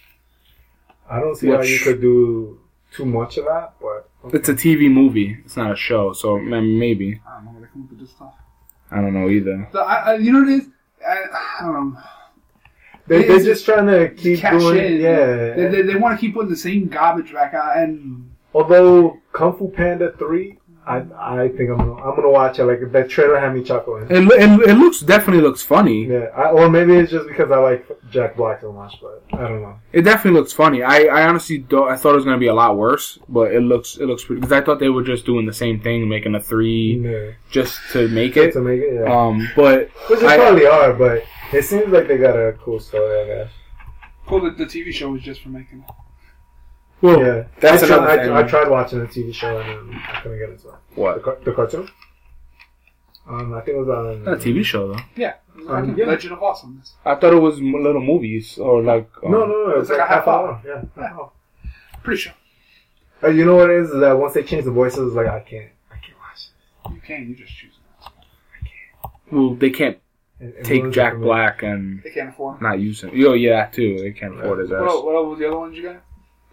I 1.11 1.19
don't 1.19 1.35
see 1.35 1.49
how 1.49 1.61
you 1.63 1.81
could 1.81 2.01
do 2.01 2.61
too 2.93 3.05
much 3.05 3.37
of 3.37 3.47
that, 3.47 3.75
but 3.81 4.09
It's 4.33 4.49
a 4.49 4.55
TV 4.55 4.89
movie. 4.89 5.39
It's 5.45 5.57
not 5.57 5.73
a 5.73 5.77
show, 5.77 6.13
so 6.13 6.39
maybe 6.39 7.21
I 7.27 7.37
don't 7.43 7.47
know 7.55 7.61
they 7.61 7.67
come 7.73 7.83
up 7.83 7.91
with 7.91 7.99
this 7.99 8.11
stuff. 8.11 8.35
I 8.93 8.97
don't 9.01 9.15
know 9.15 9.29
either. 9.31 9.69
So 9.73 9.81
I, 9.81 9.95
I, 9.95 10.15
you 10.17 10.33
know 10.33 10.41
what 10.41 10.49
it 10.49 10.61
is? 10.63 10.69
I, 11.07 11.25
I 11.61 11.65
don't 11.67 11.95
know. 11.95 12.01
They, 13.07 13.23
they're 13.23 13.37
is- 13.39 13.45
just 13.45 13.65
trying 13.65 13.87
to 13.87 14.11
keep 14.15 14.39
Cash 14.41 14.61
doing 14.61 14.79
in. 14.95 15.01
yeah. 15.01 15.55
They, 15.55 15.67
they, 15.69 15.83
they 15.83 15.95
want 15.97 16.19
to 16.19 16.21
keep 16.25 16.35
putting 16.35 16.51
the 16.51 16.57
same 16.57 16.89
garbage 16.89 17.33
back 17.33 17.55
out, 17.55 17.77
and 17.77 18.29
Although 18.55 19.19
Kung 19.33 19.57
Fu 19.57 19.69
Panda 19.71 20.13
three, 20.19 20.59
I 20.85 21.05
I 21.17 21.49
think 21.49 21.71
I'm 21.71 21.77
gonna 21.79 21.95
I'm 21.95 22.17
gonna 22.17 22.29
watch 22.31 22.59
it. 22.59 22.65
Like 22.65 22.91
that 22.91 23.09
trailer 23.09 23.39
had 23.39 23.55
me 23.55 23.63
chuckling. 23.63 24.07
It, 24.11 24.21
lo- 24.21 24.37
it, 24.37 24.71
it 24.71 24.75
looks 24.75 24.99
definitely 25.01 25.43
looks 25.43 25.63
funny. 25.63 26.07
Yeah, 26.07 26.27
I, 26.37 26.51
or 26.51 26.69
maybe 26.69 26.95
it's 26.97 27.13
just 27.13 27.29
because 27.29 27.53
I 27.53 27.59
like 27.59 27.87
Jack 28.11 28.37
Black 28.37 28.61
so 28.63 28.73
much, 28.73 28.97
but 29.01 29.23
I 29.33 29.47
don't 29.49 29.63
know. 29.63 29.79
It 29.93 30.03
definitely 30.03 30.41
looks 30.41 30.53
funny. 30.53 30.83
I, 30.83 31.03
I 31.05 31.29
honestly 31.29 31.59
don't, 31.59 31.89
I 31.89 31.97
thought 31.97 32.13
it 32.13 32.17
was 32.17 32.25
going 32.25 32.37
to 32.37 32.41
be 32.41 32.49
a 32.49 32.55
lot 32.55 32.77
worse, 32.77 33.19
but 33.29 33.53
it 33.55 33.61
looks 33.61 33.97
it 33.97 34.07
looks 34.07 34.25
pretty 34.25 34.41
because 34.41 34.53
I 34.53 34.61
thought 34.61 34.81
they 34.81 34.89
were 34.89 35.05
just 35.05 35.25
doing 35.25 35.47
the 35.47 35.53
same 35.53 35.79
thing, 35.81 36.09
making 36.09 36.35
a 36.35 36.41
three 36.41 36.99
Yeah, 37.01 37.31
just 37.51 37.79
to 37.93 38.09
make 38.09 38.37
it. 38.37 38.53
to 38.55 38.61
make 38.61 38.81
it, 38.81 38.95
yeah. 39.05 39.13
Um, 39.27 39.49
but 39.55 39.89
Which 40.11 40.19
they 40.21 40.27
I- 40.27 40.37
probably 40.37 40.67
are, 40.67 40.93
but 40.95 41.23
it 41.53 41.63
seems 41.65 41.89
like 41.93 42.09
they 42.09 42.19
got 42.19 42.35
a 42.35 42.55
cool 42.55 42.81
story, 42.81 43.21
I 43.23 43.27
guess. 43.27 43.51
well, 44.29 44.41
the, 44.41 44.51
the 44.51 44.65
TV 44.67 44.93
show 44.93 45.11
was 45.11 45.23
just 45.23 45.43
for 45.43 45.51
making 45.51 45.85
it. 45.89 45.95
Well, 47.03 47.21
yeah, 47.21 47.45
that's 47.61 47.83
I, 47.83 47.87
tried, 47.89 48.21
thing. 48.25 48.33
I, 48.33 48.39
I 48.41 48.43
tried 48.45 48.69
watching 48.69 49.01
the 49.01 49.07
TV 49.07 49.35
show 49.35 49.59
and 49.59 49.91
then 49.91 50.01
I 50.09 50.21
couldn't 50.21 50.39
get 50.39 50.49
into 50.51 50.69
it. 50.69 50.75
The, 50.95 51.01
what? 51.01 51.23
car- 51.23 51.39
the 51.45 51.53
cartoon. 51.53 51.89
Um, 53.29 53.55
I 53.55 53.61
think 53.61 53.77
it 53.77 53.81
was 53.81 53.89
on 53.89 54.27
a 54.35 54.37
TV 54.37 54.65
show 54.65 54.89
though. 54.93 55.01
Yeah, 55.17 55.35
it 55.55 55.59
was 55.59 55.67
like 55.67 55.85
Um, 55.85 55.97
yeah. 55.97 56.07
Legend 56.07 56.33
of 56.33 56.43
Awesomeness. 56.43 56.95
I 57.05 57.15
thought 57.15 57.33
it 57.33 57.37
was 57.41 57.61
little 57.61 58.01
movies 58.03 58.59
or 58.59 58.83
like. 58.83 59.09
Um, 59.25 59.31
No, 59.31 59.41
no, 59.41 59.47
no. 59.47 59.71
It 59.71 59.79
was 59.79 59.91
It's 59.91 59.99
like, 59.99 60.01
like 60.01 60.09
a 60.11 60.15
half 60.15 60.25
half 60.25 60.29
hour. 60.29 60.63
Yeah. 60.67 60.83
half 61.01 61.13
hour. 61.13 61.33
Pretty 62.03 62.21
sure 62.21 62.33
Uh, 63.23 63.29
you 63.29 63.45
know 63.45 63.55
what 63.57 63.71
it 63.71 63.77
is? 63.83 63.91
Is 63.91 64.01
that 64.01 64.19
once 64.19 64.35
they 64.35 64.43
change 64.43 64.65
the 64.65 64.73
voices, 64.73 65.15
like 65.15 65.29
I 65.29 65.39
can't, 65.41 65.71
I 65.91 65.95
can't 66.05 66.19
watch 66.19 66.35
this. 66.35 66.95
you 66.95 67.01
can. 67.01 67.29
You 67.29 67.37
just 67.37 67.53
choose. 67.57 67.75
I 68.03 68.09
can't. 68.61 69.33
Well, 69.33 69.55
they 69.55 69.71
can't 69.71 69.97
it. 70.41 70.47
It- 70.47 70.55
it 70.59 70.65
take 70.65 70.91
Jack. 70.91 71.17
Black 71.19 71.63
and 71.63 72.03
They 72.03 72.11
can't 72.11 72.31
afford. 72.31 72.61
Not 72.61 72.81
use 72.81 73.05
him. 73.05 73.11
Oh 73.15 73.35
yeah, 73.35 73.67
too. 73.67 73.99
They 74.01 74.11
can't 74.11 74.37
afford 74.37 74.59
his 74.59 74.71
What, 74.71 74.83
ass. 74.83 74.91
el- 74.91 75.07
what 75.07 75.15
else 75.15 75.29
was 75.31 75.39
the 75.39 75.47
other 75.47 75.59
ones 75.61 75.77
you 75.77 75.85
got? 75.85 76.03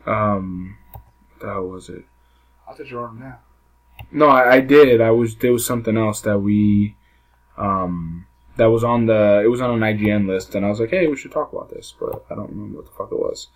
Um, 0.09 0.77
what 0.91 1.41
the 1.41 1.47
hell 1.47 1.67
was 1.67 1.89
it? 1.89 2.03
I 2.67 2.73
thought 2.73 2.89
you 2.89 2.97
were 2.97 3.07
on 3.07 3.19
them 3.19 3.29
now. 3.29 3.39
No, 4.11 4.27
I, 4.27 4.55
I 4.55 4.59
did. 4.61 5.01
I 5.01 5.11
was 5.11 5.35
there 5.35 5.53
was 5.53 5.65
something 5.65 5.97
else 5.97 6.21
that 6.21 6.39
we, 6.39 6.95
um, 7.57 8.25
that 8.57 8.67
was 8.67 8.83
on 8.83 9.05
the 9.05 9.41
it 9.43 9.47
was 9.47 9.61
on 9.61 9.71
an 9.71 9.79
IGN 9.97 10.27
list, 10.27 10.55
and 10.55 10.65
I 10.65 10.69
was 10.69 10.79
like, 10.79 10.89
hey, 10.89 11.07
we 11.07 11.15
should 11.15 11.31
talk 11.31 11.53
about 11.53 11.69
this, 11.69 11.93
but 11.99 12.25
I 12.29 12.35
don't 12.35 12.49
remember 12.49 12.77
what 12.77 12.85
the 12.85 12.91
fuck 12.97 13.11
it 13.11 13.19
was, 13.19 13.49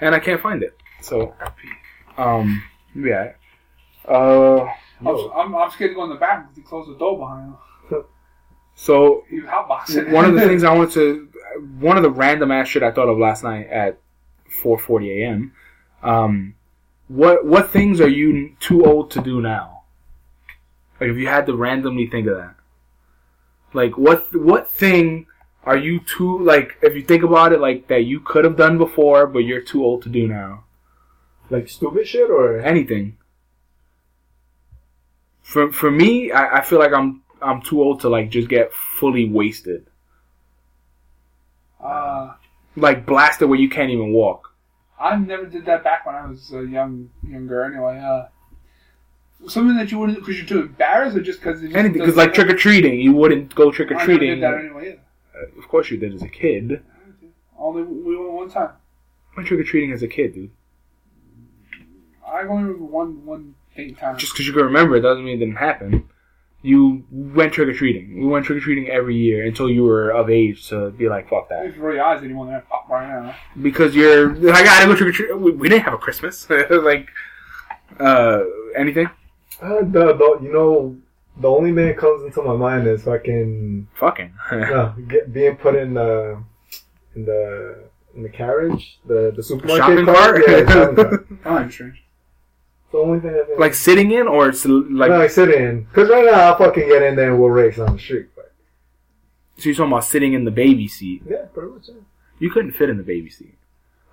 and 0.00 0.14
I 0.14 0.18
can't 0.18 0.40
find 0.40 0.62
it. 0.62 0.78
So, 1.00 1.34
um, 2.18 2.62
yeah. 2.94 3.32
Uh. 4.06 4.68
I'm, 5.04 5.54
I'm, 5.54 5.70
scared 5.70 5.90
to 5.90 5.94
go 5.94 6.04
in 6.04 6.10
the 6.10 6.16
back 6.16 6.42
because 6.42 6.56
he 6.56 6.62
closed 6.62 6.88
the 6.88 6.96
door 6.96 7.18
behind 7.18 7.54
him. 7.90 8.04
so 8.74 9.24
He 9.28 9.40
was 9.40 9.50
hotboxing. 9.50 10.10
one 10.10 10.24
of 10.24 10.34
the 10.34 10.40
things 10.40 10.64
I 10.64 10.74
wanted 10.74 10.94
to, 10.94 11.28
one 11.78 11.98
of 11.98 12.02
the 12.02 12.10
random 12.10 12.50
ass 12.50 12.68
shit 12.68 12.82
I 12.82 12.92
thought 12.92 13.08
of 13.08 13.18
last 13.18 13.44
night 13.44 13.66
at 13.68 14.00
4:40 14.62 15.22
a.m. 15.22 15.52
Um, 16.02 16.54
what 17.08 17.46
what 17.46 17.70
things 17.70 18.00
are 18.00 18.08
you 18.08 18.56
too 18.60 18.84
old 18.84 19.10
to 19.12 19.20
do 19.20 19.40
now? 19.40 19.82
Like 21.00 21.10
if 21.10 21.16
you 21.16 21.26
had 21.26 21.46
to 21.46 21.56
randomly 21.56 22.06
think 22.06 22.26
of 22.26 22.36
that, 22.36 22.54
like 23.72 23.96
what 23.96 24.26
what 24.34 24.70
thing 24.70 25.26
are 25.64 25.76
you 25.76 26.00
too 26.00 26.38
like 26.42 26.78
if 26.82 26.94
you 26.94 27.02
think 27.02 27.22
about 27.22 27.52
it 27.52 27.60
like 27.60 27.88
that 27.88 28.04
you 28.04 28.20
could 28.20 28.44
have 28.44 28.56
done 28.56 28.78
before 28.78 29.26
but 29.26 29.40
you're 29.40 29.60
too 29.60 29.84
old 29.84 30.02
to 30.02 30.08
do 30.08 30.26
now? 30.26 30.64
Like 31.50 31.68
stupid 31.68 32.06
shit 32.08 32.30
or 32.30 32.60
Anything. 32.60 33.18
For 35.42 35.70
for 35.70 35.92
me, 35.92 36.32
I, 36.32 36.58
I 36.58 36.60
feel 36.62 36.80
like 36.80 36.92
I'm 36.92 37.22
I'm 37.40 37.62
too 37.62 37.80
old 37.80 38.00
to 38.00 38.08
like 38.08 38.30
just 38.30 38.48
get 38.48 38.72
fully 38.72 39.28
wasted. 39.28 39.86
Uh, 41.80 42.34
like 42.74 43.06
blasted 43.06 43.48
where 43.48 43.58
you 43.58 43.68
can't 43.68 43.90
even 43.90 44.12
walk. 44.12 44.55
I 44.98 45.16
never 45.16 45.46
did 45.46 45.64
that 45.66 45.84
back 45.84 46.06
when 46.06 46.14
I 46.14 46.26
was 46.26 46.50
uh, 46.52 46.60
young, 46.60 47.10
younger. 47.26 47.64
Anyway, 47.64 47.98
uh, 47.98 48.28
something 49.48 49.76
that 49.76 49.90
you 49.90 49.98
wouldn't 49.98 50.18
because 50.18 50.38
you're 50.38 50.46
too 50.46 50.60
embarrassed, 50.62 51.16
or 51.16 51.20
just 51.20 51.40
because 51.40 51.62
Anything 51.62 51.92
because 51.92 52.16
like 52.16 52.32
trick 52.34 52.48
or 52.48 52.56
treating, 52.56 52.98
you 53.00 53.12
wouldn't 53.12 53.54
go 53.54 53.70
trick 53.70 53.90
or 53.90 53.94
I 53.96 53.98
never 53.98 54.12
did 54.12 54.18
treating. 54.18 54.40
that 54.40 54.54
anyway. 54.54 54.88
Either. 55.34 55.46
Uh, 55.56 55.58
Of 55.60 55.68
course 55.68 55.90
you 55.90 55.98
did 55.98 56.14
as 56.14 56.22
a 56.22 56.28
kid. 56.28 56.82
Only 57.58 57.82
we 57.82 58.16
went 58.16 58.32
one 58.32 58.50
time. 58.50 58.70
I 59.32 59.36
went 59.36 59.48
trick 59.48 59.60
or 59.60 59.64
treating 59.64 59.92
as 59.92 60.02
a 60.02 60.08
kid, 60.08 60.34
dude. 60.34 60.50
I 62.26 62.40
only 62.42 62.64
remember 62.64 62.84
one 62.84 63.24
one 63.26 63.54
Ain't 63.76 63.98
time. 63.98 64.16
Just 64.16 64.32
because 64.32 64.46
you 64.46 64.52
can 64.54 64.62
remember 64.64 64.96
it 64.96 65.00
doesn't 65.02 65.24
mean 65.24 65.36
it 65.36 65.44
didn't 65.44 65.56
happen. 65.56 66.08
You 66.66 67.04
went 67.10 67.52
trick 67.52 67.68
or 67.68 67.72
treating. 67.74 68.18
We 68.20 68.26
went 68.26 68.44
trick 68.44 68.58
or 68.58 68.60
treating 68.60 68.88
every 68.88 69.16
year 69.16 69.46
until 69.46 69.70
you 69.70 69.84
were 69.84 70.10
of 70.10 70.28
age 70.28 70.68
to 70.70 70.90
be 70.90 71.08
like, 71.08 71.28
fuck 71.30 71.48
that. 71.50 71.66
If 71.66 71.76
you 71.76 71.82
your 71.82 72.02
eyes, 72.02 72.24
anyone 72.24 72.48
there 72.48 72.64
pop 72.68 72.88
right 72.88 73.08
now. 73.08 73.36
Because 73.62 73.94
you're, 73.94 74.30
I 74.52 74.64
gotta 74.64 74.86
go 74.86 74.96
trick 74.96 75.10
or 75.10 75.12
treat. 75.12 75.38
We, 75.38 75.52
we 75.52 75.68
didn't 75.68 75.84
have 75.84 75.94
a 75.94 75.98
Christmas. 75.98 76.48
like, 76.70 77.08
uh, 78.00 78.40
anything? 78.76 79.08
Uh, 79.62 79.82
the, 79.82 80.14
the, 80.20 80.38
you 80.42 80.52
know, 80.52 80.96
the 81.38 81.48
only 81.48 81.72
thing 81.72 81.86
that 81.86 81.98
comes 81.98 82.24
into 82.24 82.42
my 82.42 82.56
mind 82.56 82.86
is 82.86 83.04
fucking 83.04 83.88
Fucking. 83.94 84.32
uh, 84.50 84.94
get, 85.08 85.32
being 85.32 85.56
put 85.56 85.76
in 85.76 85.94
the 85.94 86.42
in 87.14 87.24
the 87.24 87.84
in 88.14 88.22
the 88.22 88.28
carriage, 88.28 88.98
the 89.06 89.32
the 89.36 89.42
supermarket 89.42 89.98
Shopping 89.98 90.06
cart. 90.06 90.44
cart? 90.44 90.44
Yeah, 90.48 90.72
shopping 90.72 90.96
cart. 91.04 91.26
Oh, 91.44 91.56
I'm 91.56 91.70
strange. 91.70 92.02
The 92.92 92.98
only 92.98 93.20
thing 93.20 93.32
think. 93.46 93.58
like 93.58 93.74
sitting 93.74 94.10
in 94.12 94.26
or 94.28 94.48
it's 94.48 94.64
like, 94.64 95.10
no, 95.10 95.18
like 95.18 95.30
sit 95.30 95.50
in. 95.50 95.84
Because 95.84 96.08
right 96.08 96.24
now 96.24 96.32
I'll 96.52 96.56
fucking 96.58 96.88
get 96.88 97.02
in 97.02 97.16
there 97.16 97.30
and 97.32 97.40
we'll 97.40 97.50
race 97.50 97.78
on 97.78 97.94
the 97.94 97.98
street. 97.98 98.28
But 98.36 98.52
so 99.58 99.64
you're 99.68 99.74
talking 99.74 99.92
about 99.92 100.04
sitting 100.04 100.32
in 100.34 100.44
the 100.44 100.50
baby 100.50 100.86
seat. 100.88 101.22
yeah, 101.28 101.46
pretty 101.52 101.70
much. 101.72 101.88
Yeah. 101.88 101.94
You 102.38 102.50
couldn't 102.50 102.72
fit 102.72 102.88
in 102.90 102.96
the 102.96 103.02
baby 103.02 103.30
seat. 103.30 103.54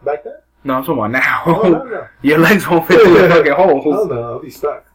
Back 0.03 0.23
then? 0.23 0.37
No, 0.63 0.75
I'm 0.75 0.83
talking 0.83 0.97
about 0.99 1.11
now. 1.11 1.43
Oh, 1.45 1.61
no, 1.69 1.83
no. 1.83 2.07
Your 2.21 2.39
legs 2.39 2.67
won't 2.67 2.87
fit 2.87 3.01
through 3.01 3.21
the 3.21 3.29
fucking 3.35 3.51
holes. 3.53 3.83
Hell 3.83 4.07
no, 4.07 4.21
I'll 4.23 4.39
be 4.39 4.49
stuck. 4.49 4.85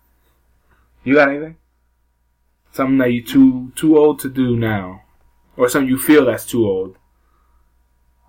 You 1.05 1.15
got 1.15 1.29
anything? 1.29 1.57
Something 2.73 2.99
that 2.99 3.13
you 3.13 3.23
too 3.23 3.73
too 3.77 3.97
old 3.99 4.19
to 4.21 4.29
do 4.29 4.57
now, 4.57 5.03
or 5.57 5.69
something 5.69 5.89
you 5.89 5.99
feel 5.99 6.25
that's 6.27 6.45
too 6.47 6.67
old. 6.67 6.97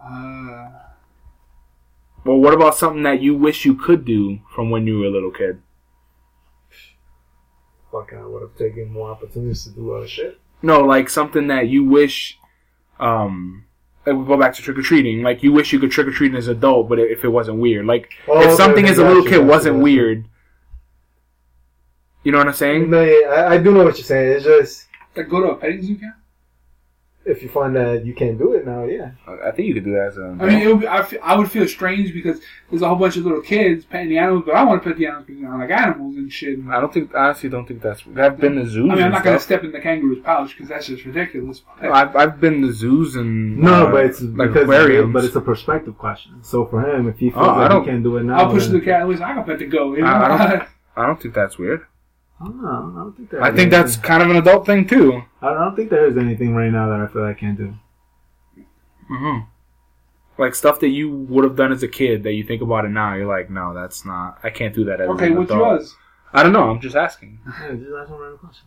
Uh, 0.01 0.69
Well, 2.25 2.37
what 2.37 2.53
about 2.53 2.75
something 2.75 3.03
that 3.03 3.21
you 3.21 3.35
wish 3.35 3.65
you 3.65 3.75
could 3.75 4.05
do 4.05 4.39
from 4.53 4.69
when 4.69 4.85
you 4.85 4.99
were 4.99 5.05
a 5.05 5.09
little 5.11 5.31
kid? 5.31 5.61
Fuck, 7.91 8.13
I 8.13 8.23
would 8.25 8.41
have 8.41 8.55
taken 8.55 8.91
more 8.91 9.09
opportunities 9.09 9.63
to 9.63 9.71
do 9.71 9.93
other 9.93 10.07
shit. 10.07 10.39
No, 10.61 10.81
like 10.81 11.09
something 11.09 11.47
that 11.47 11.69
you 11.69 11.83
wish. 11.85 12.37
Um, 12.99 13.65
like 14.05 14.15
we 14.15 14.25
go 14.25 14.37
back 14.37 14.53
to 14.55 14.61
trick 14.61 14.77
or 14.77 14.81
treating. 14.81 15.23
Like 15.23 15.41
you 15.41 15.51
wish 15.53 15.73
you 15.73 15.79
could 15.79 15.91
trick 15.91 16.07
or 16.07 16.11
treat 16.11 16.35
as 16.35 16.47
an 16.47 16.57
adult, 16.57 16.89
but 16.89 16.99
if 16.99 17.23
it 17.23 17.29
wasn't 17.29 17.59
weird, 17.59 17.85
like 17.85 18.09
Oh, 18.27 18.39
if 18.41 18.47
okay, 18.47 18.55
something 18.55 18.83
okay, 18.85 18.91
as 18.91 18.99
a 18.99 19.03
little 19.05 19.23
you, 19.23 19.29
kid 19.29 19.39
wasn't 19.45 19.77
you. 19.77 19.81
weird. 19.83 20.25
You 22.23 22.31
know 22.33 22.37
what 22.39 22.47
I'm 22.47 22.53
saying? 22.53 22.89
No, 22.89 23.01
yeah, 23.01 23.27
I, 23.29 23.53
I 23.53 23.57
do 23.57 23.71
know 23.73 23.85
what 23.85 23.97
you're 23.97 24.03
saying. 24.05 24.33
It's 24.33 24.43
just 24.45 24.87
like 25.15 25.29
go 25.29 25.41
to 25.41 25.47
a 25.51 25.55
petting 25.55 25.81
zoo 25.81 25.95
camp. 25.97 26.15
If 27.29 27.43
you 27.43 27.49
find 27.49 27.75
that 27.75 28.05
you 28.05 28.13
can't 28.13 28.37
do 28.37 28.53
it 28.53 28.65
now, 28.65 28.83
yeah. 28.85 29.11
I 29.27 29.51
think 29.51 29.67
you 29.67 29.73
could 29.73 29.85
do 29.85 29.93
that 29.93 30.07
as 30.07 30.17
a. 30.17 30.35
I 30.39 30.45
mean, 30.47 30.59
it 30.61 30.67
would 30.67 30.81
be, 30.81 30.87
I, 30.87 31.35
would 31.35 31.51
feel 31.51 31.67
strange 31.67 32.13
because 32.13 32.41
there's 32.69 32.81
a 32.81 32.87
whole 32.87 32.97
bunch 32.97 33.15
of 33.17 33.23
little 33.25 33.41
kids 33.41 33.85
petting 33.85 34.09
the 34.09 34.17
animals, 34.17 34.43
but 34.45 34.55
I 34.55 34.63
want 34.63 34.83
to 34.83 34.89
pet 34.89 34.97
the 34.97 35.05
animals 35.05 35.25
because 35.27 35.43
I 35.43 35.55
like 35.57 35.69
animals 35.69 36.15
and 36.17 36.31
shit. 36.31 36.59
I 36.69 36.79
don't 36.81 36.93
think. 36.93 37.13
I 37.15 37.25
honestly 37.27 37.49
don't 37.49 37.67
think 37.67 37.81
that's. 37.81 38.01
I've 38.17 38.39
been 38.39 38.55
to 38.55 38.67
zoos. 38.67 38.91
I 38.91 38.95
mean, 38.95 39.03
I'm 39.05 39.11
not 39.11 39.23
gonna 39.23 39.39
step 39.39 39.63
in 39.63 39.71
the 39.71 39.79
kangaroo's 39.79 40.23
pouch 40.23 40.49
because 40.55 40.67
that's 40.69 40.87
just 40.87 41.05
ridiculous. 41.05 41.61
No, 41.81 41.91
I've 41.93 42.15
I've 42.15 42.41
been 42.41 42.61
to 42.63 42.73
zoos 42.73 43.15
and 43.15 43.57
No, 43.59 43.87
uh, 43.87 43.91
but 43.91 44.05
it's 44.05 44.21
like 44.21 44.49
because 44.49 44.63
aquariums. 44.63 45.13
but 45.13 45.23
it's 45.25 45.35
a 45.35 45.41
perspective 45.41 45.97
question. 45.97 46.43
So 46.43 46.65
for 46.65 46.81
him, 46.81 47.07
if 47.07 47.17
he 47.19 47.29
feels 47.29 47.45
Oh, 47.45 47.49
I 47.51 47.57
like 47.61 47.69
don't- 47.71 47.83
he 47.83 47.89
can't 47.91 48.03
do 48.03 48.17
it 48.17 48.23
now, 48.23 48.39
I'll 48.39 48.51
push 48.51 48.65
then- 48.65 48.73
the 48.79 48.81
cat. 48.81 49.07
Listen, 49.07 49.23
I 49.23 49.33
can 49.35 49.43
pet 49.43 49.59
the 49.59 49.65
goat. 49.67 49.97
You? 49.97 50.05
I- 50.05 50.25
I 50.25 50.47
don't- 50.57 50.67
I 50.97 51.05
don't 51.05 51.21
think 51.21 51.33
that's 51.33 51.57
weird. 51.57 51.81
I 52.41 52.45
don't 52.45 52.61
know. 52.61 52.93
I 52.95 53.03
don't 53.03 53.17
think 53.17 53.29
there 53.29 53.43
I 53.43 53.49
is 53.49 53.55
think 53.55 53.71
that's 53.71 53.97
kind 53.97 54.23
of 54.23 54.29
an 54.29 54.37
adult 54.37 54.65
thing 54.65 54.87
too. 54.87 55.23
I 55.41 55.53
don't 55.53 55.75
think 55.75 55.89
there 55.89 56.07
is 56.07 56.17
anything 56.17 56.55
right 56.55 56.71
now 56.71 56.89
that 56.89 56.99
I 56.99 57.07
feel 57.07 57.25
I 57.25 57.33
can't 57.33 57.57
do. 57.57 57.75
Mm-hmm. 59.11 59.45
Like 60.37 60.55
stuff 60.55 60.79
that 60.79 60.89
you 60.89 61.11
would 61.11 61.43
have 61.43 61.57
done 61.57 61.71
as 61.73 61.83
a 61.83 61.87
kid 61.87 62.23
that 62.23 62.33
you 62.33 62.43
think 62.43 62.61
about 62.61 62.85
it 62.85 62.89
now, 62.89 63.13
you're 63.15 63.27
like, 63.27 63.49
no, 63.49 63.73
that's 63.73 64.05
not. 64.05 64.39
I 64.41 64.49
can't 64.49 64.73
do 64.73 64.85
that 64.85 65.01
as 65.01 65.09
okay, 65.09 65.27
an 65.27 65.37
what's 65.37 65.51
adult. 65.51 65.81
yours? 65.81 65.95
I 66.31 66.43
don't 66.43 66.53
know. 66.53 66.69
I'm 66.69 66.79
just 66.79 66.95
asking. 66.95 67.39
Yeah, 67.45 67.75
just 67.75 67.91
ask 67.91 68.09
random 68.09 68.37
question. 68.37 68.65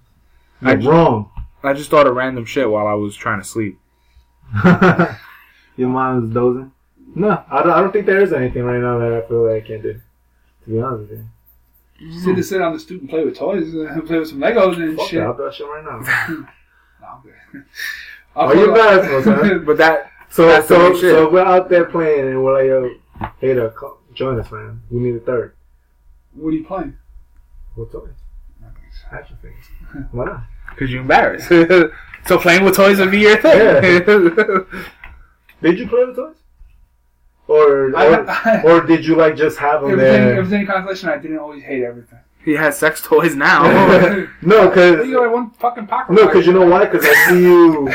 I 0.60 0.74
You're 0.74 0.92
wrong. 0.92 1.30
I 1.62 1.72
just 1.72 1.90
thought 1.90 2.06
of 2.06 2.14
random 2.14 2.44
shit 2.44 2.68
while 2.68 2.86
I 2.86 2.94
was 2.94 3.16
trying 3.16 3.40
to 3.40 3.46
sleep. 3.46 3.78
Your 5.76 5.88
mom 5.88 6.24
is 6.24 6.34
dozing. 6.34 6.72
No, 7.14 7.42
I 7.50 7.62
don't. 7.62 7.72
I 7.72 7.80
don't 7.80 7.92
think 7.92 8.06
there 8.06 8.22
is 8.22 8.32
anything 8.32 8.64
right 8.64 8.80
now 8.80 8.98
that 8.98 9.12
I 9.12 9.26
feel 9.28 9.48
like 9.48 9.64
I 9.64 9.66
can't 9.66 9.82
do. 9.82 10.00
To 10.64 10.70
be 10.70 10.80
honest 10.80 11.10
with 11.10 11.18
you, 11.18 11.28
Sit 12.22 12.36
to 12.36 12.42
sit 12.42 12.60
on 12.60 12.72
the 12.72 12.80
stoop 12.80 13.00
and 13.00 13.08
play 13.10 13.24
with 13.24 13.36
toys, 13.36 13.74
uh, 13.74 14.00
play 14.06 14.18
with 14.18 14.28
some 14.28 14.38
Legos 14.38 14.76
and 14.76 14.96
fuck 14.98 15.08
shit. 15.08 15.20
that. 15.20 15.26
I'll 15.26 15.36
do 15.36 15.44
that 15.44 15.54
shit 15.54 15.66
right 15.66 15.84
now. 15.84 16.46
No, 17.00 17.08
I'm 17.08 17.22
good. 17.22 17.64
Are 18.36 18.54
you 18.56 18.66
put- 18.66 18.74
bad, 18.76 19.24
son? 19.24 19.64
But 19.64 19.76
that 19.78 20.10
So, 20.30 20.46
That's 20.46 20.68
the 20.68 20.76
so, 20.76 20.96
so 21.00 21.30
we're 21.30 21.40
out 21.44 21.68
there 21.68 21.84
playing, 21.86 22.28
and 22.28 22.42
we're 22.44 22.54
like, 22.54 22.66
yo, 22.68 23.28
hey, 23.40 23.54
to 23.54 23.70
co- 23.70 23.98
join 24.14 24.38
us, 24.38 24.50
man. 24.52 24.80
We 24.90 25.00
need 25.00 25.16
a 25.16 25.20
third. 25.20 25.54
What 26.34 26.50
are 26.50 26.52
you 26.52 26.64
playing? 26.64 26.96
What 27.74 27.90
toys? 27.92 28.10
Action 29.10 29.36
figures. 29.42 29.64
Why 30.12 30.24
not? 30.26 30.42
because 30.70 30.90
you're 30.90 31.02
embarrassed. 31.02 31.48
so 32.26 32.38
playing 32.38 32.64
with 32.64 32.74
toys 32.76 32.98
would 32.98 33.10
be 33.10 33.18
your 33.20 33.36
thing. 33.36 34.06
Did 35.62 35.78
you 35.78 35.86
play 35.88 36.04
with 36.06 36.16
toys? 36.16 36.36
Or, 37.52 37.94
I- 37.96 38.06
or, 38.06 38.30
I- 38.30 38.62
or 38.66 38.80
did 38.86 39.04
you 39.06 39.14
like 39.16 39.36
just 39.36 39.58
have 39.58 39.82
them 39.82 39.90
If 39.92 39.98
there's, 39.98 40.14
any, 40.14 40.22
if 40.22 40.26
there? 40.26 40.34
there's 40.36 40.52
any 40.52 40.66
consolation, 40.66 41.08
I 41.10 41.18
didn't 41.18 41.38
always 41.38 41.62
hate 41.62 41.82
everything. 41.82 42.18
he 42.44 42.52
has 42.54 42.78
sex 42.78 43.00
toys 43.02 43.34
now. 43.36 43.62
no, 44.42 44.68
because 44.68 45.06
you 45.06 45.14
got 45.14 45.30
one 45.32 45.50
fucking 45.52 45.86
pocket. 45.86 46.12
no, 46.14 46.26
because 46.26 46.46
you 46.46 46.52
know 46.52 46.66
why? 46.66 46.86
Because 46.86 47.04
I 47.06 47.14
see 47.28 47.42
you. 47.42 47.88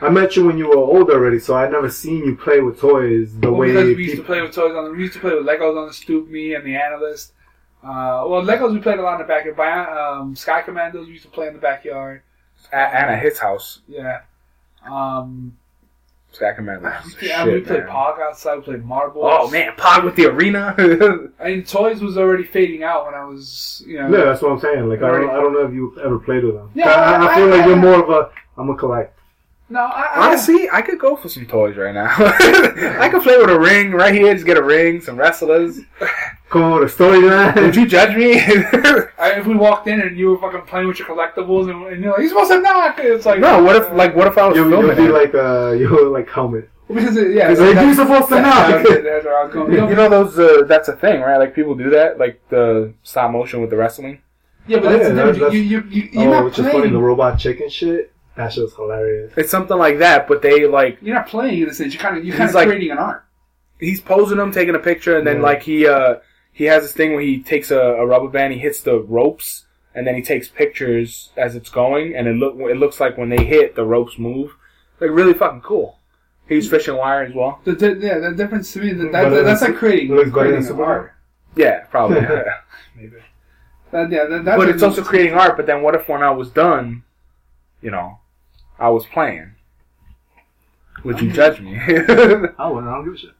I 0.00 0.08
met 0.10 0.36
you 0.36 0.46
when 0.46 0.56
you 0.58 0.68
were 0.68 0.76
old 0.76 1.10
already, 1.10 1.38
so 1.38 1.54
I 1.56 1.68
never 1.68 1.90
seen 1.90 2.18
you 2.24 2.34
play 2.36 2.60
with 2.60 2.80
toys 2.80 3.36
the 3.38 3.50
Well, 3.50 3.60
way. 3.60 3.68
because 3.72 3.96
we 3.96 4.04
used 4.04 4.16
to 4.16 4.22
play 4.22 4.40
with 4.42 4.54
toys 4.54 4.74
on 4.74 4.84
the, 4.84 4.90
we 4.92 5.02
used 5.02 5.14
to 5.14 5.20
play 5.20 5.34
with 5.34 5.44
Legos 5.46 5.76
on 5.80 5.86
the 5.88 5.94
stoop, 5.94 6.28
me 6.28 6.54
and 6.54 6.64
the 6.64 6.76
analyst. 6.76 7.32
Uh, 7.82 8.24
well, 8.26 8.42
Legos 8.42 8.72
we 8.72 8.80
played 8.80 8.98
a 8.98 9.02
lot 9.02 9.14
in 9.14 9.26
the 9.26 9.28
backyard. 9.34 9.56
By 9.56 9.70
um, 9.70 10.34
Sky 10.34 10.62
Commandos 10.62 11.06
we 11.06 11.12
used 11.14 11.24
to 11.24 11.30
play 11.30 11.48
in 11.48 11.52
the 11.54 11.58
backyard. 11.60 12.22
A- 12.72 12.76
and 12.76 13.10
at 13.10 13.22
his 13.22 13.38
house, 13.38 13.80
Yeah. 13.88 14.20
Um, 14.90 15.56
Stack 16.34 16.56
Commander. 16.56 16.96
yeah, 17.22 17.44
we 17.44 17.60
played 17.60 17.84
Pog 17.84 18.18
outside. 18.20 18.56
We 18.56 18.62
played 18.62 18.84
marbles. 18.84 19.24
Oh 19.28 19.50
man, 19.50 19.72
Pod 19.76 20.04
with 20.04 20.16
the 20.16 20.26
arena. 20.26 20.74
I 21.40 21.44
mean, 21.48 21.64
toys 21.64 22.00
was 22.00 22.18
already 22.18 22.44
fading 22.44 22.82
out 22.82 23.06
when 23.06 23.14
I 23.14 23.24
was, 23.24 23.82
you 23.86 23.98
know. 23.98 24.08
Yeah, 24.16 24.24
that's 24.24 24.42
what 24.42 24.52
I'm 24.52 24.60
saying. 24.60 24.88
Like 24.88 25.02
I 25.02 25.10
don't, 25.10 25.30
I 25.30 25.34
don't 25.34 25.52
know 25.52 25.64
if 25.66 25.72
you 25.72 25.96
ever 26.04 26.18
played 26.18 26.44
with 26.44 26.54
them. 26.54 26.70
Yeah, 26.74 26.90
I, 26.90 27.24
I 27.26 27.32
I- 27.32 27.36
feel 27.36 27.46
like 27.48 27.60
I- 27.62 27.66
you're 27.66 27.76
more 27.76 28.02
of 28.02 28.10
a. 28.10 28.30
I'm 28.56 28.70
a 28.70 28.76
collect. 28.76 29.13
No, 29.70 29.80
I, 29.80 30.02
I 30.14 30.26
Honestly, 30.28 30.68
I 30.70 30.82
could 30.82 30.98
go 30.98 31.16
for 31.16 31.28
some 31.30 31.46
toys 31.46 31.76
right 31.76 31.94
now. 31.94 32.06
I 32.18 33.08
could 33.10 33.22
play 33.22 33.38
with 33.38 33.48
a 33.48 33.58
ring 33.58 33.92
right 33.92 34.12
here. 34.14 34.32
Just 34.34 34.44
get 34.44 34.58
a 34.58 34.62
ring, 34.62 35.00
some 35.00 35.16
wrestlers. 35.16 35.80
Come 36.50 36.62
on 36.62 36.80
with 36.80 36.92
a 36.92 36.96
storyline. 37.02 37.56
Would 37.56 37.74
you 37.74 37.86
judge 37.86 38.14
me? 38.14 38.34
I, 39.18 39.38
if 39.38 39.46
we 39.46 39.56
walked 39.56 39.88
in 39.88 40.00
and 40.02 40.18
you 40.18 40.28
were 40.30 40.38
fucking 40.38 40.66
playing 40.66 40.86
with 40.88 40.98
your 40.98 41.08
collectibles 41.08 41.70
and, 41.70 41.86
and 41.92 42.02
you're 42.02 42.12
like, 42.12 42.20
you're 42.20 42.28
supposed 42.28 42.50
to 42.50 42.60
knock, 42.60 42.98
it's 42.98 43.24
like 43.24 43.40
no. 43.40 43.62
What 43.62 43.76
if, 43.76 43.90
like, 43.92 44.14
what 44.14 44.26
if 44.26 44.36
I 44.36 44.46
was 44.48 44.56
You 44.56 44.68
filming 44.68 44.88
would 44.88 44.96
be 44.98 45.08
like 45.08 45.34
uh, 45.34 45.70
you 45.78 45.88
would 45.90 46.12
like 46.12 46.28
helmet. 46.28 46.68
because 46.86 47.16
it, 47.16 47.32
yeah, 47.34 47.50
It's 47.50 47.58
like 47.60 47.74
you're 47.74 47.94
supposed 47.94 48.28
to 48.28 48.34
that's- 48.34 48.84
knock. 48.84 49.02
That's 49.02 49.24
where 49.24 49.38
I 49.38 49.44
was 49.44 49.52
going. 49.54 49.72
You 49.72 49.94
know 49.96 50.10
those? 50.10 50.38
Uh, 50.38 50.64
that's 50.68 50.88
a 50.88 50.96
thing, 50.96 51.22
right? 51.22 51.38
Like 51.38 51.54
people 51.54 51.74
do 51.74 51.88
that, 51.90 52.18
like 52.18 52.38
the 52.50 52.92
stop 53.02 53.30
motion 53.32 53.62
with 53.62 53.70
the 53.70 53.76
wrestling. 53.76 54.20
Yeah, 54.66 54.78
but 54.80 54.86
Oh, 54.86 54.90
that's 54.90 55.02
yeah, 55.04 55.08
the 55.08 55.14
that's- 55.14 55.34
difference. 55.36 55.54
You, 55.54 55.60
you, 55.62 55.82
you, 55.88 56.08
you're 56.12 56.28
oh, 56.28 56.30
not 56.30 56.44
which 56.44 56.58
is 56.58 56.66
funny. 56.66 56.90
The 56.90 56.98
robot 56.98 57.38
chicken 57.38 57.70
shit. 57.70 58.12
That 58.36 58.52
shit's 58.52 58.74
hilarious. 58.74 59.32
It's 59.36 59.50
something 59.50 59.76
like 59.78 59.98
that, 59.98 60.26
but 60.26 60.42
they 60.42 60.66
like 60.66 60.98
You're 61.00 61.14
not 61.14 61.28
playing 61.28 61.62
in 61.62 61.68
a 61.68 61.74
sense. 61.74 61.94
You're 61.94 62.02
kind 62.02 62.16
of 62.18 62.24
you're 62.24 62.34
He's 62.34 62.38
kind 62.38 62.48
of 62.50 62.54
like- 62.56 62.66
creating 62.68 62.90
an 62.90 62.98
art. 62.98 63.24
he's 63.78 64.00
posing 64.00 64.38
them, 64.38 64.50
taking 64.52 64.74
a 64.74 64.78
picture, 64.80 65.16
and 65.16 65.26
then 65.26 65.36
Yeah. 65.36 65.42
like 65.42 65.62
he 65.62 65.86
uh 65.86 66.16
he 66.52 66.64
has 66.64 66.82
this 66.84 66.92
thing 66.92 67.12
where 67.12 67.22
he 67.22 67.42
takes 67.42 67.70
a, 67.70 67.78
a 67.78 68.06
rubber 68.06 68.28
band, 68.28 68.52
he 68.52 68.58
hits 68.58 68.80
the 68.82 68.98
ropes, 69.00 69.66
and 69.94 70.06
then 70.06 70.14
he 70.14 70.22
takes 70.22 70.48
pictures 70.48 71.30
as 71.36 71.54
it's 71.56 71.68
going, 71.70 72.14
and 72.16 72.26
it 72.28 72.34
look 72.34 72.56
it 72.58 72.76
looks 72.76 73.00
like 73.00 73.16
when 73.18 73.28
they 73.28 73.44
hit, 73.44 73.74
the 73.76 73.84
ropes 73.84 74.18
move. 74.18 74.56
Like 75.00 75.10
really 75.10 75.34
fucking 75.34 75.60
cool. 75.62 75.98
He's 76.48 76.68
fishing 76.68 76.96
wire 76.96 77.22
as 77.22 77.34
well. 77.34 77.60
The, 77.64 77.72
the, 77.72 77.94
yeah, 78.00 78.18
the 78.18 78.32
difference 78.32 78.72
to 78.74 78.80
me 78.80 78.92
that, 78.92 79.12
But 79.12 79.30
that, 79.30 79.32
it 79.32 79.44
that's 79.44 79.60
looks- 79.62 79.72
like 79.72 79.78
creating, 79.78 80.10
it 80.10 80.14
looks 80.14 80.28
better 80.30 80.32
creating 80.32 80.52
than 80.60 80.62
an 80.62 80.68
Super 80.68 80.84
art. 80.84 81.12
Yeah, 81.56 81.84
probably. 81.84 82.20
Maybe. 82.96 83.16
That, 83.92 84.10
yeah, 84.10 84.24
that, 84.26 84.44
that's 84.44 84.56
But 84.56 84.58
what 84.58 84.68
it's 84.68 84.82
also 84.82 85.02
creating 85.02 85.34
art. 85.34 85.56
But 85.56 85.66
then 85.66 85.82
what 85.82 85.94
if 85.94 86.08
when 86.08 86.22
I 86.22 86.30
was 86.30 86.50
done, 86.50 87.02
you 87.80 87.90
know, 87.90 88.18
I 88.78 88.88
was 88.90 89.06
playing? 89.06 89.52
Would 91.04 91.20
you 91.20 91.30
judge 91.32 91.60
me? 91.60 91.76
I 91.78 91.86
wouldn't. 91.88 92.58
I 92.58 92.66
don't 92.68 93.04
give 93.04 93.14
a 93.14 93.18
shit. 93.18 93.30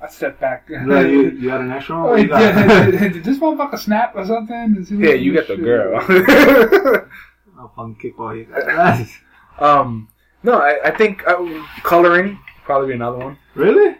I 0.00 0.08
step 0.08 0.38
back. 0.38 0.68
Like, 0.70 1.08
you, 1.08 1.30
you 1.30 1.48
got 1.48 1.60
an 1.60 1.72
extra 1.72 1.96
one? 1.96 2.04
Oh, 2.06 2.10
What 2.10 2.20
you 2.22 2.28
yeah, 2.30 2.86
did, 2.90 3.12
did 3.14 3.24
this 3.24 3.38
motherfucker 3.38 3.78
snap 3.78 4.12
or 4.14 4.24
something? 4.26 4.76
Is 4.78 4.88
he- 4.90 4.96
yeah, 4.96 5.14
you 5.14 5.32
get 5.32 5.48
the 5.48 5.56
shit. 5.56 5.64
girl. 5.64 5.98
I'll 7.58 7.68
fucking 7.74 7.96
kickball 7.96 8.36
you. 8.36 9.64
um, 9.64 10.08
no, 10.44 10.60
I, 10.60 10.78
I 10.88 10.96
think 10.96 11.26
uh, 11.26 11.64
coloring 11.82 12.38
probably 12.64 12.88
be 12.88 12.94
another 12.94 13.18
one. 13.18 13.38
really? 13.56 13.96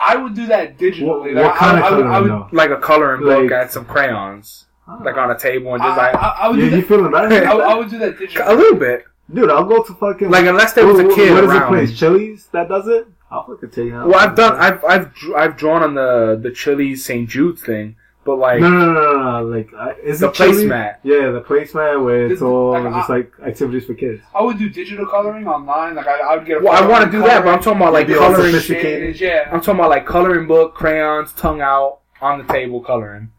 I 0.00 0.16
would 0.16 0.34
do 0.34 0.46
that 0.46 0.76
digitally. 0.78 1.06
What- 1.06 1.34
Like, 1.34 1.44
what 1.44 1.56
kind 1.56 1.76
I, 1.76 1.86
of 1.88 1.92
I 1.92 1.96
would, 1.96 2.06
I 2.06 2.20
would, 2.20 2.28
coloring, 2.28 2.48
though? 2.50 2.56
Like 2.56 2.70
a 2.70 2.76
coloring 2.78 3.20
book 3.20 3.50
Like- 3.50 3.62
and 3.62 3.70
some 3.70 3.84
crayons, 3.84 4.64
like 5.04 5.16
on 5.16 5.30
a 5.30 5.38
table 5.38 5.74
and 5.74 5.82
I, 5.82 5.86
just 5.88 5.98
like 5.98 6.14
I, 6.14 6.28
I 6.40 6.48
would 6.48 6.58
You, 6.58 6.70
do 6.70 6.76
you 6.76 6.82
that. 6.82 6.88
feeling 6.88 7.12
better? 7.12 7.46
I, 7.48 7.52
I 7.52 7.74
would 7.74 7.90
do 7.90 7.98
that 7.98 8.18
a 8.46 8.54
little 8.54 8.78
bit. 8.78 9.04
Dude, 9.32 9.50
I'll 9.50 9.64
go 9.64 9.82
to 9.82 9.94
fucking 9.94 10.30
Like 10.30 10.46
unless 10.46 10.72
there 10.72 10.86
was 10.86 10.98
a 11.00 11.04
What- 11.06 11.14
kid 11.16 11.32
What 11.32 11.44
is 11.44 11.50
the 11.50 11.56
around. 11.58 11.68
place? 11.68 11.98
Chili's 11.98 12.46
that 12.52 12.68
does 12.68 12.88
it? 12.88 13.06
I'll 13.30 13.44
fucking 13.46 13.70
take 13.70 13.88
it. 13.88 13.92
Well, 13.92 14.14
I've 14.16 14.34
done. 14.34 14.56
I've 14.56 14.82
I've 14.84 15.12
I've 15.36 15.56
drawn 15.58 15.82
on 15.82 15.94
the 15.94 16.38
the 16.42 16.50
Chili's 16.50 17.04
St. 17.04 17.28
Jude's 17.28 17.62
thing 17.62 17.96
but 18.24 18.36
like 18.36 18.60
no, 18.60 18.68
no, 18.68 18.92
no, 18.92 19.12
no, 19.12 19.40
no. 19.40 19.46
Like, 19.46 19.70
uh, 19.74 19.94
is 20.02 20.20
the 20.20 20.28
it 20.28 20.34
chili? 20.34 20.64
placemat. 20.66 20.96
Yeah, 21.02 21.30
the 21.30 21.40
placemat 21.40 22.02
where 22.04 22.24
it's 22.26 22.34
It's 22.34 22.42
all 22.42 22.72
like 22.72 22.92
just 22.92 23.08
like 23.08 23.32
activities 23.46 23.86
for 23.86 23.94
kids. 23.94 24.22
I 24.34 24.42
would 24.42 24.58
do 24.58 24.68
digital 24.68 25.06
coloring 25.06 25.46
online. 25.46 25.94
Like 25.94 26.06
I, 26.06 26.20
I 26.20 26.36
would 26.36 26.46
get. 26.46 26.58
A 26.58 26.60
Well, 26.64 26.72
I 26.72 26.86
want 26.86 27.04
to 27.06 27.10
do 27.10 27.22
that, 27.22 27.42
but 27.44 27.50
I'm 27.54 27.60
talking 27.62 27.80
about 27.80 27.92
like 27.94 28.06
Be 28.06 28.14
all 28.16 28.32
coloring. 28.32 28.52
sophisticated. 28.52 29.10
it. 29.16 29.20
Yeah. 29.20 29.48
I'm 29.52 29.60
talking 29.60 29.78
about 29.80 29.88
like 29.90 30.04
coloring 30.06 30.46
book, 30.46 30.74
crayons, 30.74 31.32
tongue 31.34 31.60
out 31.62 32.00
on 32.20 32.38
the 32.38 32.52
table, 32.52 32.82
coloring. 32.82 33.30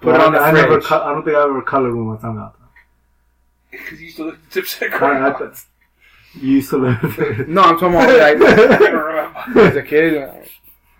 Put 0.00 0.14
it 0.14 0.18
Well, 0.18 0.26
on 0.26 0.32
the 0.32 0.38
I 0.40 0.52
never. 0.52 0.74
fridge. 0.74 0.84
Co- 0.84 1.02
I 1.02 1.12
don't 1.12 1.24
think 1.24 1.36
I 1.36 1.42
ever 1.42 1.62
colored 1.62 1.94
with 1.94 2.06
my 2.06 2.16
tongue 2.18 2.38
out. 2.38 2.54
Because 3.70 4.00
you 4.00 4.06
used 4.06 4.16
to 4.16 4.24
look 4.24 4.34
at 4.36 4.44
the 4.44 4.50
tips 4.50 4.74
of 4.74 4.80
the 4.80 4.86
I, 4.86 5.28
I, 5.28 5.32
crayons. 5.32 5.66
you 6.34 6.48
used 6.54 6.70
to 6.70 6.78
live. 6.78 7.46
No, 7.48 7.62
I'm 7.62 7.78
talking 7.78 7.88
about 7.96 8.08
I 8.10 8.32
like 8.32 8.38
don't 8.38 8.94
remember. 8.94 9.60
as 9.60 9.76
a 9.76 9.82
kid. 9.82 10.16
uh, 10.16 10.32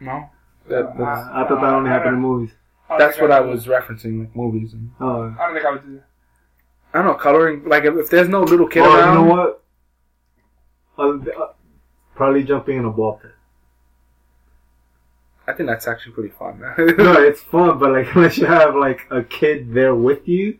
No, 0.01 0.31
that, 0.69 0.85
Uh, 0.87 0.93
that's, 0.99 1.29
I 1.31 1.47
thought 1.49 1.61
that 1.63 1.73
only 1.75 1.89
happened 1.91 2.17
in 2.17 2.21
movies. 2.21 2.51
that's 2.99 3.19
what 3.21 3.31
I 3.31 3.41
would 3.41 3.51
was 3.51 3.67
referencing, 3.67 4.21
like 4.21 4.37
movies. 4.37 4.75
And, 4.75 4.91
Oh, 5.01 5.35
I 5.39 5.47
don't 5.47 5.55
think 5.55 5.65
I 5.67 5.71
would 5.71 5.83
do 5.87 5.95
that. 5.95 6.05
I 6.93 6.99
don't 6.99 7.07
know, 7.07 7.15
coloring. 7.15 7.65
Like 7.67 7.85
if, 7.85 7.95
if 7.97 8.11
there's 8.11 8.29
no 8.29 8.43
little 8.43 8.67
kid 8.69 8.83
oh, 8.83 8.95
around, 8.97 9.15
you 9.23 9.29
know 9.29 9.35
what? 9.35 9.63
Uh, 10.99 11.47
probably 12.15 12.43
jumping 12.45 12.79
in 12.79 12.85
a 12.85 12.91
ball 12.91 13.19
pit. 13.23 13.31
I 15.49 15.53
think 15.55 15.69
that's 15.69 15.89
actually 15.89 16.13
pretty 16.13 16.31
fun. 16.31 16.61
no, 16.79 17.13
it's 17.23 17.41
fun, 17.41 17.79
but 17.79 17.93
like 17.93 18.07
unless 18.15 18.37
you 18.39 18.47
have 18.47 18.75
like 18.77 19.01
a 19.11 19.23
kid 19.23 19.73
there 19.73 19.95
with 19.95 20.29
you, 20.29 20.59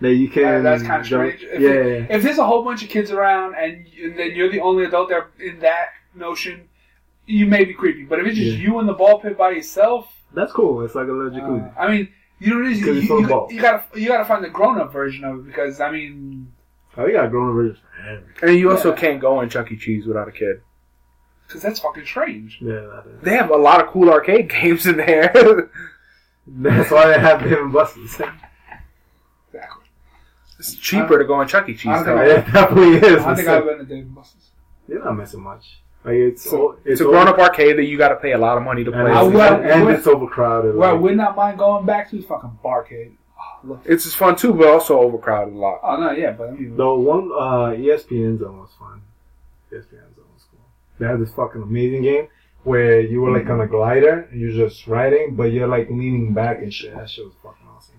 that 0.00 0.14
you 0.14 0.28
can. 0.28 0.42
Yeah, 0.42 0.60
that's 0.60 0.82
kinda 0.82 1.04
strange. 1.04 1.42
If 1.42 1.60
Yeah, 1.60 1.68
it- 1.70 2.10
If 2.10 2.22
there's 2.22 2.38
a 2.38 2.44
whole 2.46 2.64
bunch 2.64 2.82
of 2.82 2.88
kids 2.88 3.10
around 3.10 3.54
and, 3.54 3.86
and 4.02 4.18
then 4.18 4.32
you're 4.34 4.50
the 4.50 4.60
only 4.60 4.84
adult 4.84 5.08
there 5.08 5.28
in 5.38 5.60
that 5.60 5.88
notion, 6.14 6.68
you 7.26 7.46
may 7.46 7.64
be 7.64 7.72
creepy. 7.74 8.04
But 8.04 8.20
if 8.20 8.26
it's 8.26 8.36
just 8.36 8.56
Yeah. 8.58 8.64
you 8.64 8.80
in 8.80 8.86
the 8.86 8.92
ball 8.94 9.20
pit 9.20 9.38
by 9.38 9.50
yourself, 9.50 10.12
that's 10.34 10.52
cool. 10.52 10.84
It's 10.84 10.94
like 10.94 11.08
a 11.08 11.12
legit 11.12 11.42
uh, 11.42 11.46
jacuzzi. 11.46 11.72
I 11.78 11.90
mean, 11.90 12.08
you 12.40 12.50
know 12.50 12.56
what 12.60 12.66
it 12.66 12.72
is. 12.72 12.78
You, 12.80 12.84
Because 12.84 12.98
it's 12.98 13.06
full 13.08 13.20
you, 13.20 13.56
you 13.56 13.62
gotta 13.62 13.84
you 13.98 14.08
gotta 14.08 14.24
find 14.24 14.44
the 14.44 14.50
grown 14.50 14.80
up 14.80 14.92
version 14.92 15.24
of 15.24 15.38
it 15.38 15.46
because 15.46 15.80
I 15.80 15.90
mean, 15.90 16.52
Oh, 16.98 17.06
you 17.06 17.12
got 17.12 17.30
grown 17.30 17.50
up 17.50 17.54
versions. 17.54 17.78
and 18.42 18.58
you 18.58 18.70
also 18.70 18.90
Yeah. 18.90 18.96
can't 19.00 19.20
go 19.20 19.40
in 19.40 19.48
Chuck 19.48 19.70
E. 19.72 19.76
Cheese 19.76 20.06
without 20.06 20.28
a 20.28 20.32
kid. 20.32 20.60
Because 21.46 21.62
that's 21.62 21.80
fucking 21.80 22.04
strange. 22.04 22.58
Yeah, 22.60 22.74
that 22.74 23.04
is. 23.08 23.20
They 23.22 23.36
have 23.36 23.50
a 23.50 23.56
lot 23.56 23.80
of 23.82 23.88
cool 23.88 24.10
arcade 24.10 24.48
games 24.56 24.86
in 24.86 24.96
there. 24.96 25.70
That's 26.46 26.90
why 26.90 27.08
they 27.08 27.18
have 27.20 27.42
and 27.42 27.72
Buster's. 27.72 28.20
Exactly. 29.52 29.84
it's 30.58 30.74
cheaper 30.76 31.18
to 31.18 31.24
go 31.24 31.40
in 31.40 31.48
Chuck 31.48 31.68
E. 31.68 31.74
Cheese. 31.74 31.86
I 31.86 32.02
though. 32.02 32.22
Yeah, 32.22 32.32
it 32.48 32.52
definitely 32.52 32.96
is. 33.08 33.24
I 33.24 33.34
think 33.34 33.48
I've 33.48 33.64
been 33.64 33.78
to 33.78 33.84
Dave 33.84 34.04
and 34.04 34.14
Buster's. 34.14 34.50
You're 34.88 35.04
not 35.04 35.14
missing 35.16 35.40
much. 35.42 35.78
Like 36.04 36.14
it's 36.14 36.44
So, 36.44 36.56
o- 36.72 36.78
it's 36.84 37.00
a 37.00 37.04
grown 37.04 37.26
up 37.26 37.38
arcade 37.38 37.76
that 37.78 37.84
you 37.84 37.98
got 37.98 38.10
to 38.10 38.16
pay 38.16 38.32
a 38.32 38.38
lot 38.38 38.56
of 38.56 38.62
money 38.62 38.84
to 38.84 38.92
and, 38.92 39.00
play. 39.02 39.10
I 39.42 39.56
it's, 39.56 39.74
and 39.74 39.88
it's 39.90 40.06
overcrowded. 40.06 40.74
I 40.76 40.92
like- 40.92 41.00
would 41.00 41.16
not 41.16 41.34
mind 41.36 41.58
going 41.58 41.84
back 41.84 42.10
to 42.10 42.22
fucking 42.22 42.58
Barcade. 42.64 43.12
Oh. 43.68 43.80
It's 43.84 44.04
just 44.04 44.16
fun 44.16 44.36
too, 44.36 44.52
but 44.54 44.68
also 44.68 45.00
overcrowded 45.00 45.52
a 45.54 45.56
lot. 45.56 45.80
oh 45.82 45.96
no, 45.96 46.12
yeah, 46.12 46.30
but 46.30 46.48
I 46.48 46.52
mean, 46.52 46.76
The 46.76 46.94
one 46.94 47.30
uh, 47.32 47.74
ESPN 47.76 48.38
zone 48.38 48.58
was 48.60 48.70
fun. 48.78 49.02
ESPN 49.72 49.90
zone 49.90 50.00
was 50.14 50.14
cool. 50.14 50.15
They 50.98 51.06
had 51.06 51.20
this 51.20 51.32
fucking 51.32 51.62
amazing 51.62 52.02
game 52.02 52.28
where 52.64 53.00
you 53.00 53.20
were 53.20 53.30
like 53.30 53.48
on 53.48 53.60
a 53.60 53.66
glider 53.66 54.28
and 54.30 54.40
you're 54.40 54.50
just 54.50 54.86
riding, 54.86 55.34
but 55.36 55.52
you're 55.52 55.68
like 55.68 55.88
leaning 55.90 56.32
back 56.34 56.58
and 56.58 56.72
shit. 56.72 56.94
That 56.96 57.08
shit 57.08 57.24
was 57.24 57.34
fucking 57.42 57.66
awesome. 57.68 57.94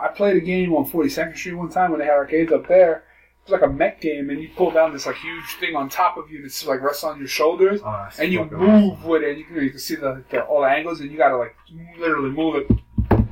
I 0.00 0.08
played 0.08 0.36
a 0.36 0.40
game 0.40 0.72
on 0.74 0.88
42nd 0.90 1.36
Street 1.36 1.54
one 1.54 1.68
time 1.70 1.90
when 1.90 2.00
they 2.00 2.06
had 2.06 2.14
arcades 2.14 2.52
up 2.52 2.66
there. 2.68 3.04
It 3.46 3.50
was 3.50 3.60
like 3.60 3.68
a 3.68 3.72
mech 3.72 4.00
game, 4.00 4.28
and 4.30 4.40
you 4.42 4.50
pull 4.54 4.70
down 4.70 4.92
this 4.92 5.06
like 5.06 5.16
huge 5.16 5.44
thing 5.58 5.74
on 5.74 5.88
top 5.88 6.16
of 6.18 6.30
you 6.30 6.42
that's 6.42 6.64
like 6.66 6.82
rests 6.82 7.04
on 7.04 7.18
your 7.18 7.26
shoulders, 7.28 7.80
Oh, 7.84 8.08
and 8.18 8.32
you 8.32 8.44
move 8.44 8.92
awesome. 8.94 9.08
with 9.08 9.22
it. 9.22 9.38
You 9.38 9.44
can, 9.44 9.56
you 9.56 9.70
can 9.70 9.78
see 9.78 9.94
the, 9.96 10.22
the 10.30 10.42
all 10.44 10.60
the 10.60 10.68
angles, 10.68 11.00
and 11.00 11.10
you 11.10 11.16
gotta 11.16 11.36
like 11.36 11.54
literally 11.98 12.30
move 12.30 12.56
it. 12.56 12.70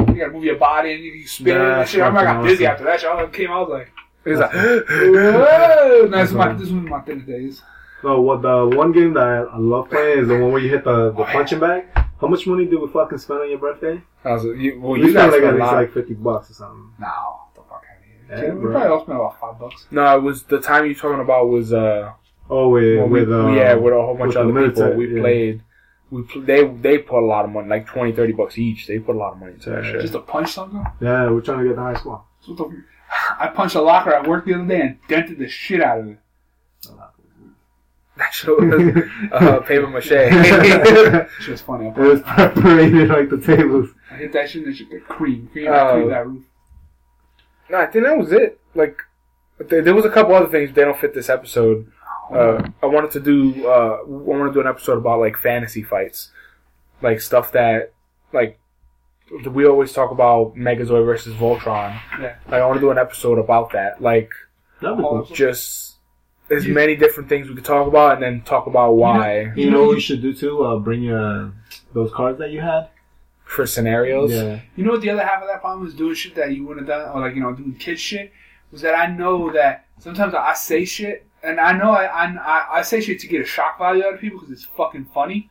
You 0.08 0.14
gotta 0.24 0.32
move 0.32 0.44
your 0.44 0.56
body, 0.56 0.92
and 0.94 1.04
you, 1.04 1.12
you 1.12 1.26
spin 1.26 1.56
it 1.56 1.60
and 1.60 1.70
That's 1.80 1.90
shit. 1.90 2.00
I 2.00 2.06
remember 2.08 2.28
I 2.30 2.34
got 2.34 2.42
dizzy 2.44 2.66
awesome. 2.66 2.72
after 2.72 2.84
that. 2.84 3.00
Shit. 3.00 3.10
I 3.10 3.26
came, 3.36 3.50
I 3.52 3.60
was 3.60 3.68
like, 3.68 3.92
It's 4.24 4.40
like, 4.40 4.52
"Whoa!" 4.54 6.08
No, 6.10 6.18
this, 6.18 6.28
is 6.30 6.34
my, 6.34 6.52
this 6.54 6.70
was 6.70 6.72
my 6.72 7.00
thinner 7.02 7.20
days. 7.22 7.62
No, 8.04 8.20
what 8.20 8.42
the 8.42 8.76
one 8.76 8.92
game 8.92 9.14
that 9.14 9.26
I, 9.26 9.36
I 9.42 9.58
love 9.58 9.90
playing 9.90 10.20
is 10.20 10.28
the 10.28 10.38
one 10.38 10.52
where 10.52 10.60
you 10.60 10.70
hit 10.70 10.84
the, 10.84 11.10
the 11.10 11.24
punching 11.24 11.58
bag. 11.60 11.86
How 12.20 12.26
much 12.28 12.46
money 12.46 12.64
did 12.66 12.78
we 12.80 12.88
fucking 12.88 13.18
spend 13.18 13.40
on 13.40 13.50
your 13.50 13.58
birthday? 13.58 14.00
I 14.24 14.32
was 14.32 14.44
like, 14.44 14.56
you, 14.58 14.80
well, 14.80 14.92
we 14.92 15.00
you 15.06 15.12
guys 15.14 15.30
spent 15.32 15.32
like 15.32 15.40
spent 15.42 15.60
at 15.60 15.60
least 15.60 15.72
like 15.72 15.92
fifty 15.92 16.14
bucks 16.14 16.50
or 16.50 16.54
something. 16.54 16.90
No, 16.98 17.40
the 17.54 17.60
fuck 17.62 17.82
out 17.90 18.36
of 18.36 18.38
here. 18.40 18.48
Yeah, 18.48 18.54
we 18.54 18.70
probably 18.70 18.88
all 18.88 19.02
spent 19.04 19.18
about 19.18 19.40
five 19.40 19.58
bucks. 19.58 19.86
No, 19.90 20.16
it 20.16 20.22
was 20.22 20.42
the 20.44 20.60
time 20.60 20.84
you're 20.86 20.94
talking 20.94 21.20
about 21.20 21.48
was 21.48 21.72
uh, 21.72 22.12
Oh, 22.50 22.70
with, 22.70 22.98
when 23.00 23.10
we, 23.10 23.20
with 23.20 23.32
uh, 23.32 23.48
yeah, 23.52 23.74
with 23.74 23.92
a 23.92 23.96
whole 23.96 24.16
bunch 24.16 24.34
of 24.34 24.46
the 24.46 24.52
other 24.52 24.68
people. 24.70 24.92
We 24.94 25.14
yeah. 25.14 25.20
played. 25.20 25.62
We 26.10 26.22
pl- 26.22 26.42
they 26.42 26.64
they 26.66 26.98
put 26.98 27.22
a 27.22 27.26
lot 27.26 27.44
of 27.44 27.50
money, 27.50 27.68
like 27.68 27.86
20, 27.86 28.12
30 28.12 28.32
bucks 28.32 28.56
each. 28.58 28.86
They 28.86 28.98
put 28.98 29.14
a 29.14 29.18
lot 29.18 29.32
of 29.34 29.38
money 29.38 29.52
into 29.54 29.70
that 29.70 29.84
Yeah. 29.84 29.92
shit. 29.92 30.00
Just 30.00 30.12
to 30.14 30.20
punch 30.20 30.52
something. 30.52 30.82
Yeah, 31.00 31.30
we're 31.30 31.40
trying 31.42 31.58
to 31.58 31.64
get 31.68 31.76
the 31.76 31.82
high 31.82 31.94
score. 31.94 32.22
So 32.40 32.54
what 32.54 32.70
the- 32.70 32.82
I 33.38 33.48
punched 33.48 33.74
a 33.74 33.82
locker 33.82 34.12
at 34.12 34.26
work 34.26 34.44
the 34.46 34.54
other 34.54 34.66
day 34.66 34.80
and 34.80 34.98
dented 35.08 35.38
the 35.38 35.48
shit 35.48 35.82
out 35.82 36.00
of 36.00 36.08
it. 36.08 36.18
That 38.18 38.32
shit 38.34 38.50
was 38.50 39.04
uh, 39.32 39.60
paper 39.60 39.86
mache. 39.86 40.08
Shit 41.40 41.48
was 41.48 41.60
funny. 41.62 41.88
It 41.88 41.96
was 41.96 42.20
separated 42.36 43.08
like 43.08 43.30
the 43.30 43.38
tables. 43.40 43.90
I 44.10 44.14
hit 44.16 44.32
that 44.32 44.50
shit 44.50 44.64
and 44.64 44.72
it 44.72 44.76
should 44.76 44.90
get 44.90 45.06
cream. 45.06 45.48
Cream, 45.52 45.68
Oh. 45.72 45.92
cream 45.94 46.08
that 46.10 46.26
roof. 46.26 46.44
no, 47.70 47.78
I 47.78 47.86
think 47.86 48.04
that 48.04 48.18
was 48.18 48.32
it. 48.32 48.60
Like, 48.74 48.98
there, 49.58 49.82
there 49.82 49.94
was 49.94 50.04
a 50.04 50.10
couple 50.10 50.34
other 50.34 50.48
things. 50.48 50.72
They 50.74 50.82
don't 50.84 50.98
fit 50.98 51.14
this 51.14 51.28
episode. 51.28 51.90
Uh, 52.30 52.68
I 52.82 52.86
wanted 52.86 53.10
to 53.12 53.20
do. 53.20 53.66
Uh, 53.66 53.98
I 54.00 54.02
want 54.04 54.50
to 54.50 54.54
do 54.54 54.60
an 54.60 54.66
episode 54.66 54.98
about 54.98 55.18
like 55.20 55.36
fantasy 55.36 55.82
fights, 55.82 56.30
like 57.00 57.20
stuff 57.20 57.52
that 57.52 57.92
like 58.32 58.58
we 59.50 59.66
always 59.66 59.92
talk 59.92 60.10
about 60.10 60.54
Megazord 60.54 61.04
versus 61.06 61.34
Voltron. 61.34 61.98
Yeah. 62.20 62.36
Like, 62.46 62.60
I 62.62 62.66
want 62.66 62.76
to 62.76 62.80
do 62.80 62.90
an 62.90 62.98
episode 62.98 63.38
about 63.38 63.72
that. 63.72 64.02
Like 64.02 64.30
That'd 64.82 64.98
be 64.98 65.02
cool. 65.04 65.24
just 65.32 65.87
as 66.50 66.66
You- 66.66 66.74
many 66.74 66.96
different 66.96 67.28
things 67.28 67.48
we 67.48 67.54
could 67.54 67.64
talk 67.64 67.86
about, 67.86 68.14
and 68.14 68.22
then 68.22 68.40
talk 68.42 68.66
about 68.66 68.92
why 68.92 69.52
You 69.54 69.70
know 69.70 69.84
what 69.86 69.94
you 69.94 70.00
should 70.00 70.22
do 70.22 70.32
too? 70.32 70.64
Uh, 70.64 70.78
bring 70.78 71.02
your 71.02 71.52
those 71.94 72.12
cards 72.12 72.38
that 72.38 72.50
you 72.50 72.60
had. 72.60 72.88
for 73.44 73.64
scenarios. 73.66 74.30
Yeah. 74.30 74.58
You 74.76 74.84
know 74.84 74.92
what 74.92 75.00
the 75.00 75.08
other 75.08 75.24
half 75.24 75.40
of 75.40 75.48
that 75.48 75.62
problem 75.62 75.86
is 75.86 75.94
doing 75.94 76.14
shit 76.14 76.34
that 76.34 76.52
you 76.54 76.66
wouldn't 76.66 76.86
have 76.86 76.98
done, 77.06 77.16
or 77.16 77.20
like 77.22 77.34
you 77.34 77.40
know 77.42 77.52
doing 77.54 77.74
kid 77.74 77.98
shit. 77.98 78.30
Was 78.70 78.82
that 78.82 78.94
I 78.94 79.06
know 79.06 79.50
that 79.52 79.86
sometimes 79.98 80.34
I 80.34 80.52
say 80.52 80.84
shit, 80.84 81.24
and 81.42 81.58
I 81.58 81.72
know 81.72 81.90
I 81.92 82.04
I, 82.04 82.66
I 82.78 82.82
say 82.82 83.00
shit 83.00 83.20
to 83.20 83.26
get 83.26 83.40
a 83.40 83.44
shock 83.46 83.78
value 83.78 84.04
out 84.04 84.12
of 84.14 84.20
people 84.20 84.38
because 84.38 84.52
it's 84.52 84.64
fucking 84.64 85.06
funny. 85.14 85.48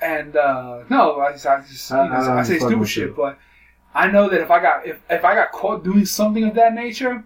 And 0.00 0.36
uh, 0.36 0.84
no, 0.90 1.20
I 1.20 1.32
just 1.32 1.46
I, 1.46 1.60
just, 1.62 1.90
you 1.90 1.96
know, 1.96 2.02
I- 2.02 2.26
I 2.36 2.38
I 2.40 2.42
say 2.44 2.58
stupid 2.58 2.86
shit, 2.88 3.08
you. 3.08 3.14
but 3.16 3.38
I 3.94 4.08
know 4.08 4.28
that 4.28 4.40
if 4.40 4.50
I 4.50 4.60
got 4.60 4.86
if, 4.86 4.98
if 5.08 5.24
I 5.24 5.34
got 5.34 5.52
caught 5.52 5.82
doing 5.84 6.04
something 6.04 6.44
of 6.44 6.54
that 6.54 6.74
nature, 6.74 7.24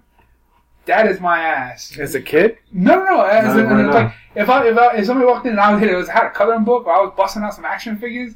that 0.87 1.07
is 1.07 1.21
my 1.21 1.39
ass. 1.41 1.97
As 1.99 2.15
a 2.15 2.21
kid, 2.21 2.59
No, 2.73 2.97
no, 2.97 3.05
no. 3.05 3.23
As 3.23 3.55
No, 3.55 3.61
in, 3.61 3.67
why 3.67 3.83
not? 3.83 3.95
like, 3.95 4.15
if 4.35 4.49
I 4.49 4.67
if 4.69 4.79
I, 4.79 4.97
if 4.97 5.07
somebody 5.07 5.27
walked 5.27 5.47
in 5.47 5.53
and 5.53 5.61
I 5.61 5.75
was 5.75 5.83
it 5.83 5.95
was 5.95 6.09
had 6.09 6.27
a 6.27 6.31
coloring 6.31 6.65
book 6.65 6.87
or 6.87 6.93
I 6.93 7.01
was 7.01 7.13
busting 7.17 7.43
out 7.43 7.55
some 7.55 7.65
action 7.65 7.99
figures, 7.99 8.35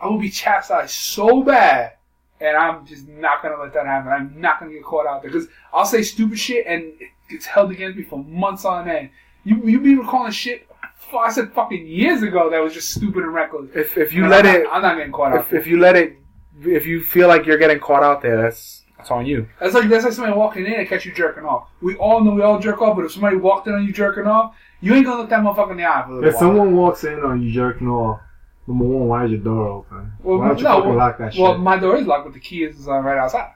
I 0.00 0.08
would 0.08 0.20
be 0.20 0.30
chastised 0.30 0.90
so 0.90 1.42
bad, 1.42 1.92
and 2.40 2.56
I'm 2.56 2.86
just 2.86 3.08
not 3.08 3.42
gonna 3.42 3.56
let 3.60 3.72
that 3.74 3.86
happen. 3.86 4.12
I'm 4.12 4.40
not 4.40 4.60
gonna 4.60 4.72
get 4.72 4.84
caught 4.84 5.06
out 5.06 5.22
there 5.22 5.30
because 5.30 5.48
I'll 5.72 5.84
say 5.86 6.02
stupid 6.02 6.38
shit 6.38 6.66
and 6.66 6.82
it 7.00 7.08
gets 7.30 7.46
held 7.46 7.70
against 7.70 7.96
me 7.98 8.04
for 8.04 8.18
months 8.24 8.64
on 8.64 8.88
end. 8.88 9.10
You 9.44 9.56
you 9.64 9.80
be 9.80 9.94
recalling 9.96 10.32
shit. 10.32 10.68
I 11.14 11.30
said 11.30 11.52
fucking 11.52 11.86
years 11.86 12.22
ago 12.22 12.48
that 12.50 12.58
was 12.62 12.72
just 12.72 12.90
stupid 12.94 13.22
and 13.24 13.34
reckless. 13.34 13.70
if 13.74 13.98
if 13.98 14.12
you 14.14 14.22
And 14.22 14.30
let 14.30 14.46
I'm 14.46 14.54
it, 14.56 14.64
not, 14.64 14.72
I'm 14.74 14.82
not 14.82 14.96
getting 14.96 15.12
caught 15.12 15.32
out. 15.32 15.40
if, 15.46 15.52
if 15.52 15.66
you 15.66 15.78
let 15.78 15.94
it, 15.96 16.16
if 16.62 16.86
you 16.86 17.02
feel 17.02 17.28
like 17.28 17.44
you're 17.44 17.58
getting 17.58 17.80
caught 17.80 18.02
out 18.02 18.22
there, 18.22 18.40
that's 18.40 18.81
that's 19.02 19.10
on 19.10 19.26
you. 19.26 19.48
That's 19.60 19.74
like 19.74 19.88
that's 19.88 20.04
like 20.04 20.12
somebody 20.12 20.36
walking 20.36 20.64
in 20.66 20.74
and 20.74 20.88
catch 20.88 21.04
you 21.04 21.12
jerking 21.12 21.44
off. 21.44 21.68
We 21.80 21.94
all 21.96 22.22
know 22.22 22.32
we 22.32 22.42
all 22.42 22.58
jerk 22.58 22.80
off, 22.80 22.96
but 22.96 23.04
if 23.04 23.12
somebody 23.12 23.36
walked 23.36 23.66
in 23.66 23.74
on 23.74 23.84
you 23.86 23.92
jerking 23.92 24.26
off, 24.26 24.54
you 24.80 24.94
ain't 24.94 25.04
gonna 25.06 25.20
look 25.20 25.30
that 25.30 25.40
motherfucker 25.40 25.72
in 25.72 25.76
the 25.78 25.84
eye 25.84 26.02
for 26.04 26.12
a 26.12 26.14
little 26.14 26.28
If 26.28 26.34
while. 26.34 26.40
someone 26.42 26.76
walks 26.76 27.04
in 27.04 27.20
on 27.20 27.42
you 27.42 27.52
jerking 27.52 27.88
off, 27.88 28.20
number 28.66 28.84
one, 28.84 29.08
why 29.08 29.24
is 29.24 29.30
your 29.32 29.40
door 29.40 29.68
open? 29.68 30.12
Well, 30.22 30.38
why 30.38 30.48
don't 30.48 30.58
you 30.58 30.64
no, 30.64 30.70
fucking 30.76 30.88
well- 30.90 30.98
lock 30.98 31.18
that 31.18 31.34
shit? 31.34 31.42
Well, 31.42 31.58
my 31.58 31.78
door 31.78 31.96
is 31.96 32.06
locked, 32.06 32.24
but 32.26 32.34
the 32.34 32.40
key 32.40 32.64
is 32.64 32.88
uh, 32.88 32.98
right 33.00 33.18
outside. 33.18 33.52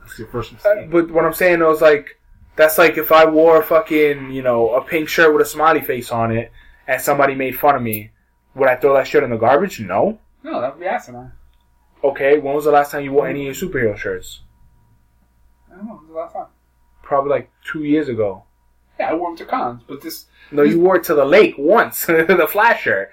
That's 0.00 0.18
your 0.18 0.28
first 0.28 0.52
Uh, 0.52 0.54
mistake. 0.54 0.90
But 0.90 1.10
what 1.10 1.24
I'm 1.24 1.34
saying 1.34 1.58
though 1.60 1.72
is 1.72 1.80
like 1.80 2.18
that's 2.56 2.78
like 2.78 2.96
if 2.96 3.12
I 3.12 3.24
wore 3.26 3.58
a 3.60 3.62
fucking 3.64 4.30
you 4.32 4.42
know 4.42 4.74
a 4.74 4.82
pink 4.82 5.08
shirt 5.08 5.32
with 5.32 5.42
a 5.46 5.48
smiley 5.48 5.80
face 5.80 6.10
on 6.10 6.30
it, 6.36 6.52
and 6.86 7.00
somebody 7.00 7.34
made 7.34 7.58
fun 7.58 7.74
of 7.74 7.82
me, 7.82 8.10
would 8.54 8.68
I 8.68 8.76
throw 8.76 8.94
that 8.94 9.06
shit 9.06 9.22
in 9.22 9.30
the 9.30 9.36
garbage? 9.36 9.80
No. 9.80 10.18
No, 10.42 10.60
that 10.60 10.74
would 10.74 10.80
be 10.80 10.86
asinine. 10.86 11.32
Okay, 12.04 12.38
when 12.38 12.54
was 12.54 12.64
the 12.64 12.70
last 12.70 12.90
time 12.92 13.02
you 13.04 13.12
wore 13.12 13.26
any 13.26 13.48
of 13.48 13.60
your 13.60 13.70
superhero 13.70 13.96
shirts? 13.96 14.40
I 15.72 15.76
don't 15.76 15.86
know. 15.86 15.94
It 15.94 16.00
was 16.02 16.08
the 16.08 16.14
last 16.14 16.32
time. 16.34 16.46
Probably 17.02 17.30
like 17.30 17.50
two 17.64 17.84
years 17.84 18.08
ago. 18.08 18.44
Yeah, 18.98 19.10
I 19.10 19.14
wore 19.14 19.28
them 19.30 19.36
to 19.38 19.44
cons, 19.44 19.82
but 19.86 20.00
this. 20.00 20.26
No, 20.50 20.62
you 20.62 20.80
wore 20.80 20.96
it 20.96 21.04
to 21.04 21.14
the 21.14 21.24
lake 21.24 21.54
once, 21.58 22.06
the 22.06 22.48
Flash 22.50 22.82
shirt. 22.82 23.10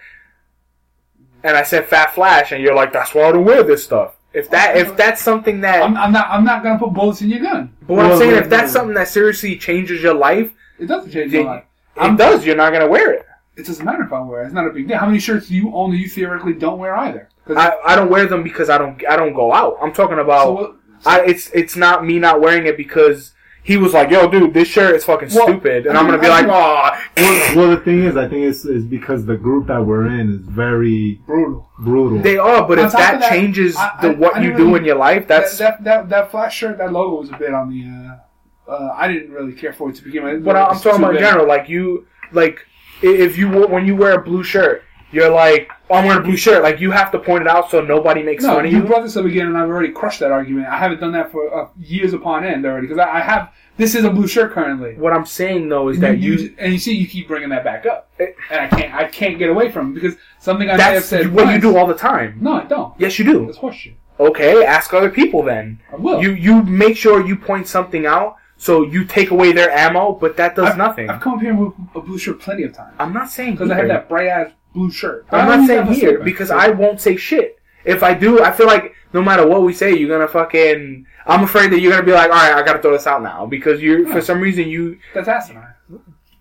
And 1.44 1.58
I 1.58 1.64
said 1.64 1.88
Fat 1.88 2.14
Flash, 2.14 2.52
and 2.52 2.64
you're 2.64 2.76
like, 2.76 2.94
that's 2.94 3.14
why 3.14 3.24
I 3.24 3.32
don't 3.34 3.44
wear 3.44 3.64
this 3.64 3.84
stuff. 3.84 4.16
If 4.34 4.50
that, 4.52 4.78
if 4.78 4.96
that's 4.96 5.22
something 5.22 5.62
that, 5.62 5.84
I'm, 5.84 5.96
I'm 5.98 6.12
not. 6.12 6.30
I'm 6.30 6.44
not 6.44 6.64
gonna 6.64 6.80
put 6.80 6.94
bullets 6.94 7.22
in 7.22 7.30
your 7.30 7.42
gun. 7.42 7.76
but 7.86 7.96
what 7.98 8.06
I'm 8.06 8.18
saying, 8.18 8.32
well, 8.32 8.44
if 8.44 8.50
that's 8.50 8.64
well. 8.74 8.82
something 8.82 8.96
that 8.96 9.08
seriously 9.08 9.58
changes 9.58 10.02
your 10.02 10.14
life, 10.16 10.52
It 10.80 10.86
doesn't 10.88 11.12
change 11.12 11.32
your 11.34 11.44
life. 11.44 11.66
it 11.96 12.00
I'm- 12.00 12.16
does. 12.16 12.46
You're 12.46 12.56
not 12.56 12.72
gonna 12.74 12.88
wear 12.88 13.12
it. 13.14 13.26
It 13.56 13.68
doesn't 13.68 13.86
matter 13.86 14.02
if 14.04 14.12
I 14.12 14.20
wear 14.22 14.42
it. 14.42 14.46
It's 14.46 14.54
not 14.56 14.66
a 14.66 14.72
big 14.72 14.88
deal. 14.88 14.98
How 14.98 15.06
many 15.06 15.20
shirts 15.20 15.50
do 15.50 15.54
you 15.56 15.72
own 15.76 15.92
that 15.92 15.98
you 15.98 16.10
theoretically 16.10 16.54
don't 16.54 16.80
wear 16.80 16.96
either? 16.96 17.30
I, 17.48 17.74
I 17.86 17.96
don't 17.96 18.10
wear 18.10 18.26
them 18.28 18.44
because 18.44 18.70
I 18.70 18.78
don't 18.78 19.02
I 19.08 19.16
don't 19.16 19.34
go 19.34 19.54
out. 19.54 19.78
I'm 19.82 19.94
talking 19.94 20.20
about 20.20 20.44
so 20.46 20.52
what, 20.54 20.76
I 21.06 21.22
it's 21.26 21.50
it's 21.52 21.76
not 21.76 22.06
me 22.06 22.20
not 22.20 22.40
wearing 22.42 22.66
it 22.66 22.78
because 22.78 23.34
he 23.66 23.78
was 23.78 23.94
like, 23.94 24.10
"Yo, 24.10 24.28
dude, 24.30 24.54
this 24.54 24.68
shirt 24.68 24.94
is 24.96 25.06
fucking 25.06 25.30
Well, 25.34 25.48
stupid," 25.48 25.86
and 25.88 25.98
I 25.98 26.02
I'm 26.02 26.08
mean, 26.08 26.16
gonna 26.20 26.22
be 26.24 26.28
I 26.28 26.42
like, 26.42 26.48
"Oh, 26.48 27.00
well, 27.18 27.56
well, 27.56 27.70
the 27.78 27.82
thing 27.84 28.04
is, 28.04 28.18
I 28.18 28.28
think 28.28 28.44
it's, 28.46 28.66
it's 28.66 28.84
because 28.84 29.26
the 29.26 29.38
group 29.38 29.68
that 29.68 29.86
we're 29.86 30.08
in 30.08 30.30
is 30.34 30.40
very 30.42 31.22
brutal. 31.26 31.70
brutal. 31.80 32.20
they 32.20 32.38
are." 32.38 32.68
But 32.68 32.80
On 32.80 32.86
if 32.88 32.92
that, 32.94 33.20
that, 33.22 33.30
changes 33.30 33.76
I- 33.78 33.98
the 34.02 34.10
I- 34.10 34.14
what 34.16 34.36
I 34.36 34.42
you 34.42 34.48
didn't 34.52 34.68
do 34.68 34.76
in 34.76 34.84
your 34.86 34.98
life, 34.98 35.28
that's 35.30 35.58
that, 35.60 35.84
that 35.84 35.84
that 35.86 36.10
that 36.10 36.32
flat 36.32 36.50
shirt, 36.52 36.78
that 36.78 36.92
logo 36.92 37.20
was 37.22 37.30
a 37.30 37.38
bit 37.38 37.54
on 37.54 37.70
the. 37.70 37.86
Uh, 37.86 38.72
uh, 38.72 38.94
I 38.98 39.08
didn't 39.10 39.32
really 39.32 39.54
care 39.54 39.72
for 39.74 39.90
it 39.90 39.96
to 39.98 40.04
begin 40.04 40.24
with. 40.24 40.44
But 40.46 40.56
I'm 40.58 40.78
talking 40.80 41.00
about 41.02 41.16
in 41.16 41.22
general. 41.22 41.48
Like 41.48 41.68
you, 41.70 42.06
like 42.34 42.66
if 43.02 43.38
you 43.38 43.50
when 43.50 43.86
you 43.86 43.96
wear 43.96 44.14
a 44.20 44.22
blue 44.22 44.44
shirt, 44.44 44.84
you're 45.14 45.30
like, 45.30 45.70
oh, 45.90 45.96
I'm 45.96 46.06
wearing 46.06 46.22
a 46.22 46.24
blue 46.26 46.36
shirt. 46.38 46.64
Like 46.64 46.80
you 46.80 46.92
have 46.92 47.12
to 47.12 47.20
point 47.20 47.42
it 47.42 47.48
out 47.48 47.70
so 47.72 47.82
nobody 47.82 48.24
makes 48.24 48.44
No, 48.44 48.56
fun 48.56 48.66
of 48.66 48.72
you 48.72 48.80
you. 48.80 48.84
brought 48.86 49.04
this 49.04 49.16
up 49.16 49.26
again, 49.26 49.48
and 49.48 49.58
I've 49.58 49.70
already 49.70 49.92
crushed 49.92 50.20
that 50.22 50.32
argument. 50.32 50.68
I 50.68 50.78
haven't 50.78 51.00
done 51.00 51.12
that 51.14 51.32
for 51.32 51.54
uh, 51.54 51.70
years 51.80 52.14
upon 52.14 52.44
end 52.46 52.66
already 52.66 52.88
because 52.88 53.00
I, 53.00 53.18
I 53.18 53.20
have. 53.22 53.54
This 53.76 53.96
is 53.96 54.04
a 54.04 54.10
blue 54.12 54.28
shirt 54.28 54.52
currently. 54.52 54.94
What 54.96 55.14
I'm 55.14 55.26
saying 55.26 55.68
though 55.70 55.90
is 55.90 55.96
And 55.98 56.04
that 56.04 56.20
you, 56.20 56.34
you. 56.34 56.56
and 56.60 56.72
you 56.74 56.78
see, 56.80 56.94
you 56.96 57.08
keep 57.08 57.28
bringing 57.28 57.50
that 57.50 57.64
back 57.64 57.86
up, 57.86 58.10
and 58.20 58.34
I 58.52 58.68
can't. 58.68 58.94
I 58.94 59.06
can't 59.06 59.38
get 59.40 59.50
away 59.50 59.72
from 59.72 59.92
it 59.92 59.94
because 59.96 60.16
something 60.40 60.70
I 60.70 60.78
may 60.78 60.84
have 60.94 61.04
said. 61.04 61.34
what 61.34 61.52
you 61.54 61.60
do 61.60 61.78
all 61.78 61.88
the 61.88 61.96
time. 61.96 62.38
No, 62.42 62.54
I 62.54 62.66
don't. 62.66 62.94
Yes, 63.00 63.18
you 63.18 63.26
do. 63.26 63.46
That's 63.46 63.58
horseshit. 63.58 63.94
Okay, 64.20 64.64
ask 64.64 64.94
other 64.94 65.10
people 65.10 65.42
then. 65.44 65.80
I 65.92 65.96
will. 65.96 66.22
You 66.22 66.34
you 66.34 66.62
make 66.64 66.96
sure 66.98 67.26
you 67.26 67.36
point 67.36 67.68
something 67.68 68.06
out 68.06 68.36
so 68.58 68.84
you 68.84 69.04
take 69.04 69.32
away 69.32 69.52
their 69.52 69.72
ammo, 69.72 70.14
but 70.14 70.38
that 70.38 70.56
does 70.56 70.70
I've, 70.70 70.78
nothing. 70.78 71.10
I've 71.10 71.20
come 71.20 71.34
up 71.34 71.42
here 71.42 71.56
with 71.56 71.74
a 71.96 72.00
blue 72.00 72.20
shirt 72.20 72.40
plenty 72.40 72.64
of 72.64 72.74
times 72.74 72.94
I'm 73.00 73.12
not 73.12 73.30
saying 73.32 73.54
because 73.54 73.72
I 73.72 73.76
have 73.76 73.88
that 73.88 74.08
bright 74.08 74.28
ass 74.28 74.52
blue 74.74 74.92
shirt. 74.92 75.26
I'm 75.32 75.48
not 75.48 75.68
saying 75.68 75.88
here 75.94 76.20
because 76.20 76.52
I 76.52 76.70
won't 76.70 77.00
say 77.02 77.16
shit. 77.18 77.60
If 77.86 78.02
I 78.04 78.14
do, 78.14 78.42
I 78.42 78.52
feel 78.52 78.68
like 78.68 78.94
no 79.14 79.22
matter 79.22 79.46
what 79.46 79.62
we 79.64 79.74
say, 79.74 79.94
you're 79.96 80.10
gonna 80.10 80.28
fucking. 80.28 81.06
I'm 81.26 81.44
afraid 81.44 81.72
that 81.72 81.80
you're 81.80 81.92
gonna 81.92 82.04
be 82.06 82.12
like, 82.14 82.30
all 82.32 82.36
right, 82.38 82.54
I 82.54 82.62
gotta 82.64 82.82
throw 82.82 82.92
this 82.94 83.08
out 83.08 83.22
now 83.24 83.46
because 83.46 83.82
you're 83.82 84.08
for 84.08 84.22
some 84.22 84.40
reason, 84.40 84.68
you 84.68 84.98
That's 85.14 85.28
asinine. 85.28 85.74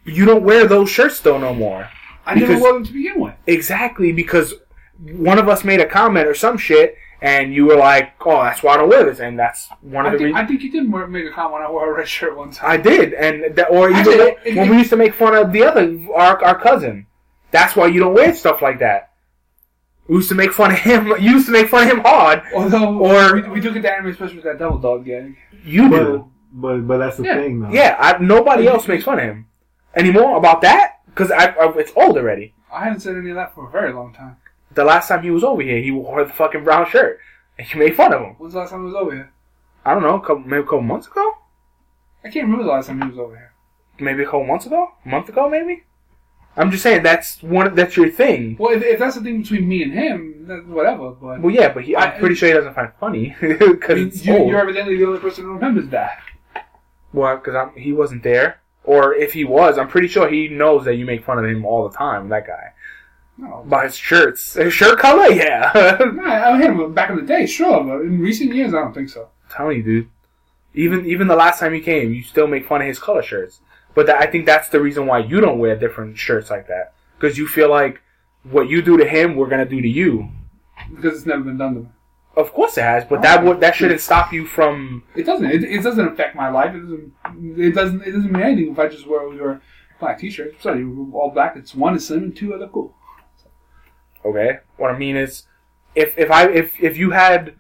you 0.05 0.25
don't 0.25 0.45
wear 0.45 0.67
those 0.67 0.89
shirts 0.91 1.21
though 1.21 1.39
no 1.39 1.53
more. 1.55 1.89
I 2.27 2.35
never 2.35 2.47
Because- 2.47 2.63
wore 2.63 2.73
them 2.75 2.85
to 2.85 2.93
begin 2.93 3.21
with. 3.21 3.35
Exactly 3.47 4.13
because 4.13 4.55
one 5.13 5.39
of 5.39 5.49
us 5.49 5.65
made 5.65 5.81
a 5.81 5.87
comment 5.87 6.29
or 6.29 6.35
some 6.35 6.57
shit, 6.57 6.97
and 7.21 7.53
you 7.53 7.67
were 7.67 7.75
like, 7.77 8.13
oh, 8.25 8.43
that's 8.45 8.63
why 8.63 8.75
I 8.75 8.77
don't 8.77 8.89
wear 8.89 9.05
this, 9.05 9.19
and 9.19 9.37
that's 9.37 9.69
one 9.81 10.07
of 10.07 10.11
I 10.11 10.15
the 10.15 10.19
think, 10.19 10.27
reasons. 10.37 10.45
I 10.45 10.47
think 10.47 10.63
you 10.63 10.71
did 10.71 10.93
wear- 10.93 11.07
make 11.09 11.27
a 11.27 11.31
comment 11.31 11.55
when 11.55 11.63
I 11.63 11.71
wore 11.71 11.93
a 11.93 11.97
red 11.97 12.07
shirt 12.09 12.37
one 12.37 12.53
time. 12.53 12.71
I 12.71 12.77
did, 12.77 13.13
and 13.15 13.57
that, 13.57 13.67
or 13.71 13.91
even 13.91 13.97
Actually, 14.01 14.17
when- 14.19 14.27
it- 14.45 14.57
when 14.57 14.67
it- 14.69 14.71
we 14.71 14.77
used 14.79 14.91
to 14.91 14.97
make 14.97 15.15
fun 15.15 15.35
of 15.35 15.53
the 15.53 15.65
other 15.65 15.99
our 16.15 16.43
our 16.45 16.59
cousin. 16.59 17.07
That's 17.53 17.77
why 17.77 17.87
you 17.87 18.01
don't 18.01 18.15
wear 18.15 18.35
stuff 18.35 18.61
like 18.63 18.81
that. 18.81 19.11
We 20.09 20.17
used 20.17 20.29
to 20.31 20.35
make 20.35 20.53
fun 20.53 20.73
of 20.73 20.79
him. 20.79 21.07
You 21.21 21.31
used 21.33 21.47
to 21.47 21.53
make 21.53 21.69
fun 21.69 21.85
of 21.87 21.93
him 21.93 22.01
hard. 22.01 22.43
Although, 22.55 22.99
Or- 22.99 23.35
we, 23.37 23.43
we 23.49 23.61
do 23.61 23.73
get 23.73 23.83
the 23.83 23.93
anime, 23.93 24.09
especially 24.11 24.37
with 24.37 24.45
that 24.45 24.59
double 24.59 24.79
dog 24.79 25.05
gag. 25.05 25.37
You 25.65 25.89
but, 25.89 25.99
do. 25.99 26.31
but 26.53 26.79
but 26.89 26.99
that's 26.99 27.17
the 27.19 27.25
Yeah. 27.25 27.37
thing, 27.37 27.61
though. 27.61 27.71
Yeah, 27.71 27.97
I, 28.01 28.19
nobody 28.19 28.67
else 28.67 28.89
makes 28.89 29.05
fun 29.05 29.19
of 29.21 29.25
him 29.25 29.47
anymore 29.95 30.37
about 30.37 30.61
that 30.63 31.01
because 31.07 31.31
I, 31.31 31.47
I, 31.51 31.73
it's 31.79 31.93
old 31.95 32.17
already. 32.17 32.53
I 32.73 32.85
haven't 32.85 33.01
said 33.01 33.17
any 33.17 33.31
of 33.31 33.37
that 33.37 33.55
for 33.55 33.69
a 33.69 33.71
very 33.71 33.93
long 33.93 34.13
time. 34.13 34.39
The 34.75 34.85
last 34.85 35.09
time 35.09 35.23
he 35.23 35.31
was 35.31 35.45
over 35.45 35.61
here, 35.63 35.81
he 35.83 35.91
wore 35.91 36.25
the 36.25 36.33
fucking 36.33 36.65
brown 36.65 36.89
shirt, 36.89 37.21
and 37.59 37.71
you 37.73 37.79
made 37.79 37.95
fun 37.95 38.13
of 38.15 38.23
him. 38.23 38.35
When's 38.39 38.55
the 38.55 38.61
last 38.61 38.71
time 38.71 38.81
he 38.81 38.87
was 38.87 38.95
over 38.95 39.13
here? 39.15 39.31
I 39.85 39.93
don't 39.93 40.03
know, 40.03 40.15
a 40.17 40.21
couple, 40.21 40.39
maybe 40.41 40.61
a 40.63 40.65
couple 40.65 40.81
months 40.83 41.07
ago, 41.07 41.33
I 42.25 42.31
can't 42.31 42.45
remember 42.47 42.65
the 42.65 42.71
last 42.71 42.87
time 42.87 43.03
he 43.03 43.09
was 43.09 43.19
over 43.19 43.37
here. 43.37 43.53
maybe 44.01 44.23
a 44.23 44.25
couple 44.25 44.47
months 44.47 44.65
ago, 44.67 44.89
a 45.05 45.09
month 45.09 45.29
ago, 45.29 45.49
maybe. 45.51 45.83
I'm 46.57 46.71
just 46.71 46.83
saying 46.83 47.03
that's 47.03 47.43
one. 47.43 47.75
That's 47.75 47.97
your 47.97 48.11
thing. 48.11 48.57
Well, 48.59 48.73
if, 48.73 48.83
if 48.83 48.99
that's 48.99 49.17
the 49.17 49.23
thing 49.23 49.41
between 49.43 49.67
me 49.67 49.83
and 49.83 49.93
him, 49.93 50.65
whatever. 50.69 51.11
But 51.13 51.41
Well, 51.41 51.55
yeah, 51.55 51.73
but 51.73 51.85
he, 51.85 51.97
I'm 51.97 52.11
I- 52.15 52.19
pretty 52.19 52.35
sure 52.35 52.49
he 52.49 52.55
doesn't 52.55 52.75
find 52.75 52.89
it 52.89 52.95
funny 53.01 53.35
I 53.41 53.47
because 53.57 53.97
mean, 53.97 54.09
it's 54.09 54.27
you, 54.27 54.37
old. 54.37 54.51
you're 54.51 54.61
evidently 54.61 54.97
the 54.99 55.07
only 55.07 55.19
person 55.21 55.45
who 55.45 55.55
remembers 55.55 55.89
that. 55.89 56.19
Well, 57.13 57.37
because 57.37 57.71
he 57.77 57.93
wasn't 57.93 58.23
there, 58.23 58.61
or 58.85 59.15
if 59.15 59.33
he 59.33 59.45
was, 59.45 59.79
I'm 59.79 59.89
pretty 59.89 60.09
sure 60.09 60.29
he 60.29 60.49
knows 60.49 60.85
that 60.85 60.97
you 60.97 61.05
make 61.07 61.25
fun 61.25 61.39
of 61.39 61.45
him 61.45 61.65
all 61.65 61.89
the 61.89 61.97
time. 61.97 62.29
That 62.31 62.47
guy 62.47 62.73
No, 63.39 63.65
by 63.67 63.85
his 63.85 63.97
shirts, 63.97 64.55
his 64.55 64.73
shirt 64.75 64.99
color, 64.99 65.29
yeah. 65.33 65.71
No, 66.01 66.23
I 66.25 66.87
back 66.89 67.11
in 67.11 67.17
the 67.17 67.23
day, 67.23 67.47
sure, 67.47 67.83
but 67.85 68.01
in 68.03 68.19
recent 68.21 68.55
years, 68.55 68.73
I 68.75 68.79
don't 68.81 68.93
think 68.95 69.09
so. 69.09 69.29
I'm 69.51 69.57
telling 69.57 69.77
you, 69.79 69.83
dude. 69.83 70.09
Even 70.75 71.05
even 71.07 71.29
the 71.29 71.37
last 71.37 71.61
time 71.61 71.75
he 71.75 71.81
came, 71.81 72.15
you 72.15 72.23
still 72.23 72.47
make 72.47 72.67
fun 72.67 72.81
of 72.81 72.87
his 72.87 72.99
color 72.99 73.23
shirts. 73.23 73.61
But 73.95 74.07
that, 74.07 74.21
I 74.21 74.27
think 74.27 74.47
that's 74.47 74.69
the 74.69 74.81
reason 74.81 75.07
why 75.07 75.19
you 75.19 75.41
don't 75.41 75.59
wear 75.59 75.77
different 75.77 76.17
shirts 76.17 76.51
like 76.51 76.69
that 76.69 76.95
because 77.19 77.37
you 77.37 77.47
feel 77.47 77.69
like 77.69 78.01
what 78.43 78.69
you 78.69 78.83
do 78.83 78.97
to 78.97 79.07
him, 79.07 79.37
we're 79.37 79.49
gonna 79.49 79.67
do 79.67 79.81
to 79.81 79.89
you. 79.89 80.29
Because 80.95 81.19
it's 81.19 81.27
never 81.27 81.43
been 81.43 81.59
done 81.59 81.75
to 81.75 81.81
me. 81.81 81.89
Of 82.35 82.53
course 82.55 82.79
it 82.79 82.83
has, 82.83 83.05
but 83.05 83.21
that 83.23 83.45
would 83.45 83.61
that 83.61 83.75
shouldn't 83.75 84.01
stop 84.01 84.33
you 84.33 84.47
from. 84.47 85.05
It 85.15 85.25
doesn't. 85.25 85.51
It, 85.51 85.65
it 85.65 85.83
doesn't 85.83 86.09
affect 86.09 86.35
my 86.35 86.49
life. 86.49 86.75
It 86.75 86.81
doesn't. 86.81 87.13
It 87.59 87.75
doesn't. 87.75 88.03
It 88.03 88.13
doesn't 88.13 88.33
mean 88.33 88.43
anything 88.43 88.73
if 88.73 88.79
I 88.79 88.89
just 88.89 89.07
wear 89.07 89.31
your 89.35 89.61
black 90.01 90.19
T-shirt. 90.19 90.61
Sorry, 90.63 90.83
all 91.13 91.31
black. 91.33 91.57
It's 91.57 91.75
one 91.75 91.95
is 91.95 92.07
slim 92.07 92.23
and 92.23 92.37
two 92.37 92.55
other 92.55 92.69
cool. 92.69 92.95
Okay, 94.25 94.61
what 94.79 94.91
I 94.91 94.97
mean 94.97 95.15
is, 95.15 95.45
if 95.95 96.17
if 96.17 96.31
I 96.31 96.49
if 96.49 96.81
if 96.83 96.97
you 96.97 97.11
had, 97.11 97.55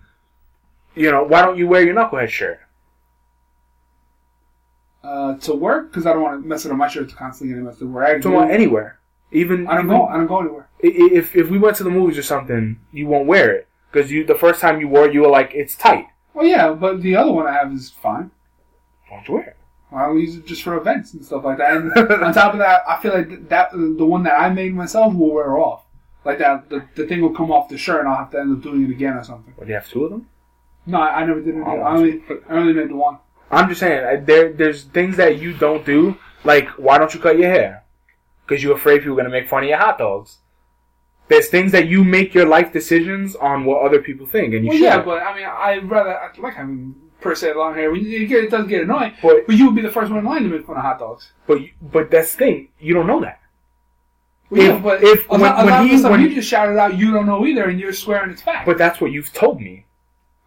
you 0.95 1.11
know, 1.11 1.23
why 1.23 1.43
don't 1.43 1.59
you 1.59 1.69
wear 1.69 1.83
your 1.83 1.95
knucklehead 1.95 2.31
shirt? 2.31 2.61
Uh, 5.05 5.37
to 5.39 5.53
work 5.55 5.91
because 5.91 6.07
I 6.07 6.13
don't 6.13 6.23
want 6.23 6.41
to 6.43 6.49
mess 6.49 6.65
it 6.65 6.71
up 6.71 6.79
my 6.79 6.87
shirts 6.89 7.13
constantly 7.13 7.53
getting 7.55 7.65
messed 7.67 7.83
up. 7.83 7.89
Where 7.89 8.05
I, 8.05 8.21
To 8.21 8.31
want 8.31 8.51
anywhere, 8.53 9.01
even 9.33 9.67
I 9.67 9.75
don't 9.77 9.87
even- 9.87 9.97
go. 9.99 10.07
I 10.07 10.17
don't 10.17 10.27
go 10.29 10.41
anywhere. 10.41 10.69
i- 10.85 10.87
i- 10.87 11.13
If 11.21 11.35
if 11.35 11.51
we 11.51 11.59
went 11.59 11.77
to 11.79 11.85
the 11.85 11.91
movies 11.91 12.17
or 12.19 12.23
something, 12.23 12.79
you 12.93 13.07
won't 13.09 13.27
wear 13.27 13.51
it 13.53 13.67
because 13.91 14.13
you 14.13 14.25
the 14.25 14.37
first 14.37 14.61
time 14.61 14.81
you 14.81 14.87
wore 14.89 15.07
it, 15.07 15.13
you 15.15 15.23
were 15.23 15.29
like, 15.29 15.51
it's 15.55 15.75
tight. 15.77 16.07
Well, 16.35 16.47
yeah, 16.47 16.71
but 16.73 17.03
the 17.03 17.17
other 17.17 17.33
one 17.33 17.47
I 17.49 17.53
have 17.53 17.73
is 17.73 17.91
fine. 17.91 18.31
Why 19.09 19.17
don't 19.17 19.29
you 19.29 19.35
wear 19.35 19.45
it? 19.45 19.57
I'll 19.91 20.17
use 20.17 20.37
it 20.37 20.47
just 20.47 20.63
for 20.63 20.77
events 20.77 21.13
and 21.15 21.23
stuff 21.25 21.45
like 21.45 21.59
that. 21.59 21.77
And 21.77 21.93
on 22.25 22.33
top 22.33 22.53
of 22.55 22.59
that, 22.61 22.83
I 22.89 22.97
feel 23.03 23.13
like 23.13 23.49
that 23.49 23.73
the 23.73 24.07
one 24.07 24.23
that 24.23 24.41
I 24.41 24.49
made 24.51 24.73
myself 24.75 25.13
will 25.15 25.35
wear 25.35 25.59
off. 25.59 25.85
Like 26.25 26.39
that, 26.39 26.71
the, 26.71 26.85
the 26.95 27.07
thing 27.09 27.21
will 27.21 27.35
come 27.35 27.51
off 27.51 27.69
the 27.69 27.77
shirt, 27.77 28.01
and 28.01 28.09
I'll 28.09 28.17
have 28.17 28.31
to 28.31 28.39
end 28.41 28.57
up 28.57 28.63
doing 28.63 28.85
it 28.85 28.91
again 28.91 29.15
or 29.15 29.25
something. 29.25 29.53
Well, 29.57 29.67
do 29.67 29.71
you 29.71 29.75
have 29.75 29.89
two 29.89 30.05
of 30.05 30.11
them? 30.13 30.29
No, 30.87 31.01
I, 31.01 31.21
I 31.21 31.27
never 31.27 31.41
did 31.41 31.57
it. 31.57 31.63
Oh, 31.67 31.81
I 31.81 31.91
only, 31.97 32.23
I 32.49 32.55
only 32.55 32.73
made 32.73 32.89
the 32.91 32.97
one. 32.97 33.19
I'm 33.53 33.69
just 33.69 33.81
saying, 33.81 34.05
uh, 34.05 34.25
there 34.25 34.53
there's 34.53 34.85
things 34.85 35.17
that 35.19 35.39
you 35.39 35.53
don't 35.53 35.85
do. 35.85 36.17
Like, 36.45 36.69
why 36.71 36.99
don't 36.99 37.13
you 37.15 37.21
cut 37.21 37.39
your 37.39 37.51
hair? 37.51 37.85
Because 38.47 38.63
you're 38.63 38.75
afraid 38.77 39.01
people 39.01 39.15
are 39.15 39.17
gonna 39.23 39.29
make 39.29 39.49
fun 39.49 39.63
of 39.63 39.69
your 39.69 39.79
hot 39.79 39.99
dogs. 39.99 40.39
There's 41.29 41.49
things 41.49 41.71
that 41.73 41.87
you 41.87 42.03
make 42.03 42.35
your 42.35 42.47
life 42.47 42.73
decisions 42.73 43.37
on 43.37 43.65
what 43.65 43.83
other 43.83 44.01
people 44.01 44.27
think, 44.27 44.55
and 44.55 44.65
you 44.65 44.71
Well, 44.71 44.79
should. 44.79 44.85
yeah, 44.85 45.03
but 45.03 45.23
I 45.23 45.35
mean, 45.37 45.45
I 45.47 45.79
rather 45.79 46.11
like 46.11 46.39
I 46.39 46.43
like 46.43 46.55
having 46.55 46.95
per 47.21 47.35
se 47.35 47.55
long 47.55 47.75
hair. 47.75 47.91
When 47.93 48.01
you 48.05 48.27
get, 48.27 48.45
it 48.45 48.51
does 48.51 48.67
get 48.67 48.83
annoying, 48.83 49.13
But 49.23 49.47
but 49.47 49.57
you 49.57 49.67
would 49.67 49.75
be 49.77 49.83
the 49.83 49.91
first 49.91 50.11
one 50.11 50.19
in 50.21 50.25
line 50.25 50.43
to 50.43 50.49
make 50.49 50.67
fun 50.67 50.77
of 50.77 50.83
hot 50.83 50.99
dogs. 50.99 51.31
but 51.47 51.61
you- 51.61 51.71
but 51.81 52.11
that's 52.11 52.33
the 52.33 52.39
thing. 52.39 52.69
You 52.81 52.95
don't 52.95 53.07
know 53.07 53.21
that. 53.21 53.39
Well, 54.51 54.61
If- 54.61 54.67
yeah, 54.69 54.79
but 54.79 55.03
if- 55.03 55.29
a 55.31 55.33
lot, 55.33 55.41
when- 55.41 55.53
a 55.53 55.65
when 55.81 55.89
he- 55.89 56.03
when- 56.03 56.21
you 56.21 56.35
just 56.35 56.49
shouted 56.49 56.77
out, 56.79 56.99
you 56.99 57.13
don't 57.13 57.27
know 57.27 57.47
either, 57.47 57.65
and 57.65 57.79
you're 57.81 57.93
swearing 57.93 58.31
it's 58.31 58.43
fact. 58.43 58.67
But 58.67 58.77
that's 58.77 59.01
what 59.01 59.13
you've 59.13 59.33
told 59.33 59.61
me. 59.61 59.87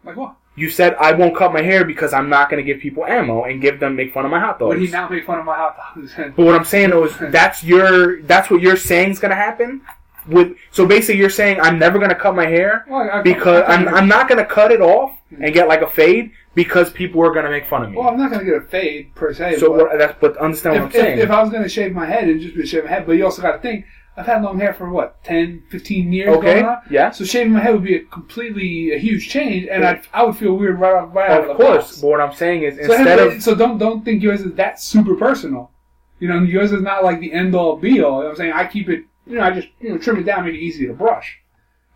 like 0.04 0.16
what? 0.16 0.36
You 0.56 0.70
said 0.70 0.94
I 0.94 1.12
won't 1.12 1.36
cut 1.36 1.52
my 1.52 1.60
hair 1.62 1.84
because 1.84 2.14
I'm 2.14 2.28
not 2.30 2.48
gonna 2.48 2.62
give 2.62 2.80
people 2.80 3.04
ammo 3.06 3.44
and 3.44 3.60
give 3.60 3.78
them 3.78 3.94
make 3.94 4.12
fun 4.12 4.24
of 4.24 4.30
my 4.30 4.40
hot 4.40 4.58
dogs. 4.58 4.70
Would 4.70 4.80
he 4.80 4.88
now 4.88 5.08
make 5.08 5.26
fun 5.26 5.38
of 5.38 5.44
my 5.44 5.54
hot 5.54 5.76
dogs? 5.76 6.14
But 6.16 6.38
what 6.38 6.54
I'm 6.54 6.64
saying 6.64 6.90
though 6.90 7.04
is 7.04 7.16
that's 7.30 7.62
your 7.62 8.22
that's 8.22 8.50
what 8.50 8.62
you're 8.62 8.76
saying 8.76 9.10
is 9.10 9.18
gonna 9.18 9.34
happen. 9.34 9.82
With 10.26 10.56
so 10.72 10.86
basically 10.86 11.20
you're 11.20 11.30
saying 11.30 11.60
I'm 11.60 11.78
never 11.78 11.98
gonna 11.98 12.14
cut 12.16 12.34
my 12.34 12.46
hair 12.46 12.84
Well, 12.88 13.08
I- 13.08 13.22
because 13.22 13.62
I- 13.62 13.74
I'm 13.74 13.88
I'm 13.88 14.08
not 14.08 14.28
gonna 14.28 14.46
cut 14.46 14.72
it 14.72 14.80
off 14.80 15.12
hmm. 15.28 15.44
and 15.44 15.54
get 15.54 15.68
like 15.68 15.82
a 15.82 15.90
fade 15.90 16.32
because 16.54 16.90
people 16.90 17.22
are 17.22 17.32
gonna 17.32 17.50
make 17.50 17.66
fun 17.66 17.84
of 17.84 17.90
me. 17.90 17.98
Well, 17.98 18.08
I'm 18.08 18.16
not 18.16 18.30
gonna 18.32 18.44
get 18.44 18.54
a 18.54 18.62
fade 18.62 19.14
per 19.14 19.34
se. 19.34 19.58
so 19.58 19.68
but 19.68 19.88
what, 19.88 19.98
that's 19.98 20.18
but 20.20 20.36
understand 20.38 20.76
what 20.76 20.82
I'm 20.82 20.88
if, 20.88 20.94
if, 20.94 21.00
saying. 21.02 21.18
if 21.18 21.30
I 21.30 21.42
was 21.42 21.52
gonna 21.52 21.68
shave 21.68 21.92
my 21.92 22.06
head, 22.06 22.24
it'd 22.28 22.40
just 22.40 22.56
be 22.56 22.66
shave 22.66 22.84
my 22.84 22.90
head. 22.90 23.06
But 23.06 23.12
you 23.12 23.24
also 23.24 23.42
got 23.42 23.52
to 23.52 23.58
think, 23.58 23.84
I've 24.16 24.26
had 24.26 24.42
long 24.42 24.58
hair 24.58 24.72
for 24.72 24.88
what 24.88 25.22
10, 25.24 25.64
15 25.68 26.12
years. 26.12 26.34
okay, 26.36 26.54
going 26.54 26.64
on? 26.64 26.78
yeah, 26.90 27.10
So 27.10 27.24
shaving 27.24 27.52
my 27.52 27.60
head 27.60 27.74
would 27.74 27.84
be 27.84 27.96
a 27.96 28.00
completely 28.04 28.92
a 28.92 28.98
huge 28.98 29.28
change, 29.28 29.68
and 29.70 29.84
I'd, 29.84 30.06
I 30.14 30.24
would 30.24 30.36
feel 30.36 30.54
weird 30.54 30.80
right 30.80 30.94
off 30.94 31.14
right 31.14 31.30
out 31.30 31.44
of 31.44 31.50
of 31.50 31.58
the 31.58 31.64
course. 31.64 31.86
box. 31.88 32.00
But 32.00 32.06
what 32.08 32.20
I'm 32.20 32.32
saying 32.32 32.62
is 32.62 32.76
So, 32.76 32.94
instead 32.94 33.18
of 33.18 33.42
so 33.42 33.54
don't 33.54 33.78
don't 33.78 34.04
think 34.04 34.22
yours 34.22 34.40
is 34.40 34.54
that 34.54 34.80
super 34.80 35.14
personal. 35.16 35.70
You 36.18 36.28
know, 36.28 36.38
yours 36.42 36.72
is 36.72 36.80
not 36.80 37.04
like 37.04 37.20
the 37.20 37.30
end 37.32 37.54
all 37.54 37.76
be 37.76 37.90
all. 37.90 37.96
You 37.96 38.00
know 38.00 38.16
what 38.16 38.28
I'm 38.30 38.36
saying? 38.36 38.52
I 38.54 38.66
keep 38.66 38.88
it. 38.88 39.04
You 39.26 39.34
know, 39.36 39.42
I 39.42 39.50
just 39.50 39.68
you 39.80 39.90
know 39.90 39.98
trim 39.98 40.18
it 40.18 40.22
down, 40.24 40.44
make 40.46 40.54
it 40.54 40.58
easy 40.60 40.86
to 40.86 40.94
brush. 40.94 41.38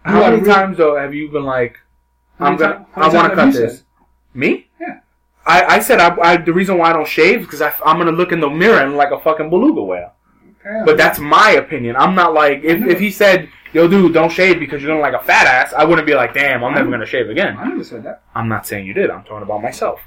how 0.02 0.20
many 0.20 0.40
gotta 0.42 0.52
times 0.52 0.76
though 0.76 0.96
have 0.96 1.14
you 1.14 1.30
been 1.30 1.44
like 1.44 1.78
I'm 2.38 2.56
gonna 2.56 2.86
I 2.96 3.08
want 3.08 3.30
to 3.30 3.36
cut 3.36 3.46
you 3.46 3.52
this? 3.52 3.84
Me? 4.34 4.68
Yeah. 4.80 5.00
I, 5.46 5.76
I 5.76 5.80
said 5.80 6.00
I, 6.00 6.14
I 6.20 6.36
the 6.36 6.52
reason 6.52 6.76
why 6.76 6.90
I 6.90 6.92
don't 6.92 7.08
shave 7.08 7.40
because 7.40 7.62
I'm 7.62 7.96
gonna 7.98 8.12
look 8.12 8.30
in 8.32 8.40
the 8.40 8.50
mirror 8.50 8.78
and 8.80 8.96
like 8.96 9.10
a 9.10 9.18
fucking 9.20 9.48
beluga 9.48 9.82
whale. 9.82 10.12
Yeah. 10.64 10.82
But 10.84 10.96
that's 10.96 11.18
my 11.18 11.52
opinion. 11.52 11.96
I'm 11.96 12.14
not 12.14 12.34
like 12.34 12.62
if, 12.64 12.84
if 12.86 12.98
he 13.00 13.10
said, 13.10 13.48
"Yo, 13.72 13.88
dude, 13.88 14.12
don't 14.12 14.30
shave 14.30 14.58
because 14.58 14.82
you're 14.82 14.90
gonna 14.90 15.00
like 15.00 15.20
a 15.20 15.24
fat 15.24 15.46
ass," 15.46 15.72
I 15.72 15.84
wouldn't 15.84 16.06
be 16.06 16.14
like, 16.14 16.34
"Damn, 16.34 16.62
I'm 16.62 16.74
never 16.74 16.90
gonna 16.90 17.06
shave 17.06 17.30
again." 17.30 17.56
I 17.58 17.68
never 17.68 17.82
said 17.84 18.02
that. 18.04 18.22
I'm 18.34 18.48
not 18.48 18.66
saying 18.66 18.86
you 18.86 18.92
did. 18.94 19.10
I'm 19.10 19.22
talking 19.24 19.42
about 19.42 19.62
myself. 19.62 20.00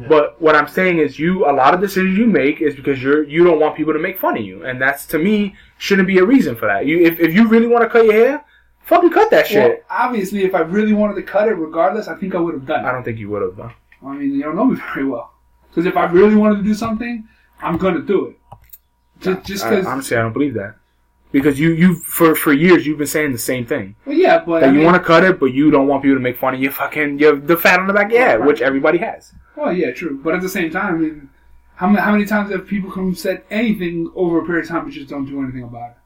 Yeah. 0.00 0.08
But 0.08 0.40
what 0.42 0.54
I'm 0.54 0.68
saying 0.68 0.98
is, 0.98 1.18
you 1.18 1.46
a 1.48 1.52
lot 1.52 1.72
of 1.72 1.80
decisions 1.80 2.18
you 2.18 2.26
make 2.26 2.60
is 2.60 2.74
because 2.76 3.02
you're 3.02 3.22
you 3.24 3.42
don't 3.44 3.58
want 3.58 3.74
people 3.76 3.94
to 3.94 3.98
make 3.98 4.18
fun 4.18 4.36
of 4.36 4.44
you, 4.44 4.66
and 4.66 4.80
that's 4.80 5.06
to 5.06 5.18
me 5.18 5.54
shouldn't 5.78 6.06
be 6.08 6.18
a 6.18 6.24
reason 6.24 6.56
for 6.56 6.66
that. 6.66 6.84
You 6.84 7.00
if, 7.00 7.18
if 7.18 7.34
you 7.34 7.48
really 7.48 7.66
want 7.66 7.82
to 7.84 7.88
cut 7.88 8.04
your 8.04 8.12
hair, 8.14 8.44
fucking 8.82 9.10
cut 9.10 9.30
that 9.30 9.44
Well, 9.50 9.68
shit. 9.68 9.86
obviously, 9.88 10.44
if 10.44 10.54
I 10.54 10.60
really 10.60 10.92
wanted 10.92 11.14
to 11.14 11.22
cut 11.22 11.48
it, 11.48 11.52
regardless, 11.52 12.06
I 12.08 12.16
think 12.16 12.34
I 12.34 12.38
would 12.38 12.52
have 12.52 12.66
done 12.66 12.84
it. 12.84 12.88
I 12.88 12.92
don't 12.92 13.02
think 13.04 13.18
you 13.18 13.30
would 13.30 13.40
have 13.40 13.56
though. 13.56 13.72
I 14.06 14.12
mean, 14.14 14.34
you 14.34 14.42
don't 14.42 14.56
know 14.56 14.66
me 14.66 14.76
very 14.94 15.06
well. 15.06 15.32
Because 15.70 15.86
if 15.86 15.96
I 15.96 16.04
really 16.04 16.34
wanted 16.34 16.56
to 16.56 16.62
do 16.62 16.74
something, 16.74 17.26
I'm 17.62 17.78
gonna 17.78 18.00
do 18.02 18.26
it. 18.26 18.38
Just, 19.20 19.44
just 19.46 19.64
I- 19.64 19.70
because. 19.70 19.86
honestly, 19.86 20.16
I 20.16 20.20
don't 20.22 20.32
believe 20.32 20.54
that 20.54 20.76
because 21.32 21.58
you 21.58 21.70
you 21.72 21.94
for 21.96 22.34
for 22.34 22.52
years 22.52 22.86
you've 22.86 22.98
been 22.98 23.06
saying 23.06 23.32
the 23.32 23.38
same 23.38 23.66
thing 23.66 23.94
Well, 24.06 24.16
yeah, 24.16 24.42
but 24.44 24.60
that 24.60 24.70
I 24.70 24.72
you 24.72 24.82
want 24.84 24.96
to 24.96 25.02
cut 25.02 25.24
it, 25.24 25.38
but 25.40 25.46
you 25.46 25.70
don't 25.70 25.86
want 25.88 26.02
people 26.02 26.16
to 26.16 26.22
make 26.22 26.36
fun 26.38 26.54
of 26.54 26.60
you. 26.60 26.70
Fucking 26.70 27.18
you 27.18 27.26
have 27.26 27.46
the 27.46 27.56
fat 27.56 27.80
on 27.80 27.86
the 27.86 27.92
back, 27.92 28.10
yeah, 28.12 28.34
Right. 28.34 28.46
which 28.46 28.60
everybody 28.60 28.98
has. 28.98 29.32
Well, 29.56 29.72
yeah, 29.72 29.90
true. 29.92 30.20
But 30.22 30.34
at 30.34 30.42
the 30.42 30.48
same 30.48 30.70
time, 30.70 30.94
I 30.94 30.98
mean, 30.98 31.28
how 31.76 31.88
many, 31.88 32.00
how 32.00 32.12
many 32.12 32.24
times 32.26 32.50
have 32.52 32.66
people 32.66 32.90
come 32.90 33.14
said 33.14 33.42
anything 33.50 34.10
over 34.14 34.38
a 34.40 34.44
period 34.46 34.64
of 34.64 34.70
time 34.70 34.84
but 34.84 34.92
just 34.92 35.08
don't 35.08 35.26
do 35.26 35.42
anything 35.42 35.62
about 35.64 35.90
it? 35.90 35.96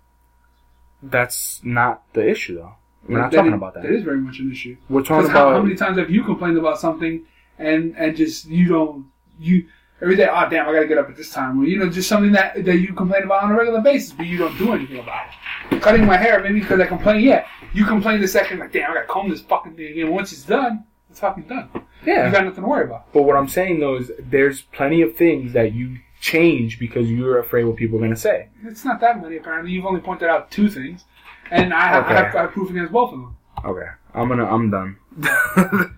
That's 1.03 1.61
not 1.65 2.03
the 2.12 2.28
issue 2.28 2.57
though. 2.57 2.74
We're 3.09 3.19
not 3.20 3.32
talking 3.32 3.53
is- 3.53 3.57
about 3.57 3.74
that. 3.74 3.82
That 3.85 3.93
is 3.93 4.03
very 4.05 4.19
much 4.20 4.39
an 4.39 4.51
issue. 4.53 4.77
We're 4.89 5.03
talking 5.03 5.23
Because 5.23 5.31
how, 5.31 5.49
about 5.49 5.57
how 5.57 5.62
many 5.62 5.74
times 5.77 5.99
have 5.99 6.11
you 6.11 6.23
complained 6.24 6.59
about 6.59 6.78
something 6.78 7.23
and 7.59 7.95
and 7.97 8.16
just 8.16 8.47
you 8.47 8.69
don't 8.69 9.07
you 9.39 9.66
every 10.02 10.16
day? 10.16 10.28
Oh 10.31 10.48
damn, 10.48 10.68
I 10.68 10.72
gotta 10.72 10.86
get 10.86 10.98
up 10.98 11.09
at 11.09 11.16
this 11.16 11.31
time. 11.31 11.60
Or 11.60 11.64
you 11.64 11.78
know, 11.78 11.89
just 11.90 12.09
something 12.09 12.32
that 12.32 12.64
that 12.64 12.77
you 12.78 12.93
complain 12.93 13.24
about 13.24 13.44
on 13.44 13.52
a 13.52 13.56
regular 13.56 13.81
basis, 13.81 14.12
but 14.12 14.27
you 14.27 14.39
don't 14.39 14.56
do 14.59 14.72
anything 14.72 14.98
about 14.98 15.27
it. 15.70 15.81
Cutting 15.82 16.05
my 16.06 16.16
hair, 16.16 16.40
maybe 16.43 16.60
because 16.60 16.81
I 16.81 16.86
complain. 16.86 17.20
Yeah, 17.20 17.47
you 17.72 17.85
complain 17.85 18.20
the 18.20 18.28
second 18.28 18.59
like, 18.59 18.72
damn, 18.72 18.90
I 18.90 18.94
gotta 18.94 19.06
comb 19.06 19.31
this 19.31 19.40
fucking 19.40 19.77
thing 19.77 19.93
again. 19.93 20.10
Once 20.10 20.32
it's 20.32 20.44
done, 20.44 20.85
it's 21.10 21.20
fucking 21.20 21.44
done. 21.44 21.68
yeah. 22.05 22.27
You 22.27 22.32
got 22.32 22.44
nothing 22.44 22.62
to 22.62 22.68
worry 22.68 22.85
about. 22.85 23.12
But 23.12 23.22
what 23.22 23.36
I'm 23.36 23.48
saying 23.48 23.81
though 23.81 23.97
is 23.97 24.10
there's 24.18 24.62
plenty 24.62 25.02
of 25.02 25.16
things 25.16 25.52
that 25.52 25.72
you 25.72 25.98
change 26.20 26.78
because 26.78 27.10
you're 27.10 27.39
afraid 27.39 27.64
what 27.64 27.77
people 27.77 27.98
are 27.98 28.02
gonna 28.02 28.16
say. 28.16 28.48
It's 28.64 28.85
not 28.85 29.01
that 29.01 29.22
many 29.22 29.36
apparently. 29.36 29.72
You've 29.72 29.86
only 29.86 30.01
pointed 30.01 30.28
out 30.28 30.51
two 30.51 30.68
things, 30.68 31.05
and 31.51 31.72
I 31.72 31.86
have, 31.89 32.05
I 32.06 32.12
have, 32.14 32.36
I 32.36 32.40
have 32.43 32.51
proof 32.52 32.70
against 32.70 32.93
both 32.93 33.12
of 33.12 33.20
them. 33.20 33.36
Okay, 33.64 33.86
I'm 34.14 34.28
gonna 34.28 34.47
I'm 34.47 34.70
done. 34.70 34.97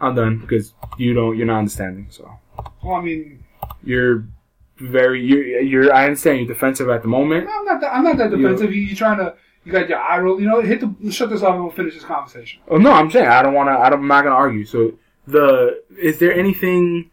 I'm 0.00 0.14
done 0.16 0.38
because 0.38 0.74
you 0.98 1.14
don't 1.14 1.36
you're 1.36 1.46
not 1.46 1.58
understanding. 1.58 2.08
So 2.10 2.30
Well, 2.82 2.96
I 2.96 3.02
mean, 3.02 3.44
you're 3.82 4.24
very 4.78 5.24
you're 5.24 5.60
you're 5.60 5.94
I 5.94 6.04
understand 6.04 6.38
you're 6.38 6.48
defensive 6.48 6.88
at 6.88 7.02
the 7.02 7.08
moment. 7.08 7.48
I'm 7.50 7.64
not 7.64 7.80
that 7.80 7.94
I'm 7.94 8.04
not 8.04 8.16
that 8.18 8.30
defensive. 8.30 8.74
You, 8.74 8.82
you're 8.82 8.96
trying 8.96 9.18
to. 9.18 9.34
You 9.64 9.70
got 9.70 9.88
your 9.88 9.98
eye 9.98 10.18
roll. 10.18 10.40
You 10.40 10.48
know, 10.48 10.60
hit 10.60 10.80
the 10.80 11.12
shut 11.12 11.30
this 11.30 11.42
off 11.42 11.54
and 11.54 11.62
we'll 11.62 11.72
finish 11.72 11.94
this 11.94 12.04
conversation. 12.04 12.60
Oh 12.68 12.78
no, 12.78 12.90
I'm 12.90 13.10
saying 13.10 13.28
I 13.28 13.42
don't 13.42 13.54
want 13.54 13.68
to. 13.68 13.72
I 13.72 13.92
am 13.92 14.08
not 14.08 14.24
gonna 14.24 14.34
argue. 14.34 14.64
So 14.64 14.94
the 15.26 15.82
is 15.96 16.18
there 16.18 16.32
anything 16.32 17.10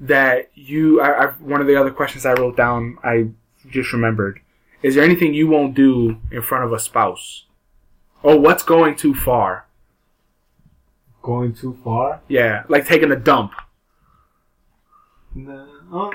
that 0.00 0.50
you? 0.54 1.00
I, 1.00 1.26
I 1.26 1.26
one 1.32 1.60
of 1.60 1.68
the 1.68 1.76
other 1.76 1.92
questions 1.92 2.26
I 2.26 2.32
wrote 2.32 2.56
down. 2.56 2.98
I 3.04 3.28
just 3.70 3.92
remembered. 3.92 4.40
Is 4.82 4.96
there 4.96 5.04
anything 5.04 5.32
you 5.32 5.46
won't 5.46 5.74
do 5.74 6.18
in 6.32 6.42
front 6.42 6.64
of 6.64 6.72
a 6.72 6.80
spouse? 6.80 7.44
Or 8.24 8.38
what's 8.38 8.64
going 8.64 8.96
too 8.96 9.14
far? 9.14 9.66
Going 11.22 11.54
too 11.54 11.78
far? 11.84 12.20
Yeah, 12.26 12.64
like 12.68 12.86
taking 12.86 13.12
a 13.12 13.16
dump. 13.16 13.52
No. 15.34 15.66
Oh, 15.92 16.12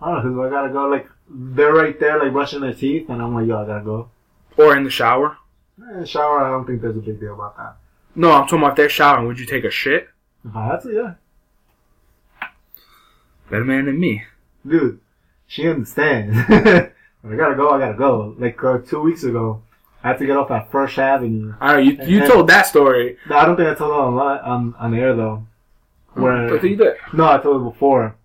I 0.00 0.12
don't 0.12 0.34
know, 0.36 0.42
'cause 0.42 0.46
I 0.46 0.50
gotta 0.50 0.72
go, 0.72 0.86
like, 0.86 1.08
they're 1.28 1.72
right 1.72 1.98
there, 1.98 2.18
like, 2.22 2.32
brushing 2.32 2.60
their 2.60 2.74
teeth, 2.74 3.08
and 3.08 3.22
I'm 3.22 3.34
like, 3.34 3.46
yo, 3.46 3.62
I 3.62 3.66
gotta 3.66 3.84
go. 3.84 4.08
Or 4.56 4.76
in 4.76 4.84
the 4.84 4.90
shower. 4.90 5.36
Eh, 5.80 6.04
shower, 6.04 6.40
I 6.44 6.50
don't 6.50 6.66
think 6.66 6.82
there's 6.82 6.96
a 6.96 7.00
big 7.00 7.18
deal 7.20 7.34
about 7.34 7.56
that. 7.56 7.76
No, 8.14 8.30
I'm 8.32 8.42
talking 8.44 8.58
about 8.58 8.70
if 8.72 8.76
they're 8.76 8.88
showering. 8.88 9.26
Would 9.26 9.40
you 9.40 9.46
take 9.46 9.64
a 9.64 9.70
shit? 9.70 10.08
I 10.54 10.66
had 10.66 10.82
to, 10.82 10.92
yeah. 10.92 11.14
Better 13.50 13.64
man 13.64 13.86
than 13.86 13.98
me. 13.98 14.24
Dude, 14.66 15.00
she 15.46 15.68
understands. 15.68 16.36
I 16.48 17.36
gotta 17.36 17.54
go, 17.54 17.70
I 17.70 17.78
gotta 17.78 17.94
go. 17.96 18.34
Like, 18.38 18.62
uh, 18.62 18.78
two 18.78 19.00
weeks 19.00 19.24
ago, 19.24 19.62
I 20.02 20.08
had 20.08 20.18
to 20.18 20.26
get 20.26 20.36
off 20.36 20.50
at 20.50 20.70
First 20.70 20.98
Avenue. 20.98 21.54
I 21.60 21.72
know 21.72 21.78
you. 21.78 21.92
You 22.04 22.20
And- 22.22 22.30
told 22.30 22.48
that 22.48 22.66
story. 22.66 23.16
No, 23.28 23.36
I 23.36 23.44
don't 23.46 23.56
think 23.56 23.68
I 23.68 23.74
told 23.74 23.90
it 23.92 23.96
on, 23.96 24.38
on, 24.40 24.74
on 24.78 24.94
air, 24.94 25.14
though. 25.14 25.46
Where, 26.14 26.48
But 26.48 26.62
you 26.64 26.76
did. 26.76 26.94
No, 27.12 27.28
I 27.28 27.38
told 27.38 27.62
it 27.62 27.64
before. 27.72 28.16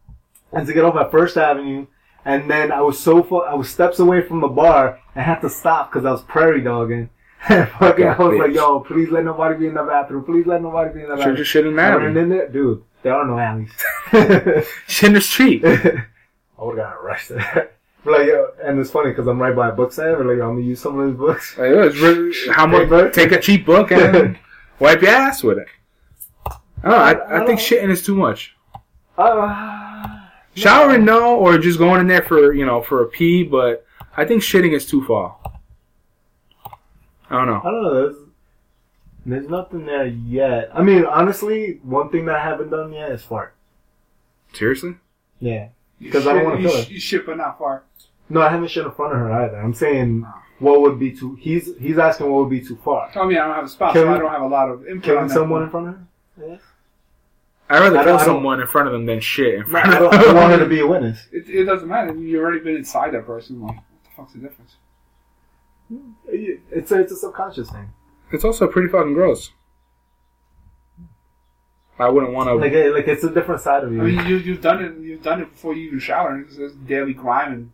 And 0.52 0.66
to 0.68 0.74
get 0.74 0.84
off 0.86 0.95
at 0.95 1.11
First 1.11 1.38
Avenue, 1.38 1.86
and 2.26 2.49
then 2.49 2.72
I 2.72 2.82
was 2.82 2.99
so 2.99 3.24
fu- 3.24 3.41
I 3.41 3.53
was 3.53 3.70
steps 3.70 3.99
away 3.99 4.22
from 4.22 4.41
the 4.41 4.48
bar, 4.48 4.99
and 5.16 5.24
had 5.24 5.40
to 5.41 5.49
stop 5.49 5.91
because 5.91 6.06
I 6.06 6.11
was 6.11 6.22
prairie 6.24 6.61
dogging. 6.61 7.10
And 7.48 7.70
fucking, 7.70 8.06
I 8.06 8.18
was 8.18 8.38
like, 8.38 8.53
yo, 8.53 8.82
please 8.82 9.10
let 9.11 9.24
nobody 9.24 9.57
be 9.57 9.68
in 9.68 9.74
the 9.74 9.84
bathroom. 9.84 10.26
Please 10.26 10.45
let 10.45 10.61
nobody 10.61 10.94
be 10.94 11.03
in 11.03 11.07
the 11.07 11.16
Should 11.16 11.20
bathroom. 11.20 11.36
just 11.38 11.52
shit 11.52 11.66
in 11.66 11.76
the 11.76 11.82
ran 11.82 12.18
in 12.18 12.28
there, 12.30 12.49
dude. 12.49 12.84
There 13.02 13.14
are 13.16 13.26
no 13.26 13.40
alleys. 13.40 13.72
Shit 14.88 15.07
in 15.07 15.14
the 15.14 15.22
street. 15.22 15.64
I 15.66 15.74
would 16.57 16.78
have 16.78 16.88
got 16.90 16.98
arrested. 16.98 17.38
like, 18.03 18.28
yo, 18.28 18.49
and 18.61 18.78
it's 18.78 18.91
funny 18.91 19.11
because 19.11 19.26
I'm 19.28 19.41
right 19.41 19.56
by 19.56 19.70
a 19.70 19.72
book 19.72 19.94
sale. 19.94 20.18
Like, 20.20 20.34
I'm 20.34 20.56
gonna 20.56 20.60
use 20.61 20.82
some 20.82 20.99
of 20.99 21.07
these 21.07 21.18
books. 21.18 21.57
Like, 21.57 21.70
it 21.70 21.76
was 21.76 21.98
really, 21.99 22.34
how 22.52 22.68
much? 22.68 23.14
Take 23.14 23.32
a 23.32 23.40
cheap 23.40 23.66
book 23.66 23.94
and 23.94 24.38
wipe 24.80 25.02
your 25.02 25.11
ass 25.11 25.41
with 25.41 25.60
it. 25.60 25.68
I. 26.84 26.89
I, 26.93 27.11
I 27.11 27.43
I 27.43 27.45
think 27.45 27.60
shitting 27.60 27.89
is 27.89 28.06
too 28.06 28.15
much. 28.15 28.56
Uh, 29.18 30.19
Showering, 30.56 31.06
no, 31.06 31.38
or 31.38 31.57
just 31.57 31.77
going 31.77 32.01
in 32.01 32.07
there 32.07 32.22
for 32.22 32.53
you 32.53 32.65
know 32.65 32.81
for 32.81 33.03
a 33.03 33.07
pee. 33.07 33.43
But 33.43 33.85
I 34.18 34.26
think 34.26 34.41
shitting 34.41 34.73
is 34.73 34.85
too 34.85 35.03
far. 35.06 35.35
I 37.30 37.38
don't 37.38 37.47
know. 37.47 37.61
I 37.64 37.72
don't 37.72 37.84
know. 37.84 37.93
There's, 37.93 38.15
there's 39.26 39.49
nothing 39.49 39.85
there 39.85 40.07
yet. 40.07 40.69
I 40.73 40.81
mean, 40.81 41.06
honestly, 41.06 41.80
one 41.84 42.10
thing 42.10 42.26
that 42.26 42.35
I 42.35 42.43
haven't 42.43 42.69
done 42.72 42.91
yet 42.91 43.11
is 43.11 43.22
fart. 43.22 43.53
Seriously? 44.53 44.95
Yeah. 45.39 45.69
Because 45.99 46.26
I 46.26 46.34
don't 46.34 46.45
wanna 46.45 46.61
you, 46.61 46.69
feel 46.69 46.77
sh- 46.81 46.88
it. 46.88 46.91
You 46.91 46.99
shit, 46.99 47.26
but 47.26 47.38
not 47.38 47.60
far. 47.60 47.84
No, 48.30 48.41
I 48.41 48.49
haven't 48.49 48.69
shit 48.69 48.85
in 48.85 48.91
front 48.91 49.14
of 49.14 49.19
her 49.19 49.31
either. 49.31 49.57
I'm 49.57 49.73
saying 49.73 50.26
what 50.60 50.81
would 50.81 50.97
be 50.99 51.11
too. 51.11 51.35
He's 51.35 51.69
he's 51.77 51.97
asking 51.99 52.31
what 52.31 52.41
would 52.41 52.49
be 52.49 52.61
too 52.61 52.77
far. 52.84 53.11
I 53.15 53.26
mean, 53.26 53.38
I 53.38 53.45
don't 53.45 53.56
have 53.56 53.65
a 53.65 53.69
spouse, 53.69 53.93
Killing- 53.93 54.07
so 54.10 54.15
I 54.15 54.19
don't 54.19 54.31
have 54.31 54.41
a 54.41 54.47
lot 54.47 54.69
of 54.69 54.88
input 54.88 54.95
on 54.95 55.01
Killing 55.01 55.27
that. 55.27 55.34
someone 55.34 55.64
in 55.64 55.69
front 55.69 55.88
of 55.89 55.93
her. 55.95 56.60
I'd 57.69 57.79
rather 57.79 57.97
I 57.97 58.03
don't- 58.03 58.03
kill 58.05 58.13
I 58.15 58.17
don't- 58.17 58.25
someone 58.25 58.59
in 58.61 58.67
front 58.67 58.87
of 58.87 58.93
them 58.93 59.05
than 59.05 59.19
shit 59.19 59.53
in 59.55 59.65
front 59.65 59.87
I 59.89 59.93
of 59.97 60.11
don't, 60.11 60.13
I 60.15 60.33
want 60.33 60.53
her 60.53 60.59
to 60.59 60.65
be 60.65 60.79
a 60.79 60.87
witness. 60.87 61.27
It, 61.31 61.47
it 61.49 61.65
doesn't 61.65 61.87
matter. 61.87 62.13
You've 62.15 62.41
already 62.41 62.59
been 62.61 62.75
inside 62.77 63.13
that 63.13 63.25
person. 63.25 63.61
Like, 63.61 63.75
what 63.75 63.83
the 64.03 64.09
fuck's 64.15 64.33
the 64.33 64.39
difference? 64.39 64.75
It's 66.27 66.91
a 66.91 66.99
it's 66.99 67.11
a 67.11 67.15
subconscious 67.15 67.69
thing. 67.69 67.89
It's 68.31 68.43
also 68.43 68.67
pretty 68.67 68.89
fucking 68.89 69.13
gross. 69.13 69.51
I 71.97 72.07
wouldn't 72.09 72.31
want 72.33 72.47
to. 72.47 72.53
Like 72.55 72.71
it, 72.71 72.93
like 72.93 73.07
it's 73.07 73.23
a 73.23 73.29
different 73.33 73.61
side 73.61 73.83
of 73.83 73.91
you. 73.91 74.01
I 74.01 74.05
mean, 74.05 74.27
you, 74.27 74.37
you've 74.37 74.61
done 74.61 74.83
it. 74.83 74.97
You've 75.01 75.21
done 75.23 75.41
it 75.41 75.51
before 75.51 75.73
you 75.73 75.87
even 75.87 75.99
shower. 75.99 76.43
There's 76.49 76.73
daily 76.73 77.13
grime 77.13 77.51
and 77.51 77.71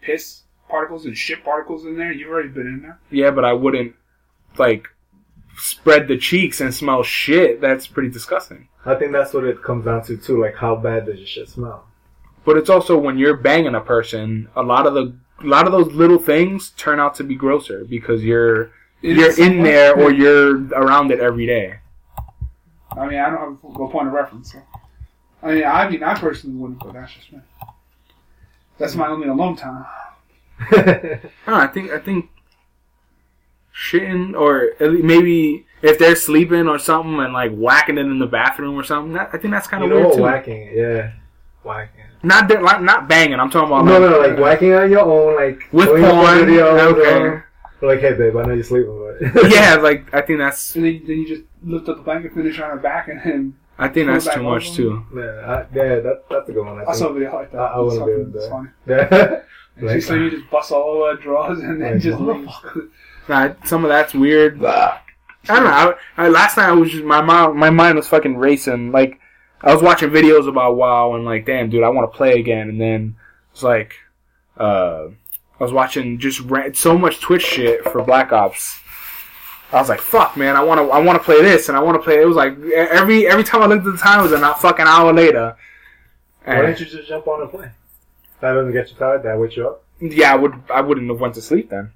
piss 0.00 0.42
particles 0.68 1.04
and 1.04 1.16
shit 1.16 1.44
particles 1.44 1.84
in 1.84 1.96
there. 1.98 2.10
You've 2.12 2.30
already 2.30 2.48
been 2.48 2.66
in 2.66 2.82
there. 2.82 2.98
yeah, 3.10 3.30
but 3.30 3.44
I 3.44 3.52
wouldn't 3.52 3.94
like 4.58 4.88
spread 5.58 6.08
the 6.08 6.16
cheeks 6.16 6.60
and 6.60 6.72
smell 6.72 7.02
shit. 7.02 7.60
That's 7.60 7.86
pretty 7.86 8.08
disgusting. 8.08 8.68
I 8.86 8.94
think 8.94 9.12
that's 9.12 9.34
what 9.34 9.44
it 9.44 9.62
comes 9.62 9.84
down 9.84 10.04
to 10.04 10.16
too. 10.16 10.40
Like 10.40 10.54
how 10.54 10.76
bad 10.76 11.06
does 11.06 11.18
your 11.18 11.26
shit 11.26 11.48
smell? 11.48 11.84
But 12.44 12.56
it's 12.56 12.70
also 12.70 12.96
when 12.96 13.18
you're 13.18 13.36
banging 13.36 13.74
a 13.74 13.80
person, 13.80 14.48
a 14.54 14.62
lot 14.62 14.86
of 14.86 14.94
the 14.94 15.14
a 15.40 15.46
lot 15.46 15.66
of 15.66 15.72
those 15.72 15.92
little 15.92 16.18
things 16.18 16.70
turn 16.70 17.00
out 17.00 17.14
to 17.16 17.24
be 17.24 17.34
grosser 17.34 17.84
because 17.84 18.22
you're 18.24 18.70
It 19.02 19.16
you're 19.16 19.38
in 19.38 19.62
there 19.62 19.94
or 19.98 20.12
you're 20.12 20.66
around 20.72 21.10
it 21.10 21.20
every 21.20 21.46
day. 21.46 21.78
I 22.96 23.06
mean, 23.06 23.18
I 23.18 23.28
don't 23.28 23.60
have 23.62 23.80
a 23.80 23.88
point 23.88 24.06
of 24.06 24.14
reference. 24.14 24.52
So. 24.52 24.62
I 25.42 25.54
mean, 25.54 25.64
I 25.64 25.90
mean, 25.90 26.02
I 26.02 26.14
personally 26.14 26.56
wouldn't, 26.56 26.80
but 26.80 26.94
that's 26.94 27.12
just 27.12 27.32
me. 27.32 27.40
That's 28.78 28.94
my 28.94 29.08
only 29.08 29.28
alone 29.28 29.56
time. 29.56 29.84
I, 30.60 31.20
I 31.46 31.66
think 31.66 31.90
I 31.90 31.98
think 31.98 32.30
shitting 33.76 34.34
or 34.38 34.70
maybe 34.80 35.66
if 35.82 35.98
they're 35.98 36.16
sleeping 36.16 36.66
or 36.68 36.78
something 36.78 37.20
and 37.20 37.32
like 37.32 37.52
whacking 37.54 37.98
it 37.98 38.02
in 38.06 38.18
the 38.18 38.26
bathroom 38.26 38.74
or 38.76 38.84
something. 38.84 39.12
That, 39.12 39.30
I 39.32 39.38
think 39.38 39.52
that's 39.52 39.66
kind 39.66 39.84
you 39.84 39.90
of 39.90 39.96
know 39.96 40.08
weird 40.08 40.08
what? 40.08 40.16
too. 40.16 40.22
Whacking 40.22 40.70
yeah, 40.76 41.12
whacking. 41.62 42.00
Not 42.22 42.48
that, 42.48 42.62
like, 42.62 42.80
not 42.80 43.08
banging. 43.08 43.38
I'm 43.38 43.50
talking 43.50 43.68
about 43.68 43.84
No, 43.84 43.98
like, 44.00 44.10
no, 44.10 44.18
like 44.28 44.38
whacking 44.38 44.72
on 44.74 44.90
your 44.90 45.00
own, 45.00 45.36
like 45.36 45.68
with 45.72 45.86
pulling 45.88 46.04
up 46.04 46.12
a 46.12 46.94
porn. 46.94 47.02
okay. 47.02 47.42
like, 47.86 48.00
hey 48.00 48.14
babe, 48.14 48.36
I 48.36 48.42
know 48.46 48.54
you're 48.54 48.64
sleeping, 48.64 49.14
but 49.32 49.50
yeah, 49.52 49.74
like 49.76 50.12
I 50.14 50.22
think 50.22 50.38
that's 50.38 50.74
And 50.74 50.84
then, 50.86 51.02
then 51.06 51.18
you 51.18 51.28
just 51.28 51.42
lift 51.62 51.88
up 51.88 51.96
the 51.98 52.02
blanket, 52.02 52.32
finish 52.32 52.58
on 52.60 52.70
her 52.70 52.76
back, 52.78 53.08
and 53.08 53.20
then 53.22 53.56
I 53.78 53.88
think 53.88 54.06
that's 54.08 54.32
too 54.34 54.42
much 54.42 54.68
over. 54.68 54.76
too. 54.76 55.04
yeah, 55.14 55.22
I, 55.22 55.76
yeah, 55.76 56.00
that, 56.00 56.22
that's 56.30 56.48
a 56.48 56.52
good 56.52 56.64
one. 56.64 56.78
I 56.80 56.90
I 56.90 56.94
saw 56.94 57.08
a 57.08 57.12
video 57.12 57.34
like 57.34 57.52
that. 57.52 57.58
I- 57.58 57.66
I 57.74 57.84
It's 57.84 57.94
wouldn't 57.94 58.06
be 58.06 58.12
fucking- 58.12 58.22
able 58.22 58.32
to. 58.32 58.38
it's 58.38 58.48
funny. 58.48 58.68
Yeah. 58.86 59.40
And 59.76 59.86
Like- 59.86 59.94
she 59.96 60.00
said 60.00 60.16
you 60.20 60.30
just 60.30 60.50
bust 60.50 60.72
all 60.72 61.02
over 61.02 61.14
her 61.14 61.22
drawers 61.22 61.58
and 61.58 61.82
then 61.82 61.92
Like, 61.92 62.00
just 62.02 62.18
what 63.28 63.36
the 63.38 63.40
leave. 63.42 63.60
Nah, 63.62 63.66
some 63.66 63.84
of 63.84 63.88
that's 63.88 64.14
weird. 64.14 64.64
I 64.64 65.00
don't 65.48 65.64
know. 65.64 65.94
I, 66.16 66.24
I, 66.24 66.28
last 66.28 66.56
night 66.56 66.68
I 66.68 66.72
was 66.72 66.90
just 66.90 67.04
my 67.04 67.22
mind. 67.22 67.54
My 67.56 67.70
mind 67.70 67.96
was 67.96 68.08
fucking 68.08 68.36
racing. 68.36 68.92
Like 68.92 69.20
I 69.62 69.72
was 69.72 69.82
watching 69.82 70.10
videos 70.10 70.48
about 70.48 70.76
WoW 70.76 71.14
and 71.14 71.24
like, 71.24 71.46
damn, 71.46 71.70
dude, 71.70 71.84
I 71.84 71.88
want 71.88 72.10
to 72.10 72.16
play 72.16 72.38
again. 72.38 72.68
And 72.68 72.80
then 72.80 73.16
it's 73.52 73.62
like, 73.62 73.94
uh, 74.58 75.08
I 75.58 75.62
was 75.64 75.72
watching 75.72 76.18
just 76.18 76.40
ra- 76.40 76.68
so 76.74 76.98
much 76.98 77.20
Twitch 77.20 77.44
shit 77.44 77.82
for 77.84 78.02
Black 78.02 78.32
Ops. 78.32 78.80
I 79.72 79.80
was 79.80 79.88
like, 79.88 80.00
fuck, 80.00 80.36
man, 80.36 80.54
I 80.54 80.62
want 80.62 80.78
to, 80.80 80.84
I 80.92 80.98
want 81.00 81.18
to 81.18 81.24
play 81.24 81.42
this, 81.42 81.68
and 81.68 81.76
I 81.76 81.80
want 81.80 81.96
to 81.96 82.02
play. 82.02 82.20
It 82.20 82.26
was 82.26 82.36
like 82.36 82.56
every 82.74 83.26
every 83.26 83.42
time 83.42 83.62
I 83.62 83.66
looked 83.66 83.86
at 83.86 83.92
the 83.92 83.98
time, 83.98 84.20
it 84.20 84.22
was 84.24 84.32
a 84.32 84.38
not 84.38 84.60
fucking 84.60 84.86
hour 84.86 85.12
later. 85.12 85.56
Why 86.44 86.54
And 86.54 86.66
don't 86.68 86.80
you 86.80 86.86
just 86.86 87.08
jump 87.08 87.26
on 87.26 87.40
and 87.42 87.50
play? 87.50 87.70
That 88.40 88.52
doesn't 88.52 88.72
get 88.72 88.90
you 88.90 88.96
tired. 88.96 89.24
That 89.24 89.38
wakes 89.38 89.56
you 89.56 89.66
up. 89.66 89.82
yeah, 90.00 90.32
I 90.32 90.36
would, 90.36 90.54
I 90.72 90.80
wouldn't 90.82 91.08
have 91.10 91.20
went 91.20 91.34
to 91.34 91.42
sleep 91.42 91.70
then. 91.70 91.90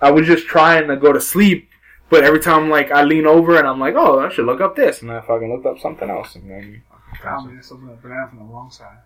I 0.00 0.10
was 0.10 0.26
just 0.26 0.46
trying 0.46 0.88
to 0.88 0.96
go 0.96 1.12
to 1.12 1.20
sleep, 1.20 1.68
but 2.08 2.24
every 2.24 2.40
time 2.40 2.70
like 2.70 2.90
I 2.90 3.02
lean 3.02 3.26
over 3.26 3.58
and 3.58 3.66
I'm 3.66 3.80
like, 3.80 3.94
oh, 3.96 4.20
I 4.20 4.28
should 4.30 4.46
look 4.46 4.60
up 4.60 4.76
this, 4.76 5.02
and 5.02 5.10
I 5.10 5.20
fucking 5.20 5.52
looked 5.52 5.66
up 5.66 5.78
something 5.78 6.08
else, 6.08 6.34
and 6.34 6.50
then 6.50 6.82
Found 7.22 7.50
me 7.50 7.56
this 7.56 7.70
open 7.70 7.88
a 7.90 7.92
banana 7.94 8.28
from 8.28 8.38
the 8.38 8.44
wrong 8.44 8.70
side. 8.70 8.98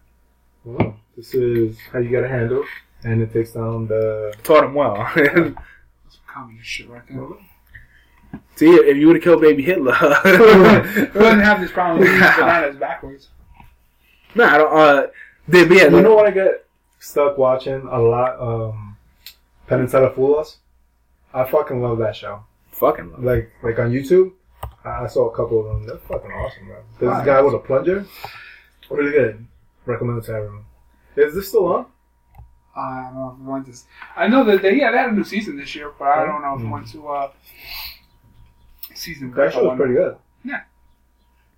Well, 0.65 0.97
this 1.17 1.35
is 1.35 1.79
how 1.93 1.99
you 1.99 2.11
got 2.11 2.25
a 2.25 2.29
handle, 2.29 2.65
and 3.03 3.21
it 3.21 3.33
takes 3.33 3.53
down 3.53 3.89
the. 3.89 4.33
taught 4.43 4.65
him 4.65 4.75
well. 4.75 4.95
That's 5.17 6.19
communist 6.27 6.69
shit 6.69 6.89
right 6.89 7.03
there. 7.09 8.41
See, 8.57 8.71
if 8.71 8.97
you 8.97 9.09
would 9.09 9.17
have 9.17 9.23
killed 9.25 9.41
baby 9.41 9.63
Hitler, 9.63 9.97
We 10.25 11.21
wouldn't 11.21 11.43
have 11.43 11.61
this 11.61 11.73
problem 11.73 12.01
with 12.01 12.09
eating 12.09 12.21
bananas 12.21 12.77
backwards. 12.77 13.29
no, 14.35 14.45
I 14.45 14.59
don't. 14.59 14.79
Uh, 14.79 15.07
they, 15.49 15.65
but 15.65 15.77
yeah, 15.77 15.85
You 15.85 16.03
know 16.03 16.15
what 16.15 16.27
I 16.27 16.31
get 16.31 16.67
stuck 17.01 17.37
watching 17.37 17.83
a 17.91 17.99
lot? 17.99 18.41
Um, 18.41 18.97
Penn 19.67 19.81
and 19.81 19.91
Teller 19.91 20.11
Fool 20.11 20.39
Us. 20.39 20.59
I 21.35 21.45
fucking 21.51 21.83
love 21.83 21.99
that 21.99 22.15
show. 22.17 22.45
fucking 22.71 23.11
love. 23.13 23.21
it. 23.23 23.27
Like 23.27 23.51
like 23.63 23.79
on 23.79 23.91
YouTube, 23.93 24.33
I 24.85 25.05
I 25.05 25.07
saw 25.09 25.29
a 25.29 25.37
couple 25.37 25.61
of 25.61 25.67
them. 25.67 25.87
They're 25.87 25.99
fucking 25.99 26.31
awesome, 26.31 26.67
bro. 26.67 26.77
There's 26.99 27.11
Right. 27.11 27.19
this 27.19 27.27
guy 27.27 27.41
with 27.43 27.55
a 27.55 27.59
plunger. 27.59 28.07
Really 28.91 29.11
good. 29.13 29.45
Recommend 29.87 30.19
it 30.19 30.27
to 30.27 30.33
everyone. 30.33 30.65
Is 31.17 31.35
this 31.35 31.49
still 31.49 31.67
on? 31.67 31.87
I 32.77 33.05
don't 33.05 33.15
know 33.15 33.31
if 33.35 33.39
we 33.47 33.53
went 33.53 33.67
to. 33.67 33.73
I 34.17 34.27
know 34.29 34.45
that 34.45 34.63
they 34.63 34.75
yeah 34.77 34.91
they 34.91 34.99
had 34.99 35.11
a 35.11 35.13
new 35.13 35.25
season 35.25 35.57
this 35.57 35.75
year, 35.75 35.93
but 35.99 36.07
I 36.09 36.25
don't 36.27 36.43
know 36.43 36.55
if 36.57 36.61
we 36.63 36.69
went 36.69 36.89
to 36.93 37.09
uh 37.09 37.31
season. 38.95 39.31
That 39.33 39.53
show 39.53 39.65
was 39.69 39.77
pretty 39.77 39.95
good. 39.95 40.17
Yeah. 40.45 40.63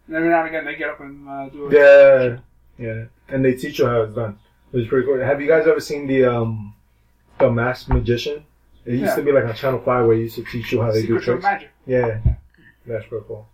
And 0.06 0.16
every 0.16 0.28
now 0.28 0.40
and 0.40 0.48
again 0.48 0.64
they 0.64 0.76
get 0.76 0.90
up 0.90 1.00
and 1.00 1.28
uh, 1.28 1.48
do 1.48 1.66
it. 1.68 1.72
Yeah, 1.72 2.38
yeah. 2.86 3.04
And 3.28 3.44
they 3.44 3.54
teach 3.54 3.78
you 3.78 3.86
how 3.86 4.02
it's 4.02 4.14
done. 4.14 4.38
It 4.72 4.76
was 4.78 4.88
pretty 4.88 5.06
cool. 5.06 5.18
Have 5.20 5.40
you 5.40 5.48
guys 5.48 5.66
ever 5.66 5.80
seen 5.80 6.06
the 6.06 6.24
um 6.24 6.74
the 7.38 7.50
Masked 7.50 7.88
Magician? 7.88 8.44
It 8.86 8.92
used 8.92 9.04
Yeah. 9.04 9.16
to 9.16 9.22
be 9.22 9.32
like 9.32 9.44
on 9.44 9.54
Channel 9.54 9.80
Five 9.80 10.06
where 10.06 10.16
it 10.16 10.20
used 10.20 10.36
to 10.36 10.44
teach 10.44 10.72
you 10.72 10.80
how 10.80 10.92
they 10.92 11.02
do 11.02 11.18
Secret 11.18 11.18
of 11.18 11.24
tricks. 11.24 11.42
Magic. 11.42 11.70
Yeah, 11.86 12.18
that's 12.86 13.06
pretty 13.06 13.24
cool. 13.26 13.48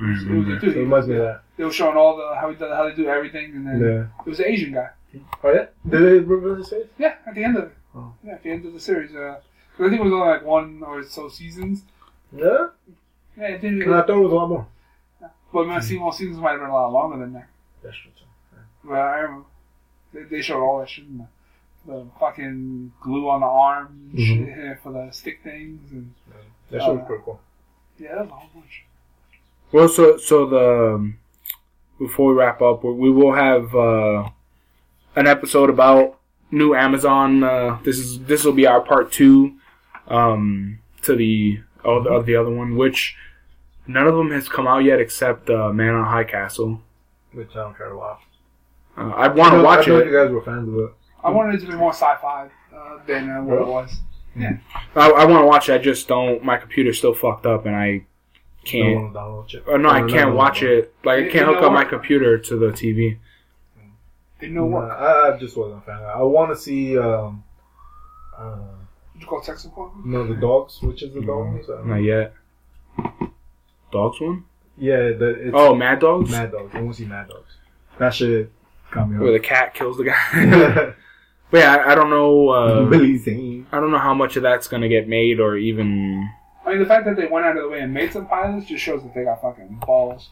It 0.00 0.04
was, 0.04 0.18
Mm-hmm. 0.24 0.58
So 0.60 0.66
it 0.66 0.76
reminds 0.76 1.06
me 1.08 1.16
of 1.16 1.22
that. 1.22 1.42
They 1.56 1.64
were 1.64 1.72
showing 1.72 1.96
all 1.96 2.16
the 2.16 2.34
how, 2.36 2.50
he 2.50 2.56
how 2.56 2.88
they 2.88 2.94
do 2.94 3.06
everything, 3.08 3.52
and 3.56 3.66
then 3.66 3.80
Yeah. 3.80 4.06
it 4.24 4.28
was 4.28 4.38
an 4.40 4.46
Asian 4.46 4.72
guy. 4.74 4.88
Oh 5.42 5.50
yeah. 5.52 5.66
Did 5.88 6.02
they 6.02 6.18
reveal 6.20 6.56
his 6.56 6.68
face? 6.68 6.86
Yeah, 6.98 7.14
at 7.26 7.34
the 7.34 7.42
end 7.44 7.56
of 7.56 7.64
it. 7.64 7.72
Oh. 7.94 8.12
Yeah, 8.22 8.34
at 8.34 8.42
the 8.42 8.50
end 8.50 8.66
of 8.66 8.72
the 8.74 8.80
series. 8.80 9.14
Uh, 9.14 9.40
'cause 9.76 9.86
I 9.86 9.88
think 9.90 10.00
it 10.00 10.04
was 10.04 10.12
only 10.12 10.28
like 10.28 10.44
one 10.44 10.82
or 10.84 11.02
so 11.02 11.28
seasons. 11.28 11.84
Yeah. 12.32 12.68
Yeah, 13.36 13.48
it 13.48 13.60
didn't. 13.60 13.82
And 13.82 13.94
I 13.94 14.02
thought 14.02 14.18
it 14.18 14.20
was 14.20 14.32
a 14.32 14.34
lot 14.34 14.48
more. 14.48 14.66
But 15.52 15.66
my 15.66 15.80
season, 15.80 16.12
seasons 16.12 16.38
might 16.38 16.50
have 16.52 16.60
been 16.60 16.68
a 16.68 16.72
lot 16.74 16.92
longer 16.92 17.16
than 17.18 17.32
that. 17.32 17.48
That's 17.82 17.96
true. 17.96 18.10
too. 18.18 18.24
But 18.84 18.94
I 18.98 19.18
remember 19.20 19.46
they, 20.12 20.22
they 20.24 20.42
showed 20.42 20.62
all 20.62 20.78
that 20.80 20.88
shit. 20.90 21.06
And 21.06 21.20
the, 21.20 21.26
the 21.86 22.06
fucking 22.20 22.92
glue 23.00 23.28
on 23.30 23.40
the 23.40 23.46
arm 23.46 24.10
and 24.12 24.18
Mhm. 24.18 24.80
for 24.82 24.92
the 24.92 25.10
stick 25.12 25.40
things, 25.42 25.90
and 25.92 26.12
That 26.70 26.80
show 26.82 26.90
Oh, 26.90 26.94
was 26.96 27.04
pretty 27.06 27.22
cool. 27.24 27.40
yeah, 27.98 28.14
that 28.16 28.20
was 28.24 28.28
a 28.30 28.34
whole 28.34 28.50
bunch. 28.54 28.84
Well, 29.72 29.88
so 29.88 30.16
so 30.18 30.46
the 30.46 30.94
um, 30.94 31.18
before 31.98 32.32
we 32.32 32.38
wrap 32.38 32.60
up, 32.62 32.84
we, 32.84 32.92
we 32.92 33.10
will 33.10 33.32
have 33.32 33.74
uh, 33.74 34.28
an 35.16 35.26
episode 35.26 35.70
about 35.70 36.18
new 36.50 36.74
Amazon. 36.74 37.42
Uh, 37.42 37.78
this 37.84 37.98
is 37.98 38.20
this 38.24 38.44
will 38.44 38.52
be 38.52 38.66
our 38.66 38.80
part 38.80 39.10
two 39.12 39.54
um, 40.08 40.78
to 41.02 41.14
the 41.16 41.60
of, 41.84 42.04
the 42.04 42.10
of 42.10 42.26
the 42.26 42.36
other 42.36 42.50
one, 42.50 42.76
which 42.76 43.16
none 43.86 44.06
of 44.06 44.14
them 44.14 44.30
has 44.30 44.48
come 44.48 44.66
out 44.66 44.84
yet 44.84 45.00
except 45.00 45.48
uh, 45.50 45.72
Man 45.72 45.94
on 45.94 46.04
High 46.04 46.24
Castle. 46.24 46.80
Which 47.32 47.50
I 47.52 47.60
don't 47.62 47.76
care 47.76 47.92
about. 47.92 48.20
Uh, 48.96 49.10
I 49.10 49.28
want 49.28 49.54
to 49.54 49.62
watch 49.62 49.86
I 49.86 49.90
know 49.90 49.98
it. 49.98 50.06
you 50.06 50.12
guys 50.12 50.30
were 50.30 50.42
fans 50.42 50.68
of 50.68 50.74
it. 50.76 50.90
I 51.28 51.30
wanted 51.30 51.54
it 51.56 51.60
to 51.66 51.70
be 51.70 51.76
more 51.76 51.92
sci-fi 51.92 52.48
uh, 52.74 52.98
than 53.06 53.30
uh, 53.30 53.42
what 53.42 53.54
it 53.54 53.58
Really? 53.60 53.70
was. 53.70 54.00
I, 54.96 55.10
I 55.10 55.24
want 55.24 55.42
to 55.42 55.46
watch 55.46 55.68
it. 55.68 55.74
I 55.74 55.78
just 55.78 56.06
don't. 56.08 56.42
My 56.44 56.56
computer's 56.56 56.98
still 56.98 57.14
fucked 57.14 57.44
up, 57.46 57.66
and 57.66 57.74
I 57.74 58.02
can't. 58.64 59.12
want 59.14 59.48
to 59.50 59.58
it. 59.58 59.68
Uh, 59.68 59.76
no, 59.76 59.88
I 59.90 60.02
can't 60.08 60.34
watch 60.34 60.62
it. 60.62 60.94
Like 61.04 61.24
I 61.24 61.28
can't 61.28 61.46
hook 61.46 61.62
up 61.62 61.72
my 61.72 61.84
computer 61.84 62.38
to 62.38 62.56
the 62.56 62.66
TV. 62.68 63.18
It 64.40 64.50
no 64.52 64.68
Nah, 64.68 64.76
work. 64.76 64.92
I, 65.00 65.34
I 65.34 65.38
just 65.38 65.56
wasn't 65.56 65.78
a 65.82 65.86
fan. 65.86 66.00
I 66.02 66.22
want 66.22 66.52
to 66.52 66.56
see 66.56 66.96
um, 66.96 67.42
uh, 68.38 68.56
Did 69.14 69.22
you 69.22 69.26
call 69.26 69.40
tech 69.40 69.58
support? 69.58 69.90
no 70.04 70.24
the 70.26 70.34
dogs. 70.34 70.80
Which 70.80 71.02
is 71.02 71.12
the 71.12 71.22
dogs? 71.22 71.68
Uh, 71.68 71.82
Not 71.84 71.96
yet. 72.04 72.34
Dogs 73.90 74.20
one? 74.20 74.44
Yeah, 74.76 75.10
the 75.18 75.28
it's 75.48 75.54
Oh, 75.54 75.74
Mad 75.74 75.98
Dogs. 75.98 76.30
Mad 76.30 76.52
Dogs. 76.52 76.70
I 76.74 76.80
want 76.80 76.94
to 76.96 77.02
see 77.02 77.08
Mad 77.08 77.28
Dogs. 77.28 77.56
That 77.98 78.14
shit 78.14 78.52
got 78.92 79.10
me 79.10 79.18
Where 79.18 79.32
the 79.32 79.40
cat 79.40 79.74
kills 79.74 79.96
the 79.96 80.04
guy. 80.04 80.94
but 81.50 81.58
yeah, 81.58 81.76
I, 81.76 81.92
I 81.92 81.94
don't 81.94 82.10
know. 82.10 82.48
Uh, 82.50 82.84
Billy 82.90 83.16
Zane. 83.18 83.66
I 83.72 83.80
don't 83.80 83.90
know 83.90 83.98
how 83.98 84.14
much 84.14 84.36
of 84.36 84.42
that's 84.42 84.68
gonna 84.68 84.88
get 84.88 85.08
made, 85.08 85.40
or 85.40 85.56
even. 85.56 86.28
I 86.66 86.70
mean, 86.70 86.80
the 86.80 86.86
fact 86.86 87.06
that 87.06 87.16
they 87.16 87.26
went 87.26 87.46
out 87.46 87.56
of 87.56 87.62
the 87.62 87.68
way 87.68 87.80
and 87.80 87.94
made 87.94 88.12
some 88.12 88.26
pilots 88.26 88.66
just 88.66 88.82
shows 88.84 89.02
that 89.02 89.14
they 89.14 89.24
got 89.24 89.40
fucking 89.40 89.80
balls. 89.86 90.28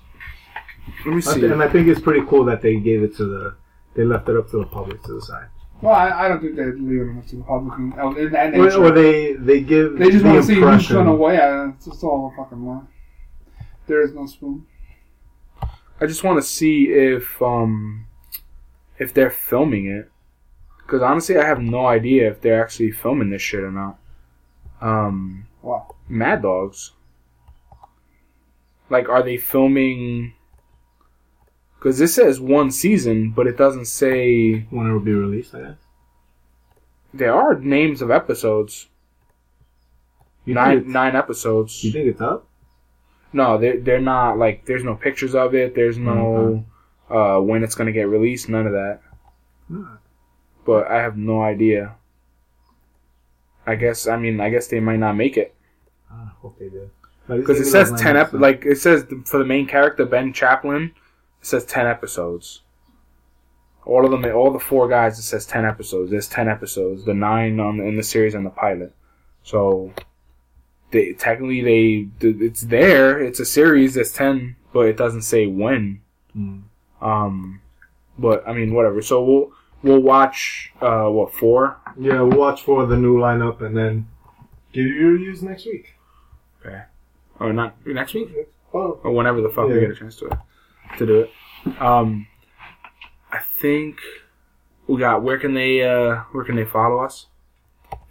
Let 1.05 1.15
me 1.15 1.21
see. 1.21 1.45
and 1.47 1.63
I 1.63 1.69
think 1.69 1.89
it's 1.89 2.01
pretty 2.01 2.25
cool 2.29 2.45
that 2.45 2.61
they 2.63 2.77
gave 2.77 3.03
it 3.03 3.17
to 3.17 3.25
the. 3.25 3.57
They 3.95 4.05
left 4.05 4.29
it 4.29 4.37
up 4.37 4.51
to 4.51 4.59
the 4.59 4.67
public 4.67 5.03
to 5.05 5.19
decide. 5.19 5.49
Well, 5.83 5.95
I, 5.95 6.25
I 6.25 6.29
don't 6.29 6.41
think 6.41 6.57
they 6.57 6.65
leave 6.65 7.01
it 7.01 7.11
enough 7.11 7.27
to 7.29 7.37
the 7.37 7.43
public 7.43 7.79
and, 7.79 7.93
and, 7.95 8.35
and 8.37 8.57
Or, 8.57 8.65
nature. 8.65 8.85
or 8.85 8.91
they 8.91 9.33
they 9.35 9.61
give 9.61 9.99
They 9.99 10.11
just 10.11 10.23
the 10.25 10.31
want 10.31 10.41
to 10.43 10.47
see 10.47 10.55
who's 10.61 10.89
gonna 10.89 11.15
weigh 11.15 11.37
it. 11.37 11.75
It's 11.77 11.85
just 11.87 12.03
all 12.05 12.33
a 12.33 12.37
fucking 12.37 12.65
lie. 12.67 12.83
There 13.87 14.03
is 14.03 14.13
no 14.15 14.27
spoon. 14.27 14.67
I 16.01 16.07
just 16.07 16.25
want 16.25 16.39
to 16.39 16.47
see 16.47 16.85
if 16.91 17.41
um 17.43 18.07
if 18.99 19.13
they're 19.15 19.31
filming 19.31 19.87
it, 19.87 20.11
because 20.87 21.03
honestly, 21.03 21.37
I 21.37 21.45
have 21.45 21.61
no 21.61 21.87
idea 21.87 22.31
if 22.31 22.41
they're 22.41 22.63
actually 22.63 22.93
filming 22.93 23.31
this 23.31 23.43
shit 23.43 23.61
or 23.65 23.73
not. 23.73 23.99
Um, 24.81 25.47
Wow. 25.63 25.97
Mad 26.09 26.43
Dogs. 26.43 26.93
Like, 28.89 29.09
are 29.09 29.23
they 29.23 29.37
filming? 29.37 30.35
Because 31.75 31.99
this 31.99 32.15
says 32.15 32.41
one 32.41 32.71
season, 32.71 33.33
but 33.33 33.49
it 33.49 33.57
doesn't 33.57 33.87
say. 33.87 34.61
when 34.71 34.87
it 34.87 34.93
will 34.93 35.01
be 35.01 35.13
released. 35.13 35.55
I 35.57 35.61
guess. 35.63 35.77
There 37.13 37.35
are 37.35 37.59
names 37.59 38.01
of 38.01 38.11
episodes. 38.13 38.89
You 40.45 40.55
nine 40.55 40.93
nine 40.93 41.17
episodes. 41.17 41.83
You 41.83 41.91
think 41.91 42.07
it's 42.07 42.21
up? 42.21 42.47
No, 43.33 43.59
they're 43.59 43.81
they're 43.81 44.01
not 44.01 44.39
like. 44.39 44.65
There's 44.67 44.85
no 44.85 44.95
pictures 44.95 45.35
of 45.35 45.55
it. 45.55 45.75
There's 45.75 45.99
no 45.99 46.65
uh, 47.11 47.41
when 47.41 47.65
it's 47.65 47.75
gonna 47.75 47.91
get 47.91 48.09
released. 48.09 48.49
None 48.49 48.67
of 48.67 48.73
that. 48.73 49.01
No. 49.69 49.89
But 50.67 50.91
I 50.91 50.97
have 51.01 51.17
no 51.17 51.43
idea. 51.43 51.95
I 53.67 53.77
guess. 53.77 54.07
I 54.07 54.17
mean, 54.17 54.41
I 54.41 54.51
guess 54.51 54.69
they 54.69 54.81
might 54.81 54.99
not 54.99 55.17
make 55.17 55.37
it 55.37 55.55
I 56.11 56.29
hope 56.41 56.59
they 56.59 56.69
do. 56.69 56.91
because 57.29 57.61
it 57.61 57.67
says 57.67 57.93
ten 58.01 58.17
ep- 58.17 58.33
Like 58.33 58.65
it 58.65 58.79
says 58.79 59.07
for 59.25 59.39
the 59.39 59.45
main 59.45 59.67
character 59.67 60.05
Ben 60.05 60.33
Chaplin, 60.33 60.93
it 61.41 61.47
says 61.47 61.65
ten 61.65 61.87
episodes. 61.87 62.63
All 63.85 64.05
of 64.05 64.11
them, 64.11 64.25
all 64.35 64.53
the 64.53 64.59
four 64.59 64.89
guys, 64.89 65.19
it 65.19 65.23
says 65.23 65.47
ten 65.47 65.65
episodes. 65.65 66.11
There's 66.11 66.29
ten 66.29 66.49
episodes. 66.49 67.05
The 67.05 67.15
nine 67.15 67.61
on 67.61 67.81
in 67.81 67.97
the 67.97 68.03
series 68.03 68.35
and 68.35 68.45
the 68.45 68.51
pilot. 68.51 68.93
So, 69.45 69.93
they 70.91 71.13
technically 71.13 71.61
they 72.21 72.29
it's 72.29 72.63
there. 72.63 73.19
It's 73.23 73.41
a 73.41 73.45
series. 73.47 73.95
That's 73.95 74.13
ten, 74.13 74.57
but 74.73 74.87
it 74.87 74.97
doesn't 74.97 75.23
say 75.23 75.47
when. 75.47 76.01
Mm. 76.37 76.63
Um, 77.01 77.61
but 78.19 78.47
I 78.47 78.53
mean, 78.53 78.75
whatever. 78.75 79.03
So 79.03 79.23
we'll 79.23 79.53
we'll 79.87 80.03
watch 80.03 80.73
uh 80.81 81.07
what 81.09 81.33
four? 81.35 81.79
Yeah, 81.99 82.21
we'll 82.23 82.39
watch 82.39 82.63
for 82.63 82.87
the 82.87 82.97
new 82.97 83.17
lineup 83.19 83.63
and 83.63 83.77
then 83.77 84.09
give 84.73 84.85
you 84.87 84.95
your 84.95 85.13
reviews 85.13 85.43
next 85.43 85.65
week. 85.67 85.95
Okay. 86.65 86.83
Or 87.41 87.53
not 87.53 87.75
next 87.87 88.15
week? 88.15 88.29
Oh, 88.75 89.01
Or 89.03 89.13
whenever 89.13 89.41
the 89.41 89.49
fuck 89.49 89.69
we 89.69 89.81
get 89.81 89.91
a 89.91 89.95
chance 89.95 90.17
to 90.17 90.39
to 90.99 91.07
do 91.07 91.21
it. 91.21 91.31
Um, 91.81 92.27
I 93.31 93.39
think 93.39 93.99
we 94.87 94.99
got. 94.99 95.23
Where 95.23 95.39
can 95.39 95.55
they 95.55 95.83
uh 95.83 96.23
Where 96.33 96.45
can 96.45 96.57
they 96.57 96.65
follow 96.65 96.99
us? 97.05 97.27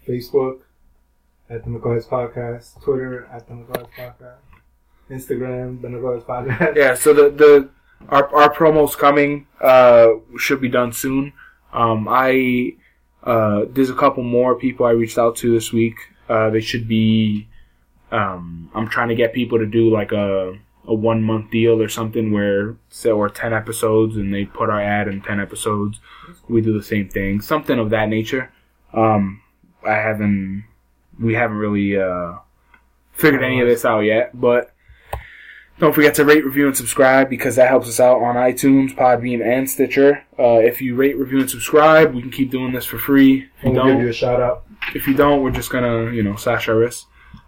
Facebook 0.07 0.59
at 1.49 1.63
the 1.63 1.69
McCoys 1.69 2.07
Podcast, 2.07 2.81
Twitter 2.83 3.25
at 3.31 3.47
the 3.47 3.53
McCoys 3.53 3.87
Podcast, 3.97 4.37
Instagram 5.09 5.81
the 5.81 5.87
McCoys 5.87 6.23
Podcast. 6.25 6.75
Yeah. 6.75 6.93
So 6.95 7.13
the 7.13 7.29
the 7.29 7.69
our 8.09 8.33
our 8.35 8.49
promo's 8.53 8.95
coming. 8.95 9.47
Uh, 9.61 10.09
should 10.37 10.61
be 10.61 10.69
done 10.69 10.91
soon. 10.93 11.33
Um, 11.75 12.07
I 12.09 12.73
uh 13.23 13.65
there's 13.69 13.89
a 13.89 13.95
couple 13.95 14.23
more 14.23 14.55
people 14.55 14.85
I 14.85 14.91
reached 14.91 15.17
out 15.17 15.35
to 15.37 15.51
this 15.51 15.71
week. 15.73 15.95
Uh, 16.29 16.49
they 16.49 16.61
should 16.61 16.87
be. 16.87 17.47
Um, 18.11 18.69
I'm 18.73 18.87
trying 18.87 19.09
to 19.09 19.15
get 19.15 19.33
people 19.33 19.57
to 19.59 19.65
do 19.65 19.89
like 19.91 20.11
a 20.11 20.57
a 20.87 20.93
one 20.93 21.21
month 21.23 21.51
deal 21.51 21.81
or 21.81 21.89
something 21.89 22.31
where 22.31 22.75
say 22.89 23.09
or 23.09 23.29
ten 23.29 23.53
episodes 23.53 24.15
and 24.15 24.33
they 24.33 24.45
put 24.45 24.69
our 24.69 24.81
ad 24.81 25.07
in 25.07 25.21
ten 25.21 25.39
episodes. 25.39 25.99
We 26.47 26.61
do 26.61 26.73
the 26.77 26.83
same 26.83 27.09
thing, 27.09 27.41
something 27.41 27.79
of 27.79 27.89
that 27.89 28.09
nature. 28.09 28.51
Um, 28.93 29.41
I 29.85 29.95
haven't, 29.95 30.65
we 31.19 31.33
haven't 31.33 31.57
really 31.57 31.97
uh, 31.99 32.33
figured 33.13 33.43
any 33.43 33.61
of 33.61 33.67
this 33.67 33.85
out 33.85 34.01
yet, 34.01 34.39
but 34.39 34.74
don't 35.79 35.93
forget 35.93 36.15
to 36.15 36.25
rate, 36.25 36.45
review, 36.45 36.67
and 36.67 36.75
subscribe 36.77 37.29
because 37.29 37.55
that 37.57 37.67
helps 37.69 37.87
us 37.89 37.99
out 37.99 38.21
on 38.21 38.35
iTunes, 38.35 38.95
Podbean, 38.95 39.43
and 39.45 39.69
Stitcher. 39.69 40.23
Uh, 40.39 40.57
if 40.59 40.81
you 40.81 40.95
rate, 40.95 41.17
review, 41.17 41.39
and 41.41 41.49
subscribe, 41.49 42.13
we 42.13 42.21
can 42.21 42.31
keep 42.31 42.49
doing 42.51 42.71
this 42.73 42.85
for 42.85 42.97
free. 42.97 43.49
If 43.57 43.63
you 43.63 43.69
And 43.69 43.73
we'll 43.75 43.85
don't, 43.85 43.95
give 43.97 44.03
you 44.03 44.09
a 44.09 44.13
shout 44.13 44.41
out. 44.41 44.63
if 44.93 45.07
you 45.07 45.13
don't, 45.13 45.41
we're 45.43 45.51
just 45.51 45.69
gonna 45.69 46.11
you 46.11 46.23
know 46.23 46.35
slash 46.37 46.69
our 46.69 46.75
wrists. 46.77 47.05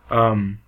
Um, 0.09 0.59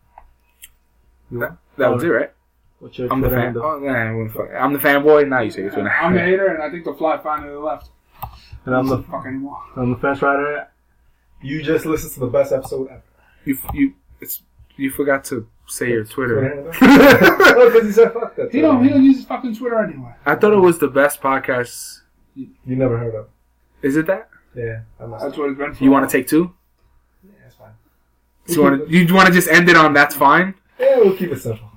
that, 1.31 1.57
that 1.77 1.91
was 1.94 2.03
it, 2.03 2.07
right? 2.07 2.31
What's 2.80 2.98
your 2.98 3.11
I'm 3.11 3.19
the 3.22 3.30
fan. 3.30 3.40
handle? 3.40 3.64
Oh, 3.65 3.80
nah, 3.80 4.23
the 4.23 4.30
fuck. 4.34 4.49
I'm 4.57 4.72
the 4.73 4.80
fanboy. 4.80 5.27
Now 5.27 5.41
you 5.41 5.52
say 5.52 5.64
it's 5.64 5.76
when 5.76 5.88
I'm 5.88 6.14
the 6.14 6.19
hater, 6.22 6.48
and 6.48 6.64
I 6.64 6.69
think 6.69 6.86
the 6.86 6.94
fly 6.94 7.18
finally 7.18 7.53
left. 7.56 7.90
And 8.65 8.76
I'm 8.76 8.88
the 8.88 8.99
fuck 9.03 9.26
anymore. 9.26 9.61
I'm 9.76 9.91
the 9.91 9.98
fence 9.98 10.22
rider. 10.22 10.68
You 11.41 11.61
just 11.64 11.86
listened 11.86 12.14
to 12.14 12.19
the 12.22 12.27
best 12.27 12.52
episode 12.52 12.88
ever. 12.90 13.03
You 13.45 13.57
you 13.73 13.94
it's 14.22 14.41
you 14.76 14.91
forgot 14.91 15.23
to 15.26 15.48
say 15.69 15.89
your 15.89 16.03
Twitter. 16.03 16.43
handle? 16.43 16.71
oh, 16.81 17.71
because 17.71 17.87
he 17.87 17.91
said 17.93 18.13
fuck 18.13 18.35
that. 18.35 18.51
He 18.51 18.61
don't. 18.61 18.83
He 18.83 18.89
don't 18.89 19.03
use 19.03 19.17
his 19.17 19.25
fucking 19.25 19.55
Twitter 19.55 19.81
anyway. 19.83 20.13
I 20.25 20.35
thought 20.35 20.53
it 20.53 20.57
was 20.57 20.79
the 20.79 20.87
best 20.87 21.21
podcast. 21.21 22.01
You 22.35 22.49
never 22.65 22.97
heard 22.97 23.15
of? 23.15 23.27
Is 23.81 23.95
it 23.95 24.05
that? 24.07 24.29
Yeah, 24.55 24.81
I 24.99 25.05
must. 25.05 25.23
That's 25.23 25.37
what 25.37 25.49
it's 25.49 25.57
been 25.57 25.73
for. 25.73 25.83
You 25.83 25.91
want 25.91 26.09
to 26.09 26.17
take 26.17 26.27
two? 26.27 26.53
Yeah, 27.23 27.31
it's 27.45 27.55
fine. 27.55 27.71
So 28.47 28.53
you 28.53 28.61
want 28.63 28.87
to 28.87 28.97
you 28.97 29.13
want 29.13 29.27
to 29.27 29.33
just 29.33 29.47
end 29.47 29.69
it 29.69 29.77
on 29.77 29.93
that's 29.93 30.15
fine? 30.15 30.55
Yeah, 30.79 30.97
we'll 30.97 31.15
keep 31.15 31.31
it 31.31 31.39
simple. 31.39 31.68